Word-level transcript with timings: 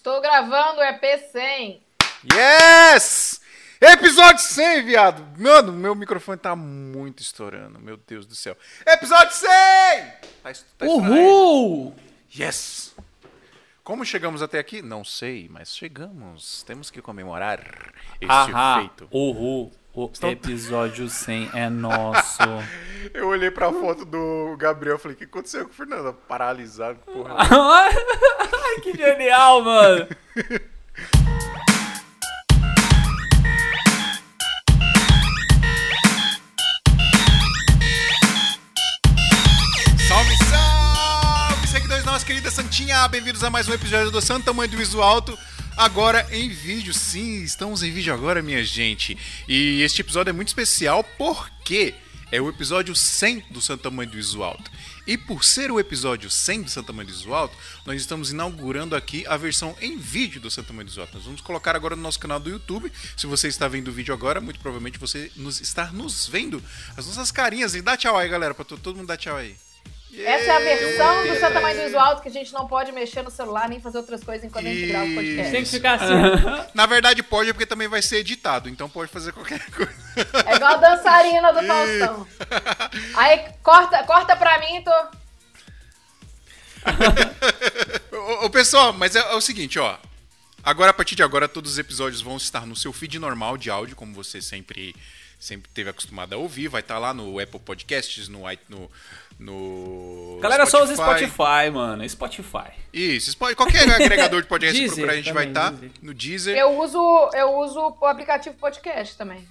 Estou 0.00 0.18
gravando 0.22 0.80
o 0.80 0.82
EP 0.82 1.02
100. 1.30 1.82
Yes! 2.34 3.38
Episódio 3.78 4.42
100, 4.42 4.82
viado! 4.82 5.22
Mano, 5.38 5.74
meu 5.74 5.94
microfone 5.94 6.38
tá 6.38 6.56
muito 6.56 7.20
estourando, 7.20 7.78
meu 7.78 7.98
Deus 7.98 8.24
do 8.24 8.34
céu. 8.34 8.56
Episódio 8.86 9.30
100! 9.36 9.50
Tá, 10.42 10.52
tá. 10.78 10.86
Uhul! 10.86 11.94
Yes! 12.34 12.96
Como 13.84 14.02
chegamos 14.02 14.40
até 14.40 14.58
aqui? 14.58 14.80
Não 14.80 15.04
sei, 15.04 15.50
mas 15.50 15.76
chegamos. 15.76 16.62
Temos 16.62 16.90
que 16.90 17.02
comemorar 17.02 17.92
este 18.18 18.80
feito. 18.80 19.06
uhul. 19.12 19.70
O 20.02 20.10
episódio 20.28 21.10
100 21.10 21.50
é 21.52 21.68
nosso. 21.68 22.38
Eu 23.12 23.28
olhei 23.28 23.50
pra 23.50 23.70
foto 23.70 24.06
do 24.06 24.56
Gabriel 24.56 24.96
e 24.96 24.98
falei, 24.98 25.14
o 25.14 25.18
que 25.18 25.24
aconteceu 25.24 25.66
com 25.66 25.72
o 25.72 25.74
Fernando? 25.74 26.14
Paralisado, 26.26 26.98
porra. 27.00 27.36
Ai, 27.36 28.80
que 28.82 28.96
genial, 28.96 29.62
mano. 29.62 30.08
Salve, 40.08 40.36
salve, 40.48 41.68
seguidores 41.68 42.04
da 42.04 42.12
nossa 42.12 42.24
querida 42.24 42.50
Santinha! 42.50 43.06
Bem-vindos 43.08 43.44
a 43.44 43.50
mais 43.50 43.68
um 43.68 43.74
episódio 43.74 44.10
do 44.10 44.22
Santo 44.22 44.46
Tamanho 44.46 44.70
do 44.70 44.78
Viso 44.78 45.02
Alto. 45.02 45.36
Agora 45.76 46.26
em 46.30 46.48
vídeo, 46.48 46.92
sim, 46.92 47.42
estamos 47.42 47.82
em 47.82 47.90
vídeo 47.90 48.12
agora, 48.12 48.42
minha 48.42 48.62
gente. 48.62 49.16
E 49.48 49.80
este 49.82 50.00
episódio 50.02 50.30
é 50.30 50.32
muito 50.32 50.48
especial 50.48 51.02
porque 51.16 51.94
é 52.30 52.40
o 52.40 52.48
episódio 52.48 52.94
100 52.94 53.46
do 53.50 53.60
Santo 53.60 53.82
Tamanho 53.84 54.10
do 54.10 54.16
Viso 54.16 54.42
Alto. 54.42 54.70
E 55.06 55.16
por 55.16 55.42
ser 55.42 55.70
o 55.72 55.80
episódio 55.80 56.30
100 56.30 56.62
do 56.62 56.70
Santo 56.70 56.86
Tamanho 56.88 57.08
do 57.08 57.14
Viso 57.14 57.32
Alto, 57.32 57.56
nós 57.86 58.00
estamos 58.00 58.30
inaugurando 58.30 58.94
aqui 58.94 59.26
a 59.26 59.36
versão 59.36 59.74
em 59.80 59.96
vídeo 59.96 60.40
do 60.40 60.50
Santo 60.50 60.66
Tamanho 60.66 60.84
do 60.86 60.90
Viso 60.90 61.00
Alto. 61.00 61.14
Nós 61.14 61.24
vamos 61.24 61.40
colocar 61.40 61.74
agora 61.74 61.96
no 61.96 62.02
nosso 62.02 62.20
canal 62.20 62.38
do 62.38 62.50
YouTube. 62.50 62.92
Se 63.16 63.26
você 63.26 63.48
está 63.48 63.66
vendo 63.66 63.88
o 63.88 63.92
vídeo 63.92 64.12
agora, 64.12 64.40
muito 64.40 64.60
provavelmente 64.60 64.98
você 64.98 65.32
nos, 65.34 65.60
está 65.60 65.90
nos 65.92 66.26
vendo. 66.28 66.62
As 66.96 67.06
nossas 67.06 67.30
carinhas. 67.32 67.74
E 67.74 67.80
dá 67.80 67.96
tchau 67.96 68.16
aí, 68.18 68.28
galera, 68.28 68.52
to- 68.54 68.76
todo 68.76 68.96
mundo 68.96 69.06
dar 69.06 69.16
tchau 69.16 69.36
aí. 69.36 69.56
Essa 70.18 70.44
é 70.44 70.56
a 70.56 70.58
versão 70.58 71.26
do. 71.26 71.40
Santa 71.40 71.60
Mãe 71.60 71.74
do 71.74 71.82
Iso 71.82 71.98
Alto 71.98 72.22
que 72.22 72.28
a 72.28 72.32
gente 72.32 72.52
não 72.52 72.66
pode 72.66 72.90
mexer 72.92 73.22
no 73.22 73.30
celular 73.30 73.68
nem 73.68 73.80
fazer 73.80 73.98
outras 73.98 74.22
coisas 74.22 74.44
enquanto 74.44 74.66
a 74.66 74.68
gente 74.68 74.86
grava 74.86 75.04
o 75.04 75.08
Isso. 75.08 75.14
podcast. 75.16 75.52
Tem 75.52 75.64
que 75.64 75.70
ficar 75.70 75.94
assim. 75.94 76.70
Na 76.74 76.86
verdade 76.86 77.22
pode, 77.22 77.52
porque 77.52 77.66
também 77.66 77.88
vai 77.88 78.02
ser 78.02 78.18
editado, 78.18 78.68
então 78.68 78.88
pode 78.88 79.10
fazer 79.10 79.32
qualquer 79.32 79.64
coisa. 79.70 79.94
É 80.46 80.56
igual 80.56 80.74
a 80.74 80.76
dançarina 80.76 81.52
do 81.52 81.66
Faustão. 81.66 82.26
Aí 83.14 83.44
corta, 83.62 84.02
corta 84.04 84.36
pra 84.36 84.58
mim, 84.58 84.82
tô. 84.82 84.90
ô, 88.16 88.46
ô, 88.46 88.50
pessoal, 88.50 88.92
mas 88.92 89.14
é, 89.14 89.20
é 89.20 89.34
o 89.34 89.40
seguinte, 89.40 89.78
ó. 89.78 89.96
Agora, 90.62 90.90
a 90.90 90.94
partir 90.94 91.14
de 91.14 91.22
agora, 91.22 91.48
todos 91.48 91.72
os 91.72 91.78
episódios 91.78 92.20
vão 92.20 92.36
estar 92.36 92.66
no 92.66 92.76
seu 92.76 92.92
feed 92.92 93.18
normal 93.18 93.56
de 93.56 93.70
áudio, 93.70 93.96
como 93.96 94.12
você 94.12 94.42
sempre, 94.42 94.94
sempre 95.38 95.70
teve 95.72 95.88
acostumado 95.88 96.34
a 96.34 96.36
ouvir. 96.36 96.68
Vai 96.68 96.80
estar 96.80 96.98
lá 96.98 97.14
no 97.14 97.38
Apple 97.38 97.60
Podcasts, 97.60 98.28
no, 98.28 98.42
no, 98.68 98.90
no 99.40 100.38
Galera, 100.40 100.66
só 100.66 100.82
usa 100.84 100.94
Spotify, 100.94 101.70
mano. 101.72 102.08
Spotify. 102.08 102.70
Isso, 102.92 103.36
qualquer 103.56 103.88
agregador 103.90 104.42
de 104.42 104.48
podcast 104.48 104.74
que 104.78 104.86
Deezer 104.86 104.96
procurar, 104.96 105.12
a 105.12 105.16
gente 105.16 105.32
vai 105.32 105.46
também, 105.46 105.62
estar 105.62 105.70
Deezer. 105.80 105.90
no 106.02 106.14
Deezer. 106.14 106.56
Eu 106.56 106.78
uso, 106.80 107.30
eu 107.34 107.58
uso 107.58 107.96
o 108.00 108.06
aplicativo 108.06 108.56
podcast 108.56 109.16
também. 109.16 109.46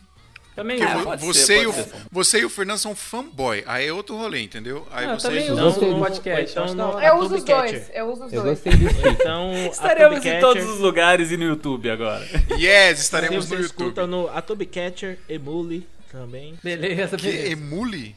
Também 0.55 0.81
É, 0.83 1.03
pode 1.03 1.25
você, 1.25 1.45
ser, 1.45 1.63
e 1.63 1.67
o, 1.67 1.71
ser. 1.73 1.87
você 2.11 2.39
e 2.41 2.45
o 2.45 2.49
Fernando 2.49 2.79
são 2.79 2.93
fanboy. 2.93 3.63
Aí 3.65 3.87
é 3.87 3.93
outro 3.93 4.17
rolê, 4.17 4.41
entendeu? 4.41 4.85
Aí 4.91 5.05
Ah, 5.05 5.11
eu 5.11 5.19
vocês. 5.19 5.45
também 5.45 5.65
uso 5.67 5.79
o 5.85 5.91
no- 5.93 5.99
podcast. 5.99 6.51
então 6.51 6.63
acho 6.65 6.73
no- 6.73 6.77
da 6.83 6.87
hora. 6.89 7.05
Eu 7.07 7.15
uso 7.17 7.35
os 7.35 7.43
dois. 7.45 7.91
Eu 7.93 8.11
uso 8.11 8.25
os 8.25 8.33
Eu 8.33 8.43
dois. 8.43 8.61
Então, 8.65 9.53
Estaremos 9.71 10.25
em 10.25 10.39
todos 10.41 10.65
os 10.67 10.79
lugares 10.79 11.31
e 11.31 11.37
no 11.37 11.45
YouTube 11.45 11.89
agora. 11.89 12.25
Yes, 12.59 12.99
estaremos 12.99 13.49
no 13.49 13.55
YouTube. 13.55 13.65
escuta 13.65 14.05
no 14.07 14.27
Adobe 14.29 14.65
Catcher, 14.65 15.17
Emule 15.29 15.87
também. 16.11 16.59
Beleza, 16.61 17.15
Que 17.15 17.27
beleza. 17.31 17.51
emule? 17.53 18.15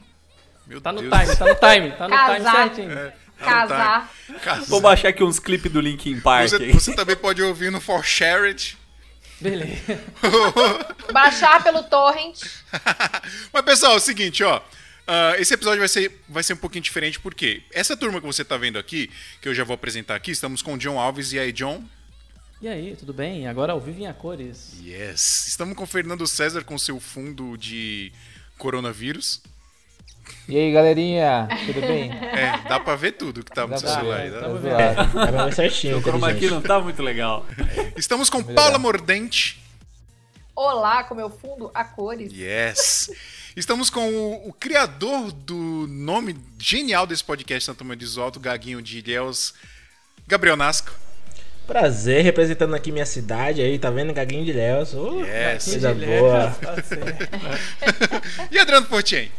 Meu 0.67 0.81
Tá 0.81 0.93
no 0.93 1.01
Deus. 1.03 1.13
time, 1.13 1.37
tá 1.37 1.47
no 1.47 1.55
time, 1.55 1.91
tá 1.93 2.09
no 2.09 2.17
time 2.17 2.27
Casar. 2.45 2.53
certinho. 2.53 2.93
É, 2.93 3.11
tá 3.11 3.15
no 3.39 3.69
Casar. 3.69 4.13
time. 4.27 4.39
Casar. 4.41 4.65
Vou 4.69 4.81
baixar 4.81 5.09
aqui 5.09 5.23
uns 5.25 5.39
clipes 5.39 5.71
do 5.73 5.81
Linkin 5.81 6.21
Park. 6.21 6.49
Você, 6.51 6.57
aí. 6.57 6.73
você 6.73 6.95
também 6.95 7.17
pode 7.17 7.43
ouvir 7.43 7.71
no 7.73 7.81
For 7.81 8.05
Shared. 8.05 8.79
Beleza. 9.41 10.01
Baixar 11.13 11.63
pelo 11.65 11.83
torrent. 11.85 12.41
Mas, 13.53 13.63
pessoal, 13.65 13.95
é 13.95 13.97
o 13.97 14.01
seguinte, 14.01 14.45
ó. 14.45 14.61
ah, 15.07 15.35
esse 15.39 15.53
episódio 15.53 15.81
vai 15.81 15.89
ser, 15.89 16.23
vai 16.29 16.43
ser 16.45 16.53
um 16.53 16.59
pouquinho 16.59 16.83
diferente, 16.85 17.19
porque 17.19 17.63
essa 17.73 17.97
turma 17.97 18.21
que 18.21 18.27
você 18.27 18.45
tá 18.45 18.57
vendo 18.57 18.79
aqui, 18.79 19.11
que 19.41 19.49
eu 19.49 19.55
já 19.55 19.65
vou 19.65 19.75
apresentar 19.75 20.15
aqui, 20.15 20.31
estamos 20.31 20.63
com 20.63 20.75
o 20.75 20.79
John 20.79 20.99
Alves. 20.99 21.33
E 21.33 21.41
aí, 21.41 21.51
John? 21.53 21.83
E 22.61 22.69
aí, 22.69 22.95
tudo 22.97 23.13
bem? 23.13 23.49
Agora 23.49 23.73
ao 23.73 23.81
vivo 23.81 24.01
em 24.01 24.07
a 24.07 24.15
cores. 24.15 24.75
Yes. 24.81 25.49
Estamos 25.49 25.75
com 25.77 25.83
o 25.83 25.87
Fernando 25.89 26.25
César 26.29 26.63
com 26.63 26.79
seu 26.79 27.01
fundo 27.01 27.57
de 27.59 28.13
coronavírus. 28.57 29.43
E 30.49 30.59
aí, 30.59 30.73
galerinha, 30.73 31.49
tudo 31.67 31.81
bem? 31.81 32.11
É, 32.33 32.69
dá 32.69 32.81
pra 32.81 32.97
ver 32.97 33.13
tudo 33.13 33.45
que 33.45 33.51
tá 33.53 33.63
no 33.63 33.69
Dá 33.69 33.77
seu 33.79 33.89
celular 33.89 34.17
ver, 34.17 34.23
aí. 34.25 34.31
tá 34.31 35.03
Dá. 35.05 35.27
pra 35.33 35.45
ver 35.47 35.55
certinho, 35.55 35.99
O 35.99 36.03
chroma 36.03 36.29
aqui 36.31 36.49
não 36.49 36.61
tá 36.61 36.81
muito 36.81 37.03
legal. 37.03 37.47
Estamos 37.97 38.29
com 38.31 38.39
Melhorar. 38.39 38.55
Paula 38.55 38.79
Mordente. 38.79 39.63
Olá, 40.55 41.05
com 41.05 41.15
meu 41.15 41.31
fundo 41.31 41.71
a 41.75 41.85
cores. 41.85 42.33
Yes. 42.33 43.11
Estamos 43.57 43.89
com 43.91 44.09
o, 44.09 44.49
o 44.49 44.53
criador 44.53 45.31
do 45.33 45.87
nome 45.89 46.37
genial 46.59 47.07
desse 47.07 47.23
podcast, 47.25 47.65
Santo 47.67 47.85
Mãe 47.85 47.97
do 47.97 48.23
Alto, 48.23 48.41
Gaguinho 48.41 48.83
de 48.83 48.99
Ilhéus, 48.99 49.55
Gabriel 50.27 50.57
Nasco. 50.57 50.93
Prazer, 51.67 52.25
representando 52.25 52.75
aqui 52.75 52.91
minha 52.91 53.07
cidade 53.07 53.61
aí, 53.63 53.79
tá 53.79 53.89
vendo? 53.91 54.13
Gaguinho 54.13 54.45
de 54.45 54.53
Léus. 54.53 54.95
Oh, 54.95 55.23
Yes. 55.25 55.65
Coisa 55.65 55.95
boa. 55.95 56.53
Ser. 56.83 57.29
E 58.51 58.59
Adriano 58.59 58.87
Fortien. 58.87 59.31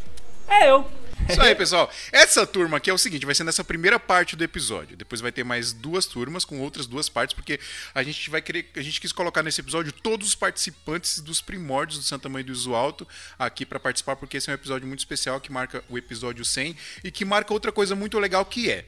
É 0.48 0.70
eu. 0.70 0.90
Isso 1.30 1.42
aí, 1.42 1.56
pessoal. 1.56 1.90
Essa 2.12 2.46
turma 2.46 2.78
aqui 2.78 2.90
é 2.90 2.94
o 2.94 2.98
seguinte, 2.98 3.26
vai 3.26 3.34
ser 3.34 3.46
nessa 3.46 3.64
primeira 3.64 3.98
parte 3.98 4.36
do 4.36 4.44
episódio. 4.44 4.98
Depois 4.98 5.22
vai 5.22 5.32
ter 5.32 5.44
mais 5.44 5.72
duas 5.72 6.06
turmas 6.06 6.44
com 6.44 6.60
outras 6.60 6.86
duas 6.86 7.08
partes, 7.08 7.34
porque 7.34 7.60
a 7.96 8.04
gente 8.04 8.30
vai 8.30 8.42
querer, 8.42 8.70
a 8.76 8.82
gente 8.82 9.00
quis 9.00 9.12
colocar 9.14 9.42
nesse 9.42 9.62
episódio 9.62 9.92
todos 9.92 10.28
os 10.28 10.36
participantes 10.36 11.20
dos 11.20 11.40
primórdios 11.42 12.00
do 12.00 12.04
Santa 12.04 12.28
Mãe 12.28 12.44
do 12.44 12.52
Iso 12.52 12.76
Alto 12.76 13.08
aqui 13.40 13.66
para 13.66 13.80
participar, 13.80 14.18
porque 14.18 14.38
esse 14.38 14.50
é 14.50 14.54
um 14.54 14.56
episódio 14.56 14.86
muito 14.86 15.00
especial 15.00 15.40
que 15.40 15.52
marca 15.52 15.84
o 15.90 15.98
episódio 15.98 16.44
100 16.44 16.76
e 17.04 17.12
que 17.12 17.24
marca 17.24 17.54
outra 17.54 17.72
coisa 17.72 17.96
muito 17.96 18.20
legal 18.20 18.44
que 18.46 18.70
é 18.70 18.86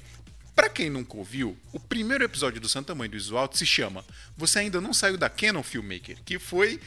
Pra 0.55 0.69
quem 0.69 0.89
nunca 0.89 1.17
ouviu, 1.17 1.57
o 1.73 1.79
primeiro 1.79 2.23
episódio 2.23 2.61
do 2.61 2.69
Santa 2.69 2.95
Mãe 2.95 3.09
do 3.09 3.17
Iso 3.17 3.35
Alto 3.35 3.57
se 3.57 3.65
chama 3.65 4.05
Você 4.37 4.59
Ainda 4.59 4.79
Não 4.79 4.93
Saiu 4.93 5.17
da 5.17 5.29
Canon 5.29 5.61
Filmmaker, 5.61 6.17
que 6.23 6.39
foi 6.39 6.79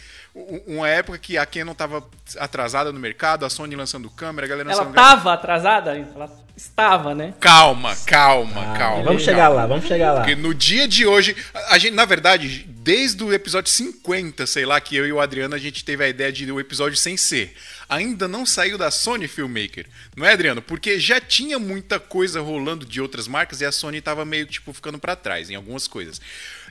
uma 0.67 0.89
época 0.89 1.19
que 1.19 1.37
a 1.37 1.45
Canon 1.45 1.75
tava 1.75 2.03
atrasada 2.39 2.91
no 2.93 2.99
mercado, 2.99 3.45
a 3.45 3.51
Sony 3.51 3.77
lançando 3.77 4.09
câmera, 4.09 4.47
a 4.47 4.49
galera 4.49 4.71
Ela 4.71 4.79
lançando 4.81 4.95
tava 4.95 5.35
atrasada? 5.35 5.95
Ela 5.99 6.31
estava, 6.57 7.15
né? 7.15 7.35
Calma, 7.39 7.95
calma, 8.07 8.73
Ah, 8.75 8.79
calma. 8.79 9.05
vamos 9.05 9.23
chegar 9.23 9.49
lá, 9.49 9.67
vamos 9.67 9.85
chegar 9.87 10.13
lá. 10.13 10.21
Porque 10.21 10.35
no 10.35 10.55
dia 10.55 10.89
de 10.89 11.07
hoje, 11.07 11.37
a 11.69 11.77
gente, 11.79 11.95
na 11.95 12.07
verdade, 12.07 12.65
desde 12.69 13.23
o 13.23 13.33
episódio 13.35 13.71
50, 13.71 14.47
sei 14.47 14.65
lá, 14.65 14.81
que 14.81 14.97
eu 14.97 15.07
e 15.07 15.13
o 15.13 15.21
Adriano 15.21 15.55
a 15.55 15.59
gente 15.59 15.85
teve 15.85 16.03
a 16.05 16.09
ideia 16.09 16.33
de 16.33 16.51
o 16.51 16.59
episódio 16.59 16.97
sem 16.97 17.19
ser. 17.19 17.55
Ainda 17.89 18.29
não 18.29 18.45
saiu 18.45 18.77
da 18.77 18.91
Sony 18.91 19.27
Filmmaker. 19.27 19.87
Não 20.17 20.27
é, 20.27 20.33
Adriano? 20.33 20.61
Porque 20.61 21.01
já 21.01 21.21
tinha 21.21 21.59
muita 21.59 21.99
coisa 21.99 22.41
rolando 22.41 22.85
de 22.85 23.01
outras 23.01 23.27
marcas 23.27 23.61
e 23.61 23.65
a 23.65 23.73
Sony 23.73 24.01
tava 24.01 24.25
meio, 24.25 24.47
tipo, 24.47 24.73
ficando 24.73 24.99
pra 24.99 25.17
trás 25.17 25.49
em 25.49 25.55
algumas 25.55 25.89
coisas. 25.89 26.21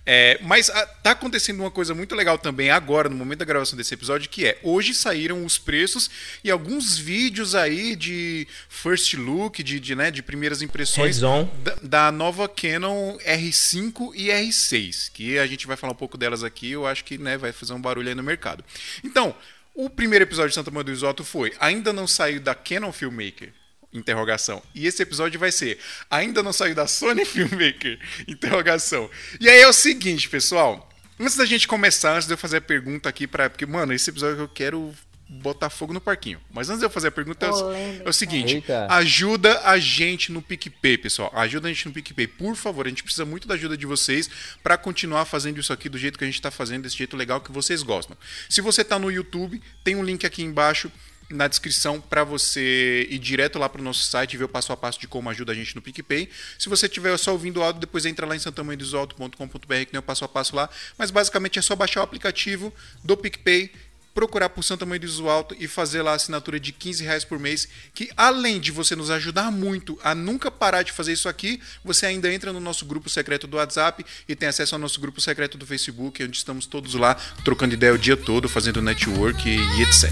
É, 0.09 0.39
mas 0.41 0.69
ah, 0.69 0.85
tá 1.03 1.11
acontecendo 1.11 1.59
uma 1.59 1.69
coisa 1.69 1.94
muito 1.94 2.16
legal 2.16 2.38
também 2.38 2.69
agora, 2.69 3.09
no 3.09 3.16
momento 3.16 3.39
da 3.39 3.45
gravação 3.45 3.75
desse 3.75 3.94
episódio, 3.94 4.29
que 4.29 4.45
é 4.45 4.57
hoje 4.63 4.94
saíram 4.94 5.44
os 5.44 5.57
preços 5.57 6.09
e 6.41 6.50
alguns 6.50 6.97
vídeos 6.97 7.53
aí 7.53 7.94
de 7.94 8.47
first 8.69 9.16
look, 9.16 9.61
de, 9.61 9.81
de, 9.81 9.95
né, 9.95 10.09
de 10.09 10.23
primeiras 10.23 10.61
impressões 10.61 11.19
da, 11.19 11.75
da 11.81 12.11
nova 12.11 12.47
Canon 12.47 13.17
R5 13.17 14.13
e 14.16 14.27
R6, 14.27 15.11
que 15.11 15.38
a 15.38 15.45
gente 15.45 15.67
vai 15.67 15.75
falar 15.75 15.91
um 15.91 15.97
pouco 15.97 16.18
delas 16.18 16.42
aqui, 16.42 16.71
eu 16.71 16.88
acho 16.88 17.03
que 17.03 17.18
né, 17.18 17.38
vai 17.38 17.51
fazer 17.51 17.74
um 17.74 17.81
barulho 17.81 18.07
aí 18.07 18.15
no 18.15 18.24
mercado. 18.24 18.63
Então, 19.03 19.36
o 19.77 19.91
primeiro 19.91 20.24
episódio 20.24 20.50
de 20.50 20.56
Santa 20.56 20.71
Maria 20.71 20.85
do 20.85 20.91
Isoto 20.91 21.24
foi 21.24 21.53
Ainda 21.59 21.94
não 21.94 22.07
saiu 22.07 22.39
da 22.41 22.56
Canon 22.56 22.91
Filmmaker? 22.91 23.53
Interrogação. 23.94 24.62
E 24.74 24.88
esse 24.88 25.03
episódio 25.03 25.39
vai 25.39 25.51
ser 25.51 25.77
Ainda 26.09 26.41
não 26.41 26.51
saiu 26.51 26.74
da 26.74 26.88
Sony 26.88 27.24
Filmmaker? 27.24 28.00
Interrogação. 28.27 29.07
E 29.39 29.47
aí 29.47 29.62
é 29.62 29.68
o 29.68 29.74
seguinte, 29.74 30.27
pessoal. 30.27 30.89
Antes 31.19 31.35
da 31.35 31.45
gente 31.45 31.68
começar, 31.68 32.15
antes 32.15 32.27
de 32.27 32.33
eu 32.33 32.38
fazer 32.38 32.57
a 32.57 32.62
pergunta 32.62 33.07
aqui 33.07 33.27
para 33.27 33.50
porque 33.51 33.68
mano, 33.68 33.94
esse 33.94 34.09
episódio 34.09 34.39
eu 34.39 34.50
quero 34.50 34.94
botar 35.29 35.69
fogo 35.69 35.94
no 35.94 36.00
parquinho. 36.01 36.39
Mas 36.51 36.69
antes 36.69 36.79
de 36.79 36.85
eu 36.85 36.89
fazer 36.89 37.07
a 37.09 37.12
pergunta, 37.12 37.45
é 37.45 37.50
o- 37.50 37.53
Polêmica. 37.53 38.03
é 38.06 38.09
o 38.09 38.13
seguinte: 38.13 38.56
Eita. 38.56 38.88
ajuda 38.89 39.62
a 39.65 39.77
gente 39.77 40.31
no 40.31 40.41
PicPay, 40.41 40.97
pessoal. 40.97 41.31
Ajuda 41.35 41.68
a 41.68 41.71
gente 41.74 41.85
no 41.88 41.94
PicPay, 41.94 42.27
por 42.27 42.56
favor. 42.56 42.85
A 42.85 42.89
gente 42.89 43.03
precisa 43.03 43.25
muito 43.25 43.47
da 43.47 43.56
ajuda 43.56 43.75
de 43.77 43.85
vocês 43.85 44.29
para 44.63 44.77
continuar 44.77 45.25
fazendo 45.25 45.59
isso 45.59 45.74
aqui 45.74 45.89
do 45.89 45.97
jeito 45.97 46.18
que 46.18 46.24
a 46.24 46.27
gente 46.27 46.35
está 46.35 46.50
fazendo, 46.51 46.83
desse 46.83 46.97
jeito 46.97 47.18
legal 47.18 47.41
que 47.41 47.51
vocês 47.51 47.83
gostam. 47.83 48.18
Se 48.50 48.62
você 48.62 48.81
está 48.81 48.97
no 48.97 49.12
YouTube, 49.12 49.62
tem 49.83 49.95
um 49.95 50.03
link 50.03 50.25
aqui 50.25 50.41
embaixo 50.44 50.91
na 51.30 51.45
descrição 51.50 52.00
para 52.00 52.23
você 52.23 53.06
ir 53.09 53.19
direto 53.19 53.59
lá 53.59 53.68
pro 53.68 53.83
nosso 53.83 54.01
site 54.03 54.35
e 54.35 54.38
ver 54.38 54.45
o 54.45 54.47
passo 54.47 54.71
a 54.71 54.77
passo 54.77 54.97
de 54.97 55.09
como 55.09 55.30
ajuda 55.30 55.51
a 55.51 55.56
gente 55.56 55.75
no 55.75 55.81
PicPay. 55.81 56.30
Se 56.57 56.69
você 56.69 56.85
estiver 56.85 57.18
só 57.18 57.33
ouvindo 57.33 57.57
o 57.59 57.63
áudio, 57.63 57.81
depois 57.81 58.06
entra 58.06 58.25
lá 58.25 58.33
em 58.33 58.39
santamanhodosalto.com.br 58.39 59.75
que 59.80 59.85
tem 59.88 60.00
o 60.00 60.01
passo 60.01 60.23
a 60.23 60.27
passo 60.30 60.56
lá. 60.56 60.69
Mas 60.97 61.12
basicamente 61.12 61.59
é 61.59 61.62
só 61.62 61.75
baixar 61.75 62.00
o 62.00 62.03
aplicativo 62.03 62.73
do 63.03 63.18
PicPay, 63.18 63.69
procurar 64.18 64.50
por 64.50 64.64
Santa 64.64 64.84
Mãe 64.84 65.00
do 65.00 65.06
Iso 65.06 65.30
Alto 65.30 65.56
e 65.60 65.68
fazer 65.68 66.02
lá 66.02 66.14
a 66.14 66.16
assinatura 66.16 66.60
de 66.60 66.72
15 66.72 67.04
reais 67.04 67.24
por 67.24 67.38
mês, 67.38 67.68
que 67.94 68.10
além 68.18 68.60
de 68.60 68.72
você 68.72 68.96
nos 68.96 69.12
ajudar 69.12 69.52
muito 69.52 69.96
a 70.04 70.16
nunca 70.16 70.50
parar 70.50 70.81
de 70.81 70.92
fazer 70.92 71.14
isso 71.14 71.30
aqui, 71.30 71.62
você 71.86 72.08
ainda 72.08 72.34
entra 72.34 72.52
no 72.52 72.60
nosso 72.60 72.84
grupo 72.84 73.12
secreto 73.12 73.46
do 73.46 73.58
WhatsApp 73.58 74.04
e 74.28 74.36
tem 74.36 74.50
acesso 74.50 74.74
ao 74.74 74.81
nosso 74.81 75.00
grupo 75.00 75.22
secreto 75.22 75.56
do 75.56 75.68
Facebook, 75.68 76.24
onde 76.24 76.36
estamos 76.36 76.66
todos 76.66 76.96
lá 76.96 77.14
trocando 77.46 77.75
ideia 77.75 77.94
o 77.94 77.98
dia 77.98 78.18
todo, 78.18 78.50
fazendo 78.50 78.81
network 78.81 79.48
e 79.48 79.81
etc. 79.84 80.10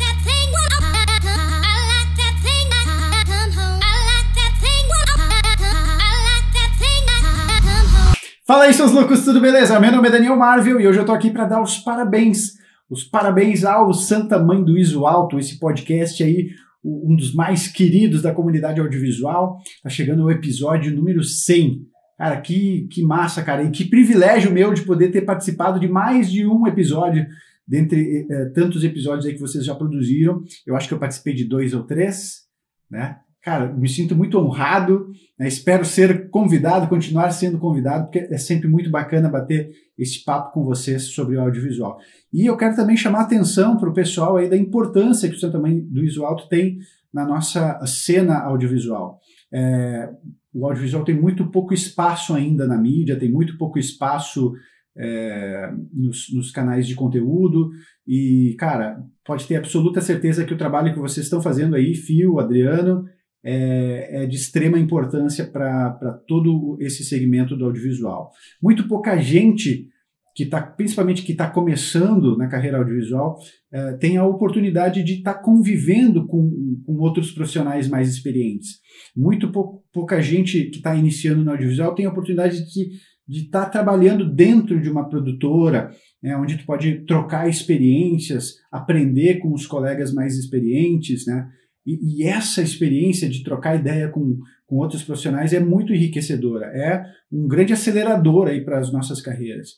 Fala 8.46 8.66
aí, 8.66 8.74
seus 8.76 8.92
loucos, 8.92 9.26
tudo 9.26 9.42
beleza? 9.42 9.80
Meu 9.80 9.92
nome 9.92 10.10
é 10.10 10.12
Daniel 10.12 10.36
Marvel 10.36 10.80
e 10.80 10.88
hoje 10.88 11.00
eu 11.00 11.06
tô 11.06 11.12
aqui 11.12 11.32
para 11.32 11.46
dar 11.46 11.60
os 11.60 11.80
parabéns. 11.80 12.64
Os 12.90 13.04
parabéns 13.04 13.64
ao 13.64 13.94
Santa 13.94 14.38
Mãe 14.38 14.64
do 14.64 14.78
Iso 14.78 15.06
Alto, 15.08 15.40
esse 15.40 15.60
podcast 15.60 16.24
aí, 16.24 16.50
um 16.84 17.16
dos 17.16 17.34
mais 17.34 17.68
queridos 17.68 18.22
da 18.22 18.34
comunidade 18.34 18.80
audiovisual. 18.80 19.60
Tá 19.82 19.90
chegando 19.90 20.24
o 20.24 20.32
episódio 20.32 20.96
número 20.96 21.24
100. 21.24 21.82
Cara, 22.18 22.40
que, 22.40 22.88
que 22.92 23.02
massa, 23.02 23.42
cara. 23.42 23.64
E 23.64 23.72
que 23.72 23.86
privilégio 23.86 24.52
meu 24.52 24.74
de 24.74 24.84
poder 24.84 25.12
ter 25.12 25.22
participado 25.22 25.80
de 25.80 25.88
mais 25.88 26.32
de 26.32 26.46
um 26.46 26.68
episódio, 26.68 27.26
dentre 27.68 28.28
eh, 28.30 28.46
tantos 28.54 28.84
episódios 28.84 29.26
aí 29.26 29.34
que 29.34 29.42
vocês 29.42 29.66
já 29.66 29.74
produziram. 29.74 30.44
Eu 30.66 30.76
acho 30.76 30.88
que 30.88 30.94
eu 30.94 31.00
participei 31.00 31.34
de 31.34 31.44
dois 31.44 31.74
ou 31.74 31.84
três, 31.84 32.44
né? 32.90 33.18
Cara, 33.46 33.72
me 33.72 33.88
sinto 33.88 34.16
muito 34.16 34.40
honrado, 34.40 35.12
né? 35.38 35.48
espero 35.48 35.86
ser 35.86 36.32
convidado, 36.32 36.88
continuar 36.88 37.30
sendo 37.30 37.60
convidado, 37.60 38.06
porque 38.06 38.28
é 38.34 38.40
sempre 38.40 38.68
muito 38.68 38.90
bacana 38.90 39.30
bater 39.30 39.70
esse 39.96 40.24
papo 40.24 40.52
com 40.52 40.64
vocês 40.64 41.04
sobre 41.14 41.36
o 41.36 41.42
audiovisual. 41.42 42.00
E 42.36 42.48
eu 42.48 42.58
quero 42.58 42.76
também 42.76 42.98
chamar 42.98 43.22
atenção 43.22 43.78
para 43.78 43.90
o 43.90 43.94
pessoal 43.94 44.36
aí 44.36 44.50
da 44.50 44.58
importância 44.58 45.30
que 45.30 45.36
o 45.36 45.40
Santa 45.40 45.58
Mãe 45.58 45.80
do 45.80 46.04
Iso 46.04 46.26
Alto 46.26 46.50
tem 46.50 46.80
na 47.14 47.26
nossa 47.26 47.80
cena 47.86 48.42
audiovisual. 48.42 49.22
É, 49.54 50.10
o 50.54 50.66
audiovisual 50.66 51.06
tem 51.06 51.16
muito 51.16 51.50
pouco 51.50 51.74
espaço 51.74 52.34
ainda 52.34 52.68
na 52.68 52.78
mídia, 52.78 53.18
tem 53.18 53.32
muito 53.32 53.58
pouco 53.58 53.80
espaço 53.80 54.52
é, 54.98 55.72
nos, 55.94 56.28
nos, 56.34 56.52
canais 56.52 56.86
de 56.86 56.94
conteúdo. 56.94 57.72
E, 58.06 58.54
cara, 58.60 59.02
pode 59.24 59.48
ter 59.48 59.56
absoluta 59.56 60.02
certeza 60.02 60.44
que 60.44 60.54
o 60.54 60.58
trabalho 60.58 60.94
que 60.94 61.00
vocês 61.00 61.26
estão 61.28 61.42
fazendo 61.42 61.74
aí, 61.74 61.96
Fio, 61.96 62.38
Adriano, 62.38 63.06
é, 63.42 64.24
é 64.24 64.26
de 64.26 64.36
extrema 64.36 64.78
importância 64.78 65.46
para 65.46 66.22
todo 66.28 66.76
esse 66.82 67.06
segmento 67.06 67.56
do 67.56 67.64
audiovisual. 67.64 68.34
Muito 68.62 68.90
pouca 68.90 69.16
gente 69.22 69.88
que 70.36 70.44
está, 70.44 70.62
principalmente 70.62 71.24
que 71.24 71.32
está 71.32 71.50
começando 71.50 72.38
na 72.38 72.48
carreira 72.48 72.78
audiovisual, 72.78 73.40
é, 73.72 73.94
tem 73.94 74.18
a 74.18 74.26
oportunidade 74.26 75.02
de 75.02 75.14
estar 75.14 75.36
tá 75.36 75.40
convivendo 75.42 76.28
com, 76.28 76.82
com 76.86 76.98
outros 76.98 77.32
profissionais 77.32 77.88
mais 77.88 78.10
experientes. 78.10 78.80
Muito 79.16 79.50
pou, 79.52 79.84
pouca 79.94 80.22
gente 80.22 80.66
que 80.66 80.78
está 80.78 80.94
iniciando 80.94 81.44
no 81.44 81.52
audiovisual 81.52 81.96
tem 81.96 82.06
a 82.06 82.10
oportunidade 82.10 82.66
de 82.66 82.90
de 83.28 83.46
estar 83.46 83.66
tá 83.66 83.70
trabalhando 83.70 84.32
dentro 84.32 84.80
de 84.80 84.90
uma 84.90 85.10
produtora, 85.10 85.90
né, 86.22 86.38
onde 86.38 86.58
tu 86.58 86.66
pode 86.66 87.06
trocar 87.06 87.50
experiências, 87.50 88.56
aprender 88.72 89.40
com 89.40 89.52
os 89.54 89.66
colegas 89.66 90.14
mais 90.14 90.38
experientes, 90.38 91.26
né? 91.26 91.48
E, 91.86 92.24
e, 92.24 92.24
essa 92.24 92.64
experiência 92.64 93.30
de 93.30 93.44
trocar 93.44 93.76
ideia 93.76 94.10
com, 94.10 94.40
com 94.68 94.78
outros 94.78 95.04
profissionais 95.04 95.54
é 95.54 95.60
muito 95.60 95.94
enriquecedora, 95.94 96.66
é 96.68 97.06
um 97.32 97.48
grande 97.48 97.74
acelerador 97.74 98.48
aí 98.48 98.62
para 98.62 98.80
as 98.80 98.92
nossas 98.92 99.22
carreiras. 99.22 99.74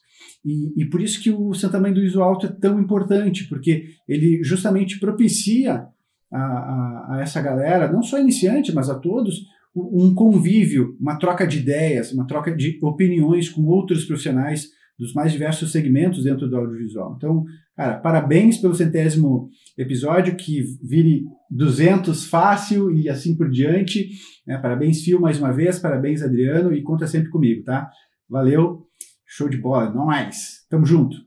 E, 0.46 0.82
e, 0.82 0.86
por 0.90 1.02
isso 1.02 1.22
que 1.22 1.30
o 1.30 1.54
Santa 1.54 1.80
Mãe 1.80 1.92
do 1.94 2.04
Iso 2.04 2.22
Alto 2.22 2.46
é 2.46 2.50
tão 2.50 2.80
importante, 2.80 3.48
porque 3.50 3.86
ele 4.08 4.44
justamente 4.44 5.00
propicia 5.00 5.86
a, 6.32 6.38
a, 6.38 7.08
a 7.16 7.20
essa 7.22 7.42
galera, 7.42 7.92
não 7.92 8.02
só 8.02 8.20
iniciante, 8.20 8.74
mas 8.74 8.90
a 8.90 8.96
todos, 8.96 9.46
um 9.76 10.14
convívio, 10.14 10.96
uma 11.00 11.18
troca 11.18 11.46
de 11.46 11.60
ideias, 11.60 12.12
uma 12.12 12.26
troca 12.26 12.56
de 12.56 12.80
opiniões 12.82 13.50
com 13.50 13.66
outros 13.66 14.06
profissionais 14.06 14.70
dos 14.98 15.14
mais 15.14 15.32
diversos 15.32 15.72
segmentos 15.72 16.24
dentro 16.24 16.50
do 16.50 16.58
audiovisual. 16.58 17.14
Então, 17.16 17.46
cara, 17.76 17.98
parabéns 17.98 18.58
pelo 18.58 18.74
centésimo 18.74 19.50
episódio, 19.78 20.36
que 20.36 20.64
vire 20.82 21.26
200 21.50 22.28
fácil 22.28 22.92
e 22.92 23.10
assim 23.10 23.36
por 23.36 23.50
diante. 23.50 24.10
Né? 24.46 24.58
Parabéns, 24.58 25.02
Fio, 25.04 25.20
mais 25.20 25.40
uma 25.40 25.52
vez, 25.52 25.80
parabéns, 25.80 26.22
Adriano, 26.22 26.74
e 26.74 26.82
conta 26.82 27.08
sempre 27.08 27.30
comigo, 27.30 27.64
tá? 27.64 27.90
Valeu, 28.30 28.86
show 29.26 29.48
de 29.50 29.58
bola, 29.58 29.90
não 29.90 30.06
mais. 30.06 30.66
Tamo 30.70 30.86
junto. 30.86 31.18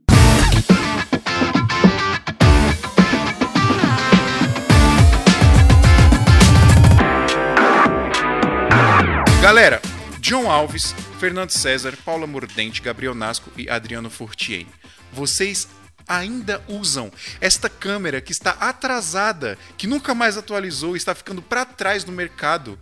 Galera, 9.42 9.80
John 10.20 10.50
Alves, 10.50 10.92
Fernando 11.18 11.50
César, 11.50 11.94
Paula 12.04 12.26
Mordente, 12.26 12.82
Gabriel 12.82 13.14
Nasco 13.14 13.50
e 13.56 13.70
Adriano 13.70 14.10
Fortier. 14.10 14.66
Vocês 15.12 15.66
ainda 16.10 16.60
usam 16.68 17.10
esta 17.40 17.68
câmera 17.70 18.20
que 18.20 18.32
está 18.32 18.50
atrasada, 18.50 19.56
que 19.78 19.86
nunca 19.86 20.12
mais 20.14 20.36
atualizou, 20.36 20.96
está 20.96 21.14
ficando 21.14 21.40
para 21.40 21.64
trás 21.64 22.04
no 22.04 22.12
mercado, 22.12 22.76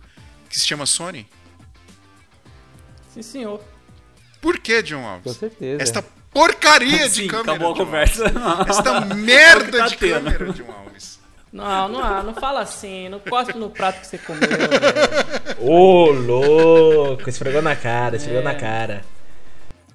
que 0.49 0.59
se 0.59 0.65
chama 0.65 0.85
Sony? 0.87 1.27
Sim, 3.13 3.21
senhor. 3.21 3.61
Por 4.41 4.57
que, 4.59 4.81
John 4.81 5.05
Alves? 5.05 5.23
Com 5.33 5.39
certeza. 5.39 5.81
Esta 5.83 6.01
porcaria 6.33 7.07
de 7.09 7.15
Sim, 7.23 7.27
câmera. 7.27 7.51
acabou 7.53 7.73
a 7.73 7.77
conversa. 7.77 8.23
Esta 8.67 9.01
merda 9.01 9.77
Tá 9.79 9.87
de 9.87 9.97
tendo. 9.97 10.13
câmera, 10.31 10.53
John 10.53 10.71
Alves. 10.71 11.19
Não, 11.51 11.89
não, 11.89 12.23
não 12.23 12.33
fala 12.35 12.61
assim, 12.61 13.09
não 13.09 13.19
cospe 13.19 13.57
no 13.57 13.69
prato 13.71 14.01
que 14.01 14.07
você 14.07 14.17
comeu. 14.19 14.47
Ô, 15.59 16.11
louco, 16.11 17.27
esfregou 17.29 17.61
na 17.61 17.75
cara, 17.75 18.15
esfregou 18.17 18.41
É. 18.41 18.43
na 18.43 18.55
cara. 18.55 19.03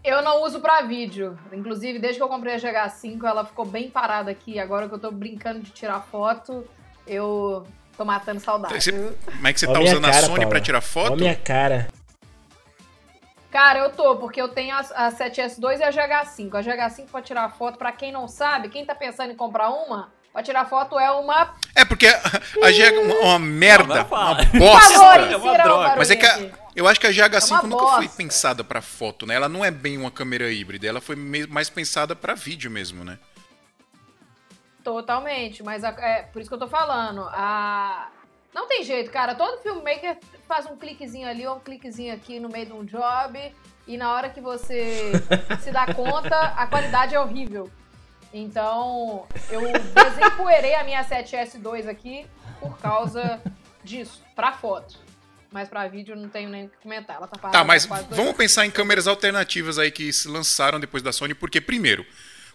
Eu 0.05 0.21
não 0.23 0.43
uso 0.43 0.61
pra 0.61 0.83
vídeo. 0.83 1.39
Inclusive, 1.51 1.99
desde 1.99 2.19
que 2.19 2.23
eu 2.23 2.29
comprei 2.29 2.55
a 2.55 2.59
GH5, 2.59 3.25
ela 3.25 3.45
ficou 3.45 3.65
bem 3.65 3.89
parada 3.89 4.31
aqui. 4.31 4.59
Agora 4.61 4.87
que 4.87 4.95
eu 4.95 4.99
tô 4.99 5.11
brincando 5.11 5.61
de 5.61 5.71
tirar 5.71 6.01
foto, 6.01 6.65
eu 7.07 7.67
tô 7.97 8.05
matando 8.05 8.39
saudade. 8.39 8.75
Você- 8.75 9.17
como 9.25 9.49
é 9.49 9.53
que 9.53 9.61
você 9.61 9.67
Ó 9.67 9.73
tá 9.73 9.81
usando 9.81 10.05
a 10.05 10.11
cara, 10.11 10.23
Sony 10.27 10.35
Paula. 10.37 10.51
pra 10.51 10.61
tirar 10.61 10.81
foto? 10.83 11.17
minha 11.17 11.35
cara. 11.35 11.89
Cara, 13.51 13.79
eu 13.79 13.91
tô, 13.93 14.17
porque 14.17 14.43
eu 14.43 14.49
tenho 14.49 14.75
a, 14.75 14.81
a 14.81 15.11
7S2 15.13 15.79
e 15.79 15.85
a 15.85 15.91
GH5. 15.91 16.55
A 16.57 16.61
GH5 16.61 17.07
pra 17.11 17.23
tirar 17.23 17.49
foto, 17.51 17.79
pra 17.79 17.93
quem 17.93 18.13
não 18.13 18.27
sabe, 18.29 18.69
quem 18.69 18.85
tá 18.85 18.95
pensando 18.95 19.31
em 19.33 19.37
comprar 19.37 19.71
uma, 19.71 20.13
pra 20.35 20.43
tirar 20.43 20.65
foto 20.67 20.99
é 20.99 21.11
uma. 21.13 21.55
É 21.75 21.85
porque 21.85 22.07
a, 22.09 22.19
GH 22.71 22.81
é 22.81 22.99
uma, 22.99 23.15
uma 23.21 23.39
merda, 23.39 24.05
uma 24.05 24.35
bosta. 24.35 24.93
favor, 24.93 25.21
É 25.31 25.37
uma 25.37 25.59
droga. 25.59 25.95
Mas 25.97 26.11
é 26.11 26.17
que 26.17 26.27
a- 26.27 26.51
eu 26.77 26.87
acho 26.89 26.99
que 27.01 27.07
a 27.07 27.11
É 27.11 27.13
GH5 27.13 27.51
uma 27.53 27.63
nunca 27.63 27.87
foi 27.87 28.05
bosta. 28.05 28.17
pensada 28.17 28.65
pra 28.65 28.83
foto, 28.83 29.25
né? 29.27 29.37
Ela 29.37 29.49
não 29.49 29.65
é 29.65 29.71
bem 29.71 29.97
uma 29.97 30.11
câmera 30.11 30.51
híbrida, 30.53 30.87
ela 30.87 31.01
foi 31.01 31.15
mais 31.17 31.71
pensada 31.71 32.15
pra 32.17 32.35
vídeo 32.35 32.71
mesmo, 32.71 33.05
né? 33.05 33.19
Totalmente, 34.83 35.63
mas 35.63 35.83
a- 35.85 35.95
é 35.99 36.23
por 36.25 36.41
isso 36.41 36.49
que 36.51 36.55
eu 36.55 36.59
tô 36.59 36.69
falando. 36.69 37.23
A... 37.33 38.09
Não 38.53 38.69
tem 38.69 38.83
jeito, 38.85 39.11
cara. 39.11 39.35
Todo 39.35 39.63
filmmaker 39.63 40.19
faz 40.47 40.67
um 40.67 40.77
cliquezinho 40.77 41.29
ali 41.29 41.47
ou 41.47 41.57
um 41.57 41.61
cliquezinho 41.61 42.13
aqui 42.15 42.39
no 42.39 42.49
meio 42.49 42.67
de 42.67 42.73
um 42.73 42.85
job 42.85 43.55
e 43.87 43.97
na 43.97 44.13
hora 44.13 44.29
que 44.29 44.41
você 44.41 45.11
se 45.61 45.71
dá 45.71 45.93
conta, 45.95 46.37
a 46.57 46.67
qualidade 46.67 47.15
é 47.15 47.21
horrível. 47.21 47.71
Então, 48.37 49.27
eu 49.49 49.61
desempoeirei 49.95 50.75
a 50.75 50.83
minha 50.83 51.05
7S2 51.05 51.89
aqui 51.89 52.27
por 52.61 52.77
causa 52.79 53.41
disso, 53.85 54.21
pra 54.35 54.53
foto. 54.53 54.99
Mas 55.53 55.69
pra 55.69 55.87
vídeo 55.87 56.15
eu 56.15 56.17
não 56.21 56.29
tenho 56.29 56.49
nem 56.51 56.65
o 56.65 56.69
que 56.69 56.77
comentar. 56.79 57.15
Ela 57.17 57.29
tá 57.29 57.39
parada. 57.39 57.59
Tá, 57.59 57.65
mas 57.65 57.87
dois 57.87 58.07
vamos 58.11 58.35
pensar 58.37 58.67
em 58.67 58.71
câmeras 58.73 59.07
alternativas 59.07 59.79
aí 59.79 59.93
que 59.93 60.13
se 60.13 60.27
lançaram 60.27 60.81
depois 60.81 61.01
da 61.01 61.13
Sony, 61.13 61.33
porque 61.33 61.61
primeiro, 61.61 62.05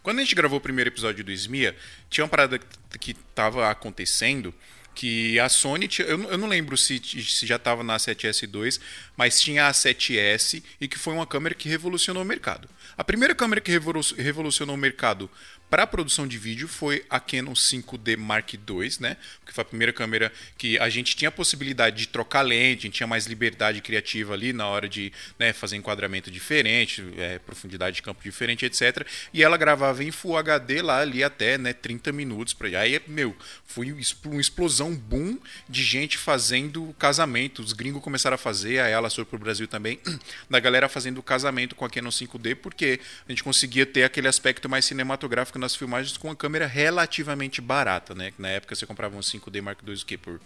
quando 0.04 0.20
a 0.20 0.22
gente 0.22 0.36
gravou 0.36 0.58
o 0.58 0.62
primeiro 0.62 0.90
episódio 0.90 1.24
do 1.24 1.32
SMIA, 1.32 1.74
tinha 2.10 2.26
uma 2.26 2.30
parada 2.30 2.60
que 3.00 3.14
tava 3.14 3.70
acontecendo 3.70 4.54
que 4.94 5.40
a 5.40 5.48
Sony, 5.48 5.88
tinha- 5.88 6.06
eu, 6.10 6.18
não- 6.18 6.30
eu 6.32 6.38
não 6.38 6.48
lembro 6.50 6.76
se, 6.76 7.00
se 7.00 7.48
já 7.48 7.58
tava 7.58 7.84
na 7.86 7.96
7S2, 7.96 8.82
mas 9.16 9.40
tinha 9.40 9.68
a 9.68 9.72
7S 9.74 10.62
e 10.82 10.90
que 10.90 11.00
foi 11.00 11.14
uma 11.14 11.26
câmera 11.26 11.56
que 11.56 11.70
revolucionou 11.70 12.22
o 12.24 12.26
mercado. 12.26 12.68
A 12.98 13.04
primeira 13.04 13.34
câmera 13.34 13.62
que 13.62 13.72
revolu- 13.72 14.02
revolucionou 14.18 14.76
o 14.76 14.78
mercado 14.78 15.30
para 15.70 15.86
produção 15.86 16.28
de 16.28 16.38
vídeo 16.38 16.68
foi 16.68 17.06
a 17.10 17.20
Canon 17.20 17.54
5D 17.54 18.18
Mark 18.18 18.54
II, 18.54 18.92
né? 19.00 19.18
Que 19.50 19.54
foi 19.56 19.62
a 19.62 19.66
primeira 19.66 19.92
câmera 19.92 20.32
que 20.58 20.78
a 20.80 20.90
gente 20.90 21.16
tinha 21.16 21.30
a 21.30 21.32
possibilidade 21.32 21.98
de 21.98 22.08
trocar 22.08 22.42
lente, 22.42 22.80
a 22.80 22.82
gente 22.88 22.96
tinha 22.96 23.08
mais 23.08 23.26
liberdade 23.26 23.82
criativa 23.82 24.34
ali 24.34 24.54
na 24.54 24.68
hora 24.68 24.88
de 24.88 25.12
né, 25.38 25.54
fazer 25.54 25.76
enquadramento 25.76 26.32
diferente, 26.32 27.04
é, 27.18 27.40
profundidade 27.40 27.98
de 27.98 28.02
campo 28.02 28.24
diferente, 28.24 28.66
etc. 28.66 29.06
E 29.34 29.44
ela 29.44 29.58
gravava 29.58 30.04
em 30.04 30.12
Full 30.12 30.38
HD 30.38 30.82
lá 30.82 31.02
ali 31.02 31.24
até 31.24 31.58
né, 31.58 31.74
30 31.74 32.12
minutos. 32.12 32.54
Pra... 32.54 32.68
Aí, 32.80 33.02
meu, 33.08 33.36
foi 33.66 33.92
um 33.92 34.00
uma 34.26 34.42
explosão, 34.42 34.96
boom 34.96 35.38
de 35.68 35.84
gente 35.84 36.18
fazendo 36.18 36.96
casamento. 36.98 37.62
Os 37.62 37.74
gringos 37.74 38.02
começaram 38.02 38.36
a 38.36 38.38
fazer, 38.38 38.80
aí 38.80 38.92
ela 38.92 39.10
foi 39.10 39.26
pro 39.26 39.38
Brasil 39.38 39.68
também, 39.68 40.00
da 40.50 40.60
galera 40.60 40.88
fazendo 40.88 41.22
casamento 41.22 41.76
com 41.76 41.86
a 41.86 41.90
Canon 41.90 42.10
5D, 42.10 42.56
porque 42.56 43.00
a 43.28 43.32
gente 43.32 43.44
conseguia 43.44 43.86
ter 43.86 44.04
aquele 44.04 44.28
aspecto 44.28 44.70
mais 44.70 44.86
cinematográfico 44.86 45.60
nas 45.60 45.76
filmagens 45.76 46.18
com 46.18 46.30
uma 46.30 46.36
câmera 46.36 46.66
relativamente 46.66 47.62
barata, 47.62 48.16
né? 48.16 48.34
Na 48.38 48.50
época 48.50 48.76
você 48.76 48.86
comprava 48.86 49.16
um 49.16 49.22
5D 49.40 49.62
Mark 49.62 49.80
II 49.88 49.94
o 49.94 50.06
quê? 50.06 50.18
Por 50.18 50.40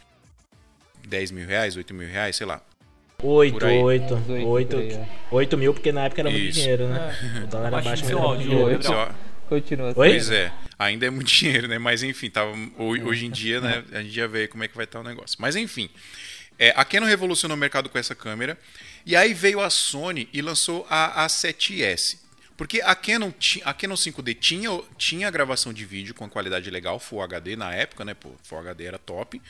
10 1.07 1.31
mil 1.31 1.45
reais, 1.47 1.75
8 1.75 1.93
mil 1.93 2.07
reais, 2.07 2.35
sei 2.35 2.45
lá. 2.47 2.61
8, 3.21 3.53
Por 3.53 3.63
aí. 3.65 3.77
8, 3.79 4.13
Uns 4.15 4.29
oito 4.29 4.47
8, 4.47 4.69
por 4.69 4.79
aí, 4.81 4.91
é. 4.91 5.07
8 5.31 5.57
mil, 5.57 5.73
porque 5.73 5.91
na 5.91 6.05
época 6.05 6.21
era 6.21 6.29
muito 6.29 6.43
Isso. 6.45 6.59
dinheiro, 6.59 6.87
né? 6.87 7.17
O 7.43 7.47
dólar 7.47 7.67
era 7.67 7.71
baixo, 7.81 7.89
mas 7.89 7.99
seu 8.01 8.69
era. 8.69 8.81
Só- 8.81 9.15
Continua. 9.47 9.87
Oi? 9.89 9.93
Pois 9.93 10.29
é, 10.31 10.51
ainda 10.79 11.05
é 11.05 11.09
muito 11.09 11.27
dinheiro, 11.31 11.67
né? 11.67 11.77
Mas 11.77 12.03
enfim, 12.03 12.29
tava, 12.29 12.51
ho- 12.77 13.07
hoje 13.07 13.25
em 13.25 13.31
dia, 13.31 13.61
né? 13.61 13.83
A 13.93 14.01
gente 14.01 14.13
já 14.13 14.27
vê 14.27 14.47
como 14.47 14.63
é 14.63 14.67
que 14.67 14.75
vai 14.75 14.85
estar 14.85 14.99
o 14.99 15.03
negócio. 15.03 15.37
Mas 15.39 15.55
enfim, 15.55 15.89
é, 16.59 16.73
a 16.75 16.83
Canon 16.83 17.05
revolucionou 17.05 17.55
o 17.55 17.59
mercado 17.59 17.87
com 17.89 17.97
essa 17.97 18.15
câmera. 18.15 18.57
E 19.05 19.15
aí 19.15 19.33
veio 19.33 19.59
a 19.61 19.69
Sony 19.69 20.27
e 20.33 20.41
lançou 20.41 20.85
a 20.89 21.25
A7S. 21.25 22.17
Porque 22.55 22.81
a 22.81 22.93
Canon, 22.95 23.31
a 23.65 23.73
Canon 23.73 23.95
5D 23.95 24.37
tinha, 24.39 24.69
tinha 24.97 25.31
gravação 25.31 25.73
de 25.73 25.85
vídeo 25.85 26.13
com 26.13 26.29
qualidade 26.29 26.69
legal, 26.69 26.99
Full 26.99 27.21
HD 27.21 27.55
na 27.55 27.73
época, 27.73 28.05
né? 28.05 28.13
Pô, 28.13 28.31
Full 28.43 28.59
HD 28.59 28.85
era 28.85 28.99
top. 28.99 29.41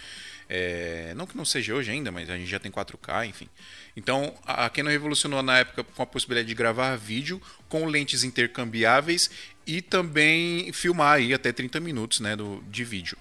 É, 0.50 1.14
não 1.16 1.26
que 1.26 1.36
não 1.36 1.46
seja 1.46 1.74
hoje 1.74 1.92
ainda, 1.92 2.12
mas 2.12 2.30
a 2.30 2.38
gente 2.38 2.50
já 2.50 2.60
tem 2.60 2.72
4K, 2.72 3.28
enfim. 3.28 3.50
Então, 3.96 4.34
a 4.46 4.70
Canon 4.70 4.90
revolucionou 4.90 5.42
na 5.44 5.60
época 5.60 5.84
com 5.84 6.02
a 6.02 6.06
possibilidade 6.06 6.48
de 6.48 6.56
gravar 6.56 6.96
vídeo 6.96 7.42
com 7.68 7.86
lentes 7.86 8.24
intercambiáveis 8.24 9.30
e 9.66 9.82
também 9.82 10.72
filmar 10.72 11.16
aí 11.16 11.34
até 11.34 11.52
30 11.52 11.80
minutos 11.80 12.20
né, 12.20 12.36
do, 12.36 12.64
de 12.70 12.84
vídeo. 12.84 13.18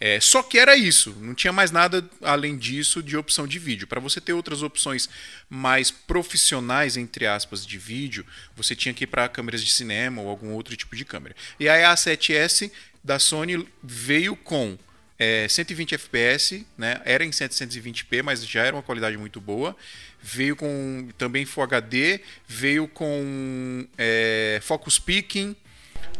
É, 0.00 0.18
só 0.18 0.42
que 0.42 0.58
era 0.58 0.74
isso, 0.74 1.14
não 1.20 1.34
tinha 1.34 1.52
mais 1.52 1.70
nada 1.70 2.02
além 2.22 2.56
disso 2.56 3.02
de 3.02 3.18
opção 3.18 3.46
de 3.46 3.58
vídeo. 3.58 3.86
Para 3.86 4.00
você 4.00 4.18
ter 4.18 4.32
outras 4.32 4.62
opções 4.62 5.10
mais 5.48 5.90
profissionais, 5.90 6.96
entre 6.96 7.26
aspas, 7.26 7.66
de 7.66 7.76
vídeo, 7.76 8.24
você 8.56 8.74
tinha 8.74 8.94
que 8.94 9.04
ir 9.04 9.06
para 9.06 9.28
câmeras 9.28 9.62
de 9.62 9.70
cinema 9.70 10.22
ou 10.22 10.28
algum 10.30 10.52
outro 10.52 10.74
tipo 10.74 10.96
de 10.96 11.04
câmera. 11.04 11.36
E 11.58 11.68
aí 11.68 11.84
a 11.84 11.92
A7S 11.92 12.72
da 13.04 13.18
Sony 13.18 13.66
veio 13.82 14.34
com 14.36 14.78
é, 15.18 15.46
120 15.46 15.98
fps, 15.98 16.64
né? 16.78 17.02
era 17.04 17.22
em 17.22 17.30
720p, 17.30 18.22
mas 18.22 18.42
já 18.46 18.64
era 18.64 18.74
uma 18.74 18.82
qualidade 18.82 19.18
muito 19.18 19.38
boa. 19.38 19.76
Veio 20.22 20.56
com 20.56 21.08
também 21.18 21.44
Full 21.44 21.62
HD, 21.62 22.20
veio 22.48 22.88
com 22.88 23.86
é, 23.98 24.58
Focus 24.62 24.98
Peaking. 24.98 25.54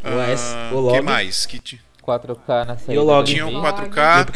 O 0.05 0.21
S, 0.21 0.43
ah, 0.55 0.71
o 0.75 0.93
que 0.93 1.01
mais? 1.01 1.47
Que 1.47 1.59
4K 2.19 2.65
na 2.67 2.77
saída. 2.77 2.95
E 2.95 2.99
o 2.99 3.03
log? 3.05 3.31
tinha 3.31 3.47
um 3.47 3.51
Log. 3.61 3.67
4K. 3.91 4.27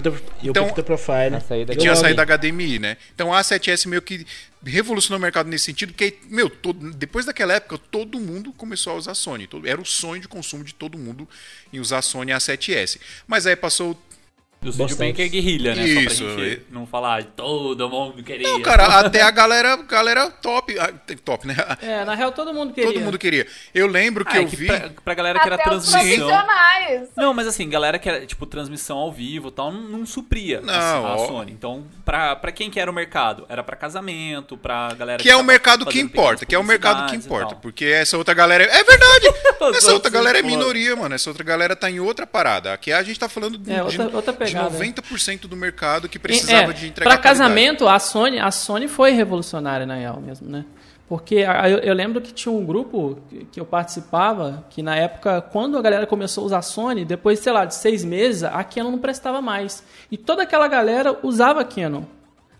E 0.42 0.48
o 0.48 0.48
o 0.48 0.50
Então- 0.50 0.68
Profile. 0.84 1.30
Na 1.30 1.40
saída 1.40 1.72
E 1.72 1.76
E 1.76 1.78
o 1.78 1.80
tinha 1.80 1.96
saída 1.96 2.22
HDMI, 2.22 2.78
né? 2.78 2.96
Então 3.14 3.32
a 3.32 3.40
A7S 3.40 3.86
meio 3.88 4.02
que 4.02 4.26
revolucionou 4.64 5.18
o 5.18 5.22
mercado 5.22 5.48
nesse 5.48 5.64
sentido, 5.66 5.92
porque, 5.92 6.18
meu, 6.30 6.48
todo- 6.48 6.90
depois 6.92 7.26
daquela 7.26 7.52
época, 7.54 7.76
todo 7.90 8.18
mundo 8.18 8.52
começou 8.52 8.92
a 8.94 8.96
usar 8.96 9.14
Sony. 9.14 9.46
Todo- 9.46 9.66
era 9.68 9.80
o 9.80 9.84
sonho 9.84 10.20
de 10.22 10.28
consumo 10.28 10.64
de 10.64 10.74
todo 10.74 10.96
mundo 10.98 11.28
em 11.72 11.78
usar 11.80 12.00
Sony 12.02 12.32
A7S. 12.32 12.98
Mas 13.26 13.46
aí 13.46 13.56
passou. 13.56 13.98
Do 14.64 14.72
Studio 14.72 14.88
Bastante. 14.96 15.12
Baker 15.12 15.28
guerrilha, 15.30 15.74
né? 15.74 15.86
Isso, 15.86 16.24
Só 16.24 16.34
pra 16.34 16.44
gente 16.44 16.62
não 16.70 16.86
falar 16.86 17.24
todo 17.24 17.88
mundo 17.90 18.22
queria. 18.22 18.48
Não, 18.48 18.60
cara, 18.62 18.86
até 19.00 19.22
a 19.22 19.30
galera, 19.30 19.76
galera 19.76 20.30
top. 20.30 20.76
ah, 20.78 20.92
Top, 21.24 21.46
né? 21.46 21.54
É, 21.82 22.04
na 22.04 22.14
real 22.14 22.32
todo 22.32 22.52
mundo 22.52 22.72
queria. 22.72 22.92
Todo 22.92 23.02
mundo 23.02 23.18
queria. 23.18 23.46
Eu 23.74 23.86
lembro 23.86 24.24
que 24.24 24.36
Ah, 24.36 24.40
é 24.40 24.44
eu 24.44 24.48
que 24.48 24.56
vi. 24.56 24.66
pra, 24.66 24.90
pra 25.04 25.14
galera 25.14 25.38
que 25.38 25.46
era 25.46 25.54
Até 25.56 25.64
transmissão. 25.64 26.30
Não, 27.16 27.32
mas 27.34 27.46
assim, 27.46 27.68
galera 27.68 27.98
que 27.98 28.08
era, 28.08 28.24
tipo, 28.26 28.46
transmissão 28.46 28.98
ao 28.98 29.12
vivo 29.12 29.48
e 29.48 29.52
tal, 29.52 29.70
não, 29.72 29.82
não 29.98 30.06
supria 30.06 30.60
Não, 30.60 30.72
a, 30.72 31.14
a. 31.14 31.18
Sony. 31.18 31.52
Então, 31.52 31.84
pra, 32.04 32.34
pra 32.36 32.50
quem 32.52 32.70
que 32.70 32.80
era 32.80 32.90
o 32.90 32.94
mercado? 32.94 33.46
Era 33.48 33.62
pra 33.62 33.76
casamento, 33.76 34.56
pra 34.56 34.94
galera 34.94 35.22
Que 35.22 35.30
é 35.30 35.36
o 35.36 35.44
mercado 35.44 35.86
que 35.86 36.00
importa, 36.00 36.44
que 36.46 36.54
é 36.54 36.58
o 36.58 36.64
mercado 36.64 37.10
que 37.10 37.16
importa. 37.16 37.54
Porque 37.56 37.84
essa 37.84 38.16
outra 38.18 38.34
galera. 38.34 38.64
É 38.64 38.82
verdade! 38.84 39.28
Os 39.64 39.76
Essa 39.78 39.92
outra 39.94 40.10
galera 40.10 40.38
é 40.38 40.42
minoria, 40.42 40.94
mano. 40.94 41.14
Essa 41.14 41.30
outra 41.30 41.42
galera 41.44 41.74
tá 41.74 41.90
em 41.90 41.98
outra 42.00 42.26
parada. 42.26 42.72
Aqui 42.74 42.92
a 42.92 43.02
gente 43.02 43.18
tá 43.18 43.28
falando 43.28 43.56
de, 43.56 43.72
É, 43.72 43.82
outra- 43.82 44.06
de, 44.08 44.16
outra 44.16 44.32
de 44.54 44.70
pegada. 44.70 44.78
90% 44.84 45.40
do 45.46 45.56
mercado 45.56 46.08
que 46.08 46.18
precisava 46.18 46.70
é, 46.70 46.74
de 46.74 46.86
entregar. 46.88 47.10
Qualidade. 47.10 47.22
casamento, 47.22 47.88
a 47.88 47.98
Sony, 47.98 48.38
a 48.38 48.50
Sony 48.50 48.88
foi 48.88 49.10
revolucionária 49.10 49.84
na 49.86 49.94
real 49.96 50.20
mesmo, 50.20 50.48
né? 50.48 50.64
Porque 51.06 51.44
a- 51.46 51.68
eu, 51.68 51.78
eu 51.78 51.92
lembro 51.94 52.20
que 52.20 52.32
tinha 52.32 52.50
um 52.50 52.64
grupo 52.64 53.18
que- 53.52 53.60
eu 53.60 53.66
participava, 53.66 54.64
que 54.70 54.82
na 54.82 54.96
época, 54.96 55.40
quando 55.42 55.76
a 55.76 55.82
galera 55.82 56.06
começou 56.06 56.42
a 56.42 56.46
usar 56.46 56.62
Sony, 56.62 57.04
depois, 57.04 57.38
sei 57.40 57.52
lá, 57.52 57.64
de 57.66 57.74
seis 57.74 58.02
meses, 58.02 58.42
a 58.42 58.64
Canon 58.64 58.90
não 58.92 58.98
prestava 58.98 59.42
mais. 59.42 59.84
E 60.10 60.16
toda 60.16 60.42
aquela 60.42 60.66
galera 60.66 61.18
usava 61.22 61.60
a 61.60 61.64
Canon. 61.64 62.04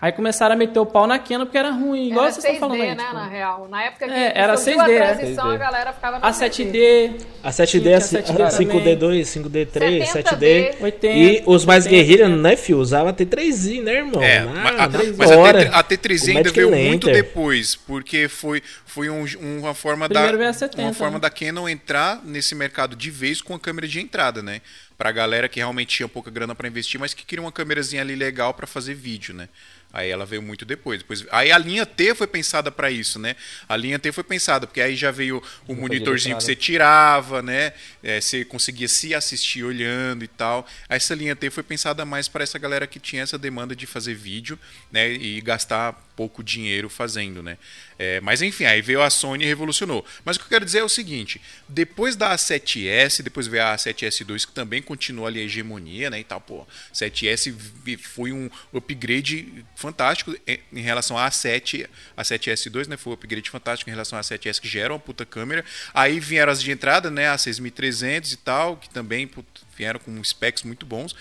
Aí 0.04 0.12
começaram 0.12 0.54
a 0.54 0.58
meter 0.58 0.78
o 0.78 0.84
pau 0.84 1.06
na 1.06 1.18
Canon 1.18 1.46
porque 1.46 1.56
era 1.56 1.70
ruim, 1.70 2.08
igual 2.10 2.26
Era 2.26 2.34
vocês 2.34 2.44
estão 2.44 2.68
6D, 2.68 2.76
falando 2.76 2.82
aí. 2.82 2.94
né, 2.94 3.02
tipo. 3.04 3.14
na 3.14 3.26
real. 3.26 3.68
Na 3.70 3.82
época 3.84 4.06
que 4.06 4.12
É, 4.12 4.32
era 4.38 4.54
surgiu 4.58 4.80
6D, 4.82 4.84
a 4.84 4.92
é. 4.92 5.14
transição, 5.14 5.44
6D. 5.46 5.54
a 5.54 5.56
galera 5.56 5.92
ficava 5.94 6.18
no 6.18 6.26
A 6.26 6.30
7D, 6.30 7.10
A 7.42 7.50
7D, 7.50 7.80
Tinha 7.80 7.96
a 7.96 8.00
7D 8.00 8.50
5D2, 8.98 9.20
5D3, 9.24 10.04
70D. 10.04 10.74
7D. 10.74 10.74
80. 10.82 11.06
E 11.16 11.42
os 11.46 11.64
mais 11.64 11.86
80, 11.86 11.88
guerrilha, 12.04 12.28
né, 12.28 12.54
fio? 12.54 12.78
Usava 12.78 13.14
T3i, 13.14 13.82
né, 13.82 13.92
irmão? 13.94 14.22
É, 14.22 14.40
Na- 14.44 14.52
mas 14.62 14.80
a, 14.80 14.88
três 14.88 15.16
mas 15.16 15.30
a, 15.30 15.38
horas. 15.38 15.64
T, 15.64 15.70
a 15.74 15.82
T3 15.82 16.22
O 16.22 16.36
ainda 16.36 16.50
veio 16.52 16.66
Lantern. 16.68 16.88
muito 16.88 17.06
depois, 17.10 17.74
porque 17.74 18.28
foi, 18.28 18.62
foi 18.84 19.08
um- 19.08 19.24
uma 19.40 19.72
forma 19.72 20.06
Primeiro 20.06 20.32
da 20.32 20.38
veio 20.38 20.50
a 20.50 20.52
70, 20.52 20.82
uma 20.82 20.92
forma 20.92 21.14
né? 21.14 21.20
da 21.20 21.30
Canon 21.30 21.66
entrar 21.66 22.20
nesse 22.22 22.54
mercado 22.54 22.94
de 22.94 23.10
vez 23.10 23.40
com 23.40 23.54
a 23.54 23.58
câmera 23.58 23.88
de 23.88 24.00
entrada, 24.00 24.42
né? 24.42 24.60
Pra 25.04 25.12
galera 25.12 25.50
que 25.50 25.60
realmente 25.60 25.96
tinha 25.96 26.08
pouca 26.08 26.30
grana 26.30 26.54
pra 26.54 26.66
investir, 26.66 26.98
mas 26.98 27.12
que 27.12 27.26
queria 27.26 27.42
uma 27.42 27.52
câmerazinha 27.52 28.00
ali 28.00 28.16
legal 28.16 28.54
pra 28.54 28.66
fazer 28.66 28.94
vídeo, 28.94 29.34
né? 29.34 29.50
Aí 29.92 30.08
ela 30.08 30.24
veio 30.24 30.40
muito 30.40 30.64
depois. 30.64 31.00
depois. 31.00 31.26
Aí 31.30 31.52
a 31.52 31.58
linha 31.58 31.84
T 31.84 32.14
foi 32.14 32.26
pensada 32.26 32.70
pra 32.70 32.90
isso, 32.90 33.18
né? 33.18 33.36
A 33.68 33.76
linha 33.76 33.98
T 33.98 34.10
foi 34.12 34.24
pensada, 34.24 34.66
porque 34.66 34.80
aí 34.80 34.96
já 34.96 35.10
veio 35.10 35.42
o 35.68 35.74
monitorzinho 35.74 36.38
que 36.38 36.42
você 36.42 36.56
tirava, 36.56 37.42
né? 37.42 37.74
É, 38.02 38.18
você 38.18 38.46
conseguia 38.46 38.88
se 38.88 39.14
assistir 39.14 39.62
olhando 39.62 40.24
e 40.24 40.26
tal. 40.26 40.66
Essa 40.88 41.14
linha 41.14 41.36
T 41.36 41.50
foi 41.50 41.62
pensada 41.62 42.06
mais 42.06 42.26
para 42.26 42.42
essa 42.42 42.58
galera 42.58 42.86
que 42.86 42.98
tinha 42.98 43.22
essa 43.22 43.36
demanda 43.36 43.76
de 43.76 43.86
fazer 43.86 44.14
vídeo, 44.14 44.58
né? 44.90 45.12
E 45.12 45.38
gastar 45.42 45.92
pouco 46.16 46.42
dinheiro 46.42 46.88
fazendo, 46.88 47.42
né? 47.42 47.58
É, 47.98 48.20
mas 48.20 48.42
enfim, 48.42 48.64
aí 48.64 48.80
veio 48.82 49.02
a 49.02 49.10
Sony 49.10 49.44
e 49.44 49.46
revolucionou. 49.46 50.04
Mas 50.24 50.36
o 50.36 50.40
que 50.40 50.46
eu 50.46 50.48
quero 50.50 50.64
dizer 50.64 50.78
é 50.78 50.84
o 50.84 50.88
seguinte: 50.88 51.40
depois 51.68 52.16
da 52.16 52.34
A7S, 52.34 53.22
depois 53.22 53.46
veio 53.46 53.62
a 53.64 53.74
A7S2, 53.76 54.46
que 54.46 54.52
também 54.52 54.82
continua 54.82 55.28
ali 55.28 55.40
a 55.40 55.44
hegemonia, 55.44 56.10
né? 56.10 56.20
E 56.20 56.24
tal, 56.24 56.40
pô, 56.40 56.66
7S 56.92 57.50
vi- 57.84 57.96
foi 57.96 58.32
um 58.32 58.50
upgrade 58.72 59.64
fantástico 59.76 60.34
em- 60.46 60.80
relação 60.80 61.16
à 61.16 61.28
A7, 61.28 61.88
a 62.16 62.22
7S2, 62.22 62.88
né? 62.88 62.96
Foi 62.96 63.12
um 63.12 63.14
upgrade 63.14 63.48
fantástico 63.50 63.88
em 63.90 63.92
relação 63.92 64.18
à 64.18 64.22
7S, 64.22 64.60
que 64.60 64.68
já 64.68 64.80
era 64.80 64.92
uma 64.92 64.98
puta 64.98 65.24
câmera. 65.24 65.64
Aí 65.92 66.18
vieram 66.20 66.52
as 66.52 66.60
de 66.62 66.70
entrada, 66.70 67.10
né? 67.10 67.28
A 67.28 67.38
6300 67.38 68.32
e 68.32 68.36
tal, 68.38 68.76
que 68.76 68.88
também 68.90 69.30
vieram 69.76 70.00
com 70.00 70.22
specs 70.24 70.62
muito 70.62 70.84
bons. 70.86 71.14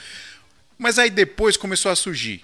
Mas 0.77 0.97
aí 0.97 1.09
depois 1.09 1.55
começou 1.55 1.91
a 1.91 1.95
surgir 1.95 2.43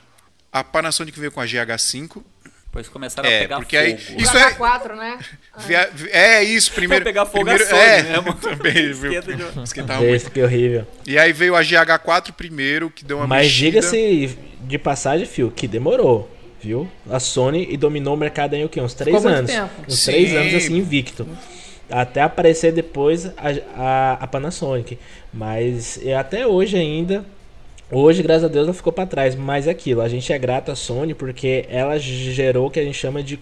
a 0.51 0.63
Panasonic 0.63 1.19
veio 1.19 1.31
com 1.31 1.39
a 1.41 1.45
GH5. 1.45 2.23
Depois 2.69 2.87
começaram 2.87 3.27
a 3.27 3.31
É, 3.31 3.39
pegar 3.39 3.55
porque 3.57 3.75
aí- 3.75 3.97
fogo. 3.97 4.21
isso 4.21 4.27
Isso 4.29 4.37
é- 4.37 4.51
4, 4.51 4.95
né? 4.95 5.17
Via- 5.65 5.89
É 6.11 6.43
isso, 6.43 6.71
primeiro. 6.71 7.03
pegar 7.03 7.25
fogo 7.25 7.45
primeiro, 7.45 7.63
a 7.63 7.67
Sony 7.67 7.81
é, 7.81 8.03
mesmo. 8.13 8.33
também, 8.35 8.73
viu? 8.93 9.11
Esquenta 9.11 9.33
de- 9.35 9.63
Esquentava 9.63 9.99
muito. 10.01 10.15
Esse 10.15 10.29
que 10.29 10.41
horrível. 10.43 10.85
E 11.07 11.17
aí 11.17 11.33
veio 11.33 11.55
a 11.55 11.63
GH4 11.63 12.31
primeiro, 12.31 12.91
que 12.91 13.03
deu 13.03 13.17
uma 13.17 13.25
Mas 13.25 13.51
diga-se 13.51 14.37
de 14.61 14.77
passagem, 14.77 15.25
fio, 15.25 15.49
que 15.49 15.67
demorou, 15.67 16.29
viu? 16.61 16.87
A 17.09 17.19
Sony 17.19 17.65
e 17.71 17.75
dominou 17.75 18.13
o 18.13 18.17
mercado 18.17 18.53
aí 18.53 18.63
o 18.63 18.69
quê? 18.69 18.79
Uns 18.79 18.93
três 18.93 19.17
Ficou 19.17 19.31
anos. 19.31 19.49
tempo. 19.49 19.69
Uns 19.87 19.99
Sim. 19.99 20.11
três 20.11 20.35
anos 20.35 20.53
assim, 20.53 20.77
invicto. 20.77 21.27
Até 21.89 22.21
aparecer 22.21 22.71
depois 22.71 23.25
a, 23.25 23.33
a, 23.75 24.13
a 24.21 24.27
Panasonic. 24.27 24.99
Mas 25.33 25.99
é, 26.05 26.15
até 26.15 26.45
hoje 26.45 26.77
ainda. 26.77 27.25
Hoje, 27.91 28.21
graças 28.21 28.43
a 28.43 28.47
Deus, 28.47 28.67
ela 28.67 28.73
ficou 28.73 28.93
pra 28.93 29.05
trás. 29.05 29.35
Mas 29.35 29.67
é 29.67 29.71
aquilo, 29.71 30.01
a 30.01 30.09
gente 30.09 30.31
é 30.31 30.37
grato 30.37 30.71
à 30.71 30.75
Sony 30.75 31.15
porque 31.15 31.65
ela 31.69 31.97
gerou 31.97 32.67
o 32.67 32.71
que 32.71 32.79
a 32.79 32.83
gente 32.83 32.97
chama 32.97 33.23
de 33.23 33.39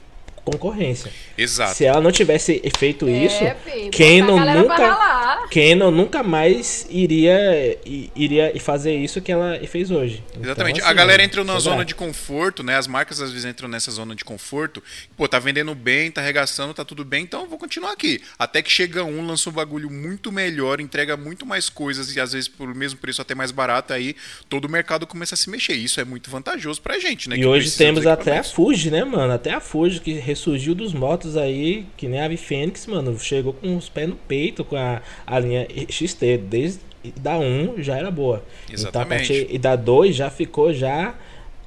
concorrência. 0.52 1.12
Exato. 1.38 1.76
Se 1.76 1.84
ela 1.86 2.00
não 2.00 2.12
tivesse 2.12 2.62
feito 2.78 3.10
isso, 3.10 3.44
É, 3.44 3.56
filho, 3.56 3.92
botar 4.26 4.42
a 4.52 4.56
não 4.56 4.66
pra 4.66 4.90
nunca. 4.90 5.48
Canon 5.50 5.92
nunca 5.92 6.24
mais 6.24 6.88
iria 6.90 7.78
iria 8.16 8.54
fazer 8.60 8.96
isso 8.96 9.22
que 9.22 9.32
ela 9.32 9.60
fez 9.68 9.92
hoje. 9.92 10.24
Então, 10.32 10.44
Exatamente. 10.44 10.82
assim, 10.82 10.90
a 10.90 10.94
galera 10.94 11.24
entrou 11.24 11.44
na 11.44 11.58
isso 11.58 11.68
é 11.68 11.72
zona 11.72 11.86
de 11.86 11.94
conforto, 11.94 12.64
né? 12.64 12.78
As 12.78 12.88
marcas 12.88 13.20
às 13.22 13.32
vezes 13.32 13.46
entram 13.46 13.68
nessa 13.68 13.92
zona 13.92 14.16
de 14.16 14.24
conforto. 14.24 14.82
Pô, 15.16 15.28
tá 15.28 15.40
vendendo 15.40 15.74
bem, 15.76 16.10
tá 16.12 16.22
arregaçando, 16.22 16.74
tá 16.74 16.86
tudo 16.86 17.04
bem, 17.04 17.24
então 17.24 17.42
eu 17.42 17.48
vou 17.48 17.58
continuar 17.58 17.92
aqui. 17.92 18.22
Até 18.40 18.62
que 18.62 18.72
chega 18.72 19.04
um, 19.04 19.26
lança 19.26 19.50
um 19.50 19.54
bagulho 19.54 19.90
muito 19.90 20.32
melhor, 20.32 20.80
entrega 20.80 21.18
muito 21.18 21.46
mais 21.46 21.70
coisas 21.70 22.16
e 22.16 22.20
às 22.20 22.32
vezes 22.34 22.48
por 22.48 22.74
mesmo 22.74 23.00
preço 23.00 23.22
até 23.22 23.36
mais 23.36 23.52
barato, 23.52 23.94
aí 23.94 24.16
todo 24.50 24.66
o 24.66 24.70
mercado 24.70 25.06
começa 25.06 25.36
a 25.36 25.38
se 25.38 25.50
mexer. 25.50 25.74
Isso 25.74 26.00
é 26.00 26.06
muito 26.06 26.30
vantajoso 26.30 26.82
pra 26.82 27.00
gente, 27.00 27.30
né? 27.30 27.36
E 27.36 27.40
que 27.40 27.46
hoje 27.46 27.72
temos 27.72 28.06
até 28.06 28.40
a. 28.40 28.44
Fuji, 28.44 28.90
né, 28.92 29.04
mano? 29.04 29.34
Até 29.34 29.54
a 29.54 29.60
Fuji 29.60 30.00
que 30.00 30.14
ressurgiu 30.38 30.76
dos 30.76 30.94
motos 30.94 31.36
aí, 31.36 31.86
que 31.98 32.08
nem 32.08 32.20
a 32.20 32.26
Ave 32.26 32.38
Fênix, 32.38 32.86
mano. 32.86 33.18
Chegou 33.20 33.54
com 33.54 33.76
os 33.76 33.90
pés 33.90 34.08
no 34.08 34.16
peito 34.16 34.64
com 34.64 34.76
a, 34.76 35.02
a 35.26 35.40
linha 35.40 35.68
XT. 35.90 36.38
Desde 36.38 36.80
da 37.20 37.38
1 37.38 37.82
já 37.82 37.98
era 37.98 38.12
boa. 38.12 38.44
Então, 38.66 38.72
a 38.72 38.74
Exatamente. 38.74 39.28
partir, 39.28 39.48
e 39.50 39.58
da 39.58 39.76
2 39.76 40.16
já 40.16 40.30
ficou 40.30 40.74
já 40.74 41.16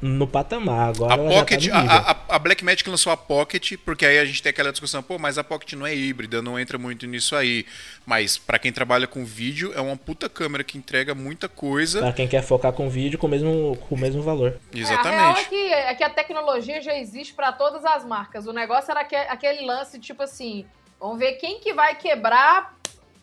no 0.00 0.26
patamar. 0.26 0.88
Agora 0.90 1.14
A 1.14 1.16
ela 1.16 1.24
já 1.28 1.34
tá 1.34 1.40
Pocket, 1.40 1.66
no 1.66 1.74
a, 1.74 1.80
nível. 1.82 1.96
a, 1.96 2.16
a 2.28 2.38
Blackmagic 2.38 2.88
lançou 2.88 3.12
a 3.12 3.16
Pocket, 3.16 3.74
porque 3.84 4.06
aí 4.06 4.18
a 4.18 4.24
gente 4.24 4.42
tem 4.42 4.50
aquela 4.50 4.70
discussão, 4.70 5.02
pô, 5.02 5.18
mas 5.18 5.36
a 5.38 5.44
Pocket 5.44 5.74
não 5.74 5.86
é 5.86 5.94
híbrida, 5.94 6.40
não 6.40 6.58
entra 6.58 6.78
muito 6.78 7.06
nisso 7.06 7.36
aí. 7.36 7.66
Mas 8.06 8.38
pra 8.38 8.58
quem 8.58 8.72
trabalha 8.72 9.06
com 9.06 9.24
vídeo, 9.24 9.72
é 9.74 9.80
uma 9.80 9.96
puta 9.96 10.28
câmera 10.28 10.64
que 10.64 10.78
entrega 10.78 11.14
muita 11.14 11.48
coisa. 11.48 12.00
Pra 12.00 12.12
quem 12.12 12.26
quer 12.26 12.42
focar 12.42 12.72
com 12.72 12.88
vídeo 12.88 13.18
com 13.18 13.26
o 13.26 13.30
mesmo, 13.30 13.76
com 13.88 13.94
o 13.94 13.98
mesmo 13.98 14.22
valor. 14.22 14.48
É, 14.50 14.52
a 14.52 14.56
real 14.56 14.60
é 14.72 14.80
Exatamente. 14.80 15.48
que, 15.48 15.72
é 15.72 15.94
que 15.94 16.04
a 16.04 16.10
tecnologia 16.10 16.80
já 16.80 16.94
existe 16.96 17.34
para 17.34 17.52
todas 17.52 17.84
as 17.84 18.04
marcas. 18.04 18.46
O 18.46 18.52
negócio 18.52 18.90
era 18.90 19.00
aque- 19.00 19.14
aquele 19.16 19.64
lance, 19.66 19.98
tipo 19.98 20.22
assim, 20.22 20.64
vamos 20.98 21.18
ver 21.18 21.32
quem 21.32 21.60
que 21.60 21.72
vai 21.74 21.94
quebrar, 21.94 22.74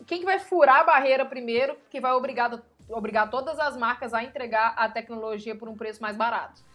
quem 0.06 0.20
que 0.20 0.24
vai 0.24 0.38
furar 0.38 0.80
a 0.80 0.84
barreira 0.84 1.24
primeiro, 1.24 1.76
que 1.90 2.00
vai 2.00 2.12
obrigar, 2.12 2.50
obrigar 2.88 3.28
todas 3.30 3.58
as 3.58 3.76
marcas 3.76 4.14
a 4.14 4.22
entregar 4.22 4.74
a 4.76 4.88
tecnologia 4.88 5.54
por 5.54 5.68
um 5.68 5.76
preço 5.76 6.00
mais 6.00 6.16
barato. 6.16 6.67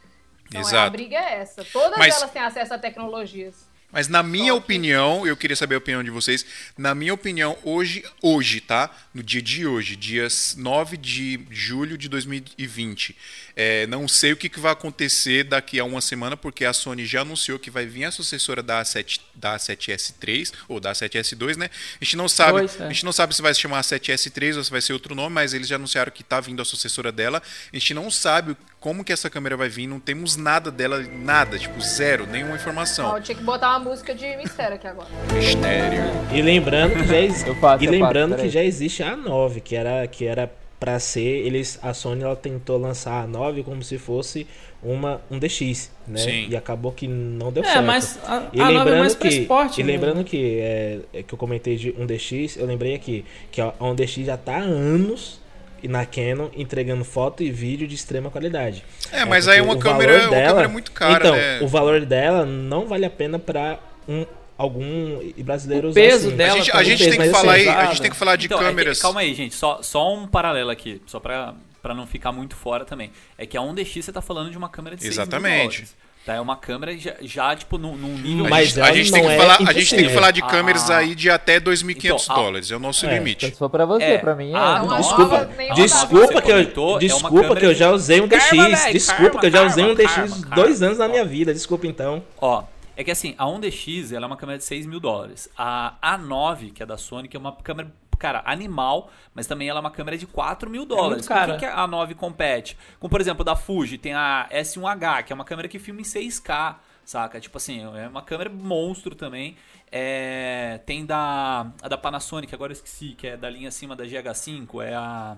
Então, 0.59 0.61
é, 0.61 0.65
a 0.65 0.67
Exato. 0.69 0.91
briga 0.91 1.15
é 1.17 1.33
essa. 1.41 1.63
Todas 1.65 1.97
Mas- 1.97 2.15
elas 2.17 2.31
têm 2.31 2.41
acesso 2.41 2.73
a 2.73 2.77
tecnologias. 2.77 3.71
Mas 3.91 4.07
na 4.07 4.23
minha 4.23 4.53
Só 4.53 4.59
que- 4.59 4.63
opinião, 4.65 5.27
eu 5.27 5.37
queria 5.37 5.55
saber 5.55 5.75
a 5.75 5.77
opinião 5.77 6.03
de 6.03 6.09
vocês. 6.09 6.43
Na 6.75 6.95
minha 6.95 7.13
opinião, 7.13 7.55
hoje, 7.63 8.03
hoje, 8.23 8.59
tá? 8.59 8.89
No 9.13 9.21
dia 9.21 9.39
de 9.39 9.67
hoje, 9.67 9.95
dia 9.95 10.27
9 10.57 10.97
de 10.97 11.39
julho 11.51 11.95
de 11.95 12.09
2020. 12.09 13.15
É, 13.55 13.85
não 13.85 14.07
sei 14.07 14.31
o 14.33 14.35
que, 14.35 14.49
que 14.49 14.59
vai 14.59 14.71
acontecer 14.71 15.43
daqui 15.43 15.79
a 15.79 15.85
uma 15.85 16.01
semana, 16.01 16.35
porque 16.35 16.65
a 16.65 16.73
Sony 16.73 17.05
já 17.05 17.21
anunciou 17.21 17.59
que 17.59 17.69
vai 17.69 17.85
vir 17.85 18.05
a 18.05 18.11
sucessora 18.11 18.63
da, 18.63 18.81
A7, 18.81 19.19
da 19.35 19.55
A7S3, 19.59 20.51
ou 20.67 20.79
da 20.79 20.91
A7S2, 20.91 21.55
né? 21.55 21.69
A 22.01 22.03
gente 22.03 22.17
não 22.17 22.27
sabe, 22.27 22.53
Dois, 22.59 22.79
é. 22.81 22.85
a 22.85 22.89
gente 22.89 23.05
não 23.05 23.11
sabe 23.13 23.35
se 23.35 23.43
vai 23.43 23.53
se 23.53 23.59
chamar 23.61 23.81
A7S3 23.81 24.57
ou 24.57 24.63
se 24.63 24.71
vai 24.71 24.81
ser 24.81 24.93
outro 24.93 25.13
nome, 25.13 25.35
mas 25.35 25.53
eles 25.53 25.67
já 25.67 25.75
anunciaram 25.75 26.11
que 26.11 26.23
tá 26.23 26.39
vindo 26.39 26.63
a 26.63 26.65
sucessora 26.65 27.11
dela. 27.11 27.43
A 27.71 27.75
gente 27.77 27.93
não 27.93 28.09
sabe 28.09 28.57
como 28.83 29.01
que 29.01 29.13
essa 29.13 29.29
câmera 29.29 29.55
vai 29.55 29.69
vir, 29.69 29.87
não 29.87 29.97
temos 29.97 30.35
nada 30.35 30.69
dela, 30.69 31.01
nada, 31.23 31.57
tipo 31.57 31.79
zero, 31.79 32.27
nenhuma 32.27 32.51
Ó, 32.51 32.55
informação. 32.57 33.15
eu 33.15 33.23
tinha 33.23 33.33
que 33.37 33.41
botar 33.41 33.69
uma 33.69 33.79
música 33.79 34.13
de 34.13 34.35
mistério 34.35 34.75
aqui 34.75 34.85
agora. 34.85 35.07
Mistério. 35.33 36.01
E 36.33 36.41
lembrando 36.41 36.95
que 36.95 37.07
já, 37.07 37.15
ex- 37.15 37.43
Eu 37.47 37.55
faço, 37.55 37.81
e 37.81 37.87
eu 37.87 37.91
lembrando 37.93 38.31
faço, 38.31 38.43
que 38.43 38.49
já 38.49 38.61
existe 38.61 39.01
a 39.01 39.15
9, 39.15 39.61
que 39.61 39.73
era 39.73 40.05
que 40.07 40.25
era 40.25 40.51
para 40.81 40.99
ser, 40.99 41.21
eles 41.45 41.79
a 41.81 41.93
Sony 41.93 42.23
ela 42.23 42.35
tentou 42.35 42.77
lançar 42.77 43.23
a 43.23 43.25
9 43.27 43.63
como 43.63 43.81
se 43.81 43.97
fosse 43.97 44.45
uma 44.83 45.21
um 45.31 45.39
DX, 45.39 45.89
né? 46.05 46.17
Sim. 46.19 46.47
E 46.49 46.57
acabou 46.57 46.91
que 46.91 47.07
não 47.07 47.53
deu 47.53 47.63
É, 47.63 47.67
certo. 47.67 47.85
mas 47.85 48.19
a, 48.27 48.47
E 48.51 48.59
a 48.59 48.65
é 48.65 48.67
lembrando 48.67 48.99
mais 48.99 49.15
pra 49.15 49.29
que, 49.29 49.35
esporte. 49.43 49.79
e 49.79 49.83
né? 49.85 49.93
lembrando 49.93 50.25
que, 50.25 50.59
é, 50.59 50.99
é 51.13 51.23
que 51.23 51.33
eu 51.33 51.37
comentei 51.37 51.77
de 51.77 51.95
um 51.97 52.05
DX, 52.05 52.57
eu 52.57 52.65
lembrei 52.65 52.93
aqui 52.95 53.23
que 53.49 53.61
a 53.61 53.73
um 53.79 53.95
DX 53.95 54.25
já 54.25 54.35
tá 54.35 54.57
há 54.57 54.59
anos 54.59 55.41
e 55.83 55.87
na 55.87 56.05
Canon 56.05 56.49
entregando 56.55 57.03
foto 57.03 57.43
e 57.43 57.51
vídeo 57.51 57.85
de 57.87 57.93
extrema 57.93 58.31
qualidade. 58.31 58.83
É, 59.11 59.25
mas 59.25 59.47
aí 59.47 59.59
é 59.59 59.61
uma 59.61 59.73
o 59.75 59.79
câmera, 59.79 60.13
valor 60.19 60.33
uma 60.37 60.47
câmera 60.47 60.67
muito 60.69 60.91
cara, 60.91 61.13
então, 61.27 61.35
né? 61.35 61.59
o 61.61 61.67
valor 61.67 62.05
dela 62.05 62.45
não 62.45 62.87
vale 62.87 63.05
a 63.05 63.09
pena 63.09 63.37
para 63.37 63.77
um 64.07 64.25
algum 64.57 65.19
brasileiro 65.43 65.89
O 65.89 65.93
peso 65.93 66.27
assim. 66.27 66.37
dela 66.37 66.53
A 66.53 66.57
gente, 66.57 66.71
a 66.71 66.83
gente 66.83 67.09
tem 67.09 67.19
que 67.19 67.29
falar 67.29 67.53
aí, 67.53 67.67
a 67.67 67.85
gente 67.87 68.01
tem 68.01 68.11
que 68.11 68.17
falar 68.17 68.35
de 68.35 68.45
Então, 68.45 68.57
é 68.57 68.61
que- 68.61 68.67
câmeras. 68.67 69.01
calma 69.01 69.19
aí, 69.21 69.33
gente. 69.33 69.53
Só, 69.55 69.81
só 69.81 70.13
um 70.13 70.25
paralelo 70.27 70.69
aqui, 70.69 71.01
só 71.05 71.19
pra, 71.19 71.53
pra 71.81 71.93
não 71.93 72.07
ficar 72.07 72.31
muito 72.31 72.55
fora 72.55 72.85
também. 72.85 73.11
É 73.37 73.45
que 73.45 73.57
a 73.57 73.61
1DX 73.61 74.01
você 74.05 74.11
tá 74.13 74.21
falando 74.21 74.51
de 74.51 74.57
uma 74.57 74.69
câmera 74.69 74.95
de 74.95 75.01
6 75.03 75.15
mil 75.17 75.23
Exatamente. 75.23 75.57
dólares. 75.81 75.95
Tá? 76.25 76.35
É 76.35 76.39
uma 76.39 76.55
câmera 76.55 76.97
já, 76.97 77.15
já, 77.21 77.53
tipo, 77.53 77.77
num, 77.77 77.97
num 77.97 78.17
nível... 78.17 78.45
A 78.45 78.49
Mas 78.49 78.77
a 78.77 78.93
gente 78.93 79.11
tem 79.11 79.21
que 79.21 79.27
é 79.27 79.37
falar, 79.37 79.57
a 79.67 79.73
gente 79.73 79.93
tem 79.95 80.07
que 80.07 80.13
falar 80.13 80.31
de 80.31 80.41
câmeras 80.41 80.89
Ah. 80.89 80.99
aí 80.99 81.15
de 81.15 81.29
até 81.29 81.59
2.500 81.59 82.23
Então, 82.23 82.35
a- 82.35 82.39
dólares, 82.39 82.71
é 82.71 82.75
o 82.77 82.79
nosso 82.79 83.05
É, 83.05 83.13
limite. 83.13 83.45
Então, 83.45 83.53
se 83.53 83.59
for 83.59 83.69
pra 83.69 83.85
você, 83.85 84.03
É. 84.05 84.17
pra 84.17 84.33
mim 84.33 84.51
é. 84.51 84.55
Ah, 84.55 84.85
Desculpa, 84.97 85.23
nova 85.39 85.49
nem 85.57 85.73
desculpa 85.73 86.41
que 86.41 86.51
eu, 86.51 86.57
é 86.59 86.99
desculpa 86.99 87.55
que 87.57 87.65
eu 87.65 87.75
já 87.75 87.91
usei 87.91 88.21
um 88.21 88.27
DX. 88.27 88.93
Desculpa 88.93 89.23
karma, 89.23 89.39
que 89.41 89.45
eu 89.47 89.51
já 89.51 89.63
usei 89.65 89.83
um 89.83 89.93
DX 89.95 90.13
karma, 90.13 90.55
dois 90.55 90.79
karma. 90.79 90.85
anos 90.85 90.97
na 90.97 91.07
minha 91.09 91.25
vida. 91.25 91.53
Desculpa 91.53 91.87
então. 91.87 92.23
Ó, 92.39 92.63
é 92.95 93.03
que 93.03 93.11
assim, 93.11 93.35
a 93.37 93.45
1DX 93.45 94.13
ela 94.13 94.25
é 94.25 94.27
uma 94.27 94.37
câmera 94.37 94.57
de 94.57 94.63
6 94.63 94.85
mil 94.85 94.99
dólares. 94.99 95.49
A 95.57 95.97
A9, 96.01 96.71
que 96.73 96.83
é 96.83 96.85
da 96.85 96.97
Sony, 96.97 97.27
que 97.27 97.35
é 97.35 97.39
uma 97.39 97.55
câmera, 97.55 97.91
cara, 98.19 98.43
animal, 98.45 99.11
mas 99.33 99.47
também 99.47 99.67
ela 99.67 99.79
é 99.79 99.81
uma 99.81 99.91
câmera 99.91 100.17
de 100.17 100.27
4 100.27 100.69
mil 100.69 100.85
dólares. 100.85 101.27
Com 101.27 101.33
o 101.33 101.37
cara. 101.37 101.57
que, 101.57 101.65
a 101.65 101.87
A9 101.87 102.15
compete? 102.15 102.77
Com, 102.99 103.09
por 103.09 103.19
exemplo, 103.19 103.43
da 103.43 103.55
Fuji, 103.55 103.97
tem 103.97 104.13
a 104.13 104.47
S1H, 104.51 105.23
que 105.23 105.33
é 105.33 105.35
uma 105.35 105.45
câmera 105.45 105.67
que 105.67 105.79
filma 105.79 106.01
em 106.01 106.03
6K, 106.03 106.75
saca? 107.03 107.39
Tipo 107.39 107.57
assim, 107.57 107.83
é 107.95 108.07
uma 108.07 108.21
câmera 108.21 108.49
monstro 108.49 109.15
também. 109.15 109.57
É, 109.91 110.79
tem 110.85 111.05
da, 111.05 111.67
a 111.81 111.87
da 111.87 111.97
Panasonic, 111.97 112.53
agora 112.53 112.71
eu 112.71 112.75
esqueci, 112.75 113.09
que 113.09 113.27
é 113.27 113.37
da 113.37 113.49
linha 113.49 113.69
acima 113.69 113.95
da 113.95 114.05
GH5, 114.05 114.83
é 114.83 114.93
a... 114.93 115.37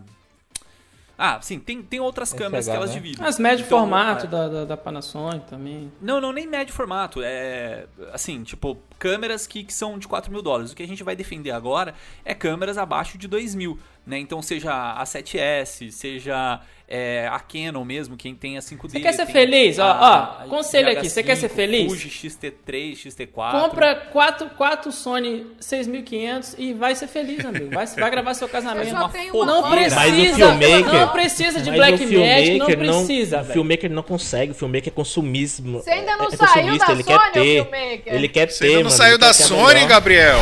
Ah, 1.18 1.40
sim, 1.42 1.60
tem, 1.60 1.82
tem 1.82 2.00
outras 2.00 2.30
SH, 2.30 2.38
câmeras 2.38 2.66
que 2.66 2.72
elas 2.72 2.90
né? 2.90 2.96
dividem. 2.96 3.26
As 3.26 3.40
médio 3.40 3.66
Então, 3.66 3.80
formato 3.80 4.26
é, 4.26 4.30
da, 4.30 4.48
da, 4.48 4.66
da 4.66 4.78
Panasonic 4.78 5.48
também. 5.48 5.92
não, 6.02 6.20
não, 6.20 6.32
nem 6.32 6.46
médio 6.46 6.74
formato. 6.74 7.22
É. 7.24 7.86
Assim, 8.12 8.44
tipo, 8.44 8.78
câmeras 9.00 9.48
que, 9.48 9.64
que 9.64 9.74
são 9.74 9.98
de 9.98 10.08
4 10.08 10.32
mil 10.32 10.42
dólares. 10.42 10.72
O 10.72 10.76
que 10.76 10.84
a 10.84 10.88
gente 10.88 11.04
vai 11.04 11.16
defender 11.16 11.52
agora 11.52 11.94
é 12.24 12.34
câmeras 12.34 12.78
abaixo 12.78 13.18
de 13.18 13.28
2 13.28 13.56
mil. 13.56 13.80
Né? 14.06 14.20
Então, 14.20 14.42
seja 14.42 14.94
a 14.94 15.04
7S, 15.04 15.92
seja 15.92 16.62
é, 16.88 17.28
a 17.32 17.40
Canon 17.40 17.84
mesmo, 17.84 18.16
quem 18.16 18.36
tem 18.36 18.58
a 18.58 18.62
5D. 18.62 18.92
Você 18.92 19.00
quer 19.00 19.14
ser 19.14 19.26
feliz? 19.26 19.80
Ó, 19.80 19.84
a 19.84 20.44
ó, 20.46 20.48
conselho 20.48 20.92
aqui, 20.92 21.10
você 21.10 21.24
quer 21.24 21.36
ser 21.36 21.50
GH5, 21.50 21.54
feliz? 21.56 21.92
Fuji 21.92 22.10
XT3, 22.10 22.94
XT4. 23.08 23.52
Compra 23.52 23.96
quatro, 24.12 24.50
quatro 24.52 24.92
Sony 24.92 25.48
6500 25.60 26.56
e 26.58 26.74
vai 26.74 26.96
ser 26.96 27.08
feliz, 27.08 27.44
amigo. 27.46 27.70
Vai, 27.74 27.86
vai 27.88 28.12
gravar 28.12 28.34
seu 28.34 28.48
Eu 28.48 28.52
casamento. 28.52 29.12
tenho 29.12 29.34
uma 29.36 29.46
Não 29.46 29.70
precisa, 29.72 29.96
Mas 29.96 30.14
o 30.14 30.36
filmmaker- 30.36 30.94
não 30.94 31.08
precisa 31.10 31.62
de 31.62 31.72
Black 31.72 32.04
o 32.06 32.20
Magic, 32.20 32.58
não 32.60 32.66
precisa, 32.68 33.38
O 33.38 33.42
velho. 33.42 33.54
filmmaker 33.54 33.92
não 33.92 34.04
consegue. 34.04 34.52
O 34.52 34.56
filmmaker 34.56 34.88
é 34.94 34.96
consumismo. 34.96 35.80
Você 35.80 35.90
ainda 35.92 36.16
não 36.18 36.26
é, 36.26 36.34
é 36.34 36.38
saiu 36.38 36.78
da 36.78 36.92
ele 36.92 37.04
Sony, 37.04 37.04
quer 37.04 37.32
ter. 37.32 37.64
filmmaker? 37.64 38.14
Ele 38.14 38.28
quer 38.30 38.52
Você 38.52 38.60
ter, 38.60 38.66
ainda 38.68 38.78
não 38.78 38.84
mano, 38.86 38.96
saiu 38.98 39.18
da 39.18 39.34
Sony. 39.34 39.86
Gabriel? 39.86 40.38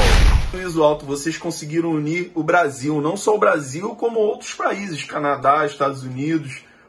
Iso 0.53 0.83
Alto, 0.83 1.03
vocês 1.03 1.35
conseguiram 1.35 1.89
unir 1.89 2.31
o 2.35 2.43
Brasil, 2.43 3.01
não 3.01 3.17
só 3.17 3.33
o 3.33 3.39
Brasil, 3.39 3.95
como 3.95 4.19
outros 4.19 4.53
países, 4.53 5.03
Canadá, 5.03 5.65
Estados 5.65 6.03
Unidos, 6.03 6.32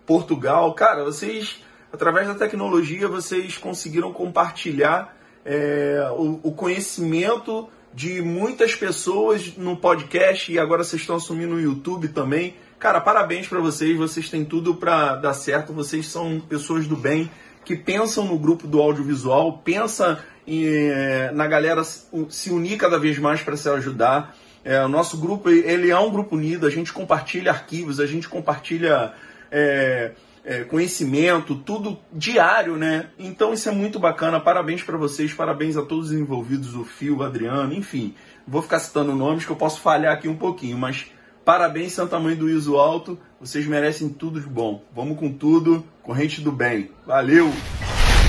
Portugal. 0.07 0.73
Cara, 0.75 1.05
vocês, 1.05 1.63
através 1.93 2.27
da 2.27 2.35
tecnologia, 2.35 3.09
vocês 3.09 3.59
conseguiram 3.59 4.13
compartilhar 4.13 5.17
é, 5.45 6.09
o, 6.17 6.41
o 6.43 6.53
conhecimento 6.53 7.69
de 7.93 8.21
muitas 8.21 8.75
pessoas 8.75 9.57
no 9.57 9.77
podcast 9.77 10.53
e 10.53 10.59
agora 10.59 10.83
vocês 10.83 11.03
estão 11.03 11.17
assumindo 11.17 11.55
no 11.55 11.61
YouTube 11.61 12.09
também. 12.09 12.57
Cara, 12.79 13.01
parabéns 13.01 13.47
pra 13.47 13.61
vocês, 13.61 13.97
vocês 13.97 14.29
têm 14.29 14.45
tudo 14.45 14.75
pra 14.75 15.15
dar 15.15 15.33
certo, 15.33 15.73
vocês 15.73 16.07
são 16.09 16.41
pessoas 16.41 16.87
do 16.87 16.97
bem 16.97 17.31
que 17.65 17.77
pensam 17.77 18.27
no 18.27 18.39
grupo 18.39 18.67
do 18.67 18.81
audiovisual, 18.81 19.59
pensa 19.65 20.23
eh, 20.47 21.31
na 21.33 21.47
galera 21.47 21.83
se 21.83 22.05
se 22.29 22.51
unir 22.51 22.77
cada 22.77 22.99
vez 22.99 23.19
mais 23.19 23.43
para 23.43 23.57
se 23.57 23.69
ajudar. 23.69 24.37
É, 24.65 24.83
o 24.83 24.89
nosso 24.89 25.19
grupo 25.19 25.51
ele 25.51 25.91
é 25.91 25.99
um 25.99 26.11
grupo 26.11 26.37
unido, 26.37 26.67
a 26.67 26.71
gente 26.71 26.93
compartilha 26.93 27.53
arquivos, 27.53 28.01
a 28.01 28.07
gente 28.07 28.29
compartilha 28.29 29.13
é, 29.55 30.11
é, 30.45 30.65
conhecimento, 30.65 31.55
tudo 31.55 31.97
diário, 32.13 32.77
né? 32.77 33.07
Então 33.17 33.55
isso 33.55 33.69
é 33.69 33.73
muito 33.73 34.01
bacana. 34.01 34.41
Parabéns 34.41 34.83
para 34.83 34.99
vocês, 34.99 35.33
parabéns 35.33 35.77
a 35.77 35.83
todos 35.83 36.11
os 36.11 36.13
envolvidos, 36.13 36.75
o 36.75 36.85
Fio, 36.85 37.19
o 37.19 37.23
Adriano, 37.23 37.73
enfim. 37.73 38.15
Vou 38.47 38.61
ficar 38.61 38.81
citando 38.81 39.15
nomes 39.15 39.47
que 39.47 39.53
eu 39.53 39.57
posso 39.57 39.81
falhar 39.81 40.13
aqui 40.13 40.29
um 40.29 40.37
pouquinho, 40.37 40.77
mas 40.77 41.07
parabéns, 41.45 41.93
Santa 41.93 42.19
Mãe 42.19 42.35
do 42.35 42.51
Iso 42.51 42.77
Alto. 42.77 43.17
Vocês 43.41 43.65
merecem 43.65 44.09
tudo 44.09 44.41
de 44.41 44.49
bom. 44.49 44.83
Vamos 44.93 45.19
com 45.19 45.33
tudo, 45.33 45.85
corrente 46.03 46.41
do 46.41 46.51
bem. 46.51 46.91
Valeu! 47.07 47.53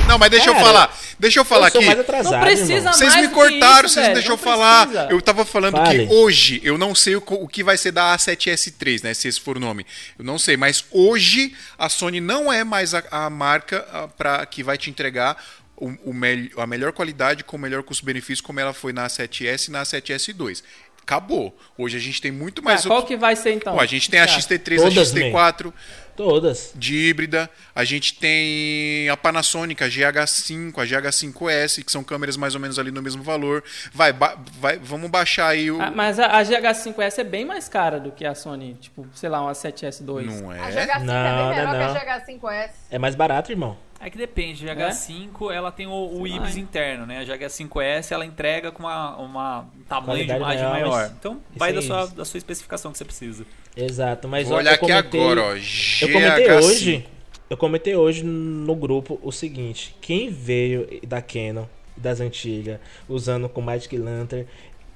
Não, 0.07 0.19
mas 0.19 0.29
deixa 0.29 0.49
eu 0.49 0.53
Cara, 0.53 0.65
falar. 0.65 0.97
Deixa 1.19 1.39
eu 1.39 1.45
falar 1.45 1.67
eu 1.67 1.71
sou 1.71 1.79
aqui. 1.79 1.87
mais 1.87 1.99
atrasado, 1.99 2.33
Não 2.33 2.41
precisa 2.41 2.73
irmão. 2.73 2.93
Vocês 2.93 3.09
mais 3.13 3.21
me 3.21 3.27
do 3.27 3.33
que 3.33 3.35
cortaram, 3.35 3.85
isso, 3.87 3.95
vocês 3.95 4.23
eu 4.23 4.29
não 4.29 4.37
falar. 4.37 4.87
precisa. 4.87 5.07
Eu 5.11 5.21
tava 5.21 5.45
falando 5.45 5.77
Fale. 5.77 6.07
que 6.07 6.13
hoje, 6.13 6.61
eu 6.63 6.77
não 6.77 6.93
sei 6.93 7.15
o, 7.15 7.23
o 7.27 7.47
que 7.47 7.63
vai 7.63 7.77
ser 7.77 7.91
da 7.91 8.15
A7S3, 8.15 9.03
né? 9.03 9.13
Se 9.13 9.27
esse 9.27 9.39
for 9.41 9.57
o 9.57 9.59
nome. 9.59 9.85
Eu 10.17 10.23
não 10.25 10.37
sei, 10.37 10.55
mas 10.57 10.85
hoje 10.91 11.53
a 11.77 11.89
Sony 11.89 12.21
não 12.21 12.51
é 12.53 12.63
mais 12.63 12.93
a, 12.93 13.03
a 13.09 13.29
marca 13.29 13.85
ah, 13.91 14.07
pra, 14.07 14.45
que 14.45 14.61
vai 14.61 14.77
te 14.77 14.89
entregar 14.89 15.43
o, 15.75 15.87
o 16.05 16.13
mel- 16.13 16.49
a 16.57 16.67
melhor 16.67 16.91
qualidade 16.93 17.43
com 17.43 17.57
o 17.57 17.59
melhor 17.59 17.81
custo-benefício, 17.83 18.43
como 18.43 18.59
ela 18.59 18.73
foi 18.73 18.93
na 18.93 19.07
A7S 19.07 19.67
e 19.69 19.71
na 19.71 19.81
A7S2. 19.83 20.61
Acabou. 21.01 21.55
Hoje 21.77 21.97
a 21.97 21.99
gente 21.99 22.19
tem 22.21 22.31
muito 22.31 22.61
Ah, 22.61 22.65
mais 22.65 22.85
qual 22.85 22.99
op- 22.99 23.07
que 23.07 23.15
vai 23.15 23.35
ser 23.35 23.53
então? 23.53 23.73
Pô, 23.75 23.79
a 23.81 23.85
gente 23.85 24.09
tem 24.09 24.19
a 24.19 24.25
Tá. 24.27 24.33
XT3, 24.33 24.79
a 24.79 24.83
Todas, 24.89 25.13
XT4 25.13 25.73
Todas. 26.15 26.71
de 26.75 26.95
híbrida, 27.09 27.49
a 27.75 27.83
gente 27.83 28.13
tem 28.15 29.09
a 29.09 29.17
Panasonic, 29.17 29.83
a 29.83 29.87
GH5, 29.87 30.73
a 30.77 30.85
GH5S, 30.85 31.83
que 31.83 31.91
são 31.91 32.03
câmeras 32.03 32.37
mais 32.37 32.55
ou 32.55 32.61
menos 32.61 32.79
ali 32.79 32.91
no 32.91 33.01
mesmo 33.01 33.21
valor. 33.23 33.63
Vai, 33.93 34.13
ba- 34.13 34.37
vai 34.59 34.77
vamos 34.77 35.09
baixar 35.09 35.47
aí 35.49 35.69
o 35.69 35.81
Ah, 35.81 35.91
mas 35.91 36.19
a, 36.19 36.27
a 36.37 36.41
GH5S 36.43 37.19
é 37.19 37.23
bem 37.23 37.45
mais 37.45 37.67
cara 37.67 37.99
do 37.99 38.11
que 38.11 38.25
a 38.25 38.33
Sony, 38.33 38.75
tipo, 38.79 39.05
sei 39.13 39.29
lá, 39.29 39.41
uma 39.41 39.51
7S2. 39.53 40.25
não 40.41 40.51
A 40.51 40.57
é? 40.57 40.71
GH5 40.87 41.03
Não, 41.03 41.13
é 41.13 41.55
bem 41.55 41.67
melhor 41.67 41.87
não, 41.87 41.93
que 41.93 42.09
a 42.09 42.19
GH5S. 42.21 42.69
É 42.91 42.99
mais 42.99 43.15
barato, 43.15 43.51
irmão. 43.51 43.77
É 44.05 44.09
que 44.11 44.19
depende, 44.19 44.69
a 44.69 44.75
GH5 44.75 45.51
ela 45.51 45.71
tem 45.71 45.87
o, 45.87 46.19
o 46.19 46.27
IBIS 46.27 46.57
interno, 46.57 47.07
né? 47.07 47.21
A 47.21 47.25
GH5S 47.25 48.11
ela 48.11 48.23
entrega 48.23 48.71
com 48.71 48.83
uma, 48.83 49.17
uma 49.17 49.61
um 49.61 49.81
tamanho 49.89 50.23
de 50.27 50.31
imagem 50.31 50.63
maior, 50.63 50.89
maior. 50.91 51.11
Então 51.19 51.41
vai 51.55 51.73
da 51.73 51.79
isso 51.79 51.87
sua, 51.87 52.05
da 52.05 52.23
sua 52.23 52.37
especificação 52.37 52.91
que 52.91 52.99
você 52.99 53.03
precisa. 53.05 53.47
Exato, 53.75 54.27
mas 54.27 54.47
Vou 54.47 54.57
ó, 54.57 54.59
olhar 54.59 54.71
eu 54.71 54.75
aqui 54.75 54.85
comentei- 54.85 55.19
agora, 55.19 55.41
ó. 55.41 55.55
Eu 55.55 56.11
comentei 56.13 56.47
GH5. 56.47 56.63
hoje, 56.63 57.07
eu 57.49 57.57
comentei 57.57 57.95
hoje 57.95 58.23
no 58.23 58.75
grupo 58.75 59.19
o 59.23 59.31
seguinte: 59.31 59.95
quem 59.99 60.29
veio 60.29 60.87
da 61.07 61.19
Canon, 61.19 61.65
das 61.97 62.19
antigas, 62.21 62.79
usando 63.09 63.49
com 63.49 63.59
Magic 63.59 63.97
Lantern, 63.97 64.45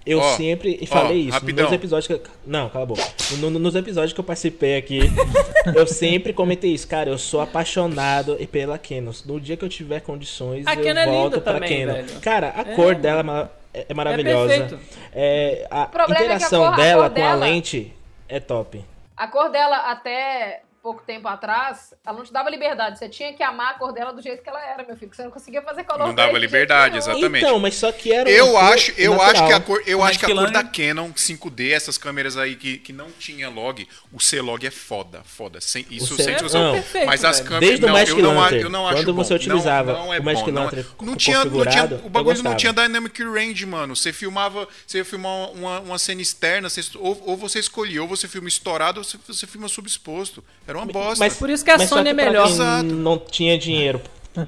eu 0.05 0.19
Ó, 0.19 0.35
sempre 0.35 0.85
falei 0.87 1.21
isso 1.21 1.31
rapidão. 1.31 1.65
nos 1.65 1.73
episódios 1.73 2.07
que 2.07 2.13
eu- 2.13 2.21
não, 2.45 2.69
cala 2.69 2.83
a 2.83 2.87
boca. 2.87 3.03
No- 3.39 3.49
no- 3.49 3.59
nos 3.59 3.75
episódios 3.75 4.13
que 4.13 4.19
eu 4.19 4.23
participei 4.23 4.77
aqui, 4.77 4.99
eu 5.75 5.85
sempre 5.85 6.33
comentei 6.33 6.71
isso, 6.73 6.87
cara. 6.87 7.09
Eu 7.09 7.17
sou 7.17 7.41
apaixonado 7.41 8.35
pela 8.51 8.77
Canon. 8.77 9.11
No 9.25 9.39
dia 9.39 9.55
que 9.57 9.63
eu 9.65 9.69
tiver 9.69 9.99
condições, 10.01 10.65
A 10.65 10.73
eu 10.75 10.83
é 11.01 11.05
volto 11.05 11.23
linda 11.35 11.41
pra 11.41 11.53
também, 11.53 11.85
velho. 11.85 12.19
Cara, 12.21 12.53
a 12.55 12.61
É, 12.61 12.75
cor 12.75 12.95
dela 12.95 13.49
é 13.73 13.77
é, 13.77 13.79
é 13.81 13.85
É 13.89 13.93
maravilhosa. 13.93 14.79
É, 15.13 15.67
a 15.69 15.81
é 15.83 15.85
que 15.85 16.01
a 16.21 16.25
interação 16.25 16.63
cor- 16.63 16.73
a 16.73 16.75
dela 16.77 17.03
cor 17.09 17.15
com 17.15 17.21
a 17.21 17.25
dela- 17.29 17.45
lente 17.45 17.93
é 18.27 18.39
top. 18.39 18.83
A 19.17 19.27
cor 19.27 19.49
dela, 19.51 19.91
até 19.91 20.61
pouco 20.81 21.03
tempo 21.03 21.27
atrás, 21.27 21.93
ela 22.05 22.17
não 22.17 22.23
te 22.25 22.31
dava 22.31 22.49
liberdade. 22.49 22.97
Você 22.99 23.09
tinha 23.09 23.33
que 23.33 23.43
amar 23.43 23.71
a 23.71 23.73
cor 23.77 23.91
dela 23.91 24.11
do 24.13 24.21
jeito 24.21 24.41
que 24.41 24.49
ela 24.49 24.63
era, 24.65 24.83
meu 24.83 24.95
filho. 24.95 25.11
Você 25.13 25.23
não 25.23 25.31
conseguia 25.31 25.61
fazer 25.61 25.83
color 25.83 26.07
Não 26.07 26.15
dava 26.15 26.37
liberdade, 26.37 26.97
exatamente. 26.97 27.43
Então, 27.43 27.59
mas 27.59 27.75
só 27.75 27.91
que 27.91 28.11
era 28.13 28.29
Eu 28.29 28.57
acho, 28.57 28.91
eu 28.97 29.11
natural. 29.11 29.31
acho 29.31 29.47
que 29.47 29.53
a 29.53 29.59
cor, 29.59 29.83
eu 29.85 29.99
Mas 29.99 30.09
acho 30.11 30.19
que 30.19 30.25
a 30.31 30.35
cor 30.35 30.51
da 30.51 30.63
Canon 30.63 31.11
5D, 31.11 31.71
essas 31.71 31.97
câmeras 31.97 32.37
aí 32.37 32.55
que, 32.55 32.77
que 32.77 32.93
não 32.93 33.11
tinha 33.11 33.49
log, 33.49 33.87
o 34.11 34.19
C-Log 34.19 34.65
é 34.65 34.71
foda, 34.71 35.21
foda. 35.25 35.59
Sem, 35.61 35.85
isso 35.89 36.15
sem 36.15 36.25
Não, 36.27 36.33
discussão. 36.33 36.71
perfeito, 36.73 37.07
Mas 37.07 37.25
as 37.25 37.37
velho. 37.39 37.49
câmeras 37.49 37.67
Desde 37.69 37.85
o 37.85 37.87
não, 37.87 37.93
Magic 37.95 38.11
eu 38.11 38.23
não, 38.23 38.29
eu 38.29 38.69
não 38.71 38.87
acho 38.87 38.97
quando 38.97 39.13
bom. 39.13 39.23
você 39.23 39.33
utilizava 39.33 39.93
não, 39.93 40.05
não 40.05 40.13
é 40.13 40.19
o 40.19 40.23
Magic 40.23 40.45
bom, 40.45 40.51
não 40.51 40.61
é- 40.61 40.65
Lantern 40.65 40.87
não 41.01 41.15
tinha, 41.15 41.45
não 41.45 41.65
tinha, 41.65 41.85
o 42.05 42.09
bagulho 42.09 42.41
não 42.43 42.55
tinha 42.55 42.71
dynamic 42.73 43.23
range, 43.23 43.65
mano. 43.65 43.95
Você 43.95 44.13
filmava, 44.13 44.67
você 44.87 44.99
ia 44.99 45.05
filmar 45.05 45.51
uma, 45.51 45.79
uma 45.81 45.97
cena 45.99 46.21
externa, 46.21 46.69
você- 46.69 46.81
ou, 46.97 47.21
ou 47.25 47.37
você 47.37 47.59
escolhia, 47.59 48.01
ou 48.01 48.07
você 48.07 48.27
filma 48.27 48.47
estourado, 48.47 48.99
ou 48.99 49.03
você, 49.03 49.17
você 49.27 49.45
filma 49.45 49.67
subexposto. 49.67 50.43
Era 50.69 50.77
uma 50.77 50.85
bosta. 50.85 51.17
Mas 51.23 51.35
Por 51.37 51.49
isso 51.49 51.63
que 51.65 51.71
a 51.71 51.77
Mas 51.77 51.89
Sony 51.89 52.09
é 52.09 52.13
pra 52.13 52.25
melhor. 52.25 52.43
quem 52.45 52.53
Exato. 52.53 52.83
não 52.85 53.17
tinha 53.17 53.57
dinheiro 53.57 53.99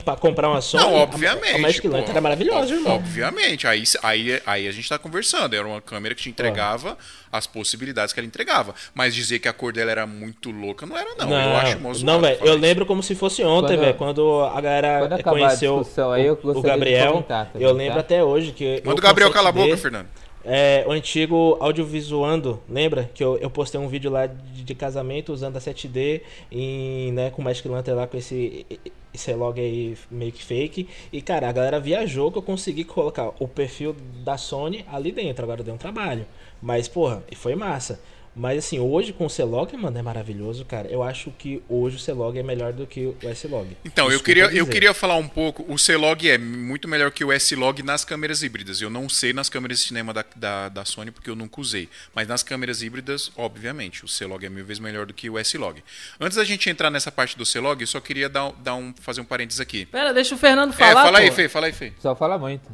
pra 0.05 0.15
comprar 0.15 0.47
uma 0.49 0.61
Sony, 0.61 0.83
Não, 0.83 0.95
a- 0.95 0.99
obviamente. 1.01 1.55
A 1.55 1.57
Magic 1.57 1.81
pô. 1.81 1.87
Lantern 1.89 2.11
era 2.11 2.21
maravilhosa, 2.21 2.73
irmão. 2.75 2.95
Obviamente. 2.95 3.67
Aí, 3.67 3.83
aí, 4.03 4.41
aí 4.45 4.67
a 4.67 4.71
gente 4.71 4.87
tá 4.87 4.97
conversando. 4.99 5.53
Era 5.55 5.67
uma 5.67 5.81
câmera 5.81 6.13
que 6.15 6.21
te 6.21 6.29
entregava 6.29 6.97
as 7.31 7.47
possibilidades 7.47 8.13
que 8.13 8.19
ela 8.19 8.27
entregava. 8.27 8.73
Mas 8.93 9.15
dizer 9.15 9.39
que 9.39 9.47
a 9.47 9.53
cor 9.53 9.73
dela 9.73 9.89
era 9.91 10.05
muito 10.05 10.51
louca 10.51 10.85
não 10.85 10.95
era, 10.97 11.09
não. 11.17 11.31
eu 11.31 11.57
acho 11.57 11.79
moço. 11.79 12.05
Não, 12.05 12.21
velho. 12.21 12.39
Eu 12.45 12.55
lembro 12.55 12.85
como 12.85 13.01
se 13.01 13.15
fosse 13.15 13.43
ontem, 13.43 13.69
Quando- 13.75 13.79
velho. 13.79 13.93
Quando 13.95 14.41
a 14.43 14.61
galera 14.61 14.99
Quando 14.99 15.13
acabar 15.13 15.37
a 15.37 15.39
conheceu 15.47 15.79
discussão 15.79 16.11
aí, 16.11 16.25
eu 16.27 16.39
o, 16.41 16.61
Gabriel. 16.61 17.11
comentar 17.13 17.51
eu 17.55 17.73
lembro 17.73 17.95
tá? 17.95 17.99
até 18.01 18.23
hoje 18.23 18.51
que. 18.51 18.81
Manda 18.85 18.99
o 18.99 19.03
Gabriel 19.03 19.31
calar 19.31 19.49
a 19.49 19.51
boca, 19.51 19.75
Fernando. 19.77 20.07
É, 20.43 20.83
o 20.87 20.91
antigo 20.91 21.57
audiovisuando, 21.59 22.61
lembra? 22.67 23.09
Que 23.13 23.23
eu, 23.23 23.37
eu 23.37 23.49
postei 23.49 23.79
um 23.79 23.87
vídeo 23.87 24.09
lá 24.09 24.25
de, 24.25 24.63
de 24.63 24.75
casamento 24.75 25.31
usando 25.31 25.57
a 25.57 25.59
7D 25.59 26.21
em, 26.51 27.11
né, 27.11 27.29
com 27.29 27.41
o 27.41 27.45
Magic 27.45 27.67
Lantern 27.67 27.99
lá 27.99 28.07
com 28.07 28.17
esse, 28.17 28.65
esse 29.13 29.33
log 29.33 29.59
aí 29.59 29.95
meio 30.09 30.31
que 30.31 30.43
fake. 30.43 30.87
E 31.13 31.21
cara, 31.21 31.47
a 31.47 31.51
galera 31.51 31.79
viajou 31.79 32.31
que 32.31 32.37
eu 32.37 32.41
consegui 32.41 32.83
colocar 32.83 33.31
o 33.39 33.47
perfil 33.47 33.95
da 34.23 34.37
Sony 34.37 34.85
ali 34.91 35.11
dentro. 35.11 35.43
Agora 35.43 35.63
deu 35.63 35.73
um 35.73 35.77
trabalho. 35.77 36.25
Mas, 36.61 36.87
porra, 36.87 37.23
e 37.31 37.35
foi 37.35 37.55
massa. 37.55 37.99
Mas 38.33 38.59
assim, 38.59 38.79
hoje 38.79 39.11
com 39.11 39.25
o 39.25 39.29
C-Log, 39.29 39.75
mano, 39.75 39.97
é 39.97 40.01
maravilhoso, 40.01 40.63
cara. 40.63 40.87
Eu 40.87 41.03
acho 41.03 41.31
que 41.31 41.61
hoje 41.67 41.97
o 41.97 41.99
C-Log 41.99 42.39
é 42.39 42.43
melhor 42.43 42.71
do 42.71 42.87
que 42.87 43.07
o 43.07 43.17
S-Log. 43.29 43.75
Então, 43.83 44.09
eu 44.09 44.21
queria, 44.21 44.45
eu 44.45 44.65
queria 44.65 44.93
falar 44.93 45.15
um 45.17 45.27
pouco. 45.27 45.65
O 45.67 45.77
C-Log 45.77 46.29
é 46.29 46.37
muito 46.37 46.87
melhor 46.87 47.11
que 47.11 47.25
o 47.25 47.31
S-Log 47.31 47.83
nas 47.83 48.05
câmeras 48.05 48.41
híbridas. 48.41 48.79
Eu 48.81 48.89
não 48.89 49.09
sei 49.09 49.33
nas 49.33 49.49
câmeras 49.49 49.79
de 49.79 49.87
cinema 49.87 50.13
da, 50.13 50.23
da, 50.33 50.69
da 50.69 50.85
Sony 50.85 51.11
porque 51.11 51.29
eu 51.29 51.35
nunca 51.35 51.59
usei. 51.59 51.89
Mas 52.15 52.25
nas 52.25 52.41
câmeras 52.41 52.81
híbridas, 52.81 53.31
obviamente, 53.35 54.05
o 54.05 54.07
C-Log 54.07 54.45
é 54.45 54.49
mil 54.49 54.63
vezes 54.63 54.79
melhor 54.79 55.05
do 55.05 55.13
que 55.13 55.29
o 55.29 55.37
S-Log. 55.37 55.83
Antes 56.17 56.37
da 56.37 56.45
gente 56.45 56.69
entrar 56.69 56.89
nessa 56.89 57.11
parte 57.11 57.37
do 57.37 57.45
C-Log, 57.45 57.81
eu 57.81 57.87
só 57.87 57.99
queria 57.99 58.29
dar, 58.29 58.53
dar 58.63 58.75
um, 58.75 58.93
fazer 59.01 59.19
um 59.19 59.25
parênteses 59.25 59.59
aqui. 59.59 59.85
Pera, 59.87 60.13
deixa 60.13 60.35
o 60.35 60.37
Fernando 60.37 60.71
É, 60.71 60.77
falar. 60.77 61.03
fala 61.03 61.19
aí, 61.19 61.29
pô. 61.29 61.35
Fê, 61.35 61.49
fala 61.49 61.65
aí, 61.65 61.73
Fê. 61.73 61.91
Só 61.99 62.15
fala 62.15 62.37
muito. 62.37 62.69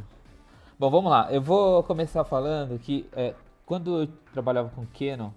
Bom, 0.78 0.88
vamos 0.88 1.10
lá. 1.10 1.26
Eu 1.32 1.42
vou 1.42 1.82
começar 1.82 2.24
falando 2.24 2.78
que 2.78 3.04
é, 3.16 3.34
quando 3.66 4.02
eu 4.02 4.08
trabalhava 4.32 4.68
com 4.68 4.86
Canon, 4.96 5.30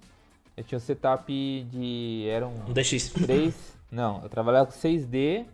eu 0.57 0.63
tinha 0.63 0.77
um 0.77 0.81
setup 0.81 1.31
de. 1.71 2.25
Eram 2.29 2.51
Um 2.67 2.73
DX. 2.73 3.09
três. 3.11 3.75
Não, 3.91 4.21
eu 4.23 4.29
trabalhava 4.29 4.67
com 4.71 4.77
6D 4.77 5.45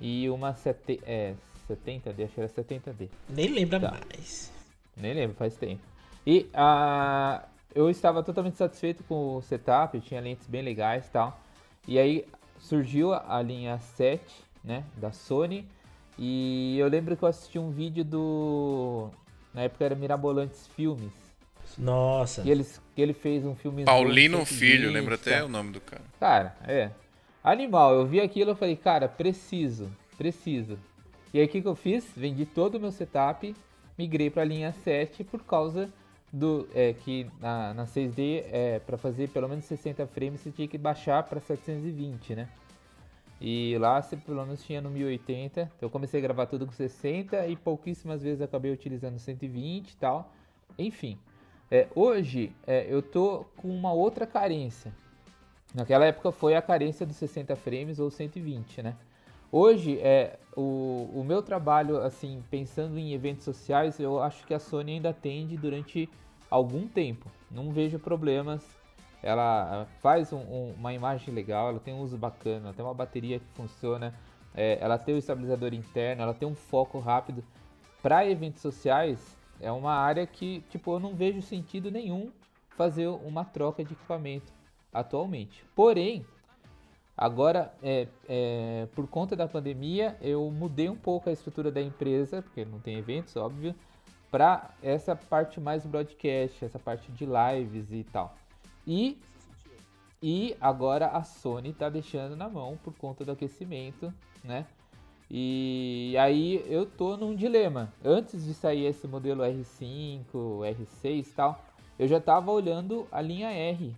e 0.00 0.28
uma 0.30 0.54
sete, 0.54 0.98
é, 1.04 1.34
70D, 1.68 2.24
acho 2.24 2.34
que 2.34 2.40
era 2.40 2.48
70D. 2.48 3.08
Nem 3.28 3.48
lembra 3.48 3.80
Tá. 3.80 3.90
mais. 3.90 4.50
Nem 4.96 5.12
lembro, 5.14 5.36
faz 5.36 5.54
tempo. 5.56 5.82
E 6.26 6.46
ah, 6.54 7.44
eu 7.74 7.90
estava 7.90 8.22
totalmente 8.22 8.56
satisfeito 8.56 9.04
com 9.04 9.36
o 9.36 9.42
setup, 9.42 9.94
eu 9.96 10.00
tinha 10.02 10.20
lentes 10.20 10.46
bem 10.46 10.62
legais 10.62 11.06
e 11.06 11.10
tal. 11.10 11.38
E 11.86 11.98
aí 11.98 12.24
surgiu 12.58 13.12
a 13.12 13.42
linha 13.42 13.78
7, 13.78 14.22
né, 14.62 14.84
da 14.96 15.12
Sony. 15.12 15.66
E 16.18 16.78
eu 16.78 16.88
lembro 16.88 17.14
que 17.16 17.24
eu 17.24 17.28
assisti 17.28 17.58
um 17.58 17.70
vídeo 17.70 18.04
do. 18.04 19.10
Na 19.52 19.62
época 19.62 19.84
era 19.84 19.94
Mirabolantes 19.94 20.66
Filmes. 20.68 21.12
Nossa. 21.78 22.42
E 22.42 22.50
eles, 22.50 22.80
que 22.94 23.02
ele 23.02 23.12
fez 23.12 23.44
um 23.44 23.54
filme. 23.54 23.84
Paulino 23.84 24.44
Filho, 24.44 24.90
lembra 24.90 25.16
até 25.16 25.42
o 25.42 25.48
nome 25.48 25.72
do 25.72 25.80
cara. 25.80 26.02
Cara, 26.18 26.56
é. 26.66 26.90
Animal, 27.42 27.94
eu 27.94 28.06
vi 28.06 28.20
aquilo 28.20 28.52
e 28.52 28.54
falei, 28.54 28.76
cara, 28.76 29.08
preciso, 29.08 29.90
preciso. 30.16 30.78
E 31.32 31.38
aí 31.38 31.46
o 31.46 31.48
que, 31.48 31.60
que 31.60 31.68
eu 31.68 31.74
fiz? 31.74 32.06
Vendi 32.16 32.46
todo 32.46 32.76
o 32.76 32.80
meu 32.80 32.90
setup, 32.90 33.54
migrei 33.98 34.30
para 34.30 34.42
a 34.42 34.46
linha 34.46 34.72
7 34.72 35.24
por 35.24 35.42
causa 35.42 35.92
do 36.32 36.66
é, 36.74 36.92
que 36.92 37.26
na, 37.40 37.74
na 37.74 37.84
6D, 37.84 38.44
é, 38.50 38.78
para 38.80 38.96
fazer 38.96 39.28
pelo 39.28 39.48
menos 39.48 39.64
60 39.66 40.06
frames, 40.06 40.40
você 40.40 40.50
tinha 40.50 40.66
que 40.66 40.78
baixar 40.78 41.22
para 41.24 41.38
720, 41.40 42.34
né? 42.34 42.48
E 43.40 43.76
lá 43.78 44.00
você 44.00 44.16
pelo 44.16 44.44
menos 44.44 44.64
tinha 44.64 44.80
no 44.80 44.90
1080. 44.90 45.60
Então 45.60 45.70
eu 45.80 45.90
comecei 45.90 46.18
a 46.20 46.22
gravar 46.22 46.46
tudo 46.46 46.66
com 46.66 46.72
60 46.72 47.46
e 47.46 47.56
pouquíssimas 47.56 48.22
vezes 48.22 48.40
acabei 48.40 48.72
utilizando 48.72 49.18
120 49.18 49.90
e 49.90 49.96
tal. 49.96 50.32
Enfim, 50.78 51.18
é, 51.70 51.86
hoje 51.94 52.52
é, 52.66 52.86
eu 52.88 53.02
tô 53.02 53.44
com 53.56 53.68
uma 53.68 53.92
outra 53.92 54.26
carência. 54.26 54.92
Naquela 55.74 56.04
época 56.06 56.30
foi 56.30 56.54
a 56.54 56.62
carência 56.62 57.04
dos 57.04 57.16
60 57.16 57.56
frames 57.56 57.98
ou 57.98 58.10
120, 58.10 58.82
né? 58.82 58.94
Hoje, 59.50 59.98
é, 60.00 60.38
o, 60.56 61.08
o 61.14 61.24
meu 61.26 61.42
trabalho, 61.42 61.98
assim, 61.98 62.42
pensando 62.50 62.98
em 62.98 63.12
eventos 63.12 63.44
sociais, 63.44 63.98
eu 64.00 64.22
acho 64.22 64.44
que 64.46 64.54
a 64.54 64.58
Sony 64.58 64.92
ainda 64.94 65.10
atende 65.10 65.56
durante 65.56 66.08
algum 66.50 66.86
tempo. 66.86 67.30
Não 67.50 67.70
vejo 67.70 67.98
problemas. 67.98 68.64
Ela 69.22 69.86
faz 70.00 70.32
um- 70.32 70.38
um- 70.38 70.74
uma 70.76 70.92
imagem 70.92 71.32
legal, 71.32 71.70
ela 71.70 71.80
tem 71.80 71.94
um 71.94 72.00
uso 72.00 72.16
bacana, 72.16 72.66
ela 72.66 72.72
tem 72.74 72.84
uma 72.84 72.92
bateria 72.94 73.38
que 73.38 73.46
funciona, 73.54 74.12
é, 74.54 74.76
ela 74.80 74.98
tem 74.98 75.14
o 75.14 75.18
estabilizador 75.18 75.72
interno, 75.72 76.22
ela 76.22 76.34
tem 76.34 76.46
um 76.46 76.54
foco 76.54 76.98
rápido. 76.98 77.42
Para 78.02 78.28
eventos 78.28 78.60
sociais, 78.60 79.18
é 79.64 79.72
uma 79.72 79.94
área 79.94 80.26
que, 80.26 80.60
tipo, 80.68 80.92
eu 80.92 81.00
não 81.00 81.14
vejo 81.14 81.40
sentido 81.40 81.90
nenhum 81.90 82.30
fazer 82.76 83.06
uma 83.08 83.44
troca 83.44 83.82
de 83.82 83.94
equipamento 83.94 84.52
atualmente. 84.92 85.64
Porém, 85.74 86.24
agora, 87.16 87.72
é, 87.82 88.06
é, 88.28 88.86
por 88.94 89.08
conta 89.08 89.34
da 89.34 89.48
pandemia, 89.48 90.18
eu 90.20 90.50
mudei 90.50 90.90
um 90.90 90.96
pouco 90.96 91.30
a 91.30 91.32
estrutura 91.32 91.72
da 91.72 91.80
empresa, 91.80 92.42
porque 92.42 92.64
não 92.64 92.78
tem 92.78 92.98
eventos, 92.98 93.34
óbvio, 93.36 93.74
para 94.30 94.70
essa 94.82 95.16
parte 95.16 95.60
mais 95.60 95.86
broadcast, 95.86 96.62
essa 96.62 96.78
parte 96.78 97.10
de 97.12 97.24
lives 97.24 97.90
e 97.90 98.04
tal. 98.04 98.36
E, 98.86 99.18
e 100.22 100.54
agora 100.60 101.06
a 101.06 101.22
Sony 101.22 101.70
está 101.70 101.88
deixando 101.88 102.36
na 102.36 102.50
mão 102.50 102.78
por 102.82 102.92
conta 102.98 103.24
do 103.24 103.32
aquecimento, 103.32 104.12
né? 104.42 104.66
E 105.36 106.14
aí 106.16 106.64
eu 106.68 106.86
tô 106.86 107.16
num 107.16 107.34
dilema. 107.34 107.92
Antes 108.04 108.44
de 108.44 108.54
sair 108.54 108.84
esse 108.84 109.08
modelo 109.08 109.42
R5, 109.42 110.24
R6 110.32 111.26
e 111.26 111.30
tal, 111.34 111.60
eu 111.98 112.06
já 112.06 112.20
tava 112.20 112.52
olhando 112.52 113.04
a 113.10 113.20
linha 113.20 113.50
R, 113.50 113.92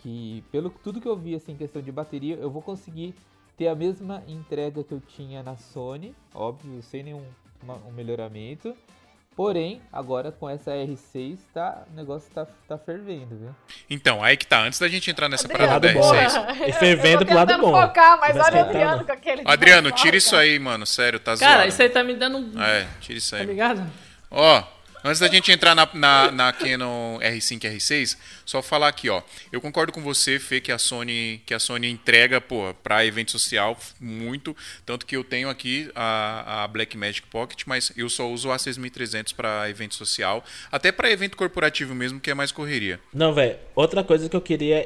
que 0.00 0.44
pelo 0.52 0.68
tudo 0.68 1.00
que 1.00 1.08
eu 1.08 1.16
vi 1.16 1.34
assim, 1.34 1.52
em 1.52 1.56
questão 1.56 1.80
de 1.80 1.90
bateria, 1.90 2.36
eu 2.36 2.50
vou 2.50 2.60
conseguir 2.60 3.14
ter 3.56 3.68
a 3.68 3.74
mesma 3.74 4.22
entrega 4.28 4.84
que 4.84 4.92
eu 4.92 5.00
tinha 5.00 5.42
na 5.42 5.56
Sony, 5.56 6.14
óbvio, 6.34 6.82
sem 6.82 7.02
nenhum 7.02 7.24
um 7.88 7.92
melhoramento. 7.92 8.76
Porém, 9.36 9.82
agora 9.92 10.30
com 10.30 10.48
essa 10.48 10.70
R6, 10.70 11.38
tá, 11.52 11.82
o 11.92 11.96
negócio 11.96 12.30
tá, 12.32 12.46
tá 12.68 12.78
fervendo, 12.78 13.36
viu? 13.36 13.54
Então, 13.90 14.22
aí 14.22 14.36
que 14.36 14.46
tá. 14.46 14.60
Antes 14.62 14.78
da 14.78 14.86
gente 14.86 15.10
entrar 15.10 15.28
nessa 15.28 15.46
Adriano, 15.48 15.66
parada 15.80 15.88
da 15.92 16.00
bom. 16.00 16.12
R6. 16.14 16.68
E 16.68 16.72
fervendo 16.72 17.14
eu 17.14 17.18
tô 17.20 17.26
pro 17.26 17.34
lado 17.34 17.48
tentando 17.48 17.66
bom. 17.66 17.80
focar, 17.82 18.20
mas 18.20 18.36
Vai 18.36 18.44
olha 18.46 18.56
o 18.56 18.60
Adriano 18.68 19.04
com 19.04 19.12
aquele... 19.12 19.42
Adriano, 19.44 19.90
tira 19.90 20.16
isso 20.16 20.36
aí, 20.36 20.56
mano. 20.60 20.86
Sério, 20.86 21.18
tá 21.18 21.34
zoado. 21.34 21.52
Cara, 21.52 21.66
isso 21.66 21.82
aí 21.82 21.88
tá 21.88 22.04
me 22.04 22.14
dando 22.14 22.38
um. 22.38 22.62
É, 22.62 22.86
tira 23.00 23.18
isso 23.18 23.32
Tá 23.32 23.38
aí. 23.38 23.46
ligado? 23.46 23.84
Ó, 24.30 24.62
antes 25.04 25.20
da 25.20 25.28
gente 25.28 25.52
entrar 25.52 25.74
na, 25.74 25.88
na, 25.92 26.30
na 26.30 26.52
Canon 26.52 27.18
R5 27.20 27.64
e 27.64 27.76
R6, 27.76 28.16
só 28.44 28.62
falar 28.62 28.88
aqui, 28.88 29.10
ó. 29.10 29.22
Eu 29.52 29.60
concordo 29.60 29.92
com 29.92 30.00
você, 30.02 30.38
Fê, 30.38 30.60
que 30.60 30.72
a 30.72 30.78
Sony, 30.78 31.42
que 31.44 31.52
a 31.52 31.58
Sony 31.58 31.90
entrega, 31.90 32.40
pô, 32.40 32.74
pra 32.82 33.04
evento 33.04 33.30
social 33.30 33.78
muito. 34.00 34.56
Tanto 34.86 35.04
que 35.04 35.16
eu 35.16 35.22
tenho 35.22 35.48
aqui 35.48 35.90
a, 35.94 36.64
a 36.64 36.68
Blackmagic 36.68 37.26
Pocket, 37.28 37.62
mas 37.66 37.92
eu 37.96 38.08
só 38.08 38.28
uso 38.28 38.50
a 38.50 38.58
6300 38.58 39.32
pra 39.32 39.68
evento 39.68 39.94
social. 39.94 40.44
Até 40.72 40.90
pra 40.90 41.10
evento 41.10 41.36
corporativo 41.36 41.94
mesmo, 41.94 42.18
que 42.18 42.30
é 42.30 42.34
mais 42.34 42.50
correria. 42.50 42.98
Não, 43.12 43.34
velho. 43.34 43.56
Outra 43.74 44.02
coisa 44.02 44.28
que 44.28 44.36
eu 44.36 44.40
queria 44.40 44.84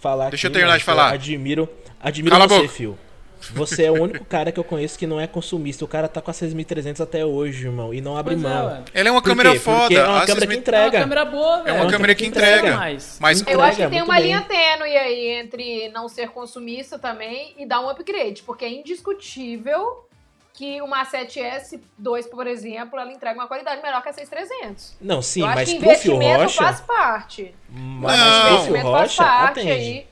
falar 0.00 0.30
Deixa 0.30 0.48
aqui, 0.48 0.56
eu 0.56 0.58
terminar 0.58 0.78
de 0.78 0.84
que 0.84 0.90
eu 0.90 0.94
falar. 0.94 1.12
Admiro, 1.12 1.68
admiro 2.00 2.34
Cala 2.34 2.48
você, 2.48 2.86
boca. 2.86 3.09
Você 3.52 3.84
é 3.84 3.90
o 3.90 3.94
único 4.02 4.24
cara 4.24 4.52
que 4.52 4.60
eu 4.60 4.64
conheço 4.64 4.98
que 4.98 5.06
não 5.06 5.20
é 5.20 5.26
consumista. 5.26 5.84
O 5.84 5.88
cara 5.88 6.06
tá 6.08 6.20
com 6.20 6.30
a 6.30 6.34
6300 6.34 7.00
até 7.00 7.24
hoje, 7.24 7.66
irmão, 7.66 7.92
e 7.94 8.00
não 8.00 8.16
abre 8.16 8.34
Pois 8.34 8.44
é, 8.44 8.48
mão. 8.54 8.66
ué. 8.66 8.82
Ela 8.94 9.08
é 9.08 9.12
uma 9.12 9.22
Por 9.22 9.28
câmera 9.28 9.52
quê? 9.52 9.58
foda. 9.58 9.78
Porque 9.80 9.94
é 9.96 10.04
uma 10.04 10.22
a 10.22 10.26
câmera 10.26 10.46
que 10.46 10.52
6000 10.54 10.56
É 10.56 10.60
entrega. 10.60 10.96
uma 10.98 11.02
câmera 11.04 11.24
boa, 11.24 11.56
velho. 11.62 11.68
É 11.68 11.72
uma 11.72 11.84
uma 11.84 11.90
câmera 11.90 12.14
que 12.14 12.26
entrega. 12.26 12.76
mais. 12.76 13.16
Mas 13.20 13.40
Eu 13.46 13.60
acho 13.62 13.76
que 13.76 13.82
Entrega 13.82 13.90
tem 13.90 14.02
uma 14.02 14.14
bem. 14.14 14.24
linha 14.24 14.40
tênue 14.42 14.96
aí 14.96 15.28
entre 15.40 15.88
não 15.90 16.08
ser 16.08 16.28
consumista 16.30 16.98
também 16.98 17.54
e 17.58 17.64
dar 17.66 17.80
um 17.80 17.88
upgrade, 17.88 18.42
porque 18.42 18.64
é 18.64 18.68
indiscutível 18.70 20.06
que 20.52 20.82
uma 20.82 21.04
7S2, 21.06 22.28
por 22.30 22.46
exemplo, 22.46 22.98
ela 22.98 23.10
entrega 23.10 23.38
uma 23.38 23.46
qualidade 23.46 23.80
melhor 23.82 24.02
que 24.02 24.08
a 24.10 24.12
6300. 24.12 24.94
Não, 25.00 25.22
sim, 25.22 25.40
Eu 25.40 25.46
acho 25.46 25.54
mas 25.56 25.68
que 25.72 25.78
pro 25.78 25.88
Fio 25.96 26.14
investimento 26.16 26.42
Rocha. 26.42 26.62
faz 26.62 26.80
parte. 26.80 27.54
Mas 27.70 28.18
Não. 28.18 28.52
investimento 28.52 28.90
faz 28.90 29.02
Rocha, 29.16 29.22
parte 29.24 29.60
atende. 29.60 29.70
aí. 29.72 30.06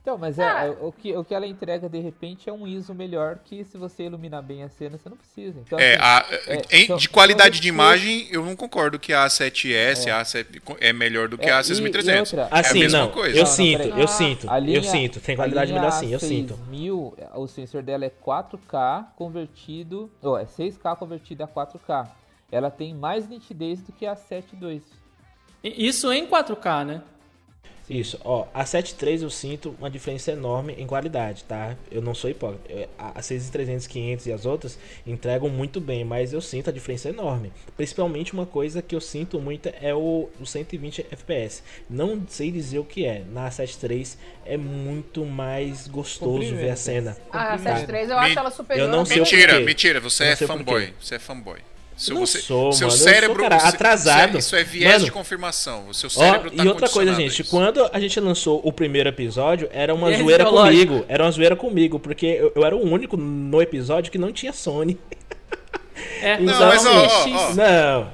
Então, 0.00 0.16
mas 0.16 0.38
é, 0.38 0.42
Ah. 0.48 0.64
é, 0.66 0.70
o, 0.70 0.90
que, 0.92 1.14
o 1.16 1.22
que 1.24 1.34
ela 1.34 1.46
entrega 1.46 1.88
de 1.88 1.98
repente 2.00 2.48
é 2.48 2.52
um 2.52 2.66
ISO 2.66 2.94
melhor 2.94 3.38
que 3.44 3.62
se 3.64 3.76
você 3.76 4.04
iluminar 4.04 4.42
bem 4.42 4.62
a 4.62 4.68
cena, 4.68 4.96
você 4.96 5.08
não 5.08 5.16
precisa. 5.16 5.60
Então, 5.60 5.78
É, 5.78 5.94
assim, 5.96 6.02
a- 6.02 6.26
é, 6.46 6.62
em- 6.78 6.86
são- 6.86 6.96
de 6.96 7.08
qualidade 7.08 7.60
de 7.60 7.68
imagem, 7.68 8.26
eu 8.30 8.44
não 8.44 8.56
concordo 8.56 8.98
que 8.98 9.12
a 9.12 9.26
A7S 9.26 10.08
a 10.10 10.22
A7 10.22 10.46
é 10.80 10.92
melhor 10.92 11.28
do 11.28 11.36
que 11.36 11.46
É, 11.46 11.52
a 11.52 11.56
e- 11.56 11.58
e 11.58 11.60
A6300. 11.60 12.32
outra- 12.32 12.48
é 12.50 12.56
a 12.56 12.60
Assim, 12.60 12.78
mesma 12.80 12.98
não. 13.00 13.10
coisa. 13.10 13.36
Eu 13.36 13.42
Não, 13.42 13.50
não, 13.50 13.56
sinto, 13.56 13.78
peraí. 13.82 14.00
eu 14.00 14.08
sinto. 14.08 14.50
A 14.50 14.58
linha- 14.58 14.78
eu 14.78 14.82
sinto. 14.82 15.20
Tem 15.20 15.34
a 15.34 15.36
qualidade 15.36 15.72
melhor 15.72 15.92
sim, 15.92 16.12
eu 16.12 16.20
sinto. 16.20 16.54
6000, 16.56 17.14
o 17.34 17.46
sensor 17.46 17.82
dela 17.82 18.04
é 18.06 18.10
4K 18.10 19.12
convertido, 19.16 20.10
ou 20.22 20.38
é 20.38 20.46
6K 20.46 20.96
convertido 20.96 21.42
a 21.42 21.46
4K. 21.46 22.08
Ela 22.50 22.70
tem 22.70 22.94
mais 22.94 23.28
nitidez 23.28 23.82
do 23.82 23.92
que 23.92 24.06
a 24.06 24.16
7.2. 24.16 24.82
E- 25.62 25.86
Isso 25.86 26.10
em 26.12 26.24
4K, 26.26 26.84
né? 26.84 27.02
Isso, 27.88 28.18
ó, 28.22 28.46
a 28.52 28.64
7.3 28.64 29.22
eu 29.22 29.30
sinto 29.30 29.74
uma 29.78 29.88
diferença 29.90 30.30
enorme 30.32 30.74
em 30.76 30.86
qualidade, 30.86 31.44
tá? 31.44 31.74
Eu 31.90 32.02
não 32.02 32.14
sou 32.14 32.28
hipócrita. 32.28 32.88
A 32.98 33.18
a 33.18 33.22
6300, 33.22 33.86
500 33.86 34.26
e 34.26 34.32
as 34.32 34.44
outras 34.44 34.78
entregam 35.06 35.48
muito 35.48 35.80
bem, 35.80 36.04
mas 36.04 36.32
eu 36.32 36.40
sinto 36.40 36.68
a 36.68 36.72
diferença 36.72 37.08
enorme. 37.08 37.50
Principalmente 37.76 38.32
uma 38.34 38.44
coisa 38.44 38.82
que 38.82 38.94
eu 38.94 39.00
sinto 39.00 39.40
muito 39.40 39.70
é 39.80 39.94
o, 39.94 40.28
o 40.38 40.44
120 40.46 41.06
FPS. 41.10 41.62
Não 41.88 42.22
sei 42.28 42.50
dizer 42.52 42.78
o 42.78 42.84
que 42.84 43.06
é. 43.06 43.24
Na 43.32 43.48
7.3 43.48 44.16
é 44.44 44.56
muito 44.56 45.24
mais 45.24 45.88
gostoso 45.88 46.54
ver 46.54 46.70
a 46.70 46.76
cena. 46.76 47.16
A 47.30 47.52
Comprimento. 47.56 47.62
73 47.78 48.10
eu 48.10 48.16
Me- 48.16 48.22
acho 48.26 48.38
ela 48.38 48.50
superior. 48.50 48.84
eu 48.86 48.92
não 48.92 49.00
a 49.02 49.06
sei. 49.06 49.18
Mentira, 49.18 49.60
mentira, 49.60 50.00
você 50.00 50.24
Não 50.24 50.30
é 50.32 50.36
fanboy. 50.36 50.94
Você 51.00 51.14
é 51.14 51.18
fanboy. 51.18 51.58
Seu, 51.98 52.14
Não 52.14 52.24
você, 52.24 52.38
sou, 52.38 52.72
seu 52.72 52.86
mano, 52.86 52.94
eu 52.96 52.98
sou, 53.02 53.08
cérebro. 53.12 53.42
cara, 53.42 53.56
atrasado. 53.56 54.38
Isso 54.38 54.54
é, 54.54 54.60
isso 54.62 54.68
é 54.70 54.72
viés 54.72 54.92
Mano, 54.94 55.04
de 55.06 55.10
confirmação. 55.10 55.88
O 55.88 55.94
seu 55.94 56.06
Ó, 56.06 56.10
cérebro 56.10 56.50
tá 56.50 56.64
e 56.64 56.68
outra 56.68 56.88
coisa, 56.88 57.12
gente, 57.12 57.42
isso. 57.42 57.50
quando 57.50 57.90
a 57.92 57.98
gente 57.98 58.20
lançou 58.20 58.60
o 58.64 58.72
primeiro 58.72 59.08
episódio, 59.08 59.68
era 59.72 59.92
uma 59.92 60.06
Viés 60.08 60.22
zoeira 60.22 60.42
ideológico. 60.44 60.86
comigo. 60.92 61.04
Era 61.08 61.24
uma 61.24 61.30
zoeira 61.32 61.56
comigo, 61.56 61.98
porque 61.98 62.26
eu, 62.26 62.52
eu 62.54 62.64
era 62.64 62.76
o 62.76 62.80
único 62.88 63.16
no 63.16 63.60
episódio 63.60 64.12
que 64.12 64.18
não 64.18 64.32
tinha 64.32 64.52
Sony. 64.52 64.96
É, 66.22 66.38
Não, 66.38 66.58
mas, 66.60 66.86
ó, 66.86 66.90
ó, 66.92 67.28
ó. 67.28 67.54
Não, 67.54 68.10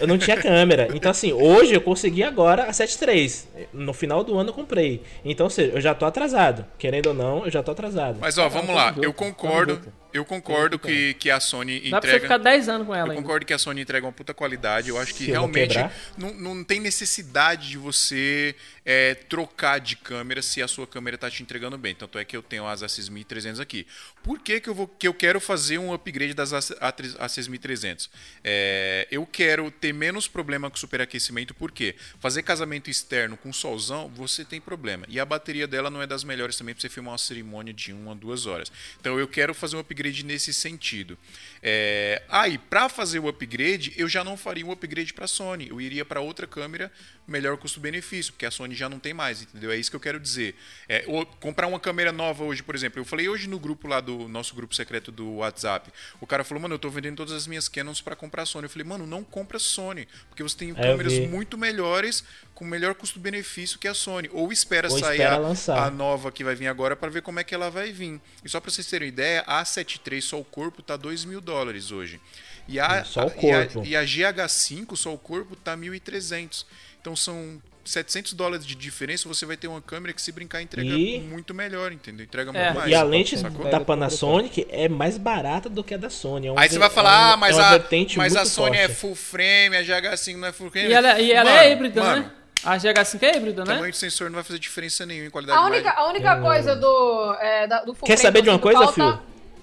eu- 0.00 0.06
não 0.08 0.18
tinha 0.18 0.36
câmera. 0.36 0.88
Então, 0.92 1.08
assim, 1.10 1.32
hoje 1.32 1.72
eu 1.72 1.80
consegui 1.80 2.22
agora 2.24 2.64
a 2.64 2.72
7.3. 2.72 3.46
No 3.72 3.92
final 3.92 4.24
do 4.24 4.36
ano 4.36 4.50
eu 4.50 4.54
comprei. 4.54 5.02
Então, 5.24 5.46
ou 5.46 5.50
seja, 5.50 5.72
eu 5.72 5.80
já 5.80 5.94
tô 5.94 6.04
atrasado. 6.04 6.64
Querendo 6.76 7.06
ou 7.08 7.14
não, 7.14 7.44
eu 7.44 7.50
já 7.50 7.62
tô 7.62 7.70
atrasado. 7.70 8.18
Mas 8.20 8.38
ó, 8.38 8.48
vamos 8.48 8.74
lá. 8.74 8.88
junto, 8.88 9.04
Eu 9.04 9.12
tamo 9.12 9.30
concordo. 9.32 9.80
Eu 10.12 10.24
concordo 10.24 10.78
que, 10.78 11.14
que 11.14 11.30
a 11.30 11.40
Sony 11.40 11.90
Dá 11.90 12.00
pra 12.00 12.10
você 12.10 12.20
ficar 12.20 12.34
entrega. 12.36 12.56
10 12.56 12.68
anos 12.68 12.86
com 12.86 12.94
ela 12.94 13.06
Eu 13.06 13.10
ainda. 13.12 13.22
concordo 13.22 13.46
que 13.46 13.52
a 13.52 13.58
Sony 13.58 13.80
entrega 13.80 14.06
uma 14.06 14.12
puta 14.12 14.34
qualidade. 14.34 14.90
Eu 14.90 14.98
acho 14.98 15.14
que 15.14 15.24
Se 15.24 15.30
realmente 15.30 15.78
não, 16.16 16.34
não 16.34 16.64
tem 16.64 16.80
necessidade 16.80 17.70
de 17.70 17.78
você 17.78 18.54
é, 18.84 19.14
trocar 19.14 19.80
de 19.80 19.96
câmera 19.96 20.42
se 20.42 20.62
a 20.62 20.68
sua 20.68 20.86
câmera 20.86 21.16
tá 21.16 21.30
te 21.30 21.42
entregando 21.42 21.78
bem. 21.78 21.94
Tanto 21.94 22.18
é 22.18 22.24
que 22.24 22.36
eu 22.36 22.42
tenho 22.42 22.66
as 22.66 22.82
A6300 22.82 23.60
aqui. 23.60 23.86
Por 24.22 24.38
que, 24.38 24.60
que, 24.60 24.68
eu, 24.68 24.74
vou, 24.74 24.86
que 24.86 25.08
eu 25.08 25.14
quero 25.14 25.40
fazer 25.40 25.78
um 25.78 25.92
upgrade 25.92 26.34
das 26.34 26.52
A6300? 26.52 28.08
É, 28.44 29.08
eu 29.10 29.24
quero 29.26 29.70
ter 29.70 29.92
menos 29.92 30.28
problema 30.28 30.70
com 30.70 30.76
superaquecimento, 30.76 31.54
por 31.54 31.70
quê? 31.72 31.94
Fazer 32.20 32.42
casamento 32.42 32.90
externo 32.90 33.36
com 33.36 33.52
solzão, 33.52 34.08
você 34.14 34.44
tem 34.44 34.60
problema. 34.60 35.06
E 35.08 35.18
a 35.18 35.24
bateria 35.24 35.66
dela 35.66 35.90
não 35.90 36.02
é 36.02 36.06
das 36.06 36.24
melhores 36.24 36.56
também 36.56 36.74
para 36.74 36.82
você 36.82 36.88
filmar 36.88 37.12
uma 37.12 37.18
cerimônia 37.18 37.72
de 37.72 37.92
uma, 37.92 38.14
duas 38.14 38.46
horas. 38.46 38.70
Então 39.00 39.18
eu 39.18 39.28
quero 39.28 39.54
fazer 39.54 39.76
um 39.76 39.80
upgrade 39.80 40.01
nesse 40.24 40.52
sentido. 40.52 41.18
É, 41.64 42.22
aí, 42.28 42.58
para 42.58 42.88
fazer 42.88 43.20
o 43.20 43.28
upgrade, 43.28 43.92
eu 43.96 44.08
já 44.08 44.24
não 44.24 44.36
faria 44.36 44.66
um 44.66 44.72
upgrade 44.72 45.14
para 45.14 45.28
Sony. 45.28 45.68
Eu 45.68 45.80
iria 45.80 46.04
para 46.04 46.20
outra 46.20 46.44
câmera 46.44 46.90
melhor 47.24 47.56
custo-benefício, 47.56 48.32
porque 48.32 48.44
a 48.44 48.50
Sony 48.50 48.74
já 48.74 48.88
não 48.88 48.98
tem 48.98 49.14
mais, 49.14 49.42
entendeu? 49.42 49.70
É 49.70 49.76
isso 49.76 49.88
que 49.88 49.94
eu 49.94 50.00
quero 50.00 50.18
dizer. 50.18 50.56
É, 50.88 51.04
comprar 51.38 51.68
uma 51.68 51.78
câmera 51.78 52.10
nova 52.10 52.42
hoje, 52.42 52.64
por 52.64 52.74
exemplo. 52.74 52.98
Eu 53.00 53.04
falei 53.04 53.28
hoje 53.28 53.48
no 53.48 53.60
grupo 53.60 53.86
lá 53.86 54.00
do 54.00 54.28
nosso 54.28 54.56
grupo 54.56 54.74
secreto 54.74 55.12
do 55.12 55.36
WhatsApp. 55.36 55.92
O 56.20 56.26
cara 56.26 56.42
falou, 56.42 56.60
mano, 56.62 56.74
eu 56.74 56.80
tô 56.80 56.90
vendendo 56.90 57.18
todas 57.18 57.32
as 57.32 57.46
minhas 57.46 57.68
Canons 57.68 58.00
para 58.00 58.16
comprar 58.16 58.44
Sony. 58.44 58.64
Eu 58.64 58.70
falei, 58.70 58.86
mano, 58.86 59.06
não 59.06 59.22
compra 59.22 59.60
Sony, 59.60 60.08
porque 60.28 60.42
você 60.42 60.56
tem 60.56 60.70
É, 60.72 60.74
câmeras 60.74 61.16
muito 61.28 61.56
melhores 61.56 62.24
com 62.56 62.64
melhor 62.64 62.96
custo-benefício 62.96 63.78
que 63.78 63.86
a 63.86 63.94
Sony. 63.94 64.28
Ou 64.32 64.52
espera 64.52 64.88
Ou 64.90 64.98
sair 64.98 65.22
espera 65.22 65.36
a, 65.80 65.86
a 65.86 65.90
nova 65.90 66.32
que 66.32 66.42
vai 66.42 66.56
vir 66.56 66.66
agora 66.66 66.96
para 66.96 67.08
ver 67.08 67.22
como 67.22 67.38
é 67.38 67.44
que 67.44 67.54
ela 67.54 67.70
vai 67.70 67.92
vir. 67.92 68.20
E 68.44 68.48
só 68.48 68.60
para 68.60 68.70
vocês 68.72 68.86
terem 68.88 69.06
uma 69.06 69.12
ideia, 69.12 69.44
a 69.46 69.64
73 69.64 70.24
só 70.24 70.40
o 70.40 70.44
corpo 70.44 70.82
tá 70.82 70.96
2 70.96 71.24
mil 71.24 71.40
dólares 71.40 71.51
hoje. 71.52 72.20
E 72.68 72.78
a, 72.78 73.04
Só 73.04 73.20
o 73.20 73.22
a- 73.24 73.26
e 73.26 73.50
a- 73.50 73.66
corpo. 73.66 73.82
E 73.86 73.96
a, 73.96 74.04
GH5 74.04 74.96
só 74.96 75.12
o 75.12 75.18
corpo 75.18 75.56
tá 75.56 75.76
1.300. 75.76 76.64
Então 77.00 77.16
são 77.16 77.60
700 77.84 78.32
dólares 78.34 78.64
de 78.64 78.76
diferença. 78.76 79.26
Você 79.28 79.44
vai 79.44 79.56
ter 79.56 79.66
uma 79.66 79.82
câmera 79.82 80.12
que 80.14 80.22
se 80.22 80.30
brincar 80.30 80.62
entrega 80.62 80.88
E- 80.88 81.18
muito 81.20 81.52
melhor, 81.52 81.90
entendeu? 81.90 82.24
Entrega 82.24 82.50
É. 82.50 82.64
muito 82.64 82.74
mais. 82.78 82.90
E 82.90 82.94
a 82.94 83.02
lente 83.02 83.36
sacou? 83.36 83.68
da 83.68 83.80
Panasonic 83.80 84.64
é 84.70 84.88
mais 84.88 85.18
barata 85.18 85.68
do 85.68 85.82
que 85.82 85.94
a 85.94 85.96
da 85.96 86.08
Sony. 86.08 86.46
É 86.46 86.52
um 86.52 86.58
Aí 86.58 86.68
você 86.68 86.78
vai 86.78 86.88
falar, 86.90 87.10
é 87.10 87.14
um- 87.14 87.32
ah, 87.32 87.36
mas, 87.36 87.58
é 87.58 87.60
a, 87.60 87.82
mas 88.16 88.36
a 88.36 88.44
Sony 88.44 88.76
é 88.76 88.88
forte. 88.88 89.00
full 89.00 89.14
frame, 89.16 89.76
a 89.76 89.82
GH5 89.82 90.36
não 90.38 90.48
é 90.48 90.52
full 90.52 90.70
frame. 90.70 90.88
E 90.88 90.92
ela, 90.92 91.18
e 91.20 91.32
ela 91.32 91.50
Mano, 91.50 91.62
é 91.62 91.72
híbrida, 91.72 92.00
mano, 92.02 92.22
né? 92.22 92.30
A 92.64 92.76
GH5 92.78 93.22
é 93.24 93.36
híbrida, 93.36 93.62
O 93.62 93.64
né? 93.66 93.74
tamanho 93.74 93.92
do 93.92 93.96
sensor 93.96 94.30
não 94.30 94.36
vai 94.36 94.44
fazer 94.44 94.60
diferença 94.60 95.04
nenhuma 95.04 95.26
em 95.26 95.30
qualidade 95.30 95.58
A 95.58 95.62
de 95.64 95.68
única, 95.72 95.90
a 95.90 96.08
única 96.08 96.40
coisa 96.40 96.76
do, 96.76 97.34
é, 97.40 97.66
da- 97.66 97.80
do 97.80 97.92
full 97.92 98.06
Quer 98.06 98.16
frame 98.16 98.22
saber 98.22 98.42
de 98.42 98.48
uma 98.50 98.58
coisa, 98.60 98.78
falta- 98.78 98.92
Phil? 98.92 99.18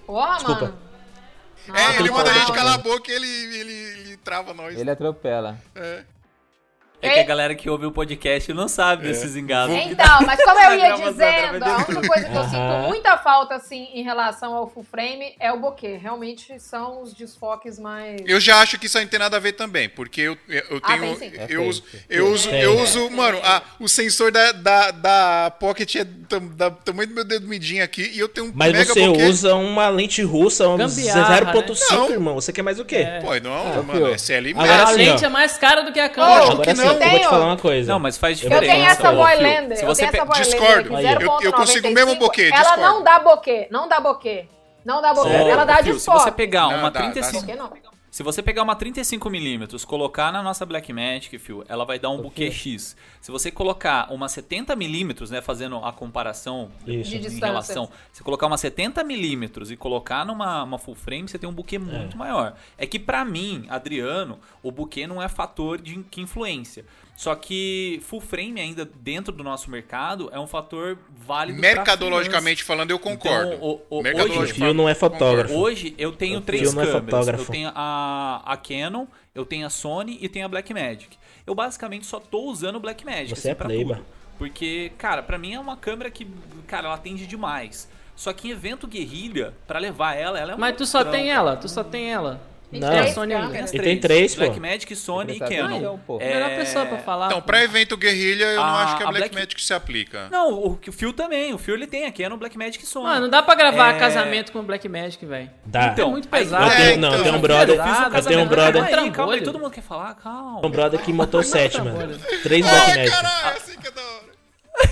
Porra, 0.06 0.36
Desculpa. 0.36 0.62
mano. 0.66 0.89
É, 1.76 2.00
ele 2.00 2.12
manda 2.12 2.32
a 2.32 2.34
gente 2.34 2.52
calar 2.52 2.76
a 2.76 2.78
boca 2.78 3.12
e 3.12 3.16
ele, 3.16 3.28
ele, 3.28 3.74
ele 3.74 4.18
trava 4.18 4.54
nós. 4.54 4.78
Ele 4.78 4.90
atropela. 4.90 5.58
É. 5.76 6.04
É 7.02 7.14
que 7.14 7.20
a 7.20 7.24
galera 7.24 7.56
que 7.56 7.70
ouve 7.70 7.86
o 7.86 7.92
podcast 7.92 8.52
não 8.54 8.68
sabe 8.68 9.04
desses 9.08 9.36
engados. 9.36 9.74
Então, 9.76 10.20
mas 10.26 10.44
como 10.44 10.60
eu 10.60 10.76
ia 10.78 10.94
dizendo, 10.96 11.64
a 11.64 11.78
única 11.78 12.08
coisa 12.08 12.30
que 12.30 12.36
eu 12.38 12.44
sinto 12.44 12.88
muita 12.88 13.18
falta, 13.18 13.56
assim, 13.56 13.88
em 13.94 14.04
relação 14.04 14.54
ao 14.54 14.70
full 14.70 14.84
frame 14.84 15.34
é 15.40 15.52
o 15.52 15.58
bokeh. 15.60 15.96
Realmente 15.98 16.60
são 16.60 17.02
os 17.02 17.14
desfoques 17.14 17.80
mais... 17.80 18.22
Eu 18.26 18.40
já 18.40 18.58
acho 18.60 18.78
que 18.78 18.88
isso 18.88 18.98
aí 18.98 19.06
não 19.06 19.10
tem 19.12 19.20
nada 19.20 19.38
a 19.38 19.40
ver 19.40 19.54
também, 19.54 19.88
porque 19.88 20.22
eu, 20.22 20.38
eu 20.50 20.80
Ah, 20.84 20.98
tenho. 20.98 21.18
É, 21.24 21.46
eu, 21.50 21.64
uso, 21.66 21.84
eu 22.10 22.28
uso, 22.28 22.50
eu 22.50 22.80
uso, 22.82 23.10
mano, 23.10 23.40
a- 23.44 23.62
o 23.80 23.88
sensor 23.88 24.32
da, 24.32 24.52
da, 24.52 24.92
da 24.92 25.52
Pocket 25.58 25.96
é 25.96 26.06
tam, 26.28 26.48
da 26.50 26.70
tamanho 26.70 27.08
do 27.08 27.16
meu 27.16 27.24
dedo 27.24 27.48
midinho 27.48 27.84
aqui 27.84 28.12
e 28.14 28.20
eu 28.20 28.28
tenho 28.28 28.48
um 28.48 28.52
Mas 28.54 28.74
mega 28.74 28.94
você 28.94 29.08
bokeh. 29.08 29.24
usa 29.24 29.56
uma 29.56 29.88
lente 29.88 30.22
russa, 30.22 30.68
um 30.68 30.76
Gambiarra, 30.78 31.54
0.5, 31.54 32.08
né? 32.08 32.14
irmão. 32.14 32.36
Você 32.36 32.52
quer 32.52 32.62
mais 32.62 32.78
o 32.80 32.84
quê? 32.84 33.06
Pô, 33.22 33.34
não, 33.40 33.54
Ah, 33.80 33.84
mano, 33.84 34.08
é 34.08 34.18
CL 34.18 34.52
Agora 34.52 34.84
a 34.88 34.92
lente 34.92 35.24
é 35.24 35.30
mais 35.30 35.58
cara 35.58 35.82
do 35.84 35.94
que 35.94 36.00
a 36.00 36.10
câmera. 36.10 36.58
Que 36.62 36.74
não. 36.74 36.89
Eu 36.94 37.00
vou 37.00 37.10
te 37.10 37.16
Tenho. 37.18 37.30
falar 37.30 37.46
uma 37.46 37.58
coisa. 37.58 37.92
Não, 37.92 38.00
mas 38.00 38.18
faz 38.18 38.42
Eu 38.42 38.50
diferença. 38.50 38.74
tenho 38.74 38.86
essa 38.88 39.12
Boylander, 39.12 39.78
Se 39.78 39.84
eu 39.84 39.88
você 39.88 40.08
tenho 40.08 40.10
essa 40.10 40.26
pe- 40.26 40.40
Boylander 40.40 40.60
Discordo. 40.60 40.96
aqui, 40.96 41.06
Aí, 41.08 41.16
ó. 41.16 41.20
0.95. 41.20 41.44
Eu- 41.44 41.50
eu 41.50 41.54
consigo 41.54 41.90
mesmo 41.92 42.16
bokeh, 42.16 42.50
Ela 42.54 42.78
não 42.78 43.04
dá 43.04 43.20
bokeh, 43.20 43.68
não 43.72 43.88
dá 43.88 44.00
bokeh. 44.00 44.48
Não 44.86 45.02
dá 45.02 45.14
Ô, 45.14 45.28
ela 45.28 45.66
dá 45.66 45.78
Fio, 45.84 46.00
Se 46.00 46.06
você 46.10 46.32
pegar 46.32 46.62
Não, 46.70 46.80
uma 46.80 46.90
dá, 46.92 47.02
35... 47.02 47.46
Se 48.20 48.24
você 48.24 48.44
pegar 48.44 48.64
uma 48.64 48.76
35mm, 48.76 49.86
colocar 49.86 50.30
na 50.30 50.44
nossa 50.44 50.66
Blackmagic, 50.66 51.40
fio, 51.40 51.64
ela 51.70 51.86
vai 51.86 51.98
dar 51.98 52.10
um 52.10 52.22
buquê 52.22 52.50
quê? 52.50 52.52
X. 52.52 52.94
Se 53.22 53.32
você 53.32 53.50
colocar 53.50 54.12
uma 54.12 54.28
70mm, 54.28 55.30
né, 55.30 55.40
fazendo 55.40 55.78
a 55.78 55.94
comparação 55.94 56.70
Isso. 56.86 57.16
Em 57.16 57.40
relação, 57.40 57.90
se 58.12 58.22
colocar 58.22 58.48
uma 58.48 58.58
70mm 58.58 59.72
e 59.72 59.78
colocar 59.78 60.26
numa 60.26 60.64
uma 60.64 60.78
full 60.78 60.96
frame, 60.96 61.30
você 61.30 61.40
tem 61.40 61.50
um 61.50 61.54
buquê 61.54 61.80
muito 61.80 62.18
maior. 62.18 62.58
É 62.78 62.86
que 62.86 63.00
pra 63.00 63.24
mim, 63.24 63.66
Adriano, 63.70 64.38
o 64.62 64.70
buquê 64.70 65.08
não 65.08 65.24
é 65.24 65.30
fator 65.30 65.80
de 65.80 66.04
que 66.04 66.20
influência. 66.20 66.84
Só 67.20 67.36
que 67.36 68.00
full 68.06 68.22
frame 68.22 68.62
ainda 68.62 68.86
dentro 68.86 69.34
do 69.34 69.44
nosso 69.44 69.70
mercado 69.70 70.30
é 70.32 70.40
um 70.40 70.48
fator 70.48 70.98
válido 71.18 71.60
pra 71.60 71.68
Mercadologicamente 71.76 72.64
falando, 72.64 72.92
eu 72.92 72.98
concordo. 72.98 73.56
Então, 73.56 73.62
o- 73.90 73.98
o- 74.00 74.02
Mercadologicamente 74.02 74.54
O 74.54 74.56
Fio 74.68 74.74
não 74.74 74.88
é 74.88 74.96
fotógrafo. 74.96 75.54
Hoje 75.54 75.94
eu 75.98 76.14
tenho 76.14 76.38
O 76.40 76.42
três 76.42 76.62
é 76.62 76.72
câmeras. 76.72 76.94
eu 76.96 77.02
fotógrafo. 77.02 77.52
tenho 77.52 77.72
a, 77.76 78.42
a 78.46 78.56
Canon, 78.56 79.06
eu 79.36 79.46
tenho 79.46 79.68
a 79.68 79.70
Sony 79.70 80.18
e 80.22 80.30
tenho 80.30 80.46
a 80.46 80.48
Blackmagic. 80.48 81.18
Eu 81.46 81.54
basicamente 81.54 82.06
só 82.06 82.22
tô 82.22 82.44
usando 82.44 82.78
o 82.78 82.80
Blackmagic. 82.80 83.38
Você 83.38 83.50
é 83.50 83.54
pra 83.54 83.66
playba. 83.68 83.96
tudo. 83.96 84.06
Porque, 84.38 84.94
cara, 84.98 85.22
pra 85.22 85.38
mim 85.38 85.54
é 85.56 85.60
uma 85.60 85.76
câmera 85.76 86.10
que, 86.10 86.26
cara, 86.68 86.86
ela 86.86 86.96
atende 86.96 87.28
demais. 87.28 87.90
Só 88.16 88.32
que 88.32 88.48
em 88.48 88.52
evento 88.52 88.88
guerrilha, 88.88 89.54
pra 89.68 89.78
levar 89.78 90.14
ela, 90.16 90.40
ela 90.40 90.54
é 90.54 90.56
Mas 90.56 90.78
tu 90.78 90.86
só 90.86 91.04
tem 91.04 91.30
ela, 91.30 91.58
tu 91.58 91.68
só 91.68 91.84
tem 91.84 92.10
ela. 92.14 92.42
Tem 92.72 92.80
Não. 92.80 92.88
três 92.90 93.14
Sony 93.16 93.34
E 93.74 93.80
tem 93.80 94.00
três, 94.00 94.36
pô. 94.36 94.42
Blackmagic, 94.42 94.96
Sony 94.96 95.34
e 95.34 95.40
Canon. 95.40 95.66
atenção, 95.66 96.00
pô. 96.06 96.18
É... 96.22 96.34
Melhor 96.36 96.50
pessoa 96.56 96.86
pra 96.86 96.98
falar. 97.00 97.26
Então, 97.28 97.42
pô. 97.42 97.48
pra 97.48 97.64
evento 97.64 97.98
guerrilha, 97.98 98.44
eu 98.46 98.58
não 98.58 98.64
A- 98.64 98.84
acho 98.84 98.98
que 98.98 99.04
a 99.04 99.08
a 99.08 99.12
Black- 99.12 99.30
Blackmagic 99.30 99.64
se 99.64 99.74
aplica. 99.74 100.28
Não, 100.30 100.54
o, 100.54 100.80
o 100.88 100.92
Phil 100.92 101.12
também. 101.12 101.52
O 101.52 101.58
Phil 101.58 101.74
ele 101.74 101.88
tem 101.88 102.06
a 102.06 102.12
Canon, 102.12 102.38
Blackmagic 102.38 102.84
e 102.84 102.88
Sony. 102.88 103.06
Mano, 103.08 103.22
não 103.22 103.30
dá 103.30 103.42
pra 103.42 103.56
gravar 103.56 103.96
É. 103.96 104.00
casamento 104.00 104.52
com 104.52 104.62
Black 104.62 104.88
Magic, 104.88 105.26
velho. 105.26 105.50
Dá. 105.66 105.88
Então, 105.88 106.10
é 106.10 106.12
muito 106.12 106.28
aí- 106.32 106.44
pesado. 106.44 106.66
Eu 106.66 106.70
tenho, 106.78 106.82
É, 106.92 106.96
não, 106.98 107.08
então. 107.08 107.18
eu 107.18 107.24
tenho 107.24 107.34
um 107.34 107.38
Eu 107.38 107.42
brother. 107.42 107.84
fiz 107.84 108.00
um 108.00 108.16
Eu 108.16 108.24
tenho 108.24 108.40
um 108.42 108.46
brother. 108.48 108.74
Calma 108.86 109.02
aí, 109.04 109.12
calma 109.12 109.34
aí, 109.34 109.42
todo 109.42 109.58
mundo 109.60 109.72
quer 109.72 109.82
falar, 109.82 110.14
calma. 110.14 110.66
Um 110.66 110.70
brother 110.70 111.00
que 111.02 111.12
montou 111.12 111.42
sete, 111.42 111.82
mano. 111.82 112.20
Três 112.44 112.66
Ai, 112.68 112.72
Blackmagic. 113.08 113.69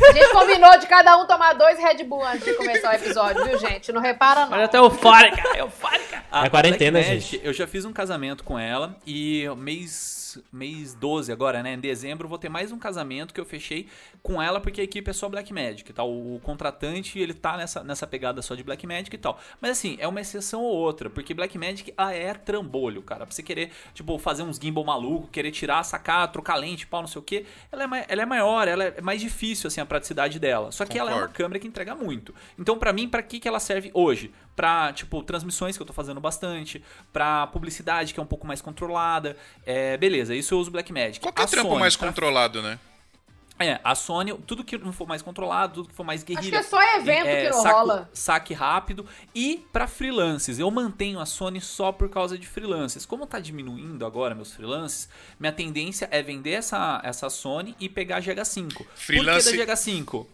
A 0.10 0.12
gente 0.14 0.30
combinou 0.32 0.78
de 0.80 0.88
cada 0.88 1.18
um 1.18 1.26
tomar 1.26 1.54
dois 1.54 1.78
Red 1.80 2.04
Bull 2.04 2.24
antes 2.26 2.44
de 2.46 2.54
começar 2.56 2.92
o 2.92 2.96
episódio, 2.96 3.44
viu, 3.46 3.58
gente? 3.60 3.92
Não 3.92 4.02
repara, 4.02 4.46
não. 4.46 4.54
Olha 4.54 4.66
até 4.66 4.78
eufórica, 4.78 5.58
eufórica. 5.58 6.24
A- 6.32 6.46
É 6.46 6.50
quarentena, 6.50 7.00
Blackmagic, 7.00 7.32
gente. 7.38 7.46
Eu 7.46 7.54
já 7.54 7.66
fiz 7.68 7.86
um 7.86 7.94
casamento 7.94 8.44
com 8.44 8.58
ela 8.60 8.96
e 9.06 9.46
mês 9.58 10.17
mês 10.52 10.94
12 10.94 11.32
agora, 11.32 11.62
né? 11.64 11.74
Em 11.74 11.80
dezembro 11.80 12.28
vou 12.28 12.38
ter 12.38 12.50
mais 12.50 12.72
um 12.72 12.80
casamento 12.80 13.34
que 13.34 13.40
eu 13.40 13.46
fechei 13.46 13.88
com 14.22 14.42
ela 14.42 14.60
porque 14.60 14.82
a 14.82 14.84
equipe 14.84 15.10
é 15.10 15.14
só 15.14 15.30
Blackmagic, 15.30 15.94
tá? 15.94 16.04
O, 16.04 16.36
o 16.36 16.40
contratante, 16.40 17.20
ele 17.20 17.34
tá 17.34 17.58
nessa, 17.58 17.84
nessa 17.84 18.06
pegada 18.08 18.42
só 18.42 18.56
de 18.56 18.64
Blackmagic 18.64 19.16
e 19.16 19.18
tal. 19.18 19.40
Mas 19.62 19.72
assim, 19.72 19.98
é 20.00 20.08
uma 20.08 20.22
exceção 20.22 20.62
ou 20.62 20.76
outra, 20.76 21.10
porque 21.10 21.34
Blackmagic 21.34 21.94
ela 21.98 22.14
é 22.14 22.34
trambolho, 22.34 23.02
cara. 23.02 23.26
Pra 23.26 23.34
você 23.34 23.44
querer, 23.44 23.72
tipo, 23.94 24.18
fazer 24.18 24.44
uns 24.44 24.58
gimbal 24.58 24.84
maluco, 24.84 25.28
querer 25.28 25.52
tirar, 25.52 25.84
sacar, 25.84 26.32
trocar 26.32 26.56
lente, 26.56 26.88
pau, 26.88 27.02
não 27.02 27.08
sei 27.08 27.20
o 27.20 27.24
que, 27.24 27.46
ela 27.72 27.84
é, 27.84 28.06
ela 28.08 28.22
é 28.22 28.26
maior, 28.26 28.68
ela 28.68 28.84
é 28.86 29.02
mais 29.02 29.22
difícil, 29.22 29.68
assim, 29.68 29.82
a 29.82 29.86
praticidade 29.86 30.40
dela. 30.40 30.72
Só 30.72 30.86
que 30.86 30.98
ela 30.98 31.10
é 31.12 31.14
uma 31.14 31.20
Concordo. 31.22 31.38
câmera 31.38 31.60
que 31.60 31.68
entrega 31.68 31.96
muito. 31.96 32.34
Então, 32.58 32.78
pra 32.78 32.94
mim, 32.94 33.08
pra 33.08 33.22
que, 33.22 33.40
que 33.40 33.48
ela 33.48 33.60
serve 33.60 33.92
hoje? 33.94 34.32
Pra, 34.58 34.92
tipo, 34.92 35.22
transmissões 35.22 35.78
que 35.78 35.84
eu 35.84 35.86
tô 35.86 35.94
fazendo 35.94 36.20
bastante, 36.20 36.84
pra 37.14 37.46
publicidade 37.48 38.12
que 38.12 38.20
é 38.20 38.24
um 38.24 38.26
pouco 38.28 38.46
mais 38.48 38.60
controlada. 38.60 39.38
É, 39.64 39.96
beleza, 39.98 40.34
isso 40.34 40.56
eu 40.56 40.60
uso 40.60 40.72
Blackmagic. 40.72 41.20
Qual 41.20 41.32
que 41.32 41.40
é 41.42 41.46
o 41.46 41.48
trampo 41.48 41.70
Sony, 41.70 41.80
mais 41.80 41.96
pra- 41.96 42.08
controlado, 42.08 42.62
né? 42.64 42.80
É, 43.60 43.80
a 43.84 43.94
Sony, 43.96 44.34
tudo 44.48 44.64
que 44.64 44.76
não 44.78 44.92
for 44.92 45.08
mais 45.08 45.22
controlado, 45.22 45.76
tudo 45.76 45.90
que 45.90 45.94
for 45.96 46.04
mais 46.04 46.22
Acho 46.22 46.26
que 46.28 46.36
guerrilha. 46.36 46.58
é 46.58 46.64
só 46.64 46.82
evento 46.96 47.26
que 47.26 47.50
não 47.50 47.62
saco- 47.62 47.76
rola. 47.76 48.10
Saque 48.14 48.54
rápido. 48.54 49.06
E 49.34 49.64
pra 49.72 49.88
freelances, 49.88 50.58
eu 50.60 50.70
mantenho 50.72 51.20
a 51.20 51.26
Sony 51.28 51.62
só 51.62 51.92
por 51.92 52.10
causa 52.10 52.36
de 52.38 52.48
freelances. 52.48 53.06
Como 53.06 53.26
tá 53.28 53.40
diminuindo 53.40 54.06
agora 54.08 54.34
meus 54.36 54.54
freelances, 54.54 55.08
minha 55.40 55.52
tendência 55.52 56.08
é 56.12 56.22
vender 56.24 56.52
essa, 56.54 57.00
essa 57.04 57.30
Sony 57.30 57.76
e 57.80 57.88
pegar 57.90 58.18
a 58.18 58.22
GH5. 58.22 58.86
Freelance- 58.96 59.50
Por 59.50 59.58
que 59.60 59.66
da 59.66 59.74
GH5? 59.76 60.28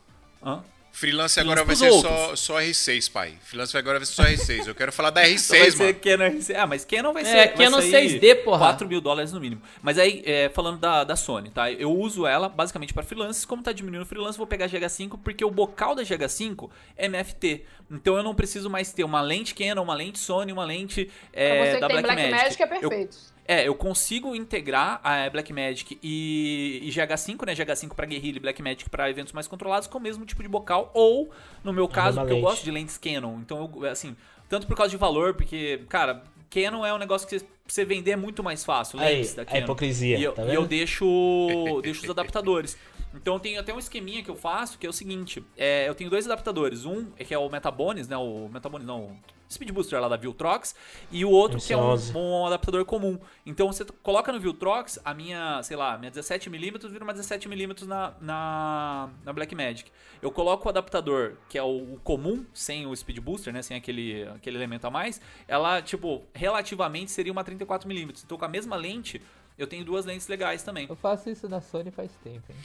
Hã? 0.45 0.63
Freelance 0.95 1.39
agora 1.39 1.63
vai 1.65 1.75
ser 1.75 1.89
só, 1.89 1.95
outros. 2.21 2.39
só 2.39 2.57
R6, 2.59 3.11
pai. 3.11 3.33
Freelance 3.41 3.75
agora 3.75 3.97
vai 3.97 4.05
ser 4.05 4.13
só 4.13 4.23
R6. 4.23 4.67
Eu 4.67 4.75
quero 4.75 4.91
falar 4.93 5.09
da 5.09 5.27
Então 5.27 5.43
vai 5.49 5.59
R6, 5.67 5.71
ser 5.71 5.83
mano. 5.83 5.95
Canon 5.95 6.37
RC. 6.39 6.55
Ah, 6.55 6.67
mas 6.67 6.85
Canon 6.85 7.11
vai 7.13 7.23
É, 7.23 7.25
ser. 7.25 7.35
vai 7.35 7.65
Canon 7.65 7.81
sair 7.81 8.19
6D, 8.19 8.35
porra. 8.43 8.59
4 8.59 8.87
mil 8.87 9.01
dólares 9.01 9.33
no 9.33 9.39
mínimo. 9.41 9.59
Mas 9.81 9.97
aí, 9.97 10.21
é, 10.23 10.49
falando 10.49 10.77
da, 10.79 11.03
da 11.03 11.15
Sony, 11.15 11.49
tá? 11.49 11.71
Eu 11.71 11.91
uso 11.91 12.27
ela 12.27 12.47
basicamente 12.47 12.93
para 12.93 13.01
freelances. 13.01 13.43
Como 13.43 13.63
tá 13.63 13.71
diminuindo 13.71 14.03
o 14.03 14.05
freelance, 14.05 14.37
vou 14.37 14.45
pegar 14.45 14.65
a 14.65 14.69
GH5 14.69 15.19
porque 15.23 15.43
o 15.43 15.49
bocal 15.49 15.95
da 15.95 16.03
GH5 16.03 16.69
é 16.95 17.07
MFT. 17.07 17.63
Então 17.89 18.15
eu 18.15 18.21
não 18.23 18.35
preciso 18.35 18.69
mais 18.69 18.93
ter 18.93 19.03
uma 19.03 19.19
lente 19.21 19.55
Canon, 19.55 19.81
uma 19.81 19.95
lente 19.95 20.19
Sony, 20.19 20.53
uma 20.53 20.63
lente 20.63 21.09
é, 21.33 21.49
pra 21.49 21.65
você 21.65 21.73
que 21.73 21.79
da 21.81 21.87
tem 21.87 22.01
Blackmagic. 22.01 22.29
Blackmagic 22.29 22.61
é 22.61 22.65
Eu- 22.65 22.69
perfeito. 22.89 23.32
É, 23.45 23.67
eu 23.67 23.75
consigo 23.75 24.35
integrar 24.35 25.01
a 25.03 25.29
Blackmagic 25.29 25.99
e, 26.01 26.79
e 26.83 26.89
GH5, 26.89 27.45
né? 27.45 27.53
GH5 27.55 27.93
para 27.93 28.05
guerrilha 28.05 28.37
e 28.37 28.39
Blackmagic 28.39 28.89
para 28.89 29.09
eventos 29.09 29.33
mais 29.33 29.47
controlados 29.47 29.87
com 29.87 29.97
o 29.97 30.01
mesmo 30.01 30.25
tipo 30.25 30.41
de 30.41 30.47
bocal 30.49 30.89
ou, 30.93 31.29
no 31.63 31.73
meu 31.73 31.87
caso, 31.87 32.19
porque 32.19 32.33
eu 32.33 32.41
gosto 32.41 32.63
de 32.63 32.71
lentes 32.71 32.97
Canon. 32.97 33.39
Então, 33.39 33.69
eu, 33.81 33.85
assim, 33.89 34.15
tanto 34.47 34.65
por 34.67 34.75
causa 34.77 34.89
de 34.91 34.97
valor, 34.97 35.33
porque, 35.33 35.81
cara, 35.89 36.23
Canon 36.49 36.85
é 36.85 36.93
um 36.93 36.97
negócio 36.97 37.27
que 37.27 37.41
você- 37.67 37.85
vender 37.85 38.11
é 38.11 38.15
muito 38.15 38.43
mais 38.43 38.63
fácil, 38.63 38.99
Aí, 38.99 39.15
lentes 39.15 39.33
da 39.33 39.41
a 39.41 39.45
Canon. 39.45 39.59
hipocrisia, 39.63 40.17
E 40.17 40.23
eu, 40.23 40.31
tá 40.33 40.45
e 40.45 40.53
eu 40.53 40.65
deixo, 40.65 41.79
deixo 41.81 42.03
os 42.03 42.09
adaptadores. 42.09 42.77
Então 43.13 43.39
tem 43.39 43.57
até 43.57 43.73
um 43.73 43.79
esqueminha 43.79 44.23
que 44.23 44.29
eu 44.29 44.35
faço, 44.35 44.77
que 44.77 44.85
é 44.85 44.89
o 44.89 44.93
seguinte, 44.93 45.43
é, 45.55 45.87
eu 45.87 45.95
tenho 45.95 46.09
dois 46.09 46.25
adaptadores, 46.25 46.85
um 46.85 47.11
é 47.17 47.23
que 47.23 47.33
é 47.33 47.37
o 47.37 47.49
Metabones, 47.49 48.07
né, 48.07 48.17
o 48.17 48.49
Metabones 48.49 48.87
não, 48.87 49.05
o 49.05 49.17
Speed 49.53 49.69
Booster 49.71 49.99
lá 50.01 50.07
da 50.07 50.17
Viltrox, 50.17 50.75
e 51.11 51.23
o 51.23 51.29
outro 51.29 51.59
que 51.59 51.71
é 51.71 51.77
um, 51.77 51.93
MC11. 51.93 52.15
um 52.15 52.47
adaptador 52.47 52.83
comum. 52.85 53.19
Então 53.45 53.71
você 53.71 53.85
coloca 54.01 54.31
no 54.31 54.39
Viltrox 54.39 54.99
a 55.05 55.13
minha, 55.13 55.61
sei 55.61 55.77
lá, 55.77 55.97
minha 55.97 56.11
17mm 56.11 56.89
vira 56.89 57.03
uma 57.03 57.13
17mm 57.13 57.83
na, 57.83 58.13
na, 58.19 59.09
na 59.23 59.33
Blackmagic. 59.33 59.91
Eu 60.21 60.31
coloco 60.31 60.65
o 60.67 60.69
adaptador, 60.69 61.33
que 61.47 61.57
é 61.57 61.63
o, 61.63 61.93
o 61.93 61.99
comum, 62.03 62.45
sem 62.53 62.87
o 62.87 62.95
Speed 62.95 63.19
Booster, 63.19 63.53
né, 63.53 63.61
sem 63.61 63.77
aquele, 63.77 64.23
aquele 64.29 64.57
elemento 64.57 64.87
a 64.87 64.89
mais, 64.89 65.21
ela, 65.47 65.81
tipo, 65.81 66.23
relativamente 66.33 67.11
seria 67.11 67.31
uma 67.31 67.43
34mm. 67.43 68.23
Então 68.25 68.37
com 68.37 68.45
a 68.45 68.49
mesma 68.49 68.75
lente, 68.75 69.21
eu 69.57 69.67
tenho 69.67 69.85
duas 69.85 70.05
lentes 70.05 70.27
legais 70.27 70.63
também. 70.63 70.87
Eu 70.89 70.95
faço 70.95 71.29
isso 71.29 71.47
na 71.47 71.61
Sony 71.61 71.91
faz 71.91 72.11
tempo, 72.23 72.51
hein? 72.51 72.57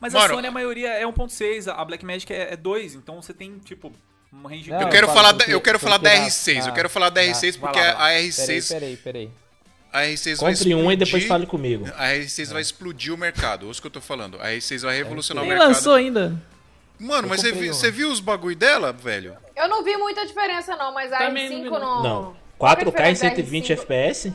Mas 0.00 0.14
a 0.14 0.18
Mano, 0.20 0.34
Sony, 0.34 0.46
a 0.46 0.50
maioria 0.50 0.88
é 0.90 1.06
1.6, 1.06 1.68
a 1.68 1.84
Blackmagic 1.84 2.32
é, 2.32 2.52
é 2.52 2.56
2, 2.56 2.94
então 2.94 3.20
você 3.20 3.32
tem, 3.32 3.58
tipo, 3.58 3.92
um 4.32 4.46
range 4.46 4.70
Não, 4.70 4.80
Eu 4.80 4.88
quero 4.88 5.08
falar, 5.08 5.32
da, 5.32 5.44
eu 5.46 5.60
quero 5.60 5.78
falar 5.78 5.96
da 5.98 6.10
porque 6.10 6.20
na- 6.22 6.26
R6. 6.28 6.58
Eu 6.60 6.66
na- 6.66 6.72
quero 6.72 6.90
falar 6.90 7.10
da 7.10 7.22
na- 7.22 7.28
R6 7.32 7.56
vai 7.58 7.72
porque 7.72 7.80
lá, 7.86 7.92
a 7.92 7.94
vai 7.96 8.22
R6, 8.28 8.68
Peraí, 8.68 8.96
peraí, 8.96 8.96
peraí. 8.96 9.30
a 9.92 10.00
R6 10.02 10.40
vai 10.40 10.54
Compre 10.54 10.74
um 10.74 10.92
e 10.92 10.96
depois 10.96 11.06
explodir- 11.22 11.28
fale 11.28 11.46
comigo. 11.46 11.86
A 11.96 12.08
R6 12.12 12.52
vai 12.52 12.60
explodir 12.62 13.14
o 13.14 13.16
mercado. 13.16 13.66
Ouça 13.66 13.78
o 13.78 13.82
que 13.82 13.86
eu 13.86 13.92
tô 13.92 14.00
falando. 14.02 14.38
A 14.40 14.48
R6 14.50 14.82
vai 14.82 14.96
revolucionar 14.96 15.42
o 15.42 15.46
Nem 15.46 15.54
mercado. 15.56 15.74
lançou 15.74 15.94
ainda. 15.94 16.36
Mano, 16.98 17.24
Eu 17.26 17.28
mas 17.30 17.40
você 17.40 17.52
viu, 17.52 17.64
uma. 17.68 17.72
você 17.74 17.90
viu 17.90 18.10
os 18.10 18.20
bagulho 18.20 18.56
dela, 18.56 18.92
velho? 18.92 19.36
Eu 19.54 19.68
não 19.68 19.82
vi 19.84 19.96
muita 19.96 20.26
diferença, 20.26 20.76
não, 20.76 20.92
mas 20.92 21.12
a 21.12 21.18
Também 21.18 21.48
R5 21.50 21.70
não 21.70 21.80
não. 21.80 22.02
Não. 22.02 22.36
Qual 22.58 22.74
que 22.76 22.84
é 22.84 22.88
a 22.88 22.90
4K 22.90 23.10
em 23.10 23.12
diferença 23.14 23.22
da 23.24 23.30
120 23.36 23.72
R5? 23.72 23.72
FPS? 23.82 24.32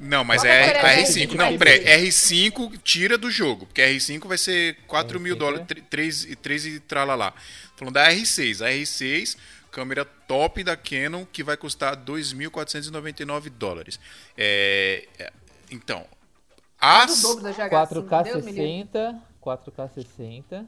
Não, 0.00 0.24
mas 0.24 0.42
Qual 0.42 0.52
é 0.52 0.52
a 0.52 0.66
é 0.66 0.70
a 0.70 1.02
diferença? 1.02 1.18
R5. 1.18 1.36
Vai 1.36 1.50
Não, 1.50 1.58
pré, 1.58 1.78
R5 1.98 2.78
tira 2.82 3.18
do 3.18 3.30
jogo. 3.30 3.66
Porque 3.66 3.82
a 3.82 3.88
R5 3.88 4.26
vai 4.26 4.38
ser 4.38 4.76
4 4.86 5.18
mil 5.18 5.34
R5 5.34 5.38
dólares, 5.38 5.66
é? 5.70 5.74
3, 5.90 6.24
e 6.24 6.36
3 6.36 6.66
e 6.66 6.80
tralalá. 6.80 7.34
Falando 7.76 7.94
da 7.94 8.10
R6. 8.10 8.64
A 8.64 8.70
R6, 8.70 9.36
câmera 9.70 10.04
top 10.04 10.62
da 10.62 10.76
Canon, 10.76 11.24
que 11.24 11.42
vai 11.42 11.56
custar 11.56 11.96
2.499 11.96 13.50
dólares. 13.50 13.98
É, 14.36 15.06
é, 15.18 15.32
então, 15.70 16.06
as 16.80 17.24
o 17.24 17.34
dobro 17.34 17.44
da 17.44 17.52
GH5. 17.52 18.22
Deus 18.24 18.44
Full 18.44 18.44
me 18.44 18.52
livre. 18.52 18.92
4K60, 18.92 19.20
4K 19.42 19.94
60. 19.94 20.66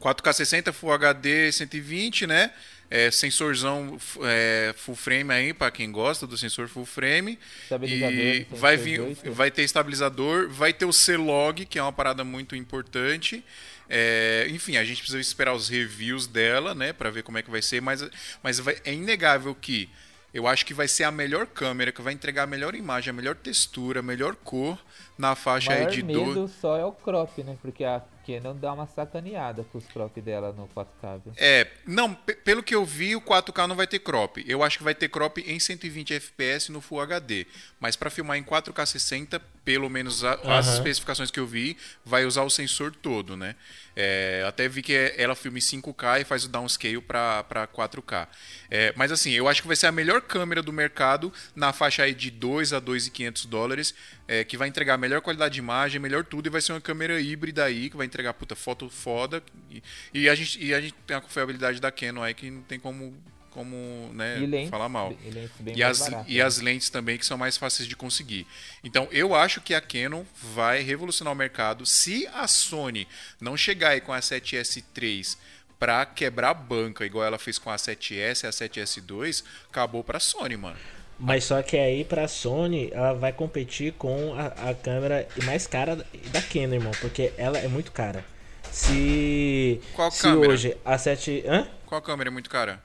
4K60 0.00 0.72
Full 0.72 0.92
HD 0.92 1.52
120, 1.52 2.26
né? 2.26 2.52
É, 2.90 3.10
sensorzão 3.10 3.98
é, 4.22 4.74
full 4.76 4.96
frame 4.96 5.30
aí, 5.32 5.52
pra 5.52 5.70
quem 5.70 5.92
gosta 5.92 6.26
do 6.26 6.38
sensor 6.38 6.68
full 6.68 6.86
frame. 6.86 7.38
Estabilizador 7.64 8.12
E 8.18 8.44
do 8.44 8.56
vai, 8.56 8.76
vir, 8.76 9.00
8. 9.00 9.32
vai 9.32 9.50
ter 9.50 9.62
estabilizador, 9.62 10.48
vai 10.48 10.72
ter 10.72 10.86
o 10.86 10.92
C-Log, 10.92 11.66
que 11.66 11.78
é 11.78 11.82
uma 11.82 11.92
parada 11.92 12.24
muito 12.24 12.56
importante. 12.56 13.44
É, 13.90 14.46
enfim, 14.50 14.76
a 14.76 14.84
gente 14.84 14.98
precisa 14.98 15.20
esperar 15.20 15.54
os 15.54 15.68
reviews 15.68 16.26
dela, 16.26 16.74
né, 16.74 16.92
Pra 16.92 17.10
ver 17.10 17.22
como 17.22 17.38
é 17.38 17.42
que 17.42 17.50
vai 17.50 17.62
ser, 17.62 17.80
mas, 17.82 18.02
mas 18.42 18.58
vai- 18.58 18.78
é 18.84 18.92
inegável 18.92 19.54
que 19.54 19.88
eu 20.32 20.46
acho 20.46 20.64
que 20.66 20.74
vai 20.74 20.86
ser 20.86 21.04
a 21.04 21.10
melhor 21.10 21.46
câmera, 21.46 21.90
que 21.90 22.02
vai 22.02 22.12
entregar 22.12 22.42
a 22.42 22.46
melhor 22.46 22.74
imagem, 22.74 23.10
a 23.10 23.14
melhor 23.14 23.34
textura, 23.34 24.00
a 24.00 24.02
melhor 24.02 24.34
cor 24.36 24.78
na 25.18 25.32
O 25.32 25.36
faixa 25.36 25.72
aí 25.72 25.78
maior 25.80 25.90
de 25.90 26.02
medo 26.02 26.34
12. 26.34 26.54
só 26.60 26.76
é 26.76 26.84
o 26.84 26.92
crop, 26.92 27.42
né? 27.42 27.58
Porque 27.60 27.84
a 27.84 28.00
Canon 28.26 28.54
dá 28.54 28.72
uma 28.72 28.86
sacaneada 28.86 29.64
com 29.64 29.78
os 29.78 29.86
crop 29.86 30.20
dela 30.20 30.52
no 30.52 30.68
4K. 30.68 31.18
viu? 31.24 31.32
É, 31.36 31.66
não, 31.86 32.14
pe- 32.14 32.34
pelo 32.36 32.62
que 32.62 32.74
eu 32.74 32.84
vi, 32.84 33.16
o 33.16 33.20
4K 33.20 33.66
não 33.66 33.74
vai 33.74 33.86
ter 33.86 33.98
crop. 33.98 34.44
Eu 34.46 34.62
acho 34.62 34.78
que 34.78 34.84
vai 34.84 34.94
ter 34.94 35.08
crop 35.08 35.38
em 35.38 35.58
120 35.58 36.14
FPS 36.14 36.70
no 36.70 36.80
Full 36.80 37.00
HD. 37.00 37.46
Mas 37.80 37.96
para 37.96 38.10
filmar 38.10 38.36
em 38.36 38.42
4K 38.44 38.84
60, 38.86 39.40
pelo 39.64 39.88
menos 39.90 40.22
a- 40.24 40.34
as 40.34 40.66
Aham. 40.68 40.74
especificações 40.76 41.30
que 41.30 41.40
eu 41.40 41.46
vi, 41.46 41.76
vai 42.04 42.24
usar 42.24 42.42
o 42.42 42.50
sensor 42.50 42.94
todo, 42.94 43.36
né? 43.36 43.54
É, 43.96 44.44
até 44.46 44.68
vi 44.68 44.80
que 44.82 44.94
ela 45.16 45.34
filma 45.34 45.58
em 45.58 45.60
5K 45.60 46.20
e 46.20 46.24
faz 46.24 46.44
o 46.44 46.48
downscale 46.48 47.00
para 47.00 47.66
4K. 47.72 48.28
É, 48.70 48.92
mas 48.96 49.10
assim, 49.10 49.32
eu 49.32 49.48
acho 49.48 49.60
que 49.62 49.66
vai 49.66 49.76
ser 49.76 49.86
a 49.88 49.92
melhor 49.92 50.20
câmera 50.20 50.62
do 50.62 50.72
mercado 50.72 51.32
na 51.56 51.72
faixa 51.72 52.02
aí 52.04 52.14
de 52.14 52.30
2 52.30 52.72
a 52.72 52.80
2.500 52.80 53.46
dólares, 53.46 53.94
é, 54.28 54.44
que 54.44 54.58
vai 54.58 54.68
entregar 54.68 54.94
a 54.94 54.98
melhor 54.98 55.22
qualidade 55.22 55.54
de 55.54 55.60
imagem, 55.60 55.98
melhor 55.98 56.22
tudo, 56.22 56.46
e 56.46 56.50
vai 56.50 56.60
ser 56.60 56.72
uma 56.72 56.80
câmera 56.82 57.18
híbrida 57.18 57.64
aí, 57.64 57.88
que 57.88 57.96
vai 57.96 58.04
entregar 58.04 58.34
puta 58.34 58.54
foto 58.54 58.90
foda. 58.90 59.42
E, 59.70 59.82
e 60.12 60.28
a, 60.28 60.34
gente, 60.34 60.62
e 60.62 60.74
a 60.74 60.80
gente 60.80 60.94
tem 61.06 61.16
a 61.16 61.20
confiabilidade 61.20 61.80
da 61.80 61.90
Canon 61.90 62.22
aí 62.22 62.34
que 62.34 62.50
não 62.50 62.60
tem 62.60 62.78
como, 62.78 63.16
como 63.50 64.10
né, 64.12 64.38
E 64.38 64.46
lentes, 64.46 64.70
falar 64.70 64.90
mal. 64.90 65.16
e 65.24 65.30
E 65.78 65.82
as, 65.82 65.98
baratas, 66.00 66.26
e 66.28 66.36
né? 66.36 66.42
as 66.42 66.58
lentes 66.58 66.90
também 66.90 67.16
que 67.16 67.24
são 67.24 67.38
mais 67.38 67.56
fáceis 67.56 67.88
de 67.88 67.96
conseguir. 67.96 68.46
Então 68.84 69.08
eu 69.10 69.34
acho 69.34 69.62
que 69.62 69.74
a 69.74 69.80
Canon 69.80 70.24
vai 70.54 70.82
revolucionar 70.82 71.32
o 71.32 71.36
mercado. 71.36 71.86
Se 71.86 72.26
a 72.34 72.46
Sony 72.46 73.08
não 73.40 73.56
chegar 73.56 73.90
aí 73.90 74.00
com 74.02 74.12
a 74.12 74.20
7S3 74.20 75.38
pra 75.78 76.04
quebrar 76.04 76.50
a 76.50 76.54
banca, 76.54 77.06
igual 77.06 77.24
ela 77.24 77.38
fez 77.38 77.58
com 77.58 77.70
a 77.70 77.76
7S 77.76 78.44
e 78.44 78.46
a 78.46 78.50
7S2, 78.50 79.42
acabou 79.70 80.04
pra 80.04 80.20
Sony, 80.20 80.56
mano. 80.56 80.76
Mas 81.18 81.44
só 81.44 81.60
que 81.62 81.76
aí 81.76 82.04
pra 82.04 82.28
Sony, 82.28 82.90
ela 82.92 83.12
vai 83.12 83.32
competir 83.32 83.92
com 83.94 84.34
a, 84.34 84.70
a 84.70 84.74
câmera 84.74 85.26
mais 85.44 85.66
cara 85.66 85.96
da 86.30 86.40
Canon, 86.40 86.74
irmão. 86.74 86.92
Porque 87.00 87.32
ela 87.36 87.58
é 87.58 87.66
muito 87.66 87.90
cara. 87.90 88.24
Se. 88.70 89.80
Qual 89.94 90.10
se 90.10 90.22
câmera? 90.22 90.52
hoje 90.52 90.76
a 90.84 90.96
7. 90.96 91.44
Hã? 91.46 91.66
Qual 91.86 92.00
câmera 92.02 92.30
é 92.30 92.32
muito 92.32 92.48
cara? 92.48 92.80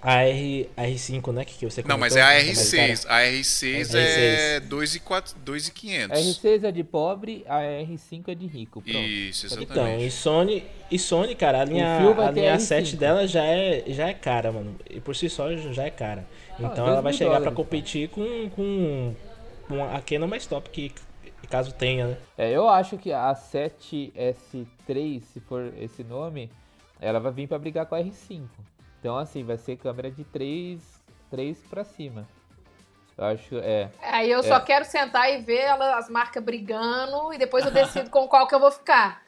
A, 0.00 0.22
R, 0.22 0.68
a 0.76 0.82
R5, 0.82 1.32
né? 1.32 1.44
Que, 1.44 1.54
que 1.58 1.64
você 1.64 1.82
Não, 1.82 1.98
mas 1.98 2.12
comentou, 2.12 2.30
é 2.32 2.36
a 2.36 2.40
que 2.40 2.46
mais 2.46 2.58
R6. 2.72 3.02
cara. 3.06 3.16
A 3.16 3.26
R6 3.26 3.94
é 3.94 4.60
2,500. 4.60 6.16
A 6.16 6.20
R6 6.20 6.64
é 6.64 6.70
de 6.72 6.84
pobre, 6.84 7.44
a 7.48 7.58
R5 7.60 8.28
é 8.28 8.34
de 8.34 8.46
rico. 8.46 8.80
Pronto. 8.80 8.96
Isso, 8.96 9.46
Então, 9.46 9.62
exatamente. 9.62 10.06
e 10.06 10.10
Sony, 10.10 10.64
e 10.90 10.98
Sony, 10.98 11.34
cara, 11.34 11.62
a 11.62 11.64
linha, 11.64 11.98
a 11.98 12.30
linha 12.30 12.56
R5. 12.56 12.60
7 12.60 12.96
dela 12.96 13.26
já 13.26 13.44
é, 13.44 13.84
já 13.88 14.08
é 14.08 14.14
cara, 14.14 14.52
mano. 14.52 14.76
E 14.88 15.00
por 15.00 15.16
si 15.16 15.28
só 15.28 15.54
já 15.56 15.84
é 15.84 15.90
cara. 15.90 16.24
Então 16.60 16.74
dois 16.74 16.88
ela 16.88 17.00
vai 17.00 17.12
chegar 17.12 17.40
pra 17.40 17.50
competir 17.50 18.08
com, 18.08 18.48
com, 18.50 19.14
com 19.66 19.84
a 19.84 20.00
Canon 20.00 20.26
mais 20.28 20.46
top 20.46 20.70
que, 20.70 20.92
caso 21.48 21.72
tenha, 21.72 22.06
né? 22.08 22.16
É, 22.36 22.50
eu 22.52 22.68
acho 22.68 22.98
que 22.98 23.12
a 23.12 23.34
7S3, 23.34 25.22
se 25.22 25.40
for 25.40 25.72
esse 25.78 26.04
nome, 26.04 26.50
ela 27.00 27.18
vai 27.18 27.32
vir 27.32 27.48
pra 27.48 27.58
brigar 27.58 27.86
com 27.86 27.94
a 27.94 28.00
R5. 28.00 28.42
Então, 28.98 29.16
assim, 29.16 29.44
vai 29.44 29.56
ser 29.56 29.76
câmera 29.76 30.10
de 30.10 30.24
3, 30.24 30.80
3 31.30 31.58
pra 31.70 31.84
cima. 31.84 32.26
Eu 33.16 33.24
acho, 33.24 33.56
é. 33.58 33.90
Aí 34.02 34.30
eu 34.30 34.42
só 34.42 34.56
É. 34.56 34.60
quero 34.60 34.84
sentar 34.84 35.30
e 35.32 35.38
ver 35.38 35.60
ela- 35.62 35.96
as 35.98 36.08
marcas 36.08 36.42
brigando 36.42 37.32
e 37.32 37.38
depois 37.38 37.64
eu 37.64 37.70
decido 37.70 38.10
com 38.10 38.26
qual 38.28 38.46
que 38.46 38.54
eu 38.54 38.60
vou 38.60 38.70
ficar. 38.70 39.22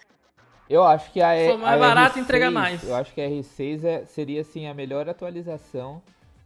Eu 0.69 0.85
acho 0.85 1.11
que 1.11 1.21
a, 1.21 1.31
for 1.49 1.59
mais 1.59 1.83
a 1.83 1.85
barato, 1.89 2.15
R6, 2.19 2.23
entrega 2.23 2.51
mais. 2.51 2.83
Eu 2.85 2.95
acho 2.95 3.13
que 3.13 3.21
a 3.21 3.29
R6 3.29 3.85
é- 3.85 4.05
seria, 4.05 4.41
assim, 4.43 4.69
a 4.69 4.75
melhor 4.75 5.09
atualização 5.09 6.01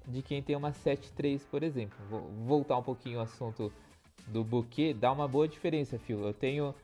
de 0.06 0.22
quem 0.22 0.42
tem 0.42 0.56
uma 0.56 0.72
7.3, 0.72 1.44
por 1.50 1.62
exemplo. 1.62 1.96
Vou 2.08 2.22
voltar 2.46 2.78
um 2.78 2.82
pouquinho 2.82 3.18
ao 3.18 3.24
assunto 3.24 3.70
do 4.26 4.42
buquê, 4.42 4.94
dá 4.94 5.12
uma 5.12 5.28
boa 5.28 5.46
diferença, 5.46 5.98
Phil. 5.98 6.24
Eu 6.24 6.32
tenho 6.32 6.74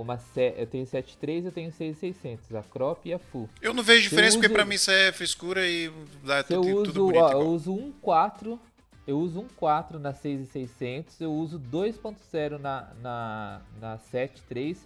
uma 0.00 0.16
se- 0.18 0.54
eu 0.56 0.66
tenho 0.66 0.86
7.3, 0.86 1.44
eu 1.46 1.52
tenho 1.52 1.70
6.600, 1.72 2.54
a 2.56 2.62
crop 2.62 3.08
e 3.08 3.12
a 3.12 3.18
full. 3.18 3.48
Eu 3.60 3.74
não 3.74 3.82
vejo 3.82 4.02
diferença 4.02 4.36
eu 4.36 4.40
porque 4.40 4.46
uso- 4.46 4.54
pra 4.54 4.64
mim 4.64 4.74
isso 4.76 4.90
é 4.90 5.12
frescura 5.12 5.66
e 5.66 5.90
dá 6.24 6.42
Se 6.44 6.54
eu 6.54 6.62
tudo, 6.62 6.74
uso, 6.74 6.84
tudo 6.84 7.04
bonito. 7.06 7.22
ó, 7.22 7.28
igual. 7.30 7.42
eu 7.42 7.48
uso 7.50 7.72
1.4, 7.72 8.58
eu 9.06 9.18
uso 9.18 9.40
1.4 9.60 9.98
na 9.98 10.12
6.600, 10.12 11.20
eu 11.20 11.32
uso 11.32 11.58
2.0 11.58 12.58
na, 12.58 12.88
na, 13.02 13.60
na 13.80 13.98
7.3 13.98 14.76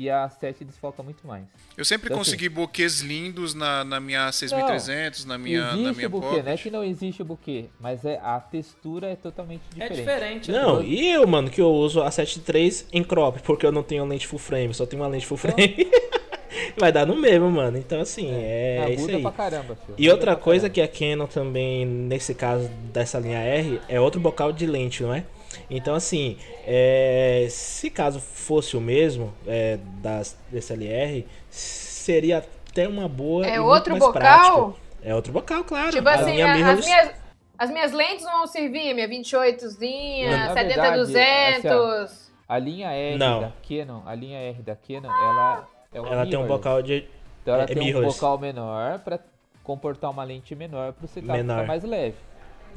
e 0.00 0.08
a 0.08 0.28
7 0.28 0.64
desfoca 0.64 1.02
muito 1.02 1.26
mais. 1.26 1.44
Eu 1.76 1.84
sempre 1.84 2.06
Então, 2.06 2.16
consegui 2.18 2.48
buquês 2.48 3.00
lindos 3.00 3.52
na, 3.54 3.84
na 3.84 4.00
minha 4.00 4.32
6300, 4.32 5.24
na 5.26 5.36
minha, 5.36 5.60
na 5.60 5.72
existe 5.74 5.96
minha 5.96 6.06
o 6.06 6.10
buquê, 6.10 6.26
Pocket. 6.26 6.44
não 6.44 6.52
é 6.52 6.56
que 6.56 6.70
não 6.70 6.84
existe 6.84 7.22
o 7.22 7.24
buquê, 7.24 7.64
mas 7.78 8.04
é, 8.04 8.18
a 8.22 8.40
textura 8.40 9.08
é 9.08 9.16
totalmente 9.16 9.60
É 9.78 9.88
diferente. 9.88 9.96
diferente. 9.98 10.52
né? 10.52 10.62
Não, 10.62 10.82
e 10.82 11.08
eu, 11.10 11.26
mano, 11.26 11.50
que 11.50 11.60
eu 11.60 11.70
uso 11.70 12.02
a 12.02 12.08
7.3 12.08 12.86
em 12.92 13.04
crop, 13.04 13.40
porque 13.42 13.66
eu 13.66 13.72
não 13.72 13.82
tenho 13.82 14.04
lente 14.06 14.26
full 14.26 14.38
frame, 14.38 14.72
só 14.72 14.86
tenho 14.86 15.02
uma 15.02 15.08
lente 15.08 15.26
full 15.26 15.38
Então- 15.38 15.50
frame. 15.54 15.90
Vai 16.78 16.90
dar 16.92 17.06
no 17.06 17.16
mesmo, 17.16 17.50
mano. 17.50 17.76
Então, 17.78 18.00
assim, 18.00 18.28
é, 18.30 18.82
Ah, 18.84 18.90
isso 18.90 19.08
aí. 19.08 19.22
pra 19.22 19.30
caramba, 19.32 19.76
filho. 19.76 19.94
E 19.98 20.08
outra 20.10 20.34
coisa 20.34 20.68
caramba. 20.68 20.88
que 20.92 21.04
a 21.06 21.10
Canon 21.16 21.26
também, 21.26 21.84
nesse 21.86 22.34
caso 22.34 22.68
dessa 22.92 23.18
linha 23.18 23.38
R, 23.38 23.80
é 23.88 24.00
outro 24.00 24.20
bocal 24.20 24.52
de 24.52 24.66
lente, 24.66 25.02
não 25.02 25.14
é? 25.14 25.24
Então, 25.68 25.94
assim, 25.94 26.38
é, 26.66 27.46
se 27.50 27.90
caso 27.90 28.20
fosse 28.20 28.76
o 28.76 28.80
mesmo 28.80 29.32
é, 29.46 29.78
das 30.00 30.36
DSLR, 30.50 31.26
seria 31.48 32.38
até 32.38 32.86
uma 32.88 33.08
boa. 33.08 33.46
É 33.46 33.60
outro 33.60 33.92
mais 33.92 34.04
bocal? 34.04 34.12
prático. 34.20 34.76
É 35.02 35.14
outro 35.14 35.32
bocal, 35.32 35.64
claro. 35.64 35.90
Tipo 35.90 36.08
assim, 36.08 36.32
linha 36.32 36.46
a- 36.46 36.72
as, 36.72 36.84
minhas, 36.84 37.10
as 37.58 37.70
minhas 37.70 37.92
lentes 37.92 38.24
não 38.24 38.38
vão 38.38 38.46
servir, 38.46 38.94
minha 38.94 39.08
28zinha, 39.08 40.48
Na 40.48 40.54
70-200. 40.54 42.30
A 42.48 42.58
linha 42.58 42.90
R 42.92 43.16
Não. 43.16 43.40
da 43.42 43.52
Canon, 43.68 44.02
a 44.06 44.14
linha 44.14 44.38
R 44.38 44.62
da 44.62 44.74
Canon, 44.76 45.08
ela 45.08 45.68
é 45.92 46.00
uma 46.00 46.10
Ela 46.10 46.26
tem 46.26 46.36
um 46.38 46.46
bocal 46.46 46.82
de. 46.82 47.06
Então 47.42 47.54
ela 47.54 47.62
é 47.62 47.66
tem 47.66 47.78
um 47.80 47.84
mirrorless. 47.84 48.14
bocal 48.20 48.38
menor 48.38 48.98
pra 49.00 49.18
comportar 49.62 50.10
uma 50.10 50.24
lente 50.24 50.54
menor 50.54 50.92
pro 50.92 51.06
setup 51.06 51.32
Menor. 51.32 51.54
ficar 51.60 51.66
mais 51.68 51.84
leve. 51.84 52.16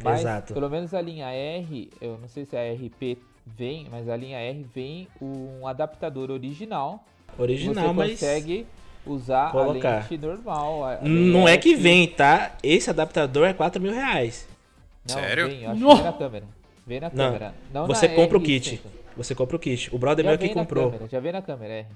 Mas 0.01 0.21
Exato. 0.21 0.53
pelo 0.53 0.69
menos 0.69 0.93
a 0.93 1.01
linha 1.01 1.27
R, 1.31 1.89
eu 2.01 2.17
não 2.21 2.27
sei 2.27 2.45
se 2.45 2.55
a 2.55 2.61
RP 2.73 3.17
vem, 3.45 3.87
mas 3.91 4.07
a 4.07 4.15
linha 4.15 4.37
R 4.39 4.65
vem 4.73 5.07
um 5.21 5.67
adaptador 5.67 6.31
original. 6.31 7.03
Original, 7.37 7.87
você 7.87 7.93
mas. 7.93 8.11
consegue 8.11 8.65
usar 9.05 9.51
colocar. 9.51 9.89
a 9.97 9.99
lente 9.99 10.17
normal. 10.17 10.85
a- 10.85 10.99
Não 11.01 11.47
é 11.47 11.57
que 11.57 11.69
lente- 11.71 11.81
vem, 11.81 12.07
tá? 12.07 12.55
Esse 12.63 12.89
adaptador 12.89 13.47
é 13.47 13.53
4 13.53 13.81
mil 13.81 13.91
reais. 13.93 14.47
Não, 15.07 15.15
Sério? 15.15 15.47
Vem, 15.49 15.63
eu 15.63 15.71
acho 15.71 15.79
Não. 15.81 15.89
que 15.89 15.95
vem 15.95 16.03
na 16.05 16.13
câmera. 16.13 16.45
Vem 16.85 16.99
na 16.99 17.09
Não, 17.13 17.25
câmera. 17.25 17.53
Não 17.73 17.87
Você 17.87 18.07
na 18.07 18.15
compra 18.15 18.37
o 18.37 18.41
R5. 18.41 18.45
kit. 18.45 18.81
Você 19.17 19.35
compra 19.35 19.55
o 19.55 19.59
kit. 19.59 19.93
O 19.93 19.97
brother 19.97 20.23
Já 20.23 20.29
meu 20.29 20.35
aqui 20.35 20.45
vem 20.47 20.55
na 20.55 20.61
comprou. 20.61 20.85
câmera, 20.91 21.09
já 21.09 21.19
vem 21.19 21.31
na 21.31 21.41
câmera, 21.41 21.73
R. 21.73 21.87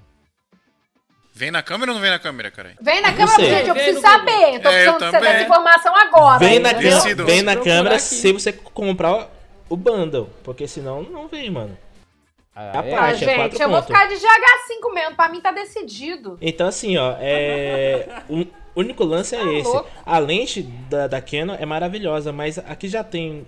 Vem 1.38 1.52
na 1.52 1.62
câmera 1.62 1.92
ou 1.92 1.94
não 1.94 2.02
vem 2.02 2.10
na 2.10 2.18
câmera, 2.18 2.50
cara? 2.50 2.72
Vem 2.80 3.00
na 3.00 3.10
Não 3.12 3.16
câmera, 3.16 3.36
sei. 3.36 3.50
gente, 3.50 3.68
eu 3.68 3.74
Vem 3.74 3.84
preciso 3.84 4.00
saber. 4.00 4.32
Tô 4.34 4.34
É, 4.34 4.48
eu 4.48 4.60
precisando 4.60 4.98
saber 4.98 5.10
também. 5.12 5.32
dessa 5.32 5.44
informação 5.44 5.96
agora. 5.96 6.38
Vem 6.40 6.58
na, 6.58 6.72
Decido. 6.72 7.24
vem 7.24 7.42
na 7.42 7.54
câmera 7.56 7.94
aqui. 7.94 8.02
se 8.02 8.32
você 8.32 8.52
comprar 8.52 9.28
o 9.68 9.76
bundle. 9.76 10.28
Porque 10.42 10.66
senão 10.66 11.02
não 11.04 11.28
vem, 11.28 11.48
mano. 11.48 11.78
A 12.56 12.60
A 12.62 12.80
Ah, 12.80 12.82
parte, 12.82 13.22
é 13.24 13.26
gente, 13.28 13.36
quatro 13.36 13.62
eu 13.62 13.68
vou 13.68 13.78
pontos. 13.82 13.86
ficar 13.86 14.06
de 14.08 14.14
GH5 14.16 14.92
mesmo. 14.94 15.14
Pra 15.14 15.28
mim 15.28 15.40
tá 15.40 15.52
decidido. 15.52 16.36
Então, 16.42 16.66
assim, 16.66 16.96
ó, 16.96 17.14
é. 17.20 18.22
O 18.74 18.80
único 18.80 19.04
lance 19.04 19.34
é 19.36 19.38
Tá 19.40 19.52
esse. 19.52 19.68
louco. 19.68 19.88
A 20.06 20.18
lente 20.18 20.62
da, 20.62 21.06
da 21.06 21.20
Canon 21.20 21.54
é 21.58 21.64
maravilhosa, 21.66 22.32
mas 22.32 22.58
aqui 22.58 22.88
já 22.88 23.02
tem 23.04 23.46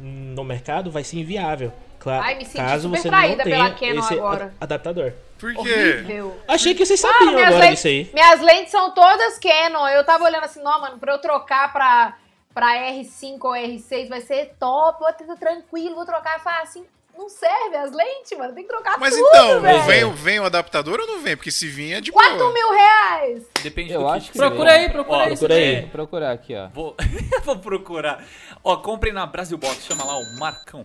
no 0.00 0.42
mercado, 0.44 0.90
vai 0.90 1.02
ser 1.04 1.18
inviável. 1.18 1.70
Claro, 2.06 2.22
Ai, 2.24 2.34
me 2.36 2.44
senti 2.44 2.56
caso 2.58 2.82
super 2.88 3.00
você 3.00 3.08
traída 3.08 3.42
pela 3.42 3.70
Canon 3.72 3.98
esse 3.98 4.14
agora. 4.14 4.54
adaptador. 4.60 5.12
Por 5.38 5.52
quê? 5.54 5.58
Horrível. 5.58 6.40
Achei 6.46 6.72
que 6.72 6.86
vocês 6.86 7.00
sabiam 7.00 7.30
agora 7.30 7.50
lentes, 7.50 7.70
disso 7.70 7.86
aí. 7.88 8.10
minhas 8.14 8.40
lentes 8.40 8.70
são 8.70 8.92
todas 8.94 9.38
Canon. 9.40 9.88
Eu 9.88 10.04
tava 10.04 10.22
olhando 10.22 10.44
assim, 10.44 10.62
não, 10.62 10.80
mano, 10.80 10.98
pra 10.98 11.14
eu 11.14 11.18
trocar 11.18 11.72
pra, 11.72 12.16
pra 12.54 12.74
R5 12.92 13.38
ou 13.42 13.50
R6 13.50 14.08
vai 14.08 14.20
ser 14.20 14.54
top, 14.58 15.00
vou 15.00 15.12
ter 15.12 15.36
tranquilo, 15.36 15.96
vou 15.96 16.06
trocar. 16.06 16.40
Falar 16.40 16.62
assim, 16.62 16.84
não 17.18 17.28
serve 17.30 17.74
as 17.76 17.92
lentes, 17.92 18.36
mano, 18.38 18.54
tem 18.54 18.62
que 18.62 18.68
trocar 18.68 19.00
Mas 19.00 19.14
tudo, 19.14 19.26
então, 19.28 19.60
velho. 19.62 19.82
vem, 19.84 20.12
vem 20.12 20.38
o 20.40 20.44
adaptador 20.44 21.00
ou 21.00 21.06
não 21.06 21.20
vem? 21.20 21.34
Porque 21.34 21.50
se 21.50 21.66
vir 21.66 21.94
é 21.94 22.00
de 22.00 22.12
4 22.12 22.36
boa. 22.36 22.52
mil 22.52 22.70
reais. 22.70 23.42
Depende 23.62 23.92
Eu 23.92 24.00
do 24.02 24.08
acho 24.08 24.30
que 24.30 24.36
você 24.38 24.46
Procura 24.46 24.72
aí, 24.72 24.88
procura 24.90 25.16
Ó, 25.16 25.20
aí. 25.22 25.28
Procura 25.30 25.54
aí. 25.54 25.80
Vou 25.80 25.90
procurar 25.90 26.32
aqui, 26.32 26.54
ó. 26.54 26.68
Vou, 26.74 26.94
vou 27.44 27.58
procurar. 27.58 28.22
Ó, 28.68 28.76
comprem 28.78 29.12
na 29.12 29.24
Brasil 29.24 29.56
Box, 29.56 29.86
chama 29.86 30.02
lá 30.02 30.18
o 30.18 30.38
Marcão. 30.40 30.84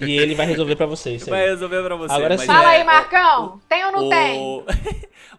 E 0.00 0.18
ele 0.18 0.34
vai 0.34 0.46
resolver 0.46 0.74
pra 0.74 0.84
vocês. 0.84 1.22
isso 1.22 1.32
aí. 1.32 1.40
Vai 1.40 1.48
resolver 1.50 1.80
pra 1.80 1.94
você. 1.94 2.12
Agora 2.12 2.36
sim. 2.36 2.44
Fala 2.44 2.74
é, 2.74 2.78
aí, 2.78 2.84
Marcão. 2.84 3.60
tem 3.68 3.84
ou 3.84 3.92
não 3.92 4.08
tem? 4.08 4.40
o, 4.40 4.64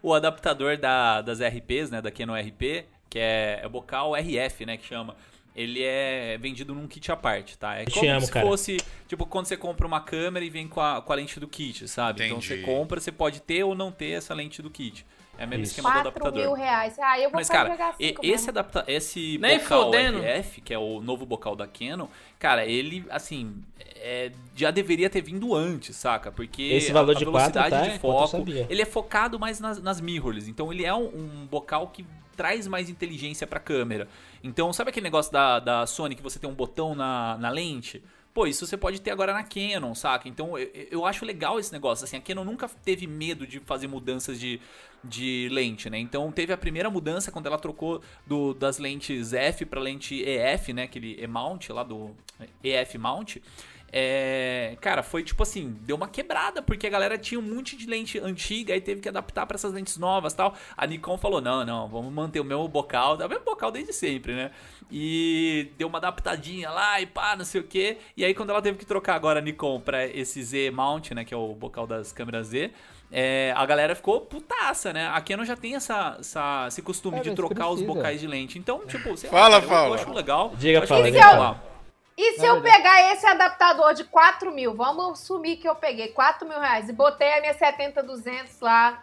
o 0.02 0.14
adaptador 0.14 0.78
da, 0.78 1.20
das 1.20 1.38
RPs, 1.40 1.90
né, 1.90 2.00
da 2.00 2.10
Canon 2.10 2.32
RP, 2.32 2.86
que 3.10 3.18
é, 3.18 3.60
é 3.62 3.68
bocal 3.68 4.14
RF, 4.14 4.64
né, 4.64 4.78
que 4.78 4.86
chama. 4.86 5.14
ele 5.54 5.82
é 5.82 6.38
vendido 6.38 6.74
num 6.74 6.86
kit 6.86 7.12
à 7.12 7.16
parte, 7.16 7.58
tá? 7.58 7.74
É 7.74 7.84
te 7.84 8.00
como 8.00 8.10
amo, 8.10 8.22
se 8.22 8.32
cara. 8.32 8.46
fosse, 8.46 8.78
tipo, 9.06 9.26
quando 9.26 9.44
você 9.44 9.58
compra 9.58 9.86
uma 9.86 10.00
câmera 10.00 10.42
e 10.42 10.48
vem 10.48 10.66
com 10.66 10.80
a, 10.80 11.02
com 11.02 11.12
a 11.12 11.16
lente 11.16 11.38
do 11.38 11.46
kit, 11.46 11.86
sabe? 11.88 12.24
Então 12.24 12.38
Entendi. 12.38 12.62
você 12.62 12.62
compra, 12.62 13.00
você 13.00 13.12
pode 13.12 13.40
ter 13.42 13.64
ou 13.64 13.74
não 13.74 13.92
ter 13.92 14.12
essa 14.12 14.32
lente 14.32 14.62
do 14.62 14.70
kit. 14.70 15.04
É 15.42 15.44
o 15.44 15.48
mesmo 15.48 15.64
Isso. 15.64 15.72
esquema 15.72 15.88
do 15.88 15.94
4 15.94 16.08
adaptador. 16.08 16.40
mil 16.40 16.52
reais. 16.52 16.96
Ah, 17.00 17.18
eu 17.18 17.28
vou 17.28 17.38
Mas, 17.38 17.48
cara, 17.48 17.94
e- 17.98 18.08
5 18.08 18.24
esse, 18.24 18.48
adapta 18.48 18.84
esse 18.86 19.38
Nem 19.38 19.58
bocal 19.58 19.84
fodendo. 19.86 20.18
RF, 20.18 20.60
que 20.60 20.72
é 20.72 20.78
o 20.78 21.00
novo 21.00 21.26
bocal 21.26 21.56
da 21.56 21.66
Canon, 21.66 22.06
cara, 22.38 22.64
ele, 22.64 23.04
assim, 23.10 23.52
é, 23.96 24.30
já 24.54 24.70
deveria 24.70 25.10
ter 25.10 25.20
vindo 25.20 25.52
antes, 25.52 25.96
saca? 25.96 26.30
Porque 26.30 26.62
Esse 26.62 26.92
valor 26.92 27.10
a, 27.10 27.16
a 27.16 27.18
de 27.18 27.24
velocidade 27.24 27.70
tá? 27.70 27.82
de 27.88 27.98
foco, 27.98 28.44
ele 28.68 28.82
é 28.82 28.86
focado 28.86 29.36
mais 29.36 29.58
nas, 29.58 29.82
nas 29.82 30.00
mirrorless. 30.00 30.48
Então, 30.48 30.72
ele 30.72 30.84
é 30.84 30.94
um, 30.94 31.06
um 31.08 31.46
bocal 31.50 31.88
que 31.88 32.06
traz 32.36 32.68
mais 32.68 32.88
inteligência 32.88 33.44
pra 33.44 33.58
câmera. 33.58 34.06
Então, 34.44 34.72
sabe 34.72 34.90
aquele 34.90 35.04
negócio 35.04 35.32
da, 35.32 35.58
da 35.58 35.86
Sony 35.88 36.14
que 36.14 36.22
você 36.22 36.38
tem 36.38 36.48
um 36.48 36.54
botão 36.54 36.94
na, 36.94 37.36
na 37.38 37.50
lente? 37.50 38.00
Pô, 38.32 38.46
isso 38.46 38.66
você 38.66 38.78
pode 38.78 38.98
ter 39.00 39.10
agora 39.10 39.34
na 39.34 39.42
Canon, 39.42 39.94
saca? 39.94 40.26
Então 40.26 40.56
eu, 40.58 40.70
eu 40.90 41.04
acho 41.04 41.22
legal 41.22 41.60
esse 41.60 41.70
negócio. 41.70 42.04
Assim, 42.04 42.16
a 42.16 42.20
Canon 42.20 42.44
nunca 42.44 42.66
teve 42.82 43.06
medo 43.06 43.46
de 43.46 43.60
fazer 43.60 43.86
mudanças 43.88 44.40
de, 44.40 44.58
de 45.04 45.48
lente, 45.50 45.90
né? 45.90 45.98
Então 45.98 46.30
teve 46.30 46.52
a 46.52 46.56
primeira 46.56 46.88
mudança 46.90 47.32
quando 47.32 47.46
ela 47.46 47.58
trocou 47.58 48.00
do, 48.26 48.54
das 48.54 48.78
lentes 48.78 49.32
F 49.32 49.64
para 49.64 49.80
lente 49.80 50.22
EF, 50.22 50.72
né? 50.72 50.84
Aquele 50.84 51.22
E-mount 51.22 51.70
lá 51.70 51.82
do 51.82 52.10
EF 52.62 52.98
mount. 52.98 53.38
É, 53.94 54.74
cara, 54.80 55.02
foi 55.02 55.22
tipo 55.22 55.42
assim, 55.42 55.76
deu 55.82 55.96
uma 55.96 56.08
quebrada, 56.08 56.62
porque 56.62 56.86
a 56.86 56.90
galera 56.90 57.18
tinha 57.18 57.38
um 57.38 57.42
monte 57.42 57.76
de 57.76 57.86
lente 57.86 58.18
antiga 58.18 58.74
e 58.74 58.80
teve 58.80 59.02
que 59.02 59.08
adaptar 59.08 59.44
para 59.44 59.56
essas 59.56 59.70
lentes 59.70 59.98
novas 59.98 60.32
tal. 60.32 60.54
A 60.74 60.86
Nikon 60.86 61.18
falou: 61.18 61.42
não, 61.42 61.62
não, 61.62 61.86
vamos 61.88 62.10
manter 62.10 62.40
o 62.40 62.44
mesmo 62.44 62.66
bocal, 62.68 63.20
é 63.20 63.26
o 63.26 63.28
mesmo 63.28 63.44
bocal 63.44 63.70
desde 63.70 63.92
sempre, 63.92 64.34
né? 64.34 64.50
E 64.90 65.70
deu 65.76 65.88
uma 65.88 65.98
adaptadinha 65.98 66.70
lá 66.70 67.02
e 67.02 67.06
pá, 67.06 67.36
não 67.36 67.44
sei 67.44 67.60
o 67.60 67.64
que. 67.64 67.98
E 68.16 68.24
aí, 68.24 68.32
quando 68.32 68.48
ela 68.48 68.62
teve 68.62 68.78
que 68.78 68.86
trocar 68.86 69.14
agora 69.14 69.40
a 69.40 69.42
Nikon 69.42 69.78
pra 69.78 70.06
esse 70.06 70.42
Z 70.42 70.70
mount, 70.70 71.10
né? 71.10 71.22
Que 71.22 71.34
é 71.34 71.36
o 71.36 71.54
bocal 71.54 71.86
das 71.86 72.12
câmeras 72.12 72.46
Z. 72.46 72.72
é, 73.12 73.52
a 73.54 73.66
galera 73.66 73.94
ficou 73.94 74.22
putaça, 74.22 74.92
né? 74.92 75.08
A 75.12 75.20
Canon 75.20 75.44
já 75.44 75.54
tem 75.54 75.74
essa, 75.76 76.16
essa- 76.18 76.64
esse 76.68 76.80
costume 76.80 77.18
É, 77.18 77.20
de 77.20 77.34
trocar 77.34 77.68
os 77.68 77.82
bocais 77.82 78.18
de 78.20 78.26
lente. 78.26 78.58
Então, 78.58 78.86
tipo, 78.86 79.14
sei 79.16 79.28
Fala, 79.28 79.58
lá, 79.58 79.60
cara, 79.60 79.88
eu- 79.88 79.94
acho 79.94 80.10
legal. 80.12 80.52
Diga, 80.56 80.78
Eu 80.78 80.82
acho 80.84 80.94
diga, 80.94 81.04
legal. 81.04 81.60
E 82.16 82.38
se 82.38 82.44
eu 82.46 82.60
pegar 82.60 83.12
esse 83.12 83.26
adaptador 83.26 83.94
de 83.94 84.04
4 84.04 84.50
mil, 84.52 84.74
vamos 84.74 85.20
assumir 85.20 85.56
que 85.56 85.68
eu 85.68 85.74
peguei 85.74 86.08
4 86.08 86.46
mil 86.48 86.58
reais 86.58 86.88
e 86.88 86.92
botei 86.92 87.32
a 87.34 87.40
minha 87.40 87.54
70-200 87.54 88.60
lá. 88.60 89.02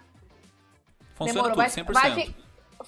Funciona 1.16 1.50
demorou. 1.50 1.50
tudo, 1.52 1.58
Vai, 1.58 1.70
100%. 1.70 1.94
vai 1.94 2.12
fi- 2.26 2.36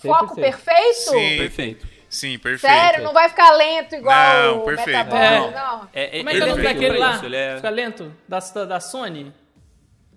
Foco 0.07 0.36
100%. 0.36 0.41
perfeito? 0.41 0.95
Sim. 1.09 1.38
Perfeito. 1.38 1.88
Sim, 2.09 2.39
perfeito. 2.39 2.74
Sério, 2.74 3.03
não 3.03 3.13
vai 3.13 3.30
ficar 3.30 3.51
lento 3.51 3.95
igual 3.95 4.43
Não, 4.43 4.57
o 4.59 4.65
perfeito. 4.65 4.89
Metabol, 4.97 5.17
É. 5.17 5.51
não. 5.51 5.89
É, 5.93 6.17
Como 6.17 6.30
é 6.30 6.34
que 6.34 6.39
é 6.39 6.43
o 6.43 6.47
nome 6.49 6.63
daquele 6.63 6.97
lá? 6.97 7.11
isso, 7.15 7.26
ele 7.26 7.36
é- 7.38 7.55
Fica 7.55 7.69
lento? 7.69 8.13
Da, 8.28 8.39
da 8.65 8.80
Sony? 8.80 9.34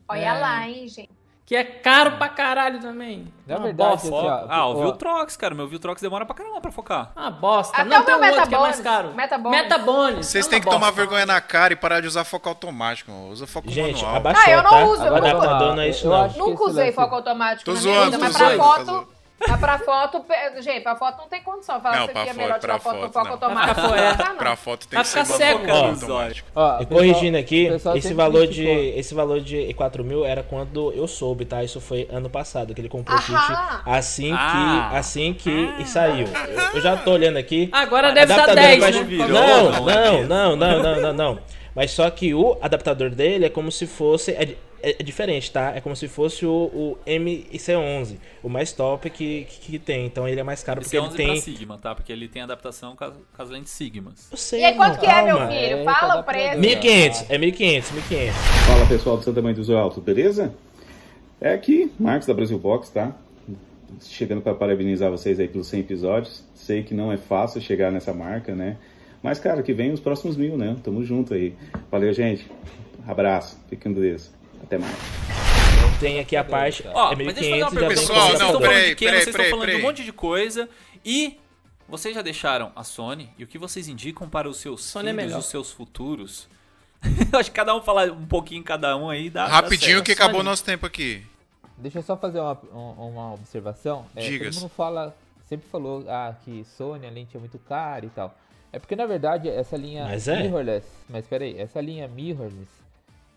Olha 0.08 0.20
É. 0.34 0.38
lá, 0.40 0.68
hein, 0.68 0.86
gente. 0.88 1.10
Que 1.46 1.54
é 1.56 1.62
caro 1.62 2.12
pra 2.12 2.26
caralho 2.30 2.80
também. 2.80 3.30
Na 3.46 3.56
Uma 3.56 3.64
verdade, 3.64 3.90
bosta. 3.90 4.08
assim, 4.08 4.16
Foco. 4.16 4.26
ó, 4.26 4.46
Ah, 4.48 4.66
o 4.66 4.82
Viltrox, 4.82 5.36
cara. 5.36 5.54
Meu 5.54 5.68
Viltrox 5.68 6.00
demora 6.00 6.24
pra 6.24 6.34
caramba 6.34 6.58
pra 6.58 6.72
focar. 6.72 7.12
Uma 7.14 7.30
bosta. 7.30 7.76
Até 7.76 7.84
não, 7.90 8.00
o 8.00 8.02
tem 8.02 8.14
meu 8.18 8.24
um 8.24 8.32
outro 8.34 8.48
que 8.48 8.54
é 8.54 8.58
mais 8.58 8.78
Metabones. 8.78 8.80
caro. 8.80 9.14
Metabones. 9.14 9.62
Metabones. 9.62 10.26
Vocês 10.26 10.46
é 10.46 10.48
têm 10.50 10.58
que 10.60 10.64
tomar 10.64 10.86
bosta. 10.86 10.94
vergonha 10.94 11.26
na 11.26 11.42
cara 11.42 11.74
e 11.74 11.76
parar 11.76 12.00
de 12.00 12.06
usar 12.06 12.24
foco 12.24 12.48
automático, 12.48 13.10
mano. 13.10 13.28
Usa 13.28 13.46
foco 13.46 13.70
Gente, 13.70 13.96
manual. 14.00 14.16
abaixou, 14.16 14.42
Ah, 14.42 14.50
eu 14.50 14.62
não 14.62 14.70
tá? 14.70 14.84
uso, 14.86 15.02
eu 15.02 15.06
Agora 15.16 15.20
não 15.20 15.40
não 15.76 15.82
é 15.82 15.90
Eu 15.90 16.08
não. 16.08 16.24
acho- 16.24 16.38
Nunca 16.38 16.52
esse 16.54 16.62
usei 16.70 16.84
lance- 16.86 16.96
foco 16.96 17.14
automático 17.14 17.64
Tô 17.66 17.74
na 17.74 17.80
minha 17.80 17.92
zoando, 17.94 18.04
vida, 18.06 18.16
tô 18.18 18.24
mas 18.24 18.36
pra 18.38 18.46
zoando, 18.46 18.62
foto... 18.62 18.78
tô 18.78 18.84
zoando. 18.92 19.13
Mas 19.46 19.60
pra 19.60 19.78
foto, 19.78 20.24
gente, 20.60 20.80
pra 20.82 20.96
foto 20.96 21.18
não 21.18 21.28
tem 21.28 21.42
condição. 21.42 21.80
Falar 21.80 21.96
Não, 21.98 22.06
que 22.06 22.12
pra 22.12 22.22
aqui 22.22 22.30
é 22.30 22.32
foto- 22.32 22.42
melhor 22.42 22.58
tirar 22.60 22.72
pra 22.74 22.82
foto 22.82 22.94
com 23.06 23.12
foto, 23.12 23.24
ficar 23.34 23.50
Não, 23.82 23.88
foda. 23.88 24.14
dá, 24.14 24.28
não. 24.30 24.36
Pra 24.36 24.56
foto 24.56 24.88
tem 24.88 24.98
que 25.00 25.06
ser 25.06 25.24
foco 25.24 25.38
ó. 26.54 26.80
E 26.80 26.86
corrigindo 26.86 27.36
aqui, 27.36 27.68
esse 27.96 28.14
valor, 28.14 28.46
de, 28.46 28.66
esse 28.66 29.14
valor 29.14 29.40
de 29.40 29.74
4 29.74 30.02
mil 30.04 30.24
era 30.24 30.42
quando 30.42 30.92
eu 30.92 31.06
soube, 31.06 31.44
tá? 31.44 31.62
Isso 31.62 31.80
foi 31.80 32.08
ano 32.10 32.30
passado, 32.30 32.74
que 32.74 32.80
ele 32.80 32.88
comprou 32.88 33.18
o 33.18 33.20
kit 33.20 33.32
Aham. 33.34 33.82
assim 33.84 34.28
que, 34.30 34.38
Ah. 34.38 34.90
assim 34.94 35.34
que 35.34 35.84
saiu. 35.86 36.26
Eu, 36.28 36.76
eu 36.76 36.80
já 36.80 36.96
tô 36.96 37.10
olhando 37.12 37.36
aqui. 37.36 37.68
Agora 37.72 38.12
deve 38.12 38.32
Adaptador 38.32 38.62
10, 38.62 38.80
vai- 38.80 38.92
né? 38.92 39.02
Virou, 39.02 39.28
Não, 39.28 39.70
não, 39.72 40.22
não, 40.24 40.56
não, 40.56 40.78
não, 40.82 41.00
não, 41.00 41.12
não. 41.12 41.38
Mas 41.74 41.90
só 41.90 42.08
que 42.10 42.32
o 42.34 42.56
adaptador 42.62 43.10
dele 43.10 43.44
é 43.46 43.50
como 43.50 43.70
se 43.72 43.86
fosse. 43.86 44.30
É, 44.32 44.56
é- 44.82 44.96
é 44.98 45.02
diferente, 45.02 45.50
tá? 45.50 45.72
É 45.74 45.80
como 45.80 45.96
se 45.96 46.06
fosse 46.08 46.44
o, 46.44 46.52
o 46.52 46.98
MIC11, 47.06 48.16
o 48.42 48.48
mais 48.50 48.70
top 48.72 49.08
que, 49.10 49.44
que, 49.48 49.72
que 49.72 49.78
tem. 49.78 50.04
Então 50.06 50.28
ele 50.28 50.38
é 50.38 50.42
mais 50.44 50.62
caro 50.62 50.82
porque 50.82 50.94
é 50.96 51.00
ele 51.00 51.06
11 51.08 51.16
pra 51.16 51.24
tem. 51.26 51.36
Sigma, 51.40 51.78
tá? 51.78 51.94
Porque 51.94 52.12
ele 52.12 52.28
tem 52.28 52.42
adaptação 52.42 52.94
com 52.94 53.04
as, 53.04 53.14
com 53.14 53.42
as 53.42 53.48
lentes 53.50 53.72
Sigmas. 53.72 54.28
Eu 54.30 54.36
sei, 54.36 54.60
E 54.60 54.64
aí, 54.66 54.74
quanto 54.74 55.00
que 55.00 55.06
é, 55.06 55.22
meu 55.22 55.38
filho? 55.38 55.50
É, 55.78 55.84
Fala 55.84 56.20
o 56.20 56.22
preço. 56.24 56.50
produto. 56.50 56.60
1500, 56.66 57.30
é 57.30 57.38
1500, 57.38 57.90
1500. 57.92 58.36
Fala 58.66 58.86
pessoal 58.86 59.16
do 59.16 59.22
Santa 59.24 59.40
Mãe 59.42 59.54
do 59.54 59.64
Zóio 59.64 59.78
Alto, 59.78 60.00
beleza? 60.02 60.54
É 61.40 61.52
aqui, 61.54 61.90
Marcos 61.98 62.26
da 62.26 62.34
Brasil 62.34 62.58
Box, 62.58 62.90
tá? 62.90 63.12
Chegando 64.02 64.42
para 64.42 64.54
parabenizar 64.54 65.10
vocês 65.10 65.40
aí 65.40 65.48
pelos 65.48 65.66
100 65.68 65.80
episódios. 65.80 66.44
Sei 66.54 66.82
que 66.82 66.92
não 66.94 67.10
é 67.12 67.16
fácil 67.16 67.60
chegar 67.60 67.90
nessa 67.90 68.12
marca, 68.12 68.54
né? 68.54 68.76
Mas, 69.24 69.40
cara, 69.40 69.62
que 69.62 69.72
vem 69.72 69.90
os 69.90 70.00
próximos 70.00 70.36
mil, 70.36 70.58
né? 70.58 70.76
Tamo 70.84 71.02
junto 71.02 71.32
aí. 71.32 71.56
Valeu, 71.90 72.12
gente. 72.12 72.46
Abraço. 73.08 73.58
Fiquem 73.70 73.94
com 73.94 73.98
Deus. 73.98 74.30
Até 74.62 74.76
mais. 74.76 74.94
Tem 75.98 76.20
aqui 76.20 76.36
a 76.36 76.44
parte. 76.44 76.84
Ó, 76.92 77.12
é 77.12 77.16
mas 77.16 77.34
deixa 77.34 77.56
eu 77.56 77.64
fazer 77.64 77.64
uma 77.64 77.70
1500 77.70 77.70
já 77.70 77.70
pergunta. 77.70 77.88
tem 77.88 77.96
Pessoal, 77.96 78.20
vocês 78.26 78.38
não, 78.40 78.46
estão 78.46 78.48
adaptador. 78.48 78.60
falando 78.60 78.74
peraí, 78.74 78.94
de 78.94 79.04
peraí, 79.04 79.14
vocês 79.16 79.26
estão 79.28 79.38
peraí, 79.38 79.50
falando 79.50 79.66
de 79.66 79.72
um 79.72 79.76
peraí. 79.78 79.82
monte 79.86 80.04
de 80.04 80.12
coisa 80.12 80.68
e 81.02 81.38
vocês 81.88 82.14
já 82.14 82.20
deixaram 82.20 82.70
a 82.76 82.84
Sony 82.84 83.30
e 83.38 83.44
o 83.44 83.46
que 83.46 83.56
vocês 83.56 83.88
indicam 83.88 84.28
para 84.28 84.46
os 84.46 84.58
seus 84.58 84.84
Sony 84.84 85.08
é 85.08 85.12
filhos, 85.12 85.24
melhor. 85.26 85.38
os 85.38 85.46
seus 85.46 85.70
futuros? 85.72 86.46
Eu 87.32 87.38
acho 87.40 87.50
que 87.50 87.56
cada 87.56 87.74
um 87.74 87.80
falar 87.80 88.10
um 88.10 88.26
pouquinho 88.26 88.62
cada 88.62 88.94
um 88.96 89.08
aí 89.08 89.30
dá 89.30 89.46
dá 89.46 89.52
Rapidinho 89.52 89.92
certo. 89.96 90.04
que 90.04 90.12
acabou 90.12 90.40
o 90.40 90.44
nosso 90.44 90.64
tempo 90.64 90.84
aqui. 90.84 91.22
Deixa 91.78 91.98
eu 92.00 92.02
só 92.02 92.14
fazer 92.16 92.40
uma, 92.40 92.58
um- 92.74 93.08
uma 93.08 93.32
observação. 93.34 94.04
É, 94.14 94.20
Diga-se. 94.28 94.50
todo 94.58 94.62
mundo 94.62 94.72
fala, 94.76 95.16
sempre 95.48 95.66
falou 95.70 96.04
ah, 96.08 96.34
que 96.44 96.64
Sony, 96.76 97.06
a 97.06 97.10
lente 97.10 97.34
é 97.36 97.40
muito 97.40 97.58
cara 97.58 98.04
e 98.04 98.10
tal. 98.10 98.36
É 98.74 98.78
porque, 98.80 98.96
na 98.96 99.06
verdade, 99.06 99.48
essa 99.48 99.76
linha 99.76 100.04
Mas 100.04 100.26
é. 100.26 100.42
mirrorless... 100.42 100.84
Mas 101.08 101.24
peraí, 101.28 101.56
essa 101.60 101.80
linha 101.80 102.08
mirrorless 102.08 102.68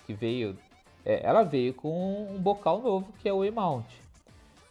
que 0.07 0.13
veio... 0.13 0.57
é, 1.05 1.21
ela 1.23 1.43
veio 1.43 1.75
com 1.75 2.27
um 2.31 2.39
bocal 2.39 2.81
novo, 2.81 3.13
que 3.19 3.29
é 3.29 3.33
o 3.33 3.45
E-mount. 3.45 3.85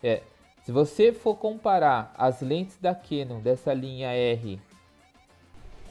É, 0.03 0.23
se 0.65 0.73
você 0.73 1.13
for 1.13 1.37
comparar 1.37 2.13
as 2.19 2.41
lentes 2.41 2.77
da 2.81 2.97
Canon 2.97 3.39
dessa 3.39 3.73
linha 3.73 4.09
R 4.13 4.61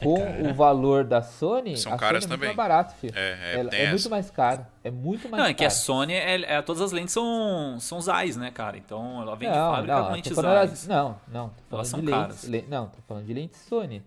com 0.02 0.50
o 0.50 0.52
valor 0.52 1.04
da 1.04 1.22
Sony, 1.22 1.74
São 1.78 1.94
a 1.94 1.96
caras 1.96 2.24
Sony 2.24 2.34
é 2.34 2.36
também. 2.36 2.48
muito 2.50 2.58
mais 2.58 2.68
barato, 2.68 2.94
filho. 2.96 3.14
É, 3.16 3.66
é, 3.72 3.84
é 3.84 3.88
muito 3.90 4.10
mais 4.10 4.30
caro. 4.30 4.66
É 4.84 4.90
muito 4.90 5.26
mais 5.30 5.42
Não, 5.42 5.48
é 5.48 5.54
que 5.54 5.64
a. 5.64 5.70
Sony, 5.70 6.12
é, 6.12 6.42
é- 6.56 6.60
todas 6.60 6.82
as 6.82 6.92
lentes 6.92 7.14
são, 7.14 7.78
são 7.80 7.98
Zeiss, 8.02 8.36
né, 8.36 8.50
cara? 8.50 8.76
Então 8.76 9.22
ela 9.22 9.34
vem 9.36 9.50
de 9.50 9.56
não, 9.56 9.70
fábrica 9.72 9.96
não, 9.96 10.04
com 10.08 10.12
lentes 10.12 10.34
Zeiss. 10.34 10.70
das- 10.70 10.86
não, 10.86 11.16
não, 11.28 11.48
tô 11.70 11.76
Elas 11.76 11.90
falando 11.90 11.90
são 11.90 12.00
de 12.00 12.06
lentes, 12.06 12.20
caras. 12.20 12.44
le- 12.44 12.64
não, 12.68 12.86
tô 12.88 12.98
falando 13.08 13.24
de 13.24 13.32
lentes 13.32 13.60
Sony. 13.62 14.02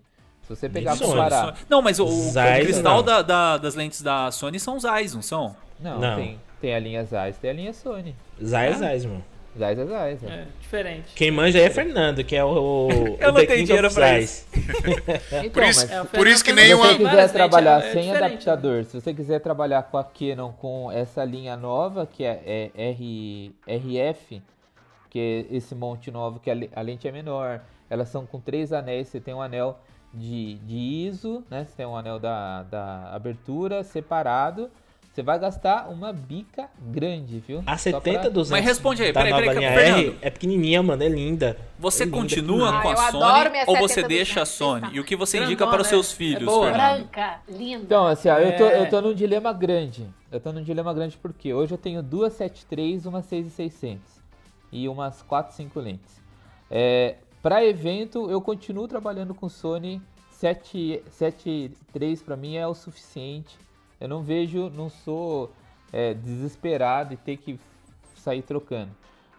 Se 0.54 0.56
você 0.62 0.68
pegar 0.68 0.96
pra 0.96 1.06
Sony, 1.06 1.10
comparar, 1.20 1.56
Não, 1.68 1.80
mas 1.80 1.98
o, 2.00 2.04
o- 2.04 2.08
Zeiss, 2.30 2.64
cristal 2.64 3.02
da- 3.02 3.22
da- 3.22 3.56
das 3.58 3.74
lentes 3.74 4.02
da 4.02 4.30
Sony 4.32 4.58
são 4.58 4.78
Zeiss, 4.80 5.14
não 5.14 5.22
são? 5.22 5.54
não, 5.78 5.98
Não. 6.00 6.16
Tem, 6.16 6.40
tem 6.60 6.74
a 6.74 6.78
linha 6.78 7.04
Zeiss, 7.04 7.36
tem 7.38 7.50
a 7.50 7.54
linha 7.54 7.72
Sony. 7.72 8.14
Zais, 8.42 8.78
Zais, 8.78 9.04
mano. 9.04 9.24
Zeiss 9.56 9.78
é 9.80 9.84
Zeiss, 9.86 10.22
é. 10.24 10.26
É, 10.28 10.44
diferente. 10.60 11.12
Quem 11.14 11.30
manja 11.30 11.58
aí 11.58 11.64
é 11.64 11.70
Fernando, 11.70 12.22
que 12.24 12.34
é 12.36 12.44
o. 12.44 12.48
o 12.88 12.88
Eu 13.20 13.32
não 13.32 13.44
tenho 13.46 13.64
dinheiro 13.64 13.90
pra 13.92 14.06
Zais. 14.06 14.46
Então, 15.42 15.50
Por 15.50 15.62
isso, 15.64 15.80
mas 15.82 15.90
É, 15.90 16.02
o 16.02 16.06
por 16.06 16.26
isso 16.26 16.44
que 16.44 16.52
nem 16.52 16.66
se 16.68 16.74
uma. 16.74 16.86
você 16.86 17.02
Várias 17.04 17.22
quiser 17.26 17.32
trabalhar 17.32 17.78
é 17.84 17.92
sem 17.92 18.02
diferente, 18.02 18.24
adaptador, 18.24 18.84
se 18.84 19.00
você 19.00 19.14
quiser 19.14 19.40
trabalhar 19.40 19.82
com 19.84 19.98
a 19.98 20.04
Canon 20.04 20.52
com 20.52 20.90
essa 20.92 21.24
linha 21.24 21.56
nova, 21.56 22.06
que 22.06 22.24
é, 22.24 22.70
é 22.76 22.90
R, 22.90 23.52
RF, 23.68 24.42
que 25.10 25.46
é 25.50 25.56
esse 25.56 25.74
monte 25.74 26.10
novo, 26.10 26.38
que 26.40 26.50
a, 26.50 26.54
a 26.74 26.80
lente 26.82 27.06
é 27.08 27.12
menor, 27.12 27.60
elas 27.88 28.08
são 28.08 28.24
com 28.24 28.38
três 28.40 28.72
anéis, 28.72 29.08
você 29.08 29.18
tem 29.20 29.34
um 29.34 29.42
anel 29.42 29.78
de, 30.12 30.54
de 30.56 30.76
ISO, 31.08 31.44
né? 31.50 31.64
Você 31.64 31.72
tem 31.76 31.86
um 31.86 31.96
anel 31.96 32.18
da, 32.18 32.62
da 32.64 33.10
abertura 33.14 33.82
separado. 33.84 34.70
Você 35.12 35.24
vai 35.24 35.40
gastar 35.40 35.88
uma 35.90 36.12
bica 36.12 36.68
grande, 36.80 37.40
viu? 37.40 37.64
A 37.66 37.76
Só 37.76 37.82
70 37.90 38.20
pra- 38.20 38.28
200 38.30 38.50
Mas 38.52 38.64
responde 38.64 39.02
aí, 39.02 39.12
peraí, 39.12 39.32
peraí, 39.34 39.58
linha 39.58 39.72
Fernando. 39.72 39.98
R 39.98 40.18
é 40.22 40.30
pequenininha, 40.30 40.82
mano, 40.84 41.02
é 41.02 41.08
linda. 41.08 41.56
Você 41.80 42.04
É 42.04 42.06
linda, 42.06 42.16
continua 42.16 42.78
Ah, 42.78 42.80
com 42.82 42.88
a 42.88 42.92
eu 42.92 42.96
Sony 43.10 43.50
ou 43.66 43.76
você 43.78 43.94
70 43.94 44.08
deixa 44.08 44.40
a 44.40 44.44
200 44.44 44.48
Sony? 44.56 44.88
E 44.92 45.00
o 45.00 45.04
que 45.04 45.16
você 45.16 45.36
tamanho. 45.38 45.50
indica 45.52 45.66
para 45.66 45.82
os 45.82 45.88
Grandona, 45.88 46.02
seus 46.04 46.12
é- 46.12 46.16
filhos, 46.16 46.42
é 46.42 46.44
boa. 46.46 46.66
Fernando? 46.70 46.96
Branca, 46.98 47.40
linda. 47.48 47.82
Então, 47.84 48.06
assim, 48.06 48.28
ó, 48.28 48.38
eu, 48.38 48.56
tô, 48.56 48.64
É. 48.64 48.80
eu 48.82 48.88
tô 48.88 49.00
num 49.00 49.12
dilema 49.12 49.52
grande. 49.52 50.06
Eu 50.30 50.38
tô 50.38 50.52
num 50.52 50.62
dilema 50.62 50.94
grande 50.94 51.16
porque 51.16 51.52
hoje 51.52 51.74
eu 51.74 51.78
tenho 51.78 52.04
duas 52.04 52.32
73, 52.34 53.04
uma 53.04 53.20
6600 53.20 54.00
e 54.70 54.88
umas 54.88 55.22
4, 55.22 55.56
5 55.56 55.80
lentes. 55.80 56.20
É, 56.70 57.16
para 57.42 57.64
evento, 57.64 58.30
eu 58.30 58.40
continuo 58.40 58.86
trabalhando 58.86 59.34
com 59.34 59.48
Sony 59.48 60.00
7, 60.32 61.02
73 61.10 62.22
para 62.22 62.36
mim 62.36 62.56
é 62.56 62.66
o 62.66 62.74
suficiente. 62.74 63.58
Eu 64.00 64.08
não 64.08 64.22
vejo, 64.22 64.70
não 64.70 64.88
sou 64.88 65.50
é, 65.92 66.14
desesperado 66.14 67.12
e 67.14 67.16
ter 67.16 67.36
que 67.36 67.58
sair 68.16 68.42
trocando. 68.42 68.90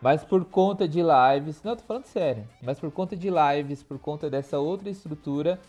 Mas 0.02 0.24
por 0.24 0.46
conta 0.46 0.88
de 0.88 1.00
lives, 1.02 1.62
não, 1.64 1.76
tô 1.76 1.84
falando 1.84 2.06
sério, 2.06 2.48
mas 2.62 2.80
por 2.80 2.92
conta 2.92 3.16
de 3.16 3.30
lives, 3.30 3.84
por 3.84 4.00
conta 4.00 4.30
dessa 4.30 4.58
outra 4.58 4.90
estrutura, 4.90 5.60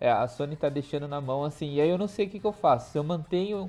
é, 0.00 0.10
a 0.10 0.26
Sony 0.28 0.56
tá 0.56 0.68
deixando 0.68 1.08
na 1.08 1.20
mão 1.20 1.44
assim, 1.44 1.74
e 1.74 1.80
aí 1.80 1.88
eu 1.88 1.98
não 1.98 2.06
sei 2.06 2.26
o 2.26 2.30
que, 2.30 2.38
que 2.38 2.46
eu 2.46 2.52
faço. 2.52 2.92
Se 2.92 2.98
eu 2.98 3.04
mantenho, 3.04 3.68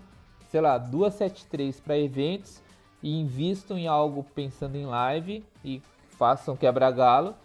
sei 0.49 0.61
lá, 0.61 0.77
duas 0.77 1.15
73 1.15 1.79
para 1.79 1.97
eventos 1.97 2.61
e 3.01 3.19
invisto 3.19 3.75
em 3.75 3.87
algo 3.87 4.23
pensando 4.35 4.75
em 4.75 4.85
live 4.85 5.43
e 5.65 5.81
façam 6.17 6.55
quebra-galo. 6.55 7.35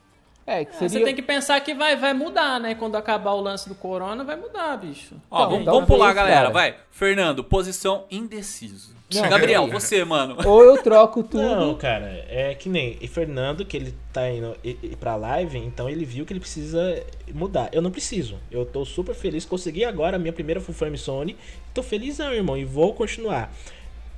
É, 0.47 0.65
que 0.65 0.73
seria. 0.75 0.89
Você 0.89 1.01
tem 1.05 1.15
que 1.15 1.23
pensar 1.23 1.59
que 1.61 1.75
vai, 1.75 1.97
vai 1.97 2.15
mudar, 2.15 2.61
né? 2.61 2.75
Quando 2.75 2.95
acabar 2.97 3.33
o 3.33 3.41
lance 3.41 3.69
do 3.69 3.75
corona, 3.75 4.23
vai 4.23 4.37
mudar, 4.37 4.77
bicho. 4.77 5.15
Ó, 5.31 5.39
Então, 5.39 5.51
vamos, 5.51 5.67
dá 5.67 5.73
vamos 5.73 5.87
pular, 5.87 6.13
galera. 6.13 6.37
cara. 6.37 6.51
Vai. 6.51 6.77
Fernando, 6.91 7.43
posição 7.43 8.05
indeciso. 8.11 8.95
Não, 9.13 9.29
Gabriel, 9.29 9.69
você, 9.69 10.05
mano. 10.05 10.37
Ou 10.45 10.65
eu 10.65 10.83
troco 10.83 11.23
tudo. 11.25 11.43
Não, 11.43 11.75
cara, 11.77 12.25
é 12.29 12.55
que 12.55 12.69
nem. 12.69 12.97
E 13.01 13.07
Fernando, 13.09 13.65
que 13.65 13.77
ele 13.77 13.95
tá 14.13 14.29
indo 14.31 14.57
pra 14.99 15.15
live, 15.17 15.59
então 15.59 15.89
ele 15.89 16.05
viu 16.05 16.25
que 16.25 16.33
ele 16.33 16.41
precisa 16.41 17.05
mudar. 17.33 17.69
Eu 17.73 17.83
não 17.83 17.91
preciso. 17.91 18.37
Eu 18.51 18.65
tô 18.65 18.85
super 18.85 19.15
feliz. 19.15 19.45
Consegui 19.45 19.85
agora 19.85 20.17
a 20.17 20.19
minha 20.19 20.33
primeira 20.33 20.61
Full 20.61 20.75
Frame 20.75 20.99
Sony. 20.99 21.37
Tô 21.75 21.83
felizão, 21.83 22.33
irmão, 22.33 22.57
e 22.57 22.65
vou 22.65 22.95
continuar. 22.95 23.53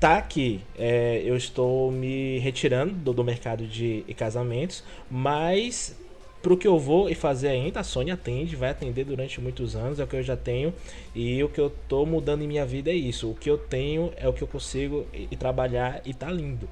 Tá 0.00 0.16
aqui, 0.16 0.60
é, 0.78 1.20
eu 1.24 1.36
estou 1.36 1.90
me 1.90 2.38
retirando 2.38 2.92
do, 2.94 3.12
do 3.12 3.24
mercado 3.24 3.66
de 3.66 4.04
casamentos, 4.16 4.84
mas 5.10 5.96
pro 6.42 6.56
que 6.56 6.66
eu 6.68 6.78
vou 6.78 7.08
e 7.10 7.14
fazer 7.14 7.48
ainda, 7.48 7.80
a 7.80 7.84
Sony 7.84 8.10
atende, 8.10 8.56
vai 8.56 8.70
atender 8.70 9.04
durante 9.04 9.40
muitos 9.40 9.74
anos, 9.76 9.98
é 10.00 10.04
o 10.04 10.06
que 10.06 10.16
eu 10.16 10.22
já 10.22 10.36
tenho. 10.36 10.72
E 11.14 11.42
o 11.42 11.48
que 11.48 11.60
eu 11.60 11.70
tô 11.88 12.04
mudando 12.06 12.42
em 12.42 12.46
minha 12.48 12.64
vida 12.64 12.90
é 12.90 12.94
isso. 12.94 13.30
O 13.30 13.34
que 13.34 13.50
eu 13.50 13.58
tenho 13.58 14.12
é 14.16 14.28
o 14.28 14.32
que 14.32 14.42
eu 14.42 14.48
consigo 14.48 15.06
e, 15.12 15.28
e 15.30 15.36
trabalhar 15.36 16.00
e 16.04 16.14
tá 16.14 16.30
lindo. 16.30 16.68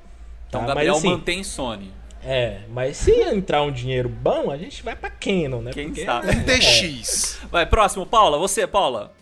Então, 0.49 0.61
Tá? 0.61 0.69
Gabriel 0.69 0.95
Mas, 0.95 1.05
assim, 1.05 1.09
mantém 1.13 1.43
Sony. 1.45 1.93
É, 2.25 2.63
mas 2.71 2.97
se 2.97 3.13
entrar 3.13 3.63
um 3.63 3.71
dinheiro 3.71 4.09
bom, 4.09 4.51
a 4.51 4.57
gente 4.57 4.83
vai 4.83 4.97
pra 4.97 5.11
Canon, 5.11 5.61
né? 5.61 5.71
Quem 5.73 5.89
Porque- 5.89 6.05
sabe? 6.05 6.29
Um 6.31 6.43
DX. 6.45 7.41
Vai, 7.51 7.67
próximo, 7.67 8.05
Paula. 8.07 8.39
Você, 8.39 8.67
Paula. 8.67 9.13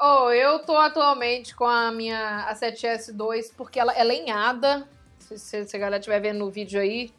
Oh, 0.00 0.30
eu 0.30 0.58
tô 0.60 0.76
atualmente 0.76 1.54
com 1.54 1.64
a 1.64 1.90
minha 1.90 2.44
a 2.48 2.54
7S2 2.54 3.52
porque 3.56 3.78
ela 3.80 3.92
é 3.94 4.04
lenhada. 4.04 4.86
Se, 5.18 5.38
se, 5.38 5.66
se 5.66 5.76
a 5.76 5.78
galera 5.80 5.98
estiver 5.98 6.20
vendo 6.20 6.38
no 6.38 6.50
vídeo 6.50 6.80
aí, 6.80 7.10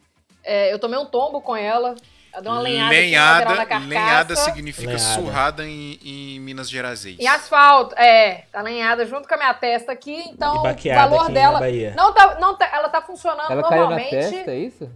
é, 0.43 0.71
eu 0.71 0.79
tomei 0.79 0.97
um 0.97 1.05
tombo 1.05 1.41
com 1.41 1.55
ela. 1.55 1.95
Deu 2.41 2.51
uma 2.51 2.61
lenhada, 2.61 2.91
aqui 2.91 2.95
na 2.95 3.01
Lenhada, 3.07 3.55
carcaça. 3.55 3.85
lenhada 3.87 4.35
significa 4.35 4.91
Lenhada. 4.93 5.13
surrada 5.13 5.65
em, 5.67 5.99
em 6.03 6.39
Minas 6.39 6.69
Gerais. 6.69 7.05
Em 7.05 7.27
asfalto, 7.27 7.95
é, 7.97 8.43
tá 8.51 8.61
lenhada 8.61 9.05
junto 9.05 9.27
com 9.27 9.33
a 9.33 9.37
minha 9.37 9.53
testa 9.53 9.91
aqui, 9.91 10.23
então 10.29 10.57
o 10.57 10.63
valor 10.63 11.23
aqui 11.23 11.31
dela 11.33 11.59
Bahia. 11.59 11.93
não 11.97 12.13
tá, 12.13 12.37
não 12.39 12.55
tá, 12.55 12.69
ela 12.71 12.89
tá 12.89 13.01
funcionando 13.01 13.51
Ela 13.51 13.63
caiu 13.63 13.89
na 13.89 13.89
normalmente. 13.89 14.09
testa, 14.11 14.51
é 14.51 14.57
isso? 14.57 14.89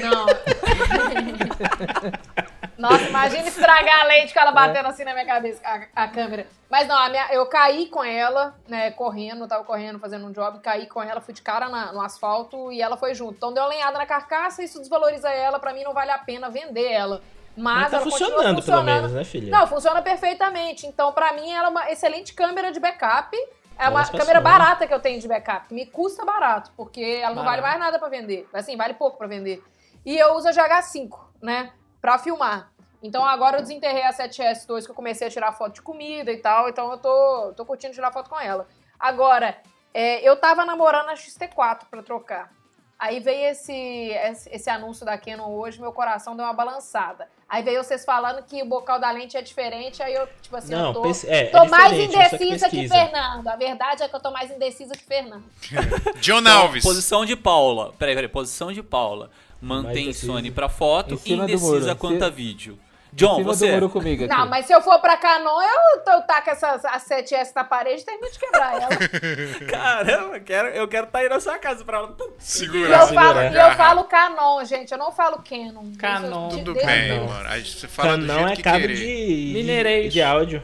Não. 0.00 0.26
Nossa, 2.78 3.04
imagina 3.04 3.48
estragar 3.48 4.00
a 4.00 4.04
lente 4.04 4.34
com 4.34 4.40
ela 4.40 4.52
batendo 4.52 4.86
assim 4.86 5.04
na 5.04 5.12
minha 5.12 5.24
cabeça, 5.26 5.60
a, 5.64 6.04
a 6.04 6.08
câmera. 6.08 6.46
Mas 6.70 6.86
não, 6.86 6.96
a 6.96 7.08
minha, 7.08 7.26
eu 7.32 7.46
caí 7.46 7.86
com 7.86 8.02
ela, 8.04 8.54
né, 8.68 8.90
correndo, 8.90 9.46
tava 9.46 9.64
correndo, 9.64 9.98
fazendo 9.98 10.26
um 10.26 10.32
job, 10.32 10.58
caí 10.60 10.86
com 10.86 11.02
ela, 11.02 11.20
fui 11.20 11.32
de 11.32 11.40
cara 11.42 11.68
na- 11.68 11.92
no 11.92 12.02
asfalto 12.02 12.70
e 12.72 12.82
ela 12.82 12.96
foi 12.96 13.14
junto. 13.14 13.34
Então 13.34 13.52
deu 13.54 13.62
uma 13.62 13.68
lenhada 13.68 13.96
na 13.96 14.04
carcaça, 14.06 14.62
isso 14.62 14.78
desvaloriza 14.80 15.30
ela, 15.30 15.58
pra 15.58 15.72
mim 15.72 15.84
não 15.84 15.94
vale 15.94 16.10
a 16.10 16.18
pena 16.18 16.50
vender 16.50 16.90
ela. 16.92 17.22
Mas, 17.56 17.82
Mas 17.82 17.90
tá 17.90 17.96
ela 17.96 18.04
funcionando, 18.04 18.62
pelo 18.62 18.82
menos, 18.82 19.12
né, 19.12 19.24
filha? 19.24 19.50
Não, 19.50 19.66
funciona 19.66 20.02
perfeitamente. 20.02 20.86
Então, 20.86 21.10
pra 21.12 21.32
mim, 21.32 21.50
ela 21.50 21.68
é 21.68 21.70
uma 21.70 21.90
excelente 21.90 22.34
câmera 22.34 22.70
de 22.70 22.78
backup. 22.78 23.34
É 23.78 23.88
uma 23.88 24.00
Nossa, 24.00 24.12
câmera 24.12 24.40
Sony. 24.40 24.44
barata 24.44 24.86
que 24.86 24.92
eu 24.92 25.00
tenho 25.00 25.18
de 25.18 25.26
backup. 25.26 25.72
Me 25.72 25.86
custa 25.86 26.22
barato, 26.24 26.70
porque 26.76 27.20
ela 27.22 27.34
não 27.34 27.44
vale 27.44 27.62
mais 27.62 27.78
nada 27.78 27.98
pra 27.98 28.08
vender. 28.10 28.46
Assim, 28.52 28.76
vale 28.76 28.92
pouco 28.92 29.16
pra 29.16 29.26
vender. 29.26 29.62
E 30.04 30.18
eu 30.18 30.34
uso 30.34 30.48
a 30.48 30.52
GH5, 30.52 31.08
né? 31.42 31.72
Pra 32.06 32.18
filmar. 32.18 32.70
Então 33.02 33.24
agora 33.24 33.56
eu 33.58 33.62
desenterrei 33.62 34.04
a 34.04 34.12
7S2 34.12 34.84
que 34.84 34.90
eu 34.92 34.94
comecei 34.94 35.26
a 35.26 35.30
tirar 35.30 35.50
foto 35.50 35.74
de 35.74 35.82
comida 35.82 36.30
e 36.30 36.36
tal. 36.36 36.68
Então 36.68 36.88
eu 36.92 36.98
tô, 36.98 37.52
tô 37.56 37.66
curtindo 37.66 37.92
tirar 37.94 38.12
foto 38.12 38.30
com 38.30 38.38
ela. 38.38 38.68
Agora, 38.96 39.56
é, 39.92 40.20
eu 40.22 40.36
tava 40.36 40.64
namorando 40.64 41.08
a 41.08 41.14
XT4 41.14 41.80
pra 41.90 42.04
trocar. 42.04 42.52
Aí 42.96 43.18
veio 43.18 43.50
esse, 43.50 43.72
esse, 43.74 44.48
esse 44.54 44.70
anúncio 44.70 45.04
da 45.04 45.18
Canon 45.18 45.50
hoje, 45.50 45.80
meu 45.80 45.92
coração 45.92 46.36
deu 46.36 46.44
uma 46.46 46.54
balançada. 46.54 47.28
Aí 47.48 47.60
veio 47.64 47.82
vocês 47.82 48.04
falando 48.04 48.44
que 48.44 48.62
o 48.62 48.66
bocal 48.66 49.00
da 49.00 49.10
lente 49.10 49.36
é 49.36 49.42
diferente, 49.42 50.00
aí 50.00 50.14
eu, 50.14 50.28
tipo 50.40 50.56
assim, 50.56 50.72
Não, 50.72 50.86
eu 50.88 50.92
tô, 50.94 51.02
pense- 51.02 51.28
é, 51.28 51.46
é 51.48 51.50
tô 51.50 51.64
mais 51.66 51.90
você 51.92 52.06
que 52.08 52.14
indecisa 52.14 52.68
que, 52.70 52.76
pesquisa. 52.76 52.94
Fernando. 52.94 53.48
A 53.48 53.56
verdade 53.56 54.02
é 54.04 54.08
que 54.08 54.14
eu 54.14 54.20
tô 54.20 54.30
mais 54.30 54.48
indecisa 54.50 54.94
que 54.94 55.02
Fernando. 55.04 55.44
John 56.22 56.38
Então, 56.38 56.62
Alves. 56.62 56.84
Posição 56.84 57.24
de 57.24 57.34
Paula. 57.34 57.92
Peraí, 57.98 58.14
peraí. 58.14 58.28
Posição 58.28 58.72
de 58.72 58.82
Paula. 58.82 59.30
Mantém 59.60 60.04
indecisa. 60.04 60.32
Sony 60.32 60.50
pra 60.50 60.68
foto 60.68 61.20
e 61.24 61.36
do 61.36 61.42
indecisa 61.42 61.94
quanto 61.94 62.24
a 62.24 62.28
vídeo. 62.30 62.78
John, 63.12 63.42
você. 63.42 63.66
do 63.68 63.72
muro 63.72 63.88
comigo 63.88 64.24
aqui. 64.24 64.34
Não, 64.34 64.46
mas 64.46 64.66
se 64.66 64.74
eu 64.74 64.82
for 64.82 64.98
pra 65.00 65.16
Canon, 65.16 65.58
eu, 65.62 66.12
eu 66.12 66.22
taco 66.22 66.50
essa, 66.50 66.72
a 66.72 67.00
7S 67.00 67.52
na 67.54 67.64
parede 67.64 68.02
e 68.02 68.04
termino 68.04 68.30
de 68.30 68.38
quebrar 68.38 68.74
ela. 68.74 68.88
Caramba, 69.66 70.36
eu 70.36 70.42
quero, 70.42 70.68
eu 70.68 70.86
quero 70.86 71.06
estar 71.06 71.20
aí 71.20 71.28
na 71.30 71.40
sua 71.40 71.58
casa 71.58 71.82
pra 71.82 71.96
ela. 71.96 72.14
E 72.18 72.32
Segura. 72.38 72.90
eu, 72.90 73.06
falo, 73.08 73.08
segurar. 73.08 73.52
e 73.52 73.56
eu 73.56 73.74
falo 73.74 74.04
Canon, 74.04 74.64
gente, 74.66 74.92
eu 74.92 74.98
não 74.98 75.10
falo 75.12 75.42
Canon. 75.42 75.92
Canon. 75.98 76.48
Tudo 76.50 76.74
deixa- 76.74 76.86
bem, 76.86 77.18
Não. 77.20 77.26
mano. 77.26 77.48
Aí 77.48 77.64
você 77.64 77.88
fala 77.88 78.18
do 78.18 78.26
Canão 78.26 78.36
jeito 78.48 78.52
é 78.52 78.56
que 78.56 78.62
cabo 78.62 78.80
querer. 78.80 78.94
de, 78.96 79.52
Mineirês. 79.54 80.04
de, 80.04 80.10
de 80.10 80.22
áudio. 80.22 80.62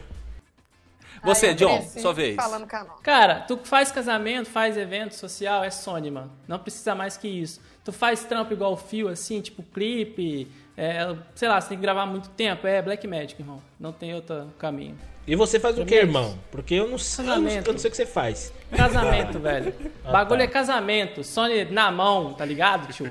Você, 1.23 1.51
eu 1.51 1.55
John, 1.55 1.81
sua 1.81 2.13
vez. 2.13 2.35
Falando 2.35 2.67
Canon. 2.67 2.93
Cara, 3.01 3.39
tu 3.47 3.57
faz 3.63 3.91
casamento, 3.91 4.49
faz 4.49 4.77
evento 4.77 5.15
social, 5.15 5.63
é 5.63 5.71
Sony, 5.71 6.11
mano. 6.11 6.31
Não 6.47 6.59
precisa 6.59 6.93
mais 6.93 7.15
que 7.17 7.27
isso. 7.27 7.61
Tu 7.83 7.91
faz 7.91 8.23
trampo 8.23 8.53
igual 8.53 8.73
o 8.73 8.77
fio, 8.77 9.09
assim, 9.09 9.41
tipo 9.41 9.61
clipe, 9.61 10.47
é, 10.77 11.15
sei 11.35 11.47
lá, 11.49 11.59
você 11.59 11.69
tem 11.69 11.77
que 11.77 11.81
gravar 11.81 12.05
muito 12.05 12.29
tempo, 12.29 12.65
é 12.65 12.81
Black 12.81 13.05
Magic, 13.07 13.41
irmão. 13.41 13.61
Não 13.79 13.91
tem 13.91 14.13
outro 14.13 14.47
caminho. 14.57 14.97
E 15.25 15.35
você 15.35 15.59
faz 15.59 15.75
o 15.75 15.79
que, 15.79 15.85
Primeiro. 15.97 16.07
irmão? 16.07 16.39
Porque 16.51 16.75
eu 16.75 16.87
não, 16.89 16.97
sei, 16.97 17.23
eu 17.23 17.27
não, 17.29 17.35
Casamento. 17.35 17.67
eu 17.67 17.73
não 17.73 17.79
sei 17.79 17.87
o 17.87 17.91
que 17.91 17.97
você 17.97 18.05
faz. 18.05 18.53
Casamento, 18.75 19.39
velho. 19.39 19.73
Ah, 20.03 20.11
Bagulho 20.11 20.39
tá. 20.39 20.43
é 20.43 20.47
casamento. 20.47 21.23
Sony 21.23 21.65
na 21.65 21.91
mão, 21.91 22.33
tá 22.33 22.43
ligado, 22.43 22.91
tio? 22.91 23.09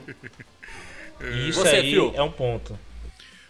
Isso 1.48 1.60
Você, 1.60 1.76
aí 1.76 1.90
Phil? 1.90 2.12
é 2.14 2.22
um 2.22 2.30
ponto. 2.30 2.78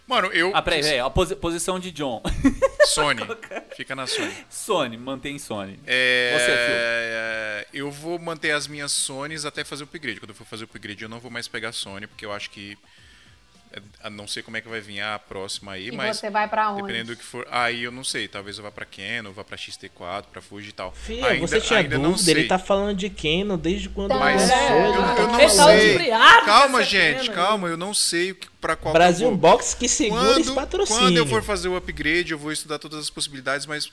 Mano, 0.05 0.27
eu. 0.33 0.51
Ah, 0.53 0.61
peraí, 0.61 0.81
peraí. 0.81 0.99
A 0.99 1.09
posi- 1.09 1.35
posição 1.35 1.79
de 1.79 1.91
John. 1.91 2.21
Sony. 2.87 3.21
Fica 3.75 3.95
na 3.95 4.05
Sony. 4.05 4.33
Sony, 4.49 4.97
mantém 4.97 5.39
Sony. 5.39 5.79
É, 5.87 7.65
eu 7.73 7.89
vou 7.89 8.19
manter 8.19 8.51
as 8.51 8.67
minhas 8.67 8.91
Sonys 8.91 9.45
até 9.45 9.63
fazer 9.63 9.83
o 9.83 9.85
upgrade. 9.85 10.19
Quando 10.19 10.31
eu 10.31 10.35
for 10.35 10.45
fazer 10.45 10.63
o 10.63 10.65
upgrade, 10.65 11.03
eu 11.03 11.09
não 11.09 11.19
vou 11.19 11.31
mais 11.31 11.47
pegar 11.47 11.71
Sony, 11.71 12.05
porque 12.07 12.25
eu 12.25 12.31
acho 12.33 12.49
que. 12.49 12.77
A 14.01 14.09
Não 14.09 14.27
sei 14.27 14.43
como 14.43 14.57
é 14.57 14.61
que 14.61 14.67
vai 14.67 14.79
vir 14.81 14.99
a 15.01 15.17
próxima 15.19 15.73
aí, 15.73 15.87
E 15.87 15.91
mas. 15.91 16.17
você 16.17 16.29
vai 16.29 16.47
pra 16.47 16.71
onde? 16.71 16.81
Dependendo 16.83 17.11
do 17.13 17.17
que 17.17 17.23
for. 17.23 17.47
Aí 17.49 17.83
eu 17.83 17.91
não 17.91 18.03
sei. 18.03 18.27
Talvez 18.27 18.57
eu 18.57 18.63
vá 18.63 18.71
pra 18.71 18.85
Canon, 18.85 19.31
vá 19.31 19.43
pra 19.43 19.57
XT4, 19.57 20.25
pra 20.31 20.41
Fuji 20.41 20.69
e 20.69 20.71
tal. 20.73 20.91
Filha, 20.93 21.27
ainda, 21.27 21.47
você 21.47 21.59
tinha 21.61 21.79
ainda 21.79 21.97
não 21.97 22.11
dúvida, 22.11 22.31
ele 22.31 22.45
tá 22.45 22.59
falando 22.59 22.95
de 22.97 23.09
Canon 23.09 23.57
desde 23.57 23.89
quando 23.89 24.15
Mas 24.17 24.41
lançou. 24.41 24.55
É, 24.57 24.71
eu, 24.71 24.85
ele 24.85 24.97
eu 24.97 25.01
tá 25.15 25.27
não 25.27 25.39
Ele 25.39 25.55
tá 25.55 25.63
sei. 25.65 26.09
Calma, 26.45 26.83
gente, 26.83 27.21
pena, 27.29 27.33
calma. 27.33 27.67
Eu 27.67 27.77
não 27.77 27.93
sei 27.93 28.31
o 28.31 28.35
que, 28.35 28.47
pra 28.61 28.75
qual 28.75 28.93
que 28.93 28.97
eu 28.97 29.01
Brasil 29.01 29.27
vou. 29.29 29.37
Box 29.37 29.73
que 29.73 29.87
segura 29.87 30.39
esse 30.39 30.43
Quando, 30.49 30.55
patrocínio. 30.55 31.01
quando 31.01 31.17
eu 31.17 31.25
for 31.27 31.41
fazer 31.43 31.67
o 31.67 31.75
upgrade, 31.75 32.31
eu 32.31 32.37
vou 32.39 32.51
estudar 32.51 32.79
todas 32.79 32.99
as 32.99 33.09
possibilidades, 33.09 33.65
mas 33.65 33.91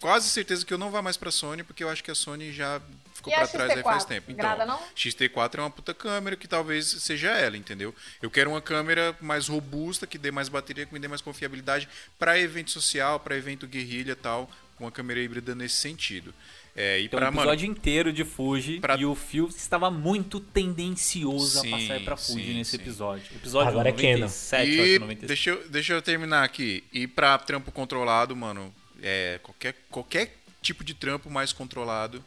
quase 0.00 0.28
certeza 0.28 0.64
que 0.66 0.72
eu 0.74 0.78
não 0.78 0.90
vá 0.90 1.00
mais 1.00 1.16
pra 1.16 1.30
Sony, 1.30 1.62
porque 1.62 1.82
eu 1.82 1.88
acho 1.88 2.04
que 2.04 2.10
a 2.10 2.14
Sony 2.14 2.52
já 2.52 2.80
ficou 3.24 3.32
E 3.32 3.34
a 3.34 3.38
pra 3.38 3.48
trás 3.48 3.70
aí 3.70 3.82
faz 3.82 4.04
XT4? 4.04 4.06
tempo. 4.08 4.30
Então, 4.30 4.66
não? 4.66 4.78
XT4 4.96 5.58
é 5.58 5.60
uma 5.60 5.70
puta 5.70 5.94
câmera 5.94 6.36
que 6.36 6.46
talvez 6.46 6.86
seja 6.86 7.30
ela, 7.30 7.56
entendeu? 7.56 7.94
Eu 8.22 8.30
quero 8.30 8.50
uma 8.50 8.60
câmera 8.60 9.16
mais 9.20 9.48
robusta, 9.48 10.06
que 10.06 10.18
dê 10.18 10.30
mais 10.30 10.48
bateria, 10.48 10.86
que 10.86 10.92
me 10.92 11.00
dê 11.00 11.08
mais 11.08 11.20
confiabilidade 11.20 11.88
pra 12.18 12.38
evento 12.38 12.70
social, 12.70 13.18
pra 13.20 13.36
evento 13.36 13.66
guerrilha 13.66 14.12
e 14.12 14.16
tal, 14.16 14.50
uma 14.78 14.90
câmera 14.90 15.20
híbrida 15.20 15.54
nesse 15.54 15.76
sentido. 15.76 16.34
É, 16.76 17.00
e 17.00 17.06
um 17.06 17.08
pra, 17.08 17.30
mano, 17.30 17.42
episódio 17.42 17.68
inteiro 17.70 18.12
de 18.12 18.24
Fuji 18.24 18.80
pra- 18.80 18.96
e 18.96 19.04
o 19.04 19.14
Phil 19.14 19.46
estava 19.46 19.92
muito 19.92 20.40
tendencioso 20.40 21.60
Sim, 21.60 21.68
a 21.72 21.78
passar 21.78 22.00
pra 22.04 22.16
Fuji 22.16 22.44
sim, 22.46 22.54
nesse 22.54 22.70
sim. 22.72 22.76
episódio. 22.78 23.24
Episódio 23.36 23.68
Agora 23.70 23.88
é 23.90 23.92
Canon. 23.92 24.12
97, 24.26 24.70
E 24.70 24.80
acho, 24.80 25.00
96. 25.00 25.28
deixa 25.28 25.50
eu, 25.50 25.68
deixa 25.68 25.92
eu 25.92 26.02
terminar 26.02 26.42
aqui. 26.42 26.82
E 26.92 27.06
pra 27.06 27.38
trampo 27.38 27.70
controlado, 27.70 28.34
mano, 28.34 28.74
é, 29.00 29.38
qualquer, 29.42 29.74
qualquer 29.88 30.36
tipo 30.60 30.82
de 30.82 30.94
trampo 30.94 31.30
mais 31.30 31.52
controlado, 31.52 32.24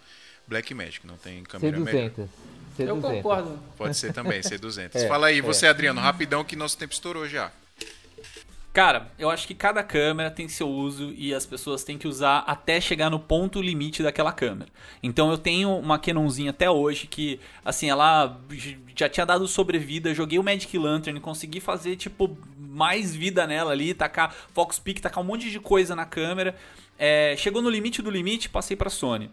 Black 0.48 0.74
Magic, 0.74 1.06
não 1.06 1.18
tem 1.18 1.44
câmera 1.44 1.80
melhor. 1.80 2.10
C200. 2.12 2.28
C200. 2.78 2.88
Eu 2.88 3.02
concordo. 3.02 3.60
Pode 3.76 3.98
ser 3.98 4.14
também, 4.14 4.42
C200. 4.42 4.92
É, 4.96 5.08
Fala 5.08 5.28
aí, 5.28 5.40
é. 5.40 5.42
você, 5.42 5.68
Adriano, 5.68 6.00
rapidão 6.00 6.44
que 6.44 6.56
nosso 6.56 6.78
tempo 6.78 6.94
estourou 6.94 7.28
já. 7.28 7.52
Cara, 8.78 9.10
eu 9.18 9.32
acho 9.32 9.48
que 9.48 9.56
cada 9.56 9.82
câmera 9.82 10.30
tem 10.30 10.48
seu 10.48 10.70
uso 10.70 11.12
e 11.18 11.34
as 11.34 11.48
pessoas 11.48 11.84
têm 11.84 11.98
que 11.98 12.08
usar 12.08 12.44
até 12.46 12.80
chegar 12.80 13.10
no 13.10 13.20
ponto 13.20 13.60
limite 13.60 14.04
daquela 14.04 14.32
câmera. 14.32 14.70
Então 15.02 15.32
eu 15.32 15.38
tenho 15.40 15.76
uma 15.78 15.98
Canonzinha 15.98 16.52
até 16.52 16.70
hoje 16.70 17.08
que, 17.08 17.40
assim, 17.66 17.90
ela 17.90 18.40
já 18.96 19.10
tinha 19.10 19.26
dado 19.26 19.48
sobrevida. 19.48 20.14
Joguei 20.14 20.38
o 20.38 20.44
Magic 20.44 20.78
Lantern, 20.78 21.20
consegui 21.20 21.60
fazer, 21.60 21.96
tipo, 21.96 22.38
mais 22.56 23.16
vida 23.16 23.48
nela 23.48 23.72
ali, 23.72 23.96
tacar 23.96 24.32
Fox 24.54 24.78
Peak, 24.78 25.02
tacar 25.02 25.24
um 25.24 25.28
monte 25.28 25.50
de 25.50 25.60
coisa 25.60 25.96
na 25.96 26.06
câmera. 26.06 26.56
É, 27.00 27.34
chegou 27.36 27.64
no 27.64 27.72
limite 27.72 28.04
do 28.04 28.12
limite, 28.12 28.48
passei 28.48 28.78
pra 28.78 28.92
Sony. 28.92 29.32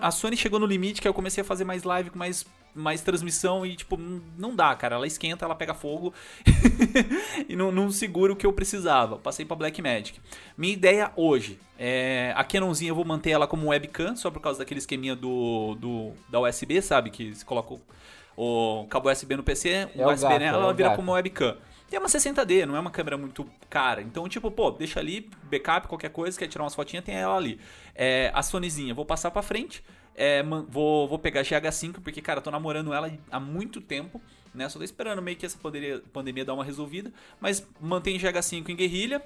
A 0.00 0.10
Sony 0.10 0.36
chegou 0.36 0.58
no 0.60 0.66
limite 0.66 1.00
que 1.00 1.08
eu 1.08 1.14
comecei 1.14 1.42
a 1.42 1.44
fazer 1.44 1.64
mais 1.64 1.82
live 1.82 2.10
com 2.10 2.18
mais 2.18 2.46
mais 2.76 3.00
transmissão 3.02 3.64
e, 3.64 3.76
tipo, 3.76 3.96
não- 4.36 4.54
dá, 4.54 4.74
cara. 4.74 4.96
Ela 4.96 5.06
esquenta, 5.06 5.44
ela 5.44 5.54
pega 5.54 5.72
fogo 5.74 6.12
e 7.48 7.54
não, 7.56 7.70
não 7.70 7.90
segura 7.90 8.32
o 8.32 8.36
que 8.36 8.44
eu 8.46 8.52
precisava. 8.52 9.16
Passei 9.16 9.44
pra 9.44 9.56
Blackmagic. 9.56 10.18
Minha 10.56 10.72
ideia 10.72 11.12
hoje 11.16 11.58
é. 11.78 12.32
A 12.36 12.42
Canonzinha 12.44 12.90
eu 12.90 12.94
vou 12.94 13.04
manter 13.04 13.30
ela 13.30 13.46
como 13.46 13.68
webcam, 13.68 14.16
só 14.16 14.30
por 14.30 14.40
causa 14.40 14.58
daquele 14.58 14.78
esqueminha 14.78 15.14
do, 15.14 15.76
do 15.76 16.12
da 16.28 16.40
USB, 16.40 16.80
sabe? 16.82 17.10
Que 17.10 17.34
você 17.34 17.44
coloca 17.44 17.74
o, 17.74 18.82
o 18.82 18.86
cabo 18.88 19.10
USB 19.10 19.36
no 19.36 19.42
PC, 19.44 19.88
o 19.94 20.02
É 20.02 20.06
o 20.06 20.10
USB 20.12 20.28
gato, 20.28 20.40
nela, 20.40 20.58
é 20.58 20.62
ela 20.62 20.74
vira 20.74 20.88
gato. 20.90 20.96
como 20.96 21.12
webcam. 21.12 21.56
E 21.92 21.96
é 21.96 21.98
uma 21.98 22.08
60D, 22.08 22.64
não 22.64 22.74
é 22.74 22.80
uma 22.80 22.90
câmera 22.90 23.16
muito 23.16 23.46
cara. 23.70 24.02
Então, 24.02 24.28
tipo, 24.28 24.50
pô, 24.50 24.70
deixa 24.72 24.98
ali, 24.98 25.30
backup, 25.44 25.86
qualquer 25.86 26.10
coisa, 26.10 26.36
quer 26.36 26.48
tirar 26.48 26.64
umas 26.64 26.74
fotinhas, 26.74 27.04
tem 27.04 27.14
ela 27.14 27.36
ali. 27.36 27.60
É, 27.94 28.30
a 28.34 28.42
Sonyzinha, 28.42 28.94
vou 28.94 29.04
passar 29.04 29.30
pra 29.30 29.42
frente. 29.42 29.82
É, 30.16 30.42
vou, 30.68 31.08
vou 31.08 31.18
pegar 31.18 31.40
a 31.40 31.44
GH5, 31.44 32.00
porque, 32.02 32.20
cara, 32.20 32.40
tô 32.40 32.50
namorando 32.50 32.92
ela 32.92 33.12
há 33.30 33.40
muito 33.40 33.80
tempo, 33.80 34.20
né? 34.54 34.68
Só 34.68 34.78
tô 34.78 34.84
esperando 34.84 35.20
meio 35.20 35.36
que 35.36 35.44
essa 35.44 35.58
pandemia, 35.58 36.02
pandemia 36.12 36.44
dar 36.44 36.54
uma 36.54 36.64
resolvida. 36.64 37.12
Mas 37.40 37.66
mantém 37.80 38.18
GH5 38.18 38.68
em 38.68 38.76
guerrilha. 38.76 39.22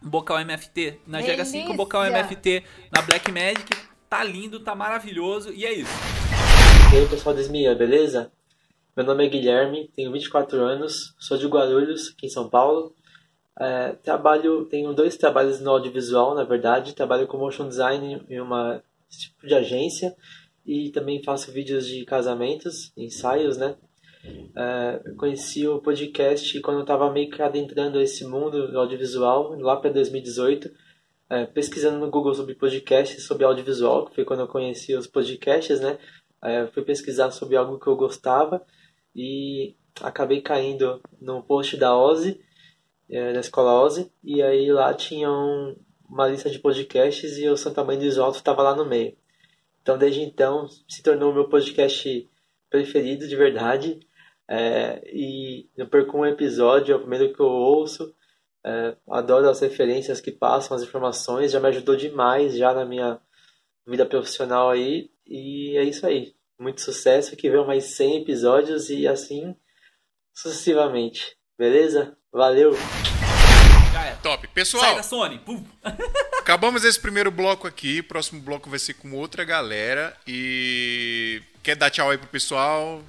Bocal 0.00 0.38
MFT 0.40 1.00
na 1.06 1.20
GH5, 1.20 1.52
Delícia! 1.52 1.74
bocal 1.74 2.04
MFT 2.04 2.62
na 2.94 3.02
Blackmagic. 3.02 3.70
Tá 4.08 4.22
lindo, 4.22 4.60
tá 4.60 4.74
maravilhoso. 4.74 5.52
E 5.52 5.64
é 5.64 5.72
isso. 5.72 5.90
E 6.92 6.96
aí 6.96 7.08
pessoal 7.08 7.34
da 7.34 7.40
Esmia, 7.40 7.74
beleza? 7.74 8.30
Meu 8.96 9.04
nome 9.04 9.26
é 9.26 9.28
Guilherme, 9.28 9.90
tenho 9.94 10.12
24 10.12 10.58
anos, 10.62 11.14
sou 11.18 11.36
de 11.36 11.46
Guarulhos, 11.46 12.14
aqui 12.16 12.26
em 12.26 12.30
São 12.30 12.48
Paulo. 12.48 12.94
É, 13.58 13.92
trabalho, 14.02 14.66
tenho 14.66 14.92
dois 14.92 15.16
trabalhos 15.16 15.60
no 15.60 15.70
audiovisual, 15.70 16.34
na 16.34 16.44
verdade. 16.44 16.94
Trabalho 16.94 17.26
com 17.26 17.38
motion 17.38 17.68
design 17.68 18.22
em 18.28 18.40
uma 18.40 18.82
tipo 19.08 19.46
de 19.46 19.54
agência 19.54 20.14
e 20.64 20.90
também 20.90 21.22
faço 21.22 21.52
vídeos 21.52 21.86
de 21.86 22.04
casamentos, 22.04 22.92
ensaios, 22.96 23.56
né? 23.56 23.76
É, 24.56 25.14
conheci 25.16 25.66
o 25.68 25.80
podcast 25.80 26.60
quando 26.60 26.78
eu 26.78 26.82
estava 26.82 27.10
meio 27.12 27.30
que 27.30 27.40
adentrando 27.40 28.00
esse 28.00 28.24
mundo 28.24 28.68
do 28.70 28.78
audiovisual, 28.78 29.56
lá 29.60 29.76
para 29.76 29.90
2018, 29.90 30.68
é, 31.30 31.46
pesquisando 31.46 31.98
no 31.98 32.10
Google 32.10 32.34
sobre 32.34 32.54
podcasts, 32.54 33.24
sobre 33.24 33.44
audiovisual, 33.44 34.06
que 34.06 34.14
foi 34.16 34.24
quando 34.24 34.40
eu 34.40 34.48
conheci 34.48 34.94
os 34.94 35.06
podcasts, 35.06 35.80
né? 35.80 35.98
É, 36.42 36.66
fui 36.66 36.82
pesquisar 36.82 37.30
sobre 37.30 37.56
algo 37.56 37.78
que 37.78 37.86
eu 37.86 37.96
gostava 37.96 38.62
e 39.14 39.74
acabei 40.00 40.40
caindo 40.40 41.00
no 41.20 41.42
post 41.42 41.76
da 41.76 41.96
Ozzy, 41.96 42.40
é, 43.10 43.32
da 43.32 43.40
escola 43.40 43.80
Ozzy, 43.82 44.10
e 44.22 44.42
aí 44.42 44.70
lá 44.72 44.92
tinha 44.94 45.30
um- 45.30 45.76
uma 46.08 46.28
lista 46.28 46.50
de 46.50 46.58
podcasts 46.58 47.36
e 47.38 47.48
o 47.48 47.56
Santa 47.56 47.84
Mãe 47.84 47.98
do 47.98 48.04
Isolto 48.04 48.38
estava 48.38 48.62
lá 48.62 48.74
no 48.74 48.84
meio. 48.86 49.16
Então, 49.82 49.96
desde 49.98 50.20
então, 50.22 50.68
se 50.88 51.02
tornou 51.02 51.30
o 51.30 51.34
meu 51.34 51.48
podcast 51.48 52.28
preferido 52.70 53.28
de 53.28 53.36
verdade. 53.36 54.00
É, 54.48 55.02
e 55.12 55.68
eu 55.76 55.88
perco 55.88 56.18
um 56.18 56.26
episódio, 56.26 56.92
é 56.92 56.96
o 56.96 57.00
primeiro 57.00 57.32
que 57.32 57.40
eu 57.40 57.46
ouço. 57.46 58.14
É, 58.64 58.96
adoro 59.08 59.48
as 59.48 59.60
referências 59.60 60.20
que 60.20 60.32
passam, 60.32 60.76
as 60.76 60.82
informações, 60.82 61.52
já 61.52 61.60
me 61.60 61.68
ajudou 61.68 61.94
demais 61.96 62.56
já 62.56 62.74
na 62.74 62.84
minha 62.84 63.20
vida 63.86 64.04
profissional 64.04 64.70
aí. 64.70 65.10
E 65.26 65.76
é 65.76 65.84
isso 65.84 66.06
aí. 66.06 66.34
Muito 66.58 66.80
sucesso, 66.80 67.36
que 67.36 67.50
venham 67.50 67.66
mais 67.66 67.84
100 67.96 68.22
episódios 68.22 68.90
e 68.90 69.06
assim 69.06 69.54
sucessivamente. 70.34 71.35
Beleza? 71.58 72.12
Valeu! 72.32 72.76
É. 74.06 74.10
Top. 74.22 74.46
Sai 74.46 74.52
Pessoal, 74.54 74.94
da 74.96 75.02
Sony. 75.02 75.38
Pum. 75.38 75.64
acabamos 76.38 76.84
esse 76.84 77.00
primeiro 77.00 77.30
bloco 77.30 77.66
aqui. 77.66 78.02
Próximo 78.02 78.40
bloco 78.40 78.68
vai 78.68 78.78
ser 78.78 78.94
com 78.94 79.12
outra 79.12 79.42
galera. 79.44 80.14
E. 80.26 81.42
Quer 81.62 81.76
dar 81.76 81.90
tchau 81.90 82.10
aí 82.10 82.18
pro 82.18 82.28
pessoal? 82.28 83.02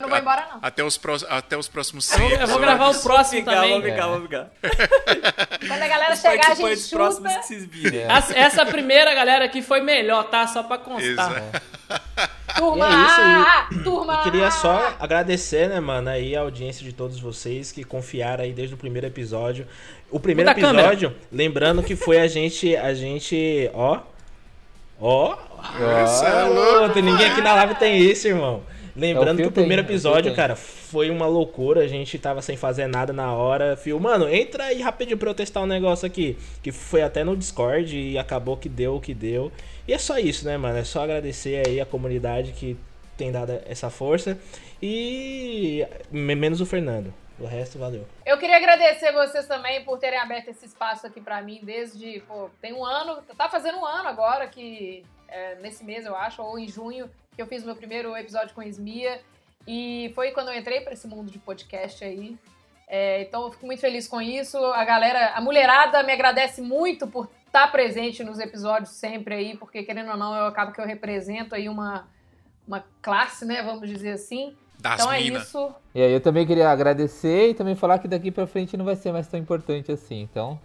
Não 0.00 0.08
vou 0.08 0.18
embora, 0.18 0.48
não. 0.50 0.58
Até 0.62 0.82
os, 0.82 0.96
pró- 0.98 1.16
até 1.28 1.56
os 1.56 1.68
próximos 1.68 2.10
Eu 2.10 2.18
vou, 2.18 2.28
100 2.30 2.40
eu 2.40 2.46
vou 2.48 2.58
gravar 2.58 2.88
o 2.88 3.00
próximo 3.02 3.44
também. 3.44 3.70
vamos 3.70 3.84
ficar, 3.90 4.06
vamos 4.08 4.22
ficar. 4.24 4.50
Quando 5.68 5.82
a 5.82 5.88
galera 5.88 6.16
chegar, 6.16 6.32
a 6.32 6.54
gente 6.54 6.62
participantes 6.62 6.90
próximos 6.90 7.30
chuta. 7.30 7.40
que 7.40 7.46
vocês 7.46 7.66
virem. 7.66 8.00
Essa, 8.10 8.36
essa 8.36 8.66
primeira, 8.66 9.14
galera, 9.14 9.44
aqui 9.44 9.62
foi 9.62 9.80
melhor, 9.80 10.24
tá? 10.24 10.48
Só 10.48 10.64
pra 10.64 10.76
constar. 10.78 11.04
Exato. 11.04 11.62
Turma, 12.56 12.86
E 12.88 12.92
é 12.92 13.74
isso, 13.74 13.80
e- 13.80 13.84
turma. 13.84 14.14
E 14.14 14.22
queria 14.24 14.50
só 14.50 14.94
agradecer, 15.00 15.68
né, 15.68 15.80
mano, 15.80 16.08
aí 16.10 16.34
a 16.36 16.40
audiência 16.40 16.84
de 16.84 16.92
todos 16.92 17.18
vocês 17.20 17.72
que 17.72 17.84
confiaram 17.84 18.44
aí 18.44 18.52
desde 18.52 18.74
o 18.74 18.78
primeiro 18.78 19.06
episódio. 19.06 19.66
O 20.10 20.20
primeiro 20.20 20.50
Muda 20.50 20.60
episódio, 20.60 21.14
lembrando 21.30 21.82
que 21.82 21.96
foi 21.96 22.18
a 22.20 22.26
gente, 22.26 22.76
a 22.76 22.92
gente, 22.94 23.70
ó, 23.72 24.00
ó, 25.00 25.36
Essa 26.02 26.26
é 26.28 26.44
louco. 26.44 26.92
tem 26.94 27.02
ninguém 27.02 27.26
aqui 27.30 27.40
na 27.40 27.54
live 27.54 27.74
tem 27.76 27.98
isso, 27.98 28.28
irmão. 28.28 28.62
Lembrando 28.94 29.36
que 29.36 29.42
o 29.42 29.44
filtro 29.46 29.52
primeiro 29.62 29.82
aí, 29.82 29.86
é 29.86 29.90
o 29.90 29.92
episódio, 29.92 30.34
cara, 30.34 30.54
foi 30.56 31.08
uma 31.10 31.26
loucura. 31.26 31.80
A 31.82 31.86
gente 31.88 32.18
tava 32.18 32.42
sem 32.42 32.56
fazer 32.56 32.86
nada 32.86 33.12
na 33.12 33.32
hora. 33.34 33.76
Fio, 33.76 33.98
mano, 33.98 34.28
entra 34.28 34.64
aí 34.64 34.80
rapidinho 34.82 35.16
pra 35.16 35.30
eu 35.30 35.34
testar 35.34 35.60
um 35.62 35.66
negócio 35.66 36.06
aqui. 36.06 36.36
Que 36.62 36.70
foi 36.70 37.02
até 37.02 37.24
no 37.24 37.36
Discord 37.36 37.96
e 37.96 38.18
acabou 38.18 38.56
que 38.56 38.68
deu 38.68 38.96
o 38.96 39.00
que 39.00 39.14
deu. 39.14 39.50
E 39.88 39.92
é 39.92 39.98
só 39.98 40.18
isso, 40.18 40.44
né, 40.44 40.56
mano? 40.56 40.78
É 40.78 40.84
só 40.84 41.02
agradecer 41.04 41.66
aí 41.66 41.80
a 41.80 41.86
comunidade 41.86 42.52
que 42.52 42.76
tem 43.16 43.32
dado 43.32 43.58
essa 43.66 43.88
força. 43.90 44.38
E 44.80 45.86
me- 46.10 46.34
menos 46.34 46.60
o 46.60 46.66
Fernando. 46.66 47.14
O 47.40 47.46
resto, 47.46 47.78
valeu. 47.78 48.04
Eu 48.26 48.36
queria 48.38 48.56
agradecer 48.56 49.10
vocês 49.12 49.46
também 49.46 49.82
por 49.84 49.98
terem 49.98 50.18
aberto 50.18 50.48
esse 50.48 50.66
espaço 50.66 51.06
aqui 51.06 51.20
pra 51.20 51.40
mim 51.40 51.60
desde, 51.62 52.20
pô, 52.28 52.50
tem 52.60 52.72
um 52.72 52.84
ano, 52.84 53.20
tá 53.36 53.48
fazendo 53.48 53.78
um 53.78 53.86
ano 53.86 54.08
agora 54.08 54.46
que 54.46 55.02
é, 55.28 55.54
nesse 55.56 55.82
mês 55.82 56.04
eu 56.04 56.14
acho, 56.14 56.42
ou 56.42 56.58
em 56.58 56.68
junho, 56.68 57.08
que 57.34 57.40
eu 57.40 57.46
fiz 57.46 57.64
meu 57.64 57.74
primeiro 57.74 58.16
episódio 58.16 58.54
com 58.54 58.62
Esmia 58.62 59.20
e 59.66 60.12
foi 60.14 60.32
quando 60.32 60.48
eu 60.48 60.58
entrei 60.58 60.80
pra 60.80 60.92
esse 60.92 61.06
mundo 61.06 61.30
de 61.30 61.38
podcast 61.38 62.04
aí. 62.04 62.36
É, 62.88 63.22
então 63.22 63.44
eu 63.44 63.50
fico 63.50 63.64
muito 63.64 63.80
feliz 63.80 64.06
com 64.06 64.20
isso. 64.20 64.58
A 64.58 64.84
galera, 64.84 65.32
a 65.34 65.40
mulherada 65.40 66.02
me 66.02 66.12
agradece 66.12 66.60
muito 66.60 67.06
por 67.06 67.30
estar 67.46 67.70
presente 67.72 68.22
nos 68.22 68.38
episódios 68.38 68.90
sempre 68.90 69.34
aí, 69.34 69.56
porque 69.56 69.82
querendo 69.82 70.10
ou 70.10 70.16
não, 70.16 70.34
eu 70.34 70.46
acabo 70.46 70.72
que 70.72 70.80
eu 70.80 70.86
represento 70.86 71.54
aí 71.54 71.68
uma, 71.68 72.06
uma 72.66 72.84
classe, 73.00 73.44
né, 73.44 73.62
vamos 73.62 73.88
dizer 73.88 74.12
assim. 74.12 74.54
Das 74.78 75.00
então 75.00 75.12
é 75.12 75.20
minas. 75.20 75.44
isso. 75.44 75.74
E 75.94 76.02
aí 76.02 76.12
eu 76.12 76.20
também 76.20 76.46
queria 76.46 76.68
agradecer 76.68 77.50
e 77.50 77.54
também 77.54 77.76
falar 77.76 77.98
que 77.98 78.08
daqui 78.08 78.30
pra 78.30 78.46
frente 78.46 78.76
não 78.76 78.84
vai 78.84 78.96
ser 78.96 79.12
mais 79.12 79.28
tão 79.28 79.38
importante 79.38 79.92
assim. 79.92 80.20
Então, 80.22 80.60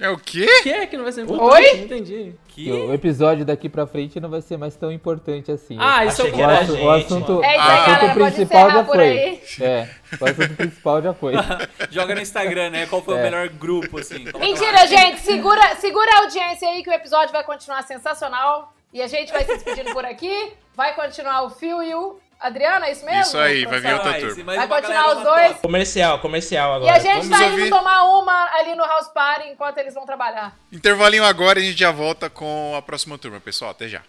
É 0.00 0.08
o 0.08 0.16
quê? 0.16 0.46
O 0.60 0.62
que 0.62 0.70
é 0.70 0.86
que 0.86 0.96
não 0.96 1.04
vai 1.04 1.12
ser 1.12 1.22
importante? 1.22 1.52
Oi? 1.52 1.76
Não 1.76 1.84
entendi. 1.84 2.34
que 2.48 2.72
o 2.72 2.92
episódio 2.94 3.44
daqui 3.44 3.68
pra 3.68 3.86
frente 3.86 4.18
não 4.18 4.28
vai 4.30 4.40
ser 4.40 4.56
mais 4.56 4.74
tão 4.74 4.90
importante 4.90 5.52
assim. 5.52 5.76
Ah, 5.78 6.04
isso 6.06 6.22
Achei 6.22 6.32
eu 6.32 6.34
que 6.36 6.40
o, 6.40 6.44
era 6.44 6.58
assu- 6.60 6.72
gente, 6.72 6.84
o 6.84 6.90
assunto, 6.90 7.44
É 7.44 7.56
isso 7.56 7.66
o 7.66 7.70
aí, 7.70 7.78
assunto 7.78 8.00
galera. 8.00 8.14
Principal 8.14 8.70
já 8.70 8.84
foi. 8.84 9.40
É, 9.60 9.88
o 10.20 10.24
assunto 10.24 10.56
principal 10.56 11.02
já 11.02 11.12
foi. 11.14 11.34
Joga 11.90 12.14
no 12.14 12.20
Instagram, 12.20 12.70
né? 12.70 12.86
Qual 12.86 13.02
foi 13.02 13.14
o 13.14 13.18
É. 13.18 13.22
melhor 13.22 13.48
grupo, 13.50 13.98
assim. 13.98 14.24
Lá. 14.32 14.38
Mentira, 14.40 14.86
gente. 14.86 15.20
Segura, 15.20 15.76
segura 15.76 16.10
a 16.16 16.18
audiência 16.22 16.68
aí 16.68 16.82
que 16.82 16.90
o 16.90 16.92
episódio 16.94 17.32
vai 17.32 17.44
continuar 17.44 17.82
sensacional. 17.82 18.72
E 18.92 19.00
a 19.02 19.06
gente 19.06 19.30
vai 19.32 19.44
se 19.44 19.52
despedindo 19.54 19.92
por 19.92 20.04
aqui. 20.04 20.52
Vai 20.74 20.94
continuar 20.94 21.42
o 21.42 21.50
Phil 21.50 21.82
e 21.82 21.94
o 21.94 22.18
Adriano, 22.40 22.86
é 22.86 22.92
isso 22.92 23.04
mesmo? 23.04 23.20
Isso 23.20 23.38
aí, 23.38 23.66
vai 23.66 23.80
vir 23.80 23.92
outra 23.92 24.18
turma. 24.18 24.54
e 24.54 24.56
Vai 24.56 24.66
continuar 24.68 25.16
os 25.16 25.22
dois. 25.22 25.56
Comercial, 25.58 26.18
comercial 26.20 26.72
E 26.72 26.76
agora. 26.76 26.92
a 26.94 26.98
gente 26.98 27.26
Vamos 27.26 27.38
tá 27.38 27.44
ouvir. 27.44 27.60
indo 27.66 27.70
tomar 27.76 28.04
uma 28.04 28.50
ali 28.58 28.74
no 28.74 28.84
House 28.84 29.08
Party 29.08 29.48
enquanto 29.48 29.76
eles 29.78 29.92
vão 29.94 30.06
trabalhar. 30.06 30.56
Intervalinho 30.72 31.24
agora 31.24 31.60
e 31.60 31.62
a 31.62 31.66
gente 31.66 31.78
já 31.78 31.90
volta 31.90 32.30
com 32.30 32.74
a 32.76 32.80
próxima 32.80 33.18
turma, 33.18 33.38
pessoal. 33.40 33.72
Até 33.72 33.88
já. 33.88 34.00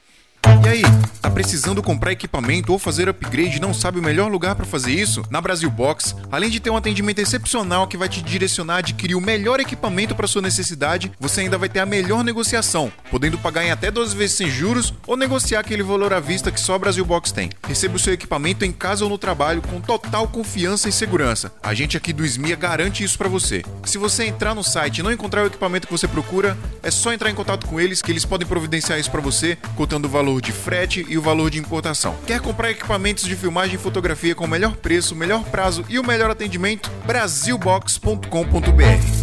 E 0.63 0.67
aí, 0.67 0.81
tá 1.21 1.29
precisando 1.29 1.81
comprar 1.81 2.11
equipamento 2.11 2.71
ou 2.71 2.79
fazer 2.79 3.07
upgrade 3.07 3.57
e 3.57 3.59
não 3.59 3.73
sabe 3.73 3.99
o 3.99 4.03
melhor 4.03 4.29
lugar 4.29 4.55
para 4.55 4.65
fazer 4.65 4.91
isso? 4.91 5.23
Na 5.29 5.39
Brasil 5.39 5.69
Box, 5.69 6.15
além 6.31 6.49
de 6.49 6.59
ter 6.59 6.69
um 6.69 6.77
atendimento 6.77 7.19
excepcional 7.19 7.87
que 7.87 7.97
vai 7.97 8.09
te 8.09 8.21
direcionar 8.21 8.75
a 8.75 8.77
adquirir 8.79 9.15
o 9.15 9.21
melhor 9.21 9.59
equipamento 9.59 10.13
para 10.13 10.27
sua 10.27 10.41
necessidade, 10.41 11.11
você 11.19 11.41
ainda 11.41 11.57
vai 11.57 11.69
ter 11.69 11.79
a 11.79 11.85
melhor 11.85 12.23
negociação, 12.23 12.91
podendo 13.09 13.37
pagar 13.37 13.63
em 13.63 13.71
até 13.71 13.89
12 13.89 14.15
vezes 14.15 14.35
sem 14.35 14.49
juros 14.49 14.93
ou 15.07 15.15
negociar 15.15 15.59
aquele 15.61 15.83
valor 15.83 16.13
à 16.13 16.19
vista 16.19 16.51
que 16.51 16.59
só 16.59 16.75
a 16.75 16.79
Brasil 16.79 17.05
Box 17.05 17.31
tem. 17.31 17.49
Receba 17.67 17.95
o 17.95 17.99
seu 17.99 18.13
equipamento 18.13 18.65
em 18.65 18.71
casa 18.71 19.03
ou 19.03 19.09
no 19.09 19.17
trabalho 19.17 19.61
com 19.61 19.79
total 19.79 20.27
confiança 20.27 20.89
e 20.89 20.91
segurança. 20.91 21.53
A 21.63 21.73
gente 21.73 21.95
aqui 21.95 22.11
do 22.11 22.25
SMIA 22.25 22.55
garante 22.55 23.03
isso 23.03 23.17
para 23.17 23.29
você. 23.29 23.63
Se 23.85 23.97
você 23.97 24.25
entrar 24.25 24.53
no 24.53 24.63
site 24.63 24.99
e 24.99 25.03
não 25.03 25.11
encontrar 25.11 25.43
o 25.43 25.47
equipamento 25.47 25.87
que 25.87 25.93
você 25.93 26.07
procura, 26.07 26.57
é 26.83 26.91
só 26.91 27.13
entrar 27.13 27.29
em 27.29 27.35
contato 27.35 27.67
com 27.67 27.79
eles 27.79 28.01
que 28.01 28.11
eles 28.11 28.25
podem 28.25 28.47
providenciar 28.47 28.99
isso 28.99 29.11
para 29.11 29.21
você, 29.21 29.57
contando 29.75 30.05
o 30.05 30.09
valor 30.09 30.40
de 30.41 30.51
frete 30.51 31.05
e 31.07 31.17
o 31.17 31.21
valor 31.21 31.49
de 31.49 31.59
importação. 31.59 32.17
Quer 32.25 32.41
comprar 32.41 32.71
equipamentos 32.71 33.23
de 33.23 33.35
filmagem 33.35 33.75
e 33.75 33.77
fotografia 33.77 34.35
com 34.35 34.45
o 34.45 34.47
melhor 34.47 34.75
preço, 34.75 35.15
melhor 35.15 35.43
prazo 35.45 35.85
e 35.87 35.99
o 35.99 36.05
melhor 36.05 36.29
atendimento? 36.29 36.89
Brasilbox.com.br 37.05 39.21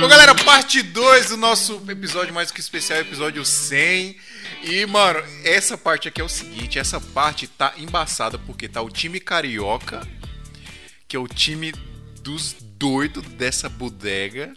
Bom, 0.00 0.08
galera, 0.08 0.34
parte 0.34 0.80
2 0.80 1.30
do 1.30 1.36
nosso 1.36 1.82
episódio 1.88 2.32
mais 2.32 2.50
que 2.50 2.60
especial, 2.60 3.00
episódio 3.00 3.44
100. 3.44 4.16
E, 4.62 4.84
mano, 4.86 5.22
essa 5.44 5.78
parte 5.78 6.08
aqui 6.08 6.20
é 6.20 6.24
o 6.24 6.28
seguinte: 6.28 6.78
essa 6.78 7.00
parte 7.00 7.46
tá 7.46 7.74
embaçada 7.76 8.38
porque 8.38 8.68
tá 8.68 8.82
o 8.82 8.90
time 8.90 9.20
carioca, 9.20 10.06
que 11.06 11.16
é 11.16 11.18
o 11.18 11.28
time 11.28 11.72
dos 12.22 12.54
doido 12.78 13.20
dessa 13.22 13.68
bodega, 13.68 14.54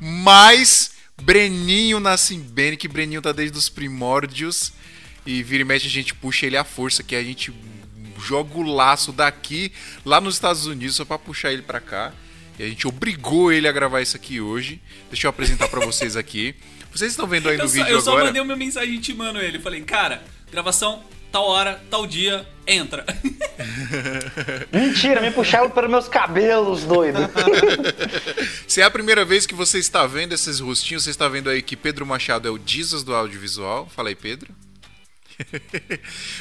mais 0.00 0.92
Breninho 1.20 2.00
Nassimbene, 2.00 2.76
que 2.76 2.88
Breninho 2.88 3.22
tá 3.22 3.32
desde 3.32 3.56
os 3.58 3.68
primórdios. 3.68 4.72
E 5.24 5.42
vira 5.42 5.62
e 5.62 5.64
mexe 5.64 5.86
a 5.86 5.90
gente 5.90 6.14
puxa 6.14 6.46
ele 6.46 6.56
à 6.56 6.64
força, 6.64 7.02
que 7.02 7.14
a 7.14 7.22
gente 7.22 7.52
joga 8.18 8.58
o 8.58 8.62
laço 8.62 9.12
daqui 9.12 9.72
lá 10.04 10.20
nos 10.20 10.34
Estados 10.34 10.66
Unidos 10.66 10.96
só 10.96 11.04
pra 11.04 11.18
puxar 11.18 11.52
ele 11.52 11.62
pra 11.62 11.80
cá. 11.80 12.12
E 12.58 12.62
a 12.62 12.68
gente 12.68 12.86
obrigou 12.86 13.52
ele 13.52 13.68
a 13.68 13.72
gravar 13.72 14.00
isso 14.00 14.16
aqui 14.16 14.40
hoje. 14.40 14.80
Deixa 15.10 15.26
eu 15.26 15.30
apresentar 15.30 15.68
pra 15.68 15.84
vocês 15.84 16.16
aqui. 16.16 16.54
Vocês 16.94 17.12
estão 17.12 17.26
vendo 17.26 17.48
aí 17.48 17.56
no 17.56 17.64
eu 17.64 17.68
só, 17.68 17.74
vídeo 17.74 17.90
eu 17.90 18.00
só 18.00 18.10
agora. 18.10 18.26
mandei 18.26 18.42
uma 18.42 18.56
mensagem 18.56 18.94
intimando 18.94 19.40
ele. 19.40 19.58
Falei, 19.58 19.80
cara, 19.82 20.22
gravação, 20.50 21.02
tal 21.30 21.46
hora, 21.46 21.82
tal 21.90 22.06
dia, 22.06 22.46
entra. 22.66 23.04
Mentira, 24.72 25.20
me 25.20 25.30
puxaram 25.30 25.70
pelos 25.70 25.90
meus 25.90 26.08
cabelos, 26.08 26.84
doido. 26.84 27.18
Se 28.66 28.80
é 28.80 28.84
a 28.84 28.90
primeira 28.90 29.24
vez 29.24 29.46
que 29.46 29.54
você 29.54 29.78
está 29.78 30.06
vendo 30.06 30.32
esses 30.32 30.60
rostinhos, 30.60 31.04
você 31.04 31.10
está 31.10 31.28
vendo 31.28 31.48
aí 31.50 31.62
que 31.62 31.76
Pedro 31.76 32.06
Machado 32.06 32.48
é 32.48 32.50
o 32.50 32.60
Jesus 32.64 33.02
do 33.02 33.14
audiovisual. 33.14 33.88
Fala 33.94 34.08
aí, 34.08 34.14
Pedro. 34.14 34.54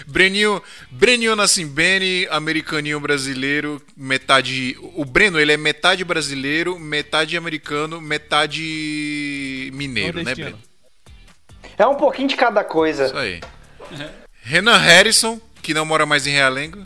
Breninho, 0.06 0.62
Breninho 0.92 1.36
Nassimbene, 1.36 2.28
americaninho 2.30 3.00
brasileiro, 3.00 3.82
metade. 3.96 4.78
O 4.94 5.04
Breno, 5.06 5.40
ele 5.40 5.52
é 5.52 5.58
metade 5.58 6.04
brasileiro, 6.04 6.78
metade 6.78 7.36
americano, 7.36 8.00
metade 8.00 8.62
mineiro, 9.70 10.24
né. 10.24 10.34
Breno? 10.34 10.60
É 11.78 11.86
um 11.86 11.96
pouquinho 11.96 12.28
de 12.28 12.36
cada 12.36 12.64
coisa. 12.64 13.06
Isso 13.06 13.18
aí. 13.18 13.42
Renan 14.42 14.78
Harrison, 14.78 15.40
que 15.62 15.74
não 15.74 15.86
mora 15.86 16.06
mais 16.06 16.26
em 16.26 16.32
Realengo. 16.32 16.84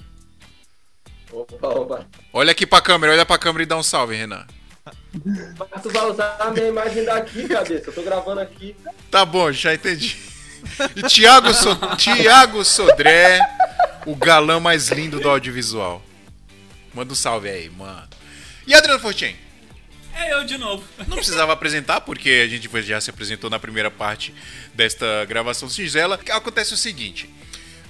Opa, 1.32 1.68
opa. 1.68 2.08
Olha 2.34 2.52
aqui 2.52 2.66
pra 2.66 2.82
câmera, 2.82 3.14
olha 3.14 3.26
pra 3.26 3.38
câmera 3.38 3.64
e 3.64 3.66
dá 3.66 3.78
um 3.78 3.84
salve, 3.84 4.16
Renan. 4.16 4.46
Mas 5.72 5.82
tu 5.82 5.90
vai 5.90 6.06
usar 6.10 6.38
a 6.40 6.52
minha 6.52 6.68
imagem 6.68 7.04
daqui, 7.06 7.48
cabeça. 7.48 7.90
Eu 7.90 7.94
tô 7.94 8.02
gravando 8.02 8.42
aqui. 8.42 8.76
Tá 9.10 9.26
bom, 9.26 9.52
já 9.52 9.74
entendi. 9.74 10.18
E 10.96 11.04
Thiago, 11.04 11.54
so 11.54 11.76
Thiago 11.96 12.66
Sodré, 12.66 13.40
o 14.06 14.16
galã 14.16 14.60
mais 14.60 14.90
lindo 14.90 15.20
do 15.20 15.30
audiovisual. 15.30 16.02
Manda 16.94 17.14
um 17.14 17.16
salve 17.16 17.50
aí, 17.50 17.70
mano. 17.70 18.08
E 18.66 18.74
Adriano 18.74 19.00
Fortin? 19.00 19.36
É 20.16 20.34
eu 20.34 20.44
de 20.46 20.58
novo. 20.58 20.84
Não 21.08 21.18
precisava 21.18 21.52
apresentar, 21.54 22.02
porque 22.02 22.30
a 22.30 22.48
gente 22.48 22.70
já 22.84 23.02
se 23.02 23.10
apresentou 23.10 23.50
na 23.50 23.60
primeira 23.60 23.92
parte 23.92 24.34
desta 24.74 25.26
gravação 25.26 25.68
singela. 25.70 26.20
Acontece 26.32 26.74
o 26.74 26.78
seguinte. 26.78 27.30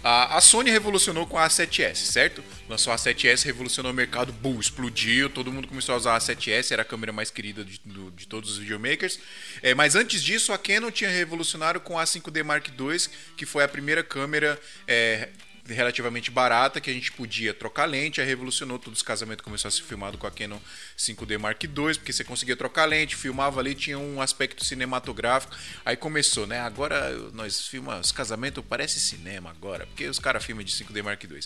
A, 0.07 0.39
Sony 0.39 0.69
revolucionou 0.69 1.25
com 1.25 1.35
a 1.35 1.47
A7S, 1.47 1.95
certo? 1.95 2.43
Lançou 2.69 2.93
a 2.93 2.95
A7S, 2.95 3.43
revolucionou 3.43 3.91
o 3.91 3.95
mercado, 3.95 4.31
bull, 4.31 4.59
explodiu, 4.59 5.31
todo 5.31 5.51
mundo 5.51 5.67
começou 5.67 5.95
a 5.95 5.97
usar 5.97 6.15
a 6.15 6.19
A7S, 6.19 6.71
era 6.71 6.83
a 6.83 6.85
câmera 6.85 7.11
mais 7.11 7.31
querida 7.31 7.65
de, 7.65 7.81
do- 7.83 8.11
de 8.11 8.27
todos 8.27 8.51
os 8.51 8.57
videomakers. 8.59 9.17
É, 9.63 9.73
mas 9.73 9.95
antes 9.95 10.23
disso, 10.23 10.53
a 10.53 10.59
Canon 10.59 10.91
tinha 10.91 11.09
revolucionado 11.09 11.79
com 11.79 11.97
a 11.97 12.03
5D 12.03 12.43
Mark 12.43 12.67
II, 12.67 12.97
que 13.35 13.47
foi 13.47 13.63
a 13.63 13.67
primeira 13.67 14.03
câmera 14.03 14.59
é, 14.87 15.29
relativamente 15.67 16.29
barata, 16.29 16.79
que 16.79 16.89
a 16.89 16.93
gente 16.93 17.11
podia 17.11 17.53
trocar 17.53 17.85
lente, 17.85 18.21
aí 18.21 18.27
revolucionou 18.27 18.77
todos 18.77 18.99
os 18.99 19.03
casamentos, 19.03 19.43
começou 19.43 19.67
a 19.67 19.71
ser 19.71 19.81
filmado 19.81 20.17
com 20.17 20.27
a 20.27 20.31
Canon 20.31 20.59
5D 20.97 21.37
Mark 21.39 21.63
II, 21.63 21.71
porque 21.95 22.13
você 22.13 22.23
conseguia 22.23 22.55
trocar 22.55 22.85
lente, 22.85 23.15
filmava 23.15 23.59
ali, 23.59 23.73
tinha 23.73 23.97
um 23.97 24.21
aspecto 24.21 24.63
cinematográfico, 24.63 25.55
aí 25.83 25.95
começou, 25.95 26.45
né, 26.45 26.59
agora 26.59 27.11
nós 27.33 27.67
filmamos, 27.67 28.07
os 28.07 28.11
casamentos 28.11 28.63
parece 28.67 28.99
cinema 28.99 29.49
agora, 29.49 29.85
porque 29.87 30.07
os 30.07 30.19
caras 30.19 30.43
filmam 30.43 30.63
de 30.63 30.71
5D 30.71 31.01
Mark 31.01 31.23
II. 31.23 31.39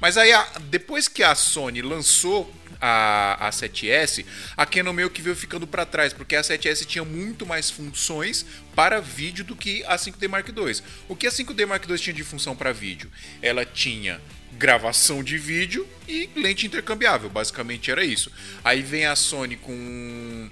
Mas 0.00 0.16
aí, 0.16 0.30
depois 0.62 1.06
que 1.06 1.22
a 1.22 1.34
Sony 1.34 1.82
lançou 1.82 2.52
a, 2.80 3.48
a 3.48 3.50
7S, 3.50 4.24
a 4.56 4.64
Canon 4.64 4.92
meio 4.92 5.10
que 5.10 5.20
veio 5.20 5.36
ficando 5.36 5.66
para 5.66 5.84
trás, 5.84 6.12
porque 6.12 6.34
a 6.34 6.40
7S 6.40 6.86
tinha 6.86 7.04
muito 7.04 7.44
mais 7.46 7.70
funções 7.70 8.46
para 8.74 9.00
vídeo 9.00 9.44
do 9.44 9.56
que 9.56 9.84
a 9.84 9.96
5D 9.96 10.28
Mark 10.28 10.48
II. 10.48 10.82
O 11.08 11.16
que 11.16 11.26
a 11.26 11.30
5D 11.30 11.66
Mark 11.66 11.88
II 11.88 11.98
tinha 11.98 12.14
de 12.14 12.24
função 12.24 12.54
para 12.56 12.72
vídeo? 12.72 13.10
Ela 13.42 13.64
tinha 13.64 14.20
gravação 14.52 15.22
de 15.22 15.38
vídeo 15.38 15.88
e 16.08 16.28
lente 16.36 16.66
intercambiável, 16.66 17.30
basicamente 17.30 17.90
era 17.90 18.04
isso. 18.04 18.30
Aí 18.64 18.82
vem 18.82 19.06
a 19.06 19.16
Sony 19.16 19.56
com 19.56 20.50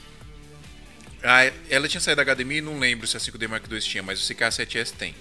ah, 1.23 1.51
ela 1.69 1.89
tinha 1.89 2.01
saído 2.01 2.25
da 2.25 2.35
HDMI, 2.35 2.61
não 2.61 2.79
lembro 2.79 3.07
se 3.07 3.17
a 3.17 3.21
5D 3.21 3.49
Mark 3.49 3.65
II 3.71 3.81
tinha, 3.81 4.03
mas 4.03 4.27
que 4.27 4.45
a 4.45 4.49
7S 4.49 4.93
tem. 4.93 5.15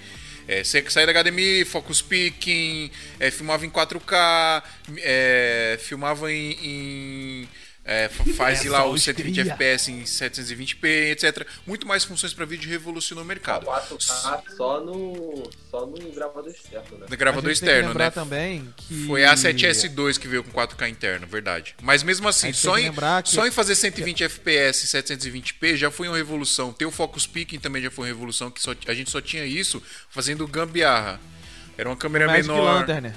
É, 0.48 0.64
sai 0.64 1.06
da 1.06 1.12
HDMI, 1.24 1.66
focus 1.66 2.02
picking, 2.02 2.90
é, 3.20 3.30
filmava 3.30 3.66
em 3.66 3.70
4K, 3.70 4.64
é, 5.00 5.78
filmava 5.82 6.32
em. 6.32 6.52
em 6.62 7.50
é, 7.90 8.10
fa- 8.10 8.26
faz 8.36 8.66
lá 8.66 8.86
os 8.86 8.96
os 8.96 9.04
120 9.04 9.34
cria. 9.40 9.54
FPS 9.54 9.90
em 9.90 10.04
720p, 10.04 10.86
etc. 11.12 11.48
Muito 11.66 11.88
mais 11.88 12.04
funções 12.04 12.34
para 12.34 12.44
vídeo 12.46 12.70
revolucionou 12.70 13.24
o 13.24 13.28
mercado. 13.28 13.66
4K 13.66 14.44
só 14.58 14.82
no. 14.84 15.50
só 15.72 15.86
no 15.86 16.12
gravador 16.12 16.52
externo, 16.52 16.98
né? 17.00 17.06
No 17.10 17.18
gravador 17.18 17.50
A 17.50 17.54
gente 17.54 17.60
tem 17.62 17.70
que 17.70 17.76
externo, 17.76 17.98
né? 17.98 18.10
também 18.12 18.74
que- 18.76 19.08
Foi 19.08 19.24
a 19.24 19.34
7S2 19.36 20.18
que 20.20 20.28
veio 20.28 20.44
com 20.44 20.52
4K 20.52 20.90
interno, 20.90 21.26
verdade. 21.26 21.76
Mas 21.82 22.04
mesmo 22.04 22.28
assim, 22.28 22.52
só 22.52 22.76
que 22.76 22.82
em, 22.82 22.92
que- 22.92 23.30
só 23.30 23.48
em 23.48 23.52
fazer 23.52 23.76
120 23.76 24.24
FPS 24.26 24.84
e 24.84 24.88
720p 24.88 25.78
já 25.78 25.90
foi 25.90 26.10
uma 26.10 26.18
revolução. 26.18 26.74
Ter 26.74 26.86
o 26.86 26.92
Focus 26.92 27.26
Picking 27.26 27.60
também 27.60 27.82
já 27.82 27.90
foi 27.90 28.04
uma 28.06 28.14
revolução, 28.14 28.52
que 28.52 28.62
só- 28.62 28.76
a 28.86 28.94
gente 28.94 29.10
só 29.10 29.22
tinha 29.22 29.46
isso 29.46 29.82
fazendo 30.10 30.46
gambiarra. 30.46 31.22
Era 31.78 31.88
uma 31.88 31.96
câmera 31.96 32.26
Magic 32.28 32.50
menor. 32.50 32.80
Lantern, 32.82 33.02
né? 33.10 33.16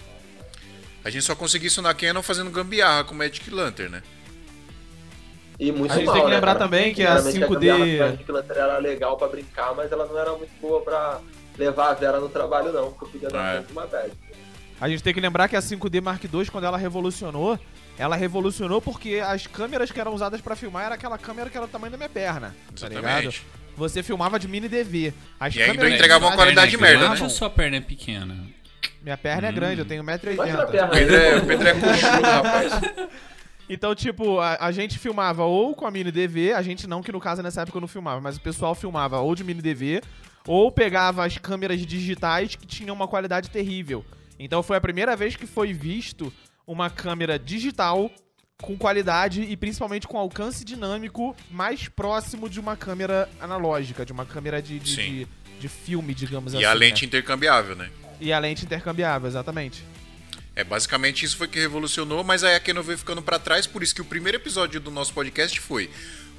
A 1.03 1.11
gente 1.11 1.25
só 1.25 1.35
conseguia 1.35 1.66
isso 1.66 1.81
na 1.83 1.95
Canon 1.95 2.23
fazendo 2.23 2.51
gambiarra 2.51 3.05
com 3.05 3.14
Magic 3.14 3.51
Lantern, 3.51 3.91
né? 3.91 4.03
E 5.61 5.71
muito 5.71 5.93
A 5.93 5.97
gente 5.97 6.07
mal, 6.07 6.15
tem 6.15 6.25
que 6.25 6.29
né, 6.31 6.35
lembrar 6.37 6.55
cara? 6.55 6.65
também 6.65 6.95
que 6.95 7.03
a 7.03 7.19
Geralmente 7.19 7.39
5D 7.39 7.49
gambiarra 7.69 8.11
Magic 8.13 8.33
Lantern 8.33 8.61
era 8.61 8.79
legal 8.79 9.17
pra 9.19 9.29
brincar, 9.29 9.75
mas 9.75 9.93
ela 9.93 10.07
não 10.07 10.19
era 10.19 10.33
muito 10.33 10.51
boa 10.61 10.81
pra 10.81 11.21
levar 11.59 11.91
a 11.91 11.95
Vera 11.95 12.19
no 12.19 12.29
trabalho, 12.31 12.73
não. 12.73 12.91
Porque 12.93 13.13
podia 13.13 13.29
dar 13.29 13.55
É. 13.55 13.57
muito 13.59 13.71
uma 13.73 13.87
bad. 13.87 14.11
A 14.81 14.89
gente 14.89 15.03
tem 15.03 15.13
que 15.13 15.21
lembrar 15.21 15.47
que 15.49 15.55
a 15.57 15.61
5D 15.61 16.01
Mark 16.01 16.25
II, 16.25 16.47
quando 16.47 16.65
ela 16.65 16.79
revolucionou, 16.79 17.59
ela 17.99 18.17
revolucionou 18.17 18.81
porque 18.81 19.21
as 19.23 19.47
câmeras 19.47 19.91
que 19.93 20.01
eram 20.01 20.15
usadas 20.15 20.41
pra 20.41 20.57
filmar 20.57 20.87
era 20.87 20.95
aquela 20.95 21.19
câmera 21.19 21.51
que 21.51 21.57
era 21.59 21.67
do 21.67 21.71
tamanho 21.71 21.91
da 21.91 21.99
minha 21.99 22.09
perna, 22.09 22.57
tá 22.81 22.89
ligado? 22.89 23.05
Exatamente. 23.05 23.47
Você 23.77 24.03
filmava 24.03 24.39
de 24.39 24.49
mini 24.49 24.67
DV. 24.69 25.13
As 25.39 25.55
E 25.55 25.63
ainda 25.63 25.89
entregava 25.91 26.25
uma 26.25 26.31
de 26.31 26.37
qualidade 26.39 26.71
filmagem 26.71 26.95
merda, 26.97 27.09
né? 27.11 27.17
filmavam- 27.17 27.25
Ou 27.25 27.31
sua 27.39 27.51
perna 27.51 27.77
é 27.77 27.81
pequena? 27.83 28.37
Minha 29.03 29.17
perna 29.19 29.49
é 29.49 29.53
grande, 29.53 29.81
eu 29.81 29.85
tenho 29.85 30.03
1,80m. 30.03 30.37
Mostra 30.37 30.63
a 30.63 30.67
perna 30.67 30.87
O 30.89 30.91
Pedro 30.91 31.17
é, 31.17 31.37
o 31.37 31.47
Pedro 31.47 31.69
é 31.69 31.75
coxudo, 31.75 32.23
rapaz. 32.23 32.73
Então, 33.73 33.95
tipo, 33.95 34.41
a, 34.41 34.57
a 34.66 34.73
gente 34.73 34.99
filmava 34.99 35.45
ou 35.45 35.77
com 35.77 35.87
a 35.87 35.93
mini 35.93 36.11
DV, 36.11 36.53
a 36.55 36.61
gente 36.61 36.89
não, 36.89 37.01
que 37.01 37.12
no 37.12 37.21
caso 37.21 37.41
nessa 37.41 37.62
época 37.62 37.79
eu 37.79 37.81
não 37.81 37.87
filmava, 37.87 38.21
mas 38.21 38.37
o 38.37 38.41
pessoal 38.41 38.75
filmava 38.75 39.21
ou 39.21 39.33
de 39.33 39.45
mini 39.45 39.62
DV, 39.62 40.03
ou 40.45 40.73
pegava 40.73 41.25
as 41.25 41.39
câmeras 41.39 41.81
digitais 41.87 42.57
que 42.57 42.66
tinham 42.66 42.97
uma 42.97 43.07
qualidade 43.07 43.49
terrível. 43.49 44.05
Então 44.41 44.61
foi 44.61 44.77
a 44.77 44.81
primeira 44.81 45.14
vez 45.14 45.37
que 45.37 45.47
foi 45.47 45.73
visto 45.73 46.33
uma 46.66 46.91
câmera 46.91 47.39
digital 47.39 48.11
com 48.61 48.77
qualidade 48.77 49.43
e 49.43 49.57
principalmente 49.57 50.09
com 50.09 50.18
alcance 50.18 50.64
dinâmico 50.64 51.37
mais 51.49 51.89
próximo 51.89 52.49
de 52.49 52.59
uma 52.59 52.77
câmera 52.77 53.29
analógica, 53.41 54.05
de 54.05 54.12
uma 54.12 54.27
câmera 54.27 54.61
de, 54.61 54.81
de, 54.81 54.97
de, 54.97 55.29
de 55.61 55.68
filme, 55.68 56.12
digamos 56.12 56.55
assim. 56.55 56.64
E 56.64 56.66
a 56.66 56.73
lente 56.73 57.03
né? 57.03 57.07
intercambiável, 57.07 57.77
né? 57.77 57.89
E 58.21 58.33
a 58.33 58.39
lente 58.41 58.64
intercambiável, 58.64 59.29
exatamente. 59.29 59.85
É, 60.61 60.65
basicamente 60.65 61.25
isso 61.25 61.37
foi 61.39 61.49
que 61.49 61.59
revolucionou, 61.59 62.23
mas 62.23 62.45
aí 62.45 62.55
a 62.55 62.61
Canon 62.61 62.83
veio 62.83 62.99
ficando 62.99 63.23
pra 63.23 63.39
trás, 63.39 63.67
por 63.67 63.83
isso 63.83 63.95
que 63.95 64.03
o 64.03 64.05
primeiro 64.05 64.37
episódio 64.37 64.79
do 64.79 64.91
nosso 64.91 65.13
podcast 65.15 65.59
foi 65.59 65.91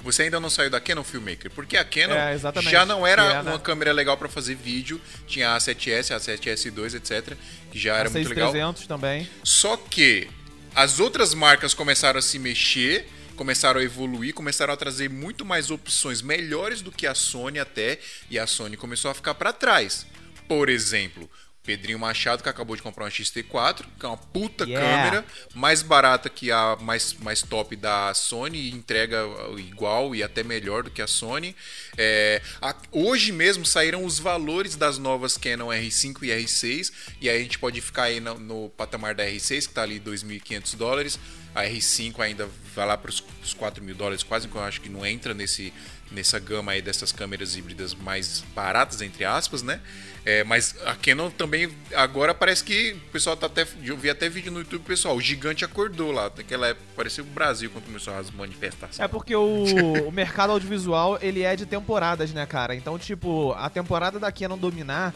você 0.02 0.24
ainda 0.24 0.40
não 0.40 0.50
saiu 0.50 0.68
da 0.68 0.80
Canon 0.80 1.04
Filmmaker, 1.04 1.50
porque 1.52 1.76
a 1.76 1.84
Canon 1.84 2.14
É, 2.14 2.36
já 2.62 2.84
não 2.84 3.06
era 3.06 3.42
né? 3.42 3.50
uma 3.50 3.58
câmera 3.58 3.92
legal 3.92 4.16
pra 4.16 4.28
fazer 4.28 4.56
vídeo, 4.56 5.00
tinha 5.26 5.54
a 5.54 5.58
7S, 5.58 6.10
a 6.14 6.18
7S2, 6.18 6.94
etc, 6.96 7.36
que 7.70 7.78
já 7.78 7.96
era 7.96 8.08
a 8.08 8.12
muito 8.12 8.28
legal. 8.28 8.50
6300 8.50 8.86
também. 8.86 9.30
Só 9.44 9.76
que 9.76 10.28
as 10.74 10.98
outras 10.98 11.34
marcas 11.34 11.72
começaram 11.72 12.18
a 12.18 12.22
se 12.22 12.38
mexer, 12.38 13.06
começaram 13.36 13.80
a 13.80 13.84
evoluir, 13.84 14.34
começaram 14.34 14.74
a 14.74 14.76
trazer 14.76 15.08
muito 15.08 15.44
mais 15.44 15.70
opções 15.70 16.20
melhores 16.20 16.82
do 16.82 16.90
que 16.90 17.06
a 17.06 17.14
Sony 17.14 17.60
até, 17.60 17.98
e 18.28 18.38
a 18.38 18.46
Sony 18.46 18.76
começou 18.76 19.10
a 19.10 19.14
ficar 19.14 19.34
pra 19.34 19.52
trás. 19.52 20.04
Por 20.48 20.68
exemplo, 20.68 21.30
Pedrinho 21.64 21.98
Machado 21.98 22.42
que 22.42 22.48
acabou 22.48 22.74
de 22.74 22.82
comprar 22.82 23.04
uma 23.04 23.10
XT4, 23.10 23.84
que 23.98 24.04
é 24.04 24.08
uma 24.08 24.16
puta 24.16 24.64
Yeah. 24.64 24.80
câmera, 24.96 25.24
mais 25.54 25.80
barata 25.82 26.28
que 26.28 26.50
a 26.50 26.76
mais, 26.80 27.14
mais 27.14 27.42
top 27.42 27.76
da 27.76 28.12
Sony, 28.14 28.70
entrega 28.70 29.18
igual 29.58 30.14
e 30.14 30.22
até 30.22 30.42
melhor 30.42 30.82
do 30.82 30.90
que 30.90 31.00
a 31.00 31.06
Sony. 31.06 31.54
É, 31.96 32.42
a- 32.60 32.74
hoje 32.90 33.30
mesmo 33.32 33.64
saíram 33.64 34.04
os 34.04 34.18
valores 34.18 34.74
das 34.76 34.98
novas 34.98 35.36
Canon 35.36 35.68
R5 35.68 36.22
e 36.24 36.30
R6, 36.30 36.92
e 37.20 37.28
aí 37.30 37.38
a 37.38 37.42
gente 37.42 37.58
pode 37.58 37.80
ficar 37.80 38.04
aí 38.04 38.18
no, 38.20 38.38
no 38.38 38.68
patamar 38.70 39.14
da 39.14 39.24
R6, 39.24 39.68
que 39.68 39.74
tá 39.74 39.82
ali 39.82 40.00
2.500 40.00 40.74
dólares. 40.76 41.18
A 41.54 41.64
R5 41.64 42.18
ainda 42.20 42.48
vai 42.74 42.86
lá 42.86 42.96
para 42.96 43.10
os 43.10 43.22
4 43.56 43.84
mil 43.84 43.94
dólares, 43.94 44.22
quase 44.22 44.48
que 44.48 44.54
eu 44.56 44.62
acho 44.62 44.80
que 44.80 44.88
não 44.88 45.04
entra 45.04 45.34
nesse, 45.34 45.70
nessa 46.12 46.38
gama 46.38 46.72
aí 46.72 46.82
dessas 46.82 47.12
câmeras 47.12 47.56
híbridas 47.56 47.94
mais 47.94 48.44
baratas, 48.54 49.00
entre 49.00 49.24
aspas, 49.24 49.62
né? 49.62 49.80
É, 50.24 50.44
mas 50.44 50.76
a 50.86 50.94
Canon 50.94 51.30
também, 51.30 51.68
agora 51.94 52.32
parece 52.32 52.62
que 52.62 52.92
o 52.92 53.10
pessoal 53.10 53.36
tá 53.36 53.46
até. 53.46 53.66
Eu 53.82 53.96
vi 53.96 54.08
até 54.08 54.28
vídeo 54.28 54.52
no 54.52 54.60
YouTube, 54.60 54.84
pessoal. 54.84 55.16
O 55.16 55.20
gigante 55.20 55.64
acordou 55.64 56.12
lá. 56.12 56.30
Naquela 56.36 56.68
época, 56.68 56.86
parecia 56.94 57.24
o 57.24 57.26
Brasil 57.26 57.70
quando 57.70 57.86
começou 57.86 58.14
as 58.14 58.30
manifestações. 58.30 59.00
É 59.00 59.08
porque 59.08 59.34
o, 59.34 59.64
o 60.06 60.12
mercado 60.12 60.50
audiovisual, 60.50 61.18
ele 61.20 61.42
é 61.42 61.56
de 61.56 61.66
temporadas, 61.66 62.32
né, 62.32 62.46
cara? 62.46 62.74
Então, 62.74 62.96
tipo, 62.98 63.52
a 63.52 63.68
temporada 63.68 64.20
da 64.20 64.30
Canon 64.30 64.56
dominar 64.56 65.12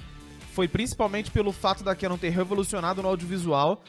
foi 0.52 0.66
principalmente 0.66 1.30
pelo 1.30 1.52
fato 1.52 1.84
da 1.84 1.94
Canon 1.94 2.18
ter 2.18 2.30
revolucionado 2.30 3.00
no 3.00 3.08
audiovisual, 3.08 3.84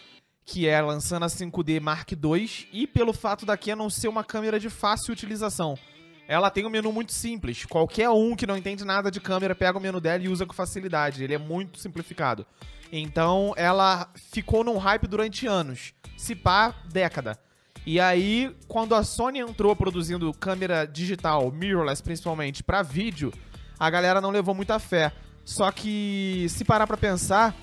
que 0.46 0.68
é 0.68 0.80
lançando 0.82 1.24
a 1.24 1.28
5D 1.28 1.82
Mark 1.82 2.12
II, 2.12 2.68
e 2.72 2.86
pelo 2.86 3.12
fato 3.12 3.44
da 3.44 3.58
Canon 3.58 3.90
ser 3.90 4.08
uma 4.08 4.24
câmera 4.24 4.60
de 4.60 4.70
fácil 4.70 5.14
utilização. 5.14 5.80
Ela 6.28 6.50
tem 6.50 6.66
um 6.66 6.70
menu 6.70 6.92
muito 6.92 7.14
simples. 7.14 7.66
Qualquer 7.66 8.10
um 8.10 8.36
que 8.36 8.46
não 8.46 8.58
entende 8.58 8.84
nada 8.84 9.10
de 9.10 9.22
câmera 9.22 9.56
pega 9.56 9.78
o 9.78 9.82
menu 9.82 10.02
dela 10.02 10.24
e 10.24 10.28
usa 10.28 10.46
com 10.46 10.54
facilidade. 10.54 11.24
Ele 11.24 11.34
é 11.34 11.38
muito 11.38 11.80
simplificado. 11.80 12.46
Então, 12.92 13.54
ela 13.56 14.10
ficou 14.32 14.64
num 14.64 14.78
hype 14.78 15.08
durante 15.08 15.48
anos. 15.48 15.94
Se 16.18 16.36
pá, 16.36 16.74
década. 16.92 17.40
E 17.86 18.00
aí, 18.00 18.54
quando 18.68 18.94
a 18.94 19.04
Sony 19.04 19.40
entrou 19.40 19.74
produzindo 19.76 20.34
câmera 20.34 20.86
digital, 20.86 21.50
mirrorless 21.52 22.04
principalmente, 22.04 22.62
pra 22.62 22.82
vídeo, 22.82 23.32
a 23.80 23.90
galera 23.90 24.20
não 24.20 24.30
levou 24.30 24.54
muita 24.54 24.80
fé. 24.80 25.14
Só 25.46 25.72
que, 25.72 26.48
se 26.50 26.66
parar 26.66 26.86
pra 26.86 26.98
pensar, 26.98 27.56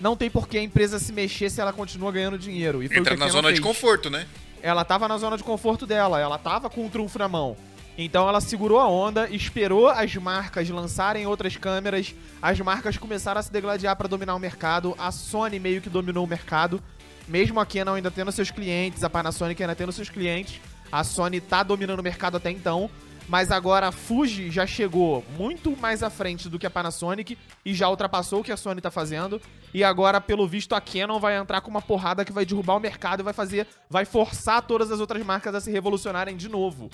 não 0.00 0.16
tem 0.16 0.30
por 0.30 0.48
que 0.48 0.56
a 0.56 0.62
empresa 0.62 0.98
se 0.98 1.12
mexer 1.12 1.50
se 1.50 1.60
ela 1.60 1.74
continua 1.74 2.10
ganhando 2.10 2.38
dinheiro. 2.38 2.82
E 2.82 2.88
foi 2.88 2.96
Entra 2.96 3.16
na 3.16 3.28
zona 3.28 3.48
de 3.48 3.60
fez. 3.60 3.66
conforto, 3.66 4.08
né? 4.08 4.26
Ela 4.62 4.84
tava 4.84 5.06
na 5.06 5.18
zona 5.18 5.36
de 5.36 5.44
conforto 5.44 5.86
dela, 5.86 6.18
ela 6.18 6.38
tava 6.38 6.70
com 6.70 6.86
o 6.86 6.88
trunfo 6.88 7.18
na 7.18 7.28
mão. 7.28 7.54
Então 8.00 8.28
ela 8.28 8.40
segurou 8.40 8.78
a 8.78 8.86
onda, 8.86 9.28
esperou 9.28 9.88
as 9.88 10.14
marcas 10.14 10.70
lançarem 10.70 11.26
outras 11.26 11.56
câmeras, 11.56 12.14
as 12.40 12.60
marcas 12.60 12.96
começaram 12.96 13.40
a 13.40 13.42
se 13.42 13.52
degladiar 13.52 13.96
para 13.96 14.06
dominar 14.06 14.36
o 14.36 14.38
mercado, 14.38 14.94
a 14.96 15.10
Sony 15.10 15.58
meio 15.58 15.82
que 15.82 15.90
dominou 15.90 16.24
o 16.24 16.28
mercado, 16.28 16.80
mesmo 17.26 17.58
a 17.58 17.66
Canon 17.66 17.94
ainda 17.94 18.08
tendo 18.08 18.30
seus 18.30 18.52
clientes, 18.52 19.02
a 19.02 19.10
Panasonic 19.10 19.60
ainda 19.60 19.74
tendo 19.74 19.90
seus 19.90 20.08
clientes, 20.08 20.60
a 20.92 21.02
Sony 21.02 21.40
tá 21.40 21.64
dominando 21.64 21.98
o 21.98 22.02
mercado 22.04 22.36
até 22.36 22.52
então, 22.52 22.88
mas 23.28 23.50
agora 23.50 23.88
a 23.88 23.92
Fuji 23.92 24.48
já 24.48 24.64
chegou 24.64 25.24
muito 25.36 25.76
mais 25.76 26.00
à 26.00 26.08
frente 26.08 26.48
do 26.48 26.56
que 26.56 26.68
a 26.68 26.70
Panasonic 26.70 27.36
e 27.64 27.74
já 27.74 27.88
ultrapassou 27.90 28.40
o 28.40 28.44
que 28.44 28.52
a 28.52 28.56
Sony 28.56 28.80
tá 28.80 28.92
fazendo. 28.92 29.42
E 29.74 29.84
agora, 29.84 30.18
pelo 30.18 30.48
visto, 30.48 30.74
a 30.74 30.80
Canon 30.80 31.20
vai 31.20 31.36
entrar 31.36 31.60
com 31.60 31.70
uma 31.70 31.82
porrada 31.82 32.24
que 32.24 32.32
vai 32.32 32.46
derrubar 32.46 32.76
o 32.76 32.80
mercado 32.80 33.20
e 33.20 33.22
vai 33.22 33.34
fazer, 33.34 33.66
vai 33.90 34.06
forçar 34.06 34.62
todas 34.62 34.90
as 34.90 34.98
outras 34.98 35.22
marcas 35.26 35.54
a 35.54 35.60
se 35.60 35.70
revolucionarem 35.70 36.38
de 36.38 36.48
novo. 36.48 36.88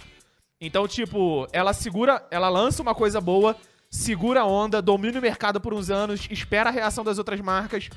Então, 0.65 0.89
tipo, 0.89 1.47
ela 1.53 1.75
segura, 1.75 2.27
ela 2.31 2.49
lança 2.49 2.81
uma 2.81 2.95
coisa 2.95 3.21
boa, 3.21 3.55
segura 3.91 4.41
a 4.41 4.47
onda, 4.47 4.81
domina 4.81 5.19
o 5.19 5.23
mercado 5.23 5.61
por 5.61 5.75
uns 5.75 5.91
anos, 5.91 6.27
espera 6.31 6.71
a 6.71 6.73
reação 6.73 7.05
das 7.05 7.19
outras 7.19 7.39
marcas. 7.41 7.91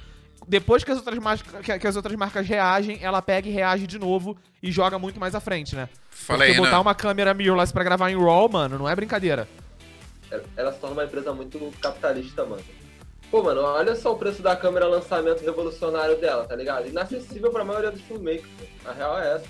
Depois 0.45 0.83
que 0.83 0.91
as 0.91 0.97
outras 0.97 1.17
marcas, 1.17 1.61
que, 1.65 1.79
que 1.79 1.87
as 1.87 1.95
outras 1.95 2.15
marcas 2.15 2.45
reagem, 2.45 2.99
ela 3.01 3.21
pega 3.21 3.47
e 3.47 3.51
reage 3.51 3.87
de 3.87 3.97
novo 3.97 4.37
e 4.61 4.69
joga 4.71 4.99
muito 4.99 5.19
mais 5.19 5.33
à 5.33 5.39
frente, 5.39 5.75
né? 5.75 5.87
Fala 6.09 6.39
Porque 6.39 6.57
botar 6.57 6.69
Renan. 6.71 6.81
uma 6.81 6.95
câmera 6.95 7.33
mirrorless 7.33 7.71
pra 7.71 7.83
gravar 7.83 8.11
em 8.11 8.17
RAW, 8.17 8.49
mano, 8.49 8.77
não 8.77 8.89
é 8.89 8.95
brincadeira. 8.95 9.47
Ela 10.57 10.73
se 10.73 10.79
torna 10.79 10.95
uma 10.95 11.05
empresa 11.05 11.33
muito 11.33 11.73
capitalista, 11.81 12.45
mano. 12.45 12.63
Pô, 13.31 13.43
mano, 13.43 13.61
olha 13.61 13.95
só 13.95 14.13
o 14.13 14.17
preço 14.17 14.41
da 14.41 14.55
câmera 14.55 14.87
lançamento 14.87 15.43
revolucionário 15.43 16.19
dela, 16.19 16.45
tá 16.45 16.55
ligado? 16.55 16.87
Inacessível 16.87 17.49
pra 17.51 17.63
maioria 17.63 17.91
dos 17.91 18.01
filmmakers. 18.01 18.47
A 18.85 18.91
real 18.91 19.19
é 19.19 19.35
essa. 19.35 19.45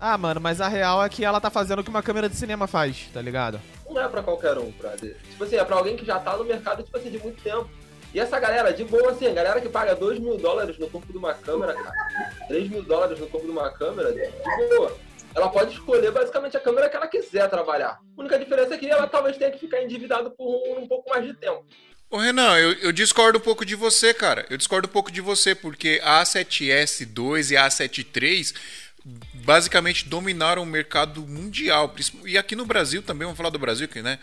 Ah, 0.00 0.16
mano, 0.16 0.40
mas 0.40 0.60
a 0.60 0.68
real 0.68 1.04
é 1.04 1.08
que 1.08 1.24
ela 1.24 1.40
tá 1.40 1.50
fazendo 1.50 1.80
o 1.80 1.84
que 1.84 1.90
uma 1.90 2.02
câmera 2.02 2.28
de 2.28 2.36
cinema 2.36 2.66
faz, 2.66 3.08
tá 3.12 3.20
ligado? 3.20 3.60
Não 3.90 4.00
é 4.00 4.08
pra 4.08 4.22
qualquer 4.22 4.56
um, 4.56 4.70
brother. 4.70 5.16
Tipo 5.30 5.44
assim, 5.44 5.56
é 5.56 5.64
pra 5.64 5.76
alguém 5.76 5.96
que 5.96 6.04
já 6.04 6.20
tá 6.20 6.36
no 6.36 6.44
mercado, 6.44 6.82
tipo 6.82 6.96
assim, 6.96 7.10
de 7.10 7.18
muito 7.18 7.42
tempo. 7.42 7.68
E 8.14 8.20
essa 8.20 8.38
galera, 8.38 8.72
de 8.72 8.84
boa 8.84 9.10
assim, 9.10 9.26
a 9.26 9.32
galera 9.34 9.60
que 9.60 9.68
paga 9.68 9.94
2 9.94 10.18
mil 10.18 10.38
dólares 10.38 10.78
no 10.78 10.88
corpo 10.88 11.10
de 11.12 11.18
uma 11.18 11.34
câmera, 11.34 11.74
cara, 11.74 12.32
3 12.46 12.70
mil 12.70 12.82
dólares 12.82 13.18
no 13.18 13.26
corpo 13.26 13.46
de 13.46 13.52
uma 13.52 13.70
câmera, 13.70 14.12
de 14.12 14.68
boa. 14.76 14.96
Ela 15.34 15.48
pode 15.50 15.72
escolher 15.72 16.10
basicamente 16.10 16.56
a 16.56 16.60
câmera 16.60 16.88
que 16.88 16.96
ela 16.96 17.06
quiser 17.06 17.48
trabalhar. 17.50 17.98
A 18.16 18.20
única 18.20 18.38
diferença 18.38 18.74
é 18.74 18.78
que 18.78 18.88
ela 18.88 19.06
talvez 19.06 19.36
tenha 19.36 19.50
que 19.50 19.58
ficar 19.58 19.82
endividado 19.82 20.30
por 20.30 20.46
um, 20.46 20.82
um 20.82 20.88
pouco 20.88 21.10
mais 21.10 21.24
de 21.26 21.34
tempo. 21.34 21.64
Ô 22.10 22.16
Renan, 22.16 22.56
eu, 22.56 22.72
eu 22.78 22.92
discordo 22.92 23.38
um 23.38 23.42
pouco 23.42 23.66
de 23.66 23.74
você, 23.74 24.14
cara. 24.14 24.46
Eu 24.48 24.56
discordo 24.56 24.88
um 24.88 24.90
pouco 24.90 25.12
de 25.12 25.20
você, 25.20 25.54
porque 25.54 26.00
a 26.02 26.22
A7S2 26.22 27.50
e 27.50 27.56
a 27.56 27.68
A7 27.68 28.06
III 28.16 28.44
basicamente 29.34 30.08
dominaram 30.08 30.62
o 30.62 30.66
mercado 30.66 31.26
mundial. 31.26 31.94
E 32.24 32.36
aqui 32.36 32.54
no 32.54 32.66
Brasil 32.66 33.02
também, 33.02 33.24
vamos 33.24 33.36
falar 33.36 33.50
do 33.50 33.58
Brasil 33.58 33.86
aqui, 33.86 34.02
né? 34.02 34.18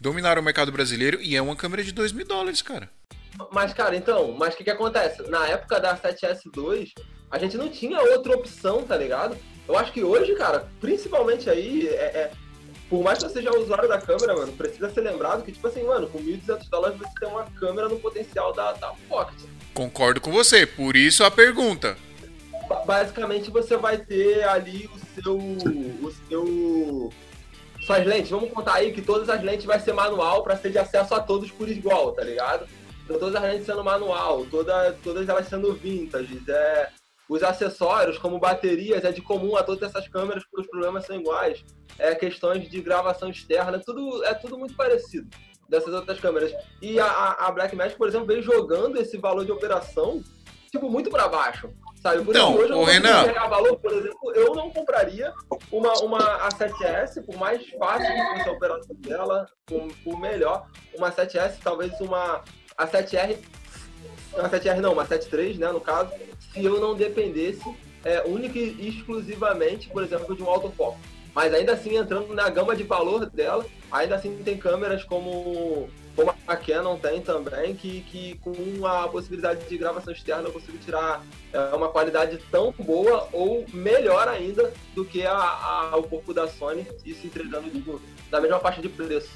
Dominaram 0.00 0.40
o 0.40 0.44
mercado 0.44 0.72
brasileiro 0.72 1.20
e 1.20 1.36
é 1.36 1.42
uma 1.42 1.56
câmera 1.56 1.82
de 1.82 1.92
2 1.92 2.12
mil 2.12 2.26
dólares, 2.26 2.62
cara. 2.62 2.88
Mas, 3.52 3.72
cara, 3.72 3.96
então, 3.96 4.32
mas 4.32 4.54
o 4.54 4.56
que 4.56 4.64
que 4.64 4.70
acontece? 4.70 5.22
Na 5.30 5.46
época 5.46 5.78
da 5.80 5.96
7S2, 5.96 6.92
a 7.30 7.38
gente 7.38 7.56
não 7.56 7.68
tinha 7.68 8.00
outra 8.00 8.34
opção, 8.34 8.82
tá 8.82 8.96
ligado? 8.96 9.36
Eu 9.68 9.78
acho 9.78 9.92
que 9.92 10.02
hoje, 10.02 10.34
cara, 10.34 10.68
principalmente 10.80 11.48
aí, 11.48 11.86
é, 11.88 11.92
é- 11.92 12.30
por 12.88 13.04
mais 13.04 13.18
que 13.18 13.24
você 13.24 13.34
seja 13.34 13.56
usuário 13.56 13.88
da 13.88 14.00
câmera, 14.00 14.34
mano, 14.34 14.52
precisa 14.52 14.90
ser 14.90 15.02
lembrado 15.02 15.44
que, 15.44 15.52
tipo 15.52 15.64
assim, 15.66 15.84
mano, 15.84 16.08
com 16.08 16.18
1.200 16.18 16.68
dólares 16.68 16.98
você 16.98 17.20
tem 17.20 17.28
uma 17.28 17.44
câmera 17.44 17.88
no 17.88 18.00
potencial 18.00 18.52
da, 18.52 18.72
da 18.72 18.92
Pocket. 19.08 19.38
Concordo 19.72 20.20
com 20.20 20.32
você, 20.32 20.66
por 20.66 20.96
isso 20.96 21.22
a 21.22 21.30
pergunta. 21.30 21.96
Ba- 22.70 22.84
Basicamente 22.86 23.50
você 23.50 23.76
vai 23.76 23.98
ter 23.98 24.44
ali 24.44 24.88
o 24.94 25.20
seu. 25.20 25.36
o 25.36 26.12
seu. 26.28 27.12
Suas 27.84 28.06
lentes, 28.06 28.30
vamos 28.30 28.52
contar 28.52 28.74
aí 28.74 28.92
que 28.92 29.02
todas 29.02 29.28
as 29.28 29.42
lentes 29.42 29.64
vai 29.64 29.80
ser 29.80 29.92
manual 29.92 30.44
para 30.44 30.56
ser 30.56 30.70
de 30.70 30.78
acesso 30.78 31.14
a 31.14 31.20
todos 31.20 31.50
por 31.50 31.68
igual, 31.68 32.12
tá 32.12 32.22
ligado? 32.22 32.68
Então 33.04 33.18
todas 33.18 33.34
as 33.34 33.42
lentes 33.42 33.66
sendo 33.66 33.82
manual, 33.82 34.46
toda, 34.46 34.92
todas 35.02 35.28
elas 35.28 35.48
sendo 35.48 35.72
vintage, 35.72 36.40
é, 36.46 36.90
os 37.28 37.42
acessórios, 37.42 38.18
como 38.18 38.38
baterias, 38.38 39.02
é 39.02 39.10
de 39.10 39.22
comum 39.22 39.56
a 39.56 39.62
todas 39.62 39.88
essas 39.88 40.06
câmeras, 40.08 40.44
porque 40.44 40.60
os 40.60 40.70
problemas 40.70 41.06
são 41.06 41.16
iguais. 41.16 41.64
É 41.98 42.14
questões 42.14 42.68
de 42.70 42.80
gravação 42.82 43.30
externa, 43.30 43.80
tudo, 43.80 44.22
é 44.24 44.34
tudo 44.34 44.58
muito 44.58 44.76
parecido 44.76 45.28
dessas 45.68 45.94
outras 45.94 46.20
câmeras. 46.20 46.52
E 46.82 47.00
a, 47.00 47.06
a, 47.06 47.50
Blackmagic, 47.50 47.96
por 47.96 48.08
exemplo, 48.08 48.26
veio 48.26 48.42
jogando 48.42 48.98
esse 48.98 49.16
valor 49.16 49.44
de 49.44 49.52
operação, 49.52 50.22
tipo, 50.70 50.90
muito 50.90 51.08
para 51.08 51.28
baixo. 51.28 51.70
Sabe? 52.00 52.24
Por 52.24 52.34
Então, 52.34 52.56
hoje 52.56 52.72
consigo 52.72 52.84
Renan. 52.84 53.48
valor, 53.48 53.76
por 53.78 53.92
exemplo, 53.92 54.32
eu 54.34 54.54
não 54.54 54.70
compraria 54.70 55.32
uma, 55.70 55.92
uma 56.00 56.48
A7S, 56.48 57.24
por 57.24 57.36
mais 57.36 57.68
fácil 57.70 58.06
que 58.06 58.38
fosse 58.38 58.48
a 58.48 58.52
operação 58.52 58.96
dela, 58.96 59.46
por, 59.66 59.88
por 60.02 60.18
melhor, 60.18 60.66
uma 60.96 61.12
7S, 61.12 61.56
talvez 61.62 61.92
uma 62.00 62.42
a 62.76 62.86
7R, 62.86 63.36
uma 64.32 64.48
7R 64.48 64.76
não, 64.76 64.94
uma 64.94 65.04
73, 65.04 65.58
né, 65.58 65.70
no 65.70 65.80
caso, 65.80 66.10
se 66.52 66.64
eu 66.64 66.80
não 66.80 66.94
dependesse 66.94 67.62
é, 68.02 68.22
única 68.22 68.58
e 68.58 68.88
exclusivamente, 68.88 69.90
por 69.90 70.02
exemplo, 70.02 70.34
de 70.34 70.42
um 70.42 70.48
autofoco. 70.48 70.98
Mas 71.34 71.52
ainda 71.52 71.74
assim, 71.74 71.96
entrando 71.96 72.34
na 72.34 72.48
gama 72.48 72.74
de 72.74 72.82
valor 72.82 73.26
dela, 73.26 73.64
ainda 73.92 74.16
assim 74.16 74.36
tem 74.42 74.56
câmeras 74.56 75.04
como, 75.04 75.88
como 76.16 76.34
a 76.46 76.56
Canon 76.56 76.98
tem 76.98 77.20
também, 77.20 77.74
que, 77.74 78.02
que 78.02 78.34
com 78.42 78.86
a 78.86 79.08
possibilidade 79.08 79.68
de 79.68 79.78
gravação 79.78 80.12
externa 80.12 80.48
eu 80.48 80.52
consigo 80.52 80.76
tirar 80.78 81.24
é, 81.52 81.58
uma 81.74 81.88
qualidade 81.88 82.38
tão 82.50 82.72
boa 82.78 83.28
ou 83.32 83.64
melhor 83.72 84.28
ainda 84.28 84.72
do 84.94 85.04
que 85.04 85.24
a, 85.26 85.32
a- 85.32 85.96
o 85.96 86.02
corpo 86.02 86.34
da 86.34 86.46
Sony, 86.48 86.86
isso 87.04 87.26
entregando 87.26 88.00
da 88.30 88.40
mesma 88.40 88.58
faixa 88.60 88.82
de 88.82 88.88
preço. 88.88 89.30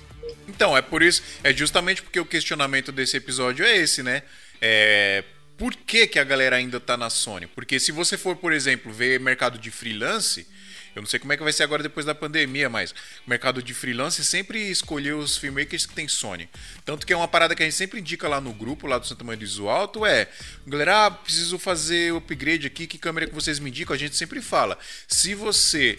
Então, 0.49 0.77
é 0.77 0.83
por 0.83 1.03
isso, 1.03 1.23
é 1.43 1.53
justamente 1.53 2.03
porque 2.03 2.19
o 2.19 2.25
questionamento 2.27 2.91
desse 2.91 3.17
episódio 3.17 3.65
é 3.65 3.77
esse, 3.77 4.03
né? 4.03 4.23
É, 4.61 5.23
por 5.57 5.75
que, 5.75 6.07
que 6.07 6.19
a 6.19 6.25
galera 6.25 6.57
ainda 6.57 6.81
tá 6.81 6.97
na 6.97 7.11
Sony? 7.11 7.47
Porque 7.47 7.79
se 7.79 7.93
você 7.93 8.17
for, 8.19 8.35
por 8.37 8.53
exemplo, 8.53 8.93
ver 8.93 9.21
mercado 9.21 9.59
de 9.59 9.71
freelance, 9.71 10.47
eu 10.95 11.03
não 11.03 11.09
sei 11.09 11.19
como 11.19 11.33
é 11.33 11.37
que 11.37 11.43
vai 11.43 11.53
ser 11.53 11.63
agora 11.63 11.83
depois 11.83 12.07
da 12.07 12.15
pandemia, 12.15 12.69
mas 12.69 12.93
o 13.27 13.31
mercado 13.31 13.63
de 13.63 13.75
freelance 13.75 14.25
sempre 14.25 14.71
escolheu 14.71 15.19
os 15.19 15.37
filmmakers 15.37 15.87
que 15.87 15.95
tem 15.95 16.07
Sony. 16.07 16.49
Tanto 16.85 17.07
que 17.07 17.13
é 17.13 17.17
uma 17.17 17.29
parada 17.29 17.55
que 17.55 17.63
a 17.63 17.67
gente 17.67 17.77
sempre 17.77 18.01
indica 18.01 18.29
lá 18.29 18.41
no 18.41 18.53
grupo, 18.53 18.87
lá 18.87 18.99
do 18.99 19.07
Santa 19.07 19.25
Maria 19.25 19.39
do 19.39 19.45
Iso 19.45 19.69
Alto, 19.69 20.07
é, 20.07 20.29
galera, 20.67 21.07
ah, 21.07 21.11
preciso 21.11 21.59
fazer 21.59 22.15
upgrade 22.15 22.67
aqui, 22.67 22.87
que 22.87 22.99
câmera 22.99 23.27
que 23.27 23.35
vocês 23.35 23.59
me 23.59 23.71
indicam? 23.71 23.95
A 23.95 23.99
gente 23.99 24.17
sempre 24.17 24.41
fala, 24.41 24.79
se 25.09 25.35
você 25.35 25.99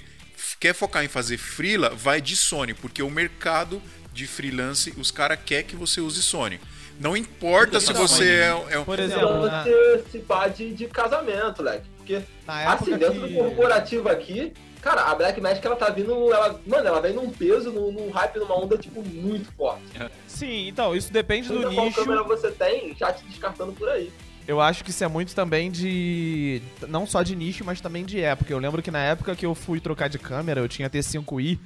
quer 0.60 0.74
focar 0.74 1.04
em 1.04 1.08
fazer 1.08 1.38
freela, 1.38 1.90
vai 1.90 2.22
de 2.22 2.36
Sony, 2.36 2.74
porque 2.74 3.04
o 3.04 3.10
mercado 3.10 3.82
de 4.14 4.26
freelance, 4.26 4.94
os 4.98 5.12
caras 5.12 5.38
querem 5.46 5.66
que 5.66 5.76
você 5.76 6.00
use 6.00 6.22
Sony. 6.22 6.60
Não 7.00 7.18
importa 7.18 7.80
se 7.80 7.92
você 7.92 8.30
é, 8.30 8.74
é 8.76 8.80
um. 8.80 8.86
Por 8.86 9.00
exemplo, 9.00 9.46
na, 9.46 9.64
você 9.64 10.04
se 10.10 10.20
pá 10.20 10.48
de, 10.48 10.88
casamento, 10.88 11.62
leque. 11.62 11.86
Porque, 11.98 12.22
na 12.48 12.62
época 12.62 12.84
assim, 12.84 12.98
dentro 12.98 13.22
que... 13.22 13.34
do 13.34 13.34
corporativo 13.34 14.08
aqui, 14.08 14.54
cara, 14.86 15.02
a 15.12 15.16
Black 15.16 15.42
Magic, 15.42 15.66
ela 15.66 15.76
tá 15.76 15.90
vindo, 15.90 16.32
ela, 16.32 16.62
mano, 16.66 16.88
ela 16.88 17.02
vem 17.02 17.14
num 17.14 17.30
peso, 17.30 17.72
num, 17.72 17.92
num 17.92 18.12
hype, 18.12 18.38
numa 18.38 18.56
onda, 18.56 18.78
tipo, 18.78 19.02
muito 19.04 19.52
forte. 19.54 19.82
Sim, 20.28 20.68
então, 20.68 20.96
isso 20.96 21.12
depende 21.12 21.48
do 21.50 21.56
Seja 21.58 21.74
qual 21.74 21.86
nicho. 21.88 22.00
câmera 22.00 22.24
você 22.24 22.52
tem, 22.52 22.96
já 22.96 23.12
te 23.12 23.26
descartando 23.26 23.72
por 23.74 23.90
aí. 23.90 24.12
Eu 24.48 24.62
acho 24.62 24.84
que 24.84 24.92
isso 24.92 25.04
é 25.04 25.08
muito 25.08 25.34
também 25.34 25.72
de. 25.72 26.62
Não 26.88 27.08
só 27.08 27.24
de 27.24 27.36
nicho, 27.36 27.66
mas 27.66 27.82
também 27.82 28.06
de 28.06 28.22
época. 28.22 28.54
Eu 28.54 28.60
lembro 28.60 28.80
que 28.84 28.92
na 28.92 29.00
época 29.04 29.36
que 29.36 29.44
eu 29.44 29.56
fui 29.56 29.80
trocar 29.80 30.08
de 30.08 30.20
câmera, 30.20 30.62
eu 30.62 30.68
tinha 30.70 30.88
T5i. 30.88 31.58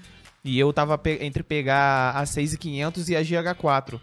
E 0.46 0.58
eu 0.58 0.72
tava 0.72 0.98
pe- 0.98 1.18
entre 1.20 1.44
pegar 1.44 2.12
a 2.16 2.26
6500 2.26 3.10
e 3.10 3.18
a 3.18 3.22
GH4. 3.22 4.00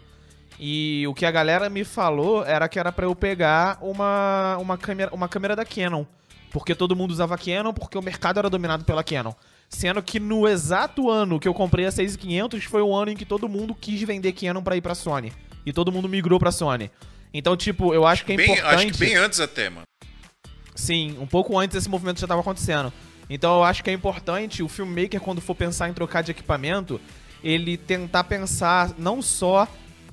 E 0.59 1.03
o 1.07 1.13
que 1.15 1.25
a 1.25 1.31
galera 1.31 1.67
me 1.71 1.83
falou 1.83 2.45
era 2.45 2.67
que 2.69 2.77
era 2.77 2.91
pra 2.91 3.05
eu 3.07 3.15
pegar 3.15 3.79
uma, 3.81 4.57
uma, 4.59 4.77
câmera, 4.77 5.09
uma 5.11 5.27
câmera 5.27 5.55
da 5.55 5.65
Canon. 5.65 6.05
Porque 6.51 6.73
todo 6.73 6.95
mundo 6.95 7.11
usava 7.11 7.37
Canon, 7.37 7.73
porque 7.73 7.97
o 7.97 8.01
mercado 8.01 8.39
era 8.39 8.49
dominado 8.49 8.85
pela 8.85 9.03
Canon. 9.03 9.33
Sendo 9.69 10.01
que 10.01 10.19
no 10.19 10.47
exato 10.47 11.09
ano 11.09 11.39
que 11.39 11.47
eu 11.47 11.53
comprei 11.53 11.85
a 11.85 11.91
6500 11.91 12.63
foi 12.63 12.81
o 12.81 12.95
ano 12.95 13.11
em 13.11 13.17
que 13.17 13.25
todo 13.25 13.49
mundo 13.49 13.75
quis 13.75 14.01
vender 14.01 14.31
Canon 14.31 14.61
pra 14.61 14.77
ir 14.77 14.81
pra 14.81 14.95
Sony. 14.95 15.33
E 15.65 15.73
todo 15.73 15.91
mundo 15.91 16.07
migrou 16.07 16.39
pra 16.39 16.51
Sony. 16.51 16.89
Então, 17.33 17.57
tipo, 17.57 17.93
eu 17.93 18.05
acho 18.07 18.23
que 18.23 18.33
é 18.33 18.37
Bem, 18.37 18.51
importante... 18.51 18.75
acho 18.75 18.85
que 18.93 18.97
bem 18.97 19.15
antes 19.15 19.39
até, 19.39 19.69
mano. 19.69 19.83
Sim, 20.73 21.17
um 21.19 21.27
pouco 21.27 21.57
antes 21.57 21.75
esse 21.75 21.89
movimento 21.89 22.19
já 22.19 22.25
estava 22.25 22.41
acontecendo. 22.41 22.93
Então 23.29 23.57
eu 23.57 23.63
acho 23.63 23.83
que 23.83 23.89
é 23.89 23.93
importante 23.93 24.63
o 24.63 24.69
filmmaker, 24.69 25.19
quando 25.19 25.41
for 25.41 25.55
pensar 25.55 25.89
em 25.89 25.93
trocar 25.93 26.23
de 26.23 26.31
equipamento, 26.31 27.01
ele 27.43 27.75
tentar 27.75 28.23
pensar 28.23 28.93
não 28.97 29.21
só 29.21 29.67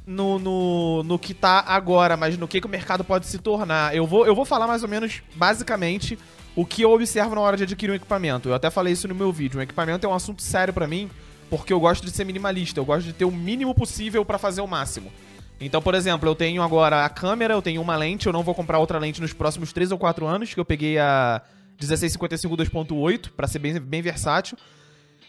no, 0.07 0.39
no, 0.39 1.03
no 1.03 1.19
que 1.19 1.33
tá 1.33 1.65
agora, 1.67 2.17
mas 2.17 2.37
no 2.37 2.47
que, 2.47 2.61
que 2.61 2.67
o 2.67 2.71
mercado 2.71 3.03
pode 3.03 3.27
se 3.27 3.39
tornar. 3.39 3.95
Eu 3.95 4.07
vou, 4.07 4.27
eu 4.27 4.35
vou 4.35 4.45
falar 4.45 4.67
mais 4.67 4.83
ou 4.83 4.89
menos, 4.89 5.23
basicamente, 5.35 6.19
o 6.55 6.65
que 6.65 6.83
eu 6.83 6.93
observo 6.93 7.35
na 7.35 7.41
hora 7.41 7.57
de 7.57 7.63
adquirir 7.65 7.93
um 7.93 7.95
equipamento. 7.95 8.49
Eu 8.49 8.55
até 8.55 8.71
falei 8.71 8.93
isso 8.93 9.09
no 9.09 9.15
meu 9.15 9.33
vídeo. 9.33 9.59
Um 9.59 9.63
equipamento 9.63 10.07
é 10.07 10.09
um 10.09 10.15
assunto 10.15 10.43
sério 10.43 10.75
pra 10.75 10.87
mim, 10.87 11.11
porque 11.49 11.73
eu 11.73 11.81
gosto 11.81 12.05
de 12.05 12.11
ser 12.11 12.25
minimalista. 12.25 12.79
Eu 12.79 12.85
gosto 12.85 13.07
de 13.07 13.13
ter 13.13 13.25
o 13.25 13.31
mínimo 13.31 13.75
possível 13.75 14.25
pra 14.25 14.39
fazer 14.39 14.61
o 14.61 14.67
máximo. 14.67 15.11
Então, 15.61 15.81
por 15.81 15.95
exemplo, 15.95 16.29
eu 16.29 16.35
tenho 16.35 16.63
agora 16.63 17.05
a 17.05 17.09
câmera, 17.09 17.55
eu 17.55 17.63
tenho 17.63 17.81
uma 17.81 17.97
lente, 17.97 18.27
eu 18.27 18.33
não 18.33 18.43
vou 18.43 18.55
comprar 18.55 18.79
outra 18.79 18.99
lente 18.99 19.21
nos 19.21 19.33
próximos 19.33 19.73
3 19.73 19.93
ou 19.93 19.99
4 19.99 20.27
anos, 20.27 20.53
que 20.53 20.61
eu 20.61 20.65
peguei 20.65 20.99
a 20.99 21.41
1655 21.81 22.57
2.8 22.57 23.31
pra 23.37 23.47
ser 23.47 23.59
bem, 23.59 23.81
bem 23.81 24.03
versátil. 24.03 24.59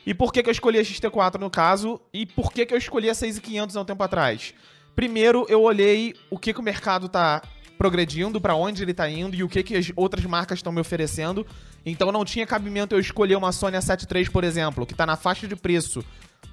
E 0.05 0.13
por 0.13 0.31
que, 0.31 0.43
que 0.43 0.49
eu 0.49 0.51
escolhi 0.51 0.77
a 0.77 0.81
XT4 0.81 1.39
no 1.39 1.49
caso? 1.49 1.99
E 2.13 2.25
por 2.25 2.51
que, 2.51 2.65
que 2.65 2.73
eu 2.73 2.77
escolhi 2.77 3.09
a 3.09 3.13
6500 3.15 3.75
há 3.75 3.81
um 3.81 3.85
tempo 3.85 4.03
atrás? 4.03 4.53
Primeiro, 4.95 5.45
eu 5.49 5.61
olhei 5.63 6.13
o 6.29 6.37
que, 6.37 6.53
que 6.53 6.59
o 6.59 6.63
mercado 6.63 7.09
tá 7.09 7.41
progredindo, 7.77 8.39
pra 8.39 8.55
onde 8.55 8.81
ele 8.83 8.93
tá 8.93 9.09
indo 9.09 9.35
e 9.35 9.43
o 9.43 9.49
que, 9.49 9.61
que 9.61 9.75
as 9.75 9.91
outras 9.95 10.23
marcas 10.25 10.59
estão 10.59 10.71
me 10.71 10.79
oferecendo. 10.79 11.45
Então 11.85 12.11
não 12.11 12.23
tinha 12.23 12.45
cabimento 12.47 12.95
eu 12.95 12.99
escolher 12.99 13.35
uma 13.35 13.51
Sony 13.51 13.75
A7 13.77 14.09
III, 14.15 14.29
por 14.29 14.43
exemplo, 14.43 14.85
que 14.85 14.93
tá 14.93 15.05
na 15.05 15.17
faixa 15.17 15.47
de 15.47 15.55
preço 15.55 16.03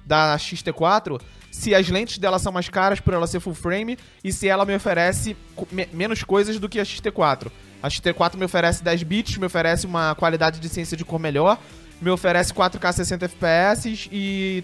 da 0.05 0.35
XT4, 0.37 1.21
se 1.49 1.73
as 1.73 1.87
lentes 1.87 2.17
dela 2.17 2.37
são 2.39 2.51
mais 2.51 2.67
caras 2.67 2.99
por 2.99 3.13
ela 3.13 3.25
ser 3.25 3.39
full 3.39 3.53
frame 3.53 3.97
e 4.21 4.33
se 4.33 4.49
ela 4.49 4.65
me 4.65 4.75
oferece 4.75 5.37
me- 5.71 5.87
menos 5.93 6.23
coisas 6.23 6.59
do 6.59 6.67
que 6.67 6.79
a 6.79 6.83
XT4. 6.83 7.49
A 7.81 7.87
XT4 7.87 8.35
me 8.35 8.43
oferece 8.45 8.83
10 8.83 9.03
bits, 9.03 9.37
me 9.37 9.45
oferece 9.45 9.85
uma 9.85 10.13
qualidade 10.15 10.59
de 10.59 10.67
ciência 10.67 10.97
de 10.97 11.05
cor 11.05 11.19
melhor, 11.19 11.57
me 12.03 12.11
oferece 12.11 12.53
4K 12.53 12.91
60 12.91 13.25
FPS 13.25 14.09
e 14.11 14.63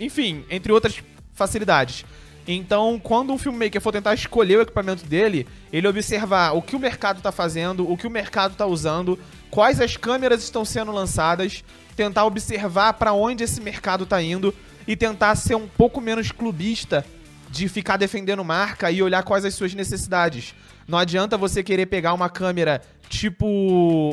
enfim, 0.00 0.44
entre 0.50 0.72
outras 0.72 1.02
facilidades. 1.34 2.04
Então, 2.48 2.98
quando 2.98 3.32
um 3.32 3.38
filmmaker 3.38 3.80
for 3.80 3.92
tentar 3.92 4.14
escolher 4.14 4.56
o 4.56 4.62
equipamento 4.62 5.04
dele, 5.04 5.46
ele 5.72 5.86
observar 5.86 6.52
o 6.52 6.62
que 6.62 6.74
o 6.74 6.80
mercado 6.80 7.20
tá 7.20 7.30
fazendo, 7.30 7.88
o 7.88 7.96
que 7.96 8.06
o 8.06 8.10
mercado 8.10 8.56
tá 8.56 8.66
usando, 8.66 9.18
quais 9.50 9.80
as 9.80 9.96
câmeras 9.96 10.42
estão 10.42 10.64
sendo 10.64 10.90
lançadas, 10.90 11.62
tentar 11.94 12.24
observar 12.24 12.94
para 12.94 13.12
onde 13.12 13.44
esse 13.44 13.60
mercado 13.60 14.06
tá 14.06 14.22
indo 14.22 14.54
e 14.86 14.96
tentar 14.96 15.36
ser 15.36 15.54
um 15.54 15.68
pouco 15.68 16.00
menos 16.00 16.32
clubista 16.32 17.04
de 17.50 17.68
ficar 17.68 17.96
defendendo 17.96 18.44
marca 18.44 18.90
e 18.90 19.02
olhar 19.02 19.22
quais 19.22 19.44
as 19.44 19.54
suas 19.54 19.74
necessidades. 19.74 20.54
Não 20.86 20.96
adianta 20.96 21.36
você 21.36 21.62
querer 21.62 21.86
pegar 21.86 22.14
uma 22.14 22.30
câmera 22.30 22.80
tipo 23.08 23.46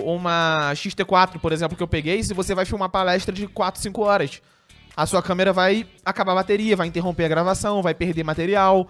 uma 0.03 0.71
XT4, 0.73 1.39
por 1.39 1.51
exemplo, 1.51 1.77
que 1.77 1.83
eu 1.83 1.87
peguei, 1.87 2.21
se 2.23 2.33
você 2.33 2.55
vai 2.55 2.65
filmar 2.65 2.89
palestra 2.89 3.33
de 3.33 3.47
4, 3.47 3.79
5 3.81 4.01
horas. 4.01 4.41
A 4.95 5.05
sua 5.05 5.21
câmera 5.21 5.53
vai 5.53 5.85
acabar 6.03 6.31
a 6.31 6.35
bateria, 6.35 6.75
vai 6.75 6.87
interromper 6.87 7.25
a 7.25 7.27
gravação, 7.27 7.83
vai 7.83 7.93
perder 7.93 8.23
material. 8.23 8.89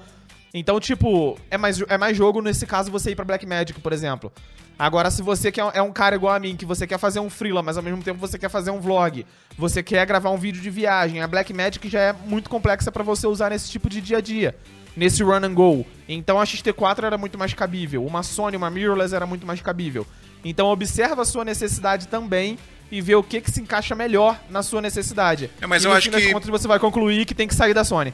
Então, 0.58 0.80
tipo, 0.80 1.38
é 1.52 1.58
mais, 1.58 1.82
é 1.88 1.98
mais 1.98 2.16
jogo 2.18 2.42
nesse 2.42 2.66
caso 2.66 2.90
você 2.92 3.12
ir 3.12 3.16
pra 3.16 3.26
Blackmagic, 3.26 3.80
por 3.80 3.94
exemplo. 3.94 4.32
Agora, 4.80 5.10
se 5.10 5.22
você 5.24 5.52
quer, 5.52 5.66
é 5.74 5.82
um 5.82 5.92
cara 5.92 6.16
igual 6.16 6.34
a 6.36 6.40
mim, 6.40 6.56
que 6.56 6.66
você 6.66 6.86
quer 6.86 7.00
fazer 7.00 7.20
um 7.20 7.30
freela, 7.30 7.64
mas 7.64 7.78
ao 7.78 7.84
mesmo 7.84 8.04
tempo 8.04 8.20
você 8.20 8.38
quer 8.38 8.50
fazer 8.50 8.70
um 8.70 8.80
vlog, 8.80 9.26
você 9.58 9.82
quer 9.82 10.06
gravar 10.06 10.30
um 10.30 10.38
vídeo 10.38 10.62
de 10.62 10.70
viagem, 10.70 11.22
a 11.22 11.28
Blackmagic 11.28 11.90
já 11.90 12.00
é 12.00 12.14
muito 12.14 12.48
complexa 12.50 12.92
pra 12.92 13.04
você 13.04 13.26
usar 13.26 13.50
nesse 13.50 13.72
tipo 13.72 13.90
de 13.90 14.00
dia 14.00 14.18
a 14.20 14.22
dia, 14.22 14.56
nesse 14.96 15.24
run 15.24 15.44
and 15.44 15.54
go. 15.56 15.84
Então 16.08 16.40
a 16.40 16.44
XT4 16.44 17.04
era 17.06 17.18
muito 17.18 17.40
mais 17.40 17.54
cabível, 17.56 18.06
uma 18.06 18.22
Sony, 18.22 18.56
uma 18.56 18.70
mirrorless 18.70 19.16
era 19.16 19.26
muito 19.26 19.48
mais 19.48 19.60
cabível. 19.62 20.06
Então 20.46 20.68
observa 20.68 21.24
a 21.24 21.26
sua 21.26 21.44
necessidade 21.44 22.08
também 22.08 22.60
e 22.92 23.02
vê 23.02 23.16
o 23.16 23.24
que 23.24 23.42
que 23.42 23.50
se 23.50 23.60
encaixa 23.60 23.96
melhor 23.96 24.40
na 24.48 24.62
sua 24.62 24.80
necessidade. 24.80 25.50
É, 25.60 25.66
mas 25.66 25.82
e 25.84 25.88
eu 25.88 25.92
no 25.92 25.98
acho 25.98 26.12
que- 26.12 26.32
contas 26.32 26.50
você 26.50 26.68
vai 26.68 26.78
concluir 26.78 27.26
que 27.26 27.34
tem 27.34 27.48
que 27.48 27.56
sair 27.56 27.74
da 27.74 27.84
Sony. 27.84 28.14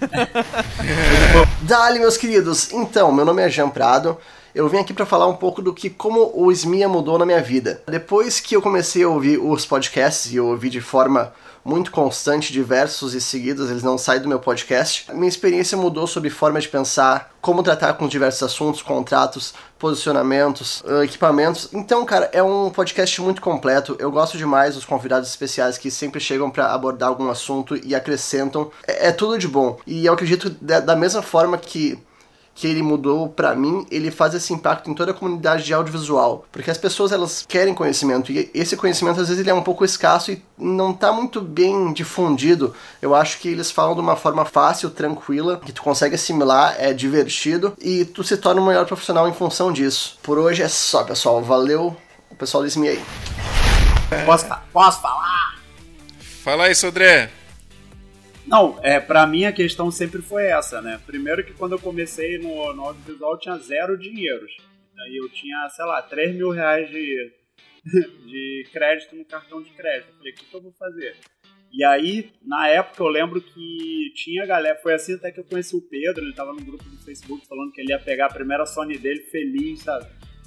Dali, 1.62 1.98
meus 1.98 2.16
queridos. 2.16 2.72
Então, 2.72 3.12
meu 3.12 3.24
nome 3.24 3.42
é 3.42 3.48
Jean 3.48 3.68
Prado. 3.68 4.16
Eu 4.54 4.68
vim 4.68 4.78
aqui 4.78 4.94
para 4.94 5.04
falar 5.04 5.26
um 5.26 5.36
pouco 5.36 5.60
do 5.60 5.74
que 5.74 5.90
como 5.90 6.32
o 6.34 6.50
SMIA 6.50 6.88
mudou 6.88 7.18
na 7.18 7.26
minha 7.26 7.42
vida. 7.42 7.82
Depois 7.86 8.40
que 8.40 8.56
eu 8.56 8.62
comecei 8.62 9.02
a 9.02 9.08
ouvir 9.08 9.38
os 9.38 9.66
podcasts 9.66 10.32
e 10.32 10.36
eu 10.36 10.46
ouvi 10.46 10.70
de 10.70 10.80
forma 10.80 11.32
muito 11.62 11.90
constante, 11.90 12.52
diversos 12.52 13.12
e 13.12 13.20
seguidos, 13.20 13.68
eles 13.70 13.82
não 13.82 13.98
saem 13.98 14.22
do 14.22 14.28
meu 14.28 14.38
podcast. 14.38 15.04
A 15.08 15.14
minha 15.14 15.28
experiência 15.28 15.76
mudou 15.76 16.06
sobre 16.06 16.30
forma 16.30 16.60
de 16.60 16.68
pensar, 16.68 17.34
como 17.40 17.62
tratar 17.62 17.94
com 17.94 18.06
diversos 18.06 18.44
assuntos, 18.44 18.82
contratos, 18.82 19.52
posicionamentos, 19.78 20.82
ah, 20.86 21.04
equipamentos. 21.04 21.68
Então, 21.72 22.04
cara, 22.04 22.30
é 22.32 22.42
um 22.42 22.70
podcast 22.70 23.20
muito 23.20 23.40
completo. 23.40 23.96
Eu 23.98 24.10
gosto 24.10 24.38
demais 24.38 24.74
dos 24.74 24.84
convidados 24.84 25.28
especiais 25.28 25.78
que 25.78 25.90
sempre 25.90 26.20
chegam 26.20 26.50
para 26.50 26.72
abordar 26.72 27.08
algum 27.08 27.28
assunto 27.28 27.76
e 27.76 27.94
acrescentam. 27.94 28.70
É, 28.86 29.08
é 29.08 29.12
tudo 29.12 29.38
de 29.38 29.48
bom. 29.48 29.78
E 29.86 30.06
eu 30.06 30.12
acredito 30.12 30.50
da, 30.60 30.80
da 30.80 30.96
mesma 30.96 31.22
forma 31.22 31.58
que 31.58 31.98
que 32.56 32.66
ele 32.66 32.82
mudou 32.82 33.28
pra 33.28 33.54
mim, 33.54 33.86
ele 33.90 34.10
faz 34.10 34.34
esse 34.34 34.52
impacto 34.52 34.90
em 34.90 34.94
toda 34.94 35.10
a 35.10 35.14
comunidade 35.14 35.62
de 35.62 35.74
audiovisual, 35.74 36.46
porque 36.50 36.70
as 36.70 36.78
pessoas 36.78 37.12
elas 37.12 37.44
querem 37.46 37.74
conhecimento 37.74 38.32
e 38.32 38.50
esse 38.54 38.76
conhecimento 38.76 39.20
às 39.20 39.28
vezes 39.28 39.40
ele 39.40 39.50
é 39.50 39.54
um 39.54 39.62
pouco 39.62 39.84
escasso 39.84 40.32
e 40.32 40.42
não 40.58 40.92
tá 40.92 41.12
muito 41.12 41.42
bem 41.42 41.92
difundido. 41.92 42.74
Eu 43.00 43.14
acho 43.14 43.38
que 43.38 43.48
eles 43.48 43.70
falam 43.70 43.94
de 43.94 44.00
uma 44.00 44.16
forma 44.16 44.46
fácil, 44.46 44.88
tranquila, 44.88 45.60
que 45.64 45.70
tu 45.70 45.82
consegue 45.82 46.14
assimilar, 46.14 46.76
é 46.78 46.94
divertido 46.94 47.74
e 47.78 48.06
tu 48.06 48.24
se 48.24 48.38
torna 48.38 48.60
um 48.60 48.66
melhor 48.66 48.86
profissional 48.86 49.28
em 49.28 49.34
função 49.34 49.70
disso. 49.70 50.18
Por 50.22 50.38
hoje 50.38 50.62
é 50.62 50.68
só, 50.68 51.04
pessoal. 51.04 51.42
Valeu, 51.42 51.94
o 52.30 52.34
pessoal 52.34 52.64
desse 52.64 52.78
me 52.78 52.88
aí. 52.88 53.04
Posso, 54.24 54.46
posso 54.72 55.02
falar? 55.02 55.56
Fala 56.42 56.64
aí, 56.64 56.74
Sodré. 56.74 57.30
Não, 58.46 58.78
é, 58.82 59.00
pra 59.00 59.26
mim 59.26 59.44
a 59.44 59.52
questão 59.52 59.90
sempre 59.90 60.22
foi 60.22 60.46
essa, 60.46 60.80
né? 60.80 61.00
Primeiro 61.04 61.44
que 61.44 61.52
quando 61.52 61.72
eu 61.72 61.78
comecei 61.78 62.38
no, 62.38 62.72
no 62.72 62.84
audiovisual 62.84 63.32
eu 63.32 63.38
tinha 63.38 63.56
zero 63.58 63.98
dinheiros. 63.98 64.56
Aí 64.98 65.16
eu 65.16 65.28
tinha, 65.28 65.68
sei 65.70 65.84
lá, 65.84 66.00
3 66.00 66.34
mil 66.34 66.50
reais 66.50 66.88
de, 66.88 67.32
de 68.24 68.68
crédito 68.72 69.16
no 69.16 69.24
cartão 69.24 69.60
de 69.60 69.70
crédito. 69.70 70.10
Eu 70.10 70.16
falei, 70.16 70.32
o 70.32 70.36
que, 70.36 70.44
que 70.44 70.54
eu 70.54 70.62
vou 70.62 70.72
fazer? 70.72 71.16
E 71.72 71.84
aí, 71.84 72.32
na 72.42 72.68
época, 72.68 73.02
eu 73.02 73.08
lembro 73.08 73.40
que 73.40 74.12
tinha 74.14 74.46
galera. 74.46 74.78
Foi 74.82 74.94
assim 74.94 75.14
até 75.14 75.30
que 75.30 75.40
eu 75.40 75.44
conheci 75.44 75.76
o 75.76 75.82
Pedro. 75.82 76.24
Ele 76.24 76.34
tava 76.34 76.52
no 76.52 76.64
grupo 76.64 76.84
do 76.84 76.96
Facebook 77.04 77.46
falando 77.46 77.72
que 77.72 77.80
ele 77.80 77.90
ia 77.90 77.98
pegar 77.98 78.26
a 78.26 78.32
primeira 78.32 78.64
Sony 78.64 78.96
dele 78.96 79.20
feliz, 79.24 79.82
sabe? 79.82 80.06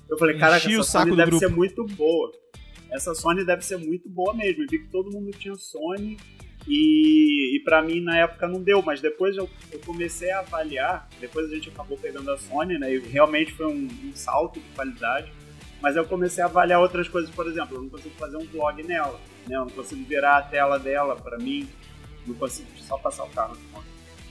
Eu 0.09 0.17
falei, 0.17 0.35
o 0.35 0.43
essa 0.43 0.83
Sony 0.83 1.15
deve 1.15 1.29
grupo. 1.29 1.45
ser 1.45 1.53
muito 1.53 1.85
boa. 1.85 2.31
Essa 2.91 3.13
Sony 3.13 3.45
deve 3.45 3.63
ser 3.63 3.77
muito 3.77 4.09
boa 4.09 4.33
mesmo. 4.33 4.63
Eu 4.63 4.67
vi 4.67 4.79
que 4.79 4.89
todo 4.89 5.11
mundo 5.11 5.29
tinha 5.37 5.53
Sony. 5.53 6.17
E, 6.67 7.55
e 7.55 7.59
para 7.61 7.81
mim 7.81 7.99
na 8.01 8.17
época 8.17 8.47
não 8.47 8.61
deu, 8.61 8.81
mas 8.81 9.01
depois 9.01 9.35
eu, 9.35 9.49
eu 9.71 9.79
comecei 9.79 10.29
a 10.31 10.39
avaliar. 10.39 11.07
Depois 11.19 11.49
a 11.51 11.55
gente 11.55 11.69
acabou 11.69 11.97
pegando 11.97 12.31
a 12.31 12.37
Sony, 12.37 12.77
né? 12.77 12.93
E 12.93 12.99
realmente 12.99 13.51
foi 13.53 13.65
um, 13.67 13.87
um 14.03 14.11
salto 14.13 14.59
de 14.59 14.65
qualidade. 14.75 15.31
Mas 15.81 15.95
eu 15.95 16.05
comecei 16.05 16.43
a 16.43 16.47
avaliar 16.47 16.79
outras 16.81 17.07
coisas, 17.07 17.29
por 17.31 17.47
exemplo, 17.47 17.77
eu 17.77 17.81
não 17.83 17.89
consigo 17.89 18.13
fazer 18.19 18.35
um 18.37 18.45
vlog 18.45 18.83
nela, 18.83 19.19
né? 19.47 19.55
Eu 19.55 19.61
não 19.61 19.69
consigo 19.69 20.03
virar 20.05 20.37
a 20.37 20.41
tela 20.41 20.77
dela 20.77 21.15
pra 21.15 21.37
mim. 21.37 21.67
Não 22.27 22.35
consigo 22.35 22.67
só 22.77 22.97
passar 22.97 23.23
o 23.23 23.29
carro. 23.29 23.57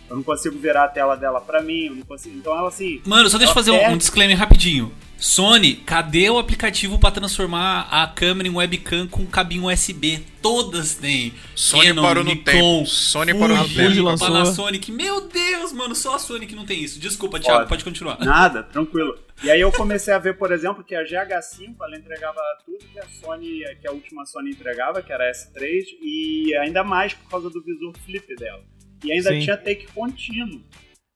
Eu 0.09 0.17
não 0.17 0.23
consigo 0.23 0.59
virar 0.59 0.85
a 0.85 0.89
tela 0.89 1.17
dela 1.17 1.41
pra 1.41 1.61
mim, 1.63 1.87
eu 1.87 1.95
não 1.97 2.03
consigo. 2.03 2.37
Então 2.37 2.57
ela 2.57 2.69
assim. 2.69 3.01
Mano, 3.07 3.29
só 3.29 3.37
deixa 3.39 3.51
eu 3.51 3.55
fazer 3.55 3.71
um, 3.71 3.77
um 3.77 3.79
perde- 3.79 3.99
disclaimer 3.99 4.37
rapidinho. 4.39 4.93
Sony, 5.19 5.75
cadê 5.75 6.31
o 6.31 6.39
aplicativo 6.39 6.97
pra 6.97 7.11
transformar 7.11 7.89
a 7.91 8.07
câmera 8.07 8.49
em 8.49 8.55
webcam 8.55 9.09
com 9.09 9.27
cabinho 9.27 9.67
USB? 9.67 10.21
Todas 10.41 10.95
têm. 10.95 11.35
Sony 11.57 11.87
Canon, 11.89 12.03
parou 12.03 12.25
no 12.25 12.31
Nikon, 12.31 12.45
tempo. 12.45 12.87
Sony 12.87 13.35
parou 13.35 13.57
no 13.57 13.65
Fuji, 13.65 13.77
tempo. 13.77 14.03
lançou. 14.03 14.29
Panasonic. 14.29 14.93
Meu 14.93 15.29
Deus, 15.29 15.73
mano, 15.73 15.95
só 15.97 16.15
a 16.15 16.19
Sony 16.21 16.47
que 16.47 16.55
não 16.55 16.65
tem 16.65 16.81
isso. 16.83 17.01
Desculpa, 17.01 17.41
Thiago, 17.41 17.59
Foda. 17.59 17.69
pode 17.69 17.83
continuar. 17.83 18.19
Nada, 18.21 18.63
tranquilo. 18.63 19.19
E 19.43 19.51
aí 19.51 19.61
eu 19.61 19.73
comecei 19.73 20.15
a 20.15 20.19
ver, 20.19 20.37
por 20.39 20.53
exemplo, 20.53 20.85
que 20.85 20.95
a 20.95 21.03
GH5 21.05 21.75
ela 21.81 21.97
entregava 21.97 22.41
tudo 22.65 22.79
que 22.79 22.99
a 23.01 23.07
Sony, 23.09 23.61
que 23.81 23.89
a 23.89 23.93
última 23.93 24.25
Sony 24.25 24.51
entregava, 24.51 25.03
que 25.03 25.13
era 25.13 25.29
a 25.29 25.33
S3, 25.33 25.85
e 26.01 26.57
ainda 26.63 26.85
mais 26.85 27.13
por 27.15 27.29
causa 27.29 27.51
do 27.51 27.61
visor 27.63 27.93
flip 28.05 28.37
dela. 28.37 28.63
E 29.05 29.13
ainda 29.13 29.31
Sim. 29.31 29.41
tinha 29.41 29.57
take 29.57 29.87
contínuo. 29.93 30.63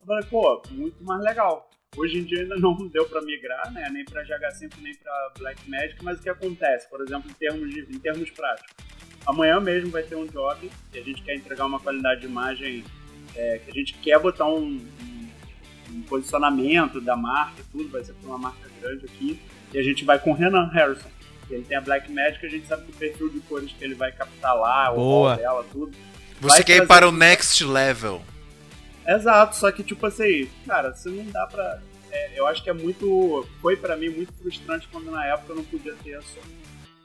Eu 0.01 0.07
falei, 0.07 0.25
pô, 0.29 0.63
muito 0.73 1.05
mais 1.05 1.21
legal. 1.23 1.69
Hoje 1.97 2.19
em 2.19 2.25
dia 2.25 2.41
ainda 2.41 2.57
não 2.57 2.75
deu 2.89 3.07
pra 3.07 3.23
migrar, 3.23 3.73
né? 3.73 3.89
Nem 3.91 4.05
pra 4.05 4.25
GH5, 4.25 4.73
nem 4.81 4.95
pra 4.95 5.33
Blackmagic, 5.39 6.03
mas 6.03 6.19
o 6.19 6.23
que 6.23 6.29
acontece, 6.29 6.89
por 6.89 7.01
exemplo, 7.03 7.31
em 7.31 7.35
termos, 7.35 7.71
de, 7.71 7.81
em 7.81 7.99
termos 7.99 8.31
práticos? 8.31 8.73
amanhã 9.27 9.61
mesmo 9.61 9.91
vai 9.91 10.03
ter 10.03 10.17
um 10.17 10.27
job 10.27 10.71
e 10.93 10.99
a 10.99 11.03
gente 11.03 11.23
quer 11.23 11.35
entregar 11.35 11.67
uma 11.67 11.81
qualidade 11.81 12.23
de 12.23 12.27
imagem 12.27 12.85
é, 13.35 13.61
que 13.65 13.71
a 13.71 13.75
gente 13.75 13.95
quer 13.95 14.19
botar 14.19 14.47
um, 14.47 14.81
um, 15.01 15.29
um 15.91 16.03
posicionamento 16.03 17.01
da 17.01 17.17
marca 17.17 17.63
tudo, 17.71 17.89
vai 17.89 18.05
ser 18.05 18.13
pra 18.15 18.29
uma 18.29 18.39
marca 18.39 18.69
grande 18.81 19.07
aqui. 19.07 19.41
E 19.73 19.79
a 19.79 19.83
gente 19.83 20.05
vai 20.05 20.19
com 20.19 20.33
o 20.33 20.35
Renan 20.35 20.69
Harrison. 20.69 21.09
que 21.47 21.55
Ele 21.55 21.65
tem 21.65 21.77
a 21.77 21.81
Black 21.81 22.11
Magic, 22.13 22.45
a 22.45 22.49
gente 22.49 22.67
sabe 22.67 22.85
que 22.85 22.91
o 22.91 22.95
perfil 22.95 23.29
de 23.31 23.41
cores 23.41 23.73
que 23.73 23.83
ele 23.83 23.95
vai 23.95 24.13
captar 24.13 24.55
lá, 24.55 24.93
o 24.93 24.97
Boa. 24.97 25.37
dela, 25.37 25.65
tudo. 25.73 25.97
Você 26.41 26.57
vai 26.57 26.65
quer 26.65 26.77
ir 26.83 26.87
para 26.87 27.09
o 27.09 27.13
next 27.13 27.65
level. 27.65 28.23
Exato, 29.07 29.57
só 29.57 29.71
que 29.73 29.83
tipo 29.83 30.07
assim, 30.07 30.49
cara, 30.67 30.95
você 30.95 31.09
não 31.11 31.25
dá 31.31 31.47
pra. 31.47 31.81
é, 32.11 32.39
eu 32.39 32.47
acho 32.47 32.63
que 32.63 32.71
é 32.71 32.73
muito. 32.73 33.47
Foi 33.61 33.77
pra 33.77 33.97
mim 33.97 34.11
muito 34.11 34.33
frustrante 34.35 34.89
quando 34.91 35.11
na 35.11 35.27
época 35.27 35.53
eu 35.53 35.57
não 35.57 35.65
podia 35.65 35.95
ter 36.03 36.15
a 36.15 36.23
Sony. 36.23 36.57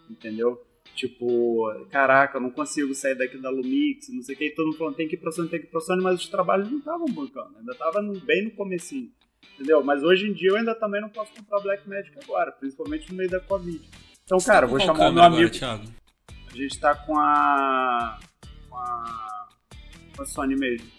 Entendeu? 0.10 0.64
Tipo, 0.96 1.86
caraca, 1.92 2.38
eu 2.38 2.42
não 2.42 2.50
consigo 2.50 2.94
sair 2.96 3.14
daqui 3.14 3.38
da 3.38 3.52
Lumix, 3.52 4.10
não 4.10 4.24
sei 4.24 4.34
o 4.34 4.38
que, 4.38 4.46
e 4.46 4.56
todo 4.56 4.66
mundo 4.68 4.78
falando, 4.78 4.96
tem 4.96 5.08
que 5.08 5.14
ir 5.14 5.20
pra 5.20 5.32
Sony, 5.32 5.48
tem 5.48 5.60
que 5.60 5.68
ir 5.68 5.70
pra 5.70 5.80
Sony, 5.80 6.02
mas 6.02 6.20
os 6.20 6.28
trabalhos 6.28 6.72
não 6.72 6.80
estavam 6.80 7.06
bancando, 7.06 7.56
ainda 7.60 7.76
tava 7.76 8.02
bem 8.26 8.46
no 8.46 8.52
comecinho. 8.52 9.12
Entendeu? 9.54 9.84
Mas 9.84 10.04
hoje 10.04 10.28
em 10.28 10.34
dia 10.34 10.50
eu 10.50 10.56
ainda 10.56 10.74
também 10.74 11.00
não 11.00 11.10
posso 11.10 11.32
comprar 11.34 11.60
Black 11.60 11.88
Magic 11.88 12.18
agora, 12.24 12.52
principalmente 12.52 13.12
no 13.12 13.18
meio 13.18 13.30
da 13.30 13.40
Covid. 13.40 13.80
Então, 14.24 14.40
Você 14.40 14.48
tá 14.48 14.54
cara, 14.54 14.66
com 14.66 14.72
vou 14.72 14.80
chamar 14.80 14.94
o 14.94 15.14
meu 15.14 15.24
agora, 15.24 15.26
amigo. 15.42 15.52
Thiago? 15.52 15.84
A 16.52 16.56
gente 16.56 16.80
tá 16.80 16.96
com 16.96 17.18
a. 17.18 18.20
com 18.70 18.76
a. 18.76 19.48
com 20.16 20.22
a 20.24 20.26
Sony 20.26 20.56
mesmo. 20.56 20.97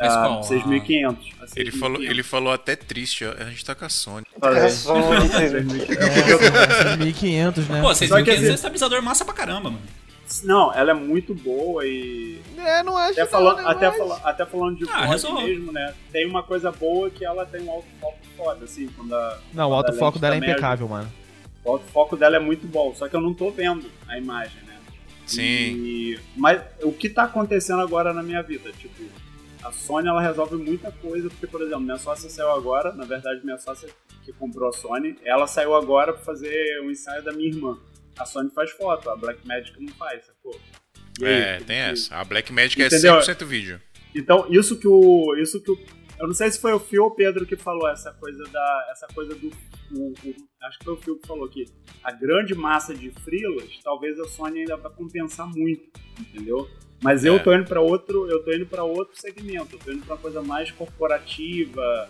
Mas 0.00 0.12
A 0.12 0.26
qual? 0.26 0.42
6500. 0.42 1.26
a 1.40 1.44
Ele 1.56 1.70
6500. 1.70 1.80
falou, 1.80 2.02
ele 2.02 2.22
falou 2.22 2.52
até 2.52 2.76
triste, 2.76 3.24
ó, 3.24 3.32
a 3.38 3.44
gente 3.50 3.64
tá 3.64 3.74
com 3.74 3.84
a 3.84 3.88
Sony. 3.88 4.26
É, 4.42 4.68
1500, 6.96 7.68
né? 7.68 7.80
Pô, 7.80 7.94
Só 7.94 7.94
que 7.94 8.08
6500 8.08 8.28
é 8.28 8.32
assim- 8.38 8.50
um 8.50 8.54
estabilizador 8.54 9.02
massa 9.02 9.24
pra 9.24 9.34
caramba, 9.34 9.70
mano. 9.70 9.82
Não, 10.44 10.72
ela 10.72 10.92
é 10.92 10.94
muito 10.94 11.34
boa 11.34 11.84
e. 11.86 12.40
É, 12.56 12.82
não 12.82 12.96
acho 12.96 13.12
até, 13.12 13.22
não, 13.24 13.28
falando, 13.28 13.56
né, 13.58 13.64
até, 13.66 13.92
fala- 13.92 14.20
até 14.24 14.46
falando 14.46 14.78
de 14.78 14.88
Ah, 14.90 15.04
resolve. 15.04 15.44
mesmo, 15.46 15.72
né? 15.72 15.92
Tem 16.10 16.26
uma 16.26 16.42
coisa 16.42 16.72
boa 16.72 17.10
que 17.10 17.22
ela 17.22 17.44
tem 17.44 17.60
um 17.62 17.70
autofoco 17.70 18.16
foda, 18.36 18.64
assim, 18.64 18.88
quando 18.96 19.14
a. 19.14 19.38
Não, 19.52 19.66
o 19.66 19.68
quando 19.68 19.74
a 19.74 19.76
autofoco 19.88 20.12
lente 20.12 20.20
dela 20.22 20.34
é 20.36 20.38
também 20.38 20.50
impecável, 20.52 20.88
mano. 20.88 21.12
O 21.62 21.72
autofoco 21.72 22.16
dela 22.16 22.36
é 22.36 22.40
muito 22.40 22.66
bom, 22.66 22.94
só 22.94 23.08
que 23.08 23.14
eu 23.14 23.20
não 23.20 23.34
tô 23.34 23.50
vendo 23.50 23.84
a 24.08 24.16
imagem, 24.16 24.56
né? 24.66 24.74
Sim. 25.26 25.42
E- 25.42 26.18
mas 26.34 26.62
o 26.82 26.92
que 26.92 27.10
tá 27.10 27.24
acontecendo 27.24 27.82
agora 27.82 28.14
na 28.14 28.22
minha 28.22 28.42
vida? 28.42 28.72
Tipo, 28.72 29.04
a 29.62 29.70
Sony 29.72 30.08
ela 30.08 30.20
resolve 30.20 30.56
muita 30.56 30.90
coisa, 30.92 31.28
porque, 31.30 31.46
por 31.46 31.60
exemplo, 31.62 31.80
minha 31.80 31.98
sócia 31.98 32.28
saiu 32.28 32.50
agora, 32.50 32.92
na 32.92 33.04
verdade, 33.04 33.44
minha 33.44 33.58
sócia 33.58 33.88
que 34.24 34.32
comprou 34.32 34.68
a 34.68 34.72
Sony, 34.72 35.16
ela 35.24 35.46
saiu 35.46 35.74
agora 35.74 36.12
pra 36.12 36.22
fazer 36.22 36.80
o 36.84 36.90
ensaio 36.90 37.22
da 37.24 37.32
minha 37.32 37.48
irmã. 37.48 37.78
A 38.18 38.24
Sony 38.24 38.50
faz 38.50 38.70
foto, 38.72 39.08
a 39.10 39.16
Blackmagic 39.16 39.80
não 39.82 39.92
faz, 39.94 40.26
sacou? 40.26 40.58
E 41.20 41.24
aí, 41.24 41.32
É, 41.32 41.54
como 41.54 41.66
tem 41.66 41.76
que- 41.76 41.90
essa. 41.92 42.16
A 42.16 42.24
Black 42.24 42.52
Magic 42.52 42.82
Entendeu? 42.82 43.14
é 43.16 43.22
100% 43.22 43.44
vídeo. 43.46 43.80
Então, 44.14 44.46
isso 44.50 44.78
que 44.78 44.86
o. 44.88 45.34
Isso 45.36 45.60
que 45.62 45.70
o. 45.70 45.78
Eu 46.18 46.26
não 46.28 46.34
sei 46.34 46.50
se 46.50 46.60
foi 46.60 46.72
o 46.72 46.78
Phil 46.78 47.02
ou 47.02 47.08
o 47.08 47.14
Pedro 47.14 47.44
que 47.46 47.56
falou 47.56 47.88
essa 47.90 48.12
coisa 48.12 48.44
da. 48.44 48.88
Essa 48.92 49.06
coisa 49.08 49.34
do. 49.34 49.48
o- 49.92 50.12
o- 50.24 50.36
acho 50.62 50.78
que 50.78 50.84
foi 50.84 50.94
o 50.94 50.96
Phil 50.96 51.18
que 51.18 51.26
falou 51.26 51.48
que 51.48 51.64
a 52.04 52.12
grande 52.12 52.54
massa 52.54 52.94
de 52.94 53.10
frilas, 53.10 53.68
talvez 53.82 54.18
a 54.20 54.24
Sony 54.28 54.60
ainda 54.60 54.76
vai 54.76 54.90
compensar 54.92 55.46
muito, 55.48 55.82
entendeu? 56.20 56.68
Mas 57.02 57.24
eu 57.24 57.36
É. 57.36 57.38
tô 57.40 57.52
indo 57.52 57.64
para 57.66 57.80
outro, 57.80 58.30
eu 58.30 58.42
tô 58.44 58.52
indo 58.52 58.66
para 58.66 58.84
outro 58.84 59.20
segmento, 59.20 59.74
eu 59.74 59.78
tô 59.78 59.90
indo 59.90 60.06
para 60.06 60.16
coisa 60.16 60.40
mais 60.40 60.70
corporativa, 60.70 62.08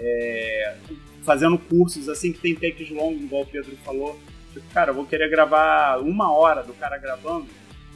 é, 0.00 0.76
fazendo 1.22 1.56
cursos 1.58 2.08
assim 2.08 2.32
que 2.32 2.40
tem 2.40 2.54
takes 2.54 2.90
longos, 2.90 3.22
igual 3.22 3.42
o 3.42 3.46
Pedro 3.46 3.76
falou. 3.84 4.18
Tipo, 4.52 4.66
cara, 4.74 4.90
eu 4.90 4.94
vou 4.94 5.06
querer 5.06 5.30
gravar 5.30 5.98
uma 6.00 6.32
hora 6.32 6.62
do 6.62 6.74
cara 6.74 6.98
gravando 6.98 7.46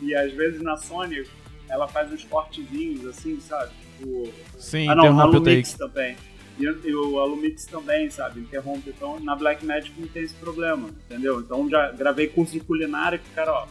e 0.00 0.14
às 0.14 0.32
vezes 0.32 0.62
na 0.62 0.76
Sony 0.76 1.24
ela 1.68 1.88
faz 1.88 2.12
uns 2.12 2.24
cortezinhos 2.24 3.04
assim, 3.06 3.40
sabe? 3.40 3.72
Tipo, 3.98 4.32
Sim, 4.56 4.88
ah, 4.88 4.94
não, 4.94 5.26
Lumix 5.26 5.72
take. 5.72 5.78
também. 5.78 6.16
E, 6.58 6.62
e 6.62 6.94
o 6.94 7.18
a 7.18 7.24
Lumix 7.26 7.66
também, 7.66 8.08
sabe? 8.08 8.40
Interrompe. 8.40 8.88
Então, 8.90 9.18
na 9.20 9.34
Blackmagic 9.34 10.00
não 10.00 10.08
tem 10.08 10.22
esse 10.22 10.34
problema, 10.34 10.88
entendeu? 11.04 11.40
Então, 11.40 11.68
já 11.68 11.90
gravei 11.90 12.28
curso 12.28 12.52
de 12.52 12.60
culinária 12.60 13.18
que 13.18 13.28
o 13.28 13.34
cara, 13.34 13.52
ó, 13.52 13.66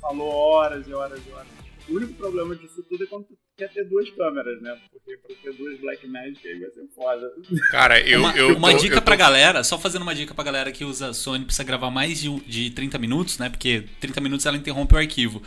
falou 0.00 0.28
horas 0.28 0.86
e 0.86 0.92
horas 0.92 1.20
e 1.26 1.32
horas. 1.32 1.61
O 1.92 1.96
único 1.96 2.14
problema 2.14 2.56
disso 2.56 2.82
tudo 2.88 3.04
é 3.04 3.06
quando 3.06 3.24
tu 3.24 3.36
quer 3.56 3.68
ter 3.70 3.84
duas 3.84 4.08
câmeras, 4.10 4.60
né? 4.62 4.76
Porque 4.90 5.16
pra 5.18 5.36
ter 5.42 5.52
duas 5.56 5.78
Blackmagic 5.80 6.48
aí 6.48 6.58
vai 6.58 6.70
ser 6.70 6.86
foda. 6.94 7.30
Cara, 7.70 8.00
eu. 8.00 8.20
uma 8.20 8.32
eu 8.36 8.56
uma 8.56 8.74
dica 8.74 8.94
eu 8.96 9.00
tô- 9.00 9.04
pra 9.04 9.16
galera, 9.16 9.62
só 9.62 9.78
fazendo 9.78 10.02
uma 10.02 10.14
dica 10.14 10.34
pra 10.34 10.42
galera 10.44 10.72
que 10.72 10.84
usa 10.84 11.12
Sony, 11.12 11.44
precisa 11.44 11.64
gravar 11.64 11.90
mais 11.90 12.20
de, 12.20 12.28
um- 12.28 12.40
de 12.46 12.70
30 12.70 12.98
minutos, 12.98 13.38
né? 13.38 13.48
Porque 13.50 13.84
30 14.00 14.20
minutos 14.20 14.46
ela 14.46 14.56
interrompe 14.56 14.94
o 14.94 14.98
arquivo. 14.98 15.42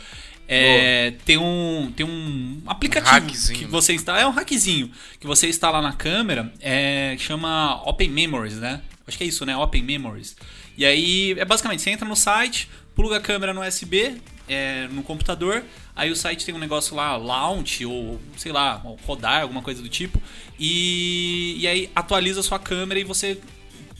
É, 0.48 1.10
tem 1.24 1.36
um 1.36 1.92
tem 1.96 2.06
um 2.06 2.62
aplicativo 2.66 3.10
hackzinho, 3.12 3.58
que 3.58 3.64
você 3.64 3.92
instala, 3.94 4.20
é 4.20 4.26
um 4.26 4.30
hackzinho 4.30 4.90
que 5.18 5.26
você 5.26 5.48
instala 5.48 5.82
na 5.82 5.92
câmera, 5.92 6.52
é, 6.60 7.16
que 7.16 7.22
chama 7.22 7.82
Open 7.84 8.08
Memories, 8.08 8.54
né? 8.58 8.80
Acho 9.06 9.18
que 9.18 9.24
é 9.24 9.26
isso, 9.26 9.44
né? 9.44 9.56
Open 9.56 9.82
Memories. 9.82 10.36
E 10.78 10.84
aí 10.86 11.32
é 11.36 11.44
basicamente 11.44 11.82
você 11.82 11.90
entra 11.90 12.06
no 12.08 12.14
site, 12.14 12.68
pluga 12.94 13.16
a 13.16 13.20
câmera 13.20 13.52
no 13.52 13.60
USB, 13.60 14.16
é, 14.48 14.86
no 14.92 15.02
computador, 15.02 15.64
aí 15.96 16.10
o 16.10 16.16
site 16.16 16.44
tem 16.44 16.54
um 16.54 16.58
negócio 16.58 16.94
lá, 16.94 17.16
launch 17.16 17.84
ou 17.84 18.20
sei 18.36 18.52
lá, 18.52 18.74
rodar, 19.06 19.42
alguma 19.42 19.62
coisa 19.62 19.82
do 19.82 19.88
tipo, 19.88 20.20
e, 20.58 21.56
e 21.58 21.66
aí 21.66 21.90
atualiza 21.96 22.40
a 22.40 22.42
sua 22.42 22.58
câmera 22.58 23.00
e 23.00 23.04
você 23.04 23.40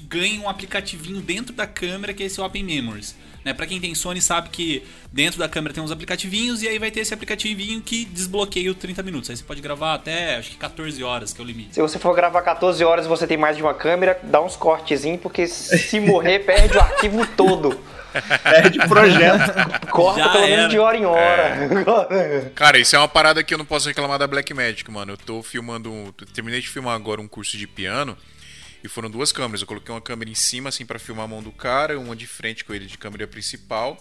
ganha 0.09 0.41
um 0.41 0.49
aplicativinho 0.49 1.21
dentro 1.21 1.53
da 1.53 1.67
câmera 1.67 2.15
que 2.15 2.23
é 2.23 2.27
esse 2.27 2.41
Open 2.41 2.63
Memories. 2.63 3.17
Né? 3.47 3.55
Pra 3.55 3.65
quem 3.65 3.81
tem 3.81 3.95
Sony 3.95 4.21
sabe 4.21 4.49
que 4.49 4.83
dentro 5.13 5.39
da 5.39 5.49
câmera 5.49 5.73
tem 5.73 5.83
uns 5.83 5.93
aplicativinhos 5.93 6.65
e 6.65 6.69
aí 6.69 6.81
vai 6.81 6.91
ter 6.91 7.01
esse 7.01 7.15
aplicativinho 7.15 7.81
que 7.81 8.05
desbloqueia 8.05 8.73
os 8.73 8.77
30 8.77 9.05
minutos. 9.05 9.31
Aí 9.31 9.37
você 9.37 9.45
pode 9.45 9.61
gravar 9.61 9.95
até 9.95 10.35
acho 10.35 10.51
que 10.51 10.57
14 10.57 11.03
horas, 11.05 11.33
que 11.33 11.41
é 11.41 11.45
o 11.45 11.47
limite. 11.47 11.77
Se 11.77 11.81
você 11.81 11.97
for 11.97 12.13
gravar 12.13 12.43
14 12.43 12.83
horas 12.85 13.07
e 13.07 13.09
você 13.09 13.25
tem 13.25 13.37
mais 13.37 13.57
de 13.57 13.63
uma 13.63 13.73
câmera, 13.73 14.19
dá 14.25 14.43
uns 14.43 14.57
cortezinhos, 14.57 15.21
porque 15.21 15.47
se 15.47 16.01
morrer, 16.01 16.41
perde 16.45 16.77
o 16.77 16.81
arquivo 16.81 17.25
todo. 17.37 17.81
Perde 18.43 18.79
projeto. 18.89 19.87
Corta 19.91 20.21
Já 20.21 20.29
pelo 20.31 20.45
menos 20.45 20.59
era. 20.61 20.69
de 20.69 20.79
hora 20.79 20.97
em 20.97 21.05
hora. 21.05 22.51
Cara, 22.55 22.79
isso 22.79 22.95
é 22.97 22.99
uma 22.99 23.09
parada 23.09 23.43
que 23.43 23.53
eu 23.55 23.59
não 23.59 23.65
posso 23.65 23.89
reclamar 23.89 24.19
da 24.19 24.27
Blackmagic, 24.27 24.91
mano. 24.91 25.13
Eu 25.13 25.17
tô 25.17 25.43
filmando. 25.43 25.93
um- 25.93 26.13
Terminei 26.33 26.61
de 26.61 26.69
filmar 26.69 26.95
agora 26.95 27.21
um 27.21 27.29
curso 27.29 27.57
de 27.57 27.67
piano. 27.67 28.17
E 28.85 28.89
foram 28.89 29.11
duas 29.11 29.33
câmeras. 29.33 29.61
Eu 29.63 29.67
coloquei 29.67 29.93
uma 29.95 30.01
câmera 30.01 30.31
em 30.31 30.35
cima, 30.35 30.69
assim, 30.69 30.87
pra 30.87 30.99
filmar 30.99 31.25
a 31.25 31.29
mão 31.29 31.43
do 31.43 31.51
cara, 31.51 31.99
uma 31.99 32.15
de 32.15 32.27
frente 32.27 32.65
com 32.65 32.73
ele 32.73 32.87
de 32.87 32.97
câmera 32.97 33.27
principal. 33.27 33.99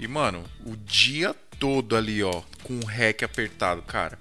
E, 0.00 0.08
mano, 0.08 0.44
o 0.64 0.74
dia 0.76 1.34
todo 1.60 1.96
ali, 1.96 2.22
ó, 2.22 2.42
com 2.62 2.80
o 2.80 2.86
REC 2.86 3.22
apertado, 3.22 3.82
cara. 3.82 4.18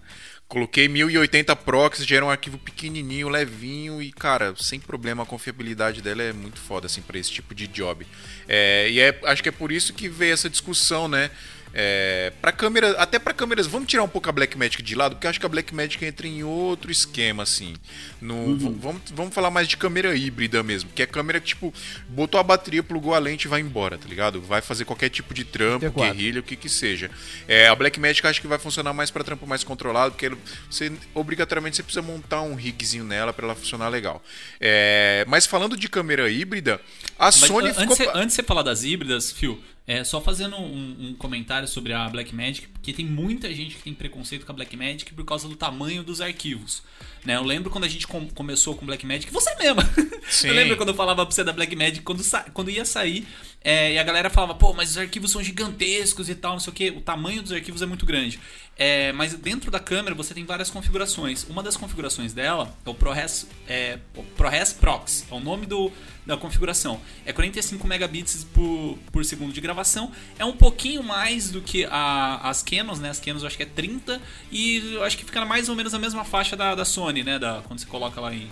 Coloquei 0.55 0.87
1080 0.87 1.53
proxies, 1.53 2.07
já 2.07 2.15
era 2.15 2.25
um 2.25 2.29
arquivo 2.29 2.57
pequenininho, 2.57 3.27
levinho 3.27 4.01
e, 4.01 4.09
cara, 4.09 4.53
sem 4.57 4.79
problema, 4.79 5.23
a 5.23 5.25
confiabilidade 5.25 6.01
dela 6.01 6.23
é 6.23 6.31
muito 6.31 6.61
foda, 6.61 6.85
assim, 6.85 7.01
pra 7.01 7.19
esse 7.19 7.29
tipo 7.29 7.53
de 7.53 7.67
job. 7.67 8.07
É, 8.47 8.89
e 8.89 9.01
é, 9.01 9.19
acho 9.25 9.43
que 9.43 9.49
é 9.49 9.51
por 9.51 9.69
isso 9.69 9.91
que 9.91 10.07
veio 10.07 10.31
essa 10.31 10.49
discussão, 10.49 11.09
né? 11.09 11.29
É, 11.77 12.31
para 12.41 12.53
câmera, 12.53 12.91
até 12.93 13.19
para 13.19 13.33
câmeras, 13.33 13.67
vamos 13.67 13.89
tirar 13.89 14.01
um 14.03 14.07
pouco 14.07 14.29
a 14.29 14.31
Blackmagic 14.31 14.81
de 14.81 14.95
lado, 14.95 15.15
porque 15.15 15.27
eu 15.27 15.29
acho 15.29 15.39
que 15.41 15.45
a 15.45 15.49
Blackmagic 15.49 16.05
entra 16.05 16.25
em 16.25 16.41
outro 16.41 16.89
esquema 16.89 17.43
assim. 17.43 17.73
No, 18.21 18.55
v- 18.57 18.71
vamos, 18.79 19.01
vamos 19.13 19.33
falar 19.35 19.51
mais 19.51 19.67
de 19.67 19.75
câmera 19.75 20.15
híbrida 20.15 20.63
mesmo, 20.63 20.89
que 20.95 21.01
é 21.01 21.05
câmera 21.05 21.39
que 21.41 21.47
tipo 21.47 21.73
botou 22.07 22.39
a 22.39 22.43
bateria, 22.43 22.81
plugou 22.81 23.13
a 23.13 23.19
lente 23.19 23.43
e 23.43 23.47
vai 23.49 23.59
embora, 23.59 23.97
tá 23.97 24.07
ligado? 24.07 24.41
Vai 24.41 24.61
fazer 24.61 24.85
qualquer 24.85 25.09
tipo 25.09 25.33
de 25.33 25.43
trampo, 25.43 25.79
34. 25.81 26.13
guerrilha, 26.15 26.39
o 26.39 26.43
que 26.43 26.55
que 26.55 26.69
seja. 26.69 27.11
É, 27.47 27.67
a 27.67 27.75
Blackmagic 27.75 28.23
eu 28.23 28.29
acho 28.29 28.39
que 28.41 28.47
vai 28.47 28.57
funcionar 28.57 28.93
mais 28.93 29.11
para 29.11 29.23
trampo 29.25 29.45
mais 29.45 29.61
controlado, 29.63 30.11
porque 30.13 30.31
você 30.71 30.91
obrigatoriamente 31.13 31.75
você 31.75 31.83
precisa 31.83 32.01
montar 32.01 32.41
um 32.41 32.55
rigzinho 32.55 33.03
nela 33.03 33.33
para 33.33 33.45
ela 33.47 33.55
funcionar 33.55 33.89
legal. 33.89 34.23
É, 34.61 35.25
mas 35.27 35.45
falando 35.45 35.75
de 35.75 35.89
câmera 35.89 36.29
híbrida, 36.29 36.79
a 37.19 37.25
Mas, 37.25 37.35
Sony 37.35 37.67
an- 37.69 37.73
ficou 37.73 37.83
antes, 37.93 37.97
de- 37.97 38.11
antes 38.17 38.27
de 38.29 38.33
você 38.35 38.43
falar 38.43 38.63
das 38.63 38.83
híbridas, 38.83 39.31
Phil, 39.31 39.61
é, 39.87 40.03
só 40.03 40.19
fazendo 40.19 40.55
um, 40.57 41.09
um 41.09 41.15
comentário 41.15 41.67
sobre 41.67 41.93
a 41.93 42.09
Blackmagic, 42.09 42.67
porque 42.69 42.91
tem 42.91 43.05
muita 43.05 43.53
gente 43.53 43.75
que 43.75 43.83
tem 43.83 43.93
preconceito 43.93 44.45
com 44.45 44.51
a 44.51 44.55
Blackmagic 44.55 45.13
por 45.13 45.23
causa 45.23 45.47
do 45.47 45.55
tamanho 45.55 46.03
dos 46.03 46.21
arquivos. 46.21 46.81
Né? 47.23 47.35
Eu 47.35 47.43
lembro 47.43 47.69
quando 47.69 47.83
a 47.83 47.87
gente 47.87 48.07
com- 48.07 48.27
começou 48.29 48.75
com 48.75 48.85
Blackmagic, 48.85 49.31
você 49.31 49.53
mesmo. 49.55 49.81
Sim. 50.27 50.47
Eu 50.47 50.53
lembro 50.55 50.75
quando 50.77 50.89
eu 50.89 50.95
falava 50.95 51.23
pra 51.25 51.33
você 51.33 51.43
da 51.43 51.53
Blackmagic, 51.53 52.01
quando, 52.01 52.23
quando 52.53 52.71
ia 52.71 52.83
sair, 52.83 53.27
é, 53.63 53.93
e 53.93 53.99
a 53.99 54.03
galera 54.03 54.29
falava, 54.29 54.55
pô, 54.55 54.73
mas 54.73 54.91
os 54.91 54.97
arquivos 54.97 55.31
são 55.31 55.41
gigantescos 55.43 56.29
e 56.29 56.35
tal, 56.35 56.53
não 56.53 56.59
sei 56.59 56.71
o 56.71 56.75
que. 56.75 56.89
O 56.89 57.01
tamanho 57.01 57.41
dos 57.43 57.51
arquivos 57.51 57.81
é 57.81 57.85
muito 57.85 58.05
grande. 58.05 58.39
É, 58.77 59.11
mas 59.13 59.33
dentro 59.33 59.71
da 59.71 59.79
câmera 59.79 60.15
você 60.15 60.33
tem 60.33 60.45
várias 60.45 60.69
configurações. 60.69 61.45
Uma 61.49 61.63
das 61.63 61.77
configurações 61.77 62.33
dela 62.33 62.75
é 62.85 62.89
o 62.89 62.93
ProRes, 62.93 63.47
é, 63.67 63.99
o 64.15 64.23
ProRes 64.23 64.73
Prox, 64.73 65.25
é 65.31 65.33
o 65.33 65.39
nome 65.39 65.65
do, 65.65 65.91
da 66.25 66.35
configuração. 66.35 66.99
É 67.25 67.31
45 67.31 67.85
megabits 67.87 68.43
por, 68.53 68.97
por 69.11 69.23
segundo 69.23 69.53
de 69.53 69.61
gravação. 69.61 70.11
É 70.39 70.45
um 70.45 70.53
pouquinho 70.57 71.03
mais 71.03 71.51
do 71.51 71.61
que 71.61 71.85
a- 71.85 72.39
as 72.43 72.63
Canons, 72.63 72.99
né? 72.99 73.09
As 73.09 73.19
Canons 73.19 73.41
eu 73.43 73.47
acho 73.47 73.57
que 73.57 73.63
é 73.63 73.67
30 73.67 74.21
e 74.51 74.77
eu 74.95 75.03
acho 75.03 75.17
que 75.17 75.23
fica 75.25 75.43
mais 75.45 75.69
ou 75.69 75.75
menos 75.75 75.93
na 75.93 75.99
mesma 75.99 76.23
faixa 76.25 76.55
da, 76.55 76.73
da 76.73 76.83
Sony, 76.85 77.23
né? 77.23 77.37
Da, 77.37 77.61
quando 77.67 77.79
você 77.79 77.85
coloca 77.85 78.19
lá 78.19 78.33
em 78.33 78.49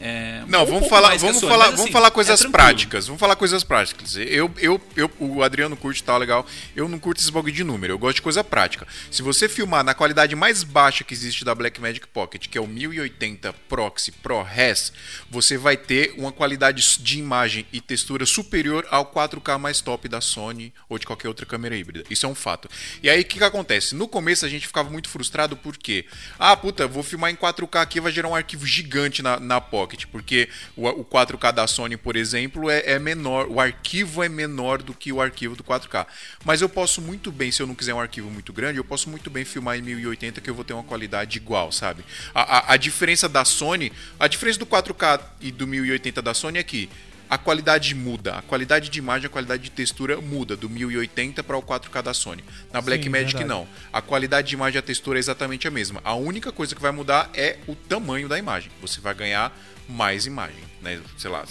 É, 0.00 0.42
Não, 0.46 0.64
vamos 0.64 0.88
falar, 0.88 1.16
vamos 1.16 1.40
falar, 1.40 1.56
mas, 1.56 1.70
vamos 1.70 1.80
assim, 1.80 1.92
falar 1.92 2.08
é 2.08 2.10
coisas 2.10 2.38
tranquilo. 2.40 2.52
práticas. 2.52 3.06
Vamos 3.06 3.20
falar 3.20 3.36
coisas 3.36 3.64
práticas. 3.64 4.16
Eu, 4.16 4.50
eu, 4.58 4.80
eu, 4.96 5.10
o 5.18 5.42
Adriano 5.42 5.76
curte 5.76 6.02
tal, 6.02 6.18
legal. 6.18 6.46
Eu 6.76 6.88
não 6.88 6.98
curto 6.98 7.20
esse 7.20 7.32
bagulho 7.32 7.52
de 7.52 7.64
número. 7.64 7.92
Eu 7.92 7.98
gosto 7.98 8.16
de 8.16 8.22
coisa 8.22 8.44
prática. 8.44 8.86
Se 9.10 9.22
você 9.22 9.48
filmar 9.48 9.82
na 9.82 9.94
qualidade 9.94 10.34
mais 10.36 10.62
baixa 10.62 11.04
que 11.04 11.14
existe 11.14 11.44
da 11.44 11.54
Blackmagic 11.54 12.06
Pocket, 12.08 12.48
que 12.48 12.56
é 12.56 12.60
o 12.60 12.66
1080 12.66 13.52
Proxy 13.68 14.12
Pro 14.12 14.42
Res, 14.42 14.92
você 15.30 15.56
vai 15.56 15.76
ter 15.76 16.14
uma 16.16 16.32
qualidade 16.32 16.98
de 17.00 17.18
imagem 17.18 17.66
e 17.72 17.80
textura 17.80 18.24
superior 18.26 18.86
ao 18.90 19.06
4K 19.06 19.58
mais 19.58 19.80
top 19.80 20.08
da 20.08 20.20
Sony 20.20 20.72
ou 20.88 20.98
de 20.98 21.06
qualquer 21.06 21.28
outra 21.28 21.44
câmera 21.46 21.76
híbrida. 21.76 22.04
Isso 22.08 22.26
é 22.26 22.28
um 22.28 22.34
fato. 22.34 22.68
E 23.02 23.08
aí 23.10 23.20
o 23.20 23.24
que, 23.24 23.38
que 23.38 23.44
acontece? 23.44 23.94
No 23.94 24.06
começo 24.06 24.44
a 24.44 24.48
gente 24.48 24.66
ficava 24.66 24.90
muito 24.90 25.08
frustrado 25.08 25.56
porque, 25.56 26.04
ah, 26.38 26.56
puta, 26.56 26.86
vou 26.86 27.02
filmar 27.02 27.30
em 27.30 27.36
4K 27.36 27.80
aqui 27.80 28.00
vai 28.00 28.12
gerar 28.12 28.28
um 28.28 28.34
arquivo 28.34 28.66
gigante 28.66 29.22
na, 29.22 29.40
na 29.40 29.60
Pocket, 29.60 29.87
porque 30.06 30.48
o, 30.76 30.88
o 30.88 31.04
4K 31.04 31.52
da 31.52 31.66
Sony, 31.66 31.96
por 31.96 32.16
exemplo, 32.16 32.70
é, 32.70 32.82
é 32.84 32.98
menor, 32.98 33.46
o 33.48 33.60
arquivo 33.60 34.22
é 34.22 34.28
menor 34.28 34.82
do 34.82 34.94
que 34.94 35.12
o 35.12 35.20
arquivo 35.20 35.56
do 35.56 35.64
4K. 35.64 36.06
Mas 36.44 36.60
eu 36.60 36.68
posso 36.68 37.00
muito 37.00 37.32
bem, 37.32 37.50
se 37.50 37.62
eu 37.62 37.66
não 37.66 37.74
quiser 37.74 37.94
um 37.94 38.00
arquivo 38.00 38.30
muito 38.30 38.52
grande, 38.52 38.78
eu 38.78 38.84
posso 38.84 39.08
muito 39.08 39.30
bem 39.30 39.44
filmar 39.44 39.78
em 39.78 39.82
1080 39.82 40.40
que 40.40 40.50
eu 40.50 40.54
vou 40.54 40.64
ter 40.64 40.72
uma 40.72 40.84
qualidade 40.84 41.38
igual, 41.38 41.72
sabe? 41.72 42.04
A, 42.34 42.58
a, 42.58 42.74
a 42.74 42.76
diferença 42.76 43.28
da 43.28 43.44
Sony, 43.44 43.92
a 44.18 44.28
diferença 44.28 44.58
do 44.58 44.66
4K 44.66 45.20
e 45.40 45.50
do 45.50 45.66
1080 45.66 46.20
da 46.20 46.34
Sony 46.34 46.58
é 46.58 46.62
que 46.62 46.88
a 47.30 47.36
qualidade 47.36 47.94
muda, 47.94 48.36
a 48.36 48.42
qualidade 48.42 48.88
de 48.88 48.98
imagem, 48.98 49.26
a 49.26 49.30
qualidade 49.30 49.62
de 49.62 49.70
textura 49.70 50.18
muda 50.20 50.56
do 50.56 50.68
1080 50.68 51.44
para 51.44 51.58
o 51.58 51.62
4K 51.62 52.02
da 52.02 52.14
Sony. 52.14 52.42
Na 52.72 52.80
Blackmagic 52.80 53.44
não. 53.44 53.68
A 53.92 54.00
qualidade 54.00 54.48
de 54.48 54.54
imagem 54.54 54.76
e 54.76 54.78
a 54.78 54.82
textura 54.82 55.18
é 55.18 55.20
exatamente 55.20 55.68
a 55.68 55.70
mesma. 55.70 56.00
A 56.04 56.14
única 56.14 56.50
coisa 56.50 56.74
que 56.74 56.80
vai 56.80 56.90
mudar 56.90 57.30
é 57.34 57.58
o 57.66 57.74
tamanho 57.74 58.28
da 58.28 58.38
imagem. 58.38 58.70
Você 58.80 59.00
vai 59.00 59.14
ganhar 59.14 59.54
mais 59.88 60.26
imagem, 60.26 60.62
né? 60.82 61.00
Sei 61.16 61.30
lá, 61.30 61.44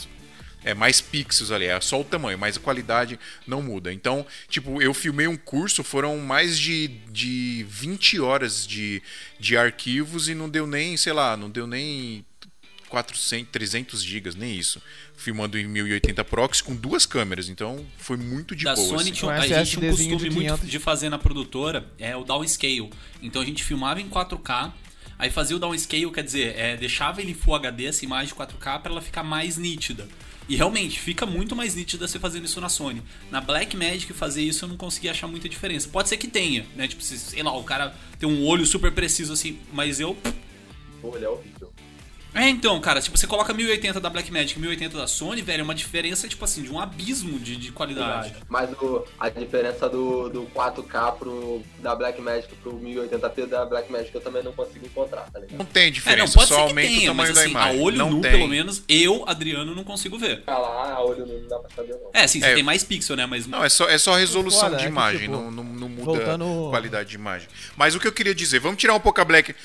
é 0.63 0.73
mais 0.73 0.99
pixels 0.99 1.51
ali, 1.51 1.65
é 1.65 1.79
só 1.79 2.01
o 2.01 2.03
tamanho, 2.03 2.37
mas 2.37 2.57
a 2.57 2.59
qualidade 2.59 3.19
não 3.45 3.61
muda. 3.61 3.93
Então, 3.93 4.25
tipo, 4.49 4.81
eu 4.81 4.93
filmei 4.93 5.27
um 5.27 5.37
curso, 5.37 5.83
foram 5.83 6.17
mais 6.17 6.59
de, 6.59 6.89
de 7.09 7.65
20 7.69 8.19
horas 8.19 8.67
de, 8.67 9.01
de 9.39 9.55
arquivos 9.55 10.27
e 10.27 10.35
não 10.35 10.49
deu 10.49 10.67
nem, 10.67 10.97
sei 10.97 11.13
lá, 11.13 11.37
não 11.37 11.49
deu 11.49 11.65
nem 11.65 12.25
400, 12.89 13.49
300 13.51 14.03
gigas, 14.03 14.35
nem 14.35 14.55
isso. 14.55 14.81
Filmando 15.15 15.57
em 15.57 15.65
1080 15.65 16.23
Proxy 16.25 16.63
com 16.63 16.75
duas 16.75 17.05
câmeras, 17.05 17.49
então 17.49 17.85
foi 17.97 18.17
muito 18.17 18.55
de 18.55 18.65
da 18.65 18.75
boa. 18.75 18.87
Sony 18.87 19.01
assim. 19.01 19.11
tinha, 19.11 19.31
a 19.31 19.47
gente 19.47 19.71
tinha 19.71 19.91
um 19.91 19.95
costume 19.95 20.29
muito 20.29 20.65
de 20.65 20.79
fazer 20.79 21.09
na 21.09 21.17
produtora 21.17 21.89
é 21.97 22.15
o 22.15 22.23
downscale. 22.23 22.89
Então 23.21 23.41
a 23.41 23.45
gente 23.45 23.63
filmava 23.63 24.01
em 24.01 24.09
4K, 24.09 24.73
aí 25.17 25.29
fazia 25.29 25.55
o 25.55 25.59
downscale, 25.59 26.11
quer 26.11 26.23
dizer, 26.23 26.55
é, 26.57 26.75
deixava 26.75 27.21
ele 27.21 27.33
Full 27.33 27.55
HD, 27.55 27.85
essa 27.85 28.05
imagem 28.05 28.33
4K, 28.33 28.81
para 28.81 28.91
ela 28.91 29.01
ficar 29.01 29.23
mais 29.23 29.57
nítida. 29.57 30.07
E 30.49 30.55
realmente, 30.55 30.99
fica 30.99 31.25
muito 31.25 31.55
mais 31.55 31.75
nítida 31.75 32.07
você 32.07 32.17
fazendo 32.17 32.45
isso 32.45 32.61
na 32.61 32.69
Sony. 32.69 33.03
Na 33.29 33.41
Blackmagic 33.41 34.13
fazer 34.13 34.41
isso 34.41 34.63
eu 34.63 34.69
não 34.69 34.77
consegui 34.77 35.09
achar 35.09 35.27
muita 35.27 35.49
diferença. 35.49 35.89
Pode 35.89 36.07
ser 36.07 36.15
que 36.15 36.27
tenha, 36.27 36.65
né? 36.75 36.87
Tipo, 36.87 37.03
se, 37.03 37.17
sei 37.19 37.43
lá, 37.43 37.55
o 37.55 37.63
cara 37.63 37.93
tem 38.17 38.29
um 38.29 38.45
olho 38.45 38.65
super 38.65 38.91
preciso 38.93 39.33
assim, 39.33 39.59
mas 39.73 39.99
eu. 39.99 40.15
Olha, 41.03 41.25
é 41.25 41.29
horrível. 41.29 41.56
É, 42.37 42.47
então, 42.49 42.79
cara, 42.79 43.01
tipo, 43.01 43.17
você 43.17 43.25
coloca 43.27 43.53
1080 43.53 43.99
da 43.99 44.09
Blackmagic 44.09 44.57
e 44.57 44.61
1080 44.61 44.97
da 44.97 45.07
Sony, 45.07 45.41
velho, 45.41 45.61
é 45.61 45.63
uma 45.63 45.75
diferença, 45.75 46.27
tipo 46.27 46.43
assim, 46.45 46.61
de 46.61 46.71
um 46.71 46.79
abismo 46.79 47.39
de, 47.39 47.55
de 47.55 47.71
qualidade. 47.71 48.33
Mas 48.47 48.69
o, 48.73 49.03
a 49.19 49.29
diferença 49.29 49.89
do, 49.89 50.29
do 50.29 50.43
4K 50.55 51.13
pro, 51.17 51.61
da 51.79 51.95
Blackmagic 51.95 52.53
pro 52.61 52.73
1080p 52.79 53.45
da 53.47 53.65
Blackmagic 53.65 54.13
eu 54.13 54.21
também 54.21 54.43
não 54.43 54.53
consigo 54.53 54.85
encontrar, 54.85 55.29
tá 55.31 55.39
ligado? 55.39 55.57
Não 55.57 55.65
tem 55.65 55.93
É, 56.05 56.15
não, 56.15 56.27
pode 56.29 56.47
ser 56.47 56.67
que 56.67 56.73
tenha, 56.73 57.13
mas 57.13 57.37
assim, 57.37 57.55
a 57.55 57.71
olho 57.71 57.97
Não 57.97 58.09
nu, 58.11 58.21
tem. 58.21 58.31
pelo 58.31 58.47
menos, 58.47 58.83
eu, 58.87 59.23
Adriano, 59.27 59.73
não 59.75 59.83
consigo 59.83 60.17
ver. 60.17 60.43
Ah 60.47 60.57
lá, 60.57 60.93
a 60.93 61.03
olho 61.03 61.25
nu 61.25 61.39
não 61.41 61.47
dá 61.47 61.59
pra 61.59 61.69
saber 61.75 61.93
não. 61.93 62.09
É, 62.13 62.27
sim, 62.27 62.39
você 62.39 62.47
É. 62.47 62.53
tem 62.55 62.63
mais 62.63 62.83
pixel, 62.83 63.15
né? 63.15 63.25
Mas 63.25 63.47
Não, 63.47 63.63
é 63.63 63.69
só, 63.69 63.89
é 63.89 63.97
só 63.97 64.15
resolução 64.15 64.61
Foda, 64.69 64.75
de 64.77 64.83
é 64.83 64.85
que, 64.85 64.91
imagem, 64.91 65.21
tipo, 65.21 65.31
não, 65.31 65.49
não, 65.51 65.63
não 65.63 65.89
muda 65.89 66.05
voltando- 66.05 66.67
a 66.67 66.69
qualidade 66.69 67.09
de 67.09 67.15
imagem. 67.15 67.47
Mas 67.75 67.95
o 67.95 67.99
que 67.99 68.07
eu 68.07 68.11
queria 68.11 68.35
dizer, 68.35 68.59
vamos 68.59 68.77
tirar 68.79 68.93
um 68.93 68.99
pouco 68.99 69.19
a 69.21 69.25
Black. 69.25 69.55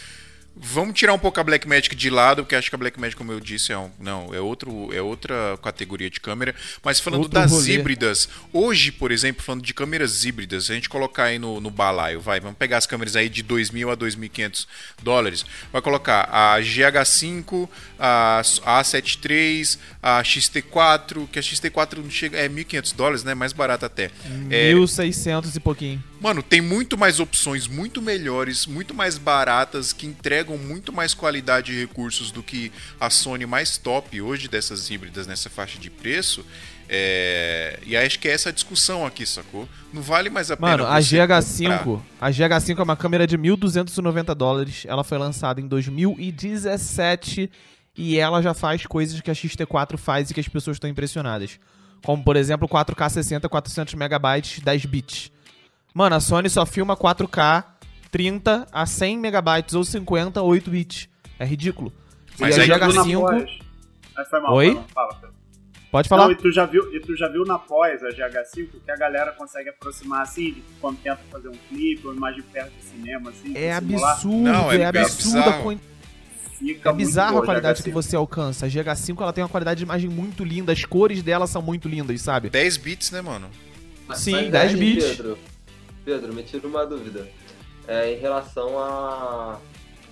Vamos 0.55 0.95
tirar 0.95 1.15
um 1.15 1.19
pouco 1.19 1.41
a 1.41 1.45
Blackmagic 1.45 1.97
de 1.97 2.11
lado, 2.11 2.43
porque 2.43 2.55
acho 2.55 2.69
que 2.69 2.75
a 2.75 2.79
Blackmagic, 2.79 3.17
como 3.17 3.33
eu 3.33 3.41
disse, 3.41 3.73
é 3.73 3.79
um, 3.79 3.91
não, 3.99 4.35
é 4.35 4.41
outro, 4.41 4.93
é 4.93 5.01
outra 5.01 5.59
categoria 5.63 6.11
de 6.11 6.21
câmera. 6.21 6.55
Mas 6.85 7.01
falando 7.01 7.23
Outro 7.23 7.41
das 7.41 7.51
rolê. 7.51 7.73
híbridas, 7.73 8.29
hoje, 8.53 8.93
por 8.93 9.11
exemplo, 9.11 9.43
falando 9.43 9.63
de 9.63 9.73
câmeras 9.73 10.25
híbridas, 10.25 10.71
a 10.71 10.75
gente 10.75 10.91
colocar 10.91 11.25
aí 11.25 11.39
no, 11.39 11.59
no 11.59 11.71
balaio, 11.71 12.21
vai, 12.21 12.39
vamos 12.39 12.59
pegar 12.59 12.77
as 12.77 12.87
câmeras 12.87 13.17
aí 13.17 13.31
de 13.31 13.43
2.000 13.43 13.91
a 13.91 13.97
2.500 13.97 14.67
dólares, 15.03 15.47
vai 15.73 15.81
colocar 15.81 16.29
a 16.31 16.61
GH5, 16.61 17.69
a 17.99 18.43
A7 18.43 19.31
III, 19.31 19.79
a 20.03 20.23
XT4, 20.23 21.29
que 21.29 21.39
a 21.39 21.43
XT4 21.43 21.97
não 21.97 22.11
chega, 22.11 22.39
é 22.39 22.49
1.500 22.49 22.95
dólares, 22.95 23.25
né? 23.25 23.35
Mais 23.35 23.55
barato 23.55 23.87
até. 23.87 24.11
É, 24.51 24.75
1600 24.75 25.57
e 25.57 25.61
pouquinho. 25.61 26.12
Mano, 26.23 26.41
tem 26.41 26.61
muito 26.61 26.97
mais 26.97 27.19
opções, 27.19 27.67
muito 27.67 28.01
melhores, 28.01 28.65
muito 28.65 28.95
mais 28.95 29.19
baratas, 29.19 29.93
que 29.93 30.07
entregam 30.07 30.57
muito 30.57 30.93
mais 30.93 31.15
qualidade 31.15 31.73
e 31.73 31.81
recursos 31.81 32.31
do 32.31 32.45
que 32.45 32.71
a 33.01 33.11
Sony 33.11 33.45
mais 33.45 33.77
top 33.77 34.23
hoje 34.23 34.47
dessas 34.47 34.89
híbridas 34.89 35.27
nessa 35.27 35.51
faixa 35.51 35.81
de 35.81 35.91
preço. 35.91 36.47
É, 36.89 37.81
E 37.85 37.97
acho 37.97 38.21
que 38.21 38.29
é 38.29 38.31
essa 38.31 38.51
a 38.51 38.53
discussão 38.53 39.05
aqui, 39.05 39.27
sacou? 39.27 39.69
Não 39.93 40.01
vale 40.01 40.31
mais 40.31 40.49
a 40.53 40.57
pena. 40.57 40.71
Mano, 40.71 40.87
a 40.87 41.01
você 41.01 41.17
GH5, 41.17 41.83
comprar. 41.83 42.07
a 42.21 42.31
GH5 42.31 42.79
é 42.79 42.83
uma 42.85 42.97
câmera 42.97 43.27
de 43.27 43.37
1.290 43.37 44.33
dólares. 44.33 44.85
Ela 44.87 45.03
foi 45.03 45.19
lançada 45.19 45.61
em 45.61 45.67
2017 45.67 47.51
e 47.97 48.17
ela 48.17 48.41
já 48.41 48.55
faz 48.55 48.87
coisas 48.87 49.21
que 49.21 49.31
a 49.31 49.35
XT4 49.35 49.97
faz 49.97 50.31
e 50.31 50.35
que 50.35 50.41
as 50.41 50.47
pessoas 50.47 50.77
estão 50.77 50.89
impressionadas. 50.89 51.59
Como, 52.05 52.23
por 52.23 52.37
exemplo, 52.37 52.69
4K 52.69 53.11
60, 53.11 53.49
400 53.49 53.95
megabytes, 53.95 54.61
10 54.61 54.85
bits. 54.87 55.33
Mano, 55.95 56.17
a 56.17 56.21
Sony 56.21 56.49
só 56.49 56.65
filma 56.65 56.97
4K 56.97 57.65
30 58.11 58.67
a 58.71 58.87
100 58.87 59.19
megabytes 59.19 59.75
ou 59.75 59.85
50, 59.85 60.41
8 60.43 60.71
bits. 60.71 61.09
É 61.39 61.45
ridículo. 61.45 61.93
Mas 62.39 62.57
e 62.57 62.61
a 62.61 62.63
aí- 62.65 62.69
GH5... 62.71 63.61
Mas 64.15 64.29
foi 64.29 64.41
mal, 64.41 64.55
Oi? 64.55 64.81
Fala, 64.95 65.15
Pedro. 65.15 65.33
Pode 65.91 66.09
falar. 66.09 66.25
Não, 66.25 66.33
e 66.33 66.37
tu 66.37 66.51
já 66.51 66.65
viu, 66.65 66.95
e 66.95 67.01
tu 67.01 67.15
já 67.17 67.29
viu 67.29 67.45
na 67.45 67.59
pós 67.59 68.03
a 68.03 68.09
GH5 68.09 68.69
que 68.85 68.91
a 68.91 68.97
galera 68.97 69.33
consegue 69.33 69.69
aproximar 69.69 70.23
assim, 70.23 70.53
de 70.53 70.63
quando 70.81 70.99
tenta 70.99 71.21
fazer 71.31 71.49
um 71.49 71.57
clipe, 71.69 72.07
uma 72.07 72.15
imagem 72.17 72.43
perto 72.43 72.73
do 72.73 72.83
cinema, 72.83 73.31
assim. 73.31 73.55
É 73.57 73.75
absurdo, 73.75 74.37
Não, 74.39 74.73
é 74.73 74.81
é, 74.81 74.93
bem 74.93 75.03
absurdo 75.03 75.39
a 75.51 76.89
É 76.89 76.93
bizarro 76.95 77.33
boa 77.33 77.43
a 77.43 77.47
qualidade 77.47 77.81
GH5. 77.81 77.85
que 77.85 77.91
você 77.91 78.17
alcança. 78.17 78.67
A 78.67 78.69
GH5 78.71 79.21
ela 79.21 79.33
tem 79.35 79.45
uma 79.45 79.51
qualidade 79.51 79.79
de 79.79 79.85
imagem 79.85 80.09
muito 80.09 80.45
linda, 80.45 80.73
as 80.73 80.85
cores 80.85 81.23
dela 81.23 81.47
são 81.47 81.61
muito 81.61 81.89
lindas, 81.89 82.21
sabe? 82.23 82.49
10 82.49 82.77
bits, 82.79 83.11
né, 83.11 83.21
mano? 83.21 83.49
Sim, 84.15 84.33
Mas 84.33 84.51
10 84.51 84.73
aí, 84.75 84.77
bits. 84.81 85.05
Pedro, 85.17 85.39
Pedro, 86.05 86.33
me 86.33 86.43
tira 86.43 86.67
uma 86.67 86.87
dúvida. 86.87 87.29
É, 87.87 88.13
em 88.13 88.17
relação 88.17 88.79
a, 88.79 89.59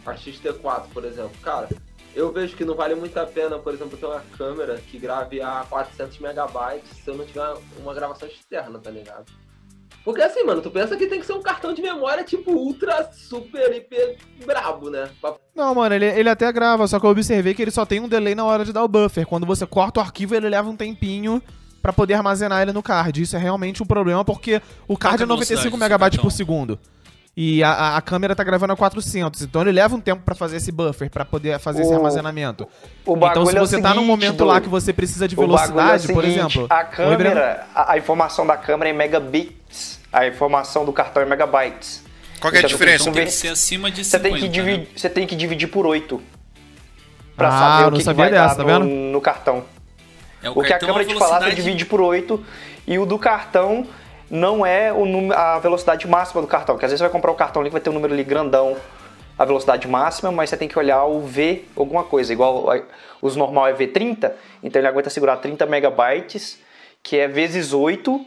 a 0.04 0.14
XT4, 0.14 0.86
por 0.92 1.04
exemplo. 1.04 1.32
Cara, 1.42 1.68
eu 2.14 2.32
vejo 2.32 2.56
que 2.56 2.64
não 2.64 2.74
vale 2.74 2.94
muito 2.94 3.16
a 3.18 3.26
pena, 3.26 3.58
por 3.58 3.72
exemplo, 3.72 3.96
ter 3.96 4.06
uma 4.06 4.20
câmera 4.36 4.78
que 4.78 4.98
grave 4.98 5.40
a 5.40 5.64
400 5.68 6.18
megabytes 6.18 6.90
se 7.04 7.08
eu 7.08 7.16
não 7.16 7.24
tiver 7.24 7.54
uma 7.78 7.94
gravação 7.94 8.28
externa, 8.28 8.78
tá 8.78 8.90
ligado? 8.90 9.26
Porque 10.04 10.22
assim, 10.22 10.42
mano, 10.44 10.62
tu 10.62 10.70
pensa 10.70 10.96
que 10.96 11.06
tem 11.06 11.20
que 11.20 11.26
ser 11.26 11.34
um 11.34 11.42
cartão 11.42 11.74
de 11.74 11.82
memória 11.82 12.24
tipo 12.24 12.52
ultra, 12.52 13.12
super, 13.12 13.72
hiper 13.74 14.16
brabo, 14.44 14.88
né? 14.88 15.10
Não, 15.54 15.74
mano, 15.74 15.94
ele, 15.94 16.06
ele 16.06 16.28
até 16.28 16.50
grava, 16.50 16.88
só 16.88 16.98
que 16.98 17.04
eu 17.04 17.10
observei 17.10 17.52
que 17.52 17.60
ele 17.60 17.70
só 17.70 17.84
tem 17.84 18.00
um 18.00 18.08
delay 18.08 18.34
na 18.34 18.44
hora 18.44 18.64
de 18.64 18.72
dar 18.72 18.82
o 18.82 18.88
buffer. 18.88 19.26
Quando 19.26 19.46
você 19.46 19.66
corta 19.66 20.00
o 20.00 20.02
arquivo, 20.02 20.34
ele 20.34 20.48
leva 20.48 20.70
um 20.70 20.76
tempinho 20.76 21.42
pra 21.82 21.92
poder 21.92 22.14
armazenar 22.14 22.62
ele 22.62 22.72
no 22.72 22.82
card. 22.82 23.22
Isso 23.22 23.36
é 23.36 23.38
realmente 23.38 23.82
um 23.82 23.86
problema 23.86 24.24
porque 24.24 24.60
o 24.88 24.96
card 24.96 25.18
é 25.18 25.22
é 25.22 25.24
a 25.24 25.26
velocidade 25.26 25.54
95 25.56 25.60
do 25.62 25.70
seu 25.70 25.78
megabytes 25.78 26.18
por 26.20 26.30
segundo. 26.32 26.78
E 27.36 27.62
a, 27.62 27.96
a- 27.96 28.02
câmera 28.02 28.34
tá 28.34 28.42
gravando 28.42 28.72
a 28.72 28.76
400, 28.76 29.42
então 29.42 29.62
ele 29.62 29.70
leva 29.72 29.94
um 29.94 30.00
tempo 30.00 30.22
pra 30.24 30.34
fazer 30.34 30.56
esse 30.56 30.72
buffer, 30.72 31.08
pra 31.08 31.24
poder 31.24 31.58
fazer 31.60 31.82
esse 31.82 31.92
O- 31.92 31.96
armazenamento. 31.96 32.68
o 33.06 33.16
então 33.16 33.46
se 33.46 33.56
é 33.56 33.62
o 33.62 33.66
você 33.66 33.80
tá 33.80 33.94
num 33.94 34.04
momento 34.04 34.44
lá 34.44 34.60
que 34.60 34.68
você 34.68 34.92
precisa 34.92 35.28
de 35.28 35.36
é 35.36 35.38
velocidade, 35.38 36.08
por 36.08 36.24
seguinte, 36.24 36.38
exemplo... 36.58 36.66
A 36.68 36.84
câmera, 36.84 37.66
a, 37.74 37.92
a 37.92 37.98
informação 37.98 38.44
da 38.46 38.56
câmera 38.56 38.90
é 38.90 38.92
em 38.92 38.96
megabits. 38.96 40.00
A 40.12 40.26
informação 40.26 40.84
do 40.84 40.92
cartão 40.92 41.22
é 41.22 41.26
megabytes. 41.26 42.02
Qual 42.40 42.50
que 42.50 42.58
é 42.58 42.64
a 42.64 42.66
diferença? 42.66 43.10
tem 43.12 43.24
que 43.26 43.30
ser 43.30 43.48
acima 43.48 43.90
de 43.92 44.04
Você 44.04 44.18
50, 44.18 44.22
tem, 44.28 44.34
que 44.36 44.46
né? 44.48 44.48
dividir, 44.52 44.88
você 44.98 45.08
tem 45.08 45.26
que 45.26 45.36
dividir 45.36 45.68
por 45.68 45.86
8. 45.86 46.20
Pra 47.36 47.48
Ah, 47.48 47.52
saber 47.78 47.94
o 47.94 47.96
que, 47.98 48.04
que 48.04 48.12
vai 48.12 48.30
dessa, 48.30 48.54
dar 48.56 48.64
tá 48.64 48.78
no, 48.78 48.84
vendo? 48.84 48.84
no 49.12 49.20
cartão. 49.20 49.64
É 50.42 50.50
O, 50.50 50.62
que 50.62 50.72
a 50.72 50.78
câmera 50.78 51.04
te 51.04 51.14
falar, 51.14 51.26
você 51.38 51.44
velocidade- 51.44 51.56
divide 51.56 51.84
por 51.86 52.00
8. 52.00 52.44
E 52.86 52.98
o 52.98 53.04
do 53.06 53.18
cartão 53.18 53.86
não 54.30 54.64
é 54.64 54.92
o 54.92 55.04
número, 55.06 55.38
a 55.38 55.58
velocidade 55.58 56.06
máxima 56.08 56.40
do 56.40 56.46
cartão. 56.46 56.74
Porque 56.74 56.86
às 56.86 56.90
vezes 56.90 56.98
você 57.00 57.04
vai 57.04 57.12
comprar 57.12 57.30
o 57.30 57.34
cartão 57.34 57.60
ali 57.60 57.68
que 57.70 57.72
vai 57.74 57.80
ter 57.80 57.90
um 57.90 57.94
número 57.94 58.12
ali 58.14 58.24
grandão, 58.24 58.76
a 59.38 59.44
velocidade 59.44 59.86
máxima, 59.88 60.30
mas 60.30 60.50
você 60.50 60.56
tem 60.56 60.68
que 60.68 60.78
olhar 60.78 61.04
o 61.04 61.20
V 61.26 61.64
alguma 61.76 62.04
coisa. 62.04 62.32
Igual 62.32 62.66
os 63.20 63.36
normal 63.36 63.68
é 63.68 63.74
V30, 63.74 64.32
então 64.62 64.80
ele 64.80 64.88
aguenta 64.88 65.10
segurar 65.10 65.36
30 65.38 65.66
megabytes, 65.66 66.58
que 67.02 67.16
é 67.16 67.26
vezes 67.28 67.72
8, 67.72 68.24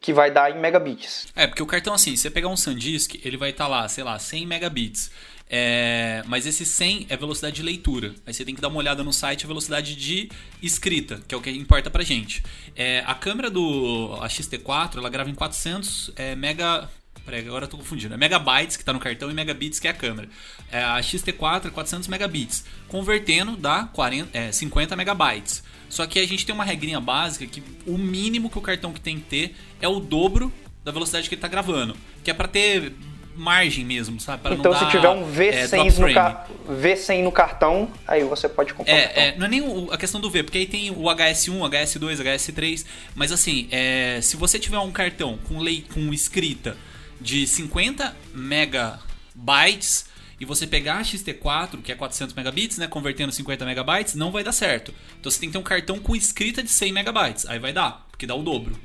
que 0.00 0.12
vai 0.12 0.30
dar 0.30 0.50
em 0.50 0.58
megabits. 0.58 1.26
É, 1.34 1.46
porque 1.46 1.62
o 1.62 1.66
cartão, 1.66 1.94
assim, 1.94 2.14
você 2.16 2.30
pegar 2.30 2.48
um 2.48 2.56
SanDisk, 2.56 3.20
ele 3.24 3.36
vai 3.38 3.50
estar 3.50 3.68
lá, 3.68 3.88
sei 3.88 4.04
lá, 4.04 4.18
100 4.18 4.46
megabits. 4.46 5.10
É, 5.56 6.24
mas 6.26 6.46
esse 6.46 6.66
100 6.66 7.06
é 7.08 7.16
velocidade 7.16 7.54
de 7.54 7.62
leitura. 7.62 8.12
Aí 8.26 8.34
você 8.34 8.44
tem 8.44 8.56
que 8.56 8.60
dar 8.60 8.66
uma 8.66 8.78
olhada 8.78 9.04
no 9.04 9.12
site 9.12 9.44
a 9.44 9.46
velocidade 9.46 9.94
de 9.94 10.28
escrita, 10.60 11.22
que 11.28 11.32
é 11.32 11.38
o 11.38 11.40
que 11.40 11.48
importa 11.48 11.88
pra 11.88 12.02
gente. 12.02 12.42
É, 12.74 13.04
a 13.06 13.14
câmera 13.14 13.48
do 13.48 14.18
a 14.20 14.26
XT4, 14.26 14.96
ela 14.96 15.08
grava 15.08 15.30
em 15.30 15.34
400 15.34 16.10
é, 16.16 16.34
mega... 16.34 16.90
Peraí, 17.24 17.46
agora 17.46 17.66
eu 17.66 17.68
tô 17.68 17.76
confundindo. 17.76 18.14
É 18.14 18.16
megabytes 18.16 18.76
que 18.76 18.84
tá 18.84 18.92
no 18.92 18.98
cartão 18.98 19.30
e 19.30 19.34
megabits 19.34 19.78
que 19.78 19.86
é 19.86 19.92
a 19.92 19.94
câmera. 19.94 20.28
É, 20.72 20.82
a 20.82 20.96
XT4 20.98 21.66
é 21.66 21.70
400 21.70 22.08
megabits. 22.08 22.64
Convertendo 22.88 23.56
dá 23.56 23.84
40, 23.84 24.36
é, 24.36 24.50
50 24.50 24.96
megabytes. 24.96 25.62
Só 25.88 26.04
que 26.04 26.18
a 26.18 26.26
gente 26.26 26.44
tem 26.44 26.52
uma 26.52 26.64
regrinha 26.64 27.00
básica 27.00 27.46
que 27.46 27.62
o 27.86 27.96
mínimo 27.96 28.50
que 28.50 28.58
o 28.58 28.60
cartão 28.60 28.92
que 28.92 29.00
tem 29.00 29.20
que 29.20 29.26
ter 29.26 29.56
é 29.80 29.86
o 29.86 30.00
dobro 30.00 30.52
da 30.82 30.90
velocidade 30.90 31.28
que 31.28 31.36
ele 31.36 31.42
tá 31.42 31.46
gravando. 31.46 31.96
Que 32.24 32.32
é 32.32 32.34
pra 32.34 32.48
ter 32.48 32.92
margem 33.36 33.84
mesmo, 33.84 34.20
sabe? 34.20 34.54
Então 34.54 34.72
se 34.76 34.86
tiver 34.90 35.08
um 35.08 35.22
é, 35.40 35.66
drop 35.66 35.76
V100, 35.76 35.84
no 35.84 35.92
frame. 35.92 36.14
ca... 36.14 36.46
V100 36.68 37.22
no 37.22 37.32
cartão, 37.32 37.90
aí 38.06 38.22
você 38.24 38.48
pode 38.48 38.72
comprar. 38.74 38.92
É, 38.94 39.28
é, 39.28 39.36
não 39.36 39.46
é 39.46 39.48
nem 39.48 39.60
o- 39.60 39.92
a 39.92 39.96
questão 39.98 40.20
do 40.20 40.30
V, 40.30 40.42
porque 40.44 40.58
aí 40.58 40.66
tem 40.66 40.90
o 40.90 41.02
HS1, 41.08 41.58
HS2, 41.68 42.20
HS3, 42.20 42.84
mas 43.14 43.32
assim, 43.32 43.68
é, 43.70 44.20
se 44.22 44.36
você 44.36 44.58
tiver 44.58 44.78
um 44.78 44.90
cartão 44.92 45.38
com, 45.48 45.58
lei, 45.58 45.84
com 45.92 46.12
escrita 46.12 46.76
de 47.20 47.46
50 47.46 48.14
megabytes 48.34 50.06
e 50.40 50.44
você 50.44 50.66
pegar 50.66 50.96
a 50.98 51.02
XT4, 51.02 51.80
que 51.82 51.92
é 51.92 51.94
400 51.94 52.34
megabits, 52.34 52.78
né, 52.78 52.86
convertendo 52.86 53.32
50 53.32 53.64
megabytes, 53.64 54.14
não 54.14 54.30
vai 54.30 54.42
dar 54.42 54.52
certo. 54.52 54.92
Então 55.20 55.30
você 55.30 55.38
tem 55.40 55.48
que 55.48 55.52
ter 55.52 55.58
um 55.58 55.62
cartão 55.62 55.98
com 55.98 56.14
escrita 56.14 56.62
de 56.62 56.70
100 56.70 56.92
megabytes, 56.92 57.46
aí 57.46 57.58
vai 57.58 57.72
dar, 57.72 58.06
porque 58.10 58.26
dá 58.26 58.34
o 58.34 58.42
dobro. 58.42 58.76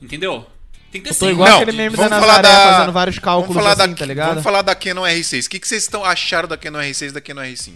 Entendeu? 0.00 0.46
Tem 0.92 1.02
que 1.02 1.08
ter 1.08 1.14
100. 1.14 1.30
igual 1.30 1.56
aquele 1.56 1.76
meme 1.76 1.96
da 1.96 2.08
vamos 2.08 2.18
falar 2.26 2.42
Nazaré 2.42 2.54
da- 2.64 2.72
fazendo 2.76 2.92
vários 2.92 3.18
cálculos 3.18 3.48
vamos 3.54 3.62
falar 3.70 3.82
assim, 3.84 3.92
da, 3.92 3.98
tá 3.98 4.06
ligado? 4.06 4.28
Vamos 4.28 4.44
falar 4.44 4.62
da 4.62 4.74
Canon 4.74 5.02
R6. 5.02 5.46
O 5.46 5.50
que, 5.50 5.58
que 5.58 5.68
vocês 5.68 5.82
estão 5.82 6.04
acharam 6.04 6.48
da 6.48 6.56
Canon 6.56 6.78
R6 6.80 7.08
e 7.08 7.12
da 7.12 7.20
Canon 7.20 7.42
R5? 7.42 7.72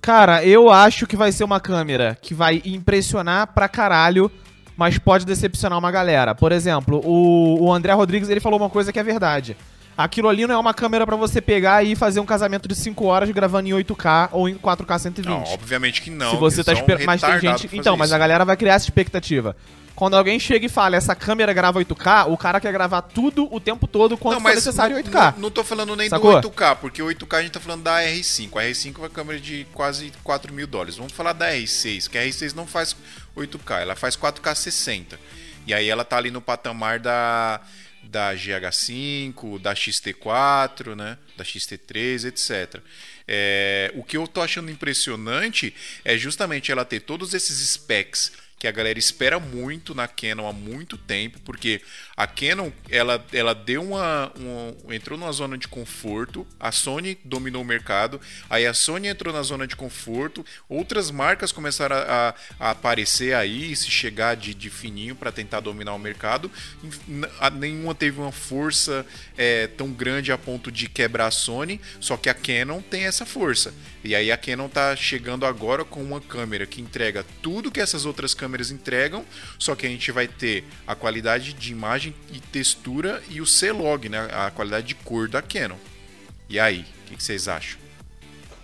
Cara, 0.00 0.44
eu 0.44 0.70
acho 0.70 1.06
que 1.06 1.16
vai 1.16 1.32
ser 1.32 1.42
uma 1.44 1.58
câmera 1.60 2.16
que 2.22 2.32
vai 2.32 2.62
impressionar 2.64 3.48
pra 3.48 3.68
caralho, 3.68 4.30
mas 4.76 4.98
pode 4.98 5.24
decepcionar 5.26 5.78
uma 5.78 5.90
galera. 5.90 6.34
Por 6.34 6.52
exemplo, 6.52 7.00
o, 7.04 7.64
o 7.64 7.72
André 7.72 7.92
Rodrigues 7.92 8.28
ele 8.28 8.38
falou 8.40 8.58
uma 8.60 8.70
coisa 8.70 8.92
que 8.92 8.98
é 9.00 9.02
verdade. 9.02 9.56
Aquilo 9.96 10.28
ali 10.28 10.46
não 10.46 10.54
é 10.54 10.58
uma 10.58 10.74
câmera 10.74 11.06
pra 11.06 11.16
você 11.16 11.40
pegar 11.40 11.82
e 11.82 11.96
fazer 11.96 12.20
um 12.20 12.26
casamento 12.26 12.68
de 12.68 12.74
5 12.74 13.04
horas 13.04 13.30
gravando 13.30 13.68
em 13.68 13.72
8K 13.72 14.28
ou 14.32 14.48
em 14.48 14.54
4K 14.54 14.98
120. 14.98 15.26
Não, 15.26 15.42
obviamente 15.44 16.02
que 16.02 16.10
não. 16.10 16.32
Se 16.32 16.36
você 16.36 16.62
tá 16.62 16.74
esperando. 16.74 17.06
Mas 17.06 17.20
tem 17.20 17.40
gente. 17.40 17.66
Então, 17.72 17.94
fazer 17.94 17.98
mas 17.98 18.08
isso. 18.08 18.14
a 18.14 18.18
galera 18.18 18.44
vai 18.44 18.56
criar 18.56 18.74
essa 18.74 18.84
expectativa. 18.84 19.56
Quando 19.94 20.14
alguém 20.14 20.38
chega 20.38 20.66
e 20.66 20.68
fala, 20.68 20.94
essa 20.94 21.14
câmera 21.14 21.54
grava 21.54 21.80
8K, 21.82 22.30
o 22.30 22.36
cara 22.36 22.60
quer 22.60 22.70
gravar 22.70 23.00
tudo 23.00 23.48
o 23.50 23.58
tempo 23.58 23.86
todo 23.86 24.18
quando 24.18 24.34
Não, 24.34 24.42
for 24.42 24.54
necessário 24.54 24.94
não, 24.94 25.02
8K. 25.02 25.32
Não, 25.32 25.40
não 25.44 25.50
tô 25.50 25.64
falando 25.64 25.96
nem 25.96 26.10
Sacou? 26.10 26.38
do 26.38 26.50
8K, 26.50 26.76
porque 26.76 27.02
o 27.02 27.06
8K 27.06 27.38
a 27.38 27.42
gente 27.42 27.52
tá 27.52 27.60
falando 27.60 27.82
da 27.82 28.02
R5. 28.02 28.50
A 28.58 28.64
R5 28.64 28.94
é 28.94 28.98
uma 28.98 29.08
câmera 29.08 29.40
de 29.40 29.66
quase 29.72 30.12
4 30.22 30.52
mil 30.52 30.66
dólares. 30.66 30.96
Vamos 30.96 31.14
falar 31.14 31.32
da 31.32 31.50
R6, 31.50 32.10
que 32.10 32.18
a 32.18 32.22
R6 32.26 32.54
não 32.54 32.66
faz 32.66 32.94
8K, 33.34 33.80
ela 33.80 33.96
faz 33.96 34.14
4K 34.18 34.54
60. 34.54 35.18
E 35.66 35.72
aí 35.72 35.88
ela 35.88 36.04
tá 36.04 36.18
ali 36.18 36.30
no 36.30 36.42
patamar 36.42 37.00
da, 37.00 37.62
da 38.08 38.34
GH5, 38.34 39.60
da 39.60 39.74
XT4, 39.74 40.94
né? 40.94 41.18
Da 41.36 41.44
XT3, 41.44 42.26
etc. 42.26 42.80
É, 43.28 43.92
o 43.94 44.04
que 44.04 44.16
eu 44.16 44.26
tô 44.26 44.40
achando 44.40 44.70
impressionante 44.70 45.74
é 46.04 46.16
justamente 46.16 46.70
ela 46.70 46.84
ter 46.84 47.00
todos 47.00 47.34
esses 47.34 47.68
specs 47.70 48.32
que 48.58 48.66
a 48.66 48.72
galera 48.72 48.98
espera 48.98 49.38
muito 49.38 49.94
na 49.94 50.08
Canon 50.08 50.48
há 50.48 50.52
muito 50.52 50.96
tempo, 50.96 51.38
porque 51.44 51.82
a 52.16 52.26
Canon 52.26 52.70
ela, 52.88 53.22
ela 53.30 53.54
deu 53.54 53.82
uma, 53.82 54.32
uma- 54.34 54.94
entrou 54.94 55.18
numa 55.18 55.30
zona 55.32 55.58
de 55.58 55.68
conforto, 55.68 56.46
a 56.58 56.72
Sony 56.72 57.18
dominou 57.22 57.60
o 57.60 57.64
mercado, 57.66 58.18
aí 58.48 58.66
a 58.66 58.72
Sony 58.72 59.08
entrou 59.08 59.32
na 59.34 59.42
zona 59.42 59.66
de 59.66 59.76
conforto, 59.76 60.44
outras 60.70 61.10
marcas 61.10 61.52
começaram 61.52 61.96
a, 61.96 62.34
a 62.58 62.70
aparecer 62.70 63.34
aí, 63.34 63.76
se 63.76 63.90
chegar 63.90 64.34
de, 64.36 64.54
de 64.54 64.70
fininho 64.70 65.14
para 65.14 65.30
tentar 65.30 65.60
dominar 65.60 65.92
o 65.94 65.98
mercado, 65.98 66.50
nenhuma 67.58 67.94
teve 67.94 68.18
uma 68.20 68.32
força 68.32 69.04
é, 69.36 69.66
tão 69.66 69.90
grande 69.90 70.32
a 70.32 70.38
ponto 70.38 70.72
de 70.72 70.88
quebrar 70.88 71.26
a 71.26 71.30
Sony, 71.30 71.78
só 72.00 72.16
que 72.16 72.30
a 72.30 72.34
Canon 72.34 72.80
tem 72.80 73.04
essa 73.04 73.26
força. 73.26 73.74
E 74.02 74.14
aí 74.14 74.30
a 74.32 74.36
Canon 74.36 74.68
tá 74.68 74.94
chegando 74.96 75.44
agora 75.44 75.84
com 75.84 76.02
uma 76.02 76.20
câmera 76.20 76.64
que 76.64 76.80
entrega 76.80 77.24
tudo 77.42 77.70
que 77.70 77.80
essas 77.80 78.06
outras 78.06 78.32
câmeras 78.32 78.45
entregam, 78.70 79.24
só 79.58 79.74
que 79.74 79.86
a 79.86 79.88
gente 79.88 80.10
vai 80.12 80.28
ter 80.28 80.64
a 80.86 80.94
qualidade 80.94 81.52
de 81.52 81.72
imagem 81.72 82.14
e 82.32 82.40
textura 82.40 83.22
e 83.28 83.40
o 83.40 83.46
C-Log, 83.46 84.08
né? 84.08 84.28
A 84.32 84.50
qualidade 84.50 84.86
de 84.86 84.94
cor 84.94 85.28
da 85.28 85.42
Canon. 85.42 85.76
E 86.48 86.60
aí, 86.60 86.80
o 86.80 87.08
que, 87.08 87.16
que 87.16 87.22
vocês 87.22 87.48
acham? 87.48 87.78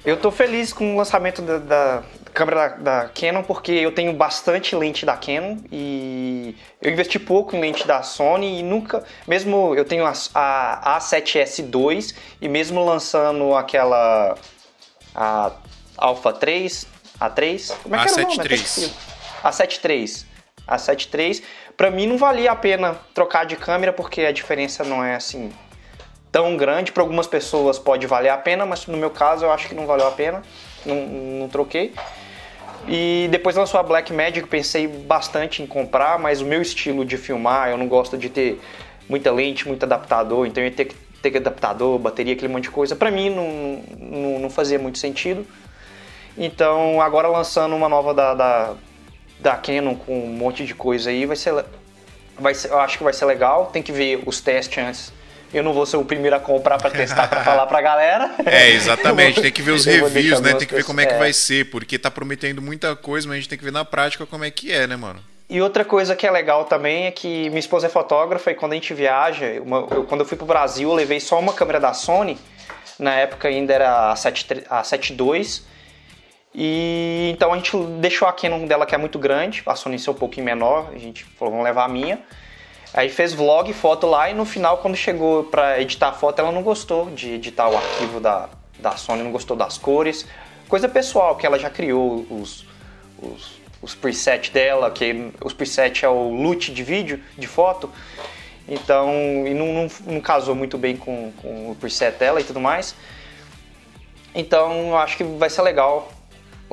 Eu 0.04 0.16
tô 0.16 0.30
feliz 0.32 0.72
com 0.72 0.94
o 0.94 0.98
lançamento 0.98 1.42
da, 1.42 1.58
da 1.58 2.02
câmera 2.34 2.70
da, 2.70 3.02
da 3.02 3.08
Canon 3.08 3.42
porque 3.42 3.70
eu 3.72 3.92
tenho 3.92 4.12
bastante 4.12 4.74
lente 4.74 5.06
da 5.06 5.16
Canon 5.16 5.58
e 5.70 6.56
eu 6.80 6.90
investi 6.90 7.18
pouco 7.18 7.54
em 7.54 7.60
lente 7.60 7.86
da 7.86 8.02
Sony 8.02 8.58
e 8.58 8.62
nunca, 8.62 9.04
mesmo 9.28 9.74
eu 9.76 9.84
tenho 9.84 10.04
a, 10.04 10.12
a 10.34 10.98
A7S2 10.98 12.16
e 12.40 12.48
mesmo 12.48 12.84
lançando 12.84 13.54
aquela 13.54 14.36
a 15.14 15.52
Alpha 15.96 16.32
3, 16.32 16.86
A3, 17.20 17.72
como 17.82 17.94
é 17.94 18.04
que 18.04 18.12
era 18.12 18.28
o 18.28 18.36
nome? 18.36 18.92
A7 19.42 19.78
Até 19.78 19.94
esqueci. 19.94 20.26
A7 20.26 20.26
III. 20.26 20.32
A 20.66 20.78
7 20.78 21.10
III, 21.12 21.42
pra 21.76 21.90
mim 21.90 22.06
não 22.06 22.16
valia 22.16 22.52
a 22.52 22.56
pena 22.56 22.96
trocar 23.12 23.44
de 23.44 23.56
câmera 23.56 23.92
porque 23.92 24.22
a 24.22 24.32
diferença 24.32 24.84
não 24.84 25.02
é 25.04 25.16
assim 25.16 25.52
tão 26.30 26.56
grande. 26.56 26.92
Para 26.92 27.02
algumas 27.02 27.26
pessoas 27.26 27.78
pode 27.78 28.06
valer 28.06 28.30
a 28.30 28.38
pena, 28.38 28.64
mas 28.64 28.86
no 28.86 28.96
meu 28.96 29.10
caso 29.10 29.44
eu 29.44 29.52
acho 29.52 29.68
que 29.68 29.74
não 29.74 29.86
valeu 29.86 30.06
a 30.06 30.12
pena. 30.12 30.42
Não, 30.86 30.96
não 30.96 31.48
troquei. 31.48 31.92
E 32.88 33.28
depois 33.30 33.54
lançou 33.54 33.78
a 33.78 33.82
Black 33.82 34.12
Magic, 34.12 34.48
pensei 34.48 34.88
bastante 34.88 35.62
em 35.62 35.66
comprar, 35.66 36.18
mas 36.18 36.40
o 36.40 36.44
meu 36.44 36.60
estilo 36.60 37.04
de 37.04 37.16
filmar, 37.16 37.70
eu 37.70 37.76
não 37.76 37.86
gosto 37.86 38.18
de 38.18 38.28
ter 38.28 38.60
muita 39.08 39.30
lente, 39.30 39.68
muito 39.68 39.84
adaptador, 39.84 40.46
então 40.46 40.62
eu 40.62 40.68
ia 40.68 40.74
ter 40.74 40.86
que 40.86 40.96
ter 41.22 41.36
adaptador, 41.36 41.98
bateria, 41.98 42.32
aquele 42.32 42.52
monte 42.52 42.64
de 42.64 42.70
coisa. 42.70 42.96
Pra 42.96 43.10
mim 43.10 43.30
não, 43.30 43.82
não, 43.98 44.38
não 44.40 44.50
fazia 44.50 44.78
muito 44.78 44.98
sentido. 44.98 45.46
Então 46.36 47.00
agora 47.00 47.28
lançando 47.28 47.76
uma 47.76 47.88
nova 47.88 48.12
da, 48.12 48.34
da, 48.34 48.74
da 49.42 49.56
Canon 49.56 49.94
com 49.96 50.24
um 50.24 50.28
monte 50.28 50.64
de 50.64 50.74
coisa 50.74 51.10
aí, 51.10 51.26
vai 51.26 51.36
ser, 51.36 51.64
vai 52.38 52.54
ser, 52.54 52.70
eu 52.70 52.78
acho 52.80 52.96
que 52.98 53.04
vai 53.04 53.12
ser 53.12 53.24
legal. 53.26 53.66
Tem 53.66 53.82
que 53.82 53.92
ver 53.92 54.22
os 54.24 54.40
testes 54.40 54.78
antes. 54.82 55.12
Eu 55.52 55.62
não 55.62 55.74
vou 55.74 55.84
ser 55.84 55.98
o 55.98 56.04
primeiro 56.04 56.34
a 56.34 56.40
comprar 56.40 56.78
pra 56.78 56.88
testar, 56.90 57.28
pra 57.28 57.44
falar 57.44 57.66
pra 57.66 57.82
galera. 57.82 58.34
É, 58.46 58.70
exatamente. 58.70 59.42
Tem 59.42 59.52
que 59.52 59.60
ver 59.60 59.72
os 59.72 59.84
reviews, 59.84 60.40
né? 60.40 60.54
Tem 60.54 60.66
que 60.66 60.74
ver 60.74 60.84
como 60.84 61.00
é 61.00 61.04
que 61.04 61.08
pessoas- 61.10 61.18
vai 61.26 61.32
ser, 61.34 61.70
porque 61.70 61.98
tá 61.98 62.10
prometendo 62.10 62.62
muita 62.62 62.96
coisa, 62.96 63.28
mas 63.28 63.34
a 63.34 63.40
gente 63.40 63.48
tem 63.50 63.58
que 63.58 63.64
ver 63.64 63.72
na 63.72 63.84
prática 63.84 64.24
como 64.24 64.44
é 64.44 64.50
que 64.50 64.72
é, 64.72 64.86
né, 64.86 64.96
mano? 64.96 65.20
E 65.50 65.60
outra 65.60 65.84
coisa 65.84 66.16
que 66.16 66.26
é 66.26 66.30
legal 66.30 66.64
também 66.64 67.04
é 67.04 67.10
que 67.10 67.50
minha 67.50 67.58
esposa 67.60 67.86
é 67.86 67.90
fotógrafa 67.90 68.50
e 68.50 68.54
quando 68.54 68.72
a 68.72 68.76
gente 68.76 68.94
viaja, 68.94 69.44
uma- 69.60 69.86
eu- 69.90 70.04
quando 70.04 70.22
eu 70.22 70.26
fui 70.26 70.38
pro 70.38 70.46
Brasil, 70.46 70.88
eu 70.88 70.94
levei 70.94 71.20
só 71.20 71.38
uma 71.38 71.52
câmera 71.52 71.78
da 71.78 71.92
Sony. 71.92 72.38
Na 72.98 73.12
época 73.16 73.48
ainda 73.48 73.74
era 73.74 74.10
a 74.12 74.16
7 74.16 74.64
a 74.70 74.82
7.2. 74.82 75.62
E 76.54 77.30
então 77.32 77.52
a 77.52 77.56
gente 77.56 77.76
deixou 78.00 78.28
a 78.28 78.32
Canon 78.32 78.66
dela 78.66 78.84
que 78.84 78.94
é 78.94 78.98
muito 78.98 79.18
grande, 79.18 79.62
a 79.64 79.74
Sony 79.74 79.98
ser 79.98 80.10
um 80.10 80.14
pouquinho 80.14 80.44
menor, 80.44 80.90
a 80.94 80.98
gente 80.98 81.24
falou, 81.24 81.52
vamos 81.52 81.64
levar 81.64 81.84
a 81.84 81.88
minha. 81.88 82.20
Aí 82.92 83.08
fez 83.08 83.32
vlog, 83.32 83.72
foto 83.72 84.06
lá 84.06 84.30
e 84.30 84.34
no 84.34 84.44
final 84.44 84.78
quando 84.78 84.94
chegou 84.96 85.44
pra 85.44 85.80
editar 85.80 86.08
a 86.08 86.12
foto, 86.12 86.40
ela 86.40 86.52
não 86.52 86.62
gostou 86.62 87.10
de 87.10 87.30
editar 87.30 87.68
o 87.68 87.76
arquivo 87.76 88.20
da, 88.20 88.50
da 88.78 88.96
Sony, 88.96 89.22
não 89.22 89.32
gostou 89.32 89.56
das 89.56 89.78
cores. 89.78 90.26
Coisa 90.68 90.88
pessoal, 90.88 91.36
que 91.36 91.46
ela 91.46 91.58
já 91.58 91.70
criou 91.70 92.26
os, 92.30 92.66
os, 93.18 93.60
os 93.80 93.94
presets 93.94 94.50
dela, 94.50 94.90
que 94.90 95.32
os 95.42 95.54
presets 95.54 96.02
é 96.02 96.08
o 96.08 96.30
loot 96.30 96.72
de 96.72 96.82
vídeo, 96.82 97.22
de 97.36 97.46
foto. 97.46 97.90
Então, 98.68 99.10
e 99.46 99.54
não, 99.54 99.72
não, 99.72 99.90
não 100.06 100.20
casou 100.20 100.54
muito 100.54 100.76
bem 100.76 100.96
com, 100.96 101.32
com 101.40 101.70
o 101.70 101.74
preset 101.74 102.18
dela 102.18 102.40
e 102.40 102.44
tudo 102.44 102.60
mais. 102.60 102.94
Então, 104.34 104.88
eu 104.88 104.96
acho 104.96 105.16
que 105.16 105.24
vai 105.24 105.50
ser 105.50 105.62
legal 105.62 106.10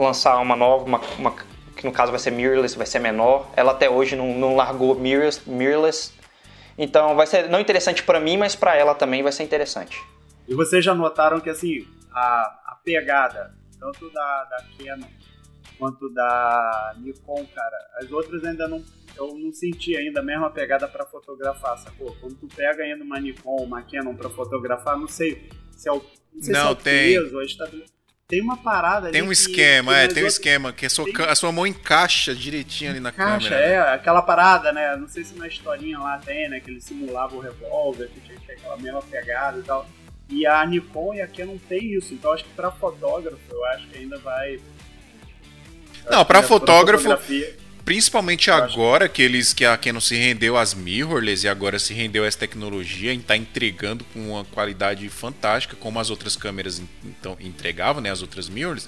lançar 0.01 0.38
uma 0.39 0.55
nova, 0.55 0.85
uma, 0.85 0.99
uma- 1.17 1.35
que 1.76 1.85
no 1.85 1.91
caso 1.91 2.11
vai 2.11 2.19
ser 2.19 2.31
mirrorless, 2.31 2.77
vai 2.77 2.85
ser 2.85 2.99
menor. 2.99 3.49
Ela 3.55 3.71
até 3.71 3.89
hoje 3.89 4.15
não, 4.15 4.34
não 4.38 4.55
largou 4.55 4.95
mirrorless, 4.95 5.41
mirrorless. 5.49 6.13
Então, 6.77 7.15
vai 7.15 7.26
ser 7.27 7.49
não 7.49 7.59
interessante 7.59 8.03
pra 8.03 8.19
mim, 8.19 8.38
mas 8.38 8.55
pra 8.55 8.76
ela 8.76 8.93
também 8.95 9.21
vai 9.23 9.31
ser 9.31 9.43
interessante. 9.43 10.01
E 10.47 10.53
vocês 10.55 10.84
já 10.84 10.93
notaram 10.95 11.39
que 11.39 11.49
assim, 11.49 11.85
a, 12.11 12.41
a 12.65 12.77
pegada, 12.84 13.53
tanto 13.80 14.09
da, 14.11 14.43
da 14.45 14.57
Canon 14.77 15.07
quanto 15.77 16.09
da 16.09 16.93
Nikon, 16.97 17.45
cara, 17.55 17.77
as 18.01 18.11
outras 18.11 18.43
ainda 18.43 18.67
não. 18.67 18.84
Eu 19.17 19.35
não 19.38 19.51
senti 19.51 19.97
ainda 19.97 20.21
a 20.21 20.23
mesma 20.23 20.49
pegada 20.49 20.88
pra 20.88 21.05
fotografar, 21.05 21.77
sacou? 21.77 22.15
Quando 22.21 22.35
tu 22.35 22.47
pega 22.55 22.84
ainda 22.84 23.03
uma 23.03 23.19
Nikon, 23.19 23.57
uma 23.63 23.81
Canon 23.81 24.15
pra 24.15 24.30
fotografar, 24.30 24.97
não 24.97 25.07
sei 25.07 25.49
se 25.71 25.88
é 25.89 25.91
o. 25.91 25.95
Não, 26.34 26.41
sei 26.41 26.53
se 26.55 26.59
Não, 26.61 26.69
é 26.69 26.71
o 26.71 26.76
tem. 26.76 27.13
peso, 27.15 27.39
a 27.39 27.43
estabil- 27.43 27.84
tem 28.30 28.41
uma 28.41 28.56
parada 28.56 29.07
ali 29.07 29.14
Tem 29.14 29.23
um 29.23 29.27
que- 29.27 29.34
esquema, 29.34 29.91
que 29.91 29.99
é, 29.99 30.07
tem 30.07 30.23
um 30.23 30.27
esquema, 30.27 30.72
que 30.72 30.85
a 30.85 30.89
sua, 30.89 31.11
ca- 31.11 31.31
a 31.31 31.35
sua 31.35 31.51
mão 31.51 31.65
encaixa 31.65 32.35
direitinho 32.35 32.91
ali 32.91 32.99
na 32.99 33.11
Caixa, 33.11 33.49
câmera. 33.49 33.65
é, 33.68 33.80
aquela 33.95 34.22
parada, 34.22 34.72
né? 34.72 34.95
Não 34.95 35.07
sei 35.10 35.23
se 35.23 35.34
na 35.35 35.47
historinha 35.47 35.97
lá 35.97 36.19
tem, 36.23 36.47
né? 36.47 36.60
Que 36.60 36.69
ele 36.69 36.80
simulava 36.80 37.35
o 37.35 37.39
revólver, 37.39 38.07
que 38.14 38.22
tinha 38.22 38.38
que 38.39 38.45
ter 38.45 38.53
aquela 38.53 38.77
mesma 38.77 39.01
pegada 39.01 39.57
e 39.57 39.64
tal. 39.64 39.89
E 40.30 40.45
a 40.45 40.64
Nikon 40.64 41.15
e 41.15 41.22
a 41.22 41.27
Canon 41.27 41.57
tem 41.68 41.93
isso, 41.95 42.14
então 42.14 42.31
acho 42.31 42.43
que 42.43 42.51
pra 42.51 42.69
fotógrafo 42.69 43.39
eu 43.49 43.65
acho 43.65 43.88
que 43.88 43.97
ainda 43.97 44.19
vai. 44.19 44.60
Não, 46.07 46.23
que 46.23 46.41
fotógrafo, 46.43 47.07
principalmente 47.90 48.52
agora 48.52 49.10
que 49.10 49.20
eles 49.20 49.52
que 49.52 49.66
a 49.66 49.76
Canon 49.76 49.99
se 49.99 50.16
rendeu 50.16 50.56
às 50.56 50.76
mirrorless 50.76 51.44
e 51.44 51.49
agora 51.49 51.80
se 51.80 51.91
rendeu 51.91 52.24
a 52.24 52.28
essa 52.28 52.38
tecnologia 52.38 53.11
e 53.11 53.18
está 53.18 53.36
entregando 53.36 54.03
com 54.14 54.30
uma 54.30 54.45
qualidade 54.45 55.10
fantástica, 55.10 55.76
como 55.76 55.99
as 55.99 56.11
outras 56.11 56.36
câmeras 56.36 56.78
en- 56.78 56.88
então 57.03 57.36
entregavam, 57.40 57.99
né, 57.99 58.11
as 58.11 58.22
outras 58.22 58.48
mirrorless. 58.48 58.86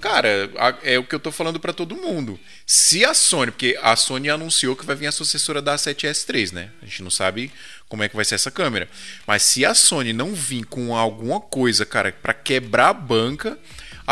Cara, 0.00 0.50
é 0.82 0.98
o 0.98 1.04
que 1.04 1.14
eu 1.14 1.20
tô 1.20 1.30
falando 1.30 1.60
pra 1.60 1.74
todo 1.74 1.94
mundo. 1.94 2.40
Se 2.66 3.04
a 3.04 3.12
Sony, 3.12 3.50
porque 3.50 3.78
a 3.82 3.94
Sony 3.96 4.30
anunciou 4.30 4.74
que 4.74 4.86
vai 4.86 4.96
vir 4.96 5.08
a 5.08 5.12
sucessora 5.12 5.60
da 5.60 5.76
7S3, 5.76 6.52
né? 6.52 6.70
A 6.80 6.86
gente 6.86 7.02
não 7.02 7.10
sabe 7.10 7.52
como 7.86 8.02
é 8.02 8.08
que 8.08 8.16
vai 8.16 8.24
ser 8.24 8.36
essa 8.36 8.50
câmera. 8.50 8.88
Mas 9.26 9.42
se 9.42 9.62
a 9.62 9.74
Sony 9.74 10.14
não 10.14 10.34
vir 10.34 10.64
com 10.64 10.96
alguma 10.96 11.38
coisa, 11.38 11.84
cara, 11.84 12.10
pra 12.22 12.32
quebrar 12.32 12.88
a 12.88 12.92
banca, 12.94 13.58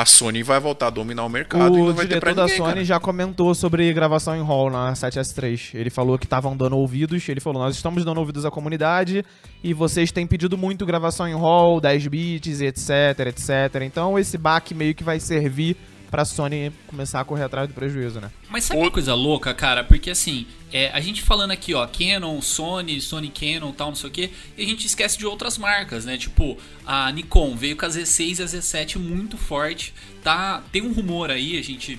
a 0.01 0.07
Sony 0.07 0.43
vai 0.43 0.59
voltar 0.59 0.87
a 0.87 0.91
dominar 0.91 1.25
o 1.25 1.29
mercado 1.29 1.77
e 1.77 1.81
O 1.81 1.87
não 1.89 1.95
vai 1.95 2.07
ter 2.07 2.15
diretor 2.15 2.21
pra 2.21 2.35
da 2.35 2.43
ninguém, 2.45 2.57
Sony 2.57 2.73
cara. 2.73 2.85
já 2.85 3.01
comentou 3.01 3.55
sobre 3.55 3.93
gravação 3.93 4.35
em 4.35 4.43
hall 4.43 4.71
na 4.71 4.93
7S3. 4.95 5.75
Ele 5.75 5.91
falou 5.91 6.19
que 6.19 6.25
estavam 6.25 6.57
dando 6.57 6.77
ouvidos. 6.77 7.29
Ele 7.29 7.41
falou: 7.41 7.63
Nós 7.63 7.77
estamos 7.77 8.05
dando 8.05 8.19
ouvidos 8.19 8.47
à 8.47 8.51
comunidade 8.51 9.25
e 9.63 9.75
vocês 9.75 10.11
têm 10.11 10.27
pedido 10.27 10.57
muito 10.57 10.87
gravação 10.87 11.29
em 11.29 11.35
hall, 11.35 11.81
10 11.81 12.07
bits, 12.07 12.61
etc, 12.61 13.27
etc. 13.27 13.83
Então 13.83 14.19
esse 14.19 14.39
back 14.39 14.75
meio 14.75 14.95
que 14.95 15.05
vai 15.05 15.21
servir 15.21 15.77
pra 16.11 16.25
Sony 16.25 16.73
começar 16.87 17.21
a 17.21 17.25
correr 17.25 17.45
atrás 17.45 17.69
do 17.69 17.75
prejuízo, 17.75 18.21
né? 18.21 18.31
Mas 18.49 18.65
sabe 18.65 18.81
uma 18.81 18.91
coisa 18.91 19.15
louca, 19.15 19.55
cara? 19.55 19.85
Porque 19.85 20.11
assim, 20.11 20.47
é, 20.73 20.91
a 20.91 21.01
gente 21.01 21.23
falando 21.23 21.53
aqui, 21.53 21.73
ó, 21.73 21.87
Canon, 21.87 22.43
Sony, 22.43 23.01
Sony 23.01 23.31
Canon 23.31 23.73
tal, 23.73 23.89
não 23.89 23.95
sei 23.95 24.11
o 24.11 24.13
quê, 24.13 24.31
e 24.59 24.65
a 24.65 24.67
gente 24.67 24.87
esquece 24.87 25.17
de 25.17 25.25
outras 25.25 25.57
marcas, 25.57 26.05
né? 26.05 26.19
Tipo, 26.19 26.59
a 26.85 27.11
Nikon 27.13 27.55
veio 27.57 27.77
com 27.77 27.87
a 27.87 27.89
Z6 27.89 28.41
e 28.41 28.43
a 28.43 28.47
Z7 28.47 28.97
muito 28.99 29.37
forte. 29.37 29.95
Tá, 30.23 30.63
tem 30.73 30.83
um 30.83 30.93
rumor 30.93 31.31
aí, 31.31 31.57
a 31.57 31.63
gente. 31.63 31.99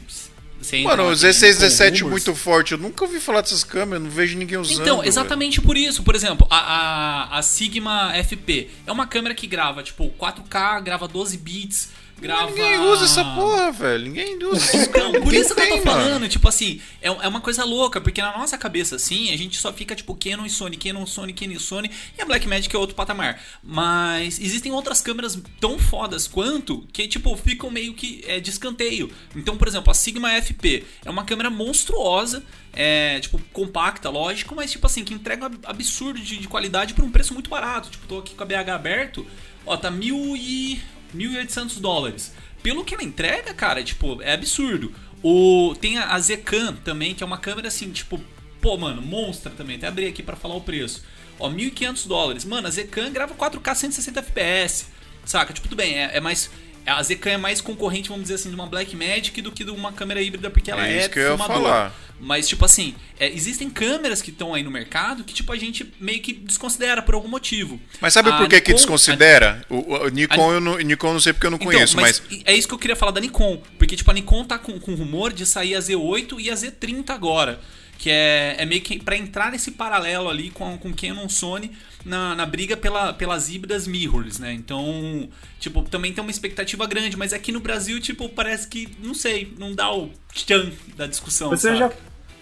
Mano, 0.84 1.06
o 1.06 1.10
naquele 1.10 1.16
Z6 1.16 1.54
Nikon 1.54 1.66
Z7 1.66 2.02
Rumors. 2.02 2.12
muito 2.12 2.36
forte. 2.36 2.72
Eu 2.74 2.78
nunca 2.78 3.04
ouvi 3.04 3.20
falar 3.20 3.42
dessas 3.42 3.64
câmeras, 3.64 4.04
não 4.04 4.12
vejo 4.12 4.38
ninguém 4.38 4.60
usando. 4.60 4.82
Então, 4.82 4.98
velho. 4.98 5.08
exatamente 5.08 5.60
por 5.60 5.76
isso. 5.76 6.04
Por 6.04 6.14
exemplo, 6.14 6.46
a, 6.52 6.58
a, 6.58 7.40
a 7.40 7.42
Sigma 7.42 8.14
FP 8.24 8.70
é 8.86 8.92
uma 8.92 9.08
câmera 9.08 9.34
que 9.34 9.48
grava, 9.48 9.82
tipo, 9.82 10.14
4K, 10.20 10.84
grava 10.84 11.08
12 11.08 11.36
bits, 11.38 11.90
grava... 12.22 12.52
Ninguém 12.52 12.78
usa 12.80 13.06
essa 13.06 13.26
porra, 13.26 13.72
velho. 13.72 14.04
Ninguém 14.04 14.44
usa 14.46 14.64
essas 14.64 14.88
Não, 14.90 15.12
por 15.22 15.34
isso 15.34 15.54
que 15.56 15.62
eu 15.62 15.68
tô 15.68 15.74
tem, 15.74 15.82
falando, 15.82 16.14
mano. 16.14 16.30
tipo 16.30 16.48
assim, 16.48 16.80
é, 17.02 17.08
é 17.08 17.28
uma 17.28 17.42
coisa 17.42 17.66
louca, 17.66 18.00
porque 18.00 18.22
na 18.22 18.38
nossa 18.38 18.58
cabeça, 18.58 18.96
assim, 18.96 19.34
a 19.34 19.38
gente 19.38 19.58
só 19.58 19.74
fica, 19.74 19.96
tipo, 19.96 20.16
Canon 20.16 20.46
e 20.46 20.50
Sony, 20.50 20.78
Canon, 20.78 21.06
Sony, 21.06 21.34
Canon 21.34 21.54
e 21.54 21.60
Sony, 21.60 21.92
e 22.18 22.22
a 22.22 22.26
Blackmagic 22.26 22.74
é 22.74 22.80
outro 22.80 22.96
patamar. 22.96 23.42
Mas 23.64 24.40
existem 24.40 24.72
outras 24.72 25.02
câmeras 25.02 25.38
tão 25.60 25.78
fodas 25.80 26.28
quanto, 26.28 26.88
que, 26.94 27.08
tipo, 27.08 27.36
ficam 27.36 27.70
meio 27.72 27.94
que 27.94 28.24
é, 28.28 28.40
de 28.40 28.50
escanteio. 28.50 29.12
Então, 29.36 29.58
por 29.58 29.68
exemplo, 29.68 29.92
a 29.92 29.94
Sigma 29.94 30.30
FP 30.42 30.86
é 31.04 31.10
uma 31.10 31.26
câmera 31.26 31.50
monstruosa, 31.50 32.44
é, 32.74 33.20
tipo, 33.20 33.40
compacta, 33.52 34.10
lógico, 34.10 34.56
mas, 34.56 34.72
tipo 34.72 34.86
assim, 34.86 35.04
que 35.04 35.14
entrega 35.14 35.48
um 35.48 35.52
absurdo 35.64 36.20
de, 36.20 36.38
de 36.38 36.48
qualidade 36.48 36.94
por 36.94 37.04
um 37.04 37.12
preço 37.12 37.34
muito 37.34 37.50
barato. 37.50 37.90
Tipo, 37.90 38.08
tô 38.08 38.20
aqui 38.20 38.36
com 38.36 38.44
a 38.44 38.46
BH 38.46 38.70
aberto, 38.70 39.26
ó, 39.66 39.76
tá 39.76 39.90
mil 39.92 40.36
e... 40.36 40.82
1.800 41.16 41.80
dólares. 41.80 42.34
Pelo 42.62 42.84
que 42.84 42.94
ela 42.94 43.04
entrega, 43.04 43.54
cara, 43.54 43.84
tipo, 43.84 44.22
é 44.22 44.34
absurdo. 44.34 44.94
O, 45.24 45.76
tem 45.80 45.98
a, 45.98 46.14
a 46.14 46.20
Zcam 46.20 46.76
também, 46.84 47.14
que 47.14 47.24
é 47.24 47.26
uma 47.26 47.38
câmera 47.38 47.68
assim, 47.68 47.92
tipo, 47.92 48.20
pô, 48.60 48.78
mano, 48.78 49.02
monstra 49.02 49.52
também. 49.52 49.78
Até 49.78 49.88
abri 49.88 50.06
aqui 50.06 50.24
pra 50.24 50.36
falar 50.36 50.56
o 50.56 50.62
preço. 50.62 51.04
Ó, 51.40 51.50
1.500 51.50 52.08
dólares. 52.08 52.46
Mano, 52.46 52.68
a 52.68 52.72
Zcam 52.72 53.12
grava 53.12 53.34
4K 53.34 53.76
160 53.76 54.20
FPS. 54.20 54.86
Saca? 55.26 55.54
Tipo, 55.54 55.68
tudo 55.68 55.78
bem, 55.78 55.96
é, 55.96 56.18
é 56.18 56.20
mais. 56.20 56.50
A 56.86 57.02
Zcam 57.04 57.32
é 57.32 57.38
mais 57.38 57.62
concorrente, 57.62 58.10
vamos 58.10 58.24
dizer 58.24 58.36
assim, 58.36 58.50
de 58.50 58.56
uma 58.56 58.66
Blackmagic 58.66 59.42
do 59.42 59.52
que 59.52 59.64
de 59.64 59.72
uma 59.72 59.92
câmera 59.92 60.22
híbrida, 60.22 60.50
porque 60.50 60.72
ela 60.72 60.88
É 60.88 60.94
é, 60.94 61.00
isso 61.02 61.10
que 61.10 61.20
eu 61.20 61.32
ia 61.32 61.38
falar. 61.38 61.94
Mas, 62.20 62.48
tipo 62.48 62.64
assim, 62.64 62.94
é, 63.20 63.28
existem 63.32 63.68
câmeras 63.70 64.22
que 64.22 64.30
estão 64.30 64.54
aí 64.54 64.62
no 64.62 64.70
mercado 64.70 65.24
que, 65.24 65.34
tipo, 65.34 65.52
a 65.52 65.58
gente 65.58 65.92
meio 66.00 66.22
que 66.22 66.34
desconsidera 66.34 67.02
por 67.02 67.16
algum 67.16 67.28
motivo. 67.28 67.80
Mas 68.00 68.14
sabe 68.14 68.30
A 68.30 68.38
por 68.38 68.48
que, 68.48 68.62
que 68.62 68.70
Nikon- 68.72 68.76
desconsidera? 68.78 69.66
O, 69.70 69.96
o 70.06 70.10
Nikon, 70.10 70.52
a- 70.52 70.54
eu 70.54 70.62
não, 70.62 70.78
Nikon 70.78 71.08
eu 71.08 71.14
não 71.14 71.20
sei 71.20 71.34
porque 71.34 71.48
eu 71.48 71.52
não 71.52 71.58
então, 71.58 71.72
conheço, 71.72 71.96
mas. 71.98 72.22
É 72.46 72.54
isso 72.54 72.68
que 72.68 72.74
eu 72.76 72.78
queria 72.80 72.96
falar 72.96 73.12
da 73.12 73.20
Nikon. 73.22 73.62
Porque, 73.78 73.96
tipo, 73.96 74.12
a 74.12 74.14
Nikon 74.14 74.46
tá 74.46 74.60
com, 74.60 74.80
com 74.80 74.94
rumor 74.94 75.34
de 75.34 75.46
sair 75.48 75.76
a 75.76 75.80
Z8 75.80 76.36
e 76.40 76.50
a 76.52 76.54
Z30 76.54 77.10
agora. 77.10 77.60
Que 77.98 78.10
é, 78.12 78.56
é 78.60 78.66
meio 78.66 78.82
que 78.82 79.00
pra 79.00 79.16
entrar 79.16 79.52
nesse 79.52 79.72
paralelo 79.72 80.30
ali 80.30 80.50
com, 80.52 80.76
com 80.78 80.92
Canon 80.94 81.30
Sony 81.30 81.72
na, 82.06 82.36
na 82.36 82.46
briga 82.46 82.76
pela, 82.76 83.14
pelas 83.14 83.50
híbridas 83.50 83.88
mirrorless, 83.88 84.42
né? 84.42 84.54
Então, 84.54 85.30
tipo, 85.60 85.82
também 85.84 86.14
tem 86.14 86.24
uma 86.24 86.32
expectativa 86.32 86.86
grande. 86.88 87.16
Mas 87.18 87.34
aqui 87.34 87.52
no 87.52 87.60
Brasil, 87.60 88.00
tipo, 88.00 88.28
parece 88.30 88.68
que, 88.68 88.90
não 89.00 89.14
sei, 89.14 89.54
não 89.58 89.74
dá 89.76 89.92
o 89.94 90.10
tchan 90.34 90.72
da 90.96 91.06
discussão, 91.08 91.50
Você 91.50 91.76
já, 91.76 91.92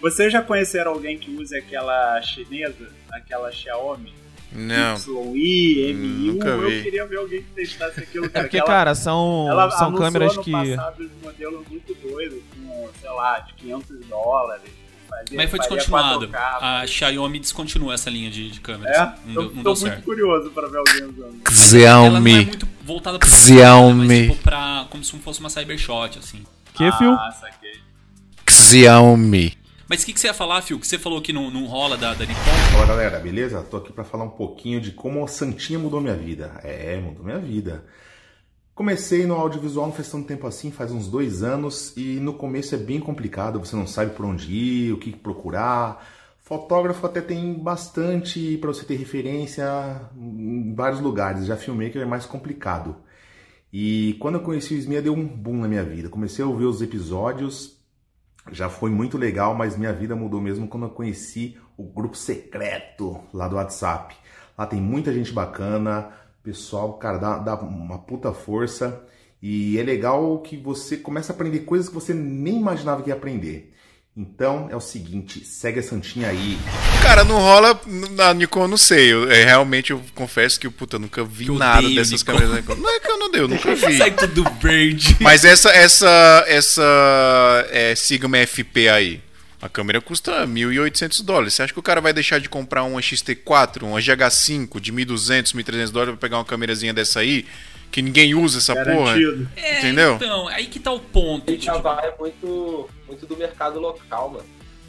vocês 0.00 0.32
já 0.32 0.42
conheceram 0.42 0.92
alguém 0.92 1.18
que 1.18 1.30
use 1.30 1.56
aquela 1.56 2.20
chinesa, 2.22 2.90
aquela 3.12 3.50
Xiaomi? 3.52 4.14
Não. 4.52 4.96
YI, 5.36 5.94
MI1? 5.94 6.32
Nunca 6.32 6.56
vi. 6.58 6.76
Eu 6.78 6.82
queria 6.82 7.06
ver 7.06 7.18
alguém 7.18 7.40
que 7.42 7.50
testasse 7.54 8.00
aquilo, 8.00 8.24
É 8.26 8.28
cara. 8.30 8.44
porque, 8.46 8.56
que 8.56 8.62
ela- 8.62 8.66
cara, 8.66 8.94
são, 8.96 9.46
ela 9.48 9.70
são 9.70 9.94
câmeras 9.94 10.36
que. 10.38 10.50
passado 10.50 11.04
uns 11.04 11.22
modelos 11.22 11.68
muito 11.68 11.94
doidos, 11.94 12.42
com, 12.56 12.88
sei 13.00 13.10
lá, 13.10 13.38
de 13.40 13.54
500 13.54 14.06
dólares. 14.06 14.79
Mas 15.32 15.50
foi 15.50 15.58
descontinuado. 15.58 16.28
4K, 16.28 16.58
A 16.60 16.86
Xiaomi 16.86 17.38
descontinuou 17.38 17.92
essa 17.92 18.08
linha 18.10 18.30
de, 18.30 18.50
de 18.50 18.60
câmeras. 18.60 18.96
É? 18.96 19.14
Não 19.26 19.34
Tô, 19.34 19.40
deu, 19.42 19.42
não 19.42 19.48
tô 19.48 19.52
deu 19.54 19.64
muito 19.64 19.78
certo. 19.80 20.02
curioso 20.04 20.50
pra 20.50 20.68
ver 20.68 20.78
alguém 20.78 21.04
usando. 21.04 21.82
Ela 21.84 22.10
não 22.10 22.16
é 22.16 22.20
muito 22.20 22.68
voltada 22.82 23.18
pra 23.18 23.28
Xiaomi. 23.28 24.06
mas 24.06 24.30
tipo 24.30 24.42
pra, 24.42 24.86
como 24.90 25.04
se 25.04 25.16
fosse 25.18 25.40
uma 25.40 25.50
Cybershot, 25.50 26.18
assim. 26.18 26.44
Que, 26.74 26.90
Phil? 26.92 27.12
Ah, 27.12 27.30
saquei. 27.38 27.80
Xiaomi. 28.48 29.58
Mas 29.88 30.02
o 30.02 30.06
que, 30.06 30.12
que 30.12 30.20
você 30.20 30.28
ia 30.28 30.34
falar, 30.34 30.62
Phil? 30.62 30.78
Que 30.78 30.86
você 30.86 30.98
falou 30.98 31.20
que 31.20 31.32
não, 31.32 31.50
não 31.50 31.66
rola 31.66 31.96
da, 31.96 32.14
da 32.14 32.24
Nikon? 32.24 32.40
Fala 32.72 32.86
galera, 32.86 33.18
beleza? 33.18 33.60
Tô 33.62 33.78
aqui 33.78 33.92
pra 33.92 34.04
falar 34.04 34.24
um 34.24 34.30
pouquinho 34.30 34.80
de 34.80 34.92
como 34.92 35.24
a 35.24 35.28
Santinha 35.28 35.78
mudou 35.80 36.00
minha 36.00 36.14
vida. 36.14 36.60
É, 36.62 36.96
mudou 36.98 37.24
minha 37.24 37.38
vida. 37.40 37.84
Comecei 38.80 39.26
no 39.26 39.34
audiovisual 39.34 39.88
não 39.88 39.92
faz 39.92 40.08
tanto 40.08 40.26
tempo 40.26 40.46
assim, 40.46 40.70
faz 40.70 40.90
uns 40.90 41.06
dois 41.06 41.42
anos, 41.42 41.94
e 41.98 42.18
no 42.18 42.32
começo 42.32 42.74
é 42.74 42.78
bem 42.78 42.98
complicado, 42.98 43.58
você 43.58 43.76
não 43.76 43.86
sabe 43.86 44.12
por 44.12 44.24
onde 44.24 44.50
ir, 44.50 44.94
o 44.94 44.96
que 44.96 45.14
procurar. 45.14 46.02
Fotógrafo 46.38 47.04
até 47.04 47.20
tem 47.20 47.52
bastante 47.52 48.56
para 48.56 48.68
você 48.68 48.82
ter 48.86 48.94
referência 48.94 49.66
em 50.16 50.74
vários 50.74 50.98
lugares, 50.98 51.44
já 51.44 51.58
filmmaker 51.58 52.00
é 52.00 52.06
mais 52.06 52.24
complicado. 52.24 52.96
E 53.70 54.16
quando 54.18 54.36
eu 54.36 54.40
conheci 54.40 54.72
o 54.72 54.78
Smia 54.78 55.02
deu 55.02 55.12
um 55.12 55.26
boom 55.26 55.58
na 55.58 55.68
minha 55.68 55.84
vida. 55.84 56.08
Comecei 56.08 56.42
a 56.42 56.48
ouvir 56.48 56.64
os 56.64 56.80
episódios, 56.80 57.78
já 58.50 58.70
foi 58.70 58.88
muito 58.88 59.18
legal, 59.18 59.54
mas 59.54 59.76
minha 59.76 59.92
vida 59.92 60.16
mudou 60.16 60.40
mesmo 60.40 60.66
quando 60.66 60.84
eu 60.84 60.90
conheci 60.90 61.54
o 61.76 61.84
grupo 61.84 62.16
secreto 62.16 63.20
lá 63.30 63.46
do 63.46 63.56
WhatsApp. 63.56 64.16
Lá 64.56 64.64
tem 64.66 64.80
muita 64.80 65.12
gente 65.12 65.32
bacana, 65.32 66.12
pessoal, 66.42 66.94
cara, 66.94 67.18
dá, 67.18 67.38
dá 67.38 67.54
uma 67.56 67.98
puta 67.98 68.32
força. 68.32 69.02
E 69.42 69.78
é 69.78 69.82
legal 69.82 70.38
que 70.40 70.56
você 70.56 70.96
começa 70.96 71.32
a 71.32 71.34
aprender 71.34 71.60
coisas 71.60 71.88
que 71.88 71.94
você 71.94 72.12
nem 72.12 72.58
imaginava 72.58 73.02
que 73.02 73.08
ia 73.08 73.14
aprender. 73.14 73.72
Então 74.16 74.68
é 74.70 74.76
o 74.76 74.80
seguinte, 74.80 75.44
segue 75.44 75.78
a 75.78 75.82
Santinha 75.82 76.28
aí. 76.28 76.58
Cara, 77.00 77.24
não 77.24 77.38
rola 77.38 77.80
na 77.86 78.34
Nikon, 78.34 78.62
eu 78.62 78.68
não 78.68 78.76
sei. 78.76 79.12
Eu, 79.12 79.30
é, 79.30 79.44
realmente 79.44 79.92
eu 79.92 80.02
confesso 80.14 80.58
que 80.60 80.68
puta, 80.68 80.96
eu 80.96 81.00
nunca 81.00 81.24
vi 81.24 81.46
eu 81.46 81.54
nada 81.54 81.88
dessas 81.88 82.20
Nikon. 82.20 82.24
câmeras 82.26 82.50
da 82.50 82.56
Nikon. 82.56 82.74
Não 82.74 82.90
é 82.90 83.00
que 83.00 83.10
eu 83.10 83.18
não 83.18 83.30
dei, 83.30 83.40
eu 83.40 83.48
nunca 83.48 83.72
vi. 83.74 83.96
Sai 83.96 84.10
tudo 84.10 84.44
verde. 84.60 85.16
Mas 85.20 85.44
essa 85.44 85.70
essa 85.70 86.44
essa 86.48 86.82
é, 87.70 87.94
Sigma 87.94 88.36
FP 88.46 88.88
aí, 88.88 89.22
a 89.60 89.68
câmera 89.68 90.00
custa 90.00 90.46
1.800 90.46 91.22
dólares. 91.22 91.54
Você 91.54 91.62
acha 91.62 91.72
que 91.72 91.78
o 91.78 91.82
cara 91.82 92.00
vai 92.00 92.12
deixar 92.12 92.40
de 92.40 92.48
comprar 92.48 92.82
uma 92.84 93.00
XT4, 93.00 93.82
uma 93.82 93.98
GH5 93.98 94.80
de 94.80 94.92
1.200, 94.92 95.54
1.300 95.54 95.90
dólares 95.90 96.14
pra 96.14 96.28
pegar 96.28 96.38
uma 96.38 96.44
câmerazinha 96.44 96.94
dessa 96.94 97.20
aí? 97.20 97.46
Que 97.90 98.00
ninguém 98.00 98.34
usa 98.34 98.58
essa 98.58 98.74
Garantido. 98.74 99.32
porra? 99.38 99.52
É, 99.56 99.78
Entendeu? 99.78 100.14
Então, 100.14 100.48
aí 100.48 100.66
que 100.66 100.78
tá 100.78 100.92
o 100.92 101.00
ponto. 101.00 101.60
Já 101.60 101.76
vai 101.76 102.12
muito, 102.18 102.88
muito 103.06 103.26
do 103.26 103.36
mercado 103.36 103.80
local, 103.80 104.30
mano. 104.30 104.46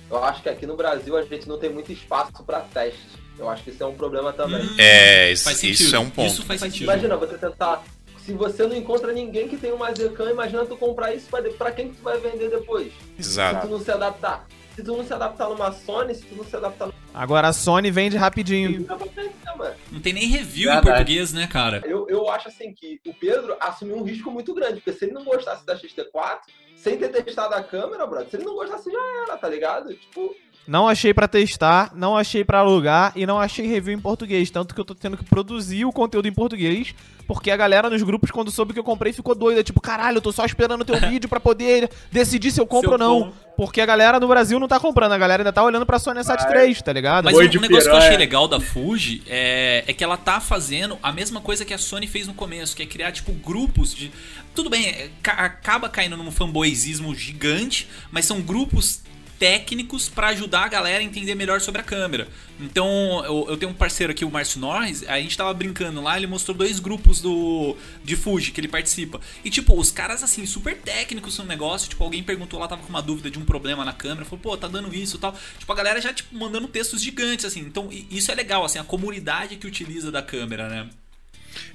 Eu 0.09 0.23
acho 0.23 0.41
que 0.41 0.49
aqui 0.49 0.65
no 0.65 0.75
Brasil 0.77 1.17
a 1.17 1.23
gente 1.23 1.47
não 1.47 1.57
tem 1.57 1.69
muito 1.69 1.91
espaço 1.91 2.43
pra 2.45 2.59
teste. 2.59 2.99
Eu 3.39 3.49
acho 3.49 3.63
que 3.63 3.71
isso 3.71 3.81
é 3.81 3.85
um 3.87 3.95
problema 3.95 4.31
também. 4.31 4.69
É, 4.77 5.31
isso, 5.31 5.45
Faz 5.45 5.63
isso 5.63 5.95
é 5.95 5.99
um 5.99 6.09
ponto. 6.09 6.31
Isso 6.31 6.43
faz 6.43 6.61
sentido. 6.61 6.83
Imagina 6.83 7.17
você 7.17 7.37
tentar. 7.37 7.83
Se 8.23 8.33
você 8.33 8.67
não 8.67 8.75
encontra 8.75 9.11
ninguém 9.11 9.47
que 9.47 9.57
tem 9.57 9.71
uma 9.71 9.91
Zcam, 9.91 10.29
imagina 10.29 10.63
tu 10.65 10.77
comprar 10.77 11.13
isso 11.15 11.27
pra 11.57 11.71
quem 11.71 11.89
que 11.89 11.95
tu 11.95 12.03
vai 12.03 12.19
vender 12.19 12.49
depois. 12.49 12.91
Exato. 13.17 13.61
Se 13.61 13.67
tu 13.67 13.71
não 13.71 13.83
se 13.83 13.91
adaptar. 13.91 14.45
Se 14.81 14.85
tu 14.85 14.97
não 14.97 15.05
se 15.05 15.13
adaptar 15.13 15.47
numa 15.47 15.71
Sony, 15.71 16.15
se 16.15 16.25
tu 16.25 16.35
não 16.35 16.43
se 16.43 16.55
adaptar 16.55 16.87
numa 16.87 16.97
Agora 17.13 17.49
a 17.49 17.53
Sony 17.53 17.91
vende 17.91 18.17
rapidinho. 18.17 18.87
Não 19.91 20.01
tem 20.01 20.11
nem 20.11 20.25
review 20.25 20.71
em 20.71 20.73
Verdade. 20.73 20.87
português, 20.97 21.31
né, 21.33 21.45
cara? 21.45 21.83
Eu, 21.85 22.09
eu 22.09 22.27
acho 22.31 22.47
assim 22.47 22.73
que 22.73 22.99
o 23.05 23.13
Pedro 23.13 23.55
assumiu 23.59 23.97
um 23.97 24.03
risco 24.03 24.31
muito 24.31 24.55
grande, 24.55 24.81
porque 24.81 24.93
se 24.93 25.05
ele 25.05 25.13
não 25.13 25.23
gostasse 25.23 25.63
da 25.67 25.77
XT4, 25.77 26.39
sem 26.75 26.97
ter 26.97 27.09
testado 27.09 27.53
a 27.53 27.61
câmera, 27.63 28.07
brother, 28.07 28.27
se 28.27 28.37
ele 28.37 28.45
não 28.45 28.55
gostasse 28.55 28.91
já 28.91 29.23
era, 29.23 29.37
tá 29.37 29.47
ligado? 29.47 29.93
Tipo, 29.93 30.35
Não 30.67 30.87
achei 30.87 31.13
pra 31.13 31.27
testar, 31.27 31.91
não 31.95 32.15
achei 32.15 32.45
pra 32.45 32.59
alugar 32.59 33.11
e 33.15 33.25
não 33.25 33.39
achei 33.39 33.65
review 33.67 33.93
em 33.93 33.99
português. 33.99 34.49
Tanto 34.51 34.73
que 34.75 34.79
eu 34.79 34.85
tô 34.85 34.93
tendo 34.95 35.17
que 35.17 35.23
produzir 35.25 35.85
o 35.85 35.91
conteúdo 35.91 36.27
em 36.27 36.31
português, 36.33 36.93
porque 37.27 37.49
a 37.51 37.57
galera 37.57 37.89
nos 37.89 38.03
grupos, 38.03 38.29
quando 38.31 38.51
soube 38.51 38.71
que 38.71 38.79
eu 38.79 38.83
comprei, 38.83 39.11
ficou 39.11 39.33
doida. 39.35 39.63
Tipo, 39.63 39.81
caralho, 39.81 40.17
eu 40.17 40.21
tô 40.21 40.31
só 40.31 40.45
esperando 40.45 40.81
o 40.81 40.85
teu 40.85 40.95
vídeo 41.09 41.27
pra 41.27 41.39
poder 41.39 41.89
decidir 42.11 42.51
se 42.51 42.61
eu 42.61 42.65
compro 42.67 42.89
Se 42.91 42.93
ou 42.93 42.93
eu 42.93 42.97
não. 42.99 43.21
compro. 43.23 43.51
Porque 43.57 43.81
a 43.81 43.85
galera 43.85 44.19
no 44.19 44.27
Brasil 44.27 44.59
não 44.59 44.67
tá 44.67 44.79
comprando, 44.79 45.11
a 45.11 45.17
galera 45.17 45.41
ainda 45.43 45.51
tá 45.53 45.61
olhando 45.63 45.85
pra 45.85 45.99
Sony 45.99 46.19
A7 46.21 46.65
III, 46.67 46.75
tá 46.83 46.93
ligado? 46.93 47.25
Mas 47.25 47.35
um, 47.35 47.39
um 47.41 47.61
negócio 47.61 47.89
que 47.89 47.95
eu 47.95 47.99
achei 47.99 48.17
legal 48.17 48.47
da 48.47 48.59
Fuji 48.59 49.21
é, 49.27 49.83
é 49.85 49.93
que 49.93 50.03
ela 50.03 50.15
tá 50.17 50.39
fazendo 50.39 50.97
a 51.03 51.11
mesma 51.11 51.41
coisa 51.41 51.65
que 51.65 51.73
a 51.73 51.77
Sony 51.77 52.07
fez 52.07 52.25
no 52.27 52.33
começo, 52.33 52.75
que 52.75 52.81
é 52.81 52.85
criar, 52.85 53.11
tipo, 53.11 53.31
grupos 53.33 53.93
de. 53.93 54.11
Tudo 54.55 54.69
bem, 54.69 54.87
é, 54.87 55.09
ca- 55.21 55.33
acaba 55.33 55.89
caindo 55.89 56.15
num 56.17 56.31
fanboyzismo 56.31 57.13
gigante, 57.13 57.87
mas 58.11 58.25
são 58.25 58.41
grupos 58.41 59.01
técnicos 59.41 60.07
pra 60.07 60.27
ajudar 60.27 60.65
a 60.65 60.67
galera 60.67 60.99
a 60.99 61.03
entender 61.03 61.33
melhor 61.33 61.59
sobre 61.61 61.81
a 61.81 61.83
câmera. 61.83 62.27
Então, 62.59 63.25
eu, 63.25 63.47
eu 63.49 63.57
tenho 63.57 63.71
um 63.71 63.73
parceiro 63.73 64.11
aqui, 64.11 64.23
o 64.23 64.29
Márcio 64.29 64.59
Norris, 64.59 65.03
a 65.07 65.19
gente 65.19 65.35
tava 65.35 65.51
brincando 65.51 65.99
lá, 65.99 66.15
ele 66.15 66.27
mostrou 66.27 66.55
dois 66.55 66.79
grupos 66.79 67.19
do 67.19 67.75
de 68.03 68.15
Fuji 68.15 68.51
que 68.51 68.61
ele 68.61 68.67
participa. 68.67 69.19
E 69.43 69.49
tipo, 69.49 69.75
os 69.75 69.91
caras 69.91 70.21
assim, 70.21 70.45
super 70.45 70.77
técnicos 70.77 71.39
no 71.39 71.45
negócio, 71.45 71.89
tipo, 71.89 72.03
alguém 72.03 72.21
perguntou 72.21 72.59
lá, 72.59 72.67
tava 72.67 72.83
com 72.83 72.89
uma 72.89 73.01
dúvida 73.01 73.31
de 73.31 73.39
um 73.39 73.43
problema 73.43 73.83
na 73.83 73.93
câmera, 73.93 74.25
falou, 74.25 74.39
pô, 74.39 74.55
tá 74.55 74.67
dando 74.67 74.93
isso 74.93 75.17
e 75.17 75.19
tal. 75.19 75.35
Tipo, 75.57 75.73
a 75.73 75.75
galera 75.75 75.99
já 75.99 76.13
tipo 76.13 76.37
mandando 76.37 76.67
textos 76.67 77.01
gigantes 77.01 77.43
assim. 77.43 77.61
Então, 77.61 77.89
isso 78.11 78.31
é 78.31 78.35
legal 78.35 78.63
assim, 78.63 78.77
a 78.77 78.83
comunidade 78.83 79.55
que 79.55 79.65
utiliza 79.65 80.11
da 80.11 80.21
câmera, 80.21 80.69
né? 80.69 80.87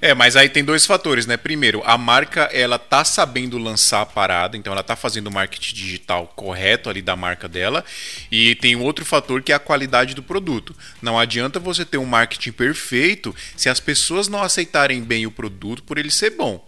É, 0.01 0.13
mas 0.13 0.35
aí 0.35 0.49
tem 0.49 0.63
dois 0.63 0.85
fatores, 0.85 1.25
né? 1.25 1.37
Primeiro, 1.37 1.81
a 1.85 1.97
marca 1.97 2.43
ela 2.53 2.77
tá 2.77 3.03
sabendo 3.03 3.57
lançar 3.57 4.01
a 4.01 4.05
parada, 4.05 4.55
então 4.55 4.73
ela 4.73 4.83
tá 4.83 4.95
fazendo 4.95 5.27
o 5.27 5.31
marketing 5.31 5.75
digital 5.75 6.31
correto 6.35 6.89
ali 6.89 7.01
da 7.01 7.15
marca 7.15 7.47
dela. 7.47 7.83
E 8.31 8.55
tem 8.55 8.75
outro 8.75 9.05
fator 9.05 9.41
que 9.41 9.51
é 9.51 9.55
a 9.55 9.59
qualidade 9.59 10.13
do 10.13 10.23
produto. 10.23 10.75
Não 11.01 11.17
adianta 11.17 11.59
você 11.59 11.83
ter 11.83 11.97
um 11.97 12.05
marketing 12.05 12.51
perfeito 12.51 13.35
se 13.55 13.69
as 13.69 13.79
pessoas 13.79 14.27
não 14.27 14.41
aceitarem 14.41 15.01
bem 15.01 15.25
o 15.25 15.31
produto 15.31 15.83
por 15.83 15.97
ele 15.97 16.11
ser 16.11 16.31
bom. 16.31 16.65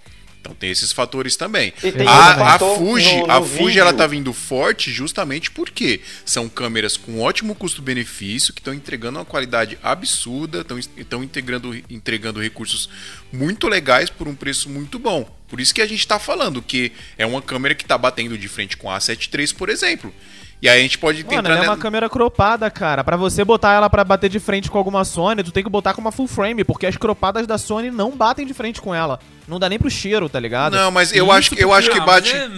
Então 0.50 0.56
tem 0.60 0.72
esses 0.72 0.92
fatores 0.92 1.36
também. 1.36 1.72
A, 2.08 2.34
a 2.56 2.60
Fuji, 2.78 3.16
no- 3.18 3.28
no 3.28 3.32
a 3.34 3.42
Fuji 3.42 3.66
vídeo. 3.66 3.82
ela 3.82 3.94
tá 3.94 4.08
vindo 4.08 4.34
forte 4.34 4.92
justamente 4.92 5.52
porque 5.52 6.02
são 6.26 6.50
câmeras 6.50 6.98
com 6.98 7.20
ótimo 7.22 7.54
custo-benefício, 7.56 8.54
que 8.54 8.60
estão 8.60 8.74
entregando 8.74 9.20
uma 9.20 9.26
qualidade 9.26 9.78
absurda, 9.84 10.66
estão 10.98 11.24
entregando, 11.24 11.76
entregando 11.90 12.42
recursos 12.42 12.90
muito 13.32 13.68
legais 13.68 14.10
por 14.10 14.28
um 14.28 14.36
preço 14.36 14.70
muito 14.70 14.98
bom. 14.98 15.30
Por 15.48 15.60
isso 15.60 15.74
que 15.74 15.82
a 15.82 15.88
gente 15.88 16.00
está 16.00 16.20
falando 16.20 16.62
que 16.62 16.92
é 17.18 17.26
uma 17.26 17.42
câmera 17.42 17.74
que 17.76 17.84
está 17.84 17.98
batendo 17.98 18.38
de 18.38 18.48
frente 18.48 18.78
com 18.78 18.90
a 18.90 18.98
A7 18.98 19.30
III, 19.38 19.54
por 19.56 19.70
exemplo. 19.70 20.14
E 20.62 20.68
aí 20.68 20.80
a 20.80 20.82
gente 20.82 20.98
pode 20.98 21.24
Mano, 21.24 21.38
tentar. 21.44 21.56
ela 21.56 21.66
é 21.66 21.70
uma 21.70 21.78
câmera 21.78 22.10
cropada, 22.10 22.70
cara. 22.70 23.02
Pra 23.04 23.16
você 23.16 23.46
botar 23.46 23.74
ela 23.74 23.90
pra 23.90 24.04
bater 24.04 24.30
de 24.30 24.40
frente 24.40 24.70
com 24.70 24.78
alguma 24.78 25.06
Sony, 25.06 25.42
tu 25.44 25.52
tem 25.52 25.64
que 25.64 25.70
botar 25.70 25.94
com 25.94 26.02
uma 26.02 26.12
full 26.12 26.28
frame, 26.28 26.64
porque 26.66 26.86
as 26.86 26.98
cropadas 26.98 27.48
da 27.48 27.58
Sony 27.58 27.90
não 27.90 28.12
batem 28.12 28.46
de 28.46 28.54
frente 28.54 28.82
com 28.82 28.94
ela. 28.94 29.20
Não 29.48 29.58
dá 29.58 29.70
nem 29.70 29.80
pro 29.80 29.90
cheiro, 29.90 30.28
tá 30.28 30.40
ligado? 30.40 30.76
Não, 30.76 30.92
mas 30.92 31.14
eu 31.14 31.26
Isso 31.26 31.32
acho, 31.34 31.56
que- 31.56 31.64
eu 31.64 31.74
acho 31.74 31.90
que 31.90 32.00
bate. 32.02 32.36
é- 32.36 32.50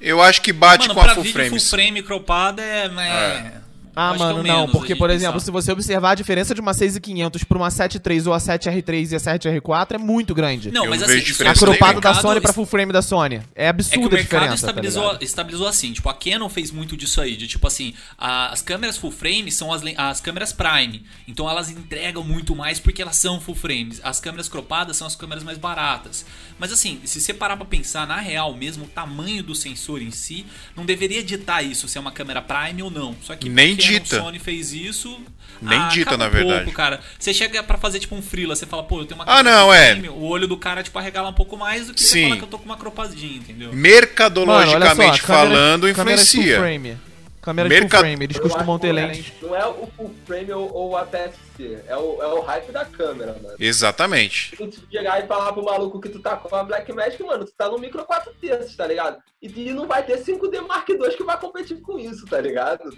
Eu 0.00 0.20
acho 0.20 0.40
que 0.42 0.52
bate 0.52 0.88
Mano, 0.88 1.00
com 1.00 1.06
a 1.06 1.14
full 1.14 1.22
vídeo 1.22 1.32
frame. 1.34 1.50
full 1.50 1.60
frame 1.68 2.02
cropada 2.02 2.60
é. 2.62 2.86
é- 2.86 3.52
Ah, 3.94 4.10
acho 4.10 4.18
que 4.18 4.22
é 4.22 4.26
o 4.26 4.36
mano, 4.38 4.42
não, 4.48 4.68
porque, 4.68 4.92
a 4.94 4.96
por 4.96 5.10
exemplo, 5.10 5.34
pensar. 5.34 5.44
se 5.44 5.50
você 5.50 5.70
observar 5.72 6.12
a 6.12 6.14
diferença 6.14 6.54
de 6.54 6.60
uma 6.60 6.72
6500 6.72 7.44
pra 7.44 7.58
uma 7.58 7.70
73 7.70 8.26
ou 8.26 8.32
a 8.32 8.38
7R3 8.38 9.12
e 9.12 9.14
a 9.16 9.18
7R4 9.18 9.92
é 9.94 9.98
muito 9.98 10.34
grande. 10.34 10.70
Não, 10.70 10.86
mas 10.88 11.02
assim, 11.02 11.18
A 11.18 11.20
diferença 11.20 11.58
cropada 11.64 12.00
da 12.00 12.08
mercado 12.10 12.22
Sony 12.22 12.40
pra 12.40 12.52
full 12.52 12.66
frame 12.66 12.92
da 12.92 13.02
Sony. 13.02 13.36
É 13.54 13.66
É 13.66 13.66
que 13.66 13.66
o 13.66 13.68
absurda 13.70 14.06
a 14.06 14.10
mercado 14.10 14.22
diferença, 14.40 14.54
estabilizou, 14.66 15.02
tá 15.02 15.08
ligado? 15.08 15.22
estabilizou 15.22 15.68
assim. 15.68 15.92
Tipo, 15.92 16.08
a 16.08 16.14
Canon 16.14 16.48
fez 16.48 16.70
muito 16.70 16.96
disso 16.96 17.20
aí. 17.20 17.36
De 17.36 17.46
tipo 17.46 17.66
assim, 17.66 17.94
a- 18.16 18.48
as 18.52 18.62
câmeras 18.62 18.96
full 18.96 19.10
frame 19.10 19.50
são 19.52 19.72
as, 19.72 19.82
as 19.96 20.20
câmeras 20.20 20.52
Prime. 20.52 21.02
Então 21.28 21.48
elas 21.48 21.70
entregam 21.70 22.24
muito 22.24 22.56
mais 22.56 22.78
porque 22.80 23.02
elas 23.02 23.16
são 23.16 23.40
full 23.40 23.54
frames. 23.54 24.00
As 24.02 24.20
câmeras 24.20 24.48
cropadas 24.48 24.96
são 24.96 25.06
as 25.06 25.14
câmeras 25.16 25.44
mais 25.44 25.58
baratas. 25.58 26.24
Mas 26.58 26.72
assim, 26.72 27.00
se 27.04 27.20
você 27.20 27.34
parar 27.34 27.56
pra 27.56 27.66
pensar, 27.66 28.06
na 28.06 28.16
real 28.18 28.54
mesmo, 28.54 28.84
o 28.84 28.88
tamanho 28.88 29.42
do 29.42 29.54
sensor 29.54 30.00
em 30.00 30.10
si 30.10 30.46
não 30.76 30.84
deveria 30.86 31.22
ditar 31.22 31.62
isso, 31.64 31.88
se 31.88 31.98
é 31.98 32.00
uma 32.00 32.12
câmera 32.12 32.40
Prime 32.40 32.82
ou 32.82 32.90
não. 32.90 33.14
Só 33.22 33.34
que 33.36 33.48
Nem 33.48 33.72
a 33.74 33.76
dita. 33.88 34.18
Sony 34.20 34.38
fez 34.38 34.72
isso. 34.72 35.20
Nem 35.60 35.78
ah, 35.78 35.88
dita, 35.88 36.16
na 36.16 36.26
um 36.26 36.30
pouco, 36.30 36.46
verdade. 36.48 36.72
cara. 36.72 37.00
Você 37.18 37.32
chega 37.32 37.62
pra 37.62 37.78
fazer 37.78 38.00
tipo 38.00 38.16
um 38.16 38.22
freela, 38.22 38.56
você 38.56 38.66
fala, 38.66 38.82
pô, 38.82 39.00
eu 39.00 39.04
tenho 39.06 39.20
uma 39.20 39.24
Ah, 39.24 39.36
câmera 39.38 39.56
não, 39.56 39.72
é. 39.72 39.90
frame, 39.92 40.08
O 40.08 40.22
olho 40.24 40.48
do 40.48 40.56
cara, 40.56 40.82
tipo, 40.82 40.98
arregala 40.98 41.28
um 41.28 41.32
pouco 41.34 41.56
mais 41.56 41.86
do 41.86 41.94
que 41.94 42.02
você 42.02 42.08
Sim. 42.08 42.22
falar 42.24 42.36
que 42.38 42.42
eu 42.44 42.48
tô 42.48 42.58
com 42.58 42.64
uma 42.64 42.76
cropadinha, 42.76 43.36
entendeu? 43.36 43.72
Mercadologicamente 43.72 44.98
Mano, 44.98 45.16
só, 45.18 45.26
falando, 45.26 45.94
câmeras 45.94 46.30
full 46.30 46.40
influencia. 46.40 46.58
frame. 46.58 46.98
Câmeras 47.40 47.68
Merca- 47.70 47.88
full 47.98 48.06
frame, 48.06 48.24
eles 48.24 48.38
costumam 48.38 48.78
ter 48.78 48.86
que 48.88 48.92
lentes. 48.92 49.32
Não 49.42 49.54
é 49.56 49.66
o 49.66 49.88
full 49.96 50.14
frame 50.26 50.52
ou, 50.52 50.72
ou 50.72 50.96
a 50.96 51.04
PSC, 51.04 51.78
é 51.86 51.96
o, 51.96 52.22
é 52.22 52.26
o 52.26 52.40
hype 52.40 52.72
da 52.72 52.84
câmera, 52.84 53.36
mano. 53.42 53.56
Exatamente. 53.58 54.56
Tu 54.56 54.70
chegar 54.90 55.22
e 55.22 55.26
falar 55.26 55.52
pro 55.52 55.64
maluco 55.64 56.00
que 56.00 56.08
tu 56.08 56.18
tá 56.20 56.36
com 56.36 56.54
a 56.54 56.62
Black 56.64 56.92
Magic, 56.92 57.22
mano, 57.22 57.44
tu 57.44 57.52
tá 57.56 57.68
no 57.68 57.78
micro 57.78 58.04
4 58.04 58.32
terços, 58.40 58.74
tá 58.76 58.86
ligado? 58.86 59.18
E, 59.40 59.48
e 59.48 59.72
não 59.72 59.86
vai 59.86 60.02
ter 60.04 60.18
5D 60.18 60.60
Mark 60.66 60.88
II 60.88 60.98
que 61.16 61.24
vai 61.24 61.38
competir 61.38 61.80
com 61.80 61.98
isso, 61.98 62.26
tá 62.26 62.40
ligado? 62.40 62.96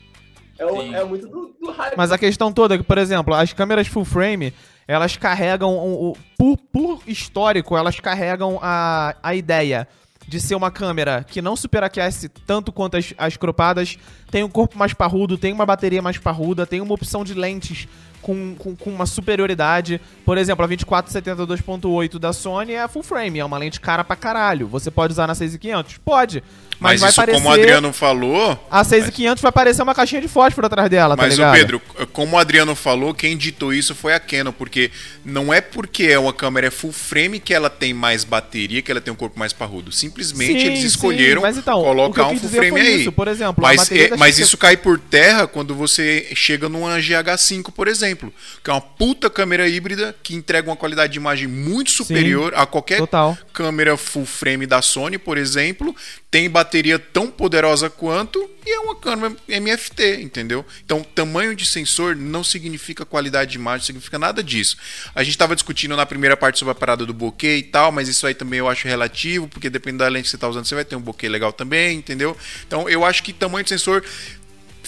É, 0.59 0.65
o- 0.67 0.83
é 0.95 1.05
muito 1.05 1.27
do, 1.29 1.55
do 1.61 1.71
hype. 1.73 1.95
Mas 1.97 2.13
a 2.13 2.19
questão 2.19 2.53
toda 2.53 2.75
é 2.75 2.79
que, 2.79 2.85
por 2.85 2.99
exemplo, 2.99 3.35
as 3.35 3.53
câmeras 3.53 3.87
full 3.87 4.05
frame, 4.05 4.53
elas 4.87 5.17
carregam 5.17 5.71
o, 5.77 6.11
o- 6.13 6.17
por, 6.39 6.57
por 6.73 7.01
histórico, 7.07 7.77
elas 7.77 7.99
carregam 8.01 8.59
a, 8.63 9.15
a 9.23 9.35
ideia 9.35 9.89
de 10.27 10.41
ser 10.41 10.55
uma 10.55 10.71
câmera 10.71 11.23
que 11.23 11.43
não 11.43 11.55
superaquece 11.55 12.29
tanto 12.29 12.73
quanto 12.73 12.97
as, 12.97 13.13
as 13.19 13.37
cropadas, 13.37 13.99
tem 14.31 14.43
um 14.43 14.49
corpo 14.49 14.79
mais 14.79 14.95
parrudo, 14.95 15.37
tem 15.37 15.53
uma 15.53 15.67
bateria 15.67 16.01
mais 16.01 16.17
parruda, 16.17 16.67
tem 16.67 16.81
uma 16.81 16.95
opção 16.95 17.23
de 17.25 17.35
lentes 17.35 17.87
com, 18.23 18.55
com, 18.55 18.75
com 18.75 18.89
uma 18.91 19.05
superioridade. 19.05 20.01
Por 20.25 20.39
exemplo, 20.39 20.65
a 20.65 20.67
2470 20.67 21.47
2.8 21.47 22.19
da 22.19 22.33
Sony 22.33 22.73
é 22.73 22.89
full 22.89 23.03
frame, 23.03 23.39
é 23.39 23.45
uma 23.45 23.59
lente 23.59 23.79
cara 23.79 24.03
pra 24.03 24.17
caralho. 24.17 24.67
Você 24.69 24.91
pode 24.91 25.13
usar 25.13 25.27
na 25.27 25.35
6500? 25.35 25.99
Pode. 25.99 26.43
Mas, 26.81 27.01
Mas, 27.01 27.11
isso, 27.13 27.27
como 27.27 27.49
o 27.49 27.53
Adriano 27.53 27.93
falou. 27.93 28.67
A 28.71 28.83
6500 28.85 29.41
vai 29.43 29.53
parecer 29.53 29.83
uma 29.83 29.95
caixinha 29.95 30.21
de 30.21 30.29
fósforo 30.29 30.67
atrás 30.67 30.91
dela, 30.91 31.17
tá 31.17 31.23
Mas, 31.23 31.35
o 31.35 31.37
ligado? 31.37 31.55
Pedro, 31.55 31.83
como 32.13 32.37
o 32.37 32.39
Adriano 32.39 32.75
falou, 32.75 33.15
quem 33.15 33.37
ditou 33.37 33.73
isso 33.73 33.95
foi 33.95 34.13
a 34.15 34.21
Canon, 34.21 34.53
porque 34.53 34.91
não 35.25 35.53
é 35.53 35.61
porque 35.61 36.05
é 36.05 36.19
uma 36.19 36.33
câmera 36.33 36.71
full 36.71 36.93
frame 36.93 37.39
que 37.41 37.55
ela 37.55 37.71
tem 37.71 37.95
mais 37.95 38.25
bateria, 38.25 38.83
que 38.83 38.91
ela 38.91 39.01
tem 39.01 39.13
um 39.13 39.17
corpo 39.17 39.39
mais 39.39 39.53
parrudo. 39.53 39.93
Simplesmente 39.93 40.61
Sim, 40.61 40.67
eles 40.67 40.81
sim, 40.81 40.87
escolheram 40.87 41.43
mas 41.43 41.57
então, 41.57 41.83
colocar 41.83 42.27
um 42.27 42.39
full 42.39 42.49
frame 42.51 42.81
aí. 42.81 43.01
isso, 43.03 43.13
por 43.13 43.29
exemplo, 43.29 43.63
mas 43.63 43.91
é- 43.91 44.17
mas 44.17 44.39
isso 44.39 44.57
cai 44.59 44.77
por 44.77 44.99
terra 44.99 45.47
quando 45.47 45.75
você 45.75 46.29
chega 46.35 46.69
numa 46.69 46.99
GH5, 47.01 47.71
por 47.73 47.89
exemplo, 47.89 48.33
que 48.63 48.71
é 48.71 48.73
uma 48.73 48.81
puta 48.81 49.31
câmera 49.31 49.69
híbrida 49.69 50.15
que 50.23 50.35
entrega 50.35 50.69
uma 50.69 50.77
qualidade 50.77 51.13
de 51.13 51.19
imagem 51.19 51.47
muito 51.49 51.91
superior 51.91 52.53
a 52.57 52.67
qualquer 52.67 52.99
total. 52.99 53.37
câmera 53.53 53.97
full 53.97 54.27
frame 54.27 54.67
da 54.67 54.83
Sony, 54.83 55.19
por 55.19 55.39
exemplo, 55.39 55.95
tem 56.31 56.49
bateria 56.51 56.64
tão 57.13 57.31
poderosa 57.31 57.89
quanto 57.91 58.51
e 58.67 58.71
é 58.71 58.79
uma 58.81 58.97
câmera 58.97 59.37
MFT, 59.47 60.23
entendeu? 60.23 60.65
Então, 60.85 61.03
tamanho 61.03 61.55
de 61.55 61.67
sensor 61.67 62.17
não 62.17 62.43
significa 62.43 63.05
qualidade 63.05 63.53
de 63.53 63.59
imagem, 63.59 63.87
significa 63.87 64.19
nada 64.19 64.43
disso. 64.43 64.77
A 65.15 65.23
gente 65.23 65.35
estava 65.35 65.55
discutindo 65.55 65.97
na 65.97 66.07
primeira 66.07 66.37
parte 66.37 66.59
sobre 66.59 66.73
a 66.73 66.75
parada 66.75 67.05
do 67.05 67.13
bokeh 67.13 67.59
e 67.59 67.63
tal, 67.63 67.93
mas 67.93 68.09
isso 68.09 68.27
aí 68.27 68.35
também 68.35 68.59
eu 68.59 68.69
acho 68.69 68.89
relativo, 68.89 69.49
porque 69.49 69.69
dependendo 69.69 70.05
da 70.05 70.09
lente 70.09 70.25
que 70.25 70.31
você 70.31 70.37
está 70.37 70.49
usando, 70.49 70.65
você 70.65 70.75
vai 70.75 70.85
ter 70.85 70.97
um 70.97 71.01
bokeh 71.01 71.29
legal 71.29 71.53
também, 71.53 71.99
entendeu? 71.99 72.37
Então, 72.67 72.89
eu 72.89 73.05
acho 73.05 73.23
que 73.23 73.33
tamanho 73.33 73.65
de 73.65 73.71
sensor 73.71 74.03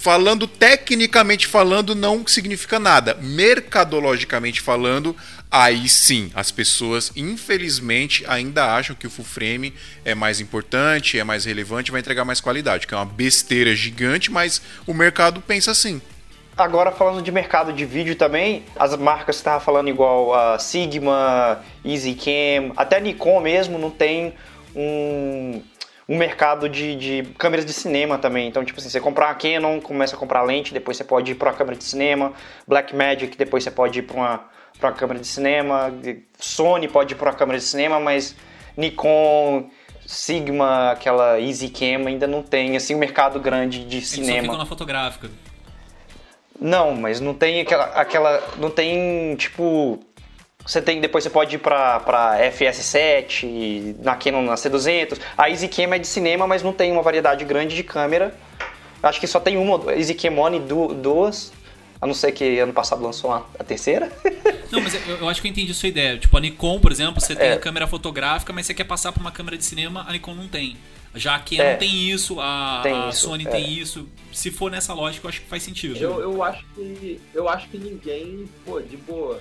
falando 0.07 0.47
tecnicamente 0.47 1.47
falando 1.47 1.95
não 1.95 2.27
significa 2.27 2.79
nada. 2.79 3.15
Mercadologicamente 3.21 4.61
falando, 4.61 5.17
aí 5.51 5.89
sim, 5.89 6.31
as 6.35 6.51
pessoas 6.51 7.13
infelizmente 7.17 8.25
ainda 8.29 8.75
acham 8.75 8.97
que 8.97 9.07
o 9.07 9.11
full 9.11 9.25
frame 9.25 9.73
é 10.05 10.15
mais 10.15 10.41
importante, 10.41 11.19
é 11.19 11.25
mais 11.25 11.45
relevante, 11.45 11.91
vai 11.91 12.01
entregar 12.01 12.25
mais 12.25 12.41
qualidade, 12.41 12.87
que 12.87 12.95
é 12.95 12.97
uma 12.97 13.07
besteira 13.07 13.75
gigante, 13.75 14.31
mas 14.31 14.61
o 14.87 14.95
mercado 14.95 15.41
pensa 15.41 15.71
assim. 15.71 16.01
Agora 16.57 16.91
falando 16.91 17.23
de 17.23 17.31
mercado 17.31 17.71
de 17.71 17.85
vídeo 17.85 18.17
também, 18.17 18.65
as 18.77 18.97
marcas 18.97 19.37
que 19.37 19.45
tava 19.45 19.61
falando 19.61 19.91
igual 19.91 20.33
a 20.33 20.59
Sigma, 20.59 21.63
EasyCam, 21.85 22.73
até 22.77 22.99
Nikon 22.99 23.41
mesmo 23.41 23.79
não 23.79 23.91
tem 23.91 24.33
um, 24.75 25.63
um 26.09 26.17
mercado 26.17 26.67
de, 26.67 26.97
de 26.97 27.23
câmeras 27.37 27.67
de 27.67 27.75
cinema 27.75 28.17
também. 28.17 28.49
Então, 28.49 28.65
tipo 28.65 28.81
assim, 28.81 28.89
você 28.89 29.01
comprar 29.01 29.27
uma 29.27 29.35
Canon, 29.35 29.81
começa 29.83 30.17
a 30.17 30.19
comprar 30.19 30.43
lente, 30.43 30.73
depois 30.73 30.97
você 30.97 31.05
pode 31.05 31.33
ir 31.33 31.35
para 31.35 31.51
uma 31.51 31.57
câmera 31.57 31.77
de 31.77 31.85
cinema, 31.85 32.33
Blackmagic, 32.67 33.37
depois 33.37 33.63
você 33.63 33.71
pode 33.71 33.99
ir 33.99 34.03
para 34.03 34.17
uma, 34.17 34.45
pra 34.79 34.91
uma 34.91 34.95
câmera 34.97 35.21
de 35.21 35.27
cinema, 35.27 35.93
Sony 36.39 36.89
pode 36.89 37.15
ir 37.15 37.17
para 37.17 37.33
câmera 37.33 37.59
de 37.59 37.65
cinema, 37.65 37.99
mas 38.01 38.35
Nikon 38.77 39.71
Sigma, 40.07 40.93
aquela 40.93 41.41
EasyCam 41.41 42.07
ainda 42.07 42.27
não 42.27 42.43
tem 42.43 42.77
assim 42.77 42.95
um 42.95 42.99
mercado 42.99 43.41
grande 43.41 43.85
de 43.85 43.97
Eles 43.97 44.09
só 44.09 44.15
cinema. 44.17 44.43
ficam 44.43 44.59
na 44.59 44.67
fotográfica. 44.67 45.29
Não, 46.61 46.95
mas 46.95 47.21
não 47.21 47.35
tem 47.35 47.61
aquela, 47.61 47.85
aquela 47.87 48.43
não 48.59 48.71
tem 48.71 49.35
tipo 49.37 49.99
você 50.65 50.81
tem 50.83 51.01
depois 51.01 51.23
você 51.23 51.31
pode 51.31 51.55
ir 51.57 51.59
pra, 51.59 52.01
pra 52.01 52.39
FS7, 52.51 53.97
na 54.03 54.17
Canon 54.17 54.43
na 54.43 54.55
C200. 54.55 55.19
A 55.37 55.49
EasyCam 55.51 55.95
é 55.95 55.99
de 55.99 56.07
cinema, 56.07 56.47
mas 56.47 56.63
não 56.63 56.73
tem 56.73 56.91
uma 56.93 57.03
variedade 57.03 57.45
grande 57.45 57.77
de 57.77 57.83
câmera. 57.85 58.35
Acho 59.03 59.21
que 59.21 59.27
só 59.27 59.39
tem 59.39 59.57
uma, 59.57 59.93
EasyCam 59.93 60.39
One 60.39 60.59
du- 60.61 60.95
duas. 60.95 61.53
A 62.01 62.07
não 62.07 62.15
ser 62.15 62.33
que 62.33 62.59
ano 62.59 62.73
passado 62.73 63.03
lançou 63.03 63.33
a, 63.33 63.47
a 63.59 63.65
terceira. 63.65 64.11
Não, 64.71 64.81
mas 64.81 64.95
eu, 64.95 65.17
eu 65.19 65.29
acho 65.29 65.41
que 65.41 65.47
eu 65.47 65.51
entendi 65.53 65.71
a 65.71 65.75
sua 65.75 65.89
ideia. 65.89 66.19
Tipo, 66.19 66.37
a 66.37 66.41
Nikon, 66.41 66.81
por 66.81 66.91
exemplo, 66.91 67.21
você 67.21 67.37
tem 67.37 67.49
É. 67.51 67.53
a 67.53 67.59
câmera 67.59 67.87
fotográfica, 67.87 68.53
mas 68.53 68.67
você 68.67 68.75
quer 68.75 68.85
passar 68.85 69.13
pra 69.13 69.21
uma 69.21 69.31
câmera 69.31 69.57
de 69.57 69.65
cinema, 69.65 70.05
a 70.09 70.13
Nikon 70.13 70.35
não 70.35 70.49
tem. 70.49 70.77
Já 71.15 71.37
a 71.37 71.39
Canon 71.39 71.63
É. 71.63 71.77
tem 71.77 72.11
isso, 72.11 72.39
a, 72.41 72.81
Tem 72.83 72.93
a 72.93 73.09
isso, 73.09 73.21
Sony 73.29 73.47
é. 73.47 73.51
tem 73.51 73.73
isso. 73.73 74.09
Se 74.33 74.51
for 74.51 74.71
nessa 74.71 74.93
lógica, 74.93 75.25
eu 75.25 75.29
acho 75.31 75.41
que 75.41 75.47
faz 75.47 75.63
sentido. 75.63 75.97
Eu, 75.97 76.21
eu 76.21 76.43
acho 76.43 76.63
que 76.75 77.21
eu 77.33 77.49
acho 77.49 77.69
que 77.69 77.79
ninguém, 77.79 78.45
pô, 78.65 78.81
de 78.81 78.97
boa. 78.99 79.41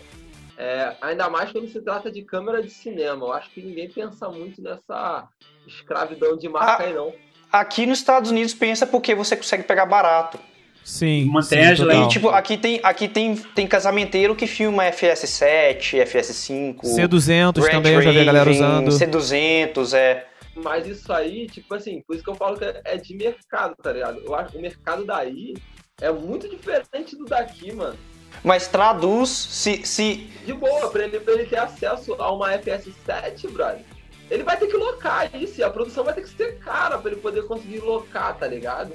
É, 0.57 0.95
ainda 1.01 1.29
mais 1.29 1.51
quando 1.51 1.67
se 1.69 1.81
trata 1.81 2.09
de 2.11 2.21
câmera 2.21 2.61
de 2.61 2.69
cinema. 2.69 3.25
Eu 3.25 3.33
acho 3.33 3.49
que 3.49 3.61
ninguém 3.61 3.89
pensa 3.89 4.29
muito 4.29 4.61
nessa 4.61 5.27
escravidão 5.67 6.37
de 6.37 6.47
marca 6.47 6.83
aí, 6.83 6.93
não. 6.93 7.11
Aqui 7.51 7.85
nos 7.85 7.99
Estados 7.99 8.31
Unidos 8.31 8.53
pensa 8.53 8.85
porque 8.87 9.13
você 9.15 9.35
consegue 9.35 9.63
pegar 9.63 9.85
barato. 9.85 10.39
Sim. 10.85 11.25
Mantém 11.25 11.63
sim, 11.63 11.71
as 11.71 11.79
total. 11.79 12.03
E, 12.03 12.07
tipo, 12.09 12.29
aqui 12.29 12.57
tem, 12.57 12.79
aqui 12.83 13.07
tem, 13.07 13.35
tem 13.35 13.65
casamenteiro 13.65 14.35
que 14.35 14.45
filma 14.45 14.83
FS7, 14.83 16.03
FS5. 16.05 16.81
C200 16.81 17.63
Red 17.63 17.71
também 17.71 17.93
eu 17.95 18.01
já 18.03 18.11
vi 18.11 18.19
a 18.19 18.23
galera 18.23 18.51
Raven, 18.51 18.87
usando. 18.87 18.91
C200, 18.91 19.93
é. 19.97 20.27
Mas 20.55 20.85
isso 20.87 21.11
aí, 21.11 21.47
tipo 21.47 21.73
assim, 21.73 22.03
por 22.07 22.15
isso 22.15 22.23
que 22.23 22.29
eu 22.29 22.35
falo 22.35 22.55
que 22.55 22.63
é 22.63 22.81
é 22.85 22.97
de 22.97 23.15
mercado, 23.15 23.75
tá 23.81 23.91
ligado? 23.91 24.21
Eu 24.23 24.35
acho 24.35 24.51
que 24.51 24.57
o 24.59 24.61
mercado 24.61 25.03
daí 25.03 25.55
é 25.99 26.11
muito 26.11 26.47
diferente 26.47 27.15
do 27.17 27.25
daqui, 27.25 27.73
mano. 27.73 27.97
Mas 28.43 28.67
traduz 28.67 29.29
se. 29.29 29.83
se 29.87 30.27
De 30.45 30.53
boa, 30.53 30.91
pra 30.91 31.05
ele, 31.05 31.19
pra 31.19 31.33
ele 31.33 31.45
ter 31.45 31.57
acesso 31.57 32.13
a 32.19 32.31
uma 32.31 32.51
FS7, 32.59 33.49
brother. 33.51 33.81
Ele 34.29 34.43
vai 34.43 34.55
ter 34.55 34.67
que 34.67 34.77
locar 34.77 35.35
isso, 35.35 35.59
e 35.59 35.63
a 35.63 35.69
produção 35.69 36.03
vai 36.03 36.13
ter 36.13 36.21
que 36.21 36.29
ser 36.29 36.59
cara 36.59 36.99
pra 36.99 37.11
ele 37.11 37.19
poder 37.19 37.43
conseguir 37.47 37.79
locar, 37.79 38.37
tá 38.37 38.45
ligado? 38.45 38.93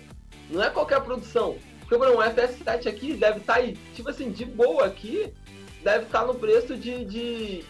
Não 0.49 0.63
é 0.63 0.71
qualquer 0.71 1.01
produção. 1.01 1.57
Porque, 1.91 2.07
um 2.07 2.19
FS7 2.19 2.87
aqui 2.87 3.15
deve 3.15 3.41
estar 3.41 3.55
aí, 3.55 3.77
tipo 3.95 4.09
assim, 4.09 4.31
de 4.31 4.45
boa 4.45 4.87
aqui, 4.87 5.35
deve 5.83 6.05
estar 6.05 6.25
no 6.25 6.37
preço 6.37 6.77
de, 6.77 7.05
de 7.05 7.65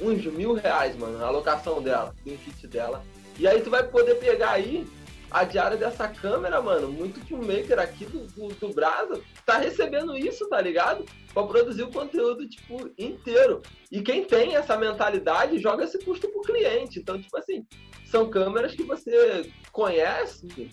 uns 0.00 0.24
mil 0.26 0.54
reais, 0.54 0.96
mano, 0.96 1.24
a 1.24 1.28
locação 1.28 1.82
dela, 1.82 2.14
do 2.24 2.30
kit 2.38 2.68
dela. 2.68 3.02
E 3.36 3.48
aí 3.48 3.60
tu 3.60 3.68
vai 3.68 3.82
poder 3.82 4.14
pegar 4.14 4.52
aí 4.52 4.86
a 5.28 5.42
diária 5.42 5.76
dessa 5.76 6.06
câmera, 6.06 6.62
mano. 6.62 6.88
Muito 6.88 7.20
filmmaker 7.26 7.80
aqui 7.80 8.06
do, 8.06 8.26
do, 8.28 8.48
do 8.54 8.72
Brasa 8.72 9.20
tá 9.44 9.58
recebendo 9.58 10.16
isso, 10.16 10.48
tá 10.48 10.60
ligado? 10.60 11.04
Pra 11.34 11.42
produzir 11.42 11.82
o 11.82 11.90
conteúdo, 11.90 12.48
tipo, 12.48 12.88
inteiro. 12.96 13.60
E 13.90 14.00
quem 14.02 14.24
tem 14.24 14.54
essa 14.54 14.76
mentalidade 14.76 15.58
joga 15.58 15.82
esse 15.82 15.98
custo 15.98 16.28
pro 16.28 16.42
cliente. 16.42 17.00
Então, 17.00 17.20
tipo 17.20 17.36
assim, 17.36 17.66
são 18.06 18.30
câmeras 18.30 18.72
que 18.74 18.84
você 18.84 19.50
conhece, 19.72 20.70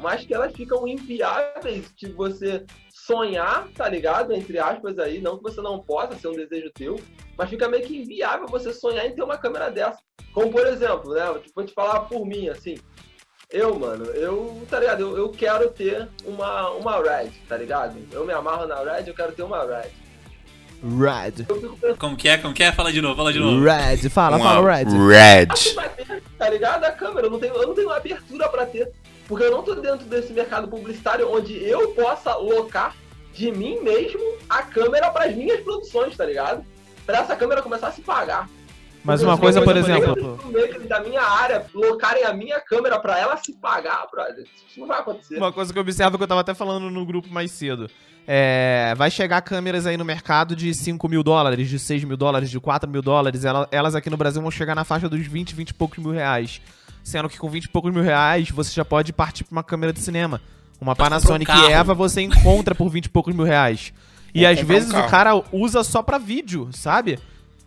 mas 0.00 0.24
que 0.24 0.34
elas 0.34 0.52
ficam 0.52 0.86
inviáveis 0.86 1.92
de 1.96 2.08
você 2.10 2.64
sonhar, 2.90 3.68
tá 3.74 3.88
ligado? 3.88 4.32
Entre 4.32 4.58
aspas 4.58 4.98
aí, 4.98 5.20
não 5.20 5.36
que 5.36 5.42
você 5.42 5.60
não 5.60 5.78
possa 5.78 6.14
ser 6.14 6.28
um 6.28 6.32
desejo 6.32 6.70
teu, 6.74 6.98
mas 7.36 7.50
fica 7.50 7.68
meio 7.68 7.84
que 7.84 7.98
inviável 7.98 8.46
você 8.46 8.72
sonhar 8.72 9.06
em 9.06 9.14
ter 9.14 9.22
uma 9.22 9.36
câmera 9.38 9.70
dessa. 9.70 9.98
Como 10.32 10.50
por 10.50 10.66
exemplo, 10.66 11.12
né? 11.12 11.26
Tipo, 11.34 11.52
vou 11.54 11.64
te 11.64 11.74
falar 11.74 12.00
por 12.00 12.26
mim, 12.26 12.48
assim. 12.48 12.76
Eu, 13.50 13.78
mano, 13.78 14.06
eu, 14.06 14.62
tá 14.68 14.80
ligado? 14.80 15.00
Eu, 15.00 15.16
eu 15.16 15.28
quero 15.28 15.70
ter 15.70 16.08
uma, 16.24 16.70
uma 16.70 16.96
Red, 17.00 17.30
tá 17.48 17.56
ligado? 17.56 17.96
Eu 18.10 18.24
me 18.24 18.32
amarro 18.32 18.66
na 18.66 18.82
Red, 18.82 19.06
eu 19.06 19.14
quero 19.14 19.32
ter 19.32 19.42
uma 19.42 19.64
Red. 19.64 19.90
Red. 20.82 21.44
Como 21.98 22.16
que 22.16 22.28
é? 22.28 22.36
Como 22.36 22.52
que 22.52 22.62
é? 22.62 22.72
Fala 22.72 22.92
de 22.92 23.00
novo, 23.00 23.16
fala 23.16 23.32
de 23.32 23.38
novo. 23.38 23.62
Red, 23.62 24.08
fala, 24.10 24.36
Uma 24.36 24.54
fala, 24.54 24.76
Red. 24.76 24.84
Red. 24.84 25.74
vai 25.74 25.88
ter, 25.88 26.22
tá 26.36 26.50
ligado? 26.50 26.84
A 26.84 26.92
câmera, 26.92 27.26
eu 27.26 27.30
não 27.30 27.38
tenho, 27.38 27.54
eu 27.54 27.66
não 27.68 27.74
tenho 27.74 27.90
abertura 27.90 28.48
pra 28.48 28.66
ter. 28.66 28.92
Porque 29.28 29.44
eu 29.44 29.50
não 29.50 29.62
tô 29.62 29.74
dentro 29.74 30.06
desse 30.06 30.32
mercado 30.32 30.68
publicitário 30.68 31.30
onde 31.34 31.54
eu 31.64 31.92
possa 31.92 32.34
locar 32.36 32.94
de 33.32 33.50
mim 33.50 33.80
mesmo 33.80 34.20
a 34.48 34.62
câmera 34.62 35.10
pras 35.10 35.34
minhas 35.34 35.60
produções, 35.60 36.16
tá 36.16 36.24
ligado? 36.24 36.64
Pra 37.06 37.18
essa 37.18 37.34
câmera 37.34 37.62
começar 37.62 37.88
a 37.88 37.92
se 37.92 38.02
pagar. 38.02 38.48
Mas 39.02 39.22
uma 39.22 39.36
coisa, 39.36 39.60
por 39.60 39.76
exemplo. 39.76 40.38
da 40.88 41.00
minha 41.00 41.20
área 41.22 41.66
locarem 41.74 42.24
a 42.24 42.32
minha 42.32 42.58
câmera 42.60 42.98
pra 42.98 43.18
ela 43.18 43.36
se 43.36 43.52
pagar, 43.54 44.06
brother. 44.10 44.46
Isso 44.68 44.80
não 44.80 44.86
vai 44.86 45.00
acontecer. 45.00 45.36
Uma 45.36 45.52
coisa 45.52 45.70
que 45.72 45.78
eu 45.78 45.82
observo 45.82 46.16
que 46.16 46.24
eu 46.24 46.28
tava 46.28 46.40
até 46.40 46.54
falando 46.54 46.90
no 46.90 47.04
grupo 47.04 47.28
mais 47.28 47.50
cedo. 47.50 47.90
É, 48.26 48.94
vai 48.96 49.10
chegar 49.10 49.42
câmeras 49.42 49.86
aí 49.86 49.98
no 49.98 50.04
mercado 50.04 50.56
de 50.56 50.72
5 50.72 51.06
mil 51.08 51.22
dólares, 51.22 51.68
de 51.68 51.78
6 51.78 52.04
mil 52.04 52.16
dólares, 52.16 52.48
de 52.50 52.58
4 52.58 52.88
mil 52.88 53.02
dólares. 53.02 53.44
Ela- 53.44 53.68
Elas 53.70 53.94
aqui 53.94 54.08
no 54.08 54.16
Brasil 54.16 54.40
vão 54.40 54.50
chegar 54.50 54.74
na 54.74 54.84
faixa 54.84 55.06
dos 55.08 55.26
20, 55.26 55.54
20 55.54 55.68
e 55.70 55.74
poucos 55.74 55.98
mil 55.98 56.12
reais. 56.12 56.62
Sendo 57.04 57.28
que 57.28 57.38
com 57.38 57.48
20 57.48 57.64
e 57.64 57.68
poucos 57.68 57.92
mil 57.92 58.02
reais 58.02 58.50
você 58.50 58.72
já 58.72 58.84
pode 58.84 59.12
partir 59.12 59.44
pra 59.44 59.52
uma 59.52 59.62
câmera 59.62 59.92
de 59.92 60.00
cinema. 60.00 60.40
Uma 60.80 60.96
Panasonic 60.96 61.52
um. 61.52 61.70
Eva 61.70 61.94
você 61.94 62.22
encontra 62.22 62.74
por 62.74 62.88
20 62.88 63.04
e 63.04 63.08
poucos 63.08 63.34
mil 63.34 63.44
reais. 63.44 63.92
E 64.34 64.44
às 64.44 64.58
comprar 64.58 64.74
um 64.74 64.76
vezes 64.76 64.90
o 64.90 65.06
cara 65.08 65.42
usa 65.52 65.84
só 65.84 66.02
pra 66.02 66.18
vídeo, 66.18 66.68
sabe? 66.72 67.20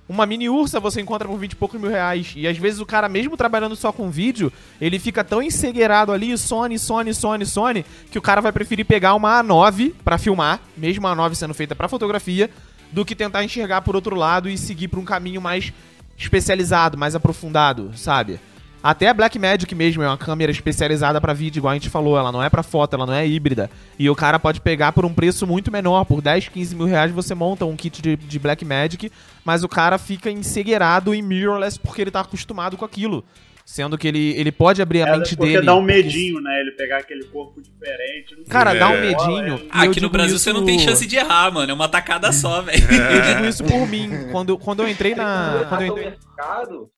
Uma 0.09 0.25
mini 0.25 0.49
ursa 0.49 0.79
você 0.79 1.01
encontra 1.01 1.27
por 1.27 1.37
20 1.37 1.51
e 1.51 1.55
poucos 1.55 1.79
mil 1.79 1.89
reais. 1.89 2.33
E 2.35 2.47
às 2.47 2.57
vezes 2.57 2.79
o 2.79 2.85
cara, 2.85 3.07
mesmo 3.07 3.37
trabalhando 3.37 3.75
só 3.75 3.91
com 3.91 4.09
vídeo, 4.09 4.51
ele 4.79 4.99
fica 4.99 5.23
tão 5.23 5.41
encegueirado 5.41 6.11
ali, 6.11 6.37
Sony, 6.37 6.79
Sony, 6.79 7.13
Sony, 7.13 7.45
Sony, 7.45 7.85
que 8.09 8.17
o 8.17 8.21
cara 8.21 8.41
vai 8.41 8.51
preferir 8.51 8.85
pegar 8.85 9.15
uma 9.15 9.43
A9 9.43 9.93
pra 10.03 10.17
filmar, 10.17 10.61
mesmo 10.75 11.07
a 11.07 11.15
A9 11.15 11.35
sendo 11.35 11.53
feita 11.53 11.75
pra 11.75 11.87
fotografia, 11.87 12.49
do 12.91 13.03
que 13.03 13.15
tentar 13.15 13.43
enxergar 13.43 13.81
por 13.81 13.95
outro 13.95 14.15
lado 14.15 14.49
e 14.49 14.57
seguir 14.57 14.87
por 14.87 14.99
um 14.99 15.05
caminho 15.05 15.41
mais 15.41 15.73
especializado, 16.17 16.97
mais 16.97 17.13
aprofundado, 17.13 17.91
sabe? 17.95 18.39
Até 18.83 19.09
a 19.09 19.13
Blackmagic 19.13 19.73
mesmo 19.75 20.03
é 20.03 20.07
uma 20.07 20.17
câmera 20.17 20.51
especializada 20.51 21.19
pra 21.19 21.33
vídeo, 21.33 21.59
igual 21.59 21.71
a 21.71 21.75
gente 21.75 21.89
falou, 21.89 22.17
ela 22.17 22.31
não 22.31 22.41
é 22.41 22.49
pra 22.49 22.63
foto, 22.63 22.93
ela 22.95 23.05
não 23.05 23.13
é 23.13 23.27
híbrida. 23.27 23.69
E 23.99 24.09
o 24.09 24.15
cara 24.15 24.39
pode 24.39 24.61
pegar 24.61 24.91
por 24.93 25.03
um 25.03 25.13
preço 25.13 25.45
muito 25.47 25.71
menor, 25.71 26.05
por 26.05 26.21
10, 26.21 26.47
15 26.49 26.75
mil 26.75 26.85
reais 26.85 27.11
você 27.11 27.33
monta 27.35 27.65
um 27.65 27.75
kit 27.75 28.01
de, 28.01 28.15
de 28.15 28.39
Blackmagic, 28.39 29.11
mas 29.43 29.63
o 29.63 29.67
cara 29.67 29.97
fica 29.97 30.29
encegueirado 30.31 31.13
em 31.13 31.21
mirrorless 31.21 31.77
porque 31.79 32.01
ele 32.01 32.11
tá 32.11 32.21
acostumado 32.21 32.77
com 32.77 32.85
aquilo. 32.85 33.25
Sendo 33.65 33.97
que 33.97 34.07
ele, 34.07 34.33
ele 34.37 34.49
pode 34.49 34.81
abrir 34.81 35.03
a 35.03 35.07
É, 35.09 35.17
mente 35.17 35.35
porque 35.35 35.51
dele. 35.51 35.65
dá 35.65 35.75
um 35.75 35.79
porque- 35.85 35.93
medinho, 36.03 36.39
né? 36.39 36.61
Ele 36.61 36.71
pegar 36.71 36.99
aquele 36.99 37.25
corpo 37.25 37.61
diferente. 37.61 38.31
não 38.37 38.37
sei. 38.37 38.45
Cara, 38.45 38.73
dá 38.73 38.87
um 38.87 38.93
É. 38.93 39.01
medinho. 39.01 39.57
eu 39.57 39.67
aqui 39.71 39.99
no 39.99 40.09
Brasil 40.09 40.35
isso- 40.37 40.45
você 40.45 40.53
não 40.53 40.63
tem 40.63 40.79
chance 40.79 41.05
de 41.05 41.17
errar, 41.17 41.51
mano. 41.51 41.69
É 41.69 41.73
uma 41.73 41.89
tacada 41.89 42.31
só, 42.31 42.61
velho. 42.63 42.81
Eu 42.89 43.21
digo 43.35 43.45
isso 43.45 43.65
por 43.65 43.85
mim. 43.89 44.09
Quando, 44.31 44.57
quando 44.57 44.83
eu 44.83 44.87
entrei 44.87 45.13
na. 45.15 45.65
Quando 45.67 45.81
eu 45.81 45.87
no 45.87 45.93
entrei... 45.99 46.11
mercado, 46.11 46.89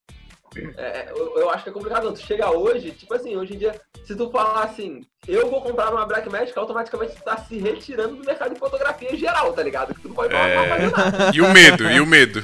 é, 0.77 1.07
eu, 1.11 1.37
eu 1.39 1.49
acho 1.49 1.63
que 1.63 1.69
é 1.69 1.73
complicado. 1.73 2.03
não. 2.05 2.13
Tu 2.13 2.25
chega 2.25 2.49
hoje, 2.51 2.91
tipo 2.91 3.13
assim, 3.13 3.35
hoje 3.35 3.53
em 3.53 3.57
dia, 3.57 3.79
se 4.05 4.15
tu 4.15 4.29
falar 4.31 4.63
assim, 4.63 5.01
eu 5.27 5.49
vou 5.49 5.61
comprar 5.61 5.91
uma 5.91 6.05
Black 6.05 6.29
Magic, 6.29 6.57
automaticamente 6.57 7.15
tu 7.15 7.23
tá 7.23 7.37
se 7.37 7.57
retirando 7.59 8.15
do 8.15 8.25
mercado 8.25 8.53
de 8.53 8.59
fotografia 8.59 9.13
em 9.13 9.17
geral, 9.17 9.53
tá 9.53 9.61
ligado? 9.63 9.93
Que 9.93 10.01
tu 10.01 10.07
não 10.09 10.15
pode 10.15 10.33
falar 10.33 10.47
É. 10.47 10.55
pra 10.55 10.67
fazer 10.77 10.91
nada. 10.91 11.31
E 11.35 11.41
o 11.41 11.49
medo, 11.53 11.89
e 11.89 11.99
o 11.99 12.05
medo. 12.05 12.43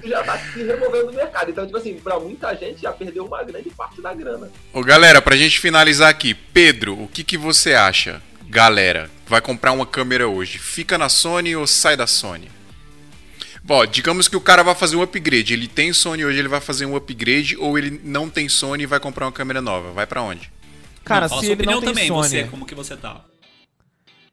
tu 0.00 0.08
já 0.08 0.22
tá 0.22 0.38
se 0.38 0.62
removendo 0.62 1.06
do 1.06 1.12
mercado. 1.12 1.50
Então, 1.50 1.64
tipo 1.66 1.78
assim, 1.78 1.94
pra 2.00 2.18
muita 2.18 2.54
gente 2.56 2.82
já 2.82 2.92
perdeu 2.92 3.24
uma 3.26 3.42
grande 3.42 3.70
parte 3.70 4.00
da 4.00 4.12
grana. 4.14 4.50
Ô, 4.72 4.82
galera, 4.82 5.20
pra 5.22 5.36
gente 5.36 5.58
finalizar 5.60 6.08
aqui, 6.08 6.34
Pedro, 6.34 7.00
o 7.02 7.08
que, 7.08 7.22
que 7.24 7.36
você 7.38 7.74
acha? 7.74 8.20
Galera, 8.48 9.10
vai 9.26 9.40
comprar 9.40 9.72
uma 9.72 9.86
câmera 9.86 10.28
hoje, 10.28 10.58
fica 10.58 10.96
na 10.98 11.08
Sony 11.08 11.56
ou 11.56 11.66
sai 11.66 11.96
da 11.96 12.06
Sony? 12.06 12.50
Bom, 13.66 13.86
digamos 13.86 14.28
que 14.28 14.36
o 14.36 14.40
cara 14.42 14.62
vai 14.62 14.74
fazer 14.74 14.94
um 14.94 15.02
upgrade. 15.02 15.54
Ele 15.54 15.66
tem 15.66 15.90
Sony 15.90 16.22
hoje, 16.22 16.38
ele 16.38 16.48
vai 16.48 16.60
fazer 16.60 16.84
um 16.84 16.94
upgrade, 16.94 17.56
ou 17.56 17.78
ele 17.78 17.98
não 18.04 18.28
tem 18.28 18.46
Sony 18.46 18.82
e 18.82 18.86
vai 18.86 19.00
comprar 19.00 19.24
uma 19.24 19.32
câmera 19.32 19.62
nova. 19.62 19.90
Vai 19.90 20.06
pra 20.06 20.20
onde? 20.20 20.52
Cara, 21.02 21.28
Não, 21.28 21.40
se 21.40 21.46
ele 21.46 21.64
não 21.64 21.80
tem 21.80 21.88
também, 21.88 22.08
Sony. 22.08 22.28
você, 22.28 22.44
como 22.44 22.66
que 22.66 22.74
você 22.74 22.94
tá? 22.94 23.24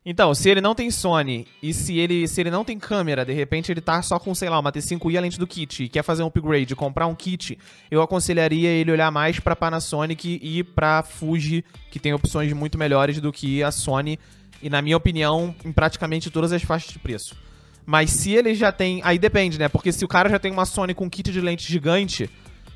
Então, 0.06 0.34
se 0.34 0.49
ele 0.49 0.60
não 0.60 0.76
tem 0.76 0.91
Sony 0.91 1.48
e 1.64 1.74
se 1.74 1.98
ele, 1.98 2.28
se 2.28 2.41
ele 2.41 2.52
não 2.52 2.66
tem 2.66 2.78
câmera, 2.78 3.24
de 3.24 3.32
repente 3.32 3.72
ele 3.72 3.80
tá 3.80 4.02
só 4.02 4.20
com, 4.20 4.36
sei 4.36 4.49
lá, 4.49 4.60
uma 4.60 4.72
T5i 4.72 5.16
além 5.18 5.30
do 5.32 5.48
kit 5.48 5.84
e 5.84 5.90
quer 5.90 6.03
fazer 6.03 6.24
um 6.24 6.28
upgrade, 6.28 6.76
comprar 6.76 7.08
um 7.08 7.16
kit, 7.16 7.58
eu 7.90 8.02
aconselharia 8.02 8.70
ele 8.70 8.91
olhar 8.91 9.12
mais 9.12 9.40
pra 9.40 9.56
Panasonic 9.56 10.40
e 10.41 10.64
pra 10.64 11.03
Fuji, 11.03 11.64
que 11.90 11.99
tem 11.99 12.14
opções 12.14 12.52
muito 12.52 12.78
melhores 12.78 13.22
do 13.22 13.32
que 13.32 13.64
a 13.64 13.72
Sony 13.72 14.20
e, 14.62 14.70
na 14.70 14.82
minha 14.82 14.98
opinião, 14.98 15.56
em 15.64 15.72
praticamente 15.72 16.30
todas 16.32 16.52
as 16.52 16.64
faixas 16.64 16.91
de 16.91 16.99
preço. 16.99 17.36
Mas 17.86 18.12
se 18.12 18.32
ele 18.34 18.53
já 18.56 18.72
tem. 18.72 19.02
Aí 19.03 19.18
depende, 19.18 19.58
né? 19.60 19.68
Porque 19.68 19.91
se 19.91 20.06
o 20.06 20.08
cara 20.08 20.30
já 20.30 20.40
tem 20.40 20.52
uma 20.52 20.66
Sony 20.66 20.94
com 20.94 21.10
kit 21.10 21.32
de 21.32 21.41
lente 21.41 21.70
gigante, 21.72 22.30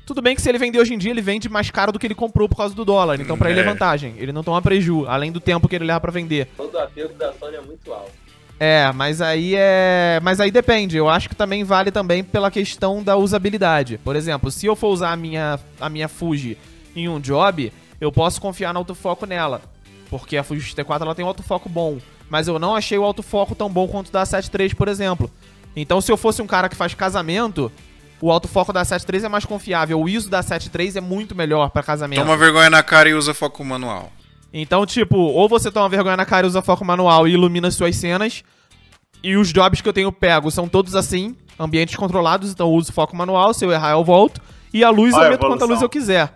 tudo 0.04 0.20
bem 0.20 0.34
que 0.34 0.42
se 0.42 0.48
ele 0.48 0.58
vender 0.58 0.78
hoje 0.78 0.94
em 0.94 0.98
dia, 0.98 1.10
ele 1.10 1.22
vende 1.22 1.48
mais 1.48 1.70
caro 1.70 1.92
do 1.92 1.98
que 1.98 2.06
ele 2.06 2.14
comprou 2.14 2.48
por 2.48 2.56
causa 2.56 2.74
do 2.74 2.84
dólar. 2.84 3.20
Então, 3.20 3.36
pra 3.38 3.50
ele 3.50 3.60
é 3.60 3.62
É. 3.62 3.66
vantagem. 3.66 4.14
Ele 4.18 4.32
não 4.32 4.42
toma 4.42 4.60
preju, 4.60 5.06
além 5.06 5.30
do 5.32 5.40
tempo 5.40 5.68
que 5.68 5.76
ele 5.76 5.84
leva 5.84 6.00
pra 6.00 6.10
vender. 6.12 6.48
Todo 6.56 6.76
apego 6.78 7.14
da 7.14 7.32
Sony 7.34 7.56
é 7.56 7.60
muito 7.60 7.92
alto. 7.92 8.10
É, 8.58 8.90
mas 8.94 9.20
aí 9.20 9.54
é. 9.54 10.18
Mas 10.22 10.40
aí 10.40 10.50
depende. 10.50 10.96
Eu 10.96 11.08
acho 11.08 11.28
que 11.28 11.34
também 11.34 11.62
vale 11.62 11.90
também 11.90 12.24
pela 12.24 12.50
questão 12.50 13.02
da 13.02 13.16
usabilidade. 13.16 13.98
Por 14.02 14.16
exemplo, 14.16 14.50
se 14.50 14.64
eu 14.66 14.74
for 14.74 14.88
usar 14.88 15.12
a 15.12 15.16
minha, 15.16 15.58
a 15.80 15.88
minha 15.90 16.08
Fuji 16.08 16.56
em 16.94 17.06
um 17.08 17.20
job, 17.20 17.70
eu 18.00 18.10
posso 18.10 18.40
confiar 18.40 18.72
no 18.72 18.78
autofoco 18.78 19.26
nela. 19.26 19.60
Porque 20.08 20.36
a 20.36 20.42
Fuji 20.42 20.74
T4 20.74 21.02
ela 21.02 21.14
tem 21.14 21.24
um 21.24 21.28
autofoco 21.28 21.68
bom. 21.68 21.98
Mas 22.28 22.48
eu 22.48 22.58
não 22.58 22.74
achei 22.74 22.98
o 22.98 23.04
autofoco 23.04 23.54
tão 23.54 23.70
bom 23.70 23.86
quanto 23.86 24.08
o 24.08 24.12
da 24.12 24.22
7.3, 24.24 24.74
por 24.74 24.88
exemplo. 24.88 25.30
Então, 25.74 26.00
se 26.00 26.10
eu 26.10 26.16
fosse 26.16 26.42
um 26.42 26.46
cara 26.46 26.68
que 26.68 26.74
faz 26.76 26.94
casamento, 26.94 27.70
o 28.20 28.30
autofoco 28.32 28.72
da 28.72 28.82
7.3 28.82 29.24
é 29.24 29.28
mais 29.28 29.44
confiável. 29.44 30.00
O 30.00 30.08
ISO 30.08 30.30
da 30.30 30.40
7.3 30.40 30.96
é 30.96 31.00
muito 31.00 31.34
melhor 31.34 31.70
pra 31.70 31.82
casamento. 31.82 32.20
Toma 32.20 32.36
vergonha 32.36 32.70
na 32.70 32.82
cara 32.82 33.08
e 33.08 33.14
usa 33.14 33.34
foco 33.34 33.64
manual. 33.64 34.10
Então, 34.52 34.86
tipo, 34.86 35.16
ou 35.18 35.48
você 35.48 35.70
toma 35.70 35.88
vergonha 35.88 36.16
na 36.16 36.24
cara 36.24 36.46
e 36.46 36.48
usa 36.48 36.62
foco 36.62 36.84
manual 36.84 37.28
e 37.28 37.32
ilumina 37.32 37.70
suas 37.70 37.94
cenas. 37.96 38.42
E 39.22 39.36
os 39.36 39.52
jobs 39.52 39.80
que 39.80 39.88
eu 39.88 39.92
tenho 39.92 40.10
pego 40.10 40.50
são 40.50 40.68
todos 40.68 40.94
assim, 40.94 41.36
ambientes 41.58 41.96
controlados, 41.96 42.50
então 42.52 42.68
eu 42.68 42.74
uso 42.74 42.92
foco 42.92 43.14
manual, 43.16 43.52
se 43.52 43.64
eu 43.64 43.72
errar 43.72 43.92
eu 43.92 44.04
volto. 44.04 44.40
E 44.72 44.82
a 44.84 44.90
luz 44.90 45.14
Olha 45.14 45.22
eu 45.22 45.26
a 45.26 45.30
meto 45.30 45.40
quanta 45.40 45.56
evolução. 45.64 45.68
luz 45.68 45.82
eu 45.82 45.88
quiser. 45.88 46.32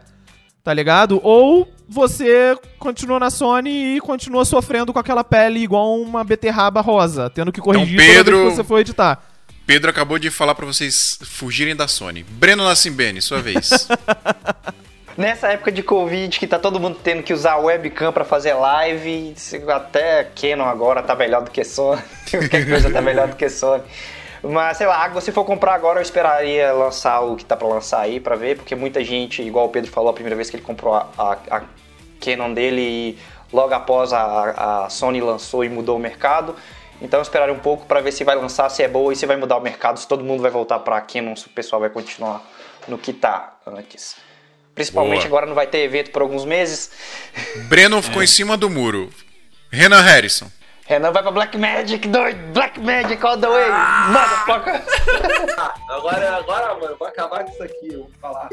Tá 0.62 0.74
ligado? 0.74 1.20
Ou 1.22 1.66
você 1.90 2.56
continua 2.78 3.18
na 3.18 3.30
Sony 3.30 3.96
e 3.96 4.00
continua 4.00 4.44
sofrendo 4.44 4.92
com 4.92 4.98
aquela 5.00 5.24
pele 5.24 5.58
igual 5.60 6.00
uma 6.00 6.22
beterraba 6.22 6.80
rosa, 6.80 7.28
tendo 7.28 7.50
que 7.50 7.60
corrigir 7.60 7.98
toda 7.98 8.12
Pedro- 8.14 8.36
vez 8.38 8.50
que 8.50 8.56
você 8.56 8.64
for 8.64 8.78
editar. 8.78 9.20
Pedro 9.66 9.90
acabou 9.90 10.18
de 10.18 10.30
falar 10.30 10.54
pra 10.54 10.64
vocês 10.66 11.18
fugirem 11.22 11.74
da 11.74 11.88
Sony. 11.88 12.22
Breno 12.22 12.62
Nassimbene, 12.64 13.20
sua 13.20 13.40
vez. 13.40 13.88
Nessa 15.18 15.48
época 15.48 15.70
de 15.72 15.82
Covid, 15.82 16.38
que 16.38 16.46
tá 16.46 16.58
todo 16.58 16.80
mundo 16.80 16.96
tendo 17.02 17.22
que 17.22 17.32
usar 17.34 17.56
webcam 17.56 18.12
pra 18.12 18.24
fazer 18.24 18.54
live, 18.54 19.34
até 19.74 20.24
Canon 20.24 20.64
agora 20.64 21.02
tá 21.02 21.14
melhor 21.14 21.42
do 21.42 21.50
que 21.50 21.62
Sony, 21.64 22.00
qualquer 22.30 22.68
coisa 22.68 22.90
tá 22.90 23.02
melhor 23.02 23.28
do 23.28 23.36
que 23.36 23.48
Sony. 23.48 23.82
Mas 24.42 24.78
sei 24.78 24.86
lá, 24.86 25.20
se 25.20 25.32
for 25.32 25.44
comprar 25.44 25.74
agora, 25.74 25.98
eu 25.98 26.02
esperaria 26.02 26.72
lançar 26.72 27.20
o 27.20 27.36
que 27.36 27.44
tá 27.44 27.56
pra 27.56 27.68
lançar 27.68 28.00
aí 28.00 28.18
pra 28.18 28.36
ver, 28.36 28.56
porque 28.56 28.74
muita 28.74 29.04
gente, 29.04 29.42
igual 29.42 29.66
o 29.66 29.68
Pedro 29.68 29.90
falou 29.90 30.10
a 30.10 30.14
primeira 30.14 30.34
vez 30.34 30.48
que 30.48 30.56
ele 30.56 30.62
comprou 30.62 30.94
a, 30.94 31.08
a, 31.18 31.32
a 31.50 31.62
Canon 32.20 32.54
dele 32.54 32.80
e 32.80 33.18
logo 33.52 33.74
após 33.74 34.12
a, 34.12 34.84
a 34.84 34.90
Sony 34.90 35.20
lançou 35.20 35.64
e 35.64 35.68
mudou 35.68 35.96
o 35.96 36.00
mercado. 36.00 36.56
Então 37.02 37.18
eu 37.18 37.22
esperaria 37.22 37.54
um 37.54 37.58
pouco 37.58 37.86
pra 37.86 38.00
ver 38.00 38.12
se 38.12 38.24
vai 38.24 38.36
lançar, 38.36 38.68
se 38.70 38.82
é 38.82 38.88
boa 38.88 39.12
e 39.12 39.16
se 39.16 39.26
vai 39.26 39.36
mudar 39.36 39.56
o 39.56 39.60
mercado, 39.60 39.98
se 39.98 40.06
todo 40.06 40.24
mundo 40.24 40.42
vai 40.42 40.50
voltar 40.50 40.78
pra 40.80 41.00
Canon, 41.00 41.36
se 41.36 41.46
o 41.46 41.50
pessoal 41.50 41.80
vai 41.80 41.90
continuar 41.90 42.42
no 42.88 42.98
que 42.98 43.12
tá 43.12 43.58
antes. 43.66 44.16
Principalmente 44.74 45.20
Boa. 45.20 45.26
agora 45.26 45.46
não 45.46 45.54
vai 45.54 45.66
ter 45.66 45.78
evento 45.78 46.10
por 46.10 46.22
alguns 46.22 46.44
meses. 46.44 46.90
Breno 47.68 48.00
ficou 48.00 48.22
em 48.22 48.26
cima 48.26 48.56
do 48.56 48.70
muro. 48.70 49.10
Renan 49.70 50.00
Harrison. 50.00 50.50
Renan 50.90 51.12
vai 51.12 51.22
pra 51.22 51.30
Black 51.30 51.56
Magic, 51.56 52.08
doido! 52.08 52.52
Black 52.52 52.80
Magic 52.80 53.24
all 53.24 53.38
the 53.38 53.46
way! 53.48 53.70
Motherfucker! 54.10 54.82
Ah, 55.56 55.72
agora, 55.88 56.36
agora, 56.36 56.74
mano, 56.80 56.96
vou 56.98 57.06
acabar 57.06 57.44
com 57.44 57.52
isso 57.52 57.62
aqui, 57.62 57.92
eu 57.92 58.00
vou 58.00 58.10
falar. 58.20 58.48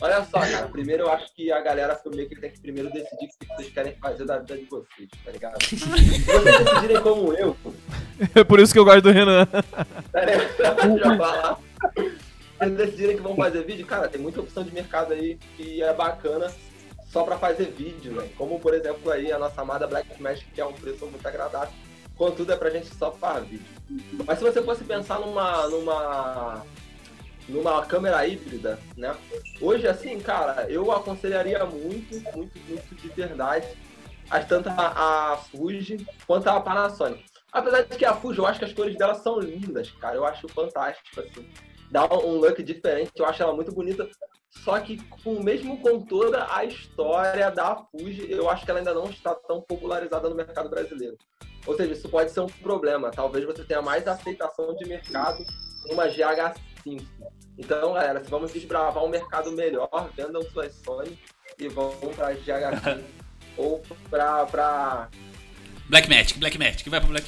Olha 0.00 0.24
só, 0.24 0.40
cara, 0.40 0.66
primeiro 0.66 1.04
eu 1.04 1.12
acho 1.12 1.32
que 1.32 1.52
a 1.52 1.60
galera 1.60 1.94
filmmaker 1.94 2.40
tem 2.40 2.50
que 2.50 2.60
primeiro 2.60 2.90
decidir 2.92 3.26
o 3.26 3.38
que 3.38 3.46
vocês 3.54 3.72
querem 3.72 3.94
fazer 4.02 4.24
da 4.24 4.38
vida 4.38 4.56
de 4.56 4.64
vocês, 4.64 5.08
tá 5.24 5.30
ligado? 5.30 5.62
Se 5.64 5.76
vocês 5.76 6.58
decidirem 6.58 7.00
como 7.02 7.32
eu, 7.34 7.56
É 8.34 8.42
por 8.42 8.58
isso 8.58 8.72
que 8.72 8.78
eu 8.80 8.84
gosto 8.84 9.02
do 9.02 9.12
Renan. 9.12 9.46
Pera 9.46 10.32
aí, 10.32 10.38
deixa 10.38 11.08
eu 11.08 11.16
falar. 11.18 11.56
Vocês 12.58 12.76
decidirem 12.78 13.16
que 13.16 13.22
vão 13.22 13.36
fazer 13.36 13.62
vídeo, 13.62 13.86
cara, 13.86 14.08
tem 14.08 14.20
muita 14.20 14.40
opção 14.40 14.64
de 14.64 14.74
mercado 14.74 15.12
aí 15.12 15.38
que 15.56 15.80
é 15.84 15.94
bacana 15.94 16.50
só 17.10 17.24
pra 17.24 17.36
fazer 17.38 17.66
vídeo, 17.70 18.14
velho. 18.14 18.30
Como, 18.36 18.60
por 18.60 18.72
exemplo, 18.72 19.10
aí 19.10 19.32
a 19.32 19.38
nossa 19.38 19.60
amada 19.60 19.86
Black 19.86 20.20
Magic, 20.22 20.48
que 20.52 20.60
é 20.60 20.64
um 20.64 20.72
preço 20.72 21.06
muito 21.06 21.26
agradável. 21.26 21.74
Contudo, 22.16 22.52
é 22.52 22.56
pra 22.56 22.70
gente 22.70 22.94
só 22.94 23.10
para 23.10 23.40
vídeo. 23.40 23.66
Mas 24.24 24.38
se 24.38 24.44
você 24.44 24.62
fosse 24.62 24.84
pensar 24.84 25.18
numa, 25.18 25.66
numa, 25.68 26.64
numa 27.48 27.84
câmera 27.84 28.24
híbrida, 28.26 28.78
né? 28.96 29.16
Hoje, 29.60 29.88
assim, 29.88 30.20
cara, 30.20 30.70
eu 30.70 30.92
aconselharia 30.92 31.64
muito, 31.66 32.14
muito, 32.36 32.58
muito 32.68 32.94
de 32.94 33.08
verdade, 33.08 33.66
as, 34.30 34.46
tanto 34.46 34.68
a, 34.68 35.32
a 35.32 35.36
Fuji 35.36 36.06
quanto 36.26 36.48
a 36.48 36.60
Panasonic. 36.60 37.24
Apesar 37.52 37.82
de 37.82 37.96
que 37.96 38.04
a 38.04 38.14
Fuji, 38.14 38.38
eu 38.38 38.46
acho 38.46 38.60
que 38.60 38.66
as 38.66 38.72
cores 38.72 38.96
dela 38.96 39.14
são 39.14 39.40
lindas, 39.40 39.90
cara. 39.92 40.14
Eu 40.14 40.24
acho 40.24 40.46
fantástico, 40.48 41.20
assim. 41.20 41.50
Dá 41.90 42.04
um 42.04 42.36
look 42.36 42.62
diferente, 42.62 43.10
eu 43.16 43.26
acho 43.26 43.42
ela 43.42 43.52
muito 43.52 43.72
bonita. 43.72 44.08
Só 44.50 44.78
que 44.80 44.98
com, 45.22 45.42
mesmo 45.42 45.80
com 45.80 46.00
toda 46.00 46.46
a 46.54 46.64
história 46.64 47.50
da 47.50 47.76
Fuji, 47.76 48.30
eu 48.30 48.50
acho 48.50 48.64
que 48.64 48.70
ela 48.70 48.80
ainda 48.80 48.92
não 48.92 49.08
está 49.08 49.34
tão 49.34 49.60
popularizada 49.62 50.28
no 50.28 50.34
mercado 50.34 50.68
brasileiro. 50.68 51.16
Ou 51.66 51.76
seja, 51.76 51.92
isso 51.92 52.08
pode 52.08 52.30
ser 52.30 52.40
um 52.40 52.46
problema. 52.46 53.10
Talvez 53.10 53.44
você 53.44 53.64
tenha 53.64 53.80
mais 53.80 54.06
aceitação 54.08 54.74
de 54.76 54.86
mercado 54.86 55.44
numa 55.88 56.08
GH5. 56.08 57.02
Então, 57.58 57.92
galera, 57.92 58.24
se 58.24 58.30
vamos 58.30 58.52
desbravar 58.52 59.04
um 59.04 59.08
mercado 59.08 59.52
melhor, 59.52 60.10
vendam 60.16 60.42
suas 60.42 60.74
Sony 60.76 61.18
e 61.58 61.68
vão 61.68 61.92
para 62.16 62.34
GH5 62.34 63.02
ou 63.56 63.82
para 64.08 64.46
pra 64.46 65.08
Black 65.88 66.08
Magic, 66.08 66.38
Black 66.38 66.56
Magic, 66.56 66.88
vai 66.88 67.00
pro 67.00 67.08
Black 67.08 67.26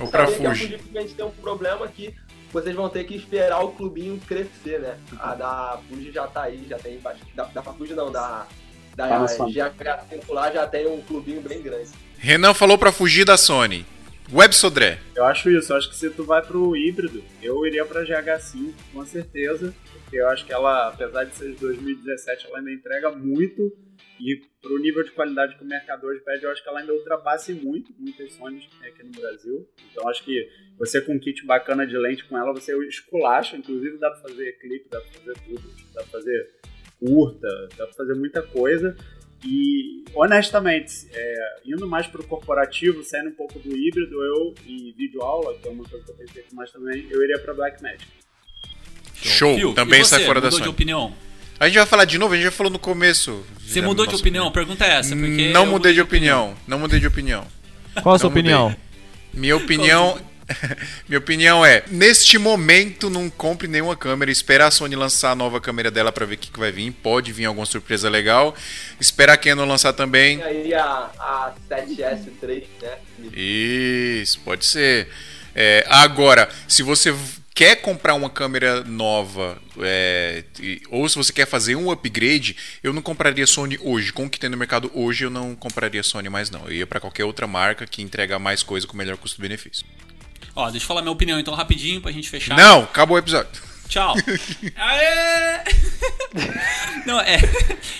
Ou 0.00 0.06
Sabia 0.06 0.36
que 0.36 0.46
a 0.46 0.50
Fuji 0.50 0.68
simplesmente 0.78 1.14
tem 1.14 1.24
um 1.24 1.30
problema 1.30 1.86
que 1.86 2.14
vocês 2.52 2.76
vão 2.76 2.88
ter 2.88 3.04
que 3.04 3.16
esperar 3.16 3.60
o 3.60 3.72
clubinho 3.72 4.20
crescer, 4.26 4.80
né? 4.80 4.98
A 5.18 5.34
da 5.34 5.80
Fuji 5.88 6.12
já 6.12 6.26
tá 6.26 6.42
aí, 6.42 6.66
já 6.68 6.78
tem 6.78 6.98
bastante. 6.98 7.34
Da, 7.34 7.44
da 7.44 7.62
Fuji 7.62 7.94
não, 7.94 8.12
da, 8.12 8.46
da 8.94 9.08
Panasonic. 9.08 9.58
GH5 9.58 10.32
lá 10.32 10.52
já 10.52 10.66
tem 10.66 10.86
um 10.86 11.00
clubinho 11.00 11.40
bem 11.40 11.62
grande. 11.62 11.90
Renan 12.18 12.54
falou 12.54 12.76
pra 12.76 12.92
fugir 12.92 13.24
da 13.24 13.36
Sony. 13.36 13.86
Web 14.32 14.54
Sodré. 14.54 14.98
Eu 15.14 15.24
acho 15.24 15.50
isso, 15.50 15.72
eu 15.72 15.76
acho 15.76 15.90
que 15.90 15.96
se 15.96 16.08
tu 16.08 16.24
vai 16.24 16.40
pro 16.40 16.76
híbrido, 16.76 17.22
eu 17.42 17.66
iria 17.66 17.84
pra 17.84 18.02
GH5, 18.02 18.72
com 18.92 19.04
certeza, 19.04 19.74
porque 19.92 20.16
eu 20.16 20.28
acho 20.28 20.46
que 20.46 20.52
ela, 20.52 20.88
apesar 20.88 21.24
de 21.24 21.34
ser 21.34 21.50
de 21.52 21.56
2017, 21.56 22.46
ela 22.46 22.58
ainda 22.58 22.72
entrega 22.72 23.10
muito, 23.10 23.72
e 24.22 24.40
pro 24.60 24.78
nível 24.78 25.02
de 25.02 25.10
qualidade 25.10 25.56
que 25.56 25.64
o 25.64 25.66
mercado 25.66 26.06
hoje 26.06 26.20
pede, 26.20 26.44
eu 26.44 26.50
acho 26.52 26.62
que 26.62 26.68
ela 26.68 26.78
ainda 26.78 26.94
ultrapasse 26.94 27.52
muito, 27.52 27.92
muitas 27.98 28.32
Sony 28.34 28.60
que 28.60 28.78
tem 28.78 28.88
aqui 28.88 29.02
no 29.02 29.10
Brasil. 29.10 29.68
Então 29.90 30.08
acho 30.08 30.24
que 30.24 30.48
você 30.78 31.00
com 31.00 31.14
um 31.14 31.18
kit 31.18 31.44
bacana 31.44 31.84
de 31.84 31.98
lente 31.98 32.24
com 32.26 32.38
ela, 32.38 32.52
você 32.52 32.72
esculacha, 32.86 33.56
inclusive 33.56 33.98
dá 33.98 34.10
pra 34.10 34.20
fazer 34.20 34.52
clipe, 34.60 34.88
dá 34.88 35.00
pra 35.00 35.10
fazer 35.10 35.34
tudo, 35.44 35.62
dá 35.92 36.02
pra 36.02 36.10
fazer 36.12 36.50
curta, 37.00 37.68
dá 37.76 37.84
pra 37.84 37.94
fazer 37.94 38.14
muita 38.14 38.42
coisa. 38.42 38.96
E, 39.44 40.04
honestamente, 40.14 41.08
é, 41.12 41.60
indo 41.64 41.88
mais 41.88 42.06
pro 42.06 42.22
corporativo, 42.22 43.02
saindo 43.02 43.30
um 43.30 43.34
pouco 43.34 43.58
do 43.58 43.76
híbrido, 43.76 44.22
eu, 44.22 44.54
e 44.64 44.92
vídeo 44.92 45.20
aula, 45.20 45.58
que 45.58 45.66
é 45.66 45.70
uma 45.72 45.82
coisa 45.82 46.04
que 46.04 46.12
eu 46.12 46.16
tenho 46.16 46.28
feito 46.28 46.54
mais 46.54 46.70
também, 46.70 47.08
eu 47.10 47.20
iria 47.24 47.40
pra 47.40 47.52
Black 47.52 47.82
Magic. 47.82 48.06
Show. 49.16 49.56
Phil, 49.56 49.74
Também 49.74 50.04
sai 50.04 50.24
fora 50.24 50.40
da 50.40 50.48
Sony. 50.50 50.62
de 50.62 50.68
opinião? 50.68 51.12
A 51.62 51.66
gente 51.66 51.76
vai 51.76 51.86
falar 51.86 52.06
de 52.06 52.18
novo, 52.18 52.34
a 52.34 52.36
gente 52.36 52.46
já 52.46 52.50
falou 52.50 52.72
no 52.72 52.78
começo. 52.80 53.46
Você 53.64 53.80
mudou 53.80 54.04
de 54.04 54.16
opinião? 54.16 54.50
Pergunta 54.50 54.84
é 54.84 54.98
essa, 54.98 55.14
porque 55.14 55.50
Não 55.50 55.64
mudei 55.64 55.94
de 55.94 56.00
opinião. 56.00 56.56
Não 56.66 56.76
mudei 56.76 56.98
de 56.98 57.06
opinião. 57.06 57.46
Qual 58.02 58.16
a 58.16 58.18
sua 58.18 58.28
Não 58.28 58.34
mudei. 58.36 58.52
opinião? 58.52 58.76
Minha 59.32 59.56
opinião. 59.56 60.20
Minha 61.08 61.20
opinião 61.20 61.64
é, 61.64 61.84
neste 61.88 62.36
momento 62.36 63.08
não 63.08 63.30
compre 63.30 63.68
nenhuma 63.68 63.94
câmera, 63.94 64.28
espera 64.28 64.66
a 64.66 64.72
Sony 64.72 64.96
lançar 64.96 65.30
a 65.30 65.34
nova 65.36 65.60
câmera 65.60 65.88
dela 65.88 66.10
pra 66.10 66.26
ver 66.26 66.34
o 66.34 66.38
que, 66.38 66.50
que 66.50 66.58
vai 66.58 66.72
vir, 66.72 66.90
pode 66.90 67.32
vir 67.32 67.44
alguma 67.44 67.64
surpresa 67.64 68.10
legal. 68.10 68.56
Espera 68.98 69.34
a 69.34 69.36
Canon 69.36 69.64
lançar 69.64 69.92
também. 69.92 70.38
Tem 70.38 70.46
aí 70.46 70.74
a, 70.74 71.10
a 71.16 71.54
7S3, 71.70 72.64
né? 72.82 72.90
Isso, 73.32 74.40
pode 74.40 74.66
ser. 74.66 75.06
É, 75.54 75.86
agora, 75.88 76.48
se 76.66 76.82
você 76.82 77.14
quer 77.54 77.76
comprar 77.76 78.14
uma 78.14 78.30
câmera 78.30 78.82
nova, 78.84 79.60
é, 79.80 80.44
ou 80.90 81.08
se 81.08 81.16
você 81.16 81.32
quer 81.32 81.46
fazer 81.46 81.76
um 81.76 81.90
upgrade, 81.90 82.56
eu 82.82 82.92
não 82.92 83.02
compraria 83.02 83.46
Sony 83.46 83.78
hoje. 83.80 84.12
Com 84.12 84.26
o 84.26 84.30
que 84.30 84.38
tem 84.38 84.50
no 84.50 84.56
mercado 84.56 84.90
hoje, 84.94 85.24
eu 85.24 85.30
não 85.30 85.54
compraria 85.54 86.02
Sony 86.02 86.28
mais 86.28 86.50
não. 86.50 86.64
Eu 86.66 86.72
ia 86.72 86.86
pra 86.86 87.00
qualquer 87.00 87.24
outra 87.24 87.46
marca 87.46 87.86
que 87.86 88.02
entrega 88.02 88.38
mais 88.38 88.62
coisa 88.62 88.86
com 88.86 88.96
melhor 88.96 89.16
custo-benefício. 89.16 89.84
Ó, 90.54 90.70
deixa 90.70 90.84
eu 90.84 90.88
falar 90.88 91.02
minha 91.02 91.12
opinião 91.12 91.38
então 91.38 91.54
rapidinho 91.54 92.00
pra 92.00 92.12
gente 92.12 92.28
fechar. 92.28 92.56
Não, 92.56 92.82
acabou 92.82 93.16
o 93.16 93.18
episódio. 93.18 93.71
Tchau. 93.92 94.14
Aê! 94.74 95.60
Não, 97.04 97.20
é. 97.20 97.36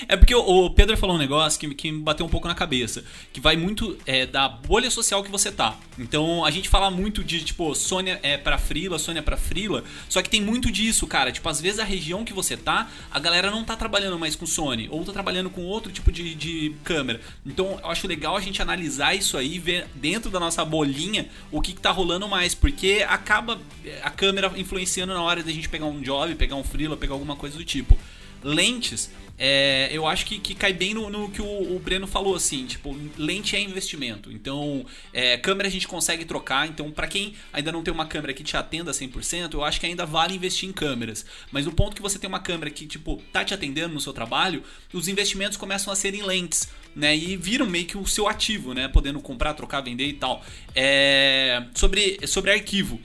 É 0.09 0.17
porque 0.17 0.35
o- 0.35 0.71
Pedro 0.71 0.97
falou 0.97 1.17
um 1.17 1.19
negócio 1.19 1.61
que, 1.61 1.75
que 1.75 1.93
me 1.93 2.01
bateu 2.01 2.25
um 2.25 2.31
pouco 2.31 2.49
na 2.49 2.55
cabeça. 2.55 3.05
Que 3.31 3.41
vai 3.43 3.57
muito 3.57 3.99
é, 4.07 4.25
da 4.25 4.49
bolha 4.49 4.91
social 4.91 5.23
que 5.23 5.31
você 5.31 5.53
tá. 5.53 5.77
Então 5.99 6.47
a 6.47 6.51
gente 6.51 6.67
fala 6.71 6.91
muito 6.91 7.23
de, 7.23 7.45
tipo, 7.45 7.75
Sônia 7.75 8.19
é 8.23 8.39
pra 8.39 8.57
frila, 8.57 8.99
Sônia 8.99 9.19
é 9.21 9.23
pra 9.23 9.37
frila. 9.37 9.85
Só 10.09 10.23
que 10.23 10.31
tem 10.31 10.41
muito 10.41 10.71
disso, 10.71 11.07
cara. 11.07 11.31
Tipo, 11.31 11.47
às 11.51 11.61
vezes 11.61 11.79
a 11.79 11.85
região 11.85 12.25
que 12.25 12.33
você 12.33 12.57
tá, 12.57 12.89
a 13.11 13.19
galera 13.19 13.51
não 13.51 13.63
tá 13.63 13.77
trabalhando 13.77 14.19
mais 14.19 14.35
com 14.35 14.47
Sony. 14.47 14.89
Ou 14.91 15.05
tá 15.05 15.13
trabalhando 15.13 15.51
com 15.51 15.61
outro 15.63 15.93
tipo 15.93 16.11
de, 16.11 16.35
de 16.35 16.75
câmera. 16.85 17.21
Então 17.45 17.79
eu 17.83 17.91
acho 17.91 18.09
legal 18.09 18.35
a 18.35 18.41
gente 18.41 18.63
analisar 18.63 19.15
isso 19.15 19.37
aí, 19.37 19.59
ver 19.59 19.87
dentro 19.95 20.31
da 20.31 20.41
nossa 20.41 20.65
bolinha 20.65 21.29
o 21.51 21.61
que, 21.61 21.75
que 21.75 21.81
tá 21.83 21.91
rolando 21.91 22.27
mais. 22.27 22.55
Porque 22.55 23.05
acaba 23.07 23.61
é, 23.85 24.01
a 24.03 24.09
câmera 24.09 24.51
influenciando 24.57 25.13
na 25.13 25.23
hora 25.23 25.43
da 25.43 25.53
gente 25.53 25.69
pegar 25.69 25.82
um 25.87 26.01
job, 26.01 26.35
pegar 26.35 26.57
um 26.57 26.65
freela, 26.65 26.97
pegar 26.97 27.15
alguma 27.15 27.37
coisa 27.37 27.57
do 27.57 27.65
tipo. 27.65 27.99
lentes, 28.43 29.11
é, 29.39 29.89
eu 29.91 30.07
acho 30.07 30.27
que, 30.27 30.39
que 30.39 30.55
cai 30.55 30.73
bem 30.73 30.95
no, 30.95 31.09
no 31.11 31.31
que 31.31 31.41
o, 31.41 31.75
o 31.75 31.79
Breno 31.79 32.07
falou, 32.07 32.35
assim, 32.35 32.67
tipo, 32.67 32.97
lente 33.17 33.57
é 33.57 33.61
investimento. 33.61 34.31
Então, 34.31 34.85
é, 35.13 35.37
câmera 35.37 35.69
a 35.69 35.71
gente 35.71 35.89
consegue 35.89 36.25
trocar. 36.25 36.69
Então, 36.69 36.91
para 36.91 37.07
quem 37.07 37.35
ainda 37.53 37.73
não 37.73 37.83
tem 37.83 37.93
uma 37.93 38.07
câmera 38.07 38.33
que 38.33 38.45
te 38.45 38.57
atenda 38.57 38.93
100%, 38.93 39.55
eu 39.55 39.65
acho 39.65 39.81
que 39.81 39.87
ainda 39.87 40.07
vale 40.07 40.35
investir 40.35 40.69
em 40.69 40.73
câmeras. 40.73 41.25
Mas 41.51 41.67
no 41.67 41.73
ponto 41.73 41.97
que 41.97 42.03
você 42.03 42.19
tem 42.19 42.29
uma 42.29 42.41
câmera 42.41 42.71
que, 42.71 42.87
tipo, 42.87 43.23
tá 43.33 43.45
te 43.45 43.55
atendendo 43.55 43.95
no 43.95 44.01
seu 44.01 44.13
trabalho, 44.13 44.63
os 44.93 45.09
investimentos 45.09 45.57
começam 45.57 45.93
a 45.93 45.97
ser 45.97 46.15
em 46.15 46.23
lentes, 46.23 46.69
né? 46.95 47.17
E 47.17 47.37
viram 47.37 47.67
meio 47.67 47.87
que 47.87 47.99
o 47.99 48.07
seu 48.07 48.29
ativo, 48.29 48.75
né? 48.75 48.87
Podendo 48.87 49.21
comprar, 49.21 49.55
trocar, 49.55 49.81
vender 49.81 50.07
e 50.07 50.13
tal. 50.13 50.45
É, 50.75 51.65
sobre, 51.75 52.25
sobre 52.27 52.53
arquivo 52.53 53.01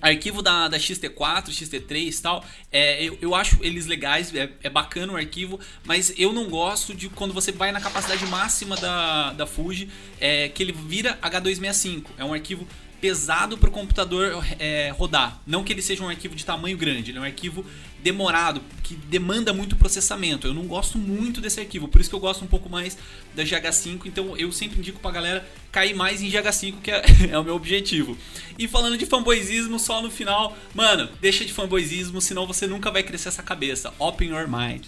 arquivo 0.00 0.42
da, 0.42 0.68
da 0.68 0.78
XT4, 0.78 1.48
XT3 1.48 2.18
e 2.18 2.22
tal, 2.22 2.44
é, 2.70 3.04
eu, 3.04 3.18
eu 3.20 3.34
acho 3.34 3.58
eles 3.62 3.86
legais, 3.86 4.34
é, 4.34 4.50
é 4.62 4.70
bacana 4.70 5.12
o 5.12 5.16
arquivo, 5.16 5.58
mas 5.84 6.12
eu 6.16 6.32
não 6.32 6.48
gosto 6.48 6.94
de 6.94 7.08
quando 7.08 7.34
você 7.34 7.52
vai 7.52 7.72
na 7.72 7.80
capacidade 7.80 8.24
máxima 8.26 8.76
da, 8.76 9.32
da 9.32 9.46
Fuji, 9.46 9.88
é, 10.20 10.48
que 10.48 10.62
ele 10.62 10.72
vira 10.72 11.18
H265. 11.22 12.06
É 12.16 12.24
um 12.24 12.32
arquivo 12.32 12.66
pesado 13.00 13.56
para 13.56 13.68
o 13.68 13.72
computador 13.72 14.44
é, 14.58 14.90
rodar. 14.90 15.40
Não 15.46 15.62
que 15.62 15.72
ele 15.72 15.82
seja 15.82 16.02
um 16.02 16.08
arquivo 16.08 16.34
de 16.34 16.44
tamanho 16.44 16.76
grande, 16.76 17.10
ele 17.10 17.18
é 17.18 17.20
um 17.20 17.24
arquivo 17.24 17.64
demorado, 18.02 18.62
que 18.82 18.94
demanda 18.94 19.52
muito 19.52 19.76
processamento. 19.76 20.46
Eu 20.46 20.54
não 20.54 20.64
gosto 20.64 20.96
muito 20.98 21.40
desse 21.40 21.60
arquivo, 21.60 21.88
por 21.88 22.00
isso 22.00 22.08
que 22.08 22.16
eu 22.16 22.20
gosto 22.20 22.44
um 22.44 22.48
pouco 22.48 22.68
mais 22.68 22.96
da 23.34 23.42
GH5. 23.42 24.02
Então 24.06 24.36
eu 24.36 24.50
sempre 24.52 24.78
indico 24.78 24.98
pra 25.00 25.10
galera 25.10 25.46
cair 25.70 25.94
mais 25.94 26.22
em 26.22 26.30
GH5, 26.30 26.74
que 26.82 26.90
é, 26.90 27.04
é 27.30 27.38
o 27.38 27.44
meu 27.44 27.54
objetivo. 27.54 28.16
E 28.58 28.66
falando 28.66 28.96
de 28.96 29.06
fanboyzismo, 29.06 29.78
só 29.78 30.00
no 30.02 30.10
final, 30.10 30.56
mano, 30.74 31.08
deixa 31.20 31.44
de 31.44 31.52
fanboyzismo, 31.52 32.20
senão 32.20 32.46
você 32.46 32.66
nunca 32.66 32.90
vai 32.90 33.02
crescer 33.02 33.28
essa 33.28 33.42
cabeça. 33.42 33.92
Open 33.98 34.30
your 34.30 34.48
mind. 34.48 34.86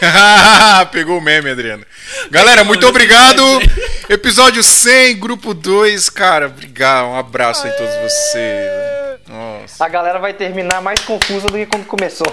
Pegou 0.92 1.18
o 1.18 1.20
meme, 1.20 1.50
Adriano. 1.50 1.84
Galera, 2.30 2.64
muito 2.64 2.86
obrigado. 2.86 3.42
Episódio 4.08 4.62
100, 4.62 5.18
grupo 5.18 5.54
2. 5.54 6.08
Cara, 6.10 6.46
obrigado. 6.46 7.08
Um 7.08 7.16
abraço 7.16 7.66
aí 7.66 7.72
a 7.72 7.76
todos 7.76 7.94
vocês. 7.94 8.99
Nossa. 9.60 9.84
A 9.84 9.88
galera 9.88 10.18
vai 10.18 10.32
terminar 10.32 10.80
mais 10.80 11.00
confusa 11.00 11.46
do 11.46 11.52
que 11.52 11.66
quando 11.66 11.84
começou. 11.86 12.26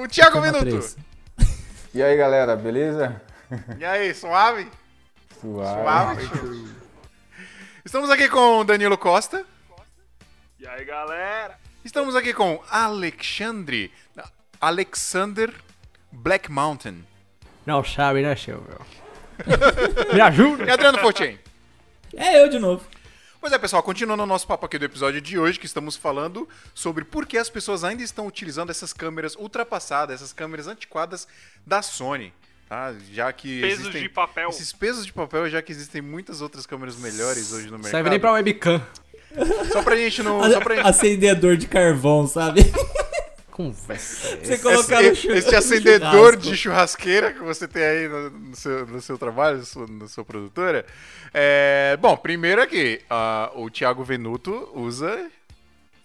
o 0.03 0.07
Thiago 0.07 0.33
Turma 0.33 0.47
Minuto. 0.51 0.61
três. 0.69 0.95
E 1.93 2.01
aí, 2.03 2.15
galera, 2.15 2.55
beleza? 2.55 3.19
E 3.77 3.83
aí, 3.85 4.13
suave? 4.13 4.69
Suave. 5.41 6.25
Suave. 6.27 6.75
Estamos 7.83 8.09
aqui 8.11 8.29
com 8.29 8.63
Danilo 8.65 8.97
Costa. 8.97 9.45
E 10.59 10.67
aí, 10.67 10.85
galera? 10.85 11.57
Estamos 11.83 12.15
aqui 12.15 12.33
com 12.33 12.63
Alexandre. 12.69 13.91
Alexander 14.61 15.53
Black 16.11 16.51
Mountain. 16.51 17.03
Não 17.65 17.83
sabe, 17.83 18.21
né, 18.21 18.35
Silvio? 18.35 18.79
Me 20.13 20.21
ajuda. 20.21 20.65
E 20.65 20.69
Adriano 20.69 20.99
Fortin. 20.99 21.37
É 22.15 22.43
eu 22.43 22.49
de 22.49 22.59
novo. 22.59 22.83
Pois 23.39 23.51
é, 23.51 23.57
pessoal, 23.57 23.83
continuando 23.83 24.23
o 24.23 24.25
nosso 24.25 24.47
papo 24.47 24.65
aqui 24.65 24.79
do 24.79 24.85
episódio 24.85 25.19
de 25.19 25.37
hoje, 25.37 25.59
que 25.59 25.65
estamos 25.65 25.97
falando 25.97 26.47
sobre 26.73 27.03
por 27.03 27.25
que 27.25 27.37
as 27.37 27.49
pessoas 27.49 27.83
ainda 27.83 28.01
estão 28.01 28.25
utilizando 28.25 28.69
essas 28.69 28.93
câmeras 28.93 29.35
ultrapassadas, 29.35 30.15
essas 30.15 30.31
câmeras 30.31 30.67
antiquadas 30.67 31.27
da 31.65 31.81
Sony. 31.81 32.33
Tá? 32.69 32.93
Já 33.11 33.33
que 33.33 33.59
Pesos 33.59 33.79
existem 33.81 34.03
de 34.03 34.09
papel. 34.09 34.49
Esses 34.49 34.71
pesos 34.71 35.05
de 35.05 35.11
papel, 35.11 35.49
já 35.49 35.61
que 35.61 35.71
existem 35.71 36.01
muitas 36.01 36.41
outras 36.41 36.65
câmeras 36.65 36.95
melhores 36.95 37.51
hoje 37.51 37.65
no 37.65 37.73
mercado. 37.73 37.91
Serve 37.91 38.09
nem 38.09 38.19
pra 38.19 38.31
webcam. 38.31 38.81
Só 39.71 39.83
pra 39.83 39.95
gente 39.97 40.23
não. 40.23 40.41
Só 40.49 40.61
pra 40.61 40.75
gente... 40.75 40.87
Acendedor 40.87 41.57
de 41.57 41.67
carvão, 41.67 42.25
sabe? 42.25 42.61
Conversa. 43.53 44.35
Você 44.37 44.57
colocar 44.57 44.99
no 45.03 45.09
esse, 45.09 45.27
no 45.27 45.57
acendedor 45.57 46.09
churrasco. 46.11 46.41
de 46.41 46.57
churrasqueira 46.57 47.31
que 47.33 47.39
você 47.39 47.67
tem 47.67 47.83
aí 47.83 48.07
no, 48.07 48.29
no 48.31 48.55
seu, 48.55 48.87
no 48.87 48.99
seu 48.99 49.15
trabalho, 49.15 49.59
na 49.59 49.63
sua, 49.63 49.85
na 49.87 50.07
sua 50.07 50.25
produtora. 50.25 50.83
É, 51.31 51.95
bom, 52.01 52.17
primeiro 52.17 52.63
aqui, 52.63 52.99
ah, 53.07 53.51
o 53.53 53.69
Thiago 53.69 54.03
Venuto 54.03 54.71
usa 54.73 55.29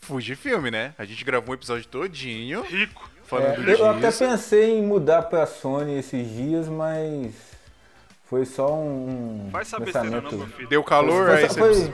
Fujifilm, 0.02 0.66
né? 0.70 0.92
A 0.98 1.06
gente 1.06 1.24
gravou 1.24 1.52
um 1.52 1.54
episódio 1.54 1.86
todinho. 1.86 2.60
Rico. 2.62 3.08
Falando 3.24 3.66
É, 3.66 3.74
eu 3.74 3.86
até 3.90 4.10
pensei 4.12 4.78
em 4.78 4.82
mudar 4.82 5.22
pra 5.22 5.46
Sony 5.46 5.98
esses 5.98 6.28
dias, 6.30 6.68
mas 6.68 7.32
foi 8.26 8.44
só 8.44 8.74
um 8.74 9.48
Faz 9.50 9.68
essa 9.68 9.78
besteira 9.80 10.06
pensamento. 10.06 10.32
não, 10.32 10.38
meu 10.46 10.54
filho. 10.54 10.68
Deu 10.68 10.84
calor, 10.84 11.26
foi, 11.28 11.36
aí 11.36 11.48
só- 11.48 11.54
você 11.54 11.92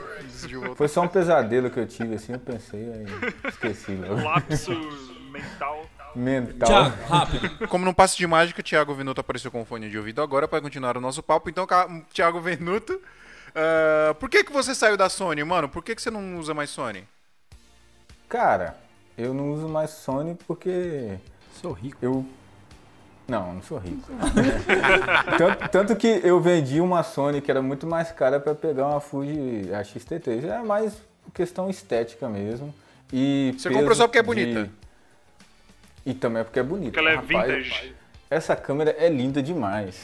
foi, 0.59 0.75
foi 0.75 0.87
só 0.89 1.01
um 1.01 1.07
pesadelo 1.07 1.69
que 1.69 1.79
eu 1.79 1.87
tive, 1.87 2.15
assim, 2.15 2.33
eu 2.33 2.39
pensei, 2.39 2.79
aí 2.91 3.05
esqueci. 3.49 3.95
Lapso 3.95 5.14
mental. 5.41 5.85
Mental. 6.15 6.67
Thiago, 6.67 7.03
rápido. 7.07 7.67
Como 7.67 7.83
num 7.85 7.93
passe 7.93 8.17
de 8.17 8.25
mágica, 8.25 8.63
Thiago 8.63 8.93
Venuto 8.93 9.19
apareceu 9.21 9.51
com 9.51 9.61
o 9.61 9.65
fone 9.65 9.89
de 9.89 9.97
ouvido 9.97 10.21
agora 10.21 10.47
para 10.47 10.61
continuar 10.61 10.97
o 10.97 11.01
nosso 11.01 11.21
papo. 11.21 11.49
Então, 11.49 11.67
Thiago 12.13 12.39
Venuto, 12.39 12.99
ah, 13.55 14.13
por 14.19 14.29
que, 14.29 14.43
que 14.43 14.51
você 14.51 14.75
saiu 14.75 14.97
da 14.97 15.09
Sony, 15.09 15.43
mano? 15.43 15.69
Por 15.69 15.83
que, 15.83 15.95
que 15.95 16.01
você 16.01 16.11
não 16.11 16.37
usa 16.37 16.53
mais 16.53 16.69
Sony? 16.69 17.07
Cara, 18.27 18.75
eu 19.17 19.33
não 19.33 19.53
uso 19.53 19.69
mais 19.69 19.91
Sony 19.91 20.37
porque. 20.47 21.17
Sou 21.61 21.71
rico. 21.71 21.97
Eu. 22.01 22.25
Não, 23.27 23.55
não 23.55 23.61
sou 23.63 23.77
rico. 23.77 24.11
tanto, 25.37 25.69
tanto 25.69 25.95
que 25.95 26.21
eu 26.23 26.39
vendi 26.39 26.79
uma 26.79 27.01
Sony 27.01 27.41
que 27.41 27.49
era 27.49 27.61
muito 27.61 27.87
mais 27.87 28.11
cara 28.11 28.39
para 28.39 28.53
pegar 28.53 28.87
uma 28.87 28.99
Fuji 28.99 29.71
a 29.73 29.81
XT3. 29.81 30.43
É 30.45 30.63
mais 30.63 30.93
questão 31.33 31.69
estética 31.69 32.29
mesmo. 32.29 32.73
E 33.11 33.55
Você 33.57 33.69
comprou 33.69 33.95
só 33.95 34.07
porque 34.07 34.19
é 34.19 34.21
de- 34.21 34.27
bonita? 34.27 34.69
E 36.05 36.13
também 36.13 36.41
é 36.41 36.43
porque 36.43 36.59
é 36.59 36.63
bonita. 36.63 36.91
Porque 36.91 36.99
ela 36.99 37.11
é 37.11 37.15
Rapaz, 37.15 37.47
vintage. 37.53 37.95
Essa 38.29 38.55
câmera 38.55 38.95
é 38.97 39.09
linda 39.09 39.41
demais. 39.41 39.95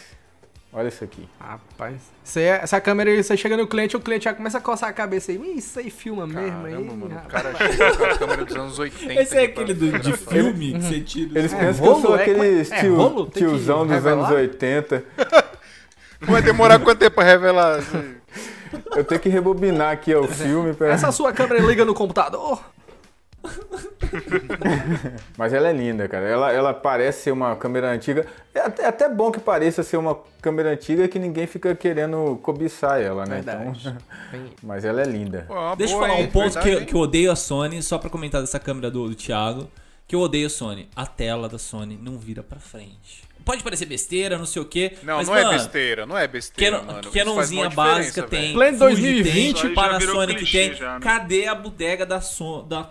Olha 0.73 0.87
isso 0.87 1.03
aqui. 1.03 1.27
Rapaz, 1.37 1.95
aí 2.37 2.43
é- 2.43 2.61
essa 2.63 2.79
câmera 2.79 3.09
aí, 3.09 3.21
você 3.21 3.35
chega 3.35 3.57
no 3.57 3.67
cliente, 3.67 3.97
o 3.97 3.99
cliente 3.99 4.23
já 4.23 4.33
começa 4.33 4.57
a 4.57 4.61
coçar 4.61 4.87
a 4.89 4.93
cabeça 4.93 5.29
aí. 5.31 5.37
"Ih, 5.37 5.57
Isso 5.57 5.77
aí 5.77 5.89
filma 5.89 6.25
mesmo 6.25 6.65
aí. 6.65 6.71
Caramba, 6.71 6.93
mano, 6.95 7.05
o 7.07 7.17
rapaz." 7.17 7.43
cara 7.57 7.71
chega 7.73 7.97
com 7.97 8.03
a 8.05 8.17
câmera 8.17 8.45
dos 8.45 8.55
anos 8.55 8.79
80. 8.79 9.21
Esse 9.21 9.37
é 9.37 9.43
aquele 9.43 9.73
do- 9.73 9.99
de 9.99 10.13
filme 10.13 10.73
que 10.73 10.79
você 10.81 11.01
tira. 11.01 11.37
Eles 11.39 11.51
É 11.53 11.57
pensam 11.59 11.83
que 11.83 11.89
eu 11.89 12.01
sou 12.01 12.15
É 12.17 12.21
aquele 12.21 12.47
é- 12.47 12.61
é 12.61 12.79
tio- 12.79 12.95
rolo? 12.95 13.29
Tiozão 13.29 13.85
dos 13.85 13.93
revelar? 13.95 14.27
anos 14.27 14.37
80. 14.37 15.03
Vai 16.21 16.41
demorar 16.41 16.79
quanto 16.79 16.99
tempo 16.99 17.15
pra 17.15 17.23
revelar? 17.25 17.79
assim? 17.79 18.15
Eu 18.95 19.03
tenho 19.03 19.19
que 19.19 19.27
rebobinar 19.27 19.91
aqui 19.91 20.15
ó, 20.15 20.21
o 20.21 20.27
filme. 20.29 20.73
Pra... 20.73 20.87
Essa 20.89 21.11
sua 21.11 21.33
câmera 21.33 21.59
liga 21.61 21.83
no 21.83 21.93
computador? 21.93 22.63
Mas 25.37 25.53
ela 25.53 25.69
é 25.69 25.73
linda, 25.73 26.07
cara. 26.07 26.27
Ela, 26.27 26.51
ela 26.51 26.73
parece 26.73 27.23
ser 27.23 27.31
uma 27.31 27.55
câmera 27.55 27.91
antiga. 27.91 28.25
É 28.53 28.59
até, 28.59 28.83
é 28.83 28.87
até 28.87 29.09
bom 29.09 29.31
que 29.31 29.39
pareça 29.39 29.83
ser 29.83 29.97
uma 29.97 30.17
câmera 30.41 30.69
antiga 30.71 31.07
que 31.07 31.17
ninguém 31.19 31.47
fica 31.47 31.73
querendo 31.75 32.37
cobiçar 32.41 33.01
ela, 33.01 33.25
né? 33.25 33.35
Verdade. 33.35 33.79
Então... 33.79 33.97
Mas 34.63 34.85
ela 34.85 35.01
é 35.01 35.05
linda. 35.05 35.47
Deixa 35.77 35.93
eu 35.93 35.99
falar 35.99 36.13
um 36.15 36.27
ponto 36.27 36.59
que, 36.59 36.69
eu- 36.69 36.85
que 36.85 36.93
eu 36.95 36.99
odeio 36.99 37.31
a 37.31 37.35
Sony, 37.35 37.81
só 37.81 37.97
pra 37.97 38.09
comentar 38.09 38.41
dessa 38.41 38.59
câmera 38.59 38.89
do, 38.91 39.07
do 39.07 39.15
Thiago. 39.15 39.67
Que 40.07 40.15
eu 40.15 40.19
odeio 40.19 40.47
a 40.47 40.49
Sony. 40.49 40.89
A 40.95 41.05
tela 41.05 41.47
da 41.47 41.57
Sony 41.57 41.97
não 42.01 42.17
vira 42.17 42.43
pra 42.43 42.59
frente. 42.59 43.23
Pode 43.43 43.63
parecer 43.63 43.85
besteira, 43.85 44.37
não 44.37 44.45
sei 44.45 44.61
o 44.61 44.65
quê. 44.65 44.93
Não, 45.03 45.17
mas, 45.17 45.27
não 45.27 45.35
é 45.35 45.43
mano, 45.43 45.57
besteira, 45.57 46.05
não 46.05 46.17
é 46.17 46.27
besteira, 46.27 46.79
Canon- 46.79 46.93
mano. 46.93 47.11
Canonzinha 47.11 47.69
básica 47.69 48.23
tem. 48.23 48.53
Fuji 48.53 48.77
2020, 48.77 49.61
tem, 49.61 49.73
Panasonic 49.73 50.51
tem. 50.51 50.73
já, 50.73 50.93
né? 50.93 50.99
Cadê 51.01 51.47
a 51.47 51.55
bodega 51.55 52.05
da, 52.05 52.21
son, 52.21 52.65
da 52.67 52.89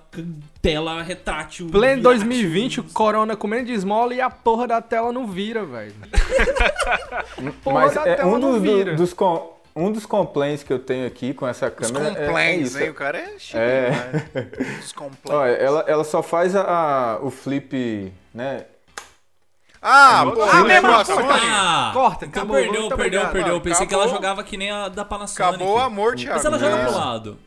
tela 0.61 1.03
retrátil? 1.03 1.67
Pleno 1.69 2.03
Viratil? 2.03 2.03
2020, 2.29 2.81
o 2.81 2.85
Corona 2.85 3.37
comendo 3.37 3.67
de 3.67 3.73
esmola 3.73 4.13
e 4.15 4.21
a 4.21 4.29
porra 4.31 4.67
da 4.67 4.81
tela 4.83 5.13
não 5.13 5.27
vira, 5.27 5.65
velho. 5.65 5.95
Porra 7.63 7.81
Mas 7.87 7.95
da 7.95 8.07
é 8.09 8.15
tela 8.17 8.29
um 8.29 8.39
não 8.39 8.53
dos, 8.53 8.63
vira. 8.63 8.95
dos 8.95 9.13
com- 9.13 9.59
um 9.75 9.93
dos 9.93 10.05
complaints 10.05 10.63
que 10.65 10.73
eu 10.73 10.79
tenho 10.79 11.07
aqui 11.07 11.33
com 11.33 11.47
essa 11.47 11.69
Os 11.69 11.91
câmera 11.91 12.09
é- 12.19 12.23
é, 12.23 12.27
complaints, 12.27 12.71
isso. 12.71 12.81
hein? 12.83 12.91
O 12.91 12.95
cara 12.95 13.19
é 13.19 13.39
chique, 13.39 13.57
É. 13.57 13.91
né? 13.91 14.49
Os 14.83 14.93
complaints. 14.93 15.31
Olha, 15.31 15.53
ela, 15.53 15.85
ela 15.87 16.05
só 16.05 16.23
faz 16.23 16.55
a, 16.57 16.63
a- 16.63 17.19
o 17.23 17.31
flip, 17.31 18.13
né? 18.35 18.65
Ah, 19.82 20.20
É 20.20 20.24
pô, 20.24 20.36
muito- 20.36 20.43
a 20.57 20.65
mesma 20.65 20.89
Corta, 20.90 21.15
Sony. 21.15 21.28
Ah, 21.48 21.90
Corta, 21.94 22.27
então 22.27 22.43
acabou, 22.43 22.57
perdeu, 22.57 22.81
muito 22.82 22.97
perdeu, 22.97 23.20
obrigado. 23.20 23.32
perdeu. 23.32 23.48
Eu 23.48 23.52
Mano, 23.55 23.61
pensei 23.65 23.86
que 23.86 23.94
ela 23.94 24.02
acabou. 24.05 24.16
jogava 24.23 24.44
que 24.44 24.57
nem 24.57 24.70
a 24.70 24.89
da 24.89 25.05
Panasonic. 25.05 25.43
Acabou 25.55 25.77
o 25.77 25.81
amor, 25.81 26.16
Thiago. 26.16 26.35
Mas 26.36 26.44
ela 26.44 26.59
joga 26.59 26.77
É 26.77 26.85
pro 26.85 26.94
lado. 26.98 27.39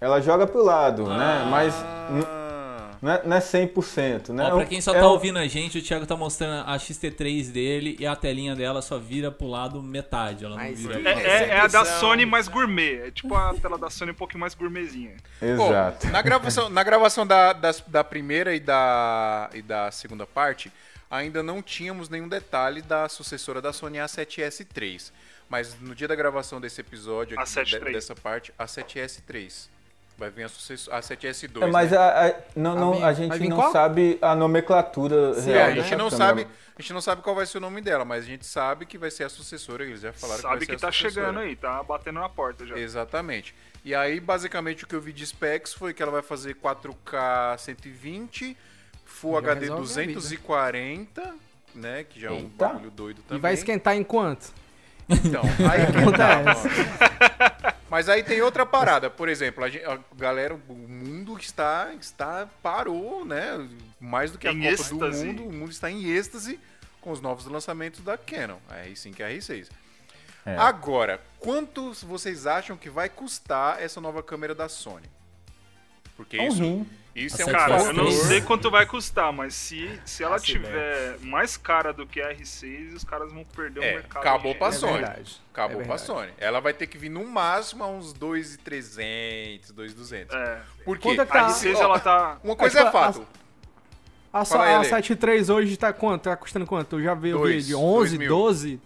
Ela 0.00 0.20
joga 0.20 0.46
pro 0.46 0.62
lado, 0.62 1.06
né? 1.08 1.46
Mas 1.50 1.74
n- 2.10 2.24
Ah. 2.26 2.90
não 3.00 3.12
é, 3.12 3.22
não 3.24 3.36
é 3.36 3.40
100%, 3.40 4.32
né? 4.34 4.44
Ó, 4.52 4.56
pra 4.56 4.66
quem 4.66 4.80
só 4.82 4.94
É 4.94 5.00
tá 5.00 5.06
um- 5.08 5.12
ouvindo 5.12 5.38
a 5.38 5.46
gente, 5.48 5.78
o 5.78 5.82
Thiago 5.82 6.04
tá 6.06 6.14
mostrando 6.14 6.68
a 6.68 6.78
XT3 6.78 7.48
dele 7.50 7.96
e 7.98 8.06
a 8.06 8.14
telinha 8.14 8.54
dela 8.54 8.82
só 8.82 8.98
vira 8.98 9.30
pro 9.32 9.46
lado 9.48 9.82
metade. 9.82 10.44
Ela 10.44 10.56
não 10.62 10.74
vira. 10.74 11.00
É, 11.08 11.12
é- 11.12 11.48
é 11.48 11.60
a 11.60 11.66
da 11.66 11.84
Sony 11.86 12.26
mais 12.26 12.48
gourmet. 12.48 13.06
É 13.06 13.10
tipo 13.10 13.34
a 13.34 13.54
tela 13.54 13.78
da 13.78 13.88
Sony 13.88 14.10
um 14.12 14.14
pouquinho 14.14 14.40
mais 14.40 14.54
gourmetzinha. 14.54 15.16
Pô, 15.40 15.46
Exato. 15.46 16.06
na 16.08 16.20
gravação, 16.22 16.68
na 16.68 16.82
gravação 16.84 17.26
da, 17.26 17.54
das- 17.54 17.82
da 17.86 18.04
primeira 18.04 18.54
e 18.54 18.60
da, 18.60 19.48
e 19.54 19.62
da 19.62 19.90
segunda 19.90 20.26
parte, 20.26 20.70
ainda 21.10 21.42
não 21.42 21.62
tínhamos 21.62 22.08
nenhum 22.08 22.28
detalhe 22.28 22.82
da 22.82 23.08
sucessora 23.08 23.60
da 23.60 23.72
Sony 23.72 23.98
A7S3. 23.98 25.10
Mas 25.48 25.78
no 25.80 25.94
dia 25.94 26.06
da 26.06 26.14
gravação 26.14 26.60
desse 26.60 26.80
episódio, 26.80 27.38
aqui, 27.40 27.48
A7 27.50 27.64
de- 27.64 27.76
III. 27.76 27.92
dessa 27.94 28.14
parte, 28.14 28.52
A7S3. 28.58 29.68
Vai 30.18 30.30
vir 30.30 30.42
a, 30.42 30.48
sucessor, 30.48 30.92
a 30.92 30.98
7S2. 31.00 31.62
É, 31.62 31.66
mas 31.70 31.92
né? 31.92 31.96
a, 31.96 32.26
a- 32.26 32.34
não, 32.56 32.74
não, 32.74 33.04
a 33.06 33.12
gente 33.12 33.38
não 33.48 33.56
qual? 33.56 33.70
sabe 33.70 34.18
a 34.20 34.34
nomenclatura 34.34 35.32
Sim, 35.34 35.52
real. 35.52 35.68
a 35.68 35.70
gente 35.70 35.94
não 35.94 36.10
câmera. 36.10 36.16
sabe, 36.16 36.48
a 36.76 36.82
gente 36.82 36.92
não 36.92 37.00
sabe 37.00 37.22
qual 37.22 37.36
vai 37.36 37.46
ser 37.46 37.58
o 37.58 37.60
nome 37.60 37.80
dela, 37.80 38.04
mas 38.04 38.24
a 38.24 38.26
gente 38.26 38.44
sabe 38.44 38.84
que 38.84 38.98
vai 38.98 39.12
ser 39.12 39.22
a 39.24 39.28
sucessora, 39.28 39.84
eles 39.84 40.00
já 40.00 40.12
falaram 40.12 40.42
Sabe 40.42 40.66
que 40.66 40.66
vai 40.66 40.74
que 40.74 40.80
ser 40.80 40.80
tá 40.80 40.88
a 40.88 40.92
sucessora. 40.92 41.26
chegando 41.26 41.38
aí, 41.38 41.54
tá 41.54 41.80
batendo 41.84 42.18
na 42.18 42.28
porta 42.28 42.66
já. 42.66 42.76
Exatamente. 42.76 43.54
E 43.84 43.94
aí, 43.94 44.18
basicamente, 44.18 44.82
o 44.82 44.88
que 44.88 44.94
eu 44.96 45.00
vi 45.00 45.12
de 45.12 45.24
specs 45.24 45.72
foi 45.72 45.94
que 45.94 46.02
ela 46.02 46.10
vai 46.10 46.22
fazer 46.22 46.56
4K 46.56 47.56
120, 47.58 48.56
Full 49.08 49.32
Já 49.32 49.38
HD 49.38 49.60
resolve 49.60 49.82
a 49.82 50.06
vida. 50.06 50.12
240, 50.14 51.34
né? 51.74 52.04
Que 52.04 52.20
já 52.20 52.28
é 52.28 52.30
um 52.32 52.36
Eita. 52.36 52.68
bagulho 52.68 52.90
doido 52.90 53.18
E 53.20 53.22
também. 53.22 53.40
vai 53.40 53.54
esquentar 53.54 53.96
em 53.96 54.04
quanto? 54.04 54.52
Então, 55.08 55.42
aí 55.42 55.86
que 55.86 56.12
tá. 56.18 57.74
Mas 57.90 58.08
aí 58.08 58.22
tem 58.22 58.42
outra 58.42 58.66
parada. 58.66 59.08
Por 59.08 59.28
exemplo, 59.28 59.64
a, 59.64 59.68
gente- 59.70 59.84
a 59.84 59.98
galera, 60.14 60.54
o 60.54 60.74
mundo 60.74 61.36
está, 61.38 61.92
está 61.98 62.46
parou, 62.62 63.24
né? 63.24 63.66
Mais 63.98 64.30
do 64.30 64.38
que 64.38 64.46
a 64.46 64.52
Em 64.52 64.58
Copa 64.60 64.72
êxtase. 64.72 64.90
do 65.24 65.26
Mundo, 65.26 65.46
o 65.48 65.52
mundo 65.52 65.70
está 65.72 65.90
em 65.90 66.04
êxtase 66.04 66.60
com 67.00 67.10
os 67.10 67.20
novos 67.22 67.46
lançamentos 67.46 68.00
da 68.00 68.18
Canon, 68.18 68.58
a 68.68 68.84
R5 68.86 69.18
e 69.18 69.22
a 69.22 69.28
R6. 69.30 69.68
É. 70.44 70.56
Agora, 70.56 71.20
quantos 71.38 72.02
vocês 72.02 72.46
acham 72.46 72.76
que 72.76 72.90
vai 72.90 73.08
custar 73.08 73.82
essa 73.82 74.00
nova 74.00 74.22
câmera 74.22 74.54
da 74.54 74.68
Sony? 74.68 75.06
Porque 76.18 76.36
É 76.36 76.42
um 76.42 76.48
isso, 76.48 76.60
rim. 76.62 76.86
isso 77.14 77.36
A 77.40 77.42
é 77.42 77.46
um 77.46 77.52
Cara, 77.52 77.78
eu 77.84 77.92
não 77.94 78.10
sei 78.10 78.40
quanto 78.42 78.70
vai 78.70 78.84
custar, 78.84 79.32
mas 79.32 79.54
se, 79.54 79.88
se 80.04 80.22
ela 80.24 80.38
tiver 80.40 81.16
mais 81.22 81.56
cara 81.56 81.92
do 81.92 82.04
que 82.06 82.20
a 82.20 82.34
R6, 82.34 82.94
os 82.96 83.04
caras 83.04 83.32
vão 83.32 83.44
perder 83.44 83.82
É, 83.84 83.90
o 83.92 83.94
mercado. 83.94 84.20
acabou 84.22 84.54
pra 84.56 84.68
de- 84.70 84.74
É 84.74 84.78
Sony. 84.80 84.92
verdade. 84.94 85.40
Acabou 85.52 85.80
É 85.80 85.84
pra. 85.84 85.96
Sony. 85.96 86.30
Ela 86.36 86.60
vai 86.60 86.74
ter 86.74 86.86
que 86.88 86.98
vir 86.98 87.08
no 87.08 87.24
máximo 87.24 87.84
a 87.84 87.86
uns 87.86 88.12
2,300, 88.12 89.70
2,200. 89.70 90.34
É. 90.34 90.60
Por 90.84 90.98
quê? 90.98 91.08
Quanto 91.08 91.22
é 91.22 91.26
que 91.26 91.36
A 91.36 91.40
tá? 91.44 91.48
R6 91.48 91.76
Ó, 91.76 91.82
ela 91.82 91.98
tá. 92.00 92.38
Uma 92.42 92.56
coisa 92.56 92.80
é, 92.80 92.84
tipo, 92.84 92.96
a- 92.96 93.12
fato. 93.12 93.26
A, 94.32 94.44
Fala 94.44 94.64
aí, 94.64 94.72
a 94.74 94.76
Ale. 94.76 94.84
73 94.84 95.48
hoje 95.48 95.76
tá 95.76 95.92
quanto? 95.92 96.24
Tá 96.24 96.36
custando 96.36 96.66
quanto? 96.66 96.96
Eu 96.98 97.02
já 97.02 97.14
vi 97.14 97.28
de 97.32 97.38
dois 97.38 97.72
11, 97.72 98.18
mil. 98.18 98.28
12. 98.28 98.80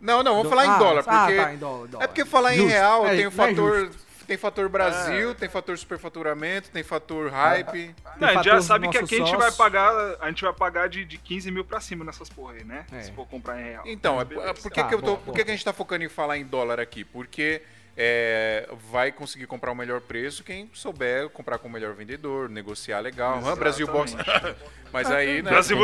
Não, 0.00 0.22
não, 0.22 0.32
vamos 0.36 0.44
Do- 0.44 0.50
falar 0.50 0.66
em 0.66 0.70
ah, 0.70 0.78
dólar, 0.78 1.04
ah, 1.06 1.18
porque 1.24 1.36
tá, 1.36 1.54
em 1.54 1.58
dólar, 1.58 1.88
dólar. 1.88 2.04
é 2.04 2.06
porque 2.06 2.24
falar 2.24 2.54
em 2.54 2.58
Justo. 2.58 2.70
real 2.70 3.06
É, 3.06 3.16
tem 3.16 3.24
o 3.26 3.28
é 3.28 3.30
fator 3.32 3.80
justo. 3.86 4.07
Tem 4.28 4.36
fator 4.36 4.68
Brasil, 4.68 5.34
tem 5.34 5.48
fator 5.48 5.76
superfaturamento, 5.78 6.68
tem 6.70 6.82
fator 6.82 7.30
hype. 7.30 7.94
Não, 8.20 8.28
a 8.28 8.34
gente 8.34 8.44
já 8.44 8.60
sabe 8.60 8.86
que 8.90 8.98
aqui 8.98 9.14
a 9.16 9.24
gente 9.24 9.36
vai 9.36 9.50
pagar. 9.50 9.90
A 10.20 10.28
gente 10.28 10.44
vai 10.44 10.52
pagar 10.52 10.86
de, 10.86 11.02
de 11.06 11.16
15 11.16 11.50
mil 11.50 11.64
pra 11.64 11.80
cima 11.80 12.04
nessas 12.04 12.28
porra 12.28 12.52
aí, 12.52 12.62
né? 12.62 12.84
É. 12.92 13.00
Se 13.00 13.12
for 13.12 13.26
comprar 13.26 13.58
em 13.58 13.64
real. 13.64 13.82
Então, 13.86 14.20
é, 14.20 14.24
Beleza. 14.26 14.54
por 14.54 14.70
que, 14.70 14.82
Tá, 14.82 14.88
que, 14.88 14.94
eu 14.94 14.98
tô, 15.00 15.06
boa, 15.06 15.16
por 15.16 15.24
boa, 15.24 15.36
que, 15.36 15.44
que 15.44 15.50
a 15.50 15.54
gente 15.54 15.64
tá 15.64 15.72
focando 15.72 16.04
em 16.04 16.10
falar 16.10 16.36
em 16.36 16.44
dólar 16.44 16.78
aqui? 16.78 17.04
Porque 17.04 17.62
é, 17.96 18.68
vai 18.92 19.10
conseguir 19.10 19.46
comprar 19.46 19.72
o 19.72 19.74
melhor 19.74 20.00
preço 20.02 20.44
quem 20.44 20.70
souber 20.74 21.30
comprar 21.30 21.56
com 21.58 21.66
o 21.66 21.70
melhor 21.70 21.94
vendedor, 21.94 22.50
negociar 22.50 23.00
legal. 23.00 23.40
Ah, 23.44 23.56
Brasil 23.56 23.86
Box. 23.86 24.14
Mas 24.92 25.10
aí, 25.10 25.40
né? 25.42 25.50
Brasil- 25.50 25.78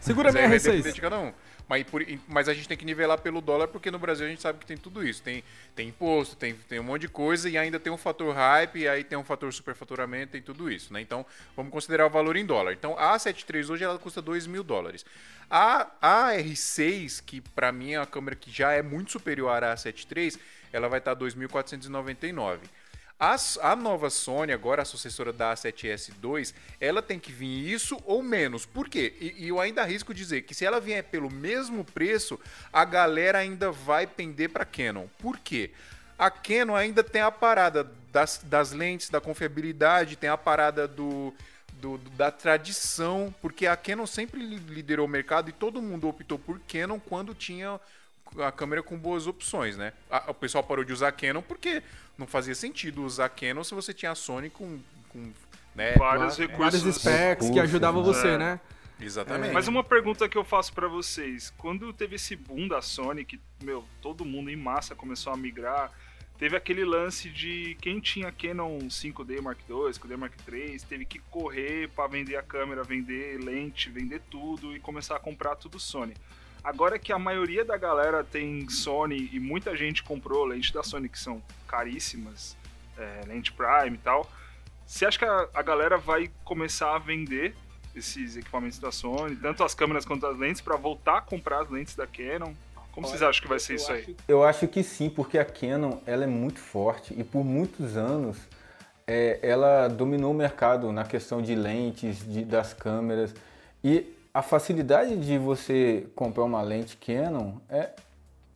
Segura 0.00 0.32
minha 0.32 0.48
vai 0.48 0.58
R6. 0.58 0.62
depender 0.62 0.92
de 0.92 1.00
cada 1.00 1.18
um. 1.20 1.32
Mas, 1.70 1.84
por- 1.84 2.04
mas 2.26 2.48
a 2.48 2.52
gente 2.54 2.66
tem 2.66 2.76
que 2.76 2.84
nivelar 2.84 3.20
pelo 3.20 3.40
dólar, 3.40 3.68
porque 3.68 3.92
no 3.92 3.98
Brasil 3.98 4.26
a 4.26 4.28
gente 4.28 4.42
sabe 4.42 4.58
que 4.58 4.66
tem 4.66 4.76
tudo 4.76 5.06
isso. 5.06 5.22
Tem, 5.22 5.44
tem 5.76 5.88
imposto, 5.88 6.34
tem, 6.34 6.52
tem 6.52 6.80
um 6.80 6.82
monte 6.82 7.02
de 7.02 7.08
coisa 7.08 7.48
e 7.48 7.56
ainda 7.56 7.78
tem 7.78 7.92
um 7.92 7.96
fator 7.96 8.34
hype, 8.34 8.80
e 8.80 8.88
aí 8.88 9.04
tem 9.04 9.16
um 9.16 9.22
fator 9.22 9.52
superfaturamento, 9.52 10.32
tem 10.32 10.42
tudo 10.42 10.68
isso, 10.68 10.92
né? 10.92 11.00
Então, 11.00 11.24
vamos 11.54 11.70
considerar 11.70 12.06
o 12.06 12.10
valor 12.10 12.34
em 12.36 12.44
dólar. 12.44 12.72
Então, 12.72 12.98
a 12.98 13.14
A73 13.16 13.70
hoje 13.70 13.84
ela 13.84 13.96
custa 14.00 14.20
2 14.20 14.48
mil 14.48 14.64
dólares. 14.64 15.06
A, 15.48 15.86
a 16.00 16.32
R6, 16.34 17.22
que 17.24 17.40
para 17.40 17.70
mim 17.70 17.92
é 17.92 18.00
uma 18.00 18.06
câmera 18.06 18.34
que 18.34 18.50
já 18.50 18.72
é 18.72 18.82
muito 18.82 19.12
superior 19.12 19.62
à 19.62 19.74
A73, 19.76 20.40
ela 20.72 20.88
vai 20.88 20.98
estar 20.98 21.14
2.499. 21.14 22.68
A, 23.22 23.36
a 23.60 23.76
nova 23.76 24.08
Sony, 24.08 24.50
agora 24.50 24.80
a 24.80 24.84
sucessora 24.86 25.30
da 25.30 25.52
A7S2, 25.52 26.54
ela 26.80 27.02
tem 27.02 27.18
que 27.18 27.30
vir 27.30 27.70
isso 27.70 28.00
ou 28.06 28.22
menos. 28.22 28.64
Por 28.64 28.88
quê? 28.88 29.12
E, 29.20 29.44
e 29.44 29.48
eu 29.48 29.60
ainda 29.60 29.82
arrisco 29.82 30.14
dizer 30.14 30.42
que 30.42 30.54
se 30.54 30.64
ela 30.64 30.80
vier 30.80 31.04
pelo 31.04 31.30
mesmo 31.30 31.84
preço, 31.84 32.40
a 32.72 32.82
galera 32.82 33.36
ainda 33.38 33.70
vai 33.70 34.06
pender 34.06 34.48
para 34.48 34.64
Canon. 34.64 35.06
Por 35.18 35.38
quê? 35.38 35.70
A 36.18 36.30
Canon 36.30 36.74
ainda 36.74 37.04
tem 37.04 37.20
a 37.20 37.30
parada 37.30 37.84
das, 38.10 38.40
das 38.42 38.72
lentes, 38.72 39.10
da 39.10 39.20
confiabilidade, 39.20 40.16
tem 40.16 40.30
a 40.30 40.38
parada 40.38 40.88
do, 40.88 41.34
do- 41.74 41.98
da 42.16 42.30
tradição, 42.30 43.34
porque 43.42 43.66
a 43.66 43.76
Canon 43.76 44.06
sempre 44.06 44.40
li- 44.40 44.56
liderou 44.56 45.04
o 45.04 45.08
mercado 45.08 45.50
e 45.50 45.52
todo 45.52 45.82
mundo 45.82 46.08
optou 46.08 46.38
por 46.38 46.58
Canon 46.60 46.98
quando 46.98 47.34
tinha 47.34 47.78
a 48.38 48.52
câmera 48.52 48.82
com 48.82 48.96
boas 48.96 49.26
opções, 49.26 49.76
né? 49.76 49.92
A- 50.10 50.30
o 50.30 50.34
pessoal 50.34 50.62
parou 50.64 50.84
de 50.84 50.92
usar 50.92 51.12
Canon 51.12 51.42
porque 51.42 51.82
não 52.18 52.26
fazia 52.26 52.54
sentido 52.54 53.02
usar 53.02 53.28
Canon 53.30 53.64
se 53.64 53.74
você 53.74 53.92
tinha 53.92 54.12
a 54.12 54.14
Sony 54.14 54.50
com, 54.50 54.78
com 55.08 55.32
né? 55.74 55.94
Vários 55.96 56.38
É, 56.38 56.42
recursos. 56.42 56.80
Vários 56.82 56.96
specs 56.96 57.50
que 57.50 57.60
ajudavam 57.60 58.02
você, 58.02 58.28
É. 58.28 58.38
né? 58.38 58.60
Exatamente. 59.00 59.52
Mas 59.54 59.66
uma 59.66 59.82
pergunta 59.82 60.28
que 60.28 60.36
eu 60.36 60.44
faço 60.44 60.72
pra 60.74 60.86
vocês: 60.86 61.50
quando 61.56 61.92
teve 61.92 62.16
esse 62.16 62.36
boom 62.36 62.68
da 62.68 62.82
Sony, 62.82 63.24
que, 63.24 63.40
meu, 63.62 63.84
todo 64.02 64.24
mundo 64.26 64.50
em 64.50 64.56
massa 64.56 64.94
começou 64.94 65.32
a 65.32 65.36
migrar, 65.38 65.90
teve 66.38 66.54
aquele 66.54 66.84
lance 66.84 67.30
de 67.30 67.76
quem 67.80 67.98
tinha 67.98 68.30
Canon 68.30 68.78
5D 68.90 69.40
Mark 69.40 69.58
II, 69.68 69.90
5D 69.92 70.16
Mark 70.18 70.34
III, 70.46 70.78
teve 70.86 71.04
que 71.06 71.18
correr 71.30 71.88
pra 71.88 72.06
vender 72.08 72.36
a 72.36 72.42
câmera, 72.42 72.82
vender 72.84 73.38
lente, 73.42 73.88
vender 73.88 74.20
tudo 74.30 74.76
e 74.76 74.80
começar 74.80 75.16
a 75.16 75.20
comprar 75.20 75.56
tudo 75.56 75.80
Sony. 75.80 76.14
Agora 76.62 76.98
que 76.98 77.12
a 77.12 77.18
maioria 77.18 77.64
da 77.64 77.76
galera 77.76 78.22
tem 78.22 78.68
Sony 78.68 79.30
e 79.32 79.40
muita 79.40 79.76
gente 79.76 80.02
comprou 80.02 80.44
lente 80.44 80.72
da 80.72 80.82
Sony 80.82 81.08
que 81.08 81.18
são 81.18 81.42
caríssimas, 81.66 82.56
é, 82.98 83.22
lente 83.26 83.52
Prime 83.52 83.96
e 83.96 83.98
tal, 83.98 84.30
você 84.86 85.06
acha 85.06 85.18
que 85.18 85.24
a, 85.24 85.48
a 85.54 85.62
galera 85.62 85.96
vai 85.96 86.30
começar 86.44 86.94
a 86.94 86.98
vender 86.98 87.54
esses 87.94 88.36
equipamentos 88.36 88.78
da 88.78 88.92
Sony, 88.92 89.36
tanto 89.36 89.64
as 89.64 89.74
câmeras 89.74 90.04
quanto 90.04 90.26
as 90.26 90.36
lentes, 90.36 90.60
pra 90.60 90.76
voltar 90.76 91.18
a 91.18 91.20
comprar 91.20 91.62
as 91.62 91.70
lentes 91.70 91.94
da 91.94 92.06
Canon? 92.06 92.52
Como 92.92 93.06
vocês 93.06 93.22
acham 93.22 93.40
que 93.40 93.48
vai 93.48 93.58
ser 93.58 93.76
isso 93.76 93.90
aí? 93.92 94.16
Eu 94.26 94.42
acho 94.42 94.66
que 94.66 94.82
sim, 94.82 95.08
porque 95.08 95.38
a 95.38 95.44
Canon 95.44 95.98
ela 96.04 96.24
é 96.24 96.26
muito 96.26 96.58
forte 96.58 97.14
e 97.16 97.22
por 97.22 97.44
muitos 97.44 97.96
anos 97.96 98.36
é, 99.06 99.38
ela 99.42 99.88
dominou 99.88 100.32
o 100.32 100.34
mercado 100.34 100.92
na 100.92 101.04
questão 101.04 101.40
de 101.40 101.54
lentes, 101.54 102.18
de, 102.28 102.44
das 102.44 102.74
câmeras. 102.74 103.34
E 103.82 104.12
a 104.32 104.42
facilidade 104.42 105.16
de 105.16 105.38
você 105.38 106.06
comprar 106.14 106.44
uma 106.44 106.62
lente 106.62 106.96
Canon 106.96 107.54
é, 107.68 107.90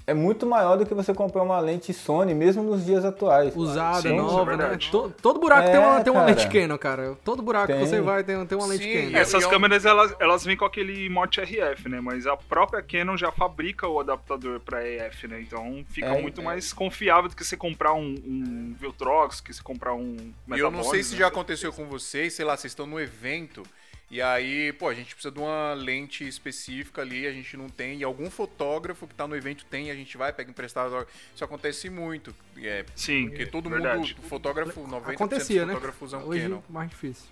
é 0.06 0.12
muito 0.14 0.46
maior 0.46 0.76
do 0.76 0.84
que 0.84 0.92
você 0.94 1.14
comprar 1.14 1.42
uma 1.42 1.58
lente 1.58 1.92
Sony, 1.92 2.34
mesmo 2.34 2.62
nos 2.62 2.84
dias 2.84 3.04
atuais. 3.06 3.56
Usada, 3.56 4.02
Sim, 4.02 4.16
nova, 4.18 4.52
é 4.52 4.56
né? 4.56 4.62
verdade. 4.62 4.90
To- 4.90 5.12
todo 5.20 5.40
buraco 5.40 5.66
É, 5.66 5.70
tem, 5.72 5.80
uma, 5.80 6.00
tem 6.04 6.12
uma 6.12 6.24
lente 6.26 6.46
Canon, 6.48 6.76
cara. 6.78 7.16
Todo 7.24 7.42
buraco 7.42 7.68
que 7.68 7.72
Tem. 7.72 7.86
você 7.86 8.00
vai 8.02 8.22
tem, 8.22 8.44
tem 8.46 8.56
uma 8.58 8.66
lente 8.66 8.86
Canon. 8.86 9.16
Essas 9.18 9.46
câmeras 9.46 9.84
elas, 9.86 10.14
elas 10.20 10.44
vêm 10.44 10.56
com 10.58 10.64
aquele 10.66 11.08
mote 11.08 11.40
RF, 11.40 11.88
né? 11.88 12.00
Mas 12.02 12.26
a 12.26 12.36
própria 12.36 12.82
Canon 12.82 13.16
já 13.16 13.32
fabrica 13.32 13.88
o 13.88 13.98
adaptador 13.98 14.60
para 14.60 14.86
EF, 14.86 15.26
né? 15.26 15.40
Então 15.40 15.84
fica 15.88 16.08
É, 16.08 16.20
muito 16.22 16.40
é. 16.40 16.44
mais 16.44 16.72
confiável 16.72 17.30
do 17.30 17.34
que 17.34 17.42
você 17.44 17.56
comprar 17.56 17.94
um, 17.94 18.14
um 18.26 18.74
Viltrox, 18.78 19.40
que 19.40 19.52
você 19.54 19.62
comprar 19.62 19.94
um 19.94 20.16
E 20.54 20.58
eu 20.58 20.70
não 20.70 20.82
sei 20.82 21.00
Metabones, 21.00 21.06
se 21.06 21.12
né? 21.14 21.18
já 21.20 21.26
aconteceu 21.28 21.72
com 21.72 21.86
vocês, 21.86 22.34
sei 22.34 22.44
lá, 22.44 22.56
vocês 22.56 22.70
estão 22.72 22.86
no 22.86 23.00
evento 23.00 23.62
e 24.10 24.20
aí, 24.22 24.72
pô, 24.72 24.88
a 24.88 24.94
gente 24.94 25.14
precisa 25.14 25.32
de 25.32 25.40
uma 25.40 25.72
lente 25.74 26.26
específica 26.26 27.02
ali, 27.02 27.26
a 27.26 27.32
gente 27.32 27.56
não 27.56 27.68
tem, 27.68 27.98
e 27.98 28.04
algum 28.04 28.30
fotógrafo 28.30 29.06
que 29.06 29.14
tá 29.14 29.26
no 29.26 29.34
evento 29.34 29.64
tem, 29.66 29.90
a 29.90 29.94
gente 29.94 30.16
vai, 30.16 30.32
pega 30.32 30.50
emprestado. 30.50 31.06
Isso 31.34 31.44
acontece 31.44 31.88
muito. 31.90 32.34
É, 32.58 32.84
Sim, 32.94 33.28
porque 33.28 33.46
todo 33.46 33.68
verdade. 33.70 33.98
mundo, 33.98 34.22
fotógrafo, 34.28 34.80
90% 34.86 35.14
Acontecia, 35.14 35.60
dos 35.60 35.66
né? 35.68 35.74
fotógrafos 35.74 36.12
usam 36.12 36.28
Hoje 36.28 36.42
Canon. 36.42 36.60
mais 36.68 36.90
difícil. 36.90 37.26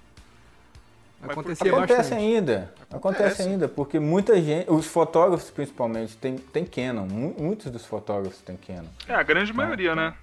Acontecia 1.23 1.71
Acontece 1.71 1.97
bastante. 2.11 2.21
ainda. 2.21 2.75
Acontece. 2.91 2.97
Acontece. 2.97 3.43
ainda, 3.43 3.69
porque 3.69 4.01
muita 4.01 4.43
gente, 4.43 4.69
os 4.69 4.87
fotógrafos 4.87 5.51
principalmente, 5.51 6.17
tem, 6.17 6.37
tem 6.37 6.65
Canon. 6.65 7.07
Mu- 7.07 7.35
Muitos 7.39 7.71
dos 7.71 7.87
fotógrafos 7.87 8.41
têm 8.41 8.57
Canon. 8.57 8.89
É, 9.07 9.15
a 9.15 9.23
grande 9.23 9.53
maioria, 9.53 9.95
né? 9.95 10.15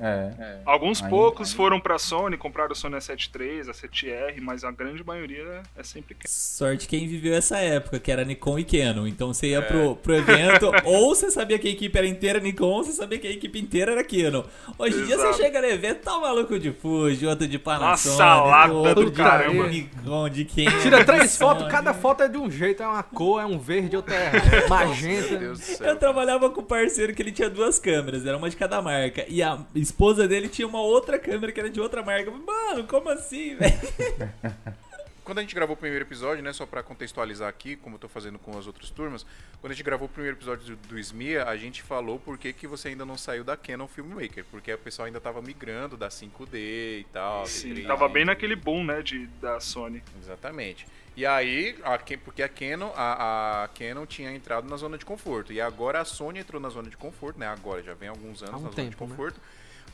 É. 0.00 0.58
Alguns 0.66 0.98
Ainda- 1.02 1.10
poucos 1.10 1.52
foram 1.52 1.78
pra 1.78 1.98
Sony, 1.98 2.36
compraram 2.36 2.72
o 2.72 2.74
Sony 2.74 2.96
A7 2.96 3.30
III, 3.40 3.60
a 3.70 3.72
7R, 3.72 4.40
mas 4.40 4.64
a 4.64 4.70
grande 4.70 5.04
maioria 5.04 5.62
é 5.76 5.82
sempre 5.82 6.14
Canon. 6.14 6.26
Sorte 6.28 6.88
quem 6.88 7.06
viveu 7.06 7.34
essa 7.34 7.58
época, 7.58 7.98
que 8.00 8.10
era 8.10 8.24
Nikon 8.24 8.58
e 8.58 8.64
Canon. 8.64 9.06
Então 9.06 9.32
você 9.32 9.48
ia 9.48 9.58
É. 9.58 9.62
pro, 9.62 9.96
pro 9.96 10.14
evento, 10.16 10.70
ou 10.84 11.14
você 11.14 11.30
sabia 11.30 11.58
que 11.58 11.68
a 11.68 11.70
equipe 11.70 11.96
era 11.96 12.06
inteira 12.06 12.40
Nikon, 12.40 12.66
ou 12.66 12.84
você 12.84 12.92
sabia 12.92 13.18
que 13.18 13.26
a 13.26 13.30
equipe 13.30 13.58
inteira 13.58 13.92
era 13.92 14.02
Canon. 14.04 14.44
Hoje 14.78 15.00
em 15.00 15.04
dia 15.06 15.16
você 15.16 15.32
chega 15.42 15.60
no 15.60 15.66
evento, 15.68 16.00
tá 16.02 16.16
um 16.18 16.22
maluco 16.22 16.58
de 16.58 16.72
Fuji, 16.72 17.26
outro 17.26 17.46
de 17.46 17.58
Panasonic, 17.58 18.16
salada 18.18 18.72
outro 18.72 19.04
do 19.04 19.10
de 19.10 19.16
caramba. 19.16 19.68
Nikon, 19.68 20.28
de 20.28 20.44
Canon. 20.44 20.80
Tira 20.82 21.04
três 21.04 21.36
fotos, 21.36 21.68
cada 21.68 21.94
foto 21.94 22.22
é 22.24 22.28
de 22.28 22.36
um 22.36 22.50
jeito, 22.50 22.82
é 22.82 22.86
uma 22.86 23.02
cor, 23.02 23.40
é 23.40 23.46
um 23.46 23.58
verde, 23.58 23.96
outra 23.96 24.14
é 24.14 24.66
magenta. 24.68 25.34
Eu 25.80 25.96
trabalhava 25.96 26.50
com 26.50 26.60
um 26.60 26.64
parceiro 26.64 27.14
que 27.14 27.22
ele 27.22 27.30
tinha 27.32 27.48
duas 27.48 27.78
câmeras, 27.78 28.26
era 28.26 28.36
uma 28.36 28.50
de 28.50 28.56
cada 28.56 28.82
marca. 28.82 29.24
E 29.28 29.42
a 29.42 29.58
esposa 29.84 30.26
dele 30.26 30.48
tinha 30.48 30.66
uma 30.66 30.80
outra 30.80 31.18
câmera 31.18 31.52
que 31.52 31.60
era 31.60 31.70
de 31.70 31.80
outra 31.80 32.02
marca. 32.02 32.30
Eu 32.30 32.32
falei, 32.32 32.46
Mano, 32.46 32.84
como 32.88 33.08
assim, 33.08 33.54
velho? 33.54 33.74
Quando 35.24 35.38
a 35.38 35.40
gente 35.40 35.54
gravou 35.54 35.74
o 35.74 35.78
primeiro 35.78 36.04
episódio, 36.04 36.44
né, 36.44 36.52
só 36.52 36.66
pra 36.66 36.82
contextualizar 36.82 37.48
aqui, 37.48 37.76
como 37.76 37.94
eu 37.94 37.98
tô 37.98 38.08
fazendo 38.08 38.38
com 38.38 38.58
as 38.58 38.66
outras 38.66 38.90
turmas, 38.90 39.24
quando 39.58 39.70
a 39.70 39.74
gente 39.74 39.82
gravou 39.82 40.06
o 40.06 40.10
primeiro 40.10 40.36
episódio 40.36 40.76
do, 40.76 40.88
do 40.88 40.98
SMIA, 40.98 41.44
a 41.44 41.56
gente 41.56 41.82
falou 41.82 42.18
por 42.18 42.36
que, 42.36 42.52
que 42.52 42.66
você 42.66 42.88
ainda 42.88 43.06
não 43.06 43.16
saiu 43.16 43.42
da 43.42 43.56
Canon 43.56 43.88
Filmmaker, 43.88 44.44
porque 44.50 44.70
o 44.70 44.76
pessoal 44.76 45.06
ainda 45.06 45.18
tava 45.22 45.40
migrando 45.40 45.96
da 45.96 46.08
5D 46.08 46.54
e 46.54 47.06
tal. 47.10 47.46
Sim, 47.46 47.72
D3. 47.72 47.86
tava 47.86 48.06
bem 48.06 48.26
naquele 48.26 48.54
boom, 48.54 48.84
né, 48.84 49.00
de, 49.00 49.26
da 49.40 49.58
Sony. 49.60 50.02
Exatamente. 50.20 50.86
E 51.16 51.24
aí, 51.24 51.78
a, 51.84 51.98
porque 52.22 52.42
a 52.42 52.48
Canon, 52.48 52.90
a, 52.94 53.64
a 53.64 53.68
Canon 53.68 54.04
tinha 54.04 54.30
entrado 54.30 54.68
na 54.68 54.76
zona 54.76 54.98
de 54.98 55.06
conforto. 55.06 55.54
E 55.54 55.60
agora 55.60 56.00
a 56.00 56.04
Sony 56.04 56.40
entrou 56.40 56.60
na 56.60 56.68
zona 56.68 56.90
de 56.90 56.96
conforto, 56.98 57.38
né? 57.38 57.46
Agora, 57.46 57.82
já 57.82 57.94
vem 57.94 58.08
há 58.08 58.12
alguns 58.12 58.42
anos 58.42 58.60
um 58.60 58.64
na 58.64 58.70
zona 58.70 58.70
de 58.70 58.76
tempo, 58.76 59.06
né? 59.06 59.16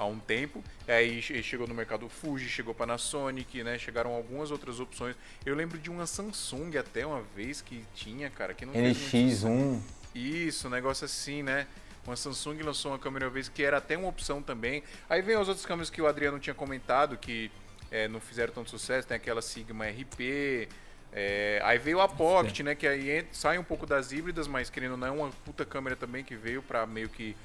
Há 0.01 0.07
um 0.07 0.19
tempo. 0.19 0.65
E 0.89 0.93
aí 0.93 1.21
che- 1.21 1.43
chegou 1.43 1.67
no 1.67 1.75
mercado 1.75 2.09
Fuji, 2.09 2.49
chegou 2.49 2.75
Panasonic, 2.75 3.63
né? 3.63 3.79
Chegaram 3.79 4.13
algumas 4.15 4.51
outras 4.51 4.81
opções. 4.81 5.15
Eu 5.45 5.55
lembro 5.55 5.77
de 5.79 5.91
uma 5.91 6.07
Samsung 6.07 6.79
até 6.79 7.05
uma 7.05 7.21
vez 7.37 7.61
que 7.61 7.85
tinha, 7.95 8.31
cara, 8.31 8.55
que 8.55 8.65
não 8.65 8.73
fez 8.73 8.97
muito 8.97 9.11
NX1. 9.45 9.81
isso, 10.15 10.69
um 10.69 10.71
negócio 10.71 11.05
assim, 11.05 11.43
né? 11.43 11.67
Uma 12.07 12.17
Samsung 12.17 12.63
lançou 12.63 12.93
uma 12.93 12.99
câmera 12.99 13.27
uma 13.27 13.31
vez 13.31 13.51
que 13.51 13.63
era 13.63 13.77
até 13.77 13.95
uma 13.99 14.09
opção 14.09 14.41
também. 14.43 14.83
Aí 15.07 15.21
vem 15.21 15.37
as 15.37 15.47
outras 15.49 15.67
câmeras 15.67 15.91
que 15.91 16.01
o 16.01 16.07
Adriano 16.07 16.39
tinha 16.39 16.55
comentado, 16.55 17.19
que 17.19 17.51
é, 17.91 18.09
não 18.09 18.21
fizeram 18.21 18.55
tanto 18.55 18.71
sucesso, 18.71 19.07
tem 19.07 19.19
aquela 19.19 19.43
Sigma 19.43 19.85
RP. 19.87 20.67
é, 21.13 21.61
aí 21.63 21.77
veio 21.79 22.01
a 22.01 22.09
Pocket, 22.09 22.61
né? 22.61 22.75
Que 22.75 22.87
aí 22.87 23.27
sai 23.33 23.59
um 23.59 23.65
pouco 23.65 23.85
das 23.85 24.13
híbridas, 24.13 24.49
mas 24.49 24.71
querendo 24.71 24.93
ou 24.93 24.97
não, 24.97 25.07
é 25.09 25.11
uma 25.11 25.31
puta 25.45 25.67
câmera 25.67 25.95
também 25.95 26.25
que 26.25 26.35
veio 26.37 26.63
pra 26.63 26.87
meio 26.87 27.11
que, 27.11 27.37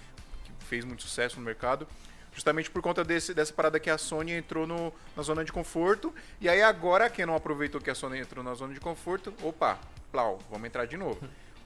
que 0.45 0.65
fez 0.67 0.85
muito 0.85 1.03
sucesso 1.03 1.37
no 1.37 1.43
mercado. 1.45 1.85
Justamente 2.35 2.69
por 2.69 2.81
conta 2.81 3.01
desse, 3.03 3.33
dessa 3.33 3.53
parada 3.53 3.79
que 3.79 3.89
a 3.89 3.97
Sony 3.97 4.33
entrou 4.33 4.67
no, 4.67 4.93
na 5.15 5.23
zona 5.23 5.43
de 5.43 5.51
conforto. 5.53 6.13
E 6.39 6.47
aí 6.49 6.61
agora, 6.61 7.09
quem 7.09 7.25
não 7.25 7.33
aproveitou 7.33 7.79
que 7.79 7.89
a 7.89 7.95
Sony 7.95 8.19
entrou 8.19 8.43
na 8.43 8.53
zona 8.53 8.73
de 8.73 8.79
conforto, 8.79 9.33
opa, 9.41 9.79
plau, 10.11 10.37
vamos 10.51 10.67
entrar 10.67 10.85
de 10.85 10.97
novo. 10.97 11.17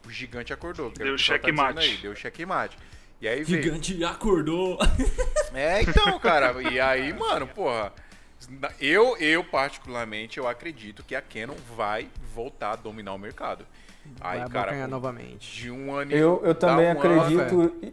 O 0.05 0.11
gigante 0.11 0.53
acordou. 0.53 0.93
é 0.99 1.03
Deu 1.03 1.13
tá 1.13 1.17
checkmate. 1.17 1.79
Aí, 1.79 1.97
deu 1.97 2.15
checkmate. 2.15 2.77
E 3.19 3.27
aí 3.27 3.43
veio. 3.43 3.63
Gigante 3.63 4.03
acordou. 4.05 4.77
É, 5.51 5.81
então, 5.81 6.19
cara, 6.19 6.61
e 6.71 6.79
aí, 6.79 7.11
mano, 7.11 7.47
porra. 7.47 7.91
Eu, 8.79 9.17
eu 9.17 9.43
particularmente, 9.43 10.37
eu 10.37 10.47
acredito 10.47 11.03
que 11.03 11.15
a 11.15 11.21
Canon 11.23 11.55
vai 11.75 12.07
voltar 12.35 12.73
a 12.73 12.75
dominar 12.75 13.15
o 13.15 13.17
mercado. 13.17 13.65
Aí, 14.21 14.39
Vai 14.39 14.49
cara, 14.49 14.59
abocanhar 14.61 14.85
com- 14.87 14.91
novamente. 14.91 15.61
de 15.61 15.71
um 15.71 15.91
ano 15.93 16.11
Eu, 16.11 16.41
eu 16.43 16.53
também 16.53 16.85
um 16.85 16.89
ano, 16.91 16.99
acredito. 16.99 17.75
E, 17.81 17.91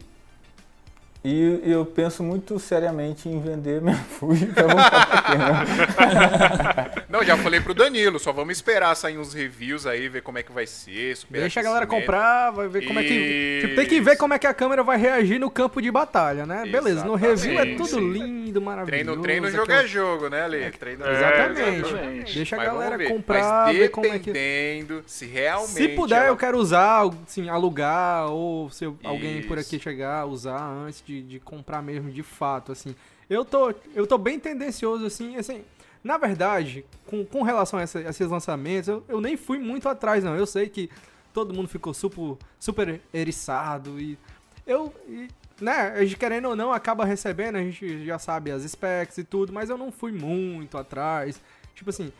e 1.29 1.71
eu 1.71 1.85
penso 1.85 2.23
muito 2.23 2.57
seriamente 2.59 3.27
em 3.27 3.39
vender 3.41 3.81
minha 3.81 3.95
Fuji 3.95 4.45
pra 4.47 4.63
voltar 4.63 5.07
pra 5.07 5.21
Canon. 5.21 6.97
Não, 7.09 7.23
já 7.23 7.37
falei 7.37 7.59
pro 7.61 7.73
Danilo, 7.73 8.19
só 8.19 8.31
vamos 8.31 8.57
esperar 8.57 8.95
sair 8.95 9.17
uns 9.17 9.33
reviews 9.33 9.85
aí, 9.85 10.07
ver 10.07 10.21
como 10.21 10.37
é 10.37 10.43
que 10.43 10.51
vai 10.51 10.65
ser. 10.67 11.17
Deixa 11.29 11.59
a 11.59 11.63
galera 11.63 11.87
comprar, 11.87 12.51
vai 12.51 12.67
ver 12.67 12.85
como 12.85 12.99
é 12.99 13.03
que. 13.03 13.59
Tipo, 13.61 13.75
tem 13.75 13.85
que 13.85 14.01
ver 14.01 14.15
como 14.17 14.33
é 14.33 14.39
que 14.39 14.47
a 14.47 14.53
câmera 14.53 14.83
vai 14.83 14.97
reagir 14.97 15.39
no 15.39 15.49
campo 15.49 15.81
de 15.81 15.89
batalha, 15.91 16.45
né? 16.45 16.63
Beleza, 16.65 17.03
no 17.05 17.15
review 17.15 17.51
é 17.51 17.53
Exatamente. 17.67 17.77
tudo 17.77 17.99
lindo, 17.99 18.61
maravilhoso. 18.61 19.21
Treino, 19.21 19.21
treino, 19.21 19.49
jogo 19.49 19.63
aquela- 19.63 19.83
é 19.83 19.87
jogo, 19.87 20.29
né, 20.29 20.41
Ale? 20.43 20.71
Treino, 20.71 21.05
Exatamente. 21.07 21.87
exatamente. 21.87 22.35
Deixa 22.35 22.55
a 22.55 22.59
Mas 22.59 22.67
galera 22.67 22.97
ver. 22.97 23.07
comprar, 23.09 23.65
Mas 23.67 23.77
ver 23.77 23.89
como 23.89 24.05
é 24.07 24.19
que- 24.19 24.31
dependendo 24.31 25.03
se 25.05 25.25
realmente... 25.25 25.71
Se 25.71 25.87
puder, 25.89 26.17
ela- 26.19 26.27
eu 26.27 26.37
quero 26.37 26.57
usar, 26.57 27.03
assim, 27.25 27.49
alugar, 27.49 28.27
ou 28.29 28.69
se 28.69 28.85
alguém 29.03 29.41
por 29.43 29.57
Isso. 29.57 29.75
aqui 29.75 29.83
chegar, 29.83 30.25
usar 30.25 30.61
antes 30.61 31.01
de, 31.05 31.16
de 31.21 31.39
comprar 31.39 31.81
mesmo, 31.81 32.11
de 32.11 32.23
fato, 32.23 32.71
assim. 32.71 32.95
Eu 33.29 33.43
tô, 33.45 33.73
eu 33.93 34.05
tô 34.07 34.17
bem 34.17 34.39
tendencioso, 34.39 35.05
assim, 35.05 35.35
assim... 35.37 35.63
Na 36.03 36.17
verdade, 36.17 36.85
com, 37.05 37.25
com 37.25 37.41
relação 37.41 37.79
a, 37.79 37.81
essa- 37.81 37.99
a 37.99 38.09
esses 38.09 38.29
lançamentos, 38.29 38.87
eu, 38.87 39.03
eu 39.09 39.19
nem 39.19 39.35
fui 39.35 39.57
muito 39.57 39.89
atrás, 39.89 40.23
não. 40.23 40.35
Eu 40.37 40.45
sei 40.45 40.69
que 40.69 40.89
todo 41.33 41.53
mundo 41.53 41.67
ficou 41.67 41.93
super, 41.93 42.37
super 42.59 43.01
eriçado 43.13 43.99
e... 43.99 44.17
Eu... 44.65 44.93
e, 45.07 45.27
né, 45.59 45.93
a 45.95 46.03
gente 46.05 46.15
querendo 46.17 46.49
ou 46.49 46.55
não, 46.55 46.71
acaba 46.71 47.03
recebendo, 47.03 47.55
a 47.55 47.61
gente 47.61 48.05
já 48.05 48.19
sabe 48.19 48.51
as 48.51 48.63
specs 48.63 49.17
e 49.17 49.23
tudo, 49.23 49.51
mas 49.51 49.69
eu 49.69 49.77
não 49.77 49.91
fui 49.91 50.11
muito 50.11 50.77
atrás. 50.77 51.41
Tipo 51.73 51.89
assim, 51.89 52.11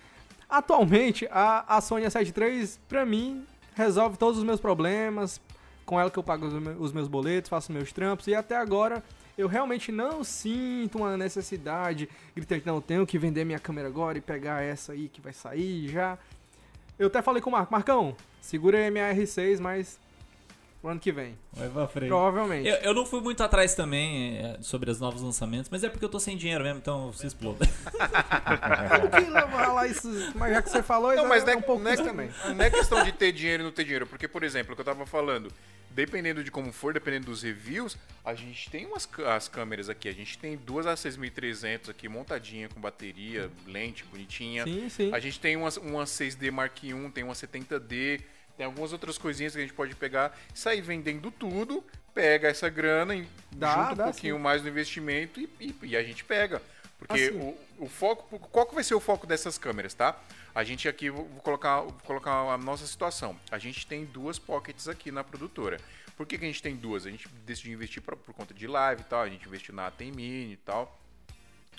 Atualmente, 0.50 1.28
a, 1.30 1.76
a 1.78 1.82
Sony 1.82 2.06
A7 2.06 2.34
III, 2.36 2.70
pra 2.88 3.06
mim, 3.06 3.46
resolve 3.76 4.18
todos 4.18 4.38
os 4.38 4.44
meus 4.46 4.60
problemas. 4.62 5.42
Com 5.88 6.00
ela 6.00 6.12
que 6.12 6.20
eu 6.20 6.24
pago 6.24 6.46
os, 6.46 6.54
me- 6.54 6.76
os 6.78 6.92
meus 6.94 7.08
boletos, 7.08 7.50
faço 7.50 7.72
meus 7.72 7.92
trampos. 7.92 8.28
E 8.28 8.36
até 8.36 8.56
agora, 8.58 9.02
eu 9.38 9.48
realmente 9.48 9.92
não 9.92 10.24
sinto 10.24 11.00
uma 11.00 11.16
necessidade 11.18 12.08
gritante, 12.36 12.68
não, 12.68 12.80
tenho 12.80 13.08
que 13.08 13.18
vender 13.18 13.44
minha 13.46 13.58
câmera 13.58 13.88
agora 13.88 14.18
e 14.18 14.22
pegar 14.22 14.62
essa 14.62 14.92
aí 14.92 15.08
que 15.08 15.22
vai 15.22 15.32
sair 15.34 15.88
já. 15.88 16.18
Eu 17.00 17.08
até 17.08 17.22
falei 17.22 17.42
com 17.42 17.50
o 17.50 17.54
Marco, 17.54 17.72
Marcão, 17.72 18.16
segura 18.42 18.78
aí 18.78 18.88
a 18.88 18.92
minha 18.92 19.14
R6, 19.16 19.60
mas 19.62 19.98
pro 20.88 20.92
ano 20.92 21.00
que 21.00 21.12
vem. 21.12 21.38
Vai 21.52 21.70
pra 21.70 21.88
frente. 21.88 22.10
Provavelmente. 22.10 22.68
Eu, 22.68 22.76
eu 22.76 22.94
não 22.94 23.06
fui 23.06 23.20
muito 23.20 23.44
atrás 23.44 23.76
também 23.76 24.38
é, 24.38 24.58
sobre 24.62 24.90
os 24.90 25.00
novos 25.00 25.22
lançamentos, 25.22 25.70
mas 25.70 25.84
é 25.84 25.90
porque 25.90 26.06
eu 26.06 26.10
tô 26.10 26.20
sem 26.20 26.38
dinheiro 26.38 26.64
mesmo, 26.64 26.80
então 26.80 27.12
se 27.12 27.28
exploda. 27.28 27.68
Lá 29.74 29.86
isso, 29.86 30.10
mas 30.36 30.54
já 30.54 30.62
que 30.62 30.70
você 30.70 30.82
falou, 30.82 31.16
Não, 31.16 31.28
mas 31.28 31.44
é 31.44 31.48
não 31.48 31.54
é, 31.54 31.58
um 31.58 31.62
pouco 31.62 31.84
não, 31.84 31.92
é, 31.92 31.94
isso 31.94 32.04
também. 32.04 32.30
não 32.56 32.66
é 32.66 32.70
questão 32.70 33.04
de 33.04 33.12
ter 33.12 33.32
dinheiro 33.32 33.64
e 33.64 33.66
não 33.66 33.72
ter 33.72 33.84
dinheiro. 33.84 34.08
Porque, 34.08 34.28
por 34.28 34.44
exemplo, 34.44 34.74
o 34.74 34.76
que 34.76 34.82
eu 34.82 34.86
tava 34.86 35.06
falando, 35.06 35.52
dependendo 35.92 36.44
de 36.44 36.50
como 36.50 36.72
for, 36.72 36.94
dependendo 36.94 37.28
dos 37.28 37.44
reviews, 37.44 37.98
a 38.26 38.34
gente 38.34 38.70
tem 38.70 38.86
umas 38.86 39.08
as 39.28 39.48
câmeras 39.48 39.90
aqui. 39.90 40.08
A 40.08 40.14
gente 40.14 40.38
tem 40.38 40.58
duas 40.58 40.86
A6300 40.86 41.90
aqui 41.90 42.08
montadinha 42.08 42.70
com 42.70 42.80
bateria, 42.80 43.52
lente 43.68 44.04
bonitinha. 44.06 44.64
Sim, 44.64 44.90
sim. 44.90 45.14
A 45.14 45.20
gente 45.20 45.40
tem 45.40 45.56
uma, 45.56 45.70
uma 45.82 46.06
6D 46.06 46.52
Mark 46.52 46.84
I, 46.84 46.94
tem 47.14 47.24
uma 47.24 47.34
70D. 47.34 48.22
Tem 48.58 48.66
algumas 48.66 48.92
outras 48.92 49.18
coisinhas 49.18 49.54
que 49.54 49.60
a 49.60 49.62
gente 49.62 49.74
pode 49.74 49.96
pegar, 49.96 50.36
sair 50.54 50.82
vendendo 50.82 51.30
tudo, 51.30 51.84
pega 52.14 52.48
essa 52.48 52.68
grana, 52.70 53.16
e 53.16 53.28
Dá, 53.52 53.70
junta 53.76 53.94
um 53.94 53.96
dá 53.96 54.04
pouquinho 54.06 54.36
sim. 54.38 54.42
mais 54.42 54.62
no 54.64 54.68
investimento 54.70 55.40
e, 55.40 55.48
e- 55.60 55.76
e 55.84 55.96
a 55.96 56.02
gente 56.04 56.24
pega. 56.26 56.62
Porque 56.98 57.26
Assim. 57.26 57.38
o, 57.38 57.86
o 57.86 57.88
foco. 57.88 58.40
Qual 58.40 58.66
que 58.66 58.74
vai 58.74 58.84
ser 58.84 58.96
o 58.96 59.00
foco 59.00 59.28
dessas 59.28 59.56
câmeras, 59.60 59.94
tá? 59.94 60.20
A 60.56 60.64
gente 60.64 60.90
aqui, 60.90 61.12
vou 61.12 61.26
vou 61.26 61.42
colocar, 61.42 61.82
vou 61.82 61.94
colocar 62.04 62.32
a 62.32 62.58
nossa 62.58 62.88
situação. 62.88 63.40
A 63.52 63.60
gente 63.60 63.86
tem 63.86 64.04
duas 64.04 64.40
pockets 64.40 64.88
aqui 64.88 65.12
na 65.12 65.24
produtora. 65.24 65.80
Por 66.16 66.26
que, 66.26 66.36
que 66.40 66.46
a 66.46 66.48
gente 66.48 66.64
tem 66.64 66.76
duas? 66.76 67.06
A 67.06 67.12
gente 67.12 67.28
decidiu 67.46 67.74
investir 67.74 68.02
pra- 68.02 68.16
por 68.16 68.34
conta 68.34 68.52
de 68.52 68.66
live 68.66 69.02
e 69.02 69.06
tal. 69.06 69.22
A 69.22 69.30
gente 69.30 69.48
investiu 69.48 69.76
na 69.76 69.92
Tem 69.92 70.12
Mini 70.12 70.54
e 70.54 70.58
tal. 70.58 71.00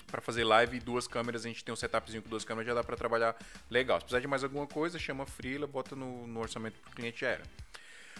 Pra 0.09 0.21
fazer 0.21 0.43
live 0.43 0.77
e 0.77 0.79
duas 0.79 1.07
câmeras, 1.07 1.45
a 1.45 1.47
gente 1.47 1.63
tem 1.63 1.73
um 1.73 1.75
setupzinho 1.75 2.21
com 2.23 2.29
duas 2.29 2.43
câmeras, 2.43 2.67
já 2.67 2.73
dá 2.73 2.83
pra 2.83 2.95
trabalhar 2.95 3.35
legal. 3.69 3.99
Se 3.99 4.05
precisar 4.05 4.19
de 4.19 4.27
mais 4.27 4.43
alguma 4.43 4.65
coisa, 4.67 4.97
chama 4.97 5.25
Freela, 5.25 5.67
bota 5.67 5.95
no, 5.95 6.25
no 6.27 6.39
orçamento 6.39 6.79
pro 6.79 6.91
cliente 6.91 7.23
era. 7.25 7.43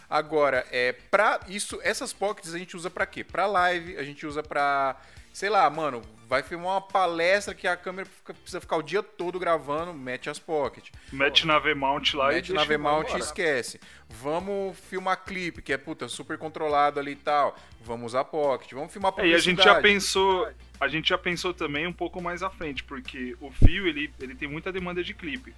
Agora, 0.08 0.66
é 0.72 0.92
para 0.92 1.40
isso, 1.46 1.78
essas 1.82 2.12
pockets 2.12 2.52
a 2.52 2.58
gente 2.58 2.76
usa 2.76 2.90
pra 2.90 3.06
quê? 3.06 3.22
Pra 3.22 3.46
live, 3.46 3.96
a 3.96 4.02
gente 4.02 4.26
usa 4.26 4.42
pra, 4.42 5.00
sei 5.32 5.48
lá, 5.48 5.68
mano, 5.70 6.02
vai 6.28 6.42
filmar 6.42 6.74
uma 6.74 6.80
palestra 6.80 7.54
que 7.54 7.66
a 7.66 7.76
câmera 7.76 8.08
fica- 8.08 8.34
precisa 8.34 8.60
ficar 8.60 8.76
o 8.76 8.82
dia 8.82 9.02
todo 9.02 9.38
gravando, 9.38 9.92
mete 9.92 10.30
as 10.30 10.38
pockets. 10.38 10.90
Mete 11.12 11.46
na 11.46 11.58
V-mount 11.58 12.14
lá 12.14 12.32
e 12.32 12.36
Mete 12.36 12.52
na 12.52 12.58
deixa 12.60 12.68
V-mount 12.68 13.10
e 13.14 13.18
esquece. 13.18 13.80
Vamos 14.08 14.78
filmar 14.78 15.24
clipe, 15.24 15.62
que 15.62 15.72
é 15.72 15.76
puta, 15.78 16.08
super 16.08 16.38
controlado 16.38 17.00
ali 17.00 17.12
e 17.12 17.16
tal. 17.16 17.56
Vamos 17.80 18.06
usar 18.12 18.24
pocket. 18.24 18.72
Vamos 18.72 18.92
filmar 18.92 19.12
É, 19.18 19.26
e 19.28 19.34
a 19.34 19.38
gente 19.38 19.58
já 19.62 19.74
publicidade. 19.74 19.82
pensou, 19.82 20.48
a 20.80 20.88
gente 20.88 21.08
já 21.08 21.18
pensou 21.18 21.52
também 21.54 21.86
um 21.86 21.92
pouco 21.92 22.20
mais 22.22 22.42
à 22.42 22.50
frente, 22.50 22.84
porque 22.84 23.36
o 23.40 23.50
fio 23.50 23.86
ele, 23.86 24.12
ele 24.20 24.34
tem 24.34 24.48
muita 24.48 24.70
demanda 24.72 25.02
de 25.02 25.14
clipe. 25.14 25.54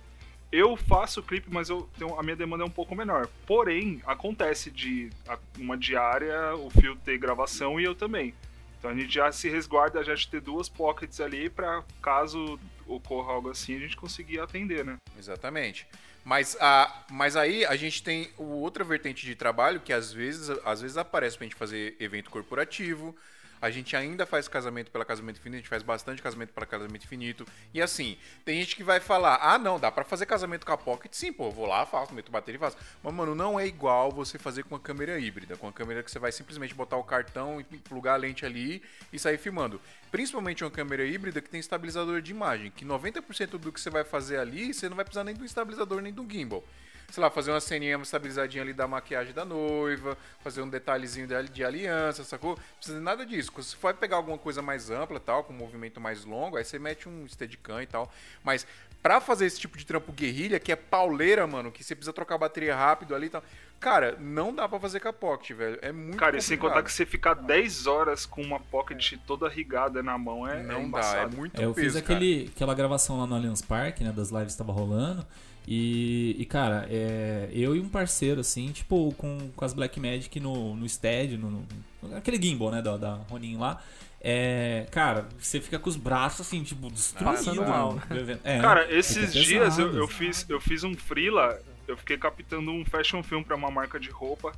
Eu 0.50 0.76
faço 0.76 1.22
clipe, 1.22 1.48
mas 1.50 1.70
eu 1.70 1.88
tenho, 1.98 2.18
a 2.18 2.22
minha 2.22 2.36
demanda 2.36 2.62
é 2.62 2.66
um 2.66 2.70
pouco 2.70 2.94
menor. 2.94 3.26
Porém, 3.46 4.02
acontece 4.06 4.70
de 4.70 5.10
uma 5.58 5.78
diária 5.78 6.54
o 6.56 6.68
fio 6.70 6.94
ter 6.96 7.16
gravação 7.16 7.80
e 7.80 7.84
eu 7.84 7.94
também. 7.94 8.34
Então 8.82 8.90
a 8.90 8.94
gente 8.96 9.14
já 9.14 9.30
se 9.30 9.48
resguarda 9.48 10.02
já 10.02 10.12
de 10.12 10.26
ter 10.26 10.40
duas 10.40 10.68
pockets 10.68 11.20
ali 11.20 11.48
pra 11.48 11.84
caso 12.02 12.58
ocorra 12.84 13.32
algo 13.32 13.48
assim 13.48 13.76
a 13.76 13.78
gente 13.78 13.96
conseguir 13.96 14.40
atender, 14.40 14.84
né? 14.84 14.96
Exatamente. 15.16 15.86
Mas, 16.24 16.56
a, 16.60 17.04
mas 17.08 17.36
aí 17.36 17.64
a 17.64 17.76
gente 17.76 18.02
tem 18.02 18.28
outra 18.36 18.82
vertente 18.82 19.24
de 19.24 19.36
trabalho 19.36 19.78
que 19.78 19.92
às 19.92 20.12
vezes, 20.12 20.50
às 20.64 20.80
vezes 20.80 20.96
aparece 20.96 21.38
pra 21.38 21.44
gente 21.44 21.54
fazer 21.54 21.94
evento 22.00 22.28
corporativo. 22.28 23.14
A 23.62 23.70
gente 23.70 23.94
ainda 23.94 24.26
faz 24.26 24.48
casamento 24.48 24.90
pela 24.90 25.04
casamento 25.04 25.38
infinito, 25.38 25.54
a 25.54 25.60
gente 25.60 25.68
faz 25.68 25.84
bastante 25.84 26.20
casamento 26.20 26.52
pela 26.52 26.66
casamento 26.66 27.04
infinito. 27.04 27.46
E 27.72 27.80
assim, 27.80 28.18
tem 28.44 28.58
gente 28.58 28.74
que 28.74 28.82
vai 28.82 28.98
falar: 28.98 29.38
"Ah, 29.40 29.56
não, 29.56 29.78
dá 29.78 29.88
pra 29.88 30.02
fazer 30.02 30.26
casamento 30.26 30.66
com 30.66 30.72
a 30.72 30.76
Pocket". 30.76 31.14
Sim, 31.14 31.32
pô, 31.32 31.48
vou 31.48 31.64
lá, 31.64 31.86
faço, 31.86 32.12
meto 32.12 32.32
bateria 32.32 32.56
e 32.56 32.58
faço. 32.58 32.76
Mas 33.00 33.14
mano, 33.14 33.36
não 33.36 33.60
é 33.60 33.64
igual 33.64 34.10
você 34.10 34.36
fazer 34.36 34.64
com 34.64 34.74
uma 34.74 34.80
câmera 34.80 35.16
híbrida, 35.16 35.56
com 35.56 35.66
uma 35.66 35.72
câmera 35.72 36.02
que 36.02 36.10
você 36.10 36.18
vai 36.18 36.32
simplesmente 36.32 36.74
botar 36.74 36.96
o 36.96 37.04
cartão 37.04 37.60
e 37.60 37.64
plugar 37.78 38.14
a 38.14 38.16
lente 38.16 38.44
ali 38.44 38.82
e 39.12 39.18
sair 39.18 39.38
filmando. 39.38 39.80
Principalmente 40.10 40.64
uma 40.64 40.70
câmera 40.70 41.04
híbrida 41.04 41.40
que 41.40 41.48
tem 41.48 41.60
estabilizador 41.60 42.20
de 42.20 42.32
imagem, 42.32 42.68
que 42.72 42.84
90% 42.84 43.58
do 43.58 43.70
que 43.70 43.80
você 43.80 43.90
vai 43.90 44.02
fazer 44.02 44.38
ali, 44.38 44.74
você 44.74 44.88
não 44.88 44.96
vai 44.96 45.04
precisar 45.04 45.22
nem 45.22 45.36
do 45.36 45.44
estabilizador 45.44 46.02
nem 46.02 46.12
do 46.12 46.26
gimbal. 46.28 46.64
Sei 47.12 47.22
lá, 47.22 47.28
fazer 47.28 47.50
uma 47.50 47.60
ceninha 47.60 47.98
estabilizadinha 47.98 48.62
ali 48.62 48.72
da 48.72 48.88
maquiagem 48.88 49.34
da 49.34 49.44
noiva, 49.44 50.16
fazer 50.42 50.62
um 50.62 50.68
detalhezinho 50.68 51.26
de, 51.26 51.42
de 51.50 51.62
aliança, 51.62 52.24
sacou? 52.24 52.52
Não 52.56 52.76
precisa 52.76 52.96
de 52.96 53.04
nada 53.04 53.26
disso. 53.26 53.52
Se 53.62 53.76
for 53.76 53.92
pegar 53.92 54.16
alguma 54.16 54.38
coisa 54.38 54.62
mais 54.62 54.88
ampla 54.88 55.20
tal, 55.20 55.44
com 55.44 55.52
um 55.52 55.56
movimento 55.56 56.00
mais 56.00 56.24
longo, 56.24 56.56
aí 56.56 56.64
você 56.64 56.78
mete 56.78 57.10
um 57.10 57.28
steadicam 57.28 57.82
e 57.82 57.86
tal. 57.86 58.10
Mas 58.42 58.66
pra 59.02 59.20
fazer 59.20 59.44
esse 59.44 59.60
tipo 59.60 59.76
de 59.76 59.84
trampo 59.84 60.10
guerrilha, 60.10 60.58
que 60.58 60.72
é 60.72 60.76
pauleira, 60.76 61.46
mano, 61.46 61.70
que 61.70 61.84
você 61.84 61.94
precisa 61.94 62.14
trocar 62.14 62.36
a 62.36 62.38
bateria 62.38 62.74
rápido 62.74 63.14
ali 63.14 63.26
e 63.26 63.30
tal. 63.30 63.44
Cara, 63.78 64.16
não 64.18 64.54
dá 64.54 64.66
pra 64.66 64.80
fazer 64.80 64.98
com 64.98 65.08
a 65.08 65.12
Pocket, 65.12 65.54
velho. 65.54 65.78
É 65.82 65.92
muito 65.92 66.16
Cara, 66.16 66.38
e 66.38 66.40
sem 66.40 66.56
complicado. 66.56 66.78
contar 66.78 66.88
que 66.88 66.92
você 66.92 67.04
ficar 67.04 67.34
10 67.34 67.86
horas 67.86 68.24
com 68.24 68.40
uma 68.40 68.58
pocket 68.58 69.18
toda 69.26 69.50
rigada 69.50 70.02
na 70.02 70.16
mão 70.16 70.48
é 70.48 70.62
Não 70.62 70.80
é 70.80 70.88
dá, 70.88 71.16
é 71.16 71.26
muito 71.26 71.60
É, 71.60 71.66
eu 71.66 71.74
fiz 71.74 71.94
aquele, 71.94 72.50
aquela 72.56 72.74
gravação 72.74 73.18
lá 73.18 73.26
no 73.26 73.34
Allianz 73.34 73.60
Parque, 73.60 74.02
né? 74.02 74.12
Das 74.12 74.30
lives 74.30 74.52
que 74.52 74.58
tava 74.58 74.72
rolando. 74.72 75.26
E, 75.66 76.34
e, 76.38 76.44
cara, 76.44 76.86
é, 76.90 77.48
eu 77.52 77.76
e 77.76 77.80
um 77.80 77.88
parceiro, 77.88 78.40
assim, 78.40 78.72
tipo, 78.72 79.14
com, 79.16 79.50
com 79.54 79.64
as 79.64 79.72
Black 79.72 79.98
Magic 80.00 80.40
no, 80.40 80.74
no 80.74 80.88
stead, 80.88 81.36
no, 81.36 81.50
no- 82.02 82.16
aquele 82.16 82.40
gimbal, 82.42 82.70
né, 82.72 82.82
da, 82.82 82.96
da 82.96 83.14
Ronin 83.30 83.56
lá. 83.56 83.80
É, 84.20 84.86
cara, 84.90 85.28
você 85.38 85.60
fica 85.60 85.78
com 85.78 85.88
os 85.88 85.96
braços, 85.96 86.46
assim, 86.46 86.62
tipo, 86.62 86.90
destruídos. 86.90 87.44
Passando 87.44 87.62
mal. 87.66 88.00
no 88.10 88.16
evento. 88.16 88.40
É, 88.44 88.60
Cara, 88.60 88.92
esses 88.92 89.32
dias 89.32 89.78
eu, 89.78 89.94
eu 89.96 90.08
fiz, 90.08 90.44
eu 90.48 90.60
fiz 90.60 90.84
um 90.84 90.94
freela, 90.94 91.60
eu 91.88 91.96
fiquei 91.96 92.16
captando 92.16 92.70
um 92.70 92.84
fashion 92.84 93.22
film 93.22 93.42
pra 93.42 93.56
uma 93.56 93.70
marca 93.70 93.98
de 93.98 94.10
roupa 94.10 94.52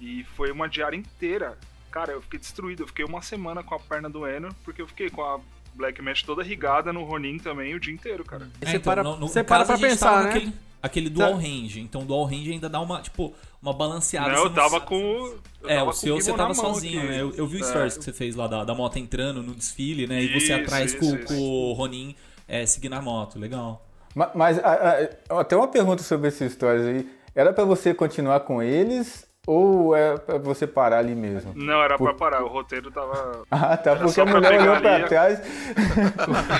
e 0.00 0.24
foi 0.36 0.50
uma 0.50 0.68
diária 0.68 0.96
inteira. 0.96 1.56
Cara, 1.90 2.12
eu 2.12 2.22
fiquei 2.22 2.40
destruído, 2.40 2.82
eu 2.82 2.86
fiquei 2.88 3.04
uma 3.04 3.22
semana 3.22 3.62
com 3.62 3.74
a 3.74 3.78
perna 3.78 4.10
doendo, 4.10 4.48
porque 4.64 4.82
eu 4.82 4.86
fiquei 4.88 5.08
com 5.10 5.22
a 5.22 5.40
Black 5.74 6.00
Mesh 6.02 6.22
toda 6.22 6.42
rigada 6.42 6.92
no 6.92 7.04
Ronin 7.04 7.38
também 7.38 7.74
o 7.74 7.80
dia 7.80 7.92
inteiro, 7.92 8.24
cara. 8.24 8.48
É, 8.60 8.76
então, 8.76 8.94
no, 8.96 9.16
no 9.18 9.44
caso, 9.44 9.72
a 9.72 9.76
gente 9.76 9.98
tava 9.98 10.22
com 10.22 10.28
Aquele, 10.28 10.52
aquele 10.82 11.10
dual 11.10 11.34
range. 11.34 11.80
Então 11.80 12.02
o 12.02 12.04
dual 12.04 12.24
range 12.24 12.52
ainda 12.52 12.68
dá 12.68 12.80
uma, 12.80 13.00
tipo, 13.02 13.32
uma 13.62 13.72
balanceada. 13.72 14.30
Não, 14.30 14.42
você 14.42 14.46
eu 14.46 14.50
tava 14.54 14.80
com 14.80 14.96
o- 14.96 15.38
eu 15.62 15.68
é, 15.68 15.76
tava 15.76 15.82
o 15.84 15.86
com 15.86 15.92
seu 15.92 16.14
você 16.16 16.32
tava 16.32 16.54
sozinho, 16.54 17.00
aqui. 17.00 17.08
né? 17.08 17.20
Eu, 17.20 17.34
eu 17.34 17.46
vi 17.46 17.56
o 17.58 17.64
É. 17.64 17.68
stories 17.68 17.96
que 17.98 18.04
você 18.04 18.12
fez 18.12 18.36
lá 18.36 18.46
da, 18.46 18.64
da 18.64 18.74
moto 18.74 18.98
entrando 18.98 19.42
no 19.42 19.54
desfile, 19.54 20.06
né? 20.06 20.22
E 20.22 20.28
você 20.28 20.52
Isso, 20.52 20.54
atrás 20.54 20.92
isso, 20.94 20.98
com, 21.00 21.16
isso. 21.16 21.26
com 21.26 21.34
o 21.40 21.72
Ronin 21.72 22.14
é, 22.46 22.64
seguindo 22.66 22.92
a 22.94 23.02
moto. 23.02 23.38
Legal. 23.38 23.84
Ma- 24.14 24.30
Mas, 24.34 24.58
a- 24.58 25.08
a- 25.30 25.40
até 25.40 25.56
uma 25.56 25.66
pergunta 25.68 26.02
sobre 26.02 26.28
esses 26.28 26.52
stories 26.52 26.84
aí. 26.86 27.08
Era 27.34 27.52
pra 27.52 27.64
você 27.64 27.92
continuar 27.92 28.40
com 28.40 28.62
eles 28.62 29.23
ou 29.46 29.94
é 29.96 30.16
pra 30.16 30.38
você 30.38 30.66
parar 30.66 30.98
ali 30.98 31.14
mesmo? 31.14 31.52
Não, 31.54 31.82
era 31.82 31.96
Por- 31.98 32.04
pra 32.08 32.14
parar, 32.14 32.42
o 32.44 32.48
roteiro 32.48 32.90
tava. 32.90 33.42
Ah, 33.50 33.76
tá, 33.76 33.92
era 33.92 34.00
porque 34.00 34.20
a 34.20 34.26
mulher 34.26 34.60
olhou 34.60 34.74
ali 34.74 34.82
pra 34.82 35.06
trás. 35.08 35.40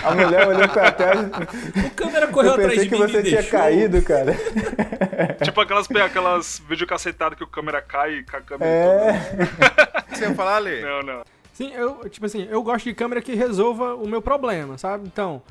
a 0.04 0.14
mulher 0.14 0.48
olhou 0.48 0.68
pra 0.68 0.92
trás. 0.92 1.20
O 1.86 1.90
câmera 1.94 2.26
correu 2.28 2.52
Eu 2.52 2.56
pensei 2.56 2.70
atrás 2.70 2.82
de 2.82 2.88
que 2.88 2.94
mim 2.94 3.02
e 3.02 3.08
você 3.08 3.16
me 3.18 3.22
tinha 3.28 3.40
deixou. 3.42 3.58
caído, 3.60 4.02
cara. 4.02 4.34
Tipo 5.44 5.60
aquelas, 5.60 5.88
aquelas 5.90 6.62
videocacetadas 6.68 7.36
que 7.38 7.44
o 7.44 7.46
câmera 7.46 7.80
cai 7.82 8.14
e 8.16 8.24
com 8.24 8.36
a 8.36 8.40
câmera 8.40 8.70
É. 8.70 9.12
toda. 9.12 10.04
Você 10.14 10.24
ia 10.26 10.34
falar, 10.34 10.56
Ale? 10.56 10.80
Não, 10.82 11.02
não. 11.02 11.22
Sim, 11.52 11.72
eu, 11.74 12.08
tipo 12.08 12.26
assim, 12.26 12.46
eu 12.50 12.62
gosto 12.62 12.84
de 12.84 12.94
câmera 12.94 13.20
que 13.20 13.34
resolva 13.34 13.94
o 13.94 14.06
meu 14.08 14.22
problema, 14.22 14.78
sabe? 14.78 15.06
Então, 15.06 15.42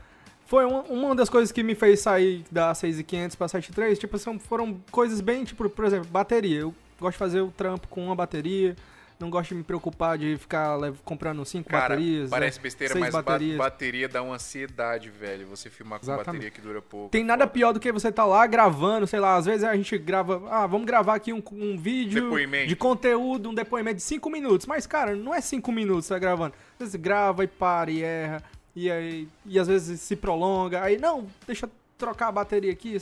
foi 0.46 0.66
uma, 0.66 0.82
uma 0.84 1.16
das 1.16 1.30
coisas 1.30 1.52
que 1.52 1.62
me 1.64 1.76
fez 1.76 2.00
sair 2.00 2.44
da 2.52 2.74
6500 2.74 3.36
pra 3.36 3.48
73, 3.48 4.00
tipo, 4.00 4.18
são, 4.18 4.40
foram 4.40 4.78
coisas 4.92 5.20
bem, 5.22 5.44
tipo, 5.44 5.70
por 5.70 5.86
exemplo, 5.86 6.08
bateria. 6.10 6.62
Eu 6.62 6.74
gosto 7.00 7.14
de 7.14 7.18
fazer 7.20 7.42
o 7.42 7.52
trampo 7.52 7.88
com 7.88 8.06
uma 8.06 8.16
bateria, 8.16 8.76
não 9.20 9.30
gosto 9.30 9.50
de 9.50 9.56
me 9.56 9.64
preocupar 9.64 10.18
de 10.18 10.36
ficar 10.38 10.78
comprando 11.06 11.46
cinco 11.46 11.70
Cara, 11.70 11.90
baterias. 11.96 12.30
parece 12.30 12.58
né, 12.58 12.64
besteira, 12.64 12.94
seis 12.94 13.06
mas 13.06 13.14
ba- 13.14 13.22
baterias. 13.22 13.58
bateria 13.58 14.10
dá 14.10 14.22
uma 14.22 14.36
ansiedade, 14.36 15.10
velho. 15.10 15.48
Você 15.48 15.70
filmar 15.70 16.00
com 16.00 16.06
Exatamente. 16.06 16.26
bateria 16.28 16.52
que 16.52 16.60
dura 16.62 16.82
pouco. 16.82 17.10
Tem 17.10 17.24
nada 17.24 17.48
pior 17.48 17.72
do 17.72 17.80
que 17.80 17.92
você 17.92 18.12
tá 18.12 18.26
lá 18.26 18.46
gravando, 18.48 19.08
sei 19.08 19.20
lá, 19.20 19.36
às 19.38 19.46
vezes 19.46 19.64
a 19.64 19.76
gente 19.76 19.98
grava, 19.98 20.42
ah, 20.50 20.68
vamos 20.68 20.86
gravar 20.86 21.16
aqui 21.16 21.32
um, 21.32 21.42
um 21.54 21.78
vídeo 21.78 22.24
Depoimento. 22.24 22.68
de 22.68 22.76
conteúdo, 22.76 23.50
um 23.50 23.54
depoimento 23.54 23.98
de 23.98 24.02
5 24.04 24.30
minutos. 24.30 24.66
Mas, 24.68 24.86
cara, 24.88 25.16
não 25.16 25.34
é 25.34 25.40
5 25.40 25.72
minutos 25.72 26.06
que 26.06 26.08
você 26.10 26.14
tá 26.16 26.20
gravando. 26.20 26.54
Às 26.74 26.80
vezes 26.80 26.96
grava 26.96 27.44
e 27.44 27.48
para 27.48 27.92
e 27.92 28.02
erra, 28.04 28.44
e 28.76 28.92
aí, 28.92 29.28
e 29.46 29.58
às 29.60 29.68
vezes 29.68 30.02
se 30.02 30.16
prolonga. 30.18 30.82
Aí, 30.84 30.98
não, 30.98 31.28
deixa 31.46 31.66
eu 31.68 31.72
trocar 31.98 32.28
a 32.28 32.32
bateria 32.32 32.72
aqui. 32.74 32.98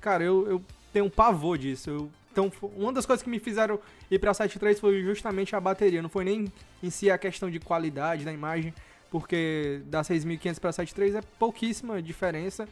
Cara, 0.00 0.24
eu, 0.24 0.48
eu 0.48 0.62
tenho 0.92 1.04
um 1.04 1.10
pavor 1.10 1.56
disso. 1.58 1.90
Eu- 1.90 2.10
então, 2.32 2.50
uma 2.74 2.92
das 2.92 3.04
coisas 3.04 3.22
que 3.22 3.28
me 3.28 3.38
fizeram 3.38 3.78
ir 4.10 4.18
pra 4.18 4.32
7.3 4.32 4.80
foi 4.80 5.02
justamente 5.02 5.54
a 5.54 5.60
bateria. 5.60 6.00
Não 6.00 6.08
foi 6.08 6.24
nem 6.24 6.50
em 6.82 6.88
si 6.88 7.10
a 7.10 7.18
questão 7.18 7.50
de 7.50 7.60
qualidade 7.60 8.24
da 8.24 8.32
imagem, 8.32 8.72
porque 9.10 9.82
da 9.84 10.00
6.500 10.00 10.58
pra 10.58 10.70
7.3 10.70 11.18
é 11.18 11.20
pouquíssima 11.38 12.00
diferença. 12.00 12.66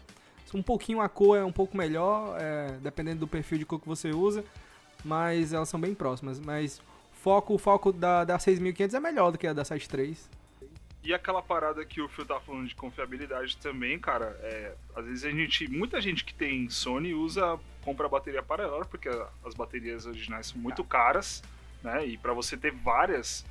Um 0.55 0.63
pouquinho 0.63 1.01
a 1.01 1.09
cor 1.09 1.37
é 1.37 1.45
um 1.45 1.53
pouco 1.53 1.77
melhor, 1.77 2.37
é, 2.41 2.73
dependendo 2.83 3.21
do 3.21 3.29
perfil 3.29 3.59
de 3.59 3.67
cor 3.67 3.79
que 3.79 3.87
você 3.87 4.11
usa, 4.11 4.43
mas 5.05 5.53
elas 5.53 5.69
são 5.69 5.79
bem 5.79 5.95
próximas. 5.95 6.41
Mas 6.41 6.81
foco, 7.13 7.55
o 7.55 7.59
foco 7.59 7.93
da, 7.93 8.25
da 8.25 8.39
6.500 8.39 8.95
é 8.95 9.01
melhor 9.01 9.31
do 9.31 9.39
que 9.39 9.47
a 9.47 9.53
da 9.53 9.63
7.3. 9.63 10.17
E 11.03 11.15
aquela 11.15 11.43
parada 11.43 11.85
que 11.85 12.01
o 12.01 12.09
Phil 12.09 12.27
tá 12.27 12.39
falando 12.39 12.69
de 12.69 12.75
confiabilidade 12.75 13.57
também, 13.57 13.99
cara, 13.99 14.39
é, 14.43 14.75
às 14.95 15.07
vezes 15.07 15.25
a 15.25 15.31
gente, 15.31 15.67
muita 15.69 16.01
gente 16.01 16.25
que 16.25 16.35
tem 16.35 16.69
Sony 16.69 17.15
usa, 17.15 17.59
compra 17.83 18.07
bateria 18.09 18.43
paralela, 18.43 18.85
porque 18.85 19.09
as 19.45 19.55
baterias 19.55 20.05
originais 20.05 20.49
são 20.49 20.59
muito 20.59 20.85
caras, 20.85 21.43
né? 21.83 22.07
E 22.07 22.19
pra 22.19 22.35
você 22.35 22.55
ter 22.55 22.71
várias, 22.71 23.47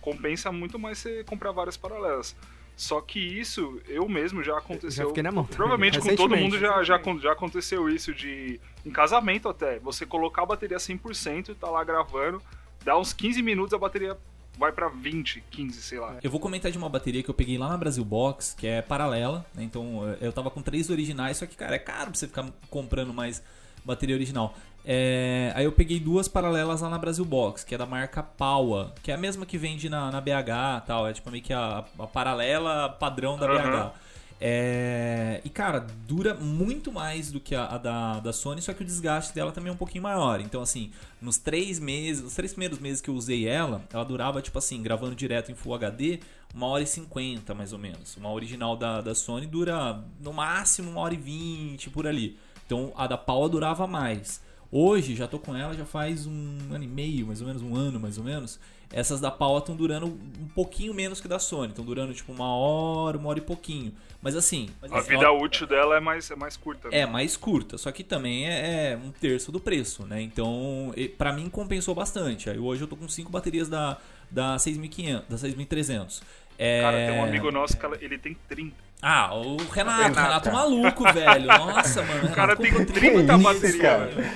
compensa 0.00 0.50
muito 0.50 0.78
mais 0.78 0.98
você 0.98 1.22
comprar 1.24 1.52
várias 1.52 1.76
paralelas. 1.76 2.34
Só 2.74 2.98
que 3.02 3.18
isso, 3.20 3.78
eu 3.86 4.08
mesmo 4.08 4.42
já 4.42 4.56
aconteceu. 4.56 5.08
fiquei 5.08 5.22
na 5.22 5.30
mão 5.30 5.44
Provavelmente 5.44 5.98
com 6.00 6.16
todo 6.16 6.34
mundo 6.34 6.58
já, 6.58 6.82
já, 6.82 6.98
já 7.20 7.32
aconteceu 7.32 7.90
isso 7.90 8.14
de. 8.14 8.58
Em 8.86 8.90
casamento 8.90 9.50
até. 9.50 9.78
Você 9.80 10.06
colocar 10.06 10.44
a 10.44 10.46
bateria 10.46 10.78
100%, 10.78 11.56
tá 11.56 11.68
lá 11.68 11.84
gravando, 11.84 12.40
dá 12.82 12.98
uns 12.98 13.12
15 13.12 13.42
minutos, 13.42 13.74
a 13.74 13.78
bateria 13.78 14.16
vai 14.60 14.70
pra 14.70 14.88
20, 14.88 15.42
15, 15.50 15.80
sei 15.80 15.98
lá. 15.98 16.18
Eu 16.22 16.30
vou 16.30 16.38
comentar 16.38 16.70
de 16.70 16.76
uma 16.76 16.88
bateria 16.88 17.22
que 17.22 17.30
eu 17.30 17.34
peguei 17.34 17.56
lá 17.56 17.70
na 17.70 17.78
Brasil 17.78 18.04
Box, 18.04 18.54
que 18.56 18.66
é 18.66 18.82
paralela, 18.82 19.44
né? 19.54 19.64
Então 19.64 20.14
eu 20.20 20.30
tava 20.32 20.50
com 20.50 20.60
três 20.60 20.90
originais, 20.90 21.38
só 21.38 21.46
que, 21.46 21.56
cara, 21.56 21.74
é 21.74 21.78
caro 21.78 22.10
pra 22.10 22.14
você 22.14 22.28
ficar 22.28 22.46
comprando 22.68 23.14
mais 23.14 23.42
bateria 23.82 24.14
original. 24.14 24.54
É, 24.84 25.52
aí 25.54 25.64
eu 25.64 25.72
peguei 25.72 25.98
duas 25.98 26.28
paralelas 26.28 26.82
lá 26.82 26.90
na 26.90 26.98
Brasil 26.98 27.24
Box, 27.24 27.64
que 27.64 27.74
é 27.74 27.78
da 27.78 27.86
marca 27.86 28.22
Paua, 28.22 28.94
que 29.02 29.10
é 29.10 29.14
a 29.14 29.18
mesma 29.18 29.46
que 29.46 29.56
vende 29.56 29.88
na, 29.88 30.10
na 30.10 30.20
BH 30.20 30.84
tal. 30.86 31.08
É 31.08 31.12
tipo 31.14 31.30
meio 31.30 31.42
que 31.42 31.52
a, 31.54 31.84
a 31.98 32.06
paralela 32.06 32.90
padrão 32.90 33.38
da 33.38 33.46
Aham. 33.46 33.88
BH. 33.88 34.09
É, 34.42 35.42
e 35.44 35.50
cara, 35.50 35.86
dura 36.06 36.32
muito 36.32 36.90
mais 36.90 37.30
do 37.30 37.38
que 37.38 37.54
a, 37.54 37.66
a 37.66 37.78
da, 37.78 38.20
da 38.20 38.32
Sony, 38.32 38.62
só 38.62 38.72
que 38.72 38.82
o 38.82 38.86
desgaste 38.86 39.34
dela 39.34 39.52
também 39.52 39.70
é 39.70 39.74
um 39.74 39.76
pouquinho 39.76 40.02
maior. 40.02 40.40
Então, 40.40 40.62
assim, 40.62 40.90
nos 41.20 41.36
três 41.36 41.78
meses, 41.78 42.24
os 42.24 42.34
três 42.34 42.52
primeiros 42.52 42.78
meses 42.78 43.02
que 43.02 43.10
eu 43.10 43.14
usei 43.14 43.46
ela, 43.46 43.84
ela 43.92 44.04
durava, 44.04 44.40
tipo 44.40 44.56
assim, 44.56 44.82
gravando 44.82 45.14
direto 45.14 45.52
em 45.52 45.54
Full 45.54 45.74
HD, 45.74 46.20
uma 46.54 46.66
hora 46.68 46.82
e 46.82 46.86
cinquenta 46.86 47.54
mais 47.54 47.74
ou 47.74 47.78
menos. 47.78 48.16
Uma 48.16 48.32
original 48.32 48.76
da, 48.76 49.02
da 49.02 49.14
Sony 49.14 49.46
dura 49.46 50.02
no 50.18 50.32
máximo 50.32 50.90
uma 50.90 51.00
hora 51.02 51.12
e 51.12 51.18
vinte 51.18 51.90
por 51.90 52.06
ali. 52.06 52.38
Então 52.64 52.92
a 52.96 53.06
da 53.06 53.18
Paula 53.18 53.48
durava 53.48 53.86
mais. 53.86 54.40
Hoje, 54.72 55.16
já 55.16 55.26
tô 55.26 55.38
com 55.38 55.54
ela 55.54 55.74
já 55.74 55.84
faz 55.84 56.26
um 56.26 56.58
ano 56.70 56.84
e 56.84 56.86
meio, 56.86 57.26
mais 57.26 57.40
ou 57.40 57.46
menos, 57.46 57.60
um 57.60 57.74
ano 57.74 57.98
mais 57.98 58.16
ou 58.16 58.24
menos. 58.24 58.58
Essas 58.92 59.20
da 59.20 59.30
Paula 59.30 59.60
estão 59.60 59.76
durando 59.76 60.06
um 60.06 60.48
pouquinho 60.54 60.92
menos 60.92 61.20
que 61.20 61.28
da 61.28 61.38
Sony. 61.38 61.68
Estão 61.68 61.84
durando 61.84 62.12
tipo 62.12 62.32
uma 62.32 62.52
hora, 62.54 63.16
uma 63.16 63.28
hora 63.28 63.38
e 63.38 63.42
pouquinho. 63.42 63.92
Mas 64.20 64.34
assim. 64.36 64.68
mas 64.82 64.92
A 64.92 64.98
assim, 64.98 65.10
vida 65.10 65.24
ela- 65.24 65.32
útil 65.40 65.66
dela 65.66 65.96
é 65.96 66.00
mais, 66.00 66.30
é 66.30 66.34
mais 66.36 66.56
curta. 66.56 66.88
né? 66.88 66.98
é 66.98 67.06
mais 67.06 67.36
curta, 67.36 67.78
só 67.78 67.90
que 67.92 68.02
também 68.04 68.46
é, 68.48 68.92
é 68.92 68.96
um 68.96 69.10
terço 69.12 69.50
do 69.52 69.60
preço, 69.60 70.04
né? 70.04 70.20
Então, 70.20 70.92
e- 70.96 71.08
pra 71.08 71.32
mim 71.32 71.48
compensou 71.48 71.94
bastante. 71.94 72.50
Aí 72.50 72.58
hoje 72.58 72.82
eu 72.82 72.88
tô 72.88 72.96
com 72.96 73.08
cinco 73.08 73.30
baterias 73.30 73.68
da 73.68 73.96
da 74.30 74.58
6500, 74.58 75.28
da 75.28 75.36
6300. 75.38 76.22
É... 76.58 76.82
Cara, 76.82 76.96
tem 77.06 77.18
um 77.18 77.24
amigo 77.24 77.50
nosso 77.50 77.76
que 77.76 77.86
ele 78.04 78.18
tem 78.18 78.36
30. 78.48 78.76
Ah, 79.02 79.34
o 79.34 79.56
Renato, 79.56 80.02
Renata. 80.02 80.20
Renato 80.22 80.52
maluco, 80.52 81.04
velho. 81.12 81.46
Nossa, 81.46 82.02
mano. 82.02 82.26
O 82.26 82.32
cara 82.32 82.54
Renato 82.54 82.62
tem 82.62 82.70
comprou 82.70 82.86
30 83.00 83.14
30 83.14 83.38
baterias. 83.38 84.26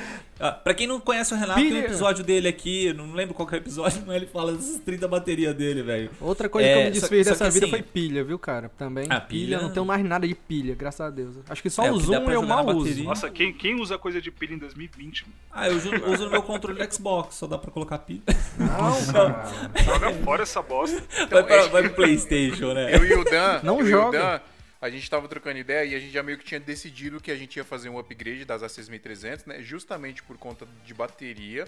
Ah, 0.41 0.51
pra 0.51 0.75
quem 0.75 0.87
não 0.87 0.99
conhece 0.99 1.33
o 1.33 1.37
Renato, 1.37 1.61
tem 1.61 1.73
um 1.73 1.79
episódio 1.79 2.25
dele 2.25 2.49
aqui, 2.49 2.93
não 2.93 3.13
lembro 3.13 3.35
qual 3.35 3.47
que 3.47 3.55
é 3.55 3.59
o 3.59 3.61
episódio, 3.61 4.03
mas 4.07 4.17
ele 4.17 4.27
fala 4.27 4.53
dessas 4.53 4.79
30 4.81 5.07
baterias 5.07 5.55
dele, 5.55 5.83
velho. 5.83 6.11
Outra 6.21 6.49
coisa 6.49 6.69
É, 6.69 6.73
que 6.73 6.79
eu 6.81 6.85
me 6.91 6.95
só- 6.95 7.01
desfiz 7.03 7.27
só 7.27 7.33
dessa 7.33 7.45
que 7.47 7.51
vida 7.53 7.67
assim, 7.67 7.71
foi 7.71 7.83
pilha, 7.83 8.25
viu, 8.25 8.39
cara? 8.39 8.69
Também. 8.77 9.07
Ah, 9.11 9.21
pilha, 9.21 9.59
pilha- 9.59 9.61
não 9.63 9.71
tenho 9.71 9.87
mais 9.87 10.05
nada 10.05 10.27
de 10.27 10.35
pilha, 10.35 10.75
graças 10.75 11.01
a 11.01 11.09
Deus. 11.11 11.37
Acho 11.49 11.63
que 11.63 11.71
só 11.71 11.85
É, 11.85 11.93
o 11.93 11.99
Zoom 12.01 12.25
pra 12.25 12.35
eu 12.35 12.43
mal 12.43 12.67
uso. 12.67 12.79
bateria. 12.81 13.05
Nossa, 13.05 13.31
quem, 13.31 13.53
quem 13.53 13.81
usa 13.81 13.97
coisa 13.97 14.21
de 14.21 14.31
pilha 14.31 14.55
em 14.55 14.59
2020? 14.59 15.23
mano? 15.23 15.35
Ah, 15.53 15.69
eu 15.69 15.77
uso, 15.77 15.91
uso 16.13 16.25
no 16.25 16.31
meu 16.31 16.43
controle 16.43 16.85
do 16.85 16.93
Xbox, 16.95 17.37
só 17.37 17.47
dá 17.47 17.57
pra 17.57 17.71
colocar 17.71 17.99
pilha. 17.99 18.23
Não, 18.59 19.13
cara. 19.13 19.45
Joga 19.85 20.11
fora 20.25 20.43
essa 20.43 20.61
bosta. 20.63 21.01
Vai, 21.31 21.43
pra, 21.45 21.67
vai 21.69 21.83
pro 21.85 21.93
Playstation, 21.95 22.73
né? 22.75 22.95
Eu 22.95 23.05
e 23.05 23.15
o 23.15 23.25
Dan, 23.25 23.61
Não 23.63 23.85
joga. 23.87 24.43
A 24.85 24.91
gente 24.91 25.09
tava 25.09 25.27
trocando 25.27 25.59
ideia 25.59 25.83
e 25.87 25.95
a 25.95 25.99
gente 25.99 26.13
já 26.13 26.23
meio 26.23 26.37
que 26.37 26.45
tinha 26.45 26.61
decidido 26.61 27.19
que 27.19 27.31
a 27.31 27.37
gente 27.37 27.57
ia 27.57 27.65
fazer 27.65 27.89
um 27.89 27.99
upgrade 27.99 28.45
das 28.45 28.61
A6300, 28.61 29.47
né? 29.47 29.63
Justamente 29.63 30.23
por 30.23 30.37
conta 30.37 30.69
de 30.85 30.93
bateria. 30.93 31.67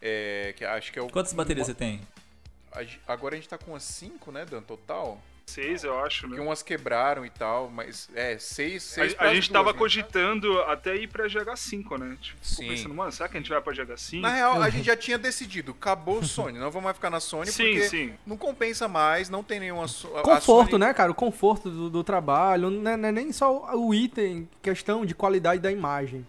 É, 0.00 0.54
que 0.56 0.64
acho 0.64 0.92
que 0.92 0.98
é 1.00 1.02
o. 1.02 1.08
Quantas 1.08 1.32
baterias 1.32 1.66
você 1.66 1.74
tem? 1.74 2.00
Agora 3.04 3.34
a 3.34 3.36
gente 3.36 3.48
tá 3.48 3.58
com 3.58 3.72
umas 3.72 3.82
5, 3.82 4.30
né, 4.30 4.44
Dan, 4.44 4.62
total? 4.62 5.20
Seis, 5.48 5.84
eu 5.84 5.96
acho, 6.00 6.26
né? 6.26 6.40
umas 6.40 6.60
quebraram 6.60 7.24
e 7.24 7.30
tal, 7.30 7.70
mas 7.70 8.10
é, 8.16 8.36
seis, 8.36 8.82
seis 8.82 9.14
A, 9.16 9.26
a 9.26 9.34
gente 9.34 9.44
duas, 9.44 9.48
tava 9.52 9.72
né? 9.72 9.78
cogitando 9.78 10.60
até 10.62 10.96
ir 10.96 11.06
pra 11.06 11.26
GH5, 11.28 11.98
né? 11.98 12.18
Tipo, 12.20 12.38
Sim. 12.44 12.68
pensando, 12.68 12.92
mano, 12.94 13.12
será 13.12 13.28
que 13.28 13.36
a 13.36 13.40
gente 13.40 13.48
vai 13.48 13.60
pra 13.60 13.72
GH5? 13.72 14.20
Na 14.20 14.30
real, 14.34 14.60
a 14.60 14.68
gente 14.68 14.84
já 14.84 14.96
tinha 14.96 15.16
decidido, 15.16 15.70
acabou 15.70 16.18
o 16.18 16.24
Sony, 16.24 16.58
não 16.58 16.68
vamos 16.70 16.84
mais 16.84 16.96
ficar 16.96 17.10
na 17.10 17.20
Sony 17.20 17.46
Sim, 17.46 17.62
porque 17.64 17.82
sim. 17.88 18.14
não 18.26 18.36
compensa 18.36 18.88
mais, 18.88 19.30
não 19.30 19.42
tem 19.44 19.60
nenhuma 19.60 19.86
Conforto, 19.86 20.72
Sony- 20.72 20.84
né, 20.84 20.92
cara? 20.92 21.12
O 21.12 21.14
conforto 21.14 21.70
do, 21.70 21.88
do 21.88 22.02
trabalho. 22.04 22.68
Não 22.68 22.90
é, 22.90 22.96
não 22.96 23.08
é 23.08 23.12
nem 23.12 23.32
só 23.32 23.72
o 23.76 23.94
item, 23.94 24.48
questão 24.60 25.06
de 25.06 25.14
qualidade 25.14 25.60
da 25.62 25.70
imagem. 25.70 26.26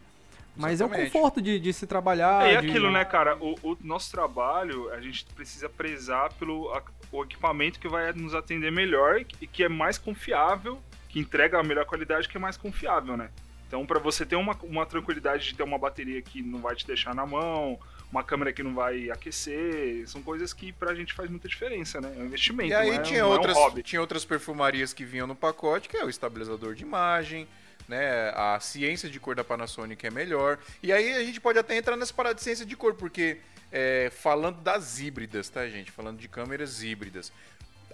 Mas 0.56 0.80
é 0.82 0.84
o 0.84 0.88
Exatamente. 0.88 1.12
conforto 1.12 1.42
de, 1.42 1.60
de 1.60 1.72
se 1.74 1.86
trabalhar. 1.86 2.48
É, 2.48 2.54
e 2.56 2.62
de- 2.62 2.68
aquilo, 2.70 2.92
né, 2.92 3.04
cara? 3.06 3.36
O, 3.40 3.56
o 3.64 3.78
nosso 3.82 4.12
trabalho, 4.12 4.92
a 4.92 5.00
gente 5.02 5.26
precisa 5.36 5.70
prezar 5.70 6.34
pelo 6.34 6.72
a- 6.74 6.82
o 7.12 7.24
equipamento 7.24 7.80
que 7.80 7.88
vai 7.88 8.12
nos 8.14 8.34
atender 8.34 8.72
melhor 8.72 9.26
e 9.42 9.48
que 9.48 9.64
é 9.64 9.70
mais 9.70 9.98
confiável, 9.98 10.82
que 11.10 11.20
entrega 11.20 11.60
a 11.60 11.64
melhor 11.64 11.86
qualidade, 11.86 12.28
que 12.28 12.38
é 12.38 12.40
mais 12.40 12.58
confiável, 12.58 13.16
né? 13.16 13.30
Então, 13.68 13.86
pra 13.86 14.00
você 14.00 14.26
ter 14.26 14.36
uma, 14.36 14.58
uma 14.64 14.86
tranquilidade 14.86 15.46
de 15.46 15.56
ter 15.56 15.64
uma 15.64 15.78
bateria 15.78 16.22
que 16.22 16.42
não 16.42 16.60
vai 16.60 16.76
te 16.76 16.88
deixar 16.88 17.14
na 17.14 17.26
mão, 17.26 17.78
uma 18.10 18.24
câmera 18.24 18.54
que 18.54 18.64
não 18.64 18.74
vai 18.74 19.10
aquecer, 19.10 20.08
são 20.08 20.22
coisas 20.22 20.54
que 20.54 20.72
pra 20.72 20.96
gente 20.96 21.14
faz 21.14 21.30
muita 21.30 21.48
diferença, 21.48 22.00
né? 22.00 22.14
É 22.18 22.22
um 22.22 22.26
investimento, 22.26 22.70
E 22.70 22.74
aí 22.74 22.92
é, 22.92 23.00
tinha, 23.00 23.26
outras, 23.26 23.58
é 23.58 23.68
um 23.68 23.82
tinha 23.82 24.02
outras 24.02 24.24
perfumarias 24.24 24.94
que 24.94 25.04
vinham 25.04 25.28
no 25.28 25.36
pacote, 25.36 25.90
que 25.90 25.98
é 25.98 26.06
o 26.06 26.10
estabilizador 26.10 26.74
de 26.76 26.84
imagem, 26.84 27.46
né? 27.88 28.30
A 28.30 28.58
ciência 28.62 29.10
de 29.10 29.20
cor 29.20 29.36
da 29.36 29.44
Panasonic 29.44 30.06
é 30.06 30.12
melhor. 30.12 30.58
E 30.82 30.94
aí 30.94 31.14
a 31.16 31.24
gente 31.24 31.42
pode 31.42 31.60
até 31.60 31.76
entrar 31.76 31.98
nessa 31.98 32.14
parada 32.14 32.36
de 32.36 32.42
ciência 32.42 32.66
de 32.66 32.76
cor, 32.76 32.94
porque 32.94 33.38
é, 33.72 34.10
falando 34.12 34.62
das 34.62 35.00
híbridas, 35.00 35.50
tá, 35.50 35.68
gente? 35.68 35.92
Falando 35.92 36.20
de 36.20 36.28
câmeras 36.28 36.84
híbridas. 36.84 37.32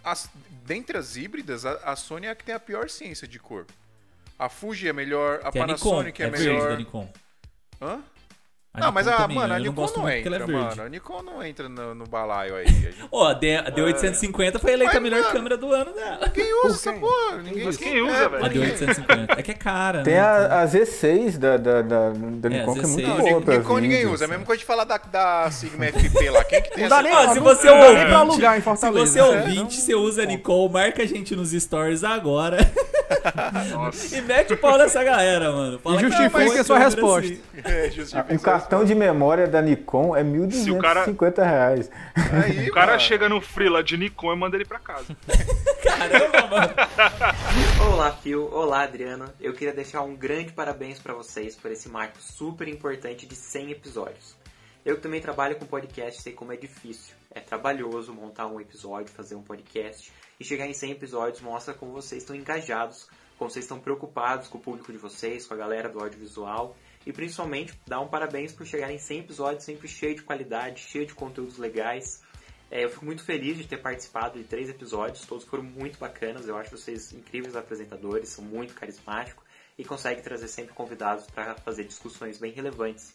As, 0.03 0.29
dentre 0.65 0.97
as 0.97 1.15
híbridas, 1.15 1.65
a, 1.65 1.73
a 1.83 1.95
Sony 1.95 2.27
é 2.27 2.29
a 2.29 2.35
que 2.35 2.43
tem 2.43 2.53
a 2.53 2.59
pior 2.59 2.89
ciência 2.89 3.27
de 3.27 3.39
cor. 3.39 3.65
A 4.37 4.49
Fuji 4.49 4.87
é 4.87 4.93
melhor, 4.93 5.39
a 5.43 5.49
a 5.49 5.51
Panasonic 5.51 6.21
Nikon, 6.21 6.23
é, 6.23 6.27
é 6.27 6.45
melhor. 6.45 6.69
da 6.69 6.77
Nikon. 6.77 7.13
Hã? 7.81 8.03
A 8.75 8.79
não, 8.79 8.91
mas 8.91 9.05
Nikon 9.05 9.15
a, 9.17 9.21
também, 9.21 9.37
mano, 9.37 9.53
a 9.53 9.57
não 9.57 9.63
Nikon 9.65 9.75
gosto 9.81 9.95
não 9.97 10.01
muito 10.03 10.15
porque 10.15 10.27
entra, 10.29 10.35
ela 10.35 10.43
é 10.43 10.47
verde. 10.61 10.77
mano. 10.77 10.87
A 10.87 10.89
Nikon 10.89 11.21
não 11.21 11.43
entra 11.43 11.69
no, 11.69 11.93
no 11.93 12.07
balaio 12.07 12.55
aí. 12.55 12.65
A 12.65 12.69
gente- 12.69 12.95
Ó, 13.11 13.27
a 13.27 13.33
D- 13.35 13.55
a 13.55 13.71
D850 13.71 14.59
foi 14.59 14.73
eleita 14.73 14.93
a 14.97 14.99
Mas, 14.99 15.03
melhor 15.03 15.21
mano, 15.21 15.31
câmera 15.31 15.57
do 15.57 15.71
ano 15.71 15.93
dela. 15.93 16.27
Quem 16.29 16.65
usa 16.65 16.75
essa 16.89 16.93
porra? 16.93 17.37
Ninguém 17.43 17.65
Mas 17.65 17.77
quem 17.77 18.01
usa, 18.01 18.29
velho? 18.29 18.45
A 18.45 18.49
D850. 18.49 19.37
É 19.37 19.43
que 19.43 19.51
é 19.51 19.53
cara, 19.53 20.01
Tem 20.01 20.15
né? 20.15 20.19
a, 20.21 20.61
a 20.63 20.65
Z6 20.67 21.37
da, 21.37 21.57
da, 21.57 21.81
da, 21.83 22.09
da 22.09 22.49
É, 22.49 22.59
Nikon, 22.59 22.73
que 22.73 22.79
é 22.79 22.87
muito 22.87 23.07
Z6. 23.11 23.15
boa 23.17 23.31
Não, 23.31 23.41
pra 23.43 23.57
Nikon 23.59 23.77
ninguém 23.77 24.07
usa. 24.07 24.23
É 24.23 24.25
a 24.25 24.29
mesma 24.29 24.45
coisa 24.45 24.59
de 24.59 24.65
falar 24.65 24.85
da, 24.85 24.97
da 24.97 25.51
Sigma 25.51 25.85
FP 25.85 26.29
lá. 26.31 26.43
Quem 26.43 26.61
que 26.63 26.71
tem 26.73 26.81
Não 26.83 26.89
dá 26.89 26.95
essa 26.99 27.03
nem 27.03 27.13
Ó, 27.15 27.21
se 27.29 27.35
não- 27.35 27.43
você 27.43 27.67
é 27.67 27.71
não 27.71 27.87
ouvinte, 27.89 28.05
pra 28.07 28.17
alugar 28.17 28.53
em 28.55 28.59
se 28.59 28.63
Fortaleza. 28.63 29.05
você 29.05 29.19
é 29.19 29.21
É, 29.21 29.25
ouvinte, 29.25 29.81
você 29.81 29.93
usa 29.93 30.25
Nikon, 30.25 30.67
marca 30.69 31.03
a 31.03 31.05
gente 31.05 31.35
nos 31.35 31.51
stories 31.51 32.03
agora. 32.03 32.57
Nossa. 33.71 34.17
e 34.17 34.21
mete 34.21 34.53
o 34.53 34.57
pau 34.57 34.77
nessa 34.77 35.03
galera, 35.03 35.51
mano. 35.51 35.79
Fala 35.79 35.99
E 36.01 36.03
mas 36.31 36.59
a 36.59 36.63
sua 36.63 36.79
resposta. 36.79 37.31
assim. 37.31 37.41
É, 37.63 37.89
justifica 37.91 38.31
Um 38.31 38.35
essa 38.35 38.43
cartão 38.43 38.85
de 38.85 38.95
memória 38.95 39.47
da 39.47 39.61
Nikon 39.61 40.15
é 40.15 40.23
Se 40.51 40.71
o 40.71 40.79
cara- 40.79 41.05
1.250 41.05 41.43
reais. 41.43 41.91
Aí, 42.15 42.69
O 42.69 42.73
cara 42.73 42.87
mano. 42.93 42.99
chega 42.99 43.29
no 43.29 43.41
Freela 43.41 43.83
de 43.83 43.97
Nikon 43.97 44.33
e 44.33 44.35
manda 44.35 44.55
ele 44.55 44.65
pra 44.65 44.79
casa. 44.79 45.15
Caramba, 45.83 46.47
mano. 46.47 46.73
Olá, 47.91 48.11
Phil. 48.11 48.49
Olá, 48.51 48.83
Adriano. 48.83 49.25
Eu 49.39 49.53
queria 49.53 49.73
deixar 49.73 50.01
um 50.01 50.15
grande 50.15 50.51
parabéns 50.53 50.99
para 50.99 51.13
vocês 51.13 51.55
por 51.55 51.71
esse 51.71 51.89
marco 51.89 52.17
super 52.21 52.67
importante 52.67 53.25
de 53.25 53.35
100 53.35 53.71
episódios. 53.71 54.35
Eu 54.85 54.97
que 54.97 55.01
também 55.01 55.21
trabalho 55.21 55.55
com 55.55 55.65
podcast 55.65 56.21
sei 56.21 56.33
como 56.33 56.51
é 56.51 56.57
difícil. 56.57 57.13
É 57.33 57.39
trabalhoso 57.39 58.13
montar 58.13 58.47
um 58.47 58.59
episódio, 58.59 59.11
fazer 59.15 59.35
um 59.35 59.41
podcast 59.41 60.11
e 60.39 60.43
chegar 60.43 60.67
em 60.67 60.73
100 60.73 60.91
episódios 60.91 61.41
mostra 61.41 61.73
como 61.73 61.91
vocês 61.91 62.23
estão 62.23 62.35
engajados, 62.35 63.07
como 63.37 63.49
vocês 63.49 63.65
estão 63.65 63.79
preocupados 63.79 64.47
com 64.47 64.57
o 64.57 64.61
público 64.61 64.91
de 64.91 64.97
vocês, 64.97 65.45
com 65.45 65.53
a 65.53 65.57
galera 65.57 65.89
do 65.89 65.99
audiovisual 65.99 66.75
e 67.05 67.11
principalmente 67.11 67.77
dar 67.85 67.99
um 67.99 68.07
parabéns 68.07 68.51
por 68.53 68.65
chegar 68.65 68.91
em 68.91 68.97
100 68.97 69.19
episódios 69.19 69.63
sempre 69.63 69.87
cheio 69.87 70.15
de 70.15 70.23
qualidade, 70.23 70.81
cheio 70.81 71.05
de 71.05 71.13
conteúdos 71.13 71.57
legais. 71.57 72.21
É, 72.71 72.83
eu 72.85 72.89
fico 72.89 73.05
muito 73.05 73.23
feliz 73.23 73.57
de 73.57 73.67
ter 73.67 73.77
participado 73.77 74.39
de 74.39 74.45
três 74.45 74.69
episódios, 74.69 75.25
todos 75.25 75.45
foram 75.45 75.63
muito 75.63 75.99
bacanas. 75.99 76.47
Eu 76.47 76.57
acho 76.57 76.71
vocês 76.71 77.11
incríveis 77.11 77.55
apresentadores, 77.55 78.29
são 78.29 78.43
muito 78.43 78.73
carismáticos 78.73 79.43
e 79.77 79.83
conseguem 79.83 80.23
trazer 80.23 80.47
sempre 80.47 80.73
convidados 80.73 81.25
para 81.27 81.55
fazer 81.55 81.83
discussões 81.83 82.37
bem 82.37 82.51
relevantes. 82.51 83.13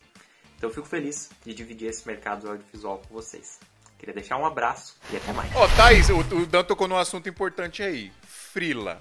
Então 0.56 0.68
eu 0.68 0.74
fico 0.74 0.86
feliz 0.86 1.30
de 1.44 1.54
dividir 1.54 1.88
esse 1.88 2.06
mercado 2.06 2.48
audiovisual 2.48 2.98
com 2.98 3.14
vocês. 3.14 3.58
Queria 3.98 4.14
deixar 4.14 4.36
um 4.38 4.46
abraço 4.46 4.96
e 5.12 5.16
até 5.16 5.32
mais. 5.32 5.50
Ó, 5.56 5.66
Thaís, 5.76 6.08
o, 6.08 6.18
o 6.18 6.46
Dan 6.46 6.62
tocou 6.64 6.86
num 6.88 6.96
assunto 6.96 7.28
importante 7.28 7.82
aí. 7.82 8.12
Frila. 8.22 9.00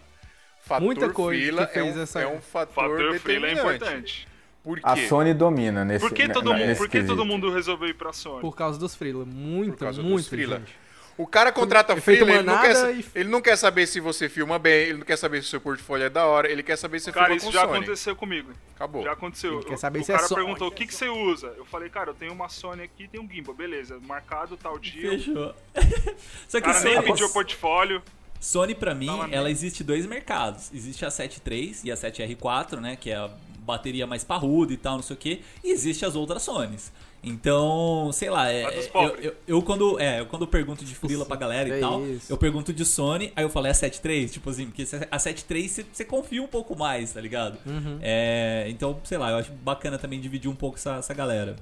Fator 0.62 0.84
Muita 0.84 1.10
coisa 1.10 1.40
Frila 1.42 1.66
que 1.68 1.74
fez 1.76 1.96
é 1.96 2.00
um, 2.00 2.04
essa- 2.04 2.20
é 2.22 2.28
um 2.28 2.42
fator, 2.42 2.74
Fator 2.74 3.20
Freela 3.20 3.48
é 3.48 3.54
importante. 3.54 4.28
Por 4.64 4.80
A 4.84 4.96
quê? 4.96 5.08
Sony 5.08 5.34
domina 5.34 5.86
nesse 5.86 6.06
Por 6.06 6.14
que 6.14 6.28
todo, 6.28 6.50
na- 6.50 6.58
mundo, 6.58 6.68
nesse 6.68 6.82
por 6.82 6.90
que 6.90 6.98
todo 7.00 7.08
quesito. 7.08 7.26
mundo 7.26 7.50
resolveu 7.54 7.88
ir 7.88 7.94
pra 7.94 8.12
Sony? 8.12 8.42
Por 8.42 8.54
causa 8.54 8.78
dos 8.78 8.94
freela. 8.96 9.24
Muito, 9.24 9.78
Por 9.78 9.86
causa 9.86 10.02
dos 10.02 10.12
muito. 10.12 10.28
freela. 10.28 10.58
gente. 10.60 10.76
O 11.18 11.26
cara 11.26 11.52
contrata 11.52 11.94
Efeito 11.94 12.24
Freela, 12.26 12.40
ele 12.42 12.44
não, 12.48 12.62
quer, 12.62 12.96
e- 12.96 13.06
ele 13.16 13.30
não 13.30 13.42
quer 13.42 13.56
saber 13.56 13.88
se 13.88 14.00
você 14.00 14.30
filma 14.30 14.60
bem, 14.60 14.90
ele 14.90 14.98
não 15.00 15.06
quer 15.06 15.18
saber 15.18 15.42
se 15.42 15.48
o 15.48 15.50
seu 15.50 15.60
portfólio 15.60 16.06
é 16.06 16.10
da 16.12 16.26
hora, 16.28 16.48
ele 16.52 16.62
quer 16.62 16.76
saber 16.78 17.00
se 17.00 17.06
você 17.06 17.12
Cara, 17.12 17.26
filma 17.26 17.38
isso 17.38 17.46
com 17.48 17.52
já 17.52 17.62
Sony. 17.66 17.78
aconteceu 17.78 18.16
comigo. 18.16 18.52
Acabou. 18.76 19.04
Já 19.04 19.12
aconteceu. 19.14 19.56
Ele 19.56 19.66
quer 19.66 19.74
O- 19.74 19.78
saber 19.80 20.00
o 20.00 20.04
se 20.04 20.12
é 20.12 20.16
cara 20.16 20.28
Sony. 20.28 20.42
perguntou, 20.44 20.68
o 20.68 20.72
que, 20.72 20.86
que 20.86 20.94
você 20.94 21.10
usa? 21.10 21.48
Eu 21.58 21.66
falei, 21.66 21.90
cara, 21.90 22.12
eu 22.12 22.14
tenho 22.14 22.32
uma 22.34 22.48
Sony 22.50 22.84
aqui 22.84 23.06
e 23.06 23.08
tem 23.08 23.20
um 23.20 23.28
gimbal. 23.28 23.56
Beleza, 23.56 24.00
marcado 24.00 24.56
tal 24.58 24.78
dia. 24.78 25.10
Fechou. 25.10 25.56
Só 26.48 26.58
O 26.60 26.62
que 26.62 26.68
cara 26.68 26.80
nem 26.84 26.94
Sony, 26.96 27.06
pediu 27.08 27.26
o 27.28 27.34
portfólio. 27.34 28.04
Sony 28.40 28.76
pra 28.76 28.94
mim, 28.94 29.08
Tava 29.08 29.30
ela 29.34 29.50
existe 29.50 29.84
dois 29.84 30.06
mercados. 30.06 30.72
Existe 30.72 31.04
a 31.04 31.10
7.3 31.10 31.82
e 31.84 31.92
a 31.92 31.96
7R4, 31.96 32.80
né, 32.80 32.96
que 32.96 33.10
é 33.10 33.16
a 33.16 33.32
bateria 33.62 34.06
mais 34.06 34.24
parruda 34.24 34.72
e 34.72 34.78
tal, 34.78 34.98
não 34.98 35.02
sei 35.04 35.16
o 35.16 35.20
que. 35.20 35.42
E 35.64 35.72
existe 35.72 36.06
as 36.06 36.16
outras 36.16 36.44
Sonys. 36.44 36.92
Então, 37.28 38.10
sei 38.14 38.30
lá, 38.30 38.50
é, 38.52 38.70
dos 38.72 38.88
eu, 38.94 39.16
eu, 39.18 39.36
eu 39.48 39.62
quando, 39.62 40.00
é, 40.00 40.20
eu 40.22 40.26
quando 40.26 40.48
pergunto 40.48 40.84
de 40.86 40.96
frila 40.96 41.26
pra 41.26 41.36
galera 41.36 41.70
é 41.70 41.78
e 41.78 41.82
tal, 41.82 42.06
isso. 42.08 42.32
eu 42.32 42.38
pergunto 42.38 42.74
de 42.74 42.84
Sony, 42.86 43.32
aí 43.36 43.44
eu 43.44 43.50
falo, 43.50 43.68
é 43.68 43.72
a 43.72 43.74
7.3? 43.74 44.30
Tipo 44.32 44.50
assim, 44.50 44.66
porque 44.68 44.84
a 45.12 45.18
7.3 45.18 45.68
você- 45.70 45.86
você 45.92 46.06
confia 46.06 46.42
um 46.42 46.48
pouco 46.48 46.76
mais, 46.76 47.12
tá 47.14 47.22
ligado? 47.22 47.58
Uhum. 47.66 48.00
É, 48.02 48.66
então, 48.70 49.00
sei 49.04 49.18
lá, 49.18 49.32
eu 49.32 49.38
acho 49.38 49.52
bacana 49.52 49.98
também 49.98 50.20
dividir 50.20 50.50
um 50.50 50.56
pouco 50.56 50.78
essa, 50.78 50.96
essa 50.96 51.14
galera. 51.14 51.56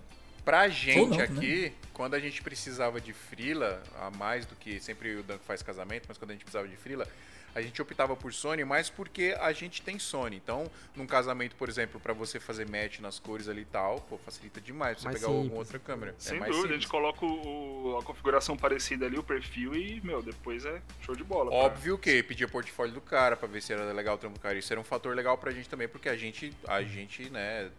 Pra 0.44 0.68
gente 0.70 1.10
não, 1.10 1.18
né? 1.18 1.24
aqui, 1.24 1.72
quando 1.92 2.14
a 2.14 2.20
gente 2.20 2.42
precisava 2.44 3.02
de 3.02 3.14
frila, 3.14 3.82
a 4.00 4.12
mais 4.12 4.46
do 4.46 4.56
que 4.56 4.80
sempre 4.80 5.16
o 5.16 5.24
Dan 5.24 5.40
faz 5.40 5.64
casamento, 5.64 6.06
mas 6.08 6.18
quando 6.20 6.30
a 6.30 6.34
gente 6.34 6.44
precisava 6.46 6.68
de 6.68 6.78
frila, 6.78 7.08
a 7.56 7.61
gente 7.61 7.82
optava 7.82 8.15
por 8.18 8.34
Sony, 8.34 8.65
mais 8.65 8.90
porque 8.90 9.34
a 9.40 9.52
gente 9.53 9.82
tem 9.82 9.98
Sony. 9.98 10.36
Então, 10.36 10.69
num 10.95 11.07
casamento, 11.07 11.56
por 11.56 11.69
exemplo, 11.69 11.99
pra 12.02 12.11
você 12.14 12.38
fazer 12.40 12.69
match 12.69 12.99
nas 12.99 13.18
cores 13.18 13.48
ali 13.48 13.61
e 13.61 13.65
tal, 13.65 14.02
pô, 14.02 14.18
facilita 14.18 14.60
demais 14.60 14.98
você 14.99 15.06
Mais 15.06 15.15
pegar 15.18 15.27
alguma 15.27 15.44
simples. 15.45 15.60
outra 15.60 15.80
câmera. 15.80 16.15
Sem 16.19 16.36
é 16.36 16.40
mais 16.41 16.52
dúvida, 16.52 16.76
a 16.76 16.77
simples. 16.77 16.82
gente 16.84 16.91
coloca 16.91 17.26
o- 17.26 17.98
a 17.98 18.03
configuração 18.03 18.57
parecida 18.57 19.06
ali, 19.06 19.18
o 19.18 19.23
perfil 19.23 19.73
e, 19.73 20.02
meu, 20.02 20.22
depois 20.22 20.65
é 20.65 20.82
show 21.02 21.15
de 21.15 21.23
bola. 21.23 21.49
cara. 21.49 21.64
Óbvio 21.64 21.98
que 21.98 22.22
pedia 22.23 22.48
portfólio 22.48 22.94
do 22.94 22.99
cara 23.02 23.38
pra 23.38 23.48
ver 23.48 23.61
se 23.61 23.72
era 23.72 23.91
legal 23.94 24.15
o 24.15 24.18
trampo 24.18 24.38
do 24.38 24.41
cara. 24.41 24.57
Isso 24.57 24.73
era 24.73 24.80
um 24.80 24.84
fator 24.84 25.15
legal 25.15 25.38
pra 25.38 25.52
gente 25.52 25.69
também, 25.69 25.88
porque 25.88 26.10
a 26.10 26.18
gente, 26.18 26.53
a 26.68 26.84
gente 26.84 27.30
né, 27.30 27.72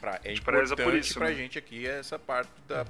pra, 0.00 0.18
é 0.24 0.30
gente 0.30 0.40
preza 0.40 0.72
importante 0.72 0.84
por 0.84 0.94
isso, 0.98 1.14
pra 1.18 1.28
né? 1.28 1.34
gente 1.34 1.58
aqui 1.58 1.86
essa 1.86 2.18
parte 2.18 2.50
da, 2.66 2.86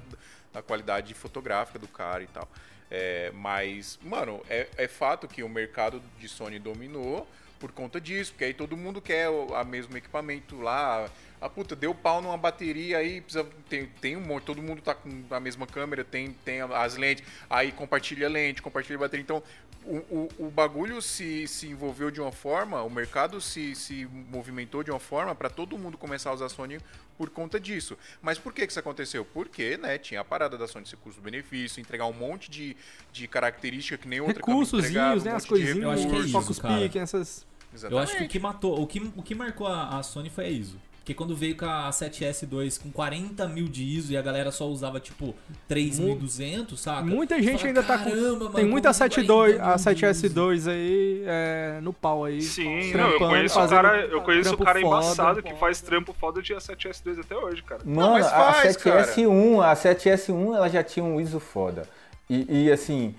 da 0.52 0.62
qualidade 0.62 1.12
fotográfica 1.14 1.80
do 1.80 1.88
cara 1.88 2.22
e 2.22 2.26
tal. 2.28 2.48
É, 2.90 3.30
mas, 3.34 3.98
mano, 4.02 4.42
é, 4.48 4.66
é 4.76 4.88
fato 4.88 5.28
que 5.28 5.42
o 5.42 5.48
mercado 5.48 6.02
de 6.18 6.28
Sony 6.28 6.58
dominou 6.58 7.28
por 7.58 7.72
conta 7.72 8.00
disso, 8.00 8.32
porque 8.32 8.44
aí 8.44 8.54
todo 8.54 8.76
mundo 8.76 9.00
quer 9.00 9.28
o 9.28 9.54
a 9.54 9.64
mesmo 9.64 9.96
equipamento 9.96 10.60
lá. 10.60 11.10
Ah, 11.40 11.48
puta, 11.48 11.76
deu 11.76 11.94
pau 11.94 12.20
numa 12.20 12.36
bateria 12.36 12.98
aí, 12.98 13.20
precisa, 13.20 13.46
tem, 13.68 13.86
tem 14.00 14.16
um 14.16 14.20
monte, 14.20 14.44
todo 14.44 14.62
mundo 14.62 14.82
tá 14.82 14.94
com 14.94 15.24
a 15.30 15.38
mesma 15.38 15.66
câmera, 15.66 16.02
tem, 16.02 16.32
tem 16.44 16.60
as 16.62 16.96
lentes, 16.96 17.24
aí 17.48 17.70
compartilha 17.70 18.28
lente, 18.28 18.62
compartilha 18.62 18.98
bateria. 18.98 19.22
Então, 19.22 19.42
o, 19.84 19.96
o, 19.96 20.28
o 20.46 20.50
bagulho 20.50 21.00
se, 21.00 21.46
se 21.46 21.68
envolveu 21.68 22.10
de 22.10 22.20
uma 22.20 22.32
forma, 22.32 22.82
o 22.82 22.90
mercado 22.90 23.40
se, 23.40 23.74
se 23.76 24.06
movimentou 24.06 24.82
de 24.82 24.90
uma 24.90 24.98
forma 24.98 25.34
para 25.34 25.48
todo 25.48 25.78
mundo 25.78 25.96
começar 25.96 26.30
a 26.30 26.34
usar 26.34 26.48
Sony 26.48 26.78
por 27.18 27.28
conta 27.28 27.58
disso. 27.58 27.98
Mas 28.22 28.38
por 28.38 28.52
que, 28.52 28.64
que 28.64 28.70
isso 28.70 28.78
aconteceu? 28.78 29.24
Porque, 29.24 29.76
né, 29.76 29.98
tinha 29.98 30.20
a 30.20 30.24
parada 30.24 30.56
da 30.56 30.68
Sony 30.68 30.86
ser 30.86 30.96
custo-benefício, 30.96 31.80
entregar 31.80 32.06
um 32.06 32.12
monte 32.12 32.48
de, 32.48 32.76
de 33.12 33.26
característica 33.26 33.98
que 33.98 34.06
nem 34.08 34.20
outra 34.20 34.40
câmera 34.42 34.64
entregava, 34.64 35.20
um 35.20 35.24
né? 35.24 35.32
monte 35.32 35.36
As 35.36 35.42
de 35.42 35.48
coisinhas, 35.48 35.76
Eu 35.78 35.90
acho 35.90 36.08
que 36.08 36.14
é 36.14 36.18
isso, 36.20 36.62
cara. 36.62 36.78
peak, 36.78 36.98
essas... 36.98 37.46
Eu 37.90 37.98
acho 37.98 38.16
que 38.16 38.24
o 38.24 38.28
que 38.28 38.38
matou, 38.38 38.80
o 38.80 38.86
que, 38.86 39.12
o 39.14 39.22
que 39.22 39.34
marcou 39.34 39.66
a, 39.66 39.98
a 39.98 40.02
Sony 40.02 40.30
foi 40.30 40.46
a 40.46 40.48
ISO. 40.48 40.80
Porque 41.08 41.16
quando 41.16 41.34
veio 41.34 41.56
com 41.56 41.64
a 41.64 41.88
7S2 41.88 42.82
com 42.82 42.90
40 42.92 43.48
mil 43.48 43.66
de 43.66 43.82
ISO 43.82 44.12
e 44.12 44.16
a 44.18 44.20
galera 44.20 44.50
só 44.50 44.66
usava 44.66 45.00
tipo 45.00 45.34
3.200, 45.66 46.76
saca? 46.76 47.00
Muita 47.00 47.40
gente 47.40 47.56
fala, 47.56 47.68
ainda 47.68 47.82
tá 47.82 47.96
com. 47.96 48.10
"Caramba, 48.10 48.44
tem 48.50 48.64
mano, 48.64 48.68
muita 48.68 48.88
como 48.90 48.94
72, 48.94 49.56
40 49.56 49.72
a 49.72 49.76
7S2 49.78 50.70
aí 50.70 51.22
é, 51.24 51.78
no 51.80 51.94
pau 51.94 52.26
aí. 52.26 52.42
Sim, 52.42 52.92
não, 52.92 53.08
eu 53.08 53.18
conheço 53.20 53.58
o 53.58 53.68
cara, 53.68 54.00
eu 54.04 54.20
conheço 54.20 54.54
o 54.54 54.58
cara 54.58 54.80
foda. 54.82 54.96
embaçado 54.96 55.42
que 55.42 55.54
faz 55.54 55.80
trampo 55.80 56.12
foda 56.12 56.42
de 56.42 56.52
A7S2 56.52 57.20
até 57.20 57.34
hoje, 57.34 57.62
cara. 57.62 57.80
Mano, 57.86 58.16
a 58.16 58.62
7S1, 58.62 59.62
a 59.62 59.74
7S1 59.74 60.56
ela 60.56 60.68
já 60.68 60.82
tinha 60.84 61.02
um 61.02 61.18
ISO 61.18 61.40
foda. 61.40 61.88
E, 62.28 62.66
e, 62.66 62.70
assim, 62.70 63.14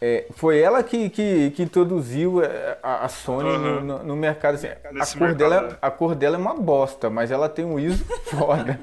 é, 0.00 0.26
foi 0.34 0.58
ela 0.60 0.82
que, 0.82 1.08
que, 1.08 1.50
que 1.52 1.62
introduziu 1.62 2.42
é, 2.42 2.78
a, 2.82 3.04
a 3.04 3.08
Sony 3.08 3.44
no- 3.44 3.54
Aham. 3.68 3.80
no, 3.80 4.02
no 4.04 4.16
mercado. 4.16 4.54
Assim, 4.56 4.66
a, 4.68 4.76
cor 4.76 5.20
mercado, 5.20 5.36
dela, 5.36 5.60
né? 5.62 5.76
a 5.80 5.90
cor 5.90 6.14
dela 6.14 6.36
é 6.36 6.38
uma 6.38 6.54
bosta, 6.54 7.08
mas 7.08 7.30
ela 7.30 7.48
tem 7.48 7.64
um 7.64 7.78
ISO 7.78 8.04
foda. 8.30 8.78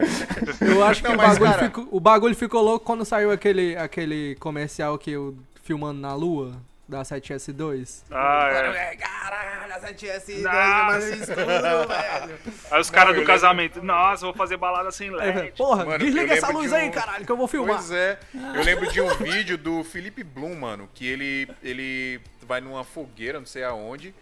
Eu 0.62 0.84
acho 0.84 1.02
que 1.02 1.08
Não, 1.08 1.16
o, 1.16 1.18
mas, 1.18 1.34
bagulho 1.38 1.52
cara- 1.52 1.64
ficou, 1.66 1.88
o 1.92 2.00
bagulho 2.00 2.36
ficou 2.36 2.62
louco 2.64 2.86
quando 2.86 3.06
saiu 3.06 3.32
aquele, 3.32 3.76
aquele 3.76 4.36
comercial 4.36 4.98
que 4.98 5.12
eu 5.12 5.36
filmando 5.64 6.00
na 6.00 6.14
lua 6.16 6.54
da 6.91 7.01
7S2. 7.03 8.03
Ah, 8.11 8.49
é. 8.51 8.95
Caralho, 8.97 9.73
a 9.73 9.80
7S2 9.80 10.41
Nossa. 10.41 10.84
mais 10.84 11.07
escuro, 11.07 11.45
velho. 11.88 12.39
Aí 12.69 12.81
os 12.81 12.89
caras 12.89 13.07
Não, 13.09 13.15
do 13.15 13.22
eu 13.22 13.26
casamento, 13.26 13.81
nossa, 13.81 14.26
vou 14.26 14.35
fazer 14.35 14.57
balada 14.57 14.91
sem 14.91 15.09
LED. 15.09 15.53
Porra, 15.53 15.85
Mano, 15.85 15.99
desliga 16.03 16.34
essa 16.34 16.47
lembro 16.47 16.61
luz 16.61 16.72
de 16.72 16.77
aí, 16.77 16.89
um- 16.89 16.91
caralho, 16.91 17.26
que 17.26 17.31
eu 17.31 17.38
vou 17.38 17.47
filmar. 17.47 17.77
Pois 17.77 17.91
é. 17.91 18.19
Eu 18.34 18.61
lembro 18.63 18.91
de 18.91 18.99
um 18.99 19.07
vídeo 19.23 19.57
do 19.57 19.84
Felipe 19.85 20.22
Bloom, 20.23 20.55
mano, 20.55 20.89
que 20.93 21.07
ele, 21.07 21.49
ele 21.63 22.19
vai 22.43 22.59
numa 22.59 22.84
fogueira, 22.84 23.39
não 23.39 23.45
sei 23.45 23.63
aonde. 23.63 24.13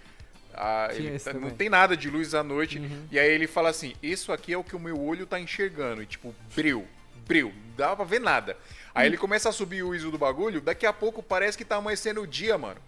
ah, 0.53 0.89
tá- 1.23 1.33
não 1.33 1.49
tem 1.49 1.69
nada 1.69 1.97
de 1.97 2.07
luz 2.09 2.35
à 2.35 2.43
noite. 2.43 2.77
Uhum. 2.77 3.07
E 3.11 3.17
aí 3.17 3.31
ele 3.31 3.47
fala 3.47 3.69
assim: 3.69 3.95
Isso 4.01 4.31
aqui 4.31 4.53
é 4.53 4.57
o 4.57 4.63
que 4.63 4.75
o 4.75 4.79
meu 4.79 4.99
olho 5.01 5.25
tá 5.25 5.39
enxergando. 5.39 6.03
E 6.03 6.05
tipo, 6.05 6.35
breu, 6.55 6.85
breu, 7.27 7.47
não 7.47 7.75
dava 7.75 7.95
pra 7.97 8.05
ver 8.05 8.19
nada. 8.19 8.55
Aí 8.99 9.07
ele 9.07 9.17
começa 9.17 9.49
a 9.49 9.51
subir 9.51 9.84
o 9.84 9.93
ISO 9.95 10.11
do 10.11 10.17
bagulho, 10.17 10.61
daqui 10.61 10.85
a 10.85 10.93
pouco 10.93 11.21
parece 11.23 11.57
que 11.57 11.65
tá 11.65 11.77
amanhecendo 11.77 12.21
o 12.21 12.27
dia, 12.27 12.57
mano. 12.57 12.80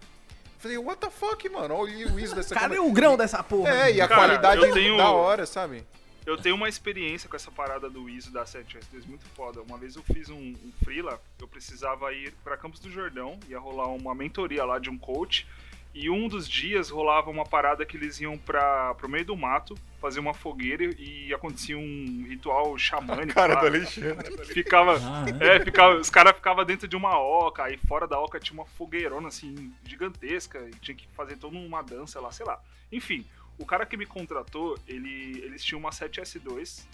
Falei, 0.58 0.78
what 0.78 1.00
the 1.00 1.10
fuck, 1.10 1.48
mano? 1.48 1.74
Olha 1.74 2.08
o 2.12 2.20
ISO 2.20 2.34
dessa 2.36 2.54
Cadê 2.54 2.76
câmera. 2.76 2.82
o 2.82 2.92
grão 2.92 3.16
dessa 3.16 3.42
porra? 3.42 3.70
É, 3.88 3.92
e 3.94 4.00
a 4.00 4.06
Cara, 4.06 4.20
qualidade 4.20 4.62
eu 4.62 4.72
tenho- 4.72 4.96
da 4.96 5.10
hora, 5.10 5.44
sabe? 5.46 5.84
Eu 6.24 6.36
tenho 6.36 6.54
uma 6.54 6.68
experiência 6.68 7.28
com 7.28 7.34
essa 7.34 7.50
parada 7.50 7.90
do 7.90 8.08
ISO 8.08 8.30
da 8.30 8.44
7S2 8.44 9.04
muito 9.08 9.24
foda. 9.34 9.60
Uma 9.62 9.76
vez 9.76 9.96
eu 9.96 10.04
fiz 10.04 10.28
um, 10.28 10.36
um 10.36 10.72
freela, 10.84 11.20
eu 11.40 11.48
precisava 11.48 12.12
ir 12.12 12.32
pra 12.44 12.56
Campos 12.56 12.78
do 12.78 12.88
Jordão, 12.88 13.40
ia 13.48 13.58
rolar 13.58 13.88
uma 13.88 14.14
mentoria 14.14 14.64
lá 14.64 14.78
de 14.78 14.88
um 14.88 14.96
coach, 14.96 15.48
e 15.94 16.08
um 16.08 16.26
dos 16.26 16.48
dias 16.48 16.88
rolava 16.88 17.30
uma 17.30 17.44
parada 17.44 17.84
que 17.84 17.96
eles 17.96 18.18
iam 18.20 18.38
para 18.38 18.94
pro 18.94 19.08
meio 19.08 19.24
do 19.26 19.36
mato, 19.36 19.76
fazer 20.00 20.20
uma 20.20 20.32
fogueira 20.32 20.84
e 20.98 21.32
acontecia 21.34 21.76
um 21.76 22.24
ritual 22.26 22.76
xamânico. 22.78 23.34
Cara 23.34 23.54
lá. 23.54 23.60
do 23.60 23.66
Alexandre. 23.66 24.44
Ficava, 24.46 24.96
Ah, 24.96 25.24
é, 25.44 25.60
ficava, 25.60 25.96
os 25.96 26.08
caras 26.08 26.34
ficavam 26.34 26.64
dentro 26.64 26.88
de 26.88 26.96
uma 26.96 27.18
oca, 27.18 27.64
aí 27.64 27.76
fora 27.76 28.06
da 28.06 28.18
oca 28.18 28.40
tinha 28.40 28.58
uma 28.58 28.64
fogueirona 28.64 29.28
assim, 29.28 29.72
gigantesca, 29.84 30.66
e 30.66 30.70
tinha 30.80 30.94
que 30.96 31.06
fazer 31.08 31.36
toda 31.36 31.56
uma 31.56 31.82
dança 31.82 32.20
lá, 32.20 32.32
sei 32.32 32.46
lá. 32.46 32.58
Enfim, 32.90 33.26
o 33.58 33.66
cara 33.66 33.84
que 33.84 33.96
me 33.96 34.06
contratou, 34.06 34.78
ele, 34.88 35.42
eles 35.44 35.62
tinham 35.62 35.78
uma 35.78 35.90
7S2, 35.90 36.86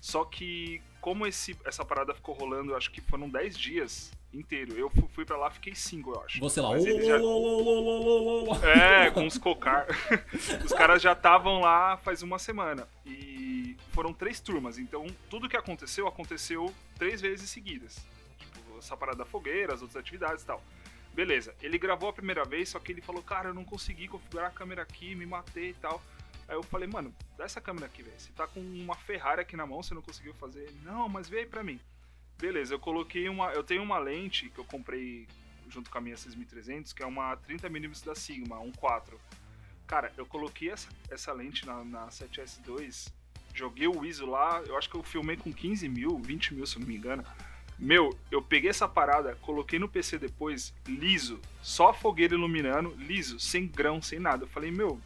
só 0.00 0.24
que 0.24 0.82
como 1.00 1.26
esse, 1.26 1.56
essa 1.64 1.84
parada 1.84 2.14
ficou 2.14 2.34
rolando, 2.34 2.74
acho 2.74 2.90
que 2.90 3.00
foram 3.00 3.28
10 3.28 3.56
dias 3.56 4.12
inteiro. 4.38 4.72
Eu 4.74 4.88
fu- 4.90 5.08
fui 5.08 5.24
pra 5.24 5.36
lá, 5.36 5.50
fiquei 5.50 5.74
5, 5.74 6.12
eu 6.12 6.20
acho. 6.22 6.38
Você 6.40 6.60
lá, 6.60 6.70
Mas 6.70 6.84
ô, 6.84 7.00
já- 7.02 7.18
ô, 7.18 8.50
ô, 8.50 8.54
é, 8.64 9.10
com 9.10 9.26
os 9.26 9.38
cocar. 9.38 9.86
Os 10.64 10.72
caras 10.72 11.00
já 11.02 11.12
estavam 11.12 11.60
lá 11.60 11.96
faz 11.98 12.22
uma 12.22 12.38
semana. 12.38 12.86
E 13.04 13.76
foram 13.92 14.12
três 14.12 14.40
turmas. 14.40 14.78
Então, 14.78 15.06
tudo 15.30 15.48
que 15.48 15.56
aconteceu, 15.56 16.06
aconteceu 16.06 16.72
três 16.98 17.20
vezes 17.20 17.48
seguidas. 17.50 17.96
Tipo, 18.38 18.78
essa 18.78 18.96
parada 18.96 19.18
da 19.18 19.24
fogueira, 19.24 19.74
as 19.74 19.82
outras 19.82 20.00
atividades 20.00 20.42
e 20.42 20.46
tal. 20.46 20.62
Beleza, 21.14 21.54
ele 21.62 21.78
gravou 21.78 22.10
a 22.10 22.12
primeira 22.12 22.44
vez, 22.44 22.68
só 22.68 22.78
que 22.78 22.92
ele 22.92 23.00
falou, 23.00 23.22
cara, 23.22 23.48
eu 23.48 23.54
não 23.54 23.64
consegui 23.64 24.06
configurar 24.06 24.48
a 24.48 24.50
câmera 24.50 24.82
aqui, 24.82 25.14
me 25.14 25.24
matei 25.24 25.70
e 25.70 25.74
tal. 25.74 26.02
Aí 26.46 26.54
eu 26.54 26.62
falei, 26.62 26.86
mano, 26.86 27.12
dá 27.38 27.44
essa 27.44 27.58
câmera 27.60 27.86
aqui, 27.86 28.02
velho. 28.02 28.14
Você 28.18 28.30
tá 28.32 28.46
com 28.46 28.60
uma 28.60 28.94
Ferrari 28.94 29.40
aqui 29.40 29.56
na 29.56 29.66
mão, 29.66 29.82
você 29.82 29.94
não 29.94 30.02
conseguiu 30.02 30.34
fazer. 30.34 30.70
Não, 30.84 31.08
mas 31.08 31.26
vê 31.28 31.38
aí 31.38 31.46
pra 31.46 31.64
mim. 31.64 31.80
Beleza, 32.38 32.74
eu 32.74 32.78
coloquei 32.78 33.28
uma. 33.28 33.50
Eu 33.52 33.64
tenho 33.64 33.82
uma 33.82 33.98
lente 33.98 34.50
que 34.50 34.58
eu 34.58 34.64
comprei 34.64 35.26
junto 35.68 35.90
com 35.90 35.98
a 35.98 36.00
minha 36.00 36.16
6300, 36.16 36.92
que 36.92 37.02
é 37.02 37.06
uma 37.06 37.36
30mm 37.36 38.04
da 38.04 38.14
Sigma, 38.14 38.56
1.4. 38.56 39.14
Cara, 39.86 40.12
eu 40.16 40.26
coloquei 40.26 40.70
essa, 40.70 40.88
essa 41.10 41.32
lente 41.32 41.64
na, 41.64 41.84
na 41.84 42.08
7S2, 42.08 43.12
joguei 43.54 43.86
o 43.86 44.04
ISO 44.04 44.26
lá, 44.26 44.60
eu 44.66 44.76
acho 44.76 44.90
que 44.90 44.96
eu 44.96 45.02
filmei 45.02 45.36
com 45.36 45.52
15 45.52 45.88
mil, 45.88 46.18
20 46.18 46.54
mil, 46.54 46.66
se 46.66 46.76
eu 46.76 46.80
não 46.80 46.88
me 46.88 46.96
engano. 46.96 47.24
Meu, 47.78 48.16
eu 48.30 48.40
peguei 48.42 48.70
essa 48.70 48.88
parada, 48.88 49.36
coloquei 49.42 49.78
no 49.78 49.88
PC 49.88 50.18
depois, 50.18 50.74
liso, 50.86 51.40
só 51.62 51.90
a 51.90 51.94
fogueira 51.94 52.34
iluminando, 52.34 52.94
liso, 52.96 53.38
sem 53.38 53.66
grão, 53.66 54.00
sem 54.00 54.18
nada. 54.18 54.44
Eu 54.44 54.48
falei, 54.48 54.70
meu, 54.70 54.88
eu 54.88 55.00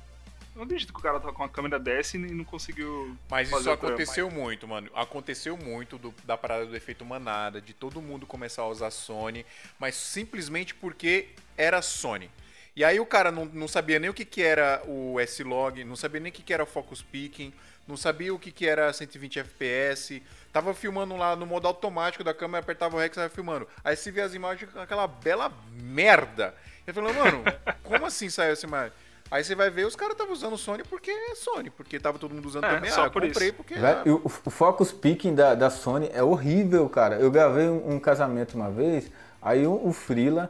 não 0.54 0.64
acredito 0.64 0.92
que 0.92 0.98
o 0.98 1.02
cara 1.02 1.18
tá 1.20 1.32
com 1.32 1.42
uma 1.42 1.48
câmera 1.48 1.78
dessa 1.78 2.16
e 2.16 2.20
não 2.20 2.44
conseguiu. 2.44 3.16
Mas 3.30 3.48
isso 3.48 3.62
trampo. 3.62 3.86
aconteceu 3.86 4.30
muito, 4.30 4.66
mano. 4.68 4.90
Aconteceu 4.94 5.56
muito 5.56 5.96
do- 5.98 6.14
da 6.24 6.36
parada 6.36 6.66
do 6.66 6.76
efeito 6.76 7.04
manada, 7.04 7.60
de 7.60 7.72
todo 7.72 8.00
mundo 8.02 8.26
começar 8.26 8.62
a 8.62 8.68
usar 8.68 8.90
Sony, 8.90 9.46
mas 9.78 9.94
simplesmente 9.94 10.74
porque 10.74 11.28
era 11.56 11.80
Sony. 11.80 12.30
E 12.76 12.84
aí 12.84 13.00
o 13.00 13.06
cara 13.06 13.30
não, 13.32 13.44
não 13.46 13.66
sabia 13.68 13.98
nem 13.98 14.08
o 14.10 14.14
que, 14.14 14.24
que 14.24 14.42
era 14.42 14.82
o 14.86 15.18
S-Log, 15.20 15.82
não 15.84 15.96
sabia 15.96 16.20
nem 16.20 16.30
o 16.30 16.34
que, 16.34 16.42
que 16.42 16.52
era 16.54 16.64
Focus 16.64 17.02
Peaking, 17.02 17.52
não 17.86 17.96
sabia 17.96 18.32
o 18.32 18.38
que, 18.38 18.52
que 18.52 18.66
era 18.66 18.92
120 18.92 19.40
FPS, 19.40 20.22
tava 20.52 20.72
filmando 20.72 21.16
lá 21.16 21.34
no 21.34 21.44
modo 21.46 21.66
automático 21.66 22.22
da 22.22 22.32
câmera, 22.32 22.60
apertava 22.62 22.96
o 22.96 23.00
REC 23.00 23.12
e 23.12 23.14
tava 23.16 23.28
filmando. 23.28 23.66
Aí 23.82 23.96
você 23.96 24.10
vê 24.12 24.20
as 24.20 24.34
imagens 24.34 24.70
com 24.72 24.78
aquela 24.78 25.06
bela 25.08 25.52
merda. 25.72 26.54
Eu 26.86 26.94
falei, 26.94 27.12
mano, 27.12 27.42
como 27.82 28.06
assim 28.06 28.30
saiu 28.30 28.52
essa 28.52 28.66
imagem? 28.66 28.92
Aí 29.30 29.44
você 29.44 29.54
vai 29.54 29.70
ver, 29.70 29.86
os 29.86 29.94
caras 29.94 30.14
estavam 30.14 30.32
usando 30.32 30.58
Sony 30.58 30.82
porque 30.82 31.10
é 31.10 31.34
Sony, 31.36 31.70
porque 31.70 32.00
tava 32.00 32.18
todo 32.18 32.34
mundo 32.34 32.46
usando 32.46 32.64
É, 32.64 32.74
também. 32.74 32.90
só 32.90 33.02
ah, 33.02 33.06
eu 33.06 33.10
por 33.10 33.22
comprei 33.22 33.48
isso. 33.48 33.56
porque. 33.56 33.74
E 33.74 34.10
o, 34.10 34.22
o 34.24 34.50
focus 34.50 34.90
picking 34.90 35.34
da, 35.34 35.54
da 35.54 35.70
Sony 35.70 36.10
é 36.12 36.22
horrível, 36.22 36.88
cara. 36.88 37.16
Eu 37.16 37.30
gravei 37.30 37.68
um, 37.68 37.94
um 37.94 38.00
casamento 38.00 38.54
uma 38.54 38.70
vez, 38.70 39.10
aí 39.40 39.66
o, 39.66 39.80
o 39.86 39.92
Freela 39.92 40.48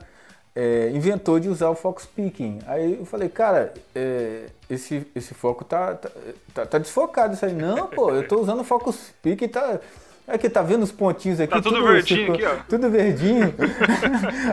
é, 0.54 0.90
inventou 0.90 1.38
de 1.38 1.48
usar 1.48 1.68
o 1.68 1.74
Fox 1.74 2.06
Peaking. 2.06 2.60
Aí 2.66 2.98
eu 2.98 3.04
falei, 3.04 3.28
cara, 3.28 3.72
é, 3.94 4.46
esse, 4.68 5.06
esse 5.14 5.34
foco 5.34 5.64
tá, 5.64 5.94
tá, 5.94 6.10
tá, 6.54 6.66
tá 6.66 6.78
desfocado 6.78 7.34
isso 7.34 7.44
aí. 7.44 7.52
Não, 7.52 7.86
pô, 7.86 8.10
eu 8.12 8.26
tô 8.26 8.40
usando 8.40 8.60
o 8.60 8.64
Focus 8.64 9.12
Peaking, 9.22 9.48
tá... 9.48 9.78
Aqui, 10.32 10.48
tá 10.48 10.62
vendo 10.62 10.82
os 10.82 10.92
pontinhos 10.92 11.40
aqui? 11.40 11.52
Tá 11.52 11.60
tudo 11.60 11.82
verdinho 11.82 12.34
aqui, 12.34 12.44
ó. 12.44 12.54
Tudo 12.68 12.90
verdinho. 12.90 13.54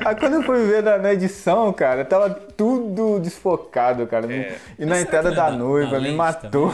Aí 0.05 0.15
quando 0.19 0.33
eu 0.35 0.43
fui 0.43 0.65
ver 0.65 0.81
na, 0.83 0.97
na 0.97 1.13
edição, 1.13 1.71
cara, 1.73 2.03
tava 2.03 2.29
tudo 2.31 3.19
desfocado, 3.19 4.05
cara. 4.07 4.31
É. 4.33 4.57
E 4.79 4.85
na 4.85 4.99
entrada 4.99 5.31
da 5.31 5.51
noiva, 5.51 5.99
me 5.99 6.11
matou. 6.11 6.73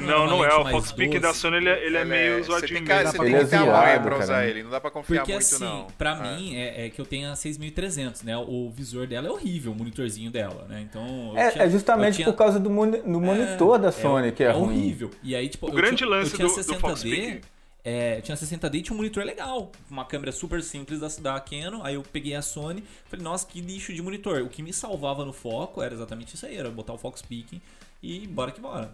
Não, 0.00 0.26
não 0.26 0.44
é. 0.44 0.54
O 0.56 0.64
Fox 0.70 0.92
Peak 0.92 1.18
da 1.18 1.32
Sony 1.32 1.56
ele 1.58 1.68
é, 1.68 1.86
ele 1.86 1.96
é 1.96 2.04
meio 2.04 2.42
zoadinho. 2.44 2.80
Você 2.80 2.94
mesmo. 2.94 3.22
tem 3.24 3.38
que 3.38 3.44
ter 3.46 3.56
a 3.56 3.64
manha 3.66 4.00
pra 4.00 4.18
usar 4.18 4.46
ele, 4.46 4.62
não 4.62 4.70
dá 4.70 4.80
pra 4.80 4.90
confiar 4.90 5.20
Porque 5.20 5.32
muito 5.32 5.44
assim, 5.44 5.64
não. 5.64 5.86
pra 5.96 6.10
É. 6.12 6.36
mim, 6.36 6.56
é, 6.56 6.86
é 6.86 6.90
que 6.90 7.00
eu 7.00 7.04
tenho 7.06 7.30
a 7.30 7.36
6300, 7.36 8.22
né? 8.22 8.36
O 8.36 8.70
visor 8.74 9.06
dela 9.06 9.28
é 9.28 9.30
horrível, 9.30 9.72
o 9.72 9.74
monitorzinho 9.74 10.30
dela, 10.30 10.66
né? 10.68 10.84
Então... 10.88 11.32
É, 11.36 11.50
tinha- 11.50 11.64
é 11.64 11.70
justamente 11.70 12.24
por 12.24 12.34
causa 12.34 12.58
do, 12.58 12.68
moni- 12.70 12.98
do 13.02 13.20
monitor 13.20 13.78
da 13.78 13.92
Sony 13.92 14.32
que 14.32 14.42
é, 14.42 14.50
ruim. 14.50 14.64
horrível. 14.78 15.10
E 15.22 15.34
aí, 15.34 15.48
tipo, 15.48 15.66
O 15.68 15.72
grande 15.72 16.04
lance 16.04 16.32
do- 16.36 16.38
do 16.46 16.54
60D, 16.54 16.78
Fox 16.80 17.02
Peak- 17.02 17.40
é, 17.88 18.18
eu 18.18 18.22
tinha 18.22 18.36
60D 18.36 18.74
e 18.74 18.82
tinha 18.82 18.94
um 18.94 18.96
monitor 18.96 19.22
legal. 19.22 19.70
Uma 19.88 20.04
câmera 20.04 20.32
super 20.32 20.60
simples 20.60 20.98
da, 20.98 21.06
da 21.34 21.40
Canon. 21.40 21.84
Aí 21.84 21.94
eu 21.94 22.02
peguei 22.02 22.34
a 22.34 22.42
Sony 22.42 22.82
falei, 23.08 23.22
nossa, 23.22 23.46
que 23.46 23.60
lixo 23.60 23.94
de 23.94 24.02
monitor. 24.02 24.42
O 24.42 24.48
que 24.48 24.60
me 24.60 24.72
salvava 24.72 25.24
no 25.24 25.32
foco 25.32 25.80
era 25.80 25.94
exatamente 25.94 26.34
isso 26.34 26.44
aí, 26.44 26.56
era 26.56 26.68
botar 26.68 26.92
o 26.94 26.98
Fox 26.98 27.22
Peaking 27.22 27.60
e 28.02 28.26
bora 28.26 28.50
que 28.50 28.60
bora. 28.60 28.92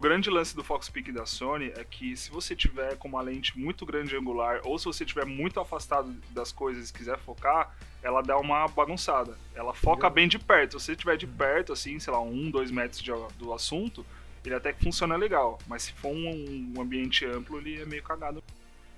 O 0.00 0.02
grande 0.02 0.28
lance 0.28 0.56
do 0.56 0.64
Fox 0.64 0.88
Peak 0.88 1.12
da 1.12 1.24
Sony 1.24 1.72
é 1.76 1.84
que 1.84 2.16
se 2.16 2.28
você 2.28 2.56
tiver 2.56 2.96
com 2.96 3.06
uma 3.06 3.22
lente 3.22 3.56
muito 3.56 3.86
grande 3.86 4.16
angular 4.16 4.60
ou 4.64 4.76
se 4.80 4.84
você 4.86 5.04
tiver 5.04 5.24
muito 5.24 5.60
afastado 5.60 6.12
das 6.30 6.50
coisas 6.50 6.90
e 6.90 6.92
quiser 6.92 7.16
focar, 7.20 7.72
ela 8.02 8.20
dá 8.20 8.36
uma 8.36 8.66
bagunçada. 8.66 9.38
Ela 9.54 9.72
foca 9.72 10.10
bem 10.10 10.26
de 10.26 10.40
perto. 10.40 10.80
Se 10.80 10.86
você 10.86 10.96
tiver 10.96 11.16
de 11.16 11.26
perto, 11.28 11.72
assim, 11.72 12.00
sei 12.00 12.12
lá, 12.12 12.20
um, 12.20 12.50
dois 12.50 12.72
metros 12.72 13.00
de- 13.00 13.12
do 13.38 13.52
assunto, 13.54 14.04
ele 14.48 14.56
até 14.56 14.72
que 14.72 14.82
funciona 14.82 15.16
legal. 15.16 15.58
Mas 15.66 15.84
se 15.84 15.92
for 15.94 16.10
um, 16.10 16.72
um 16.76 16.80
ambiente 16.80 17.24
amplo, 17.24 17.58
ele 17.58 17.80
é 17.80 17.86
meio 17.86 18.02
cagado. 18.02 18.42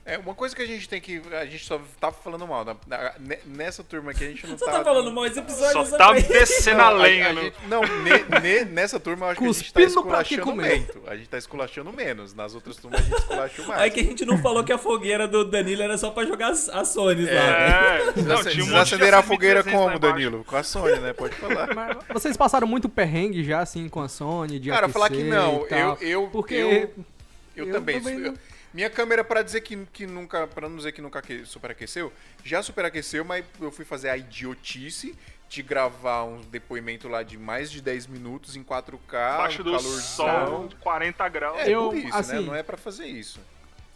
É, 0.09 0.17
uma 0.19 0.37
coisa 0.37 0.55
que 0.55 0.63
a 0.63 0.67
gente 0.67 0.89
tem 0.89 1.01
que. 1.01 1.21
A 1.33 1.45
gente 1.47 1.65
só 1.65 1.81
tava 2.01 2.15
falando 2.15 2.47
mal. 2.47 2.65
na- 2.65 2.77
na- 2.87 3.13
ne- 3.19 3.41
nessa 3.45 3.83
turma 3.83 4.13
aqui 4.13 4.23
a 4.23 4.29
gente 4.29 4.47
não 4.47 4.57
Só 4.57 4.67
tá. 4.67 4.73
tá 4.79 4.85
falando 4.85 5.11
mal, 5.13 5.27
esse 5.27 5.41
episódio 5.41 5.73
Só 5.73 5.85
só 5.85 5.99
tá 5.99 6.13
descendo 6.13 6.81
a 6.81 6.91
lenha, 6.91 7.35
gente- 7.35 7.57
Não, 7.69 7.81
ne- 7.83 8.41
ne- 8.41 8.65
nessa 8.67 9.01
turma 9.01 9.27
eu 9.27 9.31
acho 9.31 9.41
que 9.41 9.45
a 9.45 9.49
gente 9.49 9.73
tá 9.73 9.81
Cuspindo 9.81 9.87
esculachando 9.89 10.55
muito. 10.55 11.03
A 11.09 11.17
gente 11.17 11.29
tá 11.29 11.37
esculachando 11.39 11.93
menos. 11.93 12.33
Nas 12.35 12.55
outras 12.55 12.77
turmas 12.77 13.01
a 13.01 13.03
gente 13.03 13.19
esculachou 13.19 13.67
mais. 13.67 13.81
Aí 13.81 13.91
que 13.91 13.99
a 13.99 14.05
gente 14.05 14.25
não 14.25 14.39
falou 14.39 14.63
que 14.63 14.73
a 14.73 14.79
fogueira 14.79 15.27
do 15.27 15.45
Danilo 15.45 15.83
era 15.83 15.99
só 15.99 16.11
pra 16.11 16.25
jogar 16.25 16.51
as, 16.53 16.69
as 16.69 16.87
Sony 16.91 17.25
lá. 17.25 17.31
É, 17.33 18.05
né? 18.07 18.13
não, 18.25 18.45
tinha 18.45 18.63
um 18.63 18.67
Desacenderar 18.69 19.19
a 19.21 19.23
fogueira 19.25 19.65
como, 19.65 19.99
Danilo? 19.99 20.45
Com 20.45 20.55
a 20.57 20.63
Sony, 20.63 21.01
né? 21.01 21.13
Pode 21.15 21.35
falar. 21.35 21.67
Vocês 22.13 22.37
passaram 22.37 22.69
muito 22.69 22.89
perrengue 22.89 23.43
já, 23.43 23.59
assim, 23.59 23.89
com 23.89 24.01
a 24.01 24.09
Sony, 24.09 24.61
de 24.61 24.71
Cara, 24.71 24.89
falar 24.89 25.11
que 25.11 25.25
não, 25.25 25.55
e 25.55 25.57
eu, 25.63 25.67
tal. 25.69 25.99
eu, 26.01 26.29
Porque 26.29 26.55
eu, 26.55 26.71
eu, 26.71 27.67
eu 27.67 27.73
também. 27.73 27.99
também 28.01 28.15
eu- 28.21 28.21
não- 28.33 28.39
minha 28.75 28.91
câmera, 28.91 29.25
pra 29.25 29.43
dizer 29.43 29.61
que, 29.63 29.77
que 29.93 30.07
nunca, 30.07 30.47
para 30.47 30.69
não 30.69 30.77
dizer 30.77 30.93
que 30.93 31.01
nunca 31.01 31.19
aque- 31.21 31.45
superaqueceu, 31.47 32.13
já 32.45 32.63
superaqueceu, 32.63 33.25
mas 33.25 33.45
eu 33.61 33.71
fui 33.71 33.85
fazer 33.85 34.09
a 34.11 34.17
idiotice 34.17 35.17
de 35.49 35.63
gravar 35.63 36.25
um 36.25 36.41
depoimento 36.43 37.09
lá 37.09 37.23
de 37.23 37.39
mais 37.39 37.71
de 37.71 37.81
10 37.81 38.07
minutos 38.09 38.57
em 38.57 38.63
4K, 38.65 39.15
Abaixo 39.15 39.63
um 39.63 39.65
do 39.65 39.71
calorzão. 39.71 40.03
sol, 40.03 40.69
40 40.81 41.29
graus. 41.29 41.59
É, 41.61 41.71
Eu, 41.71 41.85
burrice, 41.91 42.07
né? 42.09 42.17
assim, 42.17 42.45
Não 42.47 42.55
é 42.55 42.63
pra 42.63 42.77
fazer 42.77 43.07
isso. 43.07 43.39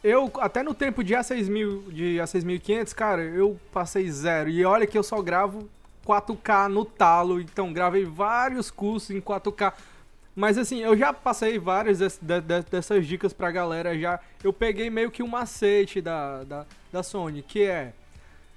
Eu, 0.03 0.31
até 0.39 0.63
no 0.63 0.73
tempo 0.73 1.03
de 1.03 1.13
A6000, 1.13 1.91
de 1.91 2.15
A6500, 2.17 2.93
cara, 2.95 3.21
eu 3.21 3.59
passei 3.71 4.09
zero. 4.09 4.49
E 4.49 4.65
olha 4.65 4.87
que 4.87 4.97
eu 4.97 5.03
só 5.03 5.21
gravo 5.21 5.69
4K 6.07 6.67
no 6.69 6.83
talo, 6.85 7.39
então 7.39 7.71
gravei 7.71 8.03
vários 8.05 8.71
cursos 8.71 9.11
em 9.11 9.21
4K. 9.21 9.73
Mas 10.41 10.57
assim, 10.57 10.79
eu 10.79 10.97
já 10.97 11.13
passei 11.13 11.59
várias 11.59 11.99
des- 11.99 12.17
de- 12.19 12.41
de- 12.41 12.63
dessas 12.63 13.05
dicas 13.05 13.31
pra 13.31 13.51
galera 13.51 13.95
já. 13.95 14.19
Eu 14.43 14.51
peguei 14.51 14.89
meio 14.89 15.11
que 15.11 15.21
um 15.21 15.27
macete 15.27 16.01
da, 16.01 16.43
da, 16.43 16.65
da 16.91 17.03
Sony, 17.03 17.43
que 17.43 17.61
é 17.61 17.93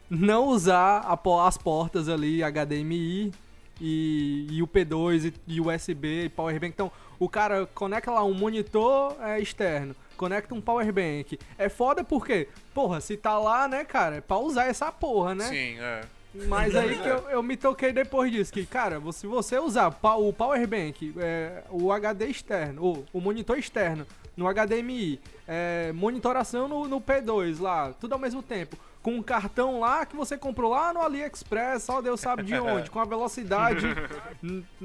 não 0.09 0.47
usar 0.47 1.01
a 1.01 1.47
as 1.47 1.59
portas 1.59 2.09
ali 2.09 2.43
HDMI 2.43 3.33
e, 3.79 4.47
e 4.51 4.63
o 4.63 4.67
P2 4.67 5.27
e, 5.47 5.55
e 5.57 5.61
USB 5.61 6.25
e 6.25 6.29
Power 6.31 6.55
Bank. 6.59 6.73
Então, 6.73 6.91
o 7.19 7.29
cara 7.29 7.67
conecta 7.75 8.11
lá 8.11 8.25
um 8.25 8.33
monitor 8.33 9.15
é, 9.21 9.39
externo, 9.39 9.95
conecta 10.17 10.55
um 10.55 10.63
Power 10.63 10.91
Bank. 10.91 11.39
É 11.59 11.69
foda 11.69 12.03
porque, 12.03 12.49
porra, 12.73 12.99
se 13.03 13.15
tá 13.15 13.39
lá, 13.39 13.69
né, 13.69 13.85
cara, 13.85 14.17
é 14.17 14.21
pra 14.23 14.39
usar 14.39 14.65
essa 14.69 14.91
porra, 14.91 15.35
né? 15.35 15.45
Sim, 15.49 15.77
é. 15.79 16.01
Mas 16.49 16.75
aí 16.75 16.99
que 16.99 17.09
eu, 17.09 17.19
eu 17.31 17.43
me 17.43 17.57
toquei 17.57 17.93
depois 17.93 18.31
disso, 18.33 18.53
que, 18.53 18.67
cara, 18.67 19.01
se 19.13 19.27
você 19.27 19.59
usar 19.59 19.89
o 20.03 20.33
Power 20.33 20.67
Bank, 20.67 21.15
é, 21.19 21.63
o 21.71 21.93
HD 21.93 22.27
externo, 22.27 22.83
ou 22.83 23.07
o 23.13 23.21
monitor 23.21 23.57
externo 23.57 24.07
no 24.37 24.47
HDMI, 24.53 25.21
é, 25.47 25.93
monitoração 25.93 26.67
no, 26.67 26.89
no 26.89 27.01
P2 27.01 27.61
lá, 27.61 27.93
tudo 27.93 28.15
ao 28.15 28.19
mesmo 28.19 28.43
tempo, 28.43 28.77
com 29.01 29.13
um 29.13 29.23
cartão 29.23 29.79
lá 29.79 30.05
que 30.05 30.17
você 30.17 30.37
comprou 30.37 30.71
lá 30.71 30.93
no 30.93 31.01
AliExpress, 31.03 31.85
só 31.85 32.03
Deus 32.03 32.21
sabe 32.21 32.43
de 32.43 32.55
onde, 32.59 32.91
com 32.91 32.99
a 32.99 33.05
velocidade 33.05 33.87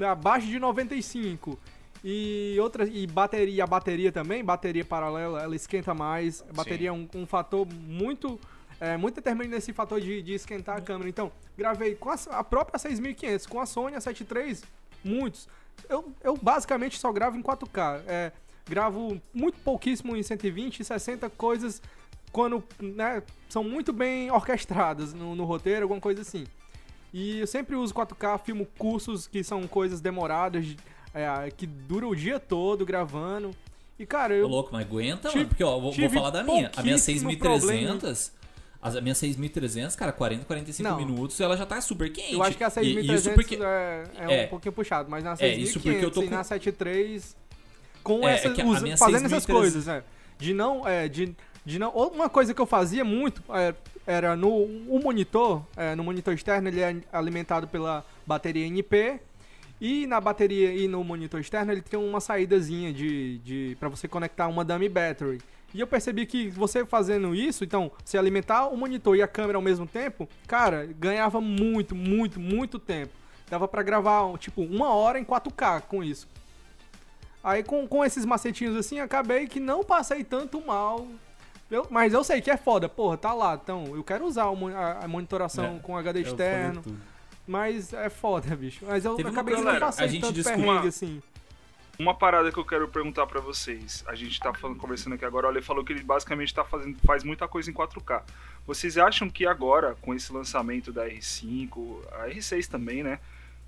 abaixo 0.08 0.46
de 0.46 0.58
95. 0.58 1.58
E 2.02 2.56
outra 2.60 2.84
e 2.84 3.06
bateria, 3.06 3.64
a 3.64 3.66
bateria 3.66 4.10
também, 4.10 4.42
bateria 4.42 4.84
paralela, 4.84 5.42
ela 5.42 5.54
esquenta 5.54 5.94
mais. 5.94 6.42
Bateria 6.54 6.88
é 6.88 6.92
um, 6.92 7.06
um 7.14 7.26
fator 7.26 7.66
muito 7.66 8.40
é, 8.80 8.96
muito 8.96 9.16
determinante 9.16 9.54
nesse 9.54 9.72
fator 9.72 10.00
de, 10.00 10.22
de 10.22 10.32
esquentar 10.34 10.78
a 10.78 10.80
câmera. 10.80 11.08
Então, 11.08 11.30
gravei 11.56 11.94
com 11.94 12.10
a, 12.10 12.16
a 12.30 12.42
própria 12.42 12.78
6500, 12.78 13.46
com 13.46 13.60
a 13.60 13.66
Sony 13.66 13.94
a 13.94 14.00
7 14.00 14.26
III, 14.34 14.58
muitos. 15.04 15.46
Eu, 15.88 16.12
eu 16.22 16.36
basicamente 16.36 16.98
só 16.98 17.12
gravo 17.12 17.36
em 17.36 17.42
4K. 17.42 18.02
É, 18.06 18.32
gravo 18.68 19.20
muito 19.34 19.58
pouquíssimo 19.60 20.16
em 20.16 20.22
120 20.22 20.80
e 20.80 20.84
60 20.84 21.28
coisas 21.30 21.82
quando 22.32 22.62
né, 22.80 23.22
são 23.48 23.62
muito 23.64 23.92
bem 23.92 24.30
orquestradas 24.30 25.12
no, 25.12 25.34
no 25.34 25.44
roteiro, 25.44 25.82
alguma 25.82 26.00
coisa 26.00 26.22
assim. 26.22 26.46
E 27.12 27.40
eu 27.40 27.46
sempre 27.46 27.74
uso 27.74 27.92
4K, 27.92 28.40
filmo 28.44 28.66
cursos 28.78 29.26
que 29.26 29.42
são 29.42 29.66
coisas 29.66 30.00
demoradas, 30.00 30.64
é, 31.12 31.50
que 31.50 31.66
duram 31.66 32.08
o 32.08 32.16
dia 32.16 32.38
todo 32.38 32.86
gravando. 32.86 33.50
E, 33.98 34.06
cara, 34.06 34.32
eu. 34.32 34.46
Ô, 34.46 34.48
louco, 34.48 34.70
mas 34.72 34.86
aguenta, 34.86 35.28
tive- 35.28 35.40
mano. 35.40 35.48
Porque, 35.48 35.64
ó, 35.64 35.78
vou, 35.78 35.92
vou 35.92 36.10
falar 36.10 36.30
da 36.30 36.42
minha. 36.42 36.70
A 36.76 36.82
minha 36.82 36.96
pouquíssimo 36.96 37.30
6300. 37.30 38.32
As- 38.82 38.96
A 38.96 39.00
minha 39.00 39.14
6300, 39.14 39.94
cara, 39.96 40.12
40, 40.12 40.44
45 40.44 40.88
Não. 40.88 40.96
minutos, 40.96 41.38
ela 41.40 41.56
já 41.56 41.66
tá 41.66 41.80
super 41.80 42.10
quente. 42.10 42.32
Eu 42.34 42.42
acho 42.42 42.56
que 42.56 42.64
a 42.64 42.68
E- 42.68 42.70
6300 42.70 43.20
isso 43.26 43.30
porque- 43.34 43.56
é, 43.56 44.04
é 44.18 44.42
é. 44.42 44.44
um 44.46 44.48
pouquinho 44.48 44.72
puxado, 44.72 45.10
mas 45.10 45.22
na 45.24 45.32
É, 45.32 45.36
6500 45.36 45.68
isso 45.70 45.80
porque 45.80 46.04
eu 46.04 46.10
tô 46.10 46.22
e 46.22 46.28
com- 46.28 46.34
na 46.34 46.44
73 46.44 47.36
com 48.02 48.26
É, 48.26 48.32
é 48.32 48.34
essa, 48.36 48.50
que 48.50 48.60
a 48.62 48.64
usa- 48.64 48.80
fazendo 48.96 49.26
essas 49.26 49.44
6300 49.44 49.46
coisas, 49.46 49.86
né? 49.86 50.02
De 50.38 50.54
não, 50.54 50.86
é, 50.88 51.06
de, 51.08 51.34
de 51.66 51.78
não, 51.78 51.90
uma 51.90 52.28
coisa 52.30 52.54
que 52.54 52.60
eu 52.60 52.66
fazia 52.66 53.04
muito 53.04 53.42
é, 53.54 53.74
era 54.06 54.34
no 54.34 54.48
o 54.48 54.98
monitor, 55.02 55.62
é, 55.76 55.94
no 55.94 56.02
monitor 56.02 56.32
externo 56.32 56.68
ele 56.68 56.80
é 56.80 56.96
alimentado 57.12 57.68
pela 57.68 58.04
bateria 58.26 58.66
NP 58.66 59.20
e 59.78 60.06
na 60.06 60.18
bateria 60.20 60.72
e 60.72 60.88
no 60.88 61.04
monitor 61.04 61.38
externo 61.40 61.70
ele 61.72 61.82
tem 61.82 62.00
uma 62.00 62.20
saídazinha 62.20 62.92
de, 62.92 63.38
de 63.38 63.76
para 63.78 63.88
você 63.90 64.08
conectar 64.08 64.48
uma 64.48 64.64
dummy 64.64 64.88
battery. 64.88 65.38
E 65.72 65.80
eu 65.80 65.86
percebi 65.86 66.26
que 66.26 66.48
você 66.50 66.84
fazendo 66.84 67.34
isso, 67.34 67.62
então, 67.62 67.92
se 68.04 68.18
alimentar 68.18 68.66
o 68.68 68.76
monitor 68.76 69.16
e 69.16 69.22
a 69.22 69.28
câmera 69.28 69.56
ao 69.58 69.62
mesmo 69.62 69.86
tempo, 69.86 70.28
cara, 70.46 70.84
ganhava 70.98 71.40
muito, 71.40 71.94
muito, 71.94 72.40
muito 72.40 72.78
tempo. 72.78 73.12
Dava 73.48 73.68
pra 73.68 73.82
gravar, 73.82 74.36
tipo, 74.38 74.62
uma 74.62 74.92
hora 74.92 75.18
em 75.18 75.24
4K 75.24 75.82
com 75.82 76.02
isso. 76.02 76.26
Aí 77.42 77.62
com, 77.62 77.86
com 77.86 78.04
esses 78.04 78.24
macetinhos 78.24 78.76
assim, 78.76 79.00
acabei 79.00 79.46
que 79.46 79.58
não 79.60 79.82
passei 79.82 80.22
tanto 80.24 80.60
mal. 80.64 81.06
Eu- 81.70 81.86
mas 81.88 82.12
eu 82.12 82.22
sei 82.24 82.40
que 82.40 82.50
é 82.50 82.56
foda, 82.56 82.88
porra, 82.88 83.16
tá 83.16 83.32
lá. 83.32 83.58
Então, 83.62 83.84
eu 83.94 84.02
quero 84.04 84.26
usar 84.26 84.44
a, 84.46 85.04
a 85.04 85.08
monitoração 85.08 85.76
É, 85.76 85.78
com 85.78 85.96
HD 85.96 86.20
falei 86.24 86.32
externo. 86.32 86.82
Mas 87.46 87.92
é 87.92 88.10
foda, 88.10 88.54
bicho. 88.54 88.84
Mas 88.86 89.04
eu 89.04 89.14
Teve 89.14 89.28
uma 89.30 89.40
acabei 89.40 89.54
que 89.56 89.62
não 89.62 89.80
passei 89.80 90.04
a 90.04 90.08
gente 90.08 90.20
tanto 90.20 90.32
descobriu- 90.34 90.66
perrengue 90.66 90.88
assim. 90.88 91.22
Uma 92.00 92.14
parada 92.14 92.50
que 92.50 92.58
eu 92.58 92.64
quero 92.64 92.88
perguntar 92.88 93.26
pra 93.26 93.42
vocês. 93.42 94.02
A 94.06 94.14
gente 94.14 94.40
tá 94.40 94.54
falando, 94.54 94.78
conversando 94.78 95.12
aqui 95.12 95.24
agora, 95.26 95.46
o 95.46 95.50
Ale 95.50 95.60
falou 95.60 95.84
que 95.84 95.92
ele 95.92 96.02
basicamente 96.02 96.54
tá 96.54 96.64
fazendo, 96.64 96.96
faz 97.04 97.22
muita 97.22 97.46
coisa 97.46 97.70
em 97.70 97.74
4K. 97.74 98.22
Vocês 98.66 98.96
acham 98.96 99.28
que 99.28 99.46
agora, 99.46 99.94
com 100.00 100.14
esse 100.14 100.32
lançamento 100.32 100.94
da 100.94 101.06
R5, 101.06 102.00
a 102.12 102.28
R6 102.30 102.68
também, 102.68 103.02
né? 103.02 103.18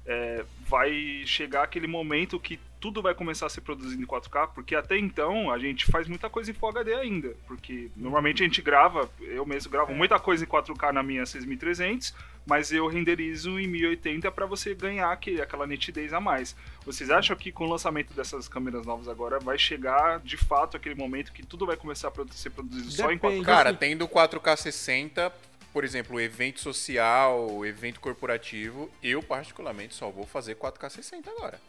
é, 0.07 0.45
vai 0.69 1.23
chegar 1.27 1.63
aquele 1.63 1.87
momento 1.87 2.39
que 2.39 2.59
tudo 2.83 3.01
vai 3.01 3.15
começar 3.15 3.47
a 3.47 3.49
ser 3.49 3.61
produzido 3.61 4.03
em 4.03 4.05
4K, 4.05 4.49
porque 4.53 4.75
até 4.75 4.99
então 4.99 5.53
a 5.53 5.59
gente 5.59 5.87
faz 5.87 6.09
muita 6.09 6.29
coisa 6.29 6.51
em 6.51 6.55
Full 6.55 6.71
HD 6.71 6.93
ainda, 6.93 7.37
porque 7.47 7.89
normalmente 7.97 8.43
a 8.43 8.45
gente 8.45 8.61
grava, 8.61 9.09
eu 9.21 9.47
mesmo 9.47 9.71
gravo 9.71 9.95
muita 9.95 10.19
coisa 10.19 10.43
em 10.43 10.49
4K 10.49 10.91
na 10.91 11.01
minha 11.01 11.25
6300, 11.25 12.13
mas 12.45 12.73
eu 12.73 12.89
renderizo 12.89 13.61
em 13.61 13.69
1080 13.69 14.33
para 14.33 14.47
você 14.47 14.75
ganhar 14.75 15.13
aquele, 15.13 15.41
aquela 15.41 15.65
nitidez 15.65 16.13
a 16.13 16.19
mais. 16.19 16.57
Vocês 16.85 17.09
acham 17.09 17.37
que 17.37 17.53
com 17.53 17.67
o 17.67 17.71
lançamento 17.71 18.13
dessas 18.15 18.49
câmeras 18.49 18.85
novas 18.85 19.07
agora 19.07 19.39
vai 19.39 19.57
chegar 19.57 20.19
de 20.19 20.37
fato 20.37 20.77
aquele 20.77 20.97
momento 20.97 21.33
que 21.33 21.47
tudo 21.47 21.65
vai 21.65 21.77
começar 21.77 22.09
a 22.09 22.33
ser 22.33 22.51
produzido 22.51 22.91
só 22.91 23.13
em 23.13 23.19
4K? 23.19 23.45
Cara, 23.45 23.73
tendo 23.73 24.09
4K 24.09 24.57
60, 24.57 25.33
por 25.73 25.85
exemplo, 25.85 26.21
evento 26.21 26.59
social, 26.59 27.65
evento 27.65 28.01
corporativo, 28.01 28.91
eu 29.01 29.23
particularmente 29.23 29.95
só 29.95 30.11
vou 30.11 30.27
fazer 30.27 30.57
4K 30.57 30.91
60 30.91 31.31
agora. 31.31 31.61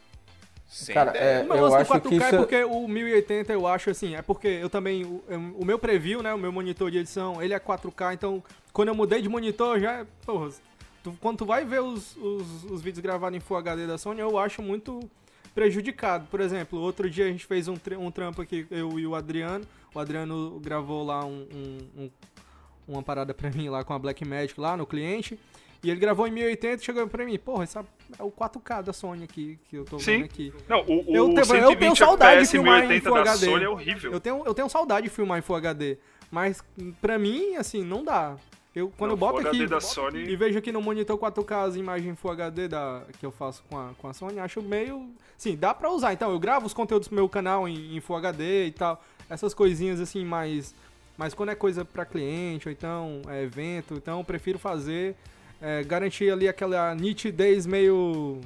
Sem 0.74 0.92
Cara, 0.92 1.12
é, 1.12 1.42
O 1.42 1.46
meu 1.46 1.56
eu 1.56 1.62
lance 1.62 1.76
do 1.76 1.80
acho 1.82 1.92
4K 1.92 2.08
que 2.08 2.14
isso 2.16 2.24
é 2.24 2.36
porque 2.36 2.64
o 2.64 2.88
1080 2.88 3.52
eu 3.52 3.64
acho 3.66 3.90
assim, 3.90 4.16
é 4.16 4.22
porque 4.22 4.48
eu 4.48 4.68
também, 4.68 5.04
o, 5.04 5.22
o 5.60 5.64
meu 5.64 5.78
preview, 5.78 6.20
né, 6.20 6.34
o 6.34 6.38
meu 6.38 6.50
monitor 6.50 6.90
de 6.90 6.98
edição, 6.98 7.40
ele 7.40 7.54
é 7.54 7.60
4K, 7.60 8.12
então 8.14 8.42
quando 8.72 8.88
eu 8.88 8.94
mudei 8.94 9.22
de 9.22 9.28
monitor 9.28 9.78
já, 9.78 10.00
é- 10.00 10.06
porra, 10.26 10.50
tu- 11.04 11.16
quando 11.20 11.38
tu 11.38 11.46
vai 11.46 11.64
ver 11.64 11.80
os, 11.80 12.16
os, 12.16 12.64
os 12.64 12.82
vídeos 12.82 13.00
gravados 13.00 13.36
em 13.36 13.40
Full 13.40 13.56
HD 13.56 13.86
da 13.86 13.96
Sony, 13.96 14.20
eu 14.20 14.36
acho 14.36 14.60
muito 14.62 14.98
prejudicado. 15.54 16.26
Por 16.28 16.40
exemplo, 16.40 16.80
outro 16.80 17.08
dia 17.08 17.26
a 17.26 17.28
gente 17.28 17.46
fez 17.46 17.68
um, 17.68 17.76
um 18.00 18.10
trampo 18.10 18.42
aqui, 18.42 18.66
eu 18.68 18.98
e 18.98 19.06
o 19.06 19.14
Adriano, 19.14 19.64
o 19.94 20.00
Adriano 20.00 20.58
gravou 20.58 21.04
lá 21.04 21.24
um, 21.24 21.46
um- 21.54 22.02
um- 22.04 22.10
uma 22.88 23.02
parada 23.02 23.32
pra 23.32 23.48
mim 23.50 23.68
lá 23.68 23.84
com 23.84 23.92
a 23.94 23.98
Blackmagic 23.98 24.60
lá 24.60 24.76
no 24.76 24.84
cliente, 24.84 25.38
e 25.84 25.90
ele 25.90 26.00
gravou 26.00 26.26
em 26.26 26.30
1080 26.32 26.82
e 26.82 26.84
chegou 26.84 27.06
pra 27.06 27.24
mim, 27.24 27.38
porra, 27.38 27.64
esse 27.64 27.76
é 27.78 27.82
o 28.22 28.30
4K 28.30 28.82
da 28.82 28.92
Sony 28.92 29.24
aqui, 29.24 29.58
que 29.68 29.76
eu 29.76 29.84
tô 29.84 29.98
Sim. 29.98 30.12
vendo 30.18 30.24
aqui. 30.24 30.52
Não, 30.68 30.80
o- 30.80 31.10
o 31.12 31.14
eu, 31.16 31.26
tenho, 31.28 31.38
eu 31.40 31.44
120 31.44 31.78
tenho 31.78 31.96
saudade 31.96 32.42
de 32.42 32.48
filmar 32.50 32.78
em 32.84 32.88
1080 32.88 33.08
Full 33.10 33.14
da 33.24 33.30
HD. 33.30 33.46
Sony 33.46 33.64
é 33.64 33.68
horrível. 33.68 34.12
Eu 34.12 34.20
tenho, 34.20 34.42
eu 34.46 34.54
tenho 34.54 34.68
saudade 34.68 35.04
de 35.08 35.10
filmar 35.14 35.38
em 35.38 35.42
Full 35.42 35.56
HD, 35.56 35.98
mas 36.30 36.64
pra 37.00 37.18
mim, 37.18 37.56
assim, 37.56 37.84
não 37.84 38.02
dá. 38.02 38.36
Eu, 38.74 38.92
quando 38.98 39.10
Não, 39.10 39.14
eu 39.14 39.16
boto 39.18 39.46
aqui 39.46 39.66
da 39.68 39.80
Sony- 39.80 40.24
e 40.28 40.34
vejo 40.34 40.58
aqui 40.58 40.72
no 40.72 40.82
monitor 40.82 41.16
4K 41.16 41.64
as 41.68 41.76
imagens 41.76 42.18
Full 42.18 42.32
HD 42.32 42.66
da, 42.66 43.02
que 43.20 43.24
eu 43.24 43.30
faço 43.30 43.62
com 43.70 43.78
a, 43.78 43.90
com 43.96 44.08
a 44.08 44.12
Sony, 44.12 44.40
acho 44.40 44.60
meio... 44.60 45.08
Sim, 45.36 45.56
dá 45.56 45.72
pra 45.72 45.90
usar. 45.92 46.12
Então, 46.12 46.32
eu 46.32 46.38
gravo 46.40 46.66
os 46.66 46.74
conteúdos 46.74 47.06
pro 47.06 47.14
meu 47.14 47.28
canal 47.28 47.68
em, 47.68 47.96
em 47.96 48.00
Full 48.00 48.16
HD 48.16 48.66
e 48.66 48.72
tal. 48.72 49.00
Essas 49.30 49.54
coisinhas, 49.54 50.00
assim, 50.00 50.24
mais... 50.24 50.74
Mas 51.16 51.32
quando 51.34 51.50
é 51.50 51.54
coisa 51.54 51.84
pra 51.84 52.04
cliente, 52.04 52.66
ou 52.68 52.72
então 52.72 53.22
é 53.28 53.44
evento, 53.44 53.94
então 53.94 54.18
eu 54.18 54.24
prefiro 54.24 54.58
fazer... 54.58 55.14
é, 55.64 55.82
garantir 55.82 56.30
ali 56.30 56.46
aquela 56.46 56.94
nitidez 56.94 57.64
meio 57.64 58.42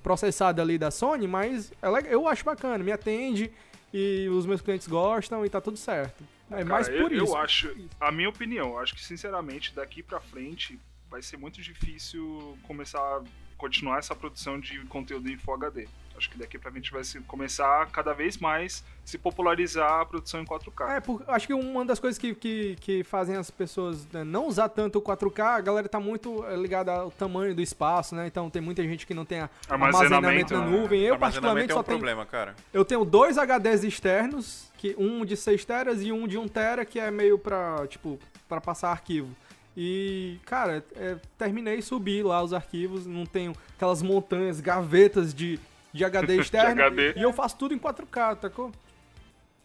processada 0.00 0.62
ali 0.62 0.78
da 0.78 0.92
Sony, 0.92 1.26
mas 1.26 1.72
ela, 1.82 2.00
eu 2.02 2.28
acho 2.28 2.44
bacana, 2.44 2.84
me 2.84 2.92
atende 2.92 3.50
e 3.92 4.28
os 4.28 4.46
meus 4.46 4.60
clientes 4.60 4.86
gostam 4.86 5.44
e 5.44 5.50
tá 5.50 5.60
tudo 5.60 5.76
certo. 5.76 6.22
É 6.48 6.56
Cara, 6.56 6.64
mais 6.64 6.88
eu, 6.88 7.02
por 7.02 7.12
isso. 7.12 7.24
Eu 7.24 7.36
acho, 7.36 7.76
a 8.00 8.12
minha 8.12 8.28
opinião, 8.28 8.70
eu 8.70 8.78
acho 8.78 8.94
que 8.94 9.04
sinceramente 9.04 9.74
daqui 9.74 10.04
pra 10.04 10.20
frente 10.20 10.78
vai 11.10 11.20
ser 11.20 11.36
muito 11.36 11.60
difícil 11.60 12.56
começar 12.62 13.00
a 13.00 13.22
continuar 13.58 13.98
essa 13.98 14.14
produção 14.14 14.60
de 14.60 14.78
conteúdo 14.86 15.28
em 15.28 15.36
Full 15.36 15.54
HD. 15.54 15.88
Acho 16.16 16.30
que 16.30 16.38
daqui 16.38 16.58
pra 16.58 16.70
frente 16.70 16.90
vai 16.92 17.02
se 17.04 17.18
começar 17.20 17.86
cada 17.90 18.12
vez 18.12 18.36
mais 18.38 18.84
se 19.04 19.18
popularizar 19.18 20.00
a 20.00 20.06
produção 20.06 20.40
em 20.40 20.44
4K. 20.44 20.90
É, 20.96 21.00
por, 21.00 21.24
acho 21.26 21.46
que 21.46 21.54
uma 21.54 21.84
das 21.84 21.98
coisas 21.98 22.18
que, 22.18 22.34
que, 22.34 22.76
que 22.80 23.02
fazem 23.02 23.34
as 23.36 23.50
pessoas 23.50 24.06
né, 24.12 24.22
não 24.22 24.46
usar 24.46 24.68
tanto 24.68 24.98
o 24.98 25.02
4K, 25.02 25.40
a 25.40 25.60
galera 25.60 25.88
tá 25.88 25.98
muito 25.98 26.44
é, 26.46 26.54
ligada 26.56 26.92
ao 26.92 27.10
tamanho 27.10 27.54
do 27.54 27.60
espaço, 27.62 28.14
né? 28.14 28.26
Então 28.26 28.48
tem 28.48 28.62
muita 28.62 28.82
gente 28.84 29.06
que 29.06 29.14
não 29.14 29.24
tem 29.24 29.40
a- 29.40 29.50
Armazenamento, 29.68 30.54
armazenamento 30.54 30.54
na 30.54 30.60
né? 30.64 30.70
nuvem. 30.70 31.00
Eu, 31.02 31.14
Armazenamento 31.14 31.20
particularmente, 31.20 31.70
é 31.72 31.74
um 31.74 31.78
só 31.78 31.82
tenho. 31.82 31.98
problema, 31.98 32.26
cara. 32.26 32.54
Eu 32.72 32.84
tenho 32.84 33.04
dois 33.04 33.36
HDs 33.38 33.82
externos, 33.84 34.70
que 34.78 34.94
um 34.98 35.24
de 35.24 35.36
6 35.36 35.64
teras 35.64 36.02
e 36.02 36.12
um 36.12 36.28
de 36.28 36.38
1 36.38 36.46
tera, 36.48 36.84
que 36.84 37.00
é 37.00 37.10
meio 37.10 37.38
pra, 37.38 37.86
tipo, 37.88 38.18
pra 38.48 38.60
passar 38.60 38.90
arquivo. 38.90 39.34
E, 39.76 40.38
cara, 40.44 40.84
é, 40.94 41.16
terminei 41.38 41.80
subi 41.80 42.22
lá 42.22 42.42
os 42.42 42.52
arquivos, 42.52 43.06
não 43.06 43.24
tenho 43.24 43.54
aquelas 43.74 44.02
montanhas, 44.02 44.60
gavetas 44.60 45.32
de, 45.32 45.58
de 45.92 46.04
HD 46.04 46.36
externo. 46.40 46.82
HD. 46.82 47.14
E 47.16 47.22
eu 47.22 47.32
faço 47.32 47.56
tudo 47.58 47.74
em 47.74 47.78
4K, 47.78 48.36
tacou? 48.36 48.72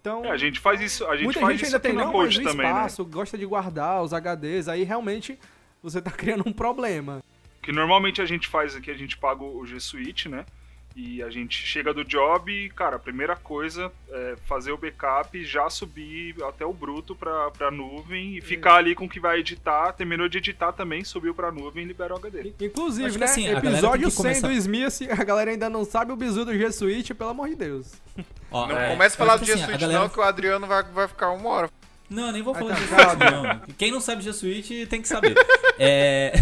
Então, 0.01 0.23
É, 0.23 0.31
a 0.31 0.38
gente 0.38 0.59
faz 0.59 0.80
isso, 0.80 1.06
a 1.06 1.15
gente 1.15 1.25
muita 1.25 1.39
faz 1.39 1.53
gente 1.53 1.65
isso 1.67 1.75
ainda 1.75 1.80
tem 1.80 1.93
não, 1.93 2.14
mas 2.14 2.35
também, 2.35 2.56
né? 2.56 2.64
espaço, 2.64 3.03
gosta 3.06 3.38
de 3.38 3.45
guardar 3.45 4.01
os 4.03 4.11
HDs, 4.14 4.67
aí 4.69 4.83
realmente 4.83 5.38
você 5.81 6.01
tá 6.01 6.11
criando 6.11 6.47
um 6.47 6.53
problema. 6.53 7.22
Que 7.61 7.72
normalmente 7.72 8.22
a 8.22 8.25
gente 8.25 8.47
faz 8.47 8.75
aqui, 8.75 8.89
a 8.89 8.93
gente 8.95 9.17
paga 9.17 9.43
o 9.43 9.65
G 9.65 9.80
Suite, 9.80 10.30
né? 10.30 10.45
E 11.00 11.22
a 11.22 11.30
gente 11.30 11.56
chega 11.56 11.93
do 11.93 12.03
job 12.03 12.51
e, 12.51 12.69
cara, 12.72 12.95
a 12.95 13.00
primeira 13.00 13.35
coisa 13.35 13.92
é 14.09 14.35
fazer 14.48 14.72
o 14.72 14.77
backup, 14.80 15.45
já 15.45 15.69
subir 15.69 16.35
até 16.43 16.66
o 16.66 16.74
bruto 16.74 17.16
pra, 17.16 17.51
pra 17.51 17.69
nuvem 17.69 18.35
e 18.35 18.42
ficar 18.42 18.77
ali 18.77 18.95
com 18.95 19.06
o 19.06 19.09
que 19.09 19.19
vai 19.19 19.38
editar. 19.42 19.92
Terminou 19.93 20.27
de 20.27 20.40
editar 20.40 20.72
também, 20.72 21.03
subiu 21.03 21.35
pra 21.35 21.51
nuvem 21.51 21.84
e 21.85 21.88
libera 21.88 22.16
o 22.16 22.17
HD. 22.17 22.51
Inclusive, 22.59 23.06
Acho 23.09 23.14
que 23.14 23.19
né? 23.19 23.26
assim, 23.26 23.48
episódio 23.48 24.06
que 24.08 24.11
100 24.11 24.24
começar- 24.24 24.48
do 24.48 24.53
SMIA, 24.53 24.90
se 24.92 25.11
a 25.11 25.24
galera 25.24 25.51
ainda 25.51 25.69
não 25.69 25.85
sabe 25.85 26.11
o 26.11 26.16
bizu 26.16 26.43
do 26.43 26.58
G 26.58 26.72
Suite, 26.72 27.14
pelo 27.14 27.30
amor 27.30 27.48
de 27.50 27.56
Deus. 27.56 27.93
Ó, 28.50 28.66
Não 28.66 28.76
é, 28.76 28.90
começa 28.90 29.14
a 29.16 29.17
falar 29.19 29.38
do 29.38 29.45
G 29.45 29.51
assim, 29.53 29.61
a 29.61 29.66
Suite 29.67 29.80
galera- 29.82 30.00
não, 30.00 30.09
que 30.09 30.19
o 30.19 30.24
Adriano 30.24 30.66
vai, 30.66 30.82
vai 30.82 31.08
ficar 31.08 31.30
uma 31.30 31.48
hora. 31.50 31.69
Não, 32.10 32.32
nem 32.32 32.42
vou 32.42 32.53
falar 32.53 32.76
de 32.76 32.82
G 32.82 32.88
tá 32.88 33.10
Suite, 33.10 33.32
não. 33.32 33.76
Quem 33.77 33.92
não 33.92 34.00
sabe 34.00 34.24
G 34.24 34.32
Suite 34.32 34.88
tem 34.88 35.02
que 35.02 35.08
saber. 35.08 35.36
É... 35.80 36.34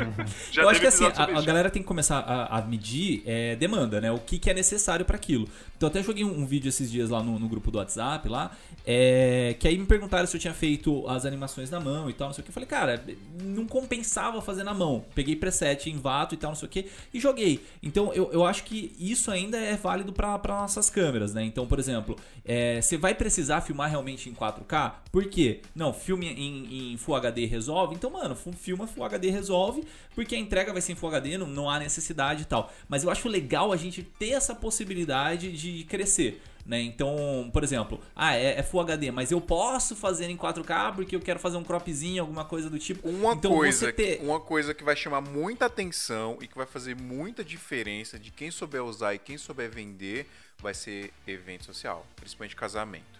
Já 0.50 0.62
eu 0.62 0.68
acho 0.70 0.80
que 0.80 0.86
assim, 0.86 1.04
a, 1.04 1.38
a 1.38 1.42
galera 1.42 1.68
tem 1.68 1.82
que 1.82 1.86
começar 1.86 2.20
a, 2.20 2.56
a 2.56 2.62
medir 2.62 3.22
é, 3.26 3.54
demanda, 3.54 4.00
né? 4.00 4.10
O 4.10 4.18
que, 4.18 4.38
que 4.38 4.48
é 4.48 4.54
necessário 4.54 5.04
para 5.04 5.16
aquilo. 5.16 5.46
Então, 5.78 5.88
até 5.88 6.02
joguei 6.02 6.24
um, 6.24 6.40
um 6.40 6.44
vídeo 6.44 6.68
esses 6.68 6.90
dias 6.90 7.08
lá 7.08 7.22
no, 7.22 7.38
no 7.38 7.48
grupo 7.48 7.70
do 7.70 7.78
WhatsApp, 7.78 8.28
lá, 8.28 8.50
é, 8.84 9.54
que 9.60 9.68
aí 9.68 9.78
me 9.78 9.86
perguntaram 9.86 10.26
se 10.26 10.36
eu 10.36 10.40
tinha 10.40 10.52
feito 10.52 11.08
as 11.08 11.24
animações 11.24 11.70
na 11.70 11.78
mão 11.78 12.10
e 12.10 12.12
tal, 12.12 12.26
não 12.26 12.34
sei 12.34 12.42
o 12.42 12.44
que. 12.44 12.50
Eu 12.50 12.54
falei, 12.54 12.68
cara, 12.68 13.04
não 13.44 13.64
compensava 13.64 14.42
fazer 14.42 14.64
na 14.64 14.74
mão. 14.74 15.04
Peguei 15.14 15.36
preset 15.36 15.88
em 15.88 15.96
vato 15.96 16.34
e 16.34 16.38
tal, 16.38 16.50
não 16.50 16.56
sei 16.56 16.66
o 16.66 16.70
que, 16.70 16.86
e 17.14 17.20
joguei. 17.20 17.64
Então, 17.80 18.12
eu, 18.12 18.28
eu 18.32 18.44
acho 18.44 18.64
que 18.64 18.92
isso 18.98 19.30
ainda 19.30 19.56
é 19.56 19.76
válido 19.76 20.12
para 20.12 20.40
nossas 20.48 20.90
câmeras, 20.90 21.32
né? 21.32 21.44
Então, 21.44 21.64
por 21.64 21.78
exemplo, 21.78 22.16
é, 22.44 22.80
você 22.82 22.96
vai 22.96 23.14
precisar 23.14 23.60
filmar 23.60 23.88
realmente 23.88 24.28
em 24.28 24.34
4K? 24.34 24.94
Por 25.12 25.26
quê? 25.26 25.60
Não, 25.76 25.92
filme 25.92 26.26
em, 26.26 26.94
em 26.94 26.96
Full 26.96 27.14
HD 27.14 27.46
resolve? 27.46 27.94
Então, 27.94 28.10
mano, 28.10 28.34
filma 28.34 28.88
Full 28.88 29.04
HD 29.04 29.30
resolve, 29.30 29.84
porque 30.12 30.34
a 30.34 30.38
entrega 30.38 30.72
vai 30.72 30.82
ser 30.82 30.92
em 30.92 30.96
Full 30.96 31.10
HD, 31.10 31.38
não, 31.38 31.46
não 31.46 31.70
há 31.70 31.78
necessidade 31.78 32.42
e 32.42 32.46
tal. 32.46 32.72
Mas 32.88 33.04
eu 33.04 33.10
acho 33.10 33.28
legal 33.28 33.72
a 33.72 33.76
gente 33.76 34.02
ter 34.02 34.30
essa 34.30 34.56
possibilidade 34.56 35.52
de 35.52 35.67
crescer. 35.84 36.42
Né? 36.68 36.82
Então, 36.82 37.48
por 37.50 37.64
exemplo, 37.64 37.98
ah, 38.14 38.36
é, 38.36 38.58
é 38.58 38.62
Full 38.62 38.82
HD, 38.82 39.10
mas 39.10 39.30
eu 39.30 39.40
posso 39.40 39.96
fazer 39.96 40.28
em 40.28 40.36
4K 40.36 40.94
porque 40.94 41.16
eu 41.16 41.20
quero 41.20 41.40
fazer 41.40 41.56
um 41.56 41.64
cropzinho, 41.64 42.22
alguma 42.22 42.44
coisa 42.44 42.68
do 42.68 42.78
tipo. 42.78 43.08
Uma 43.08 43.32
então, 43.32 43.52
coisa, 43.52 43.86
você 43.86 43.92
ter... 43.92 44.20
uma 44.22 44.38
coisa 44.38 44.74
que 44.74 44.84
vai 44.84 44.94
chamar 44.94 45.22
muita 45.22 45.64
atenção 45.64 46.36
e 46.42 46.46
que 46.46 46.54
vai 46.54 46.66
fazer 46.66 46.94
muita 46.94 47.42
diferença 47.42 48.18
de 48.18 48.30
quem 48.30 48.50
souber 48.50 48.84
usar 48.84 49.14
e 49.14 49.18
quem 49.18 49.38
souber 49.38 49.70
vender 49.70 50.28
vai 50.58 50.74
ser 50.74 51.10
evento 51.26 51.64
social, 51.64 52.06
principalmente 52.16 52.54
casamento. 52.54 53.18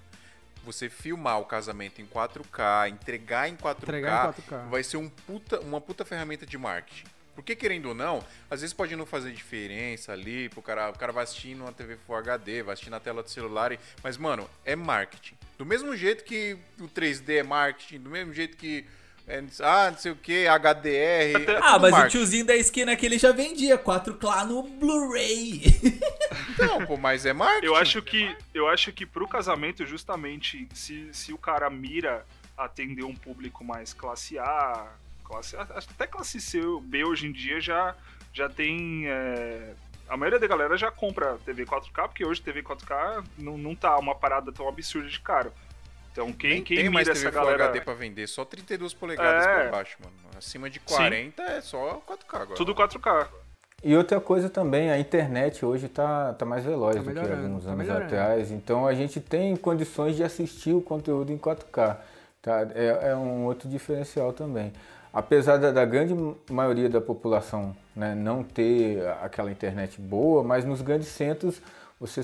Você 0.66 0.90
filmar 0.90 1.40
o 1.40 1.46
casamento 1.46 2.02
em 2.02 2.06
4K, 2.06 2.90
entregar 2.90 3.48
em 3.48 3.56
4K, 3.56 3.82
Entregar 3.82 4.28
em 4.28 4.42
4K. 4.42 4.68
vai 4.68 4.82
ser 4.84 4.98
um 4.98 5.08
puta, 5.08 5.58
uma 5.60 5.80
puta 5.80 6.04
ferramenta 6.04 6.44
de 6.44 6.58
marketing. 6.58 7.06
Porque, 7.38 7.54
querendo 7.54 7.90
ou 7.90 7.94
não, 7.94 8.18
às 8.50 8.62
vezes 8.62 8.74
pode 8.74 8.96
não 8.96 9.06
fazer 9.06 9.30
diferença 9.30 10.10
ali, 10.12 10.48
pro 10.48 10.60
cara, 10.60 10.90
o 10.90 10.98
cara 10.98 11.12
vai 11.12 11.22
assistir 11.22 11.54
numa 11.54 11.70
TV 11.70 11.96
Full 12.04 12.16
HD, 12.16 12.64
vai 12.64 12.72
assistir 12.72 12.90
na 12.90 12.98
tela 12.98 13.22
do 13.22 13.30
celular, 13.30 13.70
e- 13.70 13.78
mas, 14.02 14.16
mano, 14.16 14.50
é 14.64 14.74
marketing. 14.74 15.36
Do 15.56 15.64
mesmo 15.64 15.94
jeito 15.96 16.24
que 16.24 16.56
o 16.80 16.88
3D 16.88 17.36
é 17.38 17.42
marketing, 17.44 18.00
do 18.00 18.10
mesmo 18.10 18.34
jeito 18.34 18.56
que, 18.56 18.84
é, 19.28 19.40
ah, 19.60 19.88
não 19.92 19.98
sei 19.98 20.10
o 20.10 20.16
que, 20.16 20.48
HDR, 20.48 20.88
é 21.46 21.58
Ah, 21.62 21.78
mas 21.78 21.90
o 21.90 21.92
marketing. 21.92 22.08
tiozinho 22.18 22.44
da 22.44 22.56
esquina 22.56 22.96
que 22.96 23.06
ele 23.06 23.18
já 23.18 23.30
vendia 23.30 23.78
4K 23.78 24.44
no 24.44 24.64
Blu-ray. 24.64 25.62
Não, 26.58 26.84
pô, 26.86 26.96
mas 26.96 27.24
é 27.24 27.32
marketing. 27.32 27.66
Eu 27.66 27.76
acho 27.76 28.02
que, 28.02 28.36
eu 28.52 28.66
acho 28.66 28.92
que 28.92 29.06
pro 29.06 29.28
casamento, 29.28 29.86
justamente, 29.86 30.66
se, 30.74 31.08
se 31.12 31.32
o 31.32 31.38
cara 31.38 31.70
mira 31.70 32.26
atender 32.56 33.04
um 33.04 33.14
público 33.14 33.62
mais 33.62 33.92
classe 33.94 34.36
A, 34.40 34.88
classe 35.28 35.56
até 35.56 36.06
classe 36.06 36.40
C, 36.40 36.60
B 36.82 37.04
hoje 37.04 37.26
em 37.26 37.32
dia 37.32 37.60
já, 37.60 37.94
já 38.32 38.48
tem. 38.48 39.06
é, 39.06 39.74
a 40.08 40.16
maioria 40.16 40.38
da 40.40 40.46
galera 40.46 40.76
já 40.76 40.90
compra 40.90 41.36
TV 41.44 41.66
4K, 41.66 42.08
porque 42.08 42.24
hoje 42.24 42.40
TV 42.40 42.62
4K 42.62 43.22
não, 43.38 43.58
não 43.58 43.74
tá 43.74 43.96
uma 43.98 44.14
parada 44.14 44.50
tão 44.50 44.66
absurda 44.66 45.06
de 45.08 45.20
caro. 45.20 45.52
Então 46.10 46.32
quem, 46.32 46.54
Nem 46.54 46.62
quem 46.64 46.76
tem 46.78 46.88
mais 46.88 47.06
TV 47.06 47.18
essa 47.20 47.30
galera. 47.30 47.64
HD 47.66 47.82
pra 47.82 47.92
vender, 47.94 48.26
só 48.26 48.44
32 48.44 48.94
polegadas 48.94 49.46
É. 49.46 49.54
pra 49.62 49.70
baixo, 49.70 49.98
mano. 50.02 50.16
Acima 50.36 50.70
de 50.70 50.80
40 50.80 51.42
é 51.42 51.60
só 51.60 52.02
4K 52.08 52.34
agora. 52.40 52.56
Tudo 52.56 52.74
4K. 52.74 53.28
E 53.84 53.94
outra 53.94 54.18
coisa 54.20 54.48
também, 54.50 54.90
a 54.90 54.98
internet 54.98 55.64
hoje 55.64 55.88
tá, 55.88 56.32
tá 56.32 56.44
mais 56.44 56.64
veloz 56.64 56.96
Tá 56.96 57.02
do 57.02 57.12
que 57.12 57.18
alguns 57.20 57.64
tá 57.64 57.70
anos 57.70 57.76
melhorando. 57.76 58.06
atrás. 58.06 58.50
Então 58.50 58.86
a 58.86 58.94
gente 58.94 59.20
tem 59.20 59.54
condições 59.56 60.16
de 60.16 60.24
assistir 60.24 60.72
o 60.72 60.80
conteúdo 60.80 61.32
em 61.32 61.38
4K. 61.38 61.96
Tá? 62.42 62.66
É, 62.74 63.10
é 63.10 63.14
um 63.16 63.44
outro 63.44 63.68
diferencial 63.68 64.32
também. 64.32 64.72
Apesar 65.18 65.56
da, 65.56 65.72
da 65.72 65.84
grande 65.84 66.14
maioria 66.48 66.88
da 66.88 67.00
população 67.00 67.74
né, 67.94 68.14
não 68.14 68.44
ter 68.44 69.04
aquela 69.20 69.50
internet 69.50 70.00
boa, 70.00 70.44
mas 70.44 70.64
nos 70.64 70.80
grandes 70.80 71.08
centros 71.08 71.60
você 71.98 72.22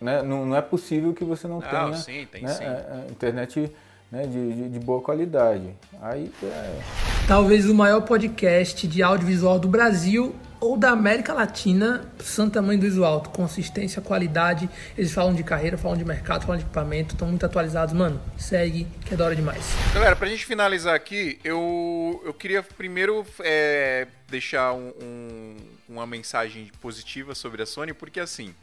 né, 0.00 0.22
não, 0.22 0.46
não 0.46 0.56
é 0.56 0.62
possível 0.62 1.12
que 1.12 1.24
você 1.24 1.48
não 1.48 1.58
Não, 1.58 1.68
tenha 1.68 1.94
sim, 1.94 2.24
tem 2.30 2.44
né, 2.44 2.48
sim. 2.50 2.62
é, 2.62 2.66
é, 2.68 3.10
internet 3.10 3.72
né, 4.12 4.22
de, 4.22 4.52
de, 4.52 4.68
de 4.68 4.78
boa 4.78 5.02
qualidade. 5.02 5.74
Aí 6.00 6.30
é, 6.40 6.80
Talvez 7.26 7.68
o 7.68 7.74
maior 7.74 8.02
podcast 8.02 8.86
de 8.86 9.02
audiovisual 9.02 9.58
do 9.58 9.66
Brasil 9.66 10.36
ou 10.60 10.76
da 10.76 10.90
América 10.90 11.32
Latina, 11.32 12.10
Santa 12.18 12.60
Mãe 12.60 12.78
do 12.78 12.86
Iso 12.86 13.04
Alto. 13.04 13.30
Consistência, 13.30 14.02
qualidade. 14.02 14.68
Eles 14.96 15.12
falam 15.12 15.34
de 15.34 15.42
carreira, 15.42 15.78
falam 15.78 15.96
de 15.96 16.04
mercado, 16.04 16.42
falam 16.42 16.56
de 16.58 16.64
equipamento, 16.64 17.14
estão 17.14 17.28
muito 17.28 17.44
atualizados. 17.46 17.94
Mano, 17.94 18.20
segue, 18.36 18.86
que 19.06 19.14
é 19.14 19.16
da 19.16 19.24
hora 19.24 19.36
demais. 19.36 19.72
Galera, 19.94 20.16
pra 20.16 20.26
gente 20.28 20.44
finalizar 20.44 20.94
aqui, 20.94 21.38
eu, 21.44 22.20
eu 22.24 22.34
queria 22.34 22.62
primeiro 22.62 23.24
é, 23.40 24.06
deixar 24.28 24.72
um- 24.72 24.92
um- 25.02 25.56
uma 25.88 26.06
mensagem 26.06 26.70
positiva 26.80 27.34
sobre 27.34 27.62
a 27.62 27.66
Sony, 27.66 27.92
porque 27.92 28.20
assim, 28.20 28.54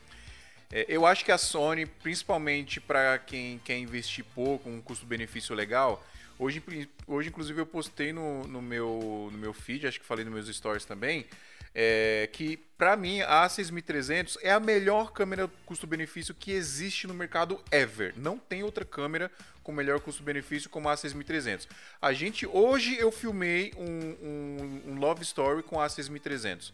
é, 0.72 0.86
eu 0.88 1.06
acho 1.06 1.24
que 1.26 1.32
a 1.32 1.38
Sony, 1.38 1.86
principalmente 1.86 2.80
para 2.80 3.18
quem 3.20 3.60
quer 3.64 3.78
investir 3.78 4.24
pouco, 4.36 4.70
um 4.70 4.82
custo-benefício 4.82 5.56
legal, 5.56 6.04
hoje, 6.40 6.62
hoje 7.08 7.30
inclusive 7.30 7.60
eu 7.62 7.66
postei 7.66 8.12
no, 8.14 8.46
no, 8.48 8.62
meu, 8.62 9.30
no 9.32 9.38
meu 9.38 9.54
feed, 9.54 9.88
acho 9.88 10.00
que 10.00 10.06
falei 10.06 10.24
nos 10.26 10.34
meus 10.34 10.56
stories 10.56 10.86
também, 10.86 11.26
é, 11.74 12.30
que 12.32 12.58
para 12.78 12.96
mim 12.96 13.22
a 13.22 13.46
A6300 13.46 14.38
é 14.42 14.52
a 14.52 14.60
melhor 14.60 15.12
câmera 15.12 15.50
custo-benefício 15.66 16.34
que 16.34 16.52
existe 16.52 17.06
no 17.08 17.14
mercado 17.14 17.60
ever. 17.72 18.14
Não 18.16 18.38
tem 18.38 18.64
outra 18.64 18.86
câmera 18.86 19.30
com 19.64 19.72
melhor 19.72 20.00
custo-benefício 20.00 20.70
como 20.70 20.88
a 20.88 20.94
A6300. 20.96 21.68
A 22.02 22.14
gente 22.14 22.46
hoje 22.48 22.96
eu 22.98 23.12
filmei 23.12 23.74
um, 23.78 23.84
um- 24.26 24.82
um 24.92 25.00
Love 25.00 25.24
Story 25.24 25.64
com 25.64 25.80
a 25.82 25.88
A6300. 25.88 26.72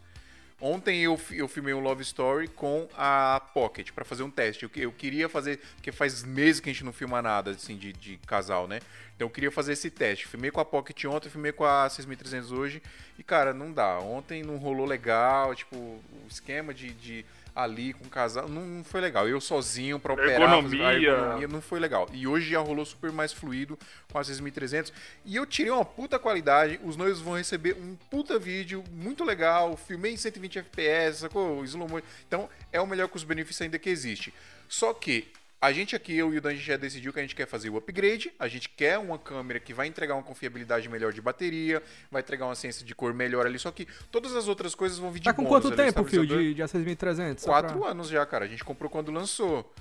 Ontem 0.61 1.01
eu, 1.01 1.19
eu 1.31 1.47
filmei 1.47 1.73
um 1.73 1.79
Love 1.79 2.03
Story 2.03 2.47
com 2.47 2.87
a 2.95 3.41
Pocket 3.51 3.91
pra 3.91 4.05
fazer 4.05 4.21
um 4.21 4.29
teste. 4.29 4.63
Eu, 4.63 4.69
eu 4.75 4.91
queria 4.91 5.27
fazer, 5.27 5.59
porque 5.75 5.91
faz 5.91 6.23
meses 6.23 6.61
que 6.61 6.69
a 6.69 6.73
gente 6.73 6.85
não 6.85 6.93
filma 6.93 7.19
nada 7.19 7.51
assim 7.51 7.75
de, 7.75 7.91
de 7.91 8.17
casal, 8.27 8.67
né? 8.67 8.79
Então 9.15 9.27
eu 9.27 9.31
queria 9.31 9.51
fazer 9.51 9.73
esse 9.73 9.89
teste. 9.89 10.27
Filmei 10.27 10.51
com 10.51 10.61
a 10.61 10.65
Pocket 10.65 11.03
ontem, 11.05 11.29
filmei 11.29 11.51
com 11.51 11.65
a 11.65 11.89
6300 11.89 12.51
hoje. 12.51 12.81
E 13.17 13.23
cara, 13.23 13.55
não 13.55 13.73
dá. 13.73 13.97
Ontem 13.99 14.43
não 14.43 14.57
rolou 14.57 14.85
legal. 14.85 15.55
Tipo, 15.55 15.75
o 15.75 16.01
esquema 16.29 16.73
de, 16.73 16.91
de 16.93 17.25
ali 17.55 17.93
com 17.93 18.05
o 18.05 18.09
casal 18.09 18.47
não, 18.47 18.65
não 18.65 18.83
foi 18.83 19.01
legal. 19.01 19.27
Eu 19.27 19.41
sozinho 19.41 19.99
pra 19.99 20.13
operar, 20.13 20.41
Ergonomia. 20.41 20.87
a 20.87 20.93
ergonomia 20.93 21.47
não 21.47 21.61
foi 21.61 21.79
legal. 21.79 22.07
E 22.13 22.27
hoje 22.27 22.49
já 22.49 22.59
rolou 22.59 22.85
super 22.85 23.11
mais 23.11 23.33
fluido 23.33 23.77
com 24.11 24.17
a 24.17 24.23
6300. 24.23 24.93
E 25.25 25.35
eu 25.35 25.45
tirei 25.45 25.71
uma 25.71 25.85
puta 25.85 26.17
qualidade. 26.17 26.79
Os 26.83 26.95
noivos 26.95 27.21
vão 27.21 27.35
receber 27.35 27.75
um 27.75 27.95
puta 28.09 28.39
vídeo 28.39 28.83
muito 28.91 29.23
legal. 29.23 29.75
Filmei 29.77 30.13
em 30.13 30.17
120 30.17 30.59
FPS, 30.59 31.19
sacou? 31.19 31.63
Slow 31.65 31.87
motion. 31.87 32.05
Então 32.27 32.49
é 32.71 32.79
o 32.79 32.87
melhor 32.87 33.07
custo-benefício 33.07 33.63
ainda 33.63 33.77
que 33.77 33.89
existe. 33.89 34.33
Só 34.67 34.93
que 34.93 35.27
a 35.61 35.71
gente 35.71 35.95
aqui, 35.95 36.17
eu 36.17 36.33
e 36.33 36.37
o 36.39 36.41
Dan, 36.41 36.49
a 36.49 36.53
gente 36.53 36.65
já 36.65 36.75
decidiu 36.75 37.13
que 37.13 37.19
a 37.19 37.21
gente 37.21 37.35
quer 37.35 37.45
fazer 37.45 37.69
o 37.69 37.77
upgrade. 37.77 38.31
A 38.39 38.47
gente 38.47 38.67
quer 38.67 38.97
uma 38.97 39.19
câmera 39.19 39.59
que 39.59 39.73
vai 39.75 39.85
entregar 39.85 40.15
uma 40.15 40.23
confiabilidade 40.23 40.89
melhor 40.89 41.13
de 41.13 41.21
bateria, 41.21 41.83
vai 42.09 42.21
entregar 42.21 42.45
uma 42.47 42.55
ciência 42.55 42.83
de 42.83 42.95
cor 42.95 43.13
melhor 43.13 43.45
ali. 43.45 43.59
Só 43.59 43.69
que 43.71 43.87
todas 44.11 44.35
as 44.35 44.47
outras 44.47 44.73
coisas 44.73 44.97
vão 44.97 45.11
vir 45.11 45.19
de 45.19 45.25
Tá 45.25 45.33
com 45.33 45.43
bônus 45.43 45.65
quanto 45.65 45.79
ali, 45.79 45.91
tempo, 45.93 46.03
Fio, 46.09 46.25
de, 46.25 46.55
de 46.55 46.63
A6300? 46.63 47.39
Só 47.39 47.47
Quatro 47.51 47.79
pra- 47.79 47.89
anos 47.91 48.07
já, 48.09 48.25
cara. 48.25 48.45
A 48.45 48.47
gente 48.47 48.63
comprou 48.63 48.89
quando 48.89 49.11
lançou. 49.11 49.71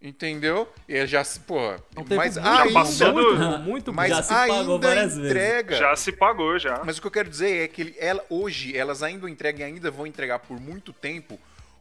Entendeu? 0.00 0.68
E 0.88 1.06
já, 1.06 1.22
se- 1.22 1.38
porra, 1.38 1.76
um 1.96 2.02
tempo 2.02 2.16
mas 2.16 2.36
muito 2.36 2.48
ainda, 2.48 2.72
passando- 2.72 3.14
muito, 3.14 3.58
muito 3.60 3.92
mas 3.92 4.08
Já 4.08 4.20
se 4.22 4.28
pagou 4.34 4.56
ainda 4.74 4.78
várias 4.88 5.16
vezes. 5.16 5.30
entrega. 5.30 5.76
Já 5.76 5.94
se 5.94 6.10
pagou, 6.12 6.58
já. 6.58 6.82
Mas 6.84 6.98
o 6.98 7.00
que 7.00 7.06
eu 7.06 7.10
quero 7.10 7.30
dizer 7.30 7.62
é 7.64 7.68
que 7.68 7.82
ele- 7.82 7.94
ela, 7.98 8.24
hoje 8.28 8.76
elas 8.76 9.00
ainda 9.04 9.30
entregam 9.30 9.60
e 9.60 9.64
ainda 9.64 9.92
vão 9.92 10.04
entregar 10.04 10.40
por 10.40 10.58
muito 10.58 10.92
tempo 10.92 11.38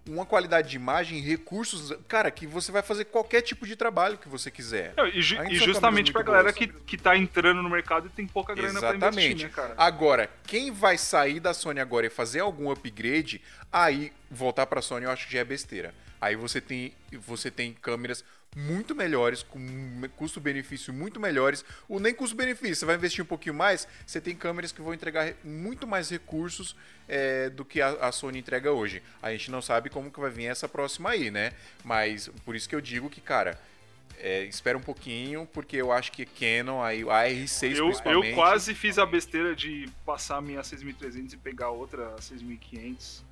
uma 0.07 0.25
qualidade 0.25 0.69
de 0.69 0.75
imagem, 0.75 1.19
recursos, 1.21 1.93
cara, 2.07 2.31
que 2.31 2.47
você 2.47 2.71
vai 2.71 2.81
fazer 2.81 3.05
qualquer 3.05 3.41
tipo 3.41 3.67
de 3.67 3.75
trabalho 3.75 4.17
que 4.17 4.27
você 4.27 4.49
quiser. 4.49 4.93
Não, 4.97 5.07
e, 5.07 5.21
ju- 5.21 5.35
e 5.43 5.57
são 5.59 5.67
justamente 5.67 6.11
pra 6.11 6.23
galera 6.23 6.51
que, 6.51 6.67
que 6.67 6.97
tá 6.97 7.15
entrando 7.15 7.61
no 7.61 7.69
mercado 7.69 8.07
e 8.07 8.09
tem 8.09 8.25
pouca 8.25 8.55
grana 8.55 8.79
pra 8.79 8.95
investir, 8.95 8.97
Exatamente. 9.07 9.43
né, 9.45 9.49
cara? 9.53 9.73
Agora, 9.77 10.29
quem 10.47 10.71
vai 10.71 10.97
sair 10.97 11.39
da 11.39 11.53
Sony 11.53 11.79
agora 11.79 12.07
e 12.07 12.09
fazer 12.09 12.39
algum 12.39 12.71
upgrade, 12.71 13.41
aí 13.71 14.11
voltar 14.29 14.65
pra 14.65 14.81
Sony 14.81 15.05
eu 15.05 15.11
acho 15.11 15.27
que 15.27 15.33
já 15.33 15.39
é 15.39 15.43
besteira. 15.45 15.93
Aí 16.21 16.35
você 16.35 16.61
tem, 16.61 16.93
você 17.13 17.49
tem 17.49 17.73
câmeras 17.73 18.23
muito 18.55 18.93
melhores, 18.93 19.41
com 19.43 19.59
custo-benefício 20.17 20.93
muito 20.93 21.19
melhores. 21.19 21.65
O 21.89 21.99
nem 21.99 22.13
custo-benefício, 22.13 22.75
você 22.75 22.85
vai 22.85 22.95
investir 22.95 23.23
um 23.23 23.27
pouquinho 23.27 23.55
mais, 23.55 23.87
você 24.05 24.21
tem 24.21 24.35
câmeras 24.35 24.71
que 24.71 24.81
vão 24.81 24.93
entregar 24.93 25.23
re- 25.23 25.35
muito 25.43 25.87
mais 25.87 26.09
recursos 26.09 26.75
é, 27.07 27.49
do 27.49 27.65
que 27.65 27.81
a, 27.81 27.89
a 27.93 28.11
Sony 28.11 28.39
entrega 28.39 28.71
hoje. 28.71 29.01
A 29.21 29.31
gente 29.31 29.49
não 29.49 29.61
sabe 29.61 29.89
como 29.89 30.11
que 30.11 30.19
vai 30.19 30.29
vir 30.29 30.45
essa 30.45 30.67
próxima 30.69 31.09
aí, 31.09 31.31
né? 31.31 31.53
Mas 31.83 32.27
por 32.45 32.55
isso 32.55 32.69
que 32.69 32.75
eu 32.75 32.81
digo 32.81 33.09
que, 33.09 33.21
cara, 33.21 33.59
é, 34.19 34.43
espera 34.43 34.77
um 34.77 34.81
pouquinho, 34.81 35.47
porque 35.51 35.77
eu 35.77 35.91
acho 35.91 36.11
que 36.11 36.25
Canon, 36.25 36.83
aí, 36.83 37.01
a 37.03 37.27
R6 37.33 37.75
Eu, 37.77 37.85
principalmente... 37.87 38.29
eu 38.29 38.35
quase 38.35 38.75
fiz 38.75 38.99
a 38.99 39.05
besteira 39.05 39.55
de 39.55 39.89
passar 40.05 40.37
a 40.37 40.41
minha 40.41 40.61
6300 40.61 41.33
e 41.33 41.37
pegar 41.37 41.69
outra 41.69 42.15
6500. 42.21 43.23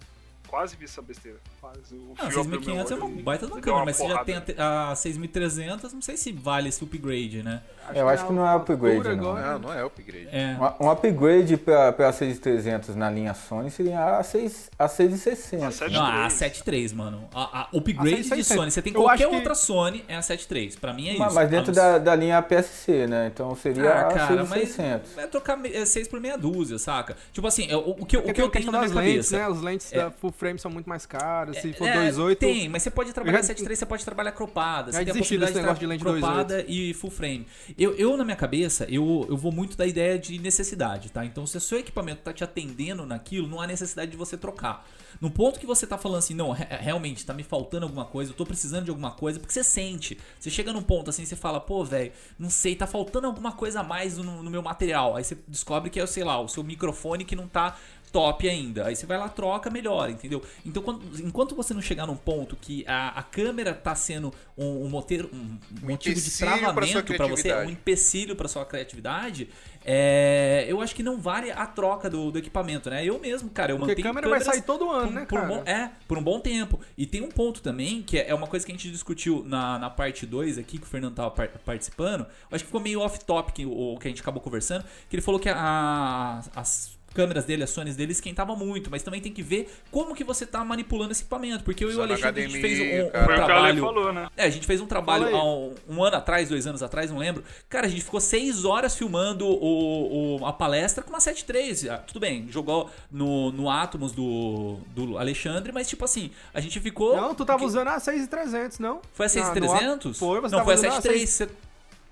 Quase 0.48 0.76
fiz 0.77 0.90
essa 0.92 1.01
besteira. 1.01 1.38
O 1.62 2.14
Ah, 2.18 2.30
fio 2.32 2.42
abriu 2.42 2.62
6500 2.64 2.92
é 2.92 2.96
uma 2.96 3.22
baita 3.22 3.46
de 3.46 3.52
uma 3.52 3.62
deu 3.62 3.64
câmera, 3.74 3.86
mas 3.86 3.98
você 3.98 4.08
já 4.08 4.24
tem 4.24 4.36
a, 4.58 4.92
a 4.92 4.96
6300, 4.96 5.94
não 5.94 6.02
sei 6.02 6.16
se 6.18 6.32
vale 6.32 6.70
esse 6.70 6.84
upgrade, 6.84 7.44
né? 7.44 7.62
Eu 7.94 8.08
acho 8.08 8.26
que 8.28 8.34
não 8.34 8.46
é 8.48 8.56
upgrade, 8.56 9.16
não. 9.16 9.34
Não, 9.36 9.60
não 9.60 9.74
é 9.74 9.84
upgrade. 9.84 10.28
É. 10.32 10.56
Um- 10.80 10.86
Um 10.86 10.92
upgrade 10.92 11.58
para 11.58 11.90
a 12.08 12.14
6300 12.14 12.96
na 12.96 13.10
linha 13.10 13.34
Sony 13.34 13.72
seria 13.72 14.18
a, 14.20 14.24
6, 14.24 14.70
a 14.78 14.88
6,600. 14.88 15.80
Não, 15.92 16.06
a 16.06 16.30
73, 16.30 16.94
mano. 16.94 17.28
A, 17.34 17.62
a 17.62 17.64
upgrade 17.74 18.14
A 18.14 18.18
de 18.18 18.24
7600. 18.24 18.48
Sony, 18.48 18.72
você 18.72 18.82
tem 18.82 18.94
Eu 18.94 19.02
qualquer 19.02 19.24
acho 19.24 19.30
que- 19.32 19.36
outra 19.36 19.56
Sony, 19.56 20.06
é 20.08 20.16
a 20.16 20.22
73. 20.22 20.76
Pra 20.76 20.94
mim 20.94 21.08
é 21.08 21.12
isso. 21.12 21.20
Mas, 21.20 21.34
mas 21.34 21.50
dentro 21.50 21.72
A 21.72 21.74
da, 21.74 21.98
da 21.98 22.16
linha 22.16 22.42
PSC, 22.42 23.08
né? 23.08 23.28
Então 23.34 23.56
seria 23.56 23.90
Ah, 23.92 24.08
a 24.08 24.14
cara, 24.14 24.36
mas 24.46 24.50
6,600. 24.70 25.18
é 25.18 25.28
trocar 25.28 25.58
6 25.86 26.08
por 26.08 26.20
meia 26.20 26.38
dúzia, 26.38 26.78
saca? 26.78 27.18
Tipo 27.34 27.48
assim, 27.48 27.70
é, 27.72 27.76
o, 27.76 27.80
o 27.92 28.06
que, 28.06 28.18
Porque 28.18 28.30
o 28.30 28.34
que 28.34 28.42
eu 28.42 28.46
a 28.46 28.50
tenho 28.52 28.66
na 28.72 28.72
minha 28.80 28.82
das 28.84 28.92
lentes, 28.92 29.30
cabeça... 29.32 29.38
né? 29.38 29.46
As 29.56 29.62
lentes 29.62 29.94
É. 29.94 29.98
da 29.98 30.12
full 30.12 30.32
frame 30.32 30.60
são 30.60 30.70
muito 30.70 30.88
mais 30.88 31.06
caras. 31.08 31.49
Se 31.53 31.74
for 31.74 31.88
É, 31.88 32.11
2.8... 32.11 32.36
Tem, 32.38 32.69
mas 32.69 32.84
você 32.84 32.90
pode 32.92 33.14
trabalhar 33.14 33.38
Eu 33.40 33.44
já- 33.44 33.53
7.3, 33.53 33.76
você 33.78 33.86
pode 33.86 34.06
trabalhar 34.06 34.32
cropada. 34.32 34.92
Já 34.92 35.00
Você 35.00 35.06
tem 35.06 35.14
a 35.14 35.18
possibilidade 35.18 35.52
desse 35.53 35.60
de, 35.60 35.61
negócio 35.66 35.80
de 35.80 35.86
lente 35.88 36.03
cropada 36.03 36.66
e 36.68 36.94
full 36.94 37.11
frame. 37.11 37.48
Eu, 37.78 37.95
eu, 37.95 38.16
na 38.18 38.24
minha 38.24 38.36
cabeça, 38.38 38.86
eu, 38.90 39.26
eu 39.30 39.38
vou 39.38 39.52
muito 39.52 39.76
da 39.78 39.86
ideia 39.86 40.18
de 40.19 40.38
necessidade, 40.40 41.10
tá? 41.11 41.26
Então, 41.26 41.45
se 41.48 41.58
o 41.58 41.61
seu 41.61 41.80
equipamento 41.80 42.22
tá 42.22 42.34
te 42.34 42.44
atendendo 42.44 43.06
naquilo, 43.06 43.48
não 43.48 43.61
há 43.61 43.68
necessidade 43.68 44.11
de 44.11 44.18
você 44.18 44.38
trocar. 44.38 44.86
No 45.19 45.30
ponto 45.32 45.60
que 45.60 45.66
você 45.66 45.86
tá 45.88 45.98
falando 45.98 46.19
assim, 46.19 46.34
não, 46.34 46.52
re- 46.52 46.66
realmente, 46.69 47.26
tá 47.26 47.34
me 47.34 47.44
faltando 47.44 47.86
alguma 47.86 48.06
coisa, 48.06 48.32
eu 48.32 48.36
tô 48.36 48.45
precisando 48.45 48.86
de 48.86 48.90
alguma 48.92 49.11
coisa, 49.11 49.40
porque 49.40 49.52
você 49.53 49.64
sente. 49.64 50.18
Você 50.40 50.50
chega 50.50 50.72
num 50.72 50.82
ponto 50.84 51.10
assim, 51.10 51.26
você 51.26 51.36
fala, 51.36 51.60
pô, 51.60 51.84
velho, 51.84 52.11
não 52.38 52.50
sei, 52.50 52.76
tá 52.76 52.86
faltando 52.88 53.28
alguma 53.28 53.52
coisa 53.52 53.80
a 53.82 53.84
mais 53.84 54.18
no, 54.18 54.44
no 54.44 54.50
meu 54.50 54.61
material. 54.61 55.16
Aí 55.16 55.24
você 55.24 55.38
descobre 55.48 55.90
que 55.90 56.00
é, 56.00 56.06
sei 56.06 56.24
lá, 56.24 56.40
o 56.40 56.48
seu 56.48 56.64
microfone 56.64 57.26
que 57.26 57.36
não 57.36 57.48
tá 57.48 57.76
top 58.12 58.48
ainda. 58.50 58.88
Aí 58.88 58.96
você 58.96 59.06
vai 59.06 59.18
lá, 59.18 59.30
troca, 59.30 59.70
melhora, 59.70 60.12
entendeu? 60.12 60.42
Então, 60.66 60.82
quando- 60.84 61.02
enquanto 61.22 61.56
você 61.56 61.74
não 61.74 61.82
chegar 61.82 62.06
num 62.08 62.16
ponto 62.16 62.56
que 62.56 62.84
a, 62.88 63.10
a 63.20 63.24
câmera 63.24 63.74
tá 63.74 63.94
sendo 63.96 64.34
um, 64.58 64.86
um, 64.86 64.90
moteiro, 64.90 65.30
um 65.34 65.58
motivo 65.86 66.16
de 66.16 66.22
travamento 66.62 67.14
pra 67.18 67.28
você, 67.38 67.48
um 67.68 67.70
empecilho 67.70 68.36
pra 68.36 68.48
sua 68.48 68.66
criatividade, 68.66 69.50
é, 69.86 70.66
eu 70.68 70.82
acho 70.82 70.94
que 70.94 71.02
não 71.02 71.18
vale 71.20 71.52
a 71.52 71.66
troca 71.66 72.10
do, 72.10 72.32
do 72.32 72.38
equipamento, 72.38 72.90
né? 72.90 73.04
Eu 73.06 73.18
mesmo, 73.20 73.50
cara, 73.50 73.72
eu 73.72 73.78
Porque 73.78 73.92
mantenho 73.92 74.08
câmera 74.08 74.28
vai 74.30 74.40
sair 74.54 74.62
todo 74.66 74.90
ano, 74.90 75.08
por- 75.08 75.14
né, 75.14 75.26
por 75.26 75.40
um 75.40 75.48
bom- 75.48 75.64
é, 75.66 75.92
por 76.08 76.18
um 76.18 76.24
bom 76.24 76.40
tempo. 76.40 76.80
E 76.98 77.06
tem 77.06 77.22
um 77.22 77.30
ponto 77.30 77.62
também, 77.62 78.02
que 78.04 78.18
é 78.20 78.34
uma 78.36 78.48
coisa 78.48 78.66
que 78.66 78.72
a 78.72 78.76
gente 78.76 78.92
discutiu 78.92 79.44
na, 79.48 79.80
na 79.80 79.90
parte 79.90 80.26
2 80.26 80.58
aqui, 80.58 80.78
que 80.78 80.84
o 80.84 80.88
Fernando 80.88 81.16
tava 81.16 81.32
par- 81.32 81.48
participando. 81.66 82.22
Eu 82.22 82.28
acho 82.56 82.64
que 82.64 82.68
ficou 82.68 82.82
meio 82.82 83.00
off-topic 83.02 83.60
o, 83.66 83.94
o 83.96 83.98
que 84.00 84.08
a 84.08 84.12
gente 84.12 84.22
acabou 84.22 84.42
conversando, 84.42 84.84
que 85.10 85.16
ele 85.16 85.22
falou 85.24 85.40
que 85.40 85.50
a- 85.50 86.42
as 86.56 86.99
câmeras 87.14 87.46
dele, 87.46 87.64
as 87.64 87.70
Sony 87.70 87.92
dele 87.94 88.12
esquentava 88.12 88.56
muito, 88.56 88.90
mas 88.92 89.04
também 89.04 89.20
tem 89.22 89.32
que 89.32 89.42
ver 89.44 89.70
como 89.92 90.16
que 90.16 90.24
você 90.24 90.46
tá 90.46 90.64
manipulando 90.64 91.12
esse 91.12 91.22
equipamento, 91.22 91.64
porque 91.64 91.84
eu 91.84 91.92
e 91.92 91.96
o 91.96 92.02
Alexandre 92.02 92.44
a 92.46 92.48
gente 92.48 92.62
fez 92.62 92.80
um, 92.80 93.06
um 93.08 93.10
que 93.10 93.26
trabalho... 93.26 93.82
falou, 93.84 94.14
né? 94.14 94.28
É, 94.38 94.44
a 94.46 94.50
gente 94.50 94.66
fez 94.68 94.80
um 94.82 94.86
trabalho 94.86 95.36
há 95.36 95.44
um, 95.44 95.74
um 95.90 96.04
ano 96.04 96.18
atrás, 96.18 96.50
dois 96.50 96.66
anos 96.68 96.82
atrás, 96.84 97.12
não 97.12 97.18
lembro. 97.18 97.44
Cara, 97.68 97.88
a 97.88 97.90
gente 97.90 98.04
ficou 98.04 98.20
seis 98.22 98.66
horas 98.66 98.96
filmando 98.96 99.46
o, 99.48 100.38
o- 100.42 100.46
a 100.46 100.54
palestra 100.54 101.04
com 101.04 101.10
uma 101.10 101.20
7.3. 101.20 101.90
Ah, 101.92 101.98
tudo 101.98 102.20
bem, 102.20 102.48
jogou 102.50 102.90
no, 103.12 103.52
no 103.52 103.70
Atomos 103.70 104.12
do, 104.12 104.78
do 104.96 105.18
Alexandre, 105.18 105.72
mas 105.72 105.88
tipo 105.88 106.06
assim, 106.06 106.32
a 106.54 106.60
gente 106.60 106.80
ficou... 106.80 107.16
Não, 107.16 107.34
tu 107.36 107.46
tava 107.46 107.64
usando 107.66 107.88
a 107.90 108.00
6300, 108.00 108.80
não? 108.80 109.02
Foi 109.14 109.26
a 109.26 109.30
Na- 109.30 109.36
no 109.36 109.54
6300? 109.54 110.20
Foi, 110.20 110.42
você 110.42 110.56
Não, 110.56 110.64
foi 110.64 110.74
a 110.74 110.78
usando 110.78 110.92
73. 110.94 111.30
6 111.30 111.50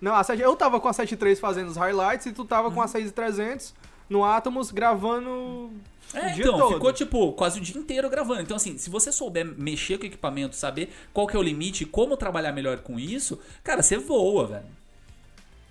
Não, 0.02 0.16
a 0.16 0.24
7... 0.24 0.42
eu 0.42 0.56
tava 0.56 0.80
com 0.80 0.88
a 0.88 0.94
73 0.94 1.40
fazendo 1.40 1.68
os 1.70 1.78
highlights 1.78 2.26
e 2.26 2.32
tu 2.32 2.46
tava 2.46 2.70
com 2.72 2.82
a 2.82 2.88
6300 2.88 3.74
no 4.10 4.24
Atomos 4.24 4.72
gravando 4.72 5.72
É, 6.14 6.32
o 6.32 6.34
dia 6.34 6.44
então, 6.46 6.58
todo. 6.58 6.74
ficou 6.74 6.94
tipo 6.94 7.34
quase 7.34 7.60
o 7.60 7.62
dia 7.62 7.78
inteiro 7.78 8.10
gravando. 8.10 8.42
Então, 8.42 8.58
assim, 8.58 8.78
se 8.78 8.90
você 8.90 9.12
souber 9.12 9.46
mexer 9.46 9.98
com 9.98 10.04
o 10.04 10.08
equipamento, 10.08 10.56
saber 10.56 10.94
qual 11.14 11.28
que 11.28 11.36
é 11.36 11.40
o 11.40 11.44
limite 11.44 11.84
e 11.84 11.88
como 11.88 12.16
trabalhar 12.18 12.52
melhor 12.52 12.80
com 12.80 13.00
isso, 13.00 13.42
cara, 13.64 13.82
você 13.84 13.98
voa, 13.98 14.48
velho. 14.48 14.78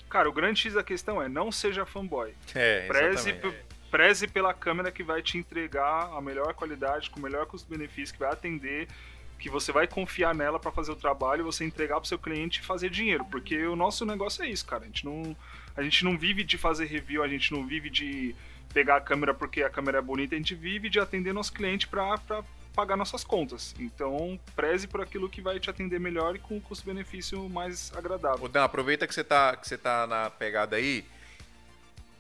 Cara, 0.09 0.29
o 0.29 0.33
grande 0.33 0.61
X 0.61 0.75
da 0.75 0.83
questão 0.83 1.21
é 1.21 1.29
não 1.29 1.51
seja 1.51 1.85
fanboy. 1.85 2.33
É, 2.55 2.87
preze, 2.87 3.35
preze 3.91 4.29
pela 4.29 4.55
câmera 4.55 4.91
que 4.93 5.03
vai 5.03 5.21
te 5.21 5.37
entregar 5.37 6.11
a 6.17 6.21
melhor 6.21 6.55
qualidade, 6.55 7.11
com 7.11 7.19
o 7.19 7.23
melhor 7.23 7.47
custo-benefício, 7.47 8.15
que 8.15 8.21
vai 8.21 8.33
atender, 8.33 8.89
que 9.39 9.51
você 9.51 9.73
vai 9.73 9.87
confiar 9.87 10.35
nela 10.35 10.59
pra 10.61 10.71
fazer 10.71 10.93
o 10.93 10.97
trabalho, 10.97 11.45
você 11.45 11.65
entregar 11.65 11.97
pro 11.99 12.09
seu 12.09 12.19
cliente 12.19 12.61
e 12.61 12.65
fazer 12.65 12.89
dinheiro. 12.89 13.25
Porque 13.31 13.67
o 13.67 13.75
nosso 13.77 14.07
negócio 14.07 14.45
é 14.45 14.49
isso, 14.49 14.65
cara. 14.65 14.85
A 14.85 14.87
gente 14.87 15.05
não, 15.05 15.37
a 15.77 15.83
gente 15.83 16.05
não 16.05 16.17
vive 16.17 16.43
de 16.43 16.57
fazer 16.57 16.87
review, 16.87 17.23
a 17.23 17.29
gente 17.29 17.53
não 17.53 17.67
vive 17.67 17.91
de 17.91 18.35
pegar 18.73 18.97
a 18.97 19.01
câmera 19.01 19.35
porque 19.35 19.63
a 19.63 19.71
câmera 19.71 19.99
é 19.99 20.03
bonita, 20.03 20.35
a 20.35 20.39
gente 20.39 20.55
vive 20.55 20.89
de 20.89 20.99
atender 20.99 21.33
nosso 21.33 21.53
cliente 21.53 21.87
para 21.87 22.19
pagar 22.75 22.97
nossas 22.97 23.25
contas. 23.25 23.75
Então, 23.79 24.39
preze 24.55 24.87
por 24.87 25.01
aquilo 25.01 25.29
que 25.29 25.41
vai 25.41 25.59
te 25.59 25.71
atender 25.71 25.99
melhor 25.99 26.37
e 26.37 26.39
com 26.39 26.57
um 26.57 26.61
custo-benefício 26.61 27.49
mais 27.49 27.93
agradável. 27.97 28.45
Ô 28.45 28.49
Dan, 28.49 28.65
aproveita 28.65 29.07
que 29.07 29.15
você 29.15 29.25
tá, 29.25 29.57
que 29.57 29.67
você 29.67 29.79
tá 29.79 30.07
na 30.07 30.29
pegada 30.29 30.77
aí. 30.77 31.05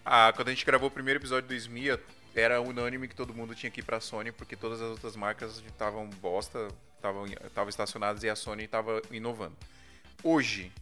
Ah, 0.05 0.33
quando 0.35 0.49
a 0.49 0.51
gente 0.52 0.65
gravou 0.65 0.89
o 0.89 0.91
primeiro 0.91 1.18
episódio 1.18 1.49
do 1.49 1.55
Smia, 1.55 2.01
era 2.35 2.60
unânime 2.60 3.09
que 3.09 3.15
todo 3.15 3.35
mundo 3.35 3.55
tinha 3.55 3.70
que 3.70 3.81
ir 3.81 3.83
pra 3.83 4.01
Sony, 4.01 4.33
porque 4.33 4.57
todas 4.57 4.81
as 4.81 4.89
outras 4.89 5.17
marcas 5.17 5.62
estavam 5.67 6.09
bosta, 6.23 6.68
estavam 6.97 7.68
estacionadas 7.68 8.23
e 8.23 8.28
a 8.28 8.36
Sony 8.36 8.65
estava 8.65 9.02
inovando. 9.10 9.57
Hoje, 10.23 10.73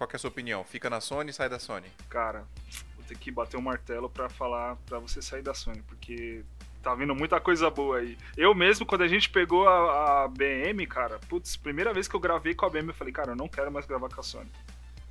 qual 0.00 0.08
que 0.08 0.16
é 0.16 0.18
a 0.18 0.18
sua 0.18 0.30
opinião? 0.30 0.64
Fica 0.64 0.88
na 0.88 0.98
Sony, 0.98 1.30
sai 1.30 1.46
da 1.50 1.58
Sony? 1.58 1.86
Cara, 2.08 2.44
vou 2.96 3.04
ter 3.06 3.18
que 3.18 3.30
bater 3.30 3.58
o 3.58 3.60
martelo 3.62 4.08
para 4.08 4.30
falar 4.30 4.76
para 4.86 4.98
você 4.98 5.20
sair 5.20 5.42
da 5.42 5.52
Sony, 5.52 5.82
porque 5.86 6.42
tá 6.82 6.94
vindo 6.94 7.14
muita 7.14 7.38
coisa 7.38 7.68
boa 7.68 7.98
aí. 7.98 8.16
Eu 8.34 8.54
mesmo, 8.54 8.86
quando 8.86 9.02
a 9.02 9.08
gente 9.08 9.28
pegou 9.28 9.68
a, 9.68 10.24
a 10.24 10.28
BM, 10.28 10.86
cara, 10.86 11.18
putz, 11.28 11.54
primeira 11.54 11.92
vez 11.92 12.08
que 12.08 12.16
eu 12.16 12.20
gravei 12.20 12.54
com 12.54 12.64
a 12.64 12.70
BM, 12.70 12.88
eu 12.88 12.94
falei, 12.94 13.12
cara, 13.12 13.32
eu 13.32 13.36
não 13.36 13.46
quero 13.46 13.70
mais 13.70 13.84
gravar 13.84 14.08
com 14.08 14.20
a 14.20 14.24
Sony. 14.24 14.48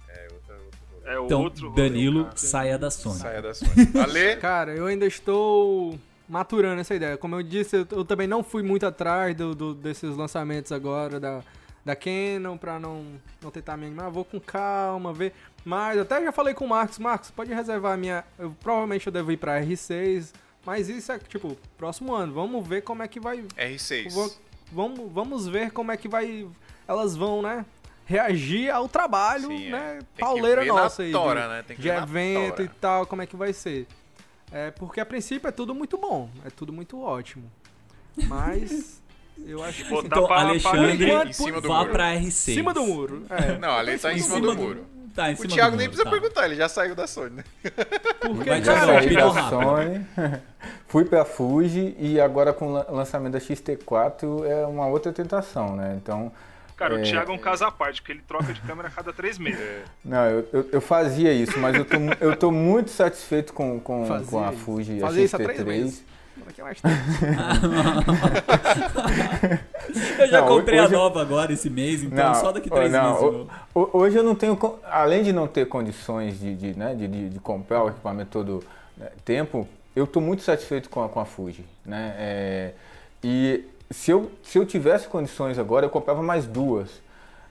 É, 0.08 0.28
outra, 0.34 0.56
outra 0.56 0.80
é 1.14 1.24
Então, 1.24 1.42
outro 1.44 1.70
Danilo, 1.70 2.24
rolê, 2.24 2.38
saia 2.38 2.76
da 2.80 2.90
Sony. 2.90 3.20
Saia 3.20 3.42
da 3.44 3.54
Sony. 3.54 3.72
Ale? 4.04 4.38
Cara, 4.38 4.74
eu 4.74 4.88
ainda 4.88 5.06
estou 5.06 6.00
maturando 6.28 6.82
essa 6.82 6.96
ideia. 6.96 7.16
Como 7.16 7.36
eu 7.36 7.44
disse, 7.44 7.76
eu, 7.78 7.88
eu 7.92 8.04
também 8.04 8.26
não 8.28 8.44
fui 8.44 8.64
muito 8.64 8.88
atrás 8.88 9.36
do, 9.36 9.54
do- 9.54 9.76
desses 9.76 10.16
lançamentos 10.18 10.72
agora 10.72 11.20
da, 11.20 11.44
da 11.90 11.96
Canon 11.96 12.58
pra 12.58 12.80
não, 12.80 13.06
não 13.42 13.50
tentar 13.52 13.76
me 13.76 13.88
animar. 13.88 14.10
Vou 14.12 14.24
com 14.24 14.40
calma, 14.40 15.12
ver. 15.12 15.34
Mas 15.66 15.98
até 16.00 16.24
já 16.24 16.32
falei 16.32 16.54
com 16.54 16.66
o 16.66 16.70
Marcos. 16.70 17.00
Marcos, 17.00 17.32
pode 17.32 17.54
reservar 17.54 17.94
a 17.94 17.98
minha. 17.98 18.24
Eu, 18.38 18.56
provavelmente 18.62 19.08
eu 19.08 19.12
devo 19.14 19.32
ir 19.32 19.38
pra 19.38 19.62
R6. 19.62 20.34
Mas 20.66 20.88
isso 20.90 21.12
é 21.12 21.18
tipo, 21.20 21.58
próximo 21.78 22.14
ano. 22.14 22.34
Vamos 22.34 22.66
ver 22.68 22.82
como 22.84 23.02
é 23.02 23.08
que 23.08 23.20
vai. 23.20 23.44
R6. 23.58 24.12
Vou- 24.12 24.32
vamos, 24.72 25.12
vamos 25.12 25.48
ver 25.48 25.72
como 25.72 25.92
é 25.92 25.98
que 25.98 26.08
vai. 26.08 26.48
Elas 26.88 27.16
vão, 27.16 27.42
né? 27.42 27.66
Reagir 28.06 28.70
ao 28.72 28.88
trabalho, 28.90 29.48
Sim, 29.50 29.68
é. 29.68 29.72
né? 29.72 30.00
Que 30.16 30.22
Pauleira 30.22 30.66
nossa 30.66 31.04
aí. 31.04 31.12
tora, 31.12 31.42
de, 31.44 31.48
né? 31.50 31.64
Tem 31.64 31.76
que 31.76 31.82
de 31.84 31.90
evento 31.90 32.50
tora. 32.58 32.64
e 32.64 32.68
tal, 32.68 33.06
como 33.06 33.22
é 33.22 33.26
que 33.28 33.36
vai 33.36 33.54
ser. 33.54 33.86
É, 34.52 34.72
porque 34.72 35.00
a 35.00 35.06
princípio 35.06 35.48
é 35.48 35.52
tudo 35.52 35.76
muito 35.76 35.96
bom, 35.98 36.28
é 36.44 36.50
tudo 36.50 36.74
muito 36.74 37.00
ótimo. 37.00 37.50
Mas 38.28 39.00
eu 39.46 39.64
acho 39.64 39.86
que. 39.86 39.94
Então, 39.94 40.32
Alexandre, 40.32 40.98
Por 41.08 41.28
em 41.28 41.34
cima 41.34 41.62
do 41.62 41.68
vá 41.68 41.80
muro. 41.80 41.92
pra 41.92 42.14
R6. 42.16 42.28
Em 42.28 42.32
cima 42.32 42.74
do 42.74 42.84
muro. 42.84 43.24
É. 43.30 43.58
Não, 43.60 43.70
a 43.70 43.82
lei 43.82 43.98
tá 43.98 44.14
em 44.14 44.20
cima 44.20 44.40
do 44.40 44.56
muro. 44.56 44.86
Tá, 45.16 45.32
em 45.32 45.34
o 45.34 45.38
cima 45.38 45.54
Thiago 45.54 45.72
do 45.72 45.78
nem 45.80 45.88
precisa 45.88 46.06
tá. 46.06 46.12
perguntar, 46.12 46.46
ele 46.46 46.56
já 46.56 46.70
saiu 46.70 46.96
da 46.96 47.08
Sony, 47.08 47.38
né? 47.38 47.44
Porque, 48.22 48.50
Já 48.62 48.62
tirar 48.62 48.86
saí 48.86 49.16
da. 49.16 49.50
Sony, 49.50 50.06
fui 50.88 51.04
pra 51.04 51.26
Fuji 51.26 51.96
e 52.00 52.22
agora 52.22 52.54
com 52.54 52.68
o 52.68 52.72
lan- 52.74 52.86
lançamento 52.90 53.34
da 53.34 53.40
XT4 53.40 54.46
é 54.46 54.66
uma 54.66 54.88
outra 54.88 55.12
tentação, 55.12 55.76
né? 55.76 55.98
Então. 56.02 56.32
Cara, 56.78 56.96
o 56.96 57.00
é, 57.00 57.02
Thiago 57.02 57.32
é 57.32 57.36
um 57.36 57.40
caso 57.40 57.66
à 57.66 57.72
parte, 57.72 58.02
porque 58.02 58.14
ele 58.14 58.22
troca 58.26 58.54
de 58.54 58.62
câmera 58.62 58.88
a 58.88 58.92
cada 58.92 59.12
três 59.12 59.38
meses. 59.38 59.60
Não, 60.06 60.26
eu, 60.26 60.48
eu, 60.54 60.70
eu 60.74 60.80
fazia 60.82 61.34
isso, 61.34 61.60
mas 61.60 61.76
eu 61.76 61.84
tô, 61.84 61.98
eu 62.22 62.36
tô 62.38 62.52
muito 62.52 62.90
satisfeito 62.90 63.52
com, 63.52 63.78
com, 63.82 64.06
Fazia 64.06 64.28
com 64.28 64.44
a. 64.44 64.52
Fuji 64.54 65.00
Fazia 65.02 65.26
isso 65.26 65.36
há 65.36 65.40
a 65.40 65.44
três 65.44 65.60
XT3. 65.60 66.00
Meses. 66.64 66.82
Daqui 66.82 66.92
a 66.92 68.24
mais 68.24 68.42
tempo. 68.42 68.50
Eu 70.20 70.28
já 70.28 70.42
Não, 70.42 70.48
comprei 70.48 70.80
hoje- 70.80 70.94
a 70.94 70.98
nova 70.98 71.22
agora 71.22 71.52
esse 71.54 71.70
mês, 71.70 72.04
então 72.04 72.36
só 72.36 72.52
daqui 72.52 72.70
três 72.70 72.92
não, 72.92 73.10
meses. 73.10 73.22
ho- 73.24 73.32
meu. 73.32 73.48
ho- 73.74 73.90
Hoje 73.94 74.18
eu 74.18 74.24
não 74.24 74.36
tenho, 74.36 74.58
além 74.86 75.24
de 75.24 75.34
não 75.34 75.48
ter 75.48 75.68
condições 75.68 76.40
de, 76.40 76.56
de, 76.56 76.78
né, 76.78 76.94
de, 76.96 77.08
de- 77.08 77.30
de 77.30 77.40
comprar 77.40 77.84
o 77.84 77.90
equipamento 77.90 78.30
todo 78.32 78.64
né, 78.98 79.08
tempo, 79.26 79.68
eu 79.96 80.04
estou 80.04 80.22
muito 80.22 80.44
satisfeito 80.44 80.90
com 80.90 81.04
a, 81.04 81.10
com 81.10 81.20
a 81.20 81.26
Fuji. 81.26 81.66
Né? 81.86 82.14
É, 82.18 82.72
e 83.24 83.66
se 83.90 84.12
eu, 84.12 84.32
se 84.44 84.58
eu 84.60 84.66
tivesse 84.66 85.08
condições 85.08 85.58
agora, 85.58 85.86
eu 85.86 85.90
comprava 85.90 86.22
mais 86.22 86.46
duas, 86.46 86.90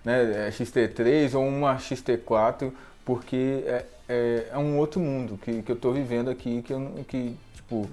né, 0.04 0.46
é, 0.46 0.50
XT3 0.50 1.34
ou 1.34 1.46
uma 1.46 1.76
XT4, 1.76 2.70
porque 3.04 3.64
é, 3.66 3.84
é, 4.08 4.46
é 4.52 4.58
um 4.58 4.78
outro 4.78 5.00
mundo 5.00 5.38
que, 5.42 5.62
que 5.62 5.72
eu 5.72 5.76
estou 5.76 5.92
vivendo 5.92 6.30
aqui, 6.30 6.62
que, 6.62 6.72
eu, 6.72 6.78
não- 6.78 7.02
que 7.04 7.36
tipo, 7.56 7.88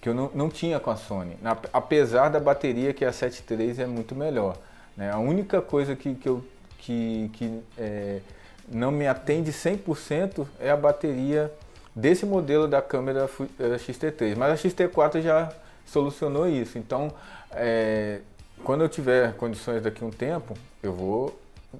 que 0.00 0.08
eu 0.08 0.14
não, 0.14 0.30
não 0.34 0.48
tinha 0.48 0.80
com 0.80 0.90
a 0.90 0.96
Sony. 0.96 1.36
Na- 1.42 1.56
apesar 1.72 2.28
da 2.28 2.40
bateria 2.40 2.92
que 2.94 3.04
a 3.04 3.10
7.3 3.10 3.78
é 3.78 3.86
muito 3.86 4.14
melhor. 4.14 4.56
né? 4.96 5.10
A 5.12 5.18
única 5.18 5.60
coisa 5.60 5.94
que, 5.94 6.14
que, 6.14 6.28
eu, 6.28 6.44
que, 6.78 7.30
que 7.34 7.60
é, 7.78 8.20
não 8.68 8.90
me 8.90 9.06
atende 9.06 9.52
100% 9.52 10.46
é 10.58 10.70
a 10.70 10.76
bateria 10.76 11.52
desse 11.94 12.24
modelo 12.24 12.66
da 12.68 12.80
câmera 12.80 13.28
eh, 13.58 13.76
XT3. 13.76 14.36
Mas 14.36 14.52
a 14.52 14.68
XT4 14.68 15.20
já 15.20 15.52
solucionou 15.84 16.48
isso. 16.48 16.78
Então, 16.78 17.12
é, 17.52 18.20
quando 18.64 18.82
eu 18.82 18.88
tiver 18.88 19.34
condições 19.34 19.82
daqui 19.82 20.02
a 20.04 20.06
um 20.06 20.10
tempo, 20.10 20.54
eu 20.82 20.92
vou 20.92 21.38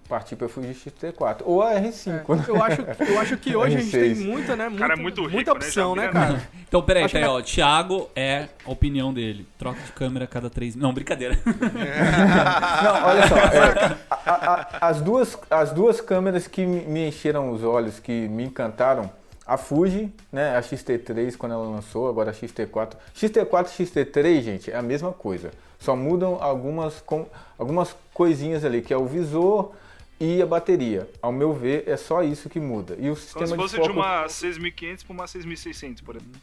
partir 0.09 0.37
para 0.37 0.47
a 0.47 0.49
Fuji 0.49 0.69
XT4 0.69 1.43
ou 1.45 1.63
a 1.63 1.75
R5. 1.75 2.07
né? 2.09 2.45
Eu 2.49 2.63
acho, 2.63 2.81
eu 3.13 3.19
acho 3.21 3.37
que 3.37 3.57
hoje 3.57 3.77
a 3.77 3.81
gente 3.81 3.91
tem 3.91 4.13
R6. 4.15 4.25
muita, 4.25 4.57
né? 4.57 4.67
O 4.67 4.71
Muita, 4.71 4.87
cara 4.87 4.99
é 4.99 5.03
muito 5.03 5.21
rico, 5.23 5.33
muita 5.35 5.51
né? 5.53 5.57
opção, 5.57 5.95
né, 5.97 6.03
vira- 6.09 6.13
cara? 6.13 6.49
Então, 6.69 6.83
peraí, 6.83 7.05
Acho 7.05 7.13
peraí, 7.15 7.29
que- 7.29 7.35
ó. 7.35 7.43
Thiago 7.43 8.11
é 8.15 8.49
a 8.65 8.71
opinião 8.71 9.13
dele. 9.13 9.47
Troca 9.59 9.81
de 9.81 9.93
câmera 9.93 10.25
a 10.25 10.29
cada 10.29 10.49
três. 10.49 10.77
Não, 10.77 10.93
brincadeira. 10.93 11.39
Não, 11.45 13.05
olha 13.07 13.27
só, 13.29 13.37
é, 13.37 13.97
a- 14.11 14.33
a- 14.81 14.89
as, 14.89 15.01
duas, 15.01 15.39
as 15.51 15.73
duas 15.73 16.01
câmeras 16.01 16.47
que 16.47 16.65
me 16.67 16.81
me 16.83 17.09
encheram 17.09 17.51
os 17.51 17.63
olhos, 17.63 17.99
que 18.01 18.29
me 18.29 18.45
encantaram, 18.45 19.11
a 19.47 19.57
Fuji, 19.57 20.13
né, 20.33 20.57
a 20.57 20.61
XT3 20.63 21.37
quando 21.37 21.53
ela 21.53 21.65
lançou, 21.69 22.09
agora 22.09 22.31
a 22.31 22.35
XT4. 22.35 22.93
XT4 23.15 23.67
e 23.67 23.85
XT3, 23.85 24.41
gente, 24.43 24.71
é 24.71 24.77
a 24.77 24.83
mesma 24.83 25.13
coisa. 25.13 25.51
Só 25.81 25.97
mudam 25.97 26.37
algumas, 26.41 27.01
com, 27.01 27.27
algumas 27.59 27.97
coisinhas 28.15 28.65
ali, 28.65 28.83
que 28.83 28.93
é 28.93 28.97
o 28.97 29.07
visor 29.07 29.73
e 30.21 30.43
a 30.43 30.47
bateria. 30.47 31.09
Ao 31.23 31.33
meu 31.33 31.55
ver, 31.55 31.85
é 31.89 31.97
só 31.97 32.23
isso 32.23 32.51
que 32.51 32.61
muda. 32.61 32.95
E 32.99 33.11
o 33.11 33.15
Como 33.15 33.17
sistema 33.17 33.47
se 33.47 33.53
de 33.53 33.59
fosse 33.59 33.77
foco... 33.77 33.89
de 33.89 33.95
uma 33.95 34.29
6500 34.29 35.05
para 35.05 35.13
uma 35.15 35.27
6600, 35.27 36.03
por 36.03 36.17
exemplo. 36.17 36.41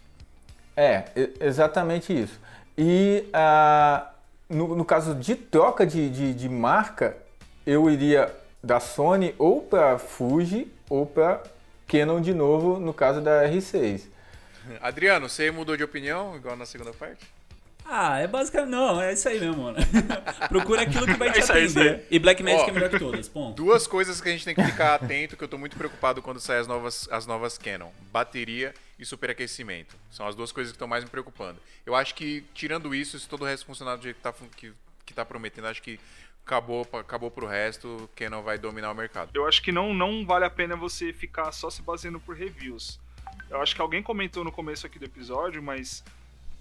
É, 0.76 1.06
e- 1.16 1.34
exatamente 1.40 2.20
isso. 2.20 2.40
E 2.76 3.26
ah, 3.32 4.10
no, 4.50 4.76
no 4.76 4.84
caso 4.84 5.14
de 5.14 5.36
troca 5.36 5.86
de, 5.86 6.10
de, 6.10 6.34
de 6.34 6.50
marca, 6.50 7.16
eu 7.66 7.90
iria 7.90 8.36
da 8.64 8.80
Sony 8.80 9.36
ou 9.38 9.62
para 9.62 10.00
Fuji 10.00 10.72
ou 10.90 11.06
para 11.06 11.44
Canon 11.88 12.20
de 12.20 12.34
novo, 12.34 12.80
no 12.80 12.94
caso 12.94 13.22
da 13.22 13.48
R6. 13.48 14.02
Adriano, 14.82 15.30
você 15.30 15.52
mudou 15.52 15.78
de 15.78 15.84
opinião, 15.84 16.36
igual 16.36 16.56
na 16.56 16.66
segunda 16.66 16.92
parte? 16.92 17.26
Ah, 17.90 18.20
é 18.20 18.28
basicamente. 18.28 18.70
Não, 18.72 19.02
é 19.02 19.14
isso 19.14 19.30
aí 19.30 19.40
mesmo, 19.40 19.64
mano. 19.64 19.78
Procura 20.50 20.82
aquilo 20.82 21.06
que 21.06 21.14
vai 21.14 21.32
te 21.32 21.40
É 21.40 21.54
aí, 21.54 21.66
isso 21.66 21.80
atender. 21.80 21.96
aí. 21.96 22.06
E 22.12 22.20
Black 22.20 22.44
Magic 22.44 22.64
Ó, 22.64 22.68
é 22.68 22.72
melhor 22.72 22.90
que 22.90 23.00
todas. 23.00 23.30
Ponto. 23.30 23.56
Duas 23.56 23.88
coisas 23.88 24.20
que 24.20 24.28
a 24.28 24.32
gente 24.32 24.44
tem 24.44 24.54
que 24.54 24.64
ficar 24.64 24.96
atento, 24.96 25.38
que 25.38 25.44
eu 25.44 25.48
tô 25.48 25.58
muito 25.58 25.78
preocupado 25.78 26.22
quando 26.22 26.40
saem 26.40 26.60
as 26.60 26.68
novas, 26.68 27.08
as 27.10 27.26
novas 27.26 27.58
Canon. 27.58 27.90
Bateria 28.12 28.74
e 29.00 29.06
superaquecimento. 29.06 29.96
São 30.12 30.28
as 30.28 30.36
duas 30.36 30.52
coisas 30.52 30.72
que 30.72 30.76
estão 30.76 30.88
mais 30.88 31.04
me 31.04 31.10
preocupando. 31.10 31.60
Eu 31.86 31.96
acho 31.96 32.14
que, 32.14 32.44
tirando 32.54 32.94
isso, 32.94 33.18
se 33.18 33.28
todo 33.28 33.44
o 33.44 33.46
resto 33.46 33.66
funcionar 33.66 33.96
do 33.96 34.04
jeito 34.04 34.18
que 34.18 34.22
tá, 34.24 34.34
que, 34.58 34.74
que 35.06 35.14
tá 35.14 35.24
prometendo, 35.24 35.68
acho 35.68 35.82
que 35.82 35.98
acabou, 36.46 36.88
acabou 36.94 37.32
pro 37.32 37.46
resto, 37.48 38.10
Canon 38.16 38.42
vai 38.42 38.58
dominar 38.58 38.92
o 38.92 38.96
mercado. 38.96 39.32
Eu 39.34 39.48
acho 39.48 39.62
que 39.62 39.72
não, 39.72 39.94
não 39.94 40.26
vale 40.26 40.46
a 40.46 40.50
pena 40.50 40.76
você 40.76 41.14
ficar 41.14 41.52
só 41.52 41.70
se 41.70 41.82
baseando 41.82 42.20
por 42.20 42.36
reviews. 42.36 43.00
Eu 43.50 43.62
acho 43.62 43.74
que 43.76 43.82
alguém 43.82 44.04
comentou 44.04 44.44
no 44.44 44.52
começo 44.52 44.86
aqui 44.86 45.00
do 45.00 45.06
episódio, 45.06 45.62
mas 45.64 46.04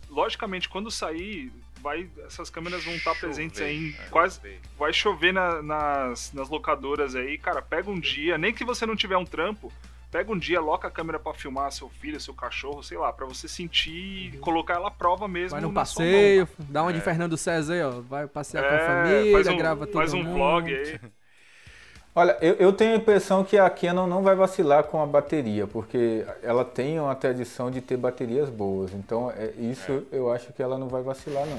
logicamente 0.09 0.69
quando 0.69 0.91
sair, 0.91 1.53
vai, 1.83 2.09
essas 2.27 2.51
câmeras 2.51 2.85
vão 2.85 2.95
estar 2.95 3.15
presentes 3.15 3.61
aí 3.61 3.77
em 3.89 3.93
quase. 4.11 4.41
Vai 4.79 4.93
chover 4.93 5.33
na- 5.33 5.63
nas, 5.63 6.33
nas 6.33 6.49
locadoras 6.49 7.15
aí, 7.15 7.39
cara. 7.39 7.61
Pega 7.63 7.91
um 7.91 7.99
dia, 8.01 8.37
nem 8.39 8.53
que 8.53 8.65
você 8.65 8.85
não 8.87 8.97
tiver 8.97 9.17
um 9.17 9.25
trampo, 9.25 9.73
pega 10.11 10.33
um 10.33 10.39
dia, 10.39 10.61
loca 10.61 10.89
a 10.89 10.91
câmera 10.91 11.19
pra 11.19 11.35
filmar 11.35 11.71
seu 11.73 11.89
filho, 11.89 12.19
seu 12.21 12.33
cachorro, 12.35 12.83
sei 12.83 12.97
lá, 12.97 13.13
pra 13.13 13.27
você 13.27 13.47
sentir 13.49 14.35
e 14.35 14.39
colocar 14.39 14.75
ela 14.75 14.89
à 14.89 14.91
prova 14.91 15.29
mesmo. 15.29 15.51
Vai 15.51 15.61
sua 15.61 15.73
passeio, 15.73 16.49
dá 16.59 16.83
uma 16.83 16.93
de 16.93 16.99
É. 16.99 17.03
Fernando 17.03 17.37
César 17.37 17.75
aí, 17.75 17.83
ó. 17.83 18.01
Vai 18.01 18.27
passear 18.27 18.63
com 18.63 18.75
É, 18.75 18.77
a 18.83 18.87
família, 19.05 19.33
faz 19.33 19.47
um, 19.49 19.57
grava 19.57 19.87
todo 19.87 19.95
faz 19.95 20.13
um 20.15 20.23
mundo. 20.23 20.35
vlog 20.35 20.75
aí. 20.75 21.01
Olha, 22.19 22.35
eu, 22.41 22.55
eu 22.55 22.73
tenho 22.73 22.95
a 22.95 22.97
impressão 22.97 23.45
que 23.45 23.59
a 23.59 23.69
Canon 23.69 24.07
não 24.07 24.23
vai 24.23 24.35
vacilar 24.35 24.85
com 24.85 25.03
a 25.03 25.07
bateria, 25.07 25.67
porque 25.67 26.25
ela 26.43 26.65
tem 26.65 26.99
uma 26.99 27.15
tradição 27.15 27.71
de 27.71 27.83
ter 27.83 27.99
baterias 27.99 28.49
boas. 28.49 28.95
Então, 28.95 29.31
é, 29.31 29.53
isso 29.59 30.03
eu 30.11 30.33
acho 30.33 30.51
que 30.55 30.63
ela 30.63 30.79
não 30.79 30.89
vai 30.89 31.03
vacilar, 31.03 31.45
não. 31.47 31.59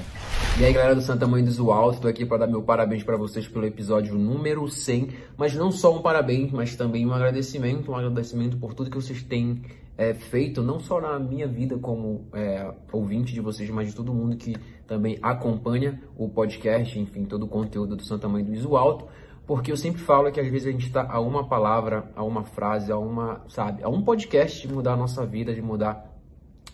E 0.59 0.65
aí 0.65 0.73
galera 0.73 0.95
do 0.95 1.01
Santa 1.01 1.27
Mãe 1.27 1.43
do 1.43 1.51
Visual, 1.51 1.91
estou 1.91 2.09
aqui 2.09 2.25
para 2.25 2.37
dar 2.37 2.47
meu 2.47 2.63
parabéns 2.63 3.03
para 3.03 3.15
vocês 3.15 3.47
pelo 3.47 3.67
episódio 3.67 4.15
número 4.15 4.67
100, 4.67 5.09
mas 5.37 5.53
não 5.53 5.71
só 5.71 5.95
um 5.95 6.01
parabéns, 6.01 6.51
mas 6.51 6.75
também 6.75 7.05
um 7.05 7.13
agradecimento, 7.13 7.91
um 7.91 7.95
agradecimento 7.95 8.57
por 8.57 8.73
tudo 8.73 8.89
que 8.89 8.97
vocês 8.97 9.21
têm 9.21 9.61
é, 9.95 10.15
feito, 10.15 10.63
não 10.63 10.79
só 10.79 10.99
na 10.99 11.19
minha 11.19 11.47
vida 11.47 11.77
como 11.77 12.25
é, 12.33 12.67
ouvinte 12.91 13.31
de 13.31 13.41
vocês, 13.41 13.69
mas 13.69 13.89
de 13.89 13.95
todo 13.95 14.11
mundo 14.11 14.35
que 14.35 14.55
também 14.87 15.19
acompanha 15.21 16.01
o 16.17 16.27
podcast, 16.27 16.99
enfim, 16.99 17.25
todo 17.25 17.43
o 17.43 17.47
conteúdo 17.47 17.95
do 17.95 18.03
Santa 18.03 18.27
Mãe 18.27 18.43
do 18.43 18.51
Iso 18.51 18.75
Alto, 18.75 19.05
porque 19.47 19.71
eu 19.71 19.77
sempre 19.77 20.01
falo 20.01 20.29
que 20.29 20.41
às 20.41 20.47
vezes 20.47 20.67
a 20.67 20.71
gente 20.71 20.87
está 20.87 21.09
a 21.09 21.21
uma 21.21 21.47
palavra, 21.47 22.11
a 22.15 22.23
uma 22.23 22.43
frase, 22.43 22.91
a 22.91 22.97
uma, 22.97 23.41
sabe, 23.47 23.81
a 23.81 23.87
um 23.87 24.01
podcast 24.01 24.67
de 24.67 24.71
mudar 24.71 24.93
a 24.93 24.97
nossa 24.97 25.25
vida, 25.25 25.55
de 25.55 25.61
mudar 25.61 26.13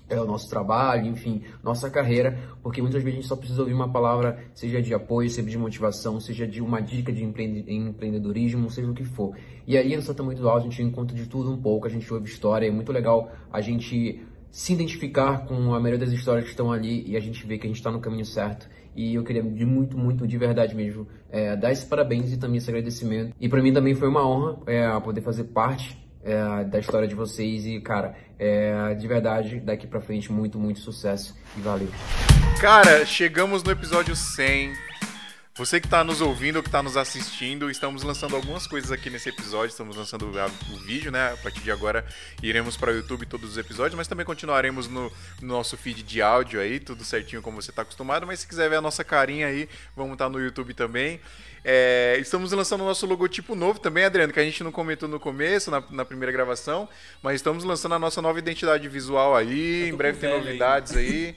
é, 0.10 0.20
o 0.20 0.26
nosso 0.26 0.50
trabalho, 0.50 1.06
enfim, 1.06 1.44
nossa 1.64 1.88
carreira, 1.88 2.38
porque 2.64 2.82
muitas 2.82 3.04
vezes 3.04 3.20
a 3.20 3.22
gente 3.22 3.28
só 3.28 3.36
precisa 3.36 3.62
ouvir 3.62 3.74
uma 3.74 3.90
palavra, 3.90 4.44
seja 4.56 4.82
de 4.82 4.92
apoio, 4.92 5.30
seja 5.30 5.48
de 5.48 5.58
motivação, 5.58 6.20
seja 6.20 6.48
de 6.48 6.62
uma 6.62 6.82
dica 6.82 7.14
de 7.14 7.24
empreende- 7.24 7.72
empreendedorismo, 7.72 8.70
seja 8.72 8.90
o 8.90 8.94
que 8.94 9.04
for. 9.04 9.36
E 9.68 9.78
aí 9.78 9.96
no 9.96 10.02
Santa 10.02 10.24
do 10.24 10.50
Alto 10.50 10.68
a 10.68 10.70
gente 10.70 10.82
encontra 10.82 11.16
de 11.16 11.28
tudo 11.28 11.52
um 11.52 11.62
pouco, 11.62 11.86
a 11.86 11.90
gente 11.90 12.12
ouve 12.12 12.28
história, 12.28 12.68
é 12.68 12.72
muito 12.72 12.92
legal 12.92 13.32
a 13.52 13.62
gente 13.62 14.20
se 14.50 14.74
identificar 14.74 15.46
com 15.46 15.74
a 15.74 15.80
maioria 15.80 16.00
das 16.00 16.12
histórias 16.12 16.46
que 16.46 16.52
estão 16.52 16.72
ali 16.72 17.08
e 17.08 17.16
a 17.16 17.20
gente 17.20 17.46
vê 17.46 17.58
que 17.58 17.66
a 17.66 17.70
gente 17.70 17.78
está 17.78 17.92
no 17.92 18.00
caminho 18.00 18.26
certo. 18.26 18.68
E 18.96 19.16
eu 19.16 19.24
queria 19.24 19.42
de 19.42 19.66
muito, 19.66 19.98
muito, 19.98 20.28
de 20.28 20.38
verdade 20.38 20.76
mesmo, 20.76 21.08
é, 21.32 21.56
dar 21.56 21.72
esse 21.72 21.86
parabéns 21.86 22.32
e 22.32 22.38
também 22.38 22.58
esse 22.58 22.70
agradecimento. 22.70 23.34
E 23.40 23.50
para 23.50 23.62
mim 23.62 23.74
também 23.74 23.96
foi 23.96 24.08
uma 24.08 24.28
honra 24.28 24.58
é, 24.68 25.00
poder 25.00 25.22
fazer 25.22 25.46
parte 25.46 25.98
é, 26.24 26.64
da 26.64 26.80
história 26.80 27.08
de 27.08 27.16
vocês 27.16 27.66
e, 27.66 27.80
cara, 27.82 28.16
é, 28.40 28.94
de 28.94 29.08
verdade, 29.08 29.60
daqui 29.60 29.88
pra 29.88 30.00
frente, 30.00 30.32
muito, 30.32 30.60
muito 30.60 30.80
sucesso 30.80 31.36
e 31.58 31.62
valeu. 31.62 31.90
Cara, 32.60 33.06
chegamos 33.06 33.64
no 33.64 33.72
episódio 33.72 34.16
100. 34.16 34.93
Você 35.56 35.80
que 35.80 35.86
está 35.86 36.04
nos 36.04 36.20
ouvindo 36.20 36.56
ou 36.56 36.64
que 36.64 36.68
está 36.68 36.82
nos 36.82 36.98
assistindo, 36.98 37.70
estamos 37.70 38.02
lançando 38.02 38.36
algumas 38.36 38.66
coisas 38.66 38.92
aqui 38.92 39.08
nesse 39.08 39.30
episódio. 39.30 39.68
Estamos 39.68 39.96
lançando 39.96 40.26
o 40.26 40.78
vídeo, 40.80 41.12
né? 41.12 41.32
A 41.32 41.38
partir 41.38 41.60
de 41.60 41.70
agora 41.70 42.04
iremos 42.42 42.76
para 42.76 42.92
o 42.92 42.96
YouTube 42.96 43.28
todos 43.28 43.52
os 43.52 43.58
episódios, 43.60 43.94
mas 43.94 44.08
também 44.08 44.26
continuaremos 44.26 44.88
no, 44.88 45.12
no 45.40 45.48
nosso 45.48 45.78
feed 45.78 46.02
de 46.02 46.24
áudio 46.24 46.60
aí, 46.60 46.80
tudo 46.80 47.04
certinho 47.04 47.40
como 47.44 47.62
você 47.62 47.70
está 47.70 47.84
acostumado. 47.84 48.26
Mas 48.26 48.40
se 48.40 48.48
quiser 48.48 48.68
ver 48.68 48.78
a 48.78 48.82
nossa 48.82 49.04
carinha 49.04 49.46
aí, 49.46 49.70
vamos 49.96 50.14
estar 50.14 50.28
no 50.28 50.40
YouTube 50.40 50.74
também. 50.74 51.20
É, 51.64 52.18
estamos 52.20 52.52
lançando 52.52 52.82
o 52.82 52.88
nosso 52.88 53.06
logotipo 53.06 53.54
novo 53.54 53.80
também, 53.80 54.06
Adriano, 54.06 54.34
que 54.34 54.40
a 54.40 54.44
gente 54.44 54.64
não 54.64 54.72
comentou 54.72 55.08
no 55.08 55.20
começo, 55.20 55.70
na, 55.70 55.84
na 55.92 56.04
primeira 56.04 56.32
gravação, 56.32 56.90
mas 57.22 57.36
estamos 57.36 57.64
lançando 57.64 57.94
a 57.94 58.00
nossa 58.00 58.24
nova 58.24 58.40
identidade 58.40 58.90
visual 58.90 59.36
aí. 59.36 59.88
Em 59.88 59.96
breve 59.96 60.18
tem 60.18 60.32
aí. 60.32 60.36
novidades 60.36 60.98
aí. 60.98 61.36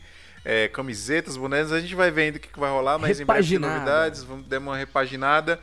É, 0.48 0.68
camisetas, 0.68 1.36
bonecas, 1.36 1.72
a 1.72 1.80
gente 1.80 1.96
vai 1.96 2.08
vendo 2.08 2.36
o 2.36 2.38
que, 2.38 2.46
que 2.46 2.60
vai 2.60 2.70
rolar, 2.70 2.98
mas 3.00 3.18
em 3.18 3.24
breve 3.24 3.58
novidades, 3.58 4.22
vamos 4.22 4.46
dar 4.46 4.60
uma 4.60 4.76
repaginada. 4.76 5.58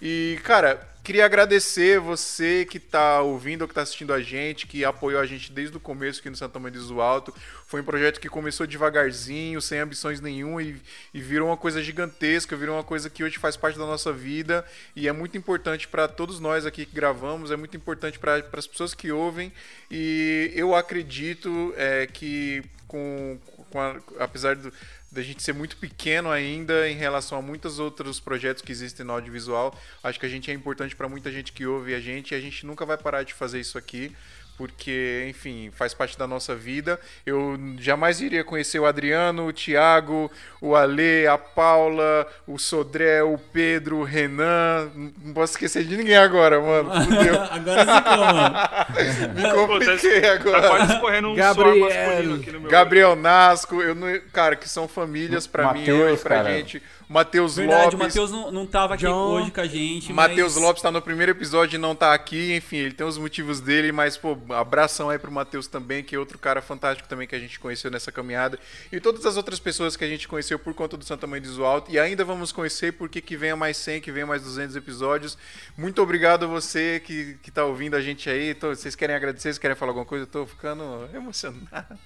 E, 0.00 0.38
cara, 0.44 0.86
queria 1.02 1.24
agradecer 1.24 1.98
você 1.98 2.66
que 2.68 2.78
tá 2.78 3.22
ouvindo 3.22 3.62
ou 3.62 3.68
que 3.68 3.72
tá 3.72 3.80
assistindo 3.80 4.12
a 4.12 4.20
gente, 4.20 4.66
que 4.66 4.84
apoiou 4.84 5.20
a 5.20 5.24
gente 5.24 5.50
desde 5.50 5.74
o 5.74 5.80
começo 5.80 6.20
aqui 6.20 6.28
no 6.28 6.36
Santa 6.36 6.58
Maria 6.58 6.78
do 6.78 7.00
Alto. 7.00 7.32
Foi 7.66 7.80
um 7.80 7.84
projeto 7.84 8.20
que 8.20 8.28
começou 8.28 8.66
devagarzinho, 8.66 9.58
sem 9.62 9.78
ambições 9.78 10.20
nenhuma 10.20 10.62
e, 10.62 10.76
e 11.14 11.20
virou 11.20 11.48
uma 11.48 11.56
coisa 11.56 11.82
gigantesca, 11.82 12.54
virou 12.56 12.76
uma 12.76 12.84
coisa 12.84 13.08
que 13.08 13.24
hoje 13.24 13.38
faz 13.38 13.56
parte 13.56 13.78
da 13.78 13.86
nossa 13.86 14.12
vida 14.12 14.66
e 14.94 15.08
é 15.08 15.12
muito 15.12 15.38
importante 15.38 15.88
para 15.88 16.06
todos 16.06 16.40
nós 16.40 16.66
aqui 16.66 16.84
que 16.84 16.94
gravamos, 16.94 17.50
é 17.50 17.56
muito 17.56 17.74
importante 17.74 18.18
para 18.18 18.42
as 18.52 18.66
pessoas 18.66 18.92
que 18.92 19.10
ouvem 19.10 19.50
e 19.90 20.52
eu 20.54 20.74
acredito 20.74 21.72
é, 21.76 22.06
que 22.06 22.62
com, 22.86 23.38
com 23.76 23.80
a- 23.80 24.24
apesar 24.24 24.56
do, 24.56 24.72
da 25.12 25.20
gente 25.22 25.42
ser 25.42 25.52
muito 25.52 25.76
pequeno 25.76 26.30
ainda 26.30 26.88
em 26.88 26.94
relação 26.96 27.36
a 27.38 27.42
muitos 27.42 27.78
outros 27.78 28.18
projetos 28.18 28.62
que 28.62 28.72
existem 28.72 29.04
no 29.04 29.12
audiovisual, 29.12 29.78
acho 30.02 30.18
que 30.18 30.24
a 30.24 30.28
gente 30.30 30.50
é 30.50 30.54
importante 30.54 30.96
para 30.96 31.06
muita 31.10 31.30
gente 31.30 31.52
que 31.52 31.66
ouve 31.66 31.94
a 31.94 32.00
gente 32.00 32.30
e 32.32 32.34
a 32.34 32.40
gente 32.40 32.64
nunca 32.64 32.86
vai 32.86 32.96
parar 32.96 33.22
de 33.22 33.34
fazer 33.34 33.60
isso 33.60 33.76
aqui. 33.76 34.16
Porque, 34.56 35.26
enfim, 35.28 35.70
faz 35.74 35.92
parte 35.92 36.18
da 36.18 36.26
nossa 36.26 36.54
vida. 36.54 36.98
Eu 37.26 37.58
jamais 37.78 38.20
iria 38.20 38.42
conhecer 38.42 38.78
o 38.78 38.86
Adriano, 38.86 39.46
o 39.46 39.52
Thiago, 39.52 40.30
o 40.60 40.74
Ale, 40.74 41.26
a 41.26 41.36
Paula, 41.36 42.26
o 42.46 42.58
Sodré, 42.58 43.22
o 43.22 43.36
Pedro, 43.36 43.98
o 43.98 44.04
Renan. 44.04 44.90
Não 45.22 45.34
posso 45.34 45.52
esquecer 45.52 45.84
de 45.84 45.96
ninguém 45.96 46.16
agora, 46.16 46.58
mano. 46.60 46.90
Fudeu. 47.04 47.42
Agora 47.42 47.84
zicou, 47.84 48.26
mano. 48.26 49.34
Me 49.34 49.52
compliquei 49.52 50.30
agora. 50.30 50.62
Tá 50.62 50.68
quase 50.68 50.92
escorrendo 50.94 51.28
um 51.28 51.34
suor 51.34 51.76
masculino 51.76 52.34
aqui 52.36 52.52
no 52.52 52.60
meu 52.60 52.70
Gabriel 52.70 53.14
Nasco, 53.14 53.82
eu 53.82 53.94
não, 53.94 54.08
cara, 54.32 54.56
que 54.56 54.68
são 54.68 54.88
famílias 54.88 55.46
pra 55.46 55.72
mim 55.72 55.80
Mateus, 55.80 56.12
hoje, 56.12 56.22
pra 56.22 56.36
cara. 56.36 56.56
gente. 56.56 56.82
Matheus 57.08 57.56
Lopes. 57.56 57.94
o 57.94 57.98
Matheus 57.98 58.30
não, 58.32 58.50
não 58.50 58.66
tava 58.66 58.94
aqui 58.94 59.04
John. 59.04 59.34
hoje 59.34 59.50
com 59.52 59.60
a 59.60 59.66
gente. 59.66 60.12
Matheus 60.12 60.54
mas... 60.54 60.62
Lopes 60.62 60.82
tá 60.82 60.90
no 60.90 61.00
primeiro 61.00 61.30
episódio 61.32 61.76
e 61.76 61.78
não 61.78 61.94
tá 61.94 62.12
aqui, 62.12 62.54
enfim, 62.54 62.78
ele 62.78 62.94
tem 62.94 63.06
os 63.06 63.16
motivos 63.16 63.60
dele, 63.60 63.92
mas, 63.92 64.16
pô, 64.16 64.36
abração 64.50 65.08
aí 65.08 65.18
pro 65.18 65.30
Matheus 65.30 65.68
também, 65.68 66.02
que 66.02 66.16
é 66.16 66.18
outro 66.18 66.36
cara 66.38 66.60
fantástico 66.60 67.08
também 67.08 67.28
que 67.28 67.36
a 67.36 67.38
gente 67.38 67.60
conheceu 67.60 67.90
nessa 67.90 68.10
caminhada. 68.10 68.58
E 68.90 68.98
todas 68.98 69.24
as 69.24 69.36
outras 69.36 69.60
pessoas 69.60 69.96
que 69.96 70.04
a 70.04 70.08
gente 70.08 70.26
conheceu 70.26 70.58
por 70.58 70.74
conta 70.74 70.96
do 70.96 71.04
Santa 71.04 71.26
Mãe 71.26 71.40
do 71.40 71.64
Alto, 71.64 71.90
e 71.92 71.98
ainda 71.98 72.24
vamos 72.24 72.50
conhecer 72.50 72.92
porque 72.94 73.20
que 73.20 73.36
venha 73.36 73.54
mais 73.54 73.76
100, 73.76 74.00
que 74.00 74.10
venha 74.10 74.26
mais 74.26 74.42
200 74.42 74.74
episódios. 74.74 75.38
Muito 75.78 76.02
obrigado 76.02 76.44
a 76.44 76.48
você 76.48 77.00
que, 77.04 77.38
que 77.42 77.50
tá 77.52 77.64
ouvindo 77.64 77.94
a 77.94 78.00
gente 78.00 78.28
aí. 78.28 78.52
Tô- 78.54 78.74
vocês 78.74 78.96
querem 78.96 79.14
agradecer, 79.14 79.42
vocês 79.44 79.58
querem 79.58 79.76
falar 79.76 79.90
alguma 79.90 80.06
coisa? 80.06 80.24
Eu 80.24 80.28
tô 80.28 80.44
ficando 80.44 81.08
emocionado. 81.14 81.96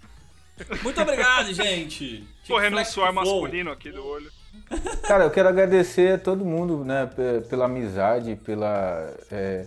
Muito 0.82 1.00
obrigado, 1.00 1.54
gente. 1.54 2.22
Correndo 2.46 2.74
um 2.74 2.76
Flex 2.76 2.90
suor 2.90 3.12
masculino 3.14 3.70
aqui 3.70 3.90
do 3.90 4.04
olho. 4.04 4.30
Cara, 5.06 5.24
eu 5.24 5.30
quero 5.30 5.48
agradecer 5.48 6.14
a 6.14 6.18
todo 6.18 6.44
mundo, 6.44 6.84
né, 6.84 7.06
pe- 7.06 7.40
pela 7.48 7.64
amizade, 7.66 8.36
pela. 8.36 9.12
É, 9.30 9.66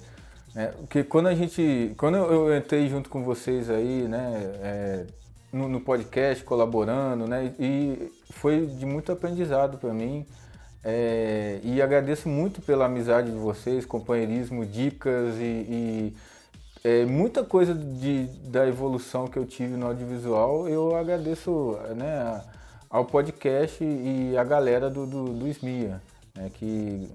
é, 0.56 0.68
porque 0.68 1.04
quando 1.04 1.28
a 1.28 1.36
gente. 1.36 1.94
Quando 1.98 2.18
eu 2.18 2.48
eu 2.50 2.58
entrei 2.58 2.88
junto 2.88 3.10
com 3.10 3.24
vocês 3.24 3.70
aí, 3.70 4.08
né, 4.08 4.32
é, 4.62 5.06
no, 5.52 5.68
no 5.68 5.82
podcast, 5.82 6.44
colaborando, 6.44 7.28
né, 7.28 7.54
e 7.60 8.12
foi 8.32 8.66
de 8.66 8.86
muito 8.86 9.12
aprendizado 9.12 9.78
para 9.78 9.94
mim. 9.94 10.26
É, 10.86 11.60
e 11.64 11.82
agradeço 11.82 12.28
muito 12.28 12.62
pela 12.62 12.86
amizade 12.86 13.32
de 13.32 13.38
vocês, 13.38 13.86
companheirismo, 13.86 14.66
dicas 14.66 15.36
e, 15.38 15.42
e, 15.44 16.14
é, 16.84 17.06
muita 17.06 17.42
coisa 17.44 17.74
de, 17.74 18.26
da 18.50 18.68
evolução 18.68 19.28
que 19.28 19.38
eu 19.38 19.46
tive 19.46 19.78
no 19.78 19.88
audiovisual. 19.88 20.68
Eu 20.68 20.96
agradeço 20.96 21.78
né, 21.96 22.18
a- 22.20 22.44
ao 22.94 23.04
podcast 23.04 23.84
e 23.84 24.38
a 24.38 24.44
galera 24.44 24.88
do, 24.88 25.08
do, 25.08 25.26
do 25.34 25.48
SMIA, 25.48 26.00
né, 26.36 26.52
que 26.54 27.10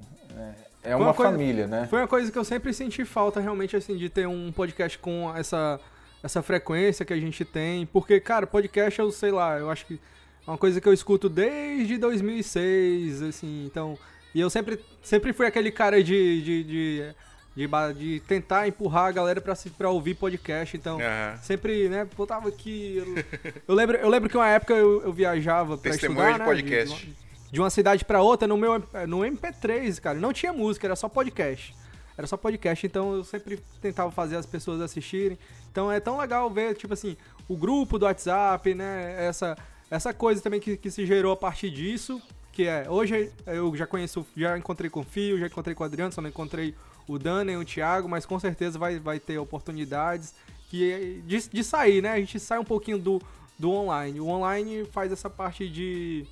é, 0.82 0.90
é 0.90 0.92
Foi 0.92 1.00
uma, 1.00 1.14
coisa- 1.14 1.30
família, 1.30 1.66
né? 1.68 1.86
Foi 1.88 2.00
uma 2.00 2.08
coisa 2.08 2.32
que 2.32 2.36
eu 2.36 2.44
sempre 2.44 2.72
senti 2.74 3.04
falta, 3.04 3.38
realmente, 3.38 3.76
assim, 3.76 3.96
de 3.96 4.08
ter 4.08 4.26
um 4.26 4.50
podcast 4.50 4.98
com 4.98 5.32
essa, 5.36 5.78
essa 6.20 6.42
frequência 6.42 7.04
que 7.04 7.12
a 7.12 7.16
gente 7.20 7.44
tem. 7.44 7.86
Porque, 7.86 8.18
cara, 8.18 8.44
podcast, 8.44 8.98
eu 8.98 9.12
sei 9.12 9.30
lá, 9.30 9.56
eu 9.56 9.70
acho 9.70 9.86
que 9.86 10.00
é 10.46 10.50
uma 10.50 10.58
coisa 10.58 10.80
que 10.80 10.88
eu 10.88 10.92
escuto 10.92 11.28
desde 11.28 11.96
2006, 11.96 13.22
assim, 13.22 13.64
então... 13.64 13.96
E 14.34 14.40
eu 14.40 14.50
sempre, 14.50 14.80
sempre 15.00 15.32
fui 15.32 15.46
aquele 15.46 15.70
cara 15.70 16.02
de... 16.02 16.42
de, 16.42 16.64
de 16.64 17.14
de, 17.58 17.94
de 17.94 18.20
tentar 18.20 18.68
empurrar 18.68 19.06
a 19.06 19.12
galera 19.12 19.40
pra, 19.40 19.54
pra 19.76 19.90
ouvir 19.90 20.14
podcast, 20.14 20.76
então 20.76 21.00
Aham. 21.00 21.38
sempre, 21.42 21.88
né, 21.88 22.06
botava 22.16 22.48
aqui. 22.48 22.96
Eu, 22.96 23.52
eu 23.66 23.74
lembro, 23.74 23.96
eu 23.96 24.08
lembro 24.08 24.30
que 24.30 24.36
uma 24.36 24.48
época 24.48 24.74
eu, 24.74 25.02
eu 25.02 25.12
viajava 25.12 25.76
pra 25.76 25.90
Testemunho 25.90 26.20
estudar, 26.20 26.32
de 26.34 26.38
né, 26.38 26.44
podcast. 26.44 27.16
de 27.50 27.60
uma 27.60 27.70
cidade 27.70 28.04
pra 28.04 28.22
outra 28.22 28.46
no 28.46 28.56
meu 28.56 28.78
no 29.08 29.18
MP3, 29.18 30.00
cara. 30.00 30.20
Não 30.20 30.32
tinha 30.32 30.52
música, 30.52 30.86
era 30.86 30.94
só 30.94 31.08
podcast. 31.08 31.74
Era 32.16 32.28
só 32.28 32.36
podcast, 32.36 32.86
então 32.86 33.14
eu 33.14 33.24
sempre 33.24 33.58
tentava 33.82 34.10
fazer 34.12 34.36
as 34.36 34.46
pessoas 34.46 34.80
assistirem. 34.80 35.36
Então 35.70 35.90
é 35.90 35.98
tão 35.98 36.18
legal 36.18 36.48
ver, 36.50 36.74
tipo 36.76 36.94
assim, 36.94 37.16
o 37.48 37.56
grupo 37.56 37.98
do 37.98 38.04
WhatsApp, 38.04 38.72
né? 38.74 39.16
Essa, 39.26 39.56
essa 39.90 40.14
coisa 40.14 40.40
também 40.40 40.60
que, 40.60 40.76
que 40.76 40.90
se 40.92 41.04
gerou 41.04 41.32
a 41.32 41.36
partir 41.36 41.70
disso. 41.70 42.22
Que 42.52 42.66
é, 42.66 42.86
hoje 42.88 43.32
eu 43.46 43.74
já 43.76 43.86
conheço, 43.86 44.26
já 44.36 44.58
encontrei 44.58 44.90
com 44.90 45.00
o 45.00 45.04
Fio, 45.04 45.38
já 45.38 45.46
encontrei 45.46 45.74
com 45.74 45.82
o 45.84 45.86
Adriano, 45.86 46.12
só 46.12 46.20
não 46.20 46.28
encontrei 46.28 46.74
o 47.08 47.18
Dani 47.18 47.52
e 47.52 47.56
o 47.56 47.64
Thiago, 47.64 48.08
mas 48.08 48.26
com 48.26 48.38
certeza 48.38 48.78
vai, 48.78 48.98
vai 48.98 49.18
ter 49.18 49.38
oportunidades 49.38 50.34
que 50.68 51.22
de, 51.26 51.48
de 51.48 51.64
sair, 51.64 52.02
né? 52.02 52.12
A 52.12 52.18
gente 52.18 52.38
sai 52.38 52.58
um 52.58 52.64
pouquinho 52.64 52.98
do, 52.98 53.20
do 53.58 53.70
online. 53.70 54.20
O 54.20 54.28
online 54.28 54.84
faz 54.84 55.10
essa 55.10 55.30
parte 55.30 55.68
de, 55.68 56.26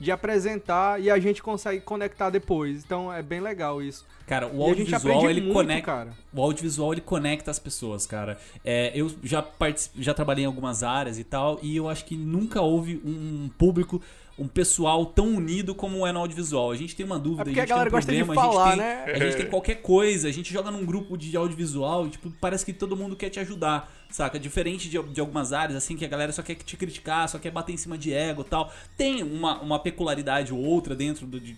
de 0.00 0.10
apresentar 0.10 1.00
e 1.00 1.10
a 1.10 1.18
gente 1.18 1.42
consegue 1.42 1.80
conectar 1.80 2.30
depois. 2.30 2.82
Então 2.84 3.12
é 3.12 3.22
bem 3.22 3.40
legal 3.40 3.82
isso. 3.82 4.04
Cara, 4.26 4.48
o 4.48 4.62
audiovisual 4.62 5.30
ele 5.30 5.40
muito, 5.40 5.54
conecta. 5.54 5.86
cara. 5.86 6.12
O 6.32 6.42
audiovisual 6.42 6.92
ele 6.92 7.00
conecta 7.00 7.50
as 7.50 7.58
pessoas, 7.58 8.06
cara. 8.06 8.38
É, 8.64 8.90
eu 8.94 9.10
já 9.22 9.46
já 9.94 10.12
trabalhei 10.12 10.44
em 10.44 10.46
algumas 10.46 10.82
áreas 10.82 11.18
e 11.18 11.24
tal, 11.24 11.60
e 11.62 11.76
eu 11.76 11.88
acho 11.88 12.04
que 12.04 12.16
nunca 12.16 12.60
houve 12.60 13.00
um 13.04 13.48
público, 13.56 14.02
um 14.38 14.46
pessoal 14.46 15.06
tão 15.06 15.28
unido 15.34 15.74
como 15.74 16.06
é 16.06 16.12
no 16.12 16.18
audiovisual. 16.20 16.70
A 16.70 16.76
gente 16.76 16.94
tem 16.94 17.06
uma 17.06 17.18
dúvida, 17.18 17.48
É 17.50 17.52
a 17.52 17.54
gente 17.54 17.60
a 17.60 17.66
galera 17.66 17.90
tem 17.90 17.96
um 17.96 17.98
gosta 17.98 18.12
de 18.12 18.18
problema, 18.24 18.34
falar, 18.34 18.64
a 18.64 18.70
gente 18.70 18.78
tem, 18.78 18.86
né? 18.86 19.04
a 19.12 19.18
gente 19.30 19.36
tem 19.38 19.46
qualquer 19.50 19.74
coisa, 19.76 20.28
a 20.28 20.32
gente 20.32 20.52
joga 20.52 20.70
num 20.70 20.84
grupo 20.84 21.16
de 21.16 21.34
audiovisual 21.36 22.06
e 22.06 22.10
tipo, 22.10 22.30
parece 22.40 22.64
que 22.64 22.72
todo 22.72 22.94
mundo 22.96 23.16
quer 23.16 23.30
te 23.30 23.40
ajudar, 23.40 23.90
saca? 24.10 24.38
Diferente 24.38 24.90
de, 24.90 25.02
de 25.02 25.20
algumas 25.20 25.52
áreas, 25.54 25.76
assim, 25.76 25.96
que 25.96 26.04
a 26.04 26.08
galera 26.08 26.32
só 26.32 26.42
quer 26.42 26.54
te 26.56 26.76
criticar, 26.76 27.28
só 27.28 27.38
quer 27.38 27.50
bater 27.50 27.72
em 27.72 27.76
cima 27.78 27.96
de 27.96 28.12
ego 28.12 28.42
e 28.42 28.44
tal. 28.44 28.70
Tem 28.96 29.22
uma, 29.22 29.58
uma 29.62 29.78
peculiaridade 29.78 30.52
ou 30.52 30.60
outra 30.60 30.94
dentro 30.94 31.26
do, 31.26 31.40
de- 31.40 31.56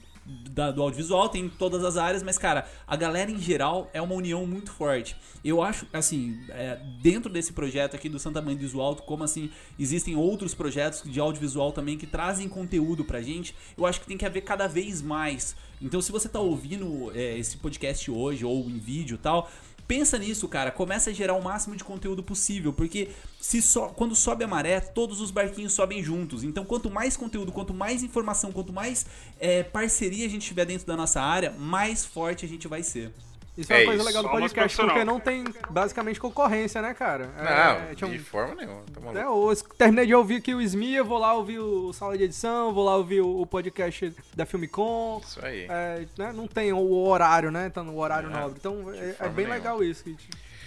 da- 0.50 0.70
do 0.70 0.82
audiovisual, 0.82 1.28
tem 1.28 1.44
em 1.44 1.48
todas 1.48 1.84
as 1.84 1.96
áreas, 1.96 2.22
mas, 2.22 2.36
cara, 2.36 2.68
a 2.86 2.96
galera 2.96 3.30
em 3.30 3.38
geral 3.38 3.88
é 3.92 4.02
uma 4.02 4.14
união 4.14 4.46
muito 4.46 4.70
forte. 4.70 5.16
Eu 5.44 5.62
acho, 5.62 5.86
assim, 5.92 6.38
é, 6.50 6.78
dentro 7.02 7.32
desse 7.32 7.52
projeto 7.52 7.94
aqui 7.94 8.08
do 8.08 8.18
Santa 8.18 8.42
Mãe 8.42 8.54
do 8.54 8.60
Visual 8.60 8.86
Alto, 8.88 9.02
como 9.04 9.24
assim, 9.24 9.50
existem 9.78 10.16
outros 10.16 10.54
projetos 10.54 11.02
de 11.04 11.18
audiovisual 11.20 11.72
também 11.72 11.96
que 11.96 12.06
trazem 12.06 12.48
conteúdo 12.48 13.04
pra 13.04 13.22
gente, 13.22 13.54
eu 13.76 13.86
acho 13.86 14.00
que 14.00 14.06
tem 14.06 14.16
que 14.16 14.26
haver 14.26 14.42
cada 14.42 14.66
vez 14.66 15.00
mais. 15.00 15.56
Então, 15.80 16.00
se 16.02 16.10
você 16.10 16.28
tá 16.28 16.40
ouvindo 16.40 17.12
é, 17.14 17.38
esse 17.38 17.56
podcast 17.56 18.10
hoje 18.10 18.44
ou 18.44 18.68
em 18.68 18.78
vídeo 18.78 19.14
e 19.14 19.18
tal, 19.18 19.48
Pensa 19.88 20.18
nisso, 20.18 20.46
cara. 20.46 20.70
Começa 20.70 21.08
a 21.08 21.12
gerar 21.14 21.32
o 21.32 21.42
máximo 21.42 21.74
de 21.74 21.82
conteúdo 21.82 22.22
possível, 22.22 22.74
porque 22.74 23.08
se 23.40 23.62
só 23.62 23.88
quando 23.88 24.14
sobe 24.14 24.44
a 24.44 24.46
maré, 24.46 24.80
todos 24.80 25.18
os 25.18 25.30
barquinhos 25.30 25.72
sobem 25.72 26.02
juntos. 26.02 26.44
Então, 26.44 26.62
quanto 26.62 26.90
mais 26.90 27.16
conteúdo, 27.16 27.50
quanto 27.50 27.72
mais 27.72 28.02
informação, 28.02 28.52
quanto 28.52 28.70
mais 28.70 29.06
é, 29.40 29.62
parceria 29.62 30.26
a 30.26 30.28
gente 30.28 30.46
tiver 30.46 30.66
dentro 30.66 30.86
da 30.86 30.94
nossa 30.94 31.22
área, 31.22 31.52
mais 31.52 32.04
forte 32.04 32.44
a 32.44 32.48
gente 32.48 32.68
vai 32.68 32.82
ser. 32.82 33.10
Isso 33.58 33.72
é 33.72 33.78
uma 33.78 33.86
coisa 33.86 34.04
legal 34.04 34.22
do 34.22 34.28
podcast, 34.28 34.76
porque 34.76 35.04
não 35.04 35.18
tem 35.18 35.44
basicamente 35.68 36.20
concorrência, 36.20 36.80
né, 36.80 36.94
cara? 36.94 37.28
Não, 37.36 37.90
É, 37.90 37.94
tinha 37.96 38.08
um- 38.08 38.12
de 38.12 38.18
forma 38.20 38.54
nenhuma. 38.54 38.82
Tá 38.94 39.00
maluco. 39.00 39.18
É, 39.18 39.22
eu 39.24 39.56
terminei 39.76 40.06
de 40.06 40.14
ouvir 40.14 40.36
aqui 40.36 40.54
o 40.54 40.60
Smia, 40.62 41.02
vou 41.02 41.18
lá 41.18 41.34
ouvir 41.34 41.58
o 41.58 41.92
Sala 41.92 42.16
de 42.16 42.22
Edição, 42.24 42.72
vou 42.72 42.84
lá 42.84 42.94
ouvir 42.96 43.20
o, 43.20 43.44
podcast 43.44 44.14
da 44.36 44.46
Filmicom. 44.46 45.20
Isso 45.24 45.44
aí. 45.44 45.66
É, 45.68 46.06
né, 46.16 46.32
não 46.32 46.46
tem 46.46 46.72
o 46.72 46.92
horário, 46.92 47.50
né? 47.50 47.68
Tá 47.68 47.82
no 47.82 47.98
horário 47.98 48.28
É, 48.30 48.32
nobre. 48.32 48.54
Então 48.60 48.92
é, 48.94 49.16
é 49.18 49.28
bem 49.28 49.46
nenhuma. 49.46 49.54
legal 49.54 49.82
isso. 49.82 50.04
Que... 50.04 50.16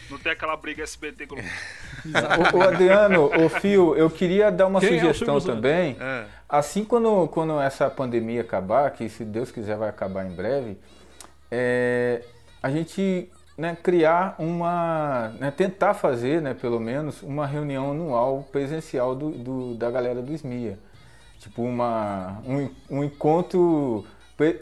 Não 0.09 0.17
tem 0.19 0.33
aquela 0.33 0.57
briga 0.57 0.83
SBT 0.83 1.27
com 1.27 1.35
O, 2.53 2.57
o 2.57 2.61
Adriano, 2.61 3.31
o 3.45 3.47
Fio, 3.47 3.95
eu 3.95 4.09
queria 4.09 4.51
dar 4.51 4.67
uma 4.67 4.81
Quem 4.81 4.97
é 4.97 4.99
sugestão 4.99 5.39
Santos? 5.39 5.45
também. 5.45 5.95
É. 5.97 6.25
Assim, 6.49 6.83
quando, 6.83 7.27
quando 7.29 7.57
essa 7.61 7.89
pandemia 7.89 8.41
acabar, 8.41 8.91
que 8.91 9.07
se 9.07 9.23
Deus 9.23 9.49
quiser 9.49 9.77
vai 9.77 9.87
acabar 9.87 10.25
em 10.25 10.31
breve, 10.35 10.77
é, 11.49 12.21
a 12.61 12.69
gente 12.69 13.29
né, 13.57 13.77
criar 13.81 14.35
uma. 14.39 15.33
né, 15.39 15.51
tentar 15.55 15.93
fazer, 15.93 16.41
né, 16.41 16.53
pelo 16.53 16.79
menos, 16.79 17.21
uma 17.21 17.45
reunião 17.45 17.91
anual 17.91 18.47
presencial 18.51 19.13
do, 19.15 19.31
do- 19.31 19.75
da 19.75 19.89
galera 19.91 20.21
do 20.21 20.33
SMIA. 20.33 20.77
Tipo, 21.39 21.63
uma, 21.63 22.39
um, 22.45 22.69
um 22.89 23.03
encontro. 23.03 24.05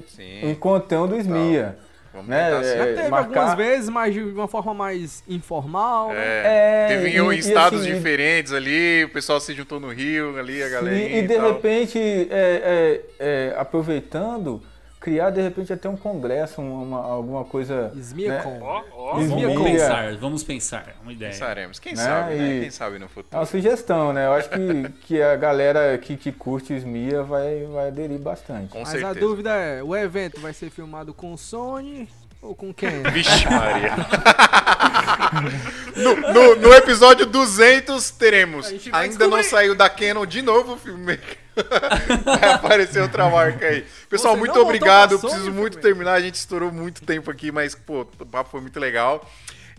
Sim. 0.07 0.45
Um 0.45 0.49
encontrão 0.51 1.07
do 1.07 1.15
SMIA. 1.17 1.77
Vamos 2.11 2.27
né, 2.27 2.49
tentar, 2.49 2.63
sim. 2.63 2.69
é, 2.69 2.77
Já 2.77 2.85
teve 2.85 3.09
marcar- 3.09 3.39
algumas 3.39 3.55
vezes, 3.55 3.89
mas 3.89 4.13
de 4.13 4.21
uma 4.23 4.47
forma 4.47 4.73
mais 4.73 5.23
informal. 5.29 6.09
né? 6.09 6.15
É, 6.17 6.87
teve 6.87 7.09
em, 7.09 7.13
e- 7.15 7.19
em 7.19 7.31
e 7.35 7.39
estados 7.39 7.81
assim, 7.81 7.93
diferentes 7.93 8.51
ali, 8.51 9.03
o 9.05 9.09
pessoal 9.09 9.39
se 9.39 9.53
juntou 9.53 9.79
no 9.79 9.89
Rio, 9.93 10.37
ali, 10.39 10.61
a 10.63 10.67
galera. 10.69 10.97
E, 10.97 11.19
e 11.19 11.27
de 11.27 11.37
repente, 11.37 11.99
é, 11.99 12.25
é, 12.31 13.01
é, 13.19 13.55
aproveitando, 13.57 14.61
criar 14.99 15.29
de 15.29 15.41
repente 15.41 15.71
até 15.71 15.87
um 15.87 15.95
congresso, 15.95 16.61
uma, 16.61 17.01
alguma 17.01 17.45
coisa. 17.45 17.91
Smiacon. 17.95 18.51
Né? 18.51 18.59
Ó, 18.61 18.83
ó. 18.93 19.13
Vamos 19.15 19.63
pensar, 19.63 20.15
vamos 20.17 20.43
pensar. 20.43 20.95
Uma 21.01 21.13
ideia. 21.13 21.31
Pensaremos. 21.31 21.79
Quem 21.79 21.93
Né? 21.95 22.03
sabe, 22.03 22.35
né? 22.35 22.55
E- 22.57 22.61
Quem 22.61 22.71
sabe 22.71 22.99
no 22.99 23.05
É 23.05 23.07
futuro. 23.07 23.37
uma 23.39 23.45
sugestão, 23.45 24.13
né? 24.13 24.25
Eu 24.27 24.33
acho 24.33 24.49
que, 24.49 24.89
que 25.07 25.21
a 25.21 25.35
galera 25.35 25.97
que, 25.97 26.17
que 26.17 26.31
curte 26.31 26.73
o 26.73 26.75
Smia 26.75 27.23
vai, 27.23 27.65
vai 27.65 27.87
aderir 27.87 28.19
bastante. 28.19 28.69
Com 28.69 28.81
Mas 28.83 29.03
a 29.03 29.13
dúvida 29.13 29.51
é, 29.55 29.81
o 29.81 29.95
evento 29.95 30.39
vai 30.41 30.53
ser 30.53 30.69
filmado 30.69 31.13
com 31.13 31.35
Sony 31.37 32.07
ou 32.41 32.55
com 32.55 32.73
quem? 32.73 33.03
Vixe, 33.11 33.45
Maria. 33.49 33.95
no, 35.95 36.15
no- 36.33 36.55
no 36.55 36.73
episódio 36.73 37.25
200 37.25 38.11
teremos. 38.11 38.67
Ainda 38.93 39.27
não 39.27 39.43
saiu 39.43 39.75
da 39.75 39.89
Canon 39.89 40.25
de 40.25 40.41
novo 40.41 40.73
o 40.73 40.77
filme. 40.77 41.19
Vai 42.23 42.53
aparecer 42.53 43.01
outra 43.01 43.29
marca 43.29 43.65
aí. 43.67 43.85
Pessoal, 44.09 44.33
Você 44.35 44.39
muito 44.39 44.59
obrigado. 44.59 45.13
Eu 45.13 45.19
preciso 45.19 45.51
muito 45.51 45.77
terminar. 45.77 46.13
A 46.13 46.21
gente 46.21 46.35
estourou 46.35 46.71
muito 46.71 47.01
tempo 47.03 47.29
aqui, 47.29 47.51
mas, 47.51 47.75
pô, 47.75 48.01
o 48.19 48.25
papo 48.25 48.49
foi 48.51 48.61
muito 48.61 48.79
legal. 48.79 49.29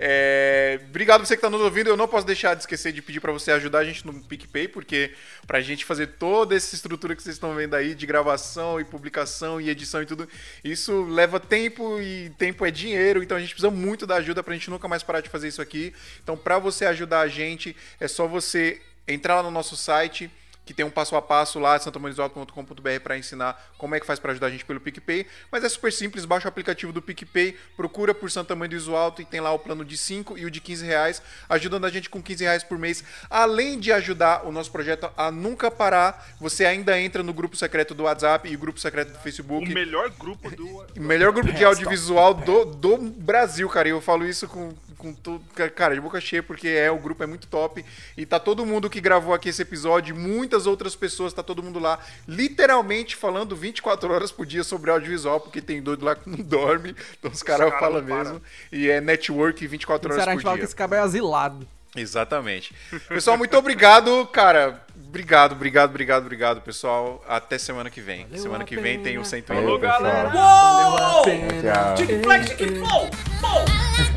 É, 0.03 0.81
obrigado 0.89 1.27
você 1.27 1.35
que 1.35 1.41
está 1.41 1.51
nos 1.51 1.61
ouvindo. 1.61 1.89
Eu 1.89 1.97
não 1.97 2.09
posso 2.09 2.27
deixar 2.27 2.55
de 2.55 2.63
esquecer 2.63 2.91
de 2.91 3.03
pedir 3.03 3.21
para 3.21 3.33
você 3.33 3.53
ajudar 3.53 3.81
a 3.81 3.85
gente 3.85 4.07
no 4.07 4.15
PicPay, 4.15 4.67
porque 4.67 5.13
pra 5.47 5.61
gente 5.61 5.85
fazer 5.85 6.07
toda 6.07 6.57
essa 6.57 6.75
estrutura 6.75 7.15
que 7.15 7.23
vocês 7.23 7.37
estão 7.37 7.55
vendo 7.55 7.75
aí 7.75 7.95
de 7.95 8.07
gravação 8.07 8.81
e 8.81 8.85
publicação 8.85 9.61
e 9.61 9.69
edição 9.69 10.01
e 10.01 10.07
tudo, 10.07 10.27
isso 10.65 11.03
leva 11.03 11.39
tempo 11.39 12.01
e 12.01 12.31
tempo 12.39 12.65
é 12.65 12.71
dinheiro, 12.71 13.23
então 13.23 13.37
a 13.37 13.41
gente 13.41 13.51
precisa 13.51 13.71
muito 13.71 14.07
da 14.07 14.17
ajuda 14.17 14.43
pra 14.43 14.55
gente 14.55 14.71
nunca 14.71 14.89
mais 14.89 15.03
parar 15.03 15.21
de 15.21 15.29
fazer 15.29 15.49
isso 15.49 15.61
aqui. 15.61 15.93
Então, 16.23 16.35
pra 16.35 16.59
você 16.59 16.87
ajudar 16.87 17.21
a 17.21 17.29
gente, 17.29 17.77
é 18.01 18.09
só 18.09 18.27
você 18.27 18.81
entrar 19.07 19.37
lá 19.37 19.43
no 19.43 19.51
nosso 19.51 19.77
site 19.77 20.31
que 20.71 20.75
tem 20.75 20.87
um 20.87 20.91
passo 20.91 21.17
a 21.17 21.23
passo 21.23 21.59
lá, 21.59 21.77
santamanizoalto.com.br 21.81 23.01
para 23.03 23.19
ensinar 23.19 23.61
como 23.77 23.97
é 23.97 23.99
que 23.99 24.07
faz 24.07 24.21
para 24.21 24.31
ajudar 24.31 24.47
a 24.47 24.51
gente 24.51 24.65
pelo 24.65 24.79
PicPay. 24.79 25.27
Mas 25.51 25.65
é 25.65 25.69
super 25.69 25.93
simples, 25.93 26.25
baixa 26.25 26.47
o 26.47 26.49
aplicativo 26.49 26.93
do 26.93 27.03
PicPay, 27.03 27.57
procura 27.77 28.15
por 28.15 28.31
Santa 28.31 28.55
Mãe 28.55 28.69
do 28.69 28.77
Iso 28.77 28.95
Alto 28.95 29.21
e 29.21 29.25
tem 29.25 29.41
lá 29.41 29.53
o 29.53 29.59
plano 29.59 29.85
de 29.85 29.99
5 29.99 30.39
e 30.39 30.47
o 30.47 30.51
de 30.51 30.61
15 30.61 30.87
reais, 30.87 31.21
ajudando 31.49 31.87
a 31.87 31.91
gente 31.91 32.09
com 32.09 32.23
15 32.23 32.45
reais 32.45 32.63
por 32.63 32.79
mês. 32.79 33.03
Além 33.29 33.81
de 33.81 33.91
ajudar 33.91 34.47
o 34.47 34.53
nosso 34.53 34.71
projeto 34.71 35.11
a 35.17 35.33
nunca 35.33 35.73
parar, 35.73 36.37
você 36.39 36.65
ainda 36.65 36.97
entra 37.01 37.25
no 37.25 37.35
grupo 37.35 37.57
secreto 37.57 37.93
do 37.93 38.05
WhatsApp 38.05 38.49
e 38.49 38.57
grupo 38.57 38.79
secreto 38.79 39.11
do 39.11 39.19
Facebook. 39.19 39.69
O 39.69 39.75
melhor 39.75 40.09
grupo 40.11 40.51
do. 40.51 40.71
O 40.97 41.03
melhor 41.03 41.33
grupo 41.33 41.53
de 41.53 41.65
audiovisual 41.65 42.35
do, 42.35 42.65
do 42.65 42.97
Brasil, 42.97 43.69
cara. 43.69 43.89
E 43.89 43.91
eu 43.91 44.01
falo 44.01 44.27
isso 44.27 44.47
com, 44.47 44.73
com 45.01 45.13
todo. 45.13 45.43
Cara, 45.75 45.95
de 45.95 46.01
boca 46.01 46.21
cheia, 46.21 46.43
porque 46.43 46.69
é 46.69 46.91
o 46.91 46.99
grupo 46.99 47.23
é 47.23 47.27
muito 47.27 47.47
top. 47.47 47.85
E 48.17 48.27
tá 48.27 48.39
todo 48.39 48.67
mundo 48.67 48.91
que 48.91 49.01
gravou 49.01 49.35
aqui 49.35 49.49
esse 49.49 49.63
episódio, 49.63 50.15
muitas 50.15 50.67
outras 50.67 50.95
pessoas, 50.95 51.33
tá 51.33 51.43
todo 51.43 51.63
mundo 51.63 51.79
lá, 51.79 51.99
literalmente 52.29 53.17
falando 53.17 53.57
24 53.57 54.13
horas 54.13 54.31
por 54.31 54.45
dia 54.45 54.63
sobre 54.63 54.91
audiovisual, 54.91 55.41
porque 55.41 55.61
tem 55.61 55.83
doido 55.83 56.05
lá 56.05 56.15
que 56.15 56.29
não 56.29 56.39
dorme. 56.39 56.95
Então 57.19 57.31
os 57.31 57.43
caras 57.43 57.71
cara 57.71 57.81
falam 57.81 58.03
mesmo. 58.03 58.43
E 58.71 58.89
é 58.89 59.01
network 59.01 59.67
24 59.67 60.13
horas 60.13 60.25
por 60.25 60.43
fala 60.43 60.55
que 60.55 60.61
dia. 60.61 60.65
esse 60.65 60.77
cara 60.77 60.97
é 60.97 61.01
asilado. 61.01 61.67
Exatamente. 61.97 62.75
Pessoal, 63.09 63.37
muito 63.37 63.57
obrigado, 63.57 64.25
cara. 64.27 64.85
Obrigado, 65.09 65.53
obrigado, 65.53 65.91
obrigado, 65.91 66.23
obrigado, 66.23 66.61
pessoal. 66.61 67.25
Até 67.27 67.59
semana 67.59 67.91
que 67.91 68.01
vem. 68.01 68.29
semana 68.37 68.65
que 68.65 68.77
vem 68.77 69.03
tem 69.03 69.19
o 69.19 69.25
101. 69.25 69.57
Falou, 69.57 69.79
galera. 69.79 70.31
Uou! 70.33 71.25
Tchau. 71.25 71.97
Chicken 71.97 74.10